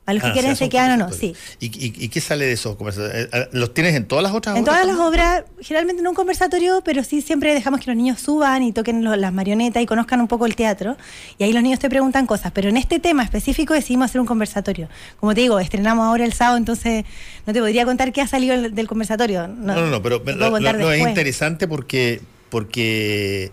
A 0.06 0.14
los 0.14 0.22
que 0.22 0.30
Ah, 0.30 0.32
quieren 0.32 0.52
o 0.52 0.56
sea, 0.56 0.64
se 0.66 0.70
quedan 0.70 0.92
o 1.02 1.04
no, 1.04 1.12
sí. 1.12 1.34
¿Y, 1.60 1.66
y, 1.66 1.92
y 2.04 2.08
qué 2.08 2.22
sale 2.22 2.46
de 2.46 2.52
esos 2.52 2.76
conversatorios? 2.76 3.28
Eh, 3.30 3.48
¿Los 3.52 3.74
tienes 3.74 3.94
en 3.94 4.06
todas 4.06 4.22
las 4.22 4.32
otras 4.32 4.56
En 4.56 4.62
obras 4.62 4.74
todas 4.80 4.86
las 4.86 5.06
obras, 5.06 5.44
generalmente 5.60 6.02
no 6.02 6.08
un 6.08 6.16
conversatorio, 6.16 6.80
pero 6.82 7.04
sí 7.04 7.20
siempre 7.20 7.52
dejamos 7.52 7.80
que 7.80 7.88
los 7.90 7.96
niños 7.96 8.18
suban 8.18 8.62
y 8.62 8.72
toquen 8.72 9.04
las 9.04 9.32
marionetas 9.34 9.82
y 9.82 9.84
conozcan 9.84 10.22
un 10.22 10.26
poco 10.28 10.46
el 10.46 10.56
teatro. 10.56 10.96
Y 11.36 11.44
ahí 11.44 11.52
los 11.52 11.62
niños 11.62 11.78
te 11.78 11.90
preguntan 11.90 12.24
cosas. 12.26 12.52
Pero 12.52 12.70
en 12.70 12.78
este 12.78 12.98
tema 13.00 13.22
específico 13.22 13.74
decidimos 13.74 14.06
hacer 14.06 14.22
un 14.22 14.26
conversatorio. 14.26 14.88
Como 15.20 15.34
te 15.34 15.42
digo, 15.42 15.60
estrenamos 15.60 16.06
ahora 16.06 16.24
el 16.24 16.32
sábado, 16.32 16.56
entonces 16.56 17.04
no 17.46 17.52
te 17.52 17.60
podría 17.60 17.84
contar 17.84 18.10
qué 18.14 18.22
ha 18.22 18.26
salido 18.26 18.54
el- 18.54 18.74
del 18.74 18.88
conversatorio. 18.88 19.46
No, 19.46 19.74
no, 19.74 19.88
no, 19.88 20.00
pero 20.02 20.24
contar 20.24 20.78
no, 20.78 20.90
es 20.90 21.06
interesante 21.06 21.68
porque, 21.68 22.22
porque 22.48 23.52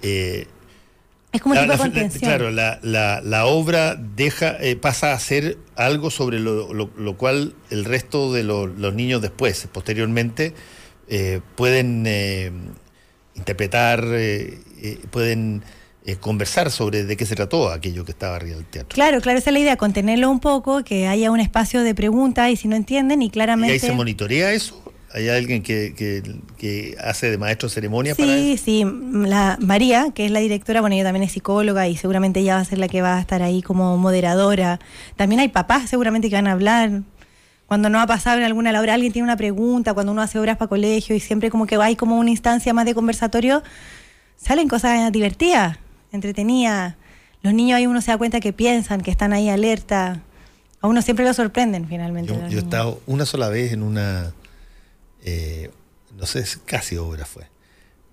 eh, 0.00 0.46
Es 1.34 1.42
como 1.42 1.54
la- 1.54 1.60
tipo 1.62 1.72
de 1.72 1.76
la- 1.78 1.84
contención. 1.84 2.20
Claro, 2.30 2.50
la, 2.50 2.78
la- 2.82 3.20
la 3.22 3.44
obra 3.46 3.94
deja 3.96 4.56
eh, 4.60 4.76
pasa 4.76 5.12
a 5.12 5.18
ser 5.18 5.58
algo 5.76 6.10
sobre 6.10 6.38
lo, 6.40 6.72
lo- 6.72 6.90
lo 6.96 7.16
cual 7.18 7.54
el 7.70 7.84
resto 7.84 8.32
de 8.32 8.44
lo- 8.44 8.66
los 8.66 8.94
niños 8.94 9.20
después, 9.20 9.68
posteriormente, 9.70 10.54
eh, 11.08 11.40
pueden 11.56 12.04
eh, 12.06 12.50
interpretar, 13.34 14.06
pueden 15.10 15.62
conversar 16.20 16.70
sobre 16.70 17.04
de 17.04 17.16
qué 17.16 17.24
se 17.26 17.34
trató 17.34 17.70
aquello 17.70 18.04
que 18.04 18.12
estaba 18.12 18.36
arriba 18.36 18.56
del 18.56 18.66
teatro. 18.66 18.94
Claro, 18.94 19.20
claro, 19.22 19.38
esa 19.38 19.50
es 19.50 19.54
la 19.54 19.60
idea, 19.60 19.76
contenerlo 19.76 20.30
un 20.30 20.38
poco, 20.38 20.84
que 20.84 21.06
haya 21.06 21.30
un 21.30 21.40
espacio 21.40 21.82
de 21.82 21.94
preguntas 21.94 22.50
y 22.50 22.56
si 22.56 22.68
no 22.68 22.76
entienden 22.76 23.22
y 23.22 23.26
¿Y 23.26 23.30
claramente... 23.30 23.72
ahí 23.72 23.78
se 23.80 23.92
monitorea 23.92 24.52
eso? 24.52 24.82
¿Hay 25.14 25.28
alguien 25.28 25.62
que, 25.62 25.94
que- 25.96 26.22
que 26.58 26.96
hace 27.00 27.30
de 27.30 27.38
maestro 27.38 27.68
ceremonia 27.68 28.14
para 28.16 28.32
Sí, 28.34 28.56
sí, 28.58 28.84
la 29.12 29.56
María, 29.60 30.08
que 30.12 30.24
es 30.26 30.32
la 30.32 30.40
directora, 30.40 30.80
bueno, 30.80 30.94
ella 30.96 31.04
también 31.04 31.22
es 31.22 31.30
psicóloga 31.32 31.86
y 31.86 31.96
seguramente 31.96 32.40
ella 32.40 32.56
va 32.56 32.60
a 32.60 32.64
ser 32.64 32.78
la 32.78 32.88
que 32.88 33.00
va 33.00 33.16
a 33.16 33.20
estar 33.20 33.40
ahí 33.42 33.62
como 33.62 33.96
moderadora. 33.96 34.80
También 35.16 35.40
hay 35.40 35.48
papás 35.48 35.88
seguramente 35.88 36.28
que 36.28 36.34
van 36.34 36.48
a 36.48 36.52
hablar. 36.52 37.02
Cuando 37.66 37.88
no 37.90 38.00
ha 38.00 38.06
pasado 38.08 38.38
en 38.38 38.44
alguna 38.44 38.72
labor, 38.72 38.90
alguien 38.90 39.12
tiene 39.12 39.24
una 39.24 39.36
pregunta, 39.36 39.94
cuando 39.94 40.10
uno 40.12 40.20
hace 40.20 40.38
obras 40.38 40.56
para 40.56 40.68
colegio 40.68 41.14
y 41.14 41.20
siempre 41.20 41.48
como 41.48 41.66
que 41.66 41.76
hay 41.76 41.94
como 41.96 42.18
una 42.18 42.30
instancia 42.30 42.74
más 42.74 42.84
de 42.84 42.94
conversatorio, 42.94 43.62
salen 44.36 44.68
cosas 44.68 45.10
divertidas, 45.12 45.78
entretenidas. 46.12 46.96
Los 47.42 47.54
niños 47.54 47.76
ahí 47.76 47.86
uno 47.86 48.00
se 48.00 48.10
da 48.10 48.18
cuenta 48.18 48.40
que 48.40 48.52
piensan, 48.52 49.00
que 49.00 49.10
están 49.10 49.32
ahí 49.32 49.48
alerta. 49.48 50.22
A 50.80 50.86
uno 50.88 51.02
siempre 51.02 51.24
lo 51.24 51.32
sorprenden 51.34 51.86
finalmente. 51.88 52.32
Yo, 52.50 52.56
he 52.56 52.58
estado 52.60 53.00
una 53.06 53.24
sola 53.26 53.48
vez 53.48 53.72
en 53.72 53.82
una, 53.82 54.32
eh, 55.24 55.70
no 56.16 56.26
sé, 56.26 56.40
es 56.40 56.58
casi 56.64 56.96
obra 56.96 57.24
fue, 57.24 57.44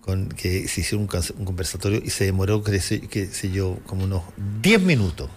con 0.02 0.30
que 0.30 0.68
se 0.68 0.82
hizo 0.82 0.98
un, 0.98 1.08
conversatorio 1.08 2.02
y 2.04 2.10
se 2.10 2.26
demoró, 2.26 2.64
qué 2.64 2.80
sé, 2.80 3.02
yo, 3.52 3.78
como 3.86 4.06
unos 4.06 4.24
10 4.62 4.82
minutos 4.82 5.30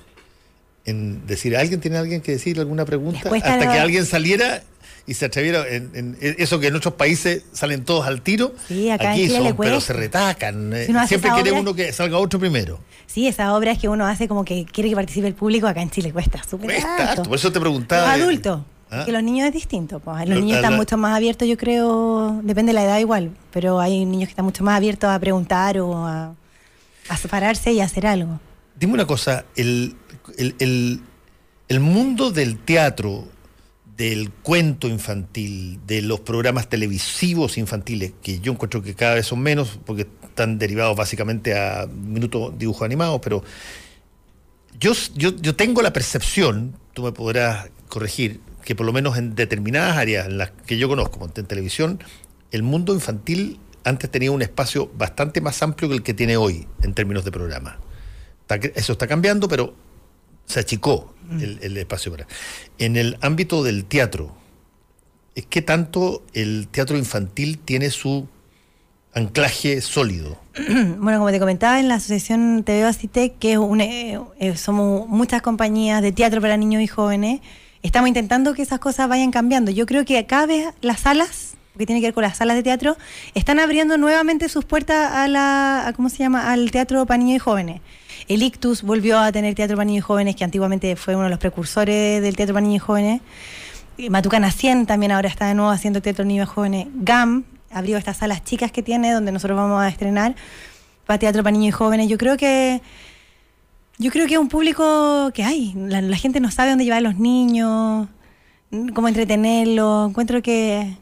en 0.86 1.27
decir, 1.27 1.57
¿alguien 1.57 1.81
tiene 1.81 1.97
alguien 1.99 2.20
que 2.20 2.33
decir 2.33 2.59
alguna 2.61 2.85
pregunta? 2.85 3.31
Hasta 3.35 3.59
que 3.73 3.78
alguien 3.78 4.05
saliera 4.07 4.62
y 5.07 5.15
se 5.15 5.27
atreviera, 5.27 5.67
en, 5.69 5.91
en- 5.94 6.17
eso 6.39 6.61
que 6.61 6.69
en 6.69 6.77
otros 6.77 6.94
países 6.94 7.43
salen 7.53 7.85
todos 7.85 8.07
al 8.07 8.23
tiro, 8.23 8.55
Sí, 8.69 8.91
acá 8.91 9.05
en 9.05 9.11
aquí 9.11 9.27
Chile 9.27 9.39
son, 9.39 9.57
pero 9.57 9.81
se 9.81 9.93
retacan. 9.93 10.73
eh, 10.73 10.86
Si 10.86 10.93
Siempre 11.09 11.28
esa 11.28 11.35
quiere 11.35 11.51
obra- 11.53 11.61
uno 11.61 11.75
que 11.75 11.93
salga 11.93 12.19
otro 12.19 12.39
primero. 12.39 12.81
Sí, 13.07 13.27
esas 13.28 13.51
obras 13.51 13.78
que 13.78 13.89
uno 13.89 14.07
hace 14.07 14.28
como 14.28 14.44
que 14.44 14.65
quiere 14.65 14.89
que 14.91 14.97
participe 14.97 15.27
el 15.27 15.35
público, 15.35 15.67
acá 15.67 15.83
en 15.83 15.91
Chile 15.91 16.12
cuesta 16.12 16.43
súper 16.43 16.83
por 17.27 17.36
eso 17.36 17.53
te 17.53 17.61
preguntaba. 17.61 18.17
Los 18.17 18.27
adultos. 18.27 18.61
¿Ah? 19.00 19.05
Que 19.05 19.12
los 19.12 19.23
niños 19.23 19.47
es 19.48 19.52
distinto. 19.52 20.00
pues. 20.00 20.20
Los 20.28 20.36
Lo- 20.39 20.40
niños 20.40 20.56
están 20.56 20.73
la- 20.73 20.76
mucho 20.78 20.97
más 20.97 21.16
abiertos, 21.16 21.47
yo 21.48 21.56
creo, 21.56 22.40
depende 22.42 22.70
de 22.70 22.74
la 22.74 22.84
edad 22.84 22.98
igual, 22.98 23.31
pero 23.52 23.81
hay 23.81 24.05
niños 24.05 24.28
que 24.28 24.32
están 24.32 24.44
mucho 24.44 24.64
más 24.64 24.76
abiertos 24.76 25.10
a 25.10 25.18
preguntar 25.18 25.78
o 25.78 26.06
a, 26.06 26.34
a 27.08 27.16
separarse 27.16 27.73
y 27.73 27.81
a 27.81 27.84
hacer 27.84 28.06
algo. 28.06 28.40
Dime 28.78 28.94
una 28.94 29.06
cosa, 29.06 29.44
el, 29.56 29.97
el, 30.39 30.55
el- 30.58 31.00
el 31.68 31.81
mundo 31.81 32.31
del 32.31 32.58
teatro, 32.58 33.26
del 33.97 34.31
cuento 34.32 34.89
infantil, 34.89 35.78
de 35.86 36.02
los 36.02 36.20
programas 36.20 36.68
televisivos 36.68 37.56
infantiles, 37.58 38.12
que 38.23 38.40
yo 38.40 38.52
encuentro 38.52 38.82
que 38.82 38.94
cada 38.94 39.14
vez 39.14 39.26
son 39.26 39.40
menos, 39.40 39.78
porque 39.86 40.06
están 40.24 40.58
derivados 40.58 40.97
básicamente 40.97 41.56
a 41.56 41.86
minutos 41.86 42.52
dibujos 42.58 42.82
animados, 42.84 43.20
pero 43.23 43.44
yo, 44.78 44.92
yo, 45.14 45.31
yo 45.36 45.55
tengo 45.55 45.81
la 45.82 45.92
percepción, 45.92 46.74
tú 46.92 47.02
me 47.05 47.12
podrás 47.12 47.70
corregir, 47.89 48.40
que 48.65 48.75
por 48.75 48.86
lo 48.86 48.93
menos 48.93 49.17
en 49.18 49.34
determinadas 49.34 49.97
áreas 49.97 50.26
en 50.26 50.39
las 50.39 50.51
que 50.51 50.78
yo 50.78 50.89
conozco, 50.89 51.18
como 51.18 51.33
en 51.34 51.47
televisión, 51.47 52.02
el 52.51 52.62
mundo 52.62 52.94
infantil 52.94 53.60
antes 53.84 54.10
tenía 54.10 54.31
un 54.31 54.43
espacio 54.43 54.91
bastante 54.97 55.41
más 55.41 55.62
amplio 55.62 55.91
que 55.91 55.97
el 55.97 56.02
que 56.02 56.15
tiene 56.15 56.36
hoy 56.36 56.67
en 56.83 56.94
términos 56.94 57.25
de 57.25 57.31
programa. 57.31 57.78
Eso 58.75 58.93
está 58.93 59.07
cambiando, 59.07 59.49
pero 59.49 59.75
se 60.47 60.60
achicó 60.60 61.15
el, 61.41 61.59
el 61.62 61.76
espacio 61.76 62.10
para. 62.12 62.26
En 62.78 62.97
el 62.97 63.18
ámbito 63.20 63.62
del 63.62 63.84
teatro, 63.84 64.34
¿es 65.34 65.47
¿qué 65.47 65.60
tanto 65.62 66.23
el 66.33 66.68
teatro 66.68 66.97
infantil 66.97 67.59
tiene 67.59 67.91
su 67.91 68.26
anclaje 69.12 69.81
sólido? 69.81 70.39
Bueno, 70.99 71.18
como 71.18 71.31
te 71.31 71.41
comentaba, 71.41 71.81
en 71.81 71.89
la 71.89 71.97
asociación 71.97 72.62
TV 72.65 72.84
Acitec, 72.84 73.39
que 73.39 73.52
es 73.52 73.59
un, 73.59 73.81
eh, 73.81 74.18
eh, 74.39 74.57
somos 74.57 75.09
muchas 75.09 75.43
compañías 75.43 76.01
de 76.01 76.12
teatro 76.12 76.41
para 76.41 76.57
niños 76.57 76.81
y 76.81 76.86
jóvenes, 76.86 77.41
estamos 77.84 78.08
intentando 78.08 78.54
que 78.54 78.62
esas 78.62 78.80
cosas 78.80 79.08
vayan 79.08 79.30
cambiando. 79.30 79.70
Yo 79.70 79.86
creo 79.86 80.04
que 80.04 80.24
cada 80.26 80.46
vez 80.46 80.74
las 80.80 81.00
salas, 81.00 81.54
que 81.78 81.86
tiene 81.86 82.00
que 82.00 82.08
ver 82.08 82.14
con 82.14 82.22
las 82.22 82.38
salas 82.38 82.56
de 82.56 82.62
teatro, 82.62 82.96
están 83.34 83.60
abriendo 83.60 83.98
nuevamente 83.98 84.48
sus 84.48 84.64
puertas 84.64 85.12
a 85.12 85.28
la, 85.28 85.86
a, 85.86 85.92
¿cómo 85.92 86.08
se 86.08 86.18
llama?, 86.18 86.50
al 86.50 86.70
teatro 86.70 87.04
para 87.04 87.18
niños 87.18 87.36
y 87.36 87.38
jóvenes. 87.40 87.80
El 88.26 88.42
Ictus 88.42 88.82
volvió 88.82 89.18
a 89.18 89.30
tener 89.32 89.54
teatro 89.54 89.76
para 89.76 89.84
niños 89.84 89.98
y 89.98 90.06
jóvenes, 90.06 90.34
que 90.34 90.44
antiguamente 90.44 90.96
fue 90.96 91.14
uno 91.14 91.24
de 91.24 91.30
los 91.30 91.38
precursores 91.38 92.22
del 92.22 92.34
teatro 92.34 92.54
para 92.54 92.66
niños 92.66 92.82
y 92.82 92.86
jóvenes. 92.86 93.20
Matucana 94.08 94.50
100 94.50 94.86
también 94.86 95.12
ahora 95.12 95.28
está 95.28 95.46
de 95.46 95.54
nuevo 95.54 95.70
haciendo 95.70 96.00
teatro 96.00 96.24
niños 96.24 96.48
y 96.48 96.52
jóvenes. 96.52 96.86
GAM 96.94 97.44
abrió 97.70 97.98
estas 97.98 98.16
salas 98.16 98.42
chicas 98.44 98.72
que 98.72 98.82
tiene, 98.82 99.12
donde 99.12 99.30
nosotros 99.30 99.58
vamos 99.58 99.82
a 99.82 99.88
estrenar 99.88 100.34
para 101.04 101.18
teatro 101.18 101.42
para 101.42 101.52
niños 101.52 101.68
y 101.68 101.72
jóvenes. 101.72 102.08
Yo 102.08 102.16
creo 102.16 102.38
que 102.38 102.80
yo 103.98 104.10
creo 104.10 104.26
que 104.26 104.34
es 104.34 104.40
un 104.40 104.48
público 104.48 105.31
que 105.34 105.44
hay. 105.44 105.73
La, 105.76 106.00
la 106.02 106.16
gente 106.16 106.40
no 106.40 106.50
sabe 106.50 106.70
dónde 106.70 106.84
llevar 106.84 106.98
a 106.98 107.02
los 107.02 107.16
niños, 107.18 108.08
cómo 108.94 109.08
entretenerlos. 109.08 110.10
Encuentro 110.10 110.42
que 110.42 110.97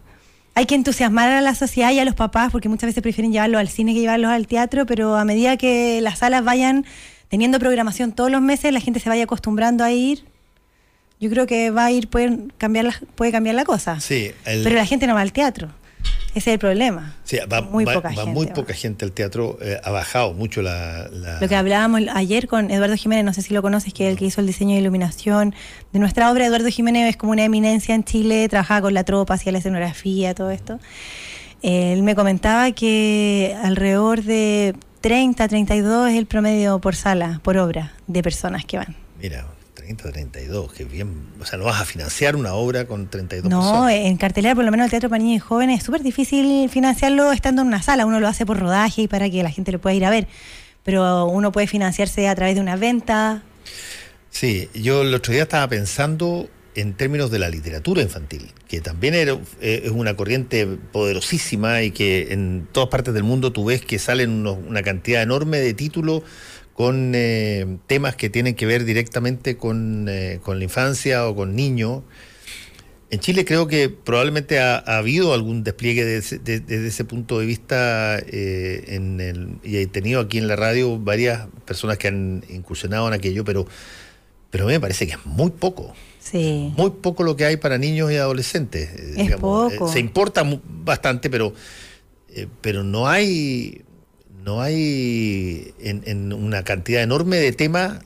hay 0.54 0.66
que 0.66 0.74
entusiasmar 0.74 1.28
a 1.30 1.40
la 1.40 1.54
sociedad 1.54 1.90
y 1.92 1.98
a 1.98 2.04
los 2.04 2.14
papás, 2.14 2.52
porque 2.52 2.68
muchas 2.68 2.88
veces 2.88 3.02
prefieren 3.02 3.32
llevarlos 3.32 3.60
al 3.60 3.68
cine 3.68 3.94
que 3.94 4.00
llevarlos 4.00 4.30
al 4.30 4.46
teatro, 4.46 4.84
pero 4.86 5.16
a 5.16 5.24
medida 5.24 5.56
que 5.56 6.00
las 6.02 6.18
salas 6.18 6.44
vayan 6.44 6.84
teniendo 7.28 7.58
programación 7.58 8.12
todos 8.12 8.30
los 8.30 8.42
meses, 8.42 8.72
la 8.72 8.80
gente 8.80 9.00
se 9.00 9.08
vaya 9.08 9.24
acostumbrando 9.24 9.84
a 9.84 9.90
ir. 9.92 10.24
Yo 11.18 11.30
creo 11.30 11.46
que 11.46 11.70
va 11.70 11.86
a 11.86 11.90
ir, 11.90 12.08
puede 12.08 12.36
cambiar 12.58 12.84
la, 12.84 12.94
puede 13.14 13.32
cambiar 13.32 13.54
la 13.54 13.64
cosa. 13.64 14.00
Sí, 14.00 14.32
el- 14.44 14.62
Pero 14.64 14.76
la 14.76 14.84
gente 14.84 15.06
no 15.06 15.14
va 15.14 15.20
al 15.22 15.32
teatro. 15.32 15.68
Ese 16.34 16.50
es 16.50 16.54
el 16.54 16.58
problema. 16.58 17.14
Sí, 17.24 17.38
va, 17.52 17.60
muy 17.60 17.84
va- 17.84 17.92
poca 17.94 18.08
va 18.08 18.14
gente 18.14 18.30
muy 18.32 18.46
poca 18.46 18.72
gente 18.74 19.04
al 19.04 19.12
teatro. 19.12 19.58
eh, 19.60 19.78
ha 19.84 19.90
bajado 19.90 20.32
mucho 20.32 20.62
la. 20.62 21.08
la- 21.12 21.40
Lo 21.40 21.48
que 21.48 21.54
hablábamos 21.56 22.00
ayer 22.14 22.48
con 22.48 22.70
Eduardo 22.70 22.96
Jiménez, 22.96 23.24
no 23.24 23.32
sé 23.34 23.42
si 23.42 23.52
lo 23.52 23.60
conoces, 23.62 23.92
que 23.92 24.06
es 24.06 24.12
el 24.12 24.18
que 24.18 24.24
hizo 24.26 24.40
el 24.40 24.46
diseño 24.46 24.74
de 24.74 24.80
iluminación 24.80 25.54
de 25.92 25.98
nuestra 25.98 26.30
obra. 26.32 26.46
Eduardo 26.46 26.68
Jiménez 26.68 27.08
es 27.10 27.16
como 27.16 27.32
una 27.32 27.44
eminencia 27.44 27.94
en 27.94 28.04
Chile, 28.04 28.48
trabajaba 28.48 28.80
con 28.82 28.94
la 28.94 29.04
tropa, 29.04 29.34
hacía 29.34 29.52
la 29.52 29.58
escenografía, 29.58 30.34
todo 30.34 30.50
esto. 30.50 30.78
Él 31.62 32.02
me 32.02 32.14
comentaba 32.16 32.72
que 32.72 33.56
alrededor 33.62 34.22
de 34.22 34.74
30, 35.00 35.46
32 35.48 36.10
es 36.10 36.16
el 36.18 36.26
promedio 36.26 36.80
por 36.80 36.96
sala, 36.96 37.40
por 37.44 37.56
obra, 37.58 37.92
de 38.06 38.22
personas 38.22 38.64
que 38.64 38.78
van. 38.78 38.96
Mira, 39.20 39.46
30, 39.96 40.12
32, 40.12 40.72
que 40.72 40.84
bien. 40.84 41.08
O 41.40 41.44
sea, 41.46 41.58
no 41.58 41.64
vas 41.64 41.80
a 41.80 41.84
financiar 41.84 42.36
una 42.36 42.54
obra 42.54 42.86
con 42.86 43.08
32 43.08 43.50
No, 43.50 43.60
personas. 43.60 43.92
en 43.94 44.16
cartelera, 44.16 44.54
por 44.54 44.64
lo 44.64 44.70
menos 44.70 44.84
el 44.86 44.90
teatro 44.90 45.08
para 45.10 45.22
niños 45.22 45.36
y 45.36 45.46
jóvenes, 45.46 45.78
es 45.80 45.84
súper 45.84 46.02
difícil 46.02 46.68
financiarlo 46.70 47.32
estando 47.32 47.62
en 47.62 47.68
una 47.68 47.82
sala. 47.82 48.06
Uno 48.06 48.20
lo 48.20 48.28
hace 48.28 48.44
por 48.46 48.58
rodaje 48.58 49.02
y 49.02 49.08
para 49.08 49.28
que 49.30 49.42
la 49.42 49.50
gente 49.50 49.72
lo 49.72 49.80
pueda 49.80 49.94
ir 49.94 50.04
a 50.04 50.10
ver. 50.10 50.26
Pero 50.84 51.26
uno 51.26 51.52
puede 51.52 51.66
financiarse 51.66 52.26
a 52.28 52.34
través 52.34 52.54
de 52.56 52.60
una 52.60 52.76
venta, 52.76 53.42
Sí, 54.30 54.68
yo 54.74 55.02
el 55.02 55.14
otro 55.14 55.32
día 55.34 55.42
estaba 55.42 55.68
pensando 55.68 56.48
en 56.74 56.94
términos 56.94 57.30
de 57.30 57.38
la 57.38 57.50
literatura 57.50 58.00
infantil, 58.00 58.50
que 58.66 58.80
también 58.80 59.12
era, 59.14 59.32
eh, 59.60 59.82
es 59.84 59.90
una 59.90 60.16
corriente 60.16 60.66
poderosísima 60.90 61.82
y 61.82 61.90
que 61.90 62.32
en 62.32 62.66
todas 62.72 62.88
partes 62.88 63.12
del 63.12 63.24
mundo 63.24 63.52
tú 63.52 63.66
ves 63.66 63.82
que 63.82 63.98
salen 63.98 64.30
unos- 64.30 64.56
una 64.66 64.82
cantidad 64.82 65.20
enorme 65.22 65.58
de 65.58 65.74
títulos 65.74 66.22
con 66.74 67.12
eh, 67.14 67.78
temas 67.86 68.16
que 68.16 68.30
tienen 68.30 68.54
que 68.54 68.66
ver 68.66 68.84
directamente 68.84 69.56
con, 69.56 70.06
eh, 70.08 70.40
con 70.42 70.58
la 70.58 70.64
infancia 70.64 71.28
o 71.28 71.34
con 71.34 71.54
niños. 71.54 72.02
En 73.10 73.20
Chile 73.20 73.44
creo 73.44 73.66
que 73.66 73.90
probablemente 73.90 74.58
ha, 74.58 74.78
ha 74.78 74.96
habido 74.96 75.34
algún 75.34 75.64
despliegue 75.64 76.02
desde 76.02 76.38
de, 76.38 76.60
desde 76.60 76.88
ese 76.88 77.04
punto 77.04 77.38
de 77.38 77.44
vista 77.44 78.18
eh, 78.18 78.84
en 78.88 79.20
el, 79.20 79.58
y 79.62 79.76
he 79.76 79.86
tenido 79.86 80.20
aquí 80.20 80.38
en 80.38 80.48
la 80.48 80.56
radio 80.56 80.98
varias 80.98 81.46
personas 81.66 81.98
que 81.98 82.08
han 82.08 82.42
incursionado 82.48 83.06
en 83.08 83.12
aquello, 83.12 83.44
pero, 83.44 83.66
pero 84.48 84.64
a 84.64 84.66
mí 84.68 84.72
me 84.72 84.80
parece 84.80 85.06
que 85.06 85.12
es 85.12 85.26
muy 85.26 85.50
poco. 85.50 85.92
sí. 86.20 86.72
Muy 86.74 86.88
poco 86.88 87.22
lo 87.22 87.36
que 87.36 87.44
hay 87.44 87.58
para 87.58 87.76
niños 87.76 88.10
y 88.10 88.16
adolescentes. 88.16 88.88
Es 89.14 89.36
poco. 89.36 89.88
se 89.92 90.00
importa 90.00 90.42
bastante, 90.64 91.28
pero, 91.28 91.52
pero 92.62 92.82
no 92.82 93.08
hay 93.08 93.82
no 94.44 94.60
hay 94.60 95.72
en, 95.80 96.02
en 96.06 96.32
una 96.32 96.62
cantidad 96.64 97.02
enorme 97.02 97.36
de 97.38 97.52
temas 97.52 98.00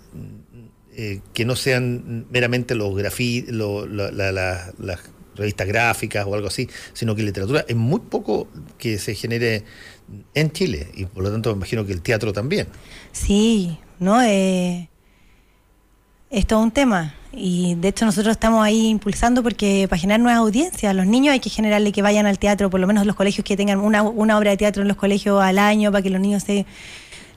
eh, 0.94 1.20
que 1.34 1.44
no 1.44 1.56
sean 1.56 2.26
meramente 2.30 2.74
los 2.74 2.94
grafi 2.96 3.44
lo- 3.48 3.86
la- 3.86 4.10
la- 4.10 4.32
la- 4.32 4.72
las 4.78 5.00
revistas 5.34 5.66
gráficas 5.66 6.24
o 6.26 6.34
algo 6.34 6.48
así, 6.48 6.68
sino 6.94 7.14
que 7.14 7.22
literatura 7.22 7.64
es 7.68 7.76
muy 7.76 8.00
poco 8.00 8.48
que 8.78 8.98
se 8.98 9.14
genere 9.14 9.64
en 10.34 10.50
Chile 10.52 10.88
y 10.94 11.04
por 11.04 11.22
lo 11.22 11.30
tanto 11.30 11.50
me 11.50 11.56
imagino 11.56 11.84
que 11.84 11.92
el 11.92 12.00
teatro 12.00 12.32
también. 12.32 12.68
Sí, 13.12 13.78
¿no? 13.98 14.22
Eh, 14.22 14.88
es 16.38 16.46
todo 16.46 16.60
un 16.60 16.70
tema. 16.70 17.14
Y 17.32 17.74
de 17.76 17.88
hecho 17.88 18.04
nosotros 18.04 18.32
estamos 18.32 18.64
ahí 18.64 18.88
impulsando 18.88 19.42
porque 19.42 19.86
para 19.90 19.98
generar 20.00 20.20
nuevas 20.20 20.38
audiencias, 20.40 20.94
los 20.94 21.06
niños 21.06 21.32
hay 21.32 21.40
que 21.40 21.50
generarle 21.50 21.92
que 21.92 22.00
vayan 22.02 22.26
al 22.26 22.38
teatro, 22.38 22.70
por 22.70 22.78
lo 22.80 22.86
menos 22.86 23.04
los 23.06 23.16
colegios 23.16 23.44
que 23.44 23.56
tengan 23.56 23.80
una, 23.80 24.02
una 24.02 24.38
obra 24.38 24.50
de 24.52 24.56
teatro 24.56 24.82
en 24.82 24.88
los 24.88 24.96
colegios 24.96 25.42
al 25.42 25.58
año, 25.58 25.90
para 25.92 26.02
que 26.02 26.10
los 26.10 26.20
niños 26.20 26.42
se 26.44 26.64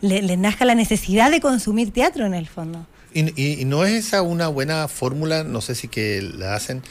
le- 0.01 0.21
les 0.21 0.37
nazca 0.37 0.63
la 0.65 0.75
necesidad 0.75 1.31
de 1.31 1.41
consumir 1.41 1.91
teatro 1.91 2.25
en 2.25 2.33
el 2.33 2.47
fondo. 2.47 2.85
Y, 3.13 3.21
y- 3.41 3.61
y 3.61 3.65
no 3.65 3.83
es 3.85 3.93
esa 4.07 4.21
una 4.21 4.47
buena 4.47 4.87
fórmula, 4.87 5.43
no 5.43 5.61
sé 5.61 5.75
si 5.75 5.87
que 5.87 6.21
la 6.21 6.55
hacen, 6.55 6.81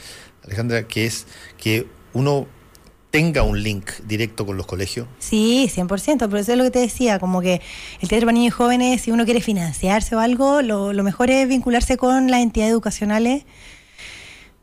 Alejandra, 0.45 0.83
que 0.87 1.05
es 1.05 1.25
que 1.57 1.87
uno 2.13 2.47
tenga 3.11 3.43
un 3.43 3.61
link 3.63 3.89
directo 4.05 4.45
con 4.45 4.57
los 4.57 4.65
colegios. 4.65 5.07
Sí, 5.19 5.69
100%, 5.73 6.17
pero 6.17 6.37
eso 6.37 6.51
es 6.51 6.57
lo 6.57 6.63
que 6.63 6.71
te 6.71 6.79
decía, 6.79 7.19
como 7.19 7.41
que 7.41 7.61
el 8.01 8.07
teatro 8.07 8.27
para 8.27 8.33
niños 8.33 8.53
y 8.53 8.57
jóvenes, 8.57 9.01
si 9.01 9.11
uno 9.11 9.25
quiere 9.25 9.41
financiarse 9.41 10.15
o 10.15 10.19
algo, 10.19 10.61
lo, 10.61 10.93
lo 10.93 11.03
mejor 11.03 11.31
es 11.31 11.47
vincularse 11.47 11.97
con 11.97 12.29
las 12.29 12.41
entidades 12.41 12.71
educacionales 12.71 13.45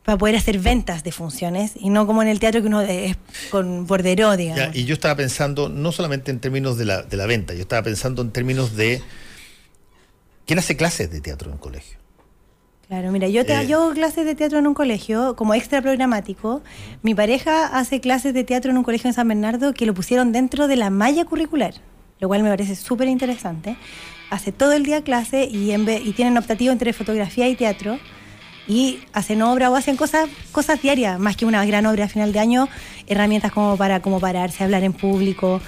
para 0.07 0.17
poder 0.17 0.37
hacer 0.37 0.59
ventas 0.59 1.03
de 1.03 1.11
funciones 1.11 1.73
y 1.75 1.89
no 1.89 2.07
como 2.07 2.21
en 2.21 2.29
el 2.29 2.39
teatro 2.39 2.61
que 2.61 2.67
uno 2.67 2.79
es 2.79 3.17
con 3.51 3.85
bordero, 3.85 4.37
digamos. 4.37 4.73
Ya, 4.73 4.79
y 4.79 4.85
yo 4.85 4.93
estaba 4.93 5.15
pensando 5.15 5.67
no 5.67 5.91
solamente 5.91 6.31
en 6.31 6.39
términos 6.39 6.77
de 6.77 6.85
la, 6.85 7.01
de 7.01 7.17
la 7.17 7.25
venta, 7.25 7.53
yo 7.53 7.59
estaba 7.59 7.83
pensando 7.83 8.21
en 8.21 8.31
términos 8.31 8.77
de 8.77 9.01
quién 10.45 10.59
hace 10.59 10.77
clases 10.77 11.11
de 11.11 11.19
teatro 11.19 11.49
en 11.49 11.55
el 11.55 11.59
colegio. 11.59 11.97
Claro, 12.87 13.11
mira, 13.11 13.27
yo, 13.27 13.45
te, 13.45 13.53
Eh. 13.53 13.67
yo 13.67 13.81
hago 13.83 13.93
clases 13.93 14.25
de 14.25 14.33
teatro 14.33 14.59
en 14.59 14.67
un 14.67 14.73
colegio 14.73 15.35
como 15.35 15.53
extra 15.53 15.81
programático. 15.81 16.61
Mi 17.01 17.13
pareja 17.13 17.67
hace 17.67 17.99
clases 17.99 18.33
de 18.33 18.45
teatro 18.45 18.71
en 18.71 18.77
un 18.77 18.83
colegio 18.83 19.09
en 19.09 19.13
San 19.13 19.27
Bernardo 19.27 19.73
que 19.73 19.85
lo 19.85 19.93
pusieron 19.93 20.31
dentro 20.31 20.67
de 20.69 20.77
la 20.77 20.89
malla 20.89 21.25
curricular, 21.25 21.73
lo 22.19 22.29
cual 22.29 22.43
me 22.43 22.49
parece 22.49 22.75
súper 22.77 23.09
interesante. 23.09 23.75
Hace 24.29 24.53
todo 24.53 24.71
el 24.71 24.83
día 24.83 25.01
clase 25.03 25.45
y, 25.51 25.71
en 25.71 25.85
vez- 25.85 26.01
y 26.05 26.13
tienen 26.13 26.37
optativo 26.37 26.71
entre 26.71 26.93
fotografía 26.93 27.49
y 27.49 27.55
teatro 27.55 27.99
y 28.69 28.99
hacen 29.11 29.41
obra 29.41 29.69
o 29.69 29.75
hacen 29.75 29.97
cosas 29.97 30.29
cosas 30.53 30.81
diarias, 30.81 31.19
más 31.19 31.35
que 31.35 31.45
una 31.45 31.65
gran 31.65 31.85
obra 31.85 32.05
a 32.05 32.07
final 32.09 32.31
de 32.31 32.39
año, 32.39 32.69
herramientas 33.07 33.51
como 33.51 33.75
para 33.75 34.01
como 34.01 34.19
pararse, 34.21 34.63
hablar 34.63 34.83
en 34.83 34.93
público, 34.93 35.61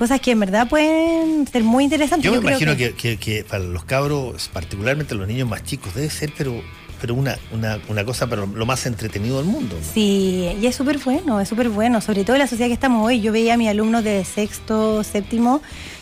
cosas 0.00 0.20
que 0.20 0.30
en 0.32 0.40
verdad 0.40 0.66
pueden 0.68 1.46
ser 1.46 1.62
muy 1.62 1.84
interesantes. 1.84 2.24
Yo 2.24 2.32
me 2.32 2.48
imagino 2.48 2.74
que, 2.76 2.94
que- 2.94 3.16
que 3.18 3.44
para 3.44 3.62
los 3.62 3.84
cabros, 3.84 4.48
particularmente 4.52 5.14
los 5.14 5.28
niños 5.28 5.48
más 5.48 5.62
chicos, 5.62 5.94
debe 5.94 6.08
ser 6.10 6.32
pero, 6.36 6.60
pero 7.00 7.14
una, 7.14 7.36
una, 7.52 7.78
una 7.88 8.04
cosa 8.04 8.26
pero 8.26 8.46
lo 8.46 8.64
más 8.66 8.86
entretenido 8.86 9.36
del 9.36 9.46
mundo. 9.46 9.76
¿no? 9.78 9.86
Sí, 9.94 10.48
y 10.60 10.66
es 10.66 10.74
súper 10.74 10.98
bueno, 10.98 11.38
es 11.40 11.48
súper 11.48 11.68
bueno, 11.68 12.00
sobre 12.00 12.24
todo 12.24 12.34
en 12.36 12.40
la 12.40 12.46
sociedad 12.48 12.68
que 12.68 12.72
estamos 12.74 13.06
hoy. 13.06 13.20
Yo 13.20 13.30
veía 13.30 13.54
a 13.54 13.56
mis 13.58 13.68
alumnos 13.68 14.02
de 14.02 14.24
sexto, 14.24 15.04
séptimo, 15.04 15.60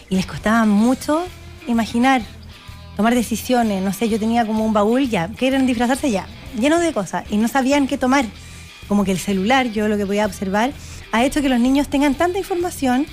y 0.09 0.15
les 0.17 0.27
costaba 0.27 0.65
mucho 0.65 1.25
imaginar, 1.67 2.23
tomar 2.97 3.15
decisiones. 3.17 3.83
No 3.83 3.93
sé, 3.93 4.09
yo 4.09 4.19
tenía 4.21 4.47
como 4.47 4.65
un 4.65 4.73
baúl 4.73 5.11
ya, 5.11 5.29
quieren 5.37 5.67
disfrazarse 5.67 6.11
ya, 6.11 6.27
lleno 6.59 6.79
de 6.79 6.93
cosas, 6.93 7.25
y 7.31 7.37
no 7.37 7.49
sabían 7.49 7.87
qué 7.89 7.99
tomar. 7.99 8.25
Como 8.87 9.05
que 9.05 9.11
el 9.13 9.19
celular, 9.19 9.67
yo 9.73 9.87
lo 9.89 9.97
que 9.99 10.07
podía 10.07 10.25
observar, 10.25 10.71
ha 11.13 11.25
hecho 11.25 11.43
que 11.43 11.49
los 11.49 11.59
niños 11.61 11.89
tengan 11.89 12.15
tanta 12.15 12.39
información 12.39 13.07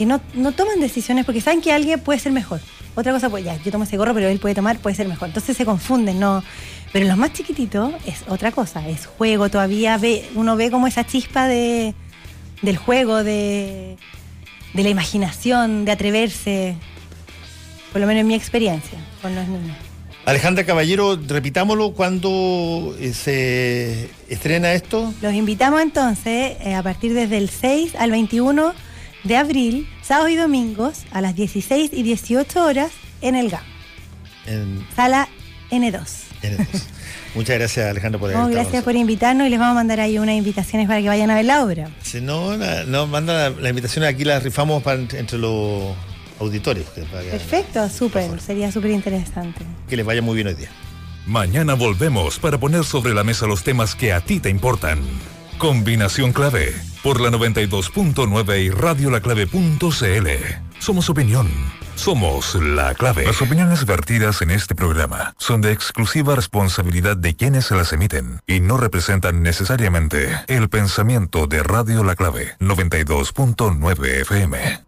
que 0.00 0.06
no, 0.06 0.18
no 0.32 0.52
toman 0.52 0.80
decisiones 0.80 1.26
porque 1.26 1.42
saben 1.42 1.60
que 1.60 1.74
alguien 1.74 2.00
puede 2.00 2.18
ser 2.18 2.32
mejor. 2.32 2.58
Otra 2.94 3.12
cosa, 3.12 3.28
pues 3.28 3.44
ya, 3.44 3.62
yo 3.62 3.70
tomo 3.70 3.84
ese 3.84 3.98
gorro, 3.98 4.14
pero 4.14 4.28
él 4.28 4.38
puede 4.38 4.54
tomar, 4.54 4.78
puede 4.78 4.96
ser 4.96 5.06
mejor. 5.06 5.28
Entonces 5.28 5.54
se 5.54 5.66
confunden, 5.66 6.18
¿no? 6.18 6.42
Pero 6.90 7.04
en 7.04 7.10
los 7.10 7.18
más 7.18 7.34
chiquititos 7.34 7.92
es 8.06 8.24
otra 8.26 8.50
cosa, 8.50 8.88
es 8.88 9.04
juego 9.04 9.50
todavía, 9.50 9.98
ve, 9.98 10.26
uno 10.36 10.56
ve 10.56 10.70
como 10.70 10.86
esa 10.86 11.04
chispa 11.04 11.48
de, 11.48 11.92
del 12.62 12.78
juego, 12.78 13.22
de, 13.22 13.98
de 14.72 14.82
la 14.82 14.88
imaginación, 14.88 15.84
de 15.84 15.92
atreverse, 15.92 16.76
por 17.92 18.00
lo 18.00 18.06
menos 18.06 18.22
en 18.22 18.28
mi 18.28 18.34
experiencia 18.36 18.98
con 19.20 19.34
los 19.34 19.46
niños. 19.48 19.76
Alejandra 20.24 20.64
Caballero, 20.64 21.20
repitámoslo, 21.28 21.92
¿cuándo 21.92 22.96
eh, 22.98 23.12
se 23.12 24.08
estrena 24.30 24.72
esto? 24.72 25.12
Los 25.20 25.34
invitamos 25.34 25.82
entonces 25.82 26.56
eh, 26.62 26.74
a 26.74 26.82
partir 26.82 27.12
desde 27.12 27.36
el 27.36 27.50
6 27.50 27.96
al 27.96 28.12
21 28.12 28.72
de 29.24 29.36
abril, 29.36 29.88
sábados 30.02 30.30
y 30.30 30.36
domingos, 30.36 31.04
a 31.12 31.20
las 31.20 31.34
16 31.34 31.90
y 31.92 32.02
18 32.02 32.64
horas 32.64 32.90
en 33.20 33.34
el 33.36 33.50
GAM, 33.50 33.62
En, 34.46 34.86
sala 34.96 35.28
N2. 35.70 36.06
en 36.42 36.60
estos. 36.60 36.86
Muchas 37.34 37.58
gracias, 37.58 37.88
Alejandra, 37.88 38.18
por 38.18 38.30
haber 38.30 38.42
No, 38.42 38.48
gracias 38.48 38.82
por 38.82 38.96
invitarnos 38.96 39.46
y 39.46 39.50
les 39.50 39.58
vamos 39.58 39.72
a 39.72 39.74
mandar 39.74 40.00
ahí 40.00 40.18
unas 40.18 40.34
invitaciones 40.34 40.88
para 40.88 41.00
que 41.00 41.06
vayan 41.08 41.30
a 41.30 41.34
ver 41.36 41.44
la 41.44 41.62
obra. 41.62 41.88
Si 42.02 42.20
no, 42.20 42.56
la- 42.56 42.84
no 42.84 43.06
manda 43.06 43.50
la, 43.50 43.60
la 43.60 43.68
invitación, 43.68 44.04
aquí 44.04 44.24
la 44.24 44.40
rifamos 44.40 44.82
para 44.82 45.00
entre, 45.00 45.38
los 45.38 45.94
auditorios. 46.40 46.88
Que, 46.90 47.02
para 47.02 47.22
que- 47.22 47.30
Perfecto, 47.30 47.88
súper, 47.88 48.40
sería 48.40 48.72
súper 48.72 48.90
interesante. 48.90 49.60
que 49.88 49.96
les 49.96 50.04
vaya 50.04 50.22
muy 50.22 50.34
bien 50.34 50.48
hoy 50.48 50.54
día. 50.54 50.70
Mañana 51.26 51.74
volvemos 51.74 52.38
para 52.40 52.58
poner 52.58 52.82
sobre 52.84 53.14
la 53.14 53.22
mesa 53.22 53.46
los 53.46 53.62
temas 53.62 53.94
que 53.94 54.12
a 54.12 54.20
ti 54.22 54.40
te 54.40 54.48
importan. 54.50 54.98
Combinación 55.60 56.32
clave 56.32 56.74
por 57.02 57.20
la 57.20 57.28
92.9 57.28 58.64
y 58.64 58.70
radiolaclave.cl. 58.70 60.28
Somos 60.78 61.10
opinión. 61.10 61.50
Somos 61.96 62.54
la 62.54 62.94
clave. 62.94 63.26
Las 63.26 63.42
opiniones 63.42 63.84
vertidas 63.84 64.40
en 64.40 64.52
este 64.52 64.74
programa 64.74 65.34
son 65.36 65.60
de 65.60 65.72
exclusiva 65.72 66.34
responsabilidad 66.34 67.18
de 67.18 67.36
quienes 67.36 67.66
se 67.66 67.74
las 67.74 67.92
emiten 67.92 68.40
y 68.46 68.60
no 68.60 68.78
representan 68.78 69.42
necesariamente 69.42 70.30
el 70.46 70.70
pensamiento 70.70 71.46
de 71.46 71.62
Radio 71.62 72.04
La 72.04 72.16
Clave 72.16 72.56
92.9 72.58 74.20
FM. 74.22 74.80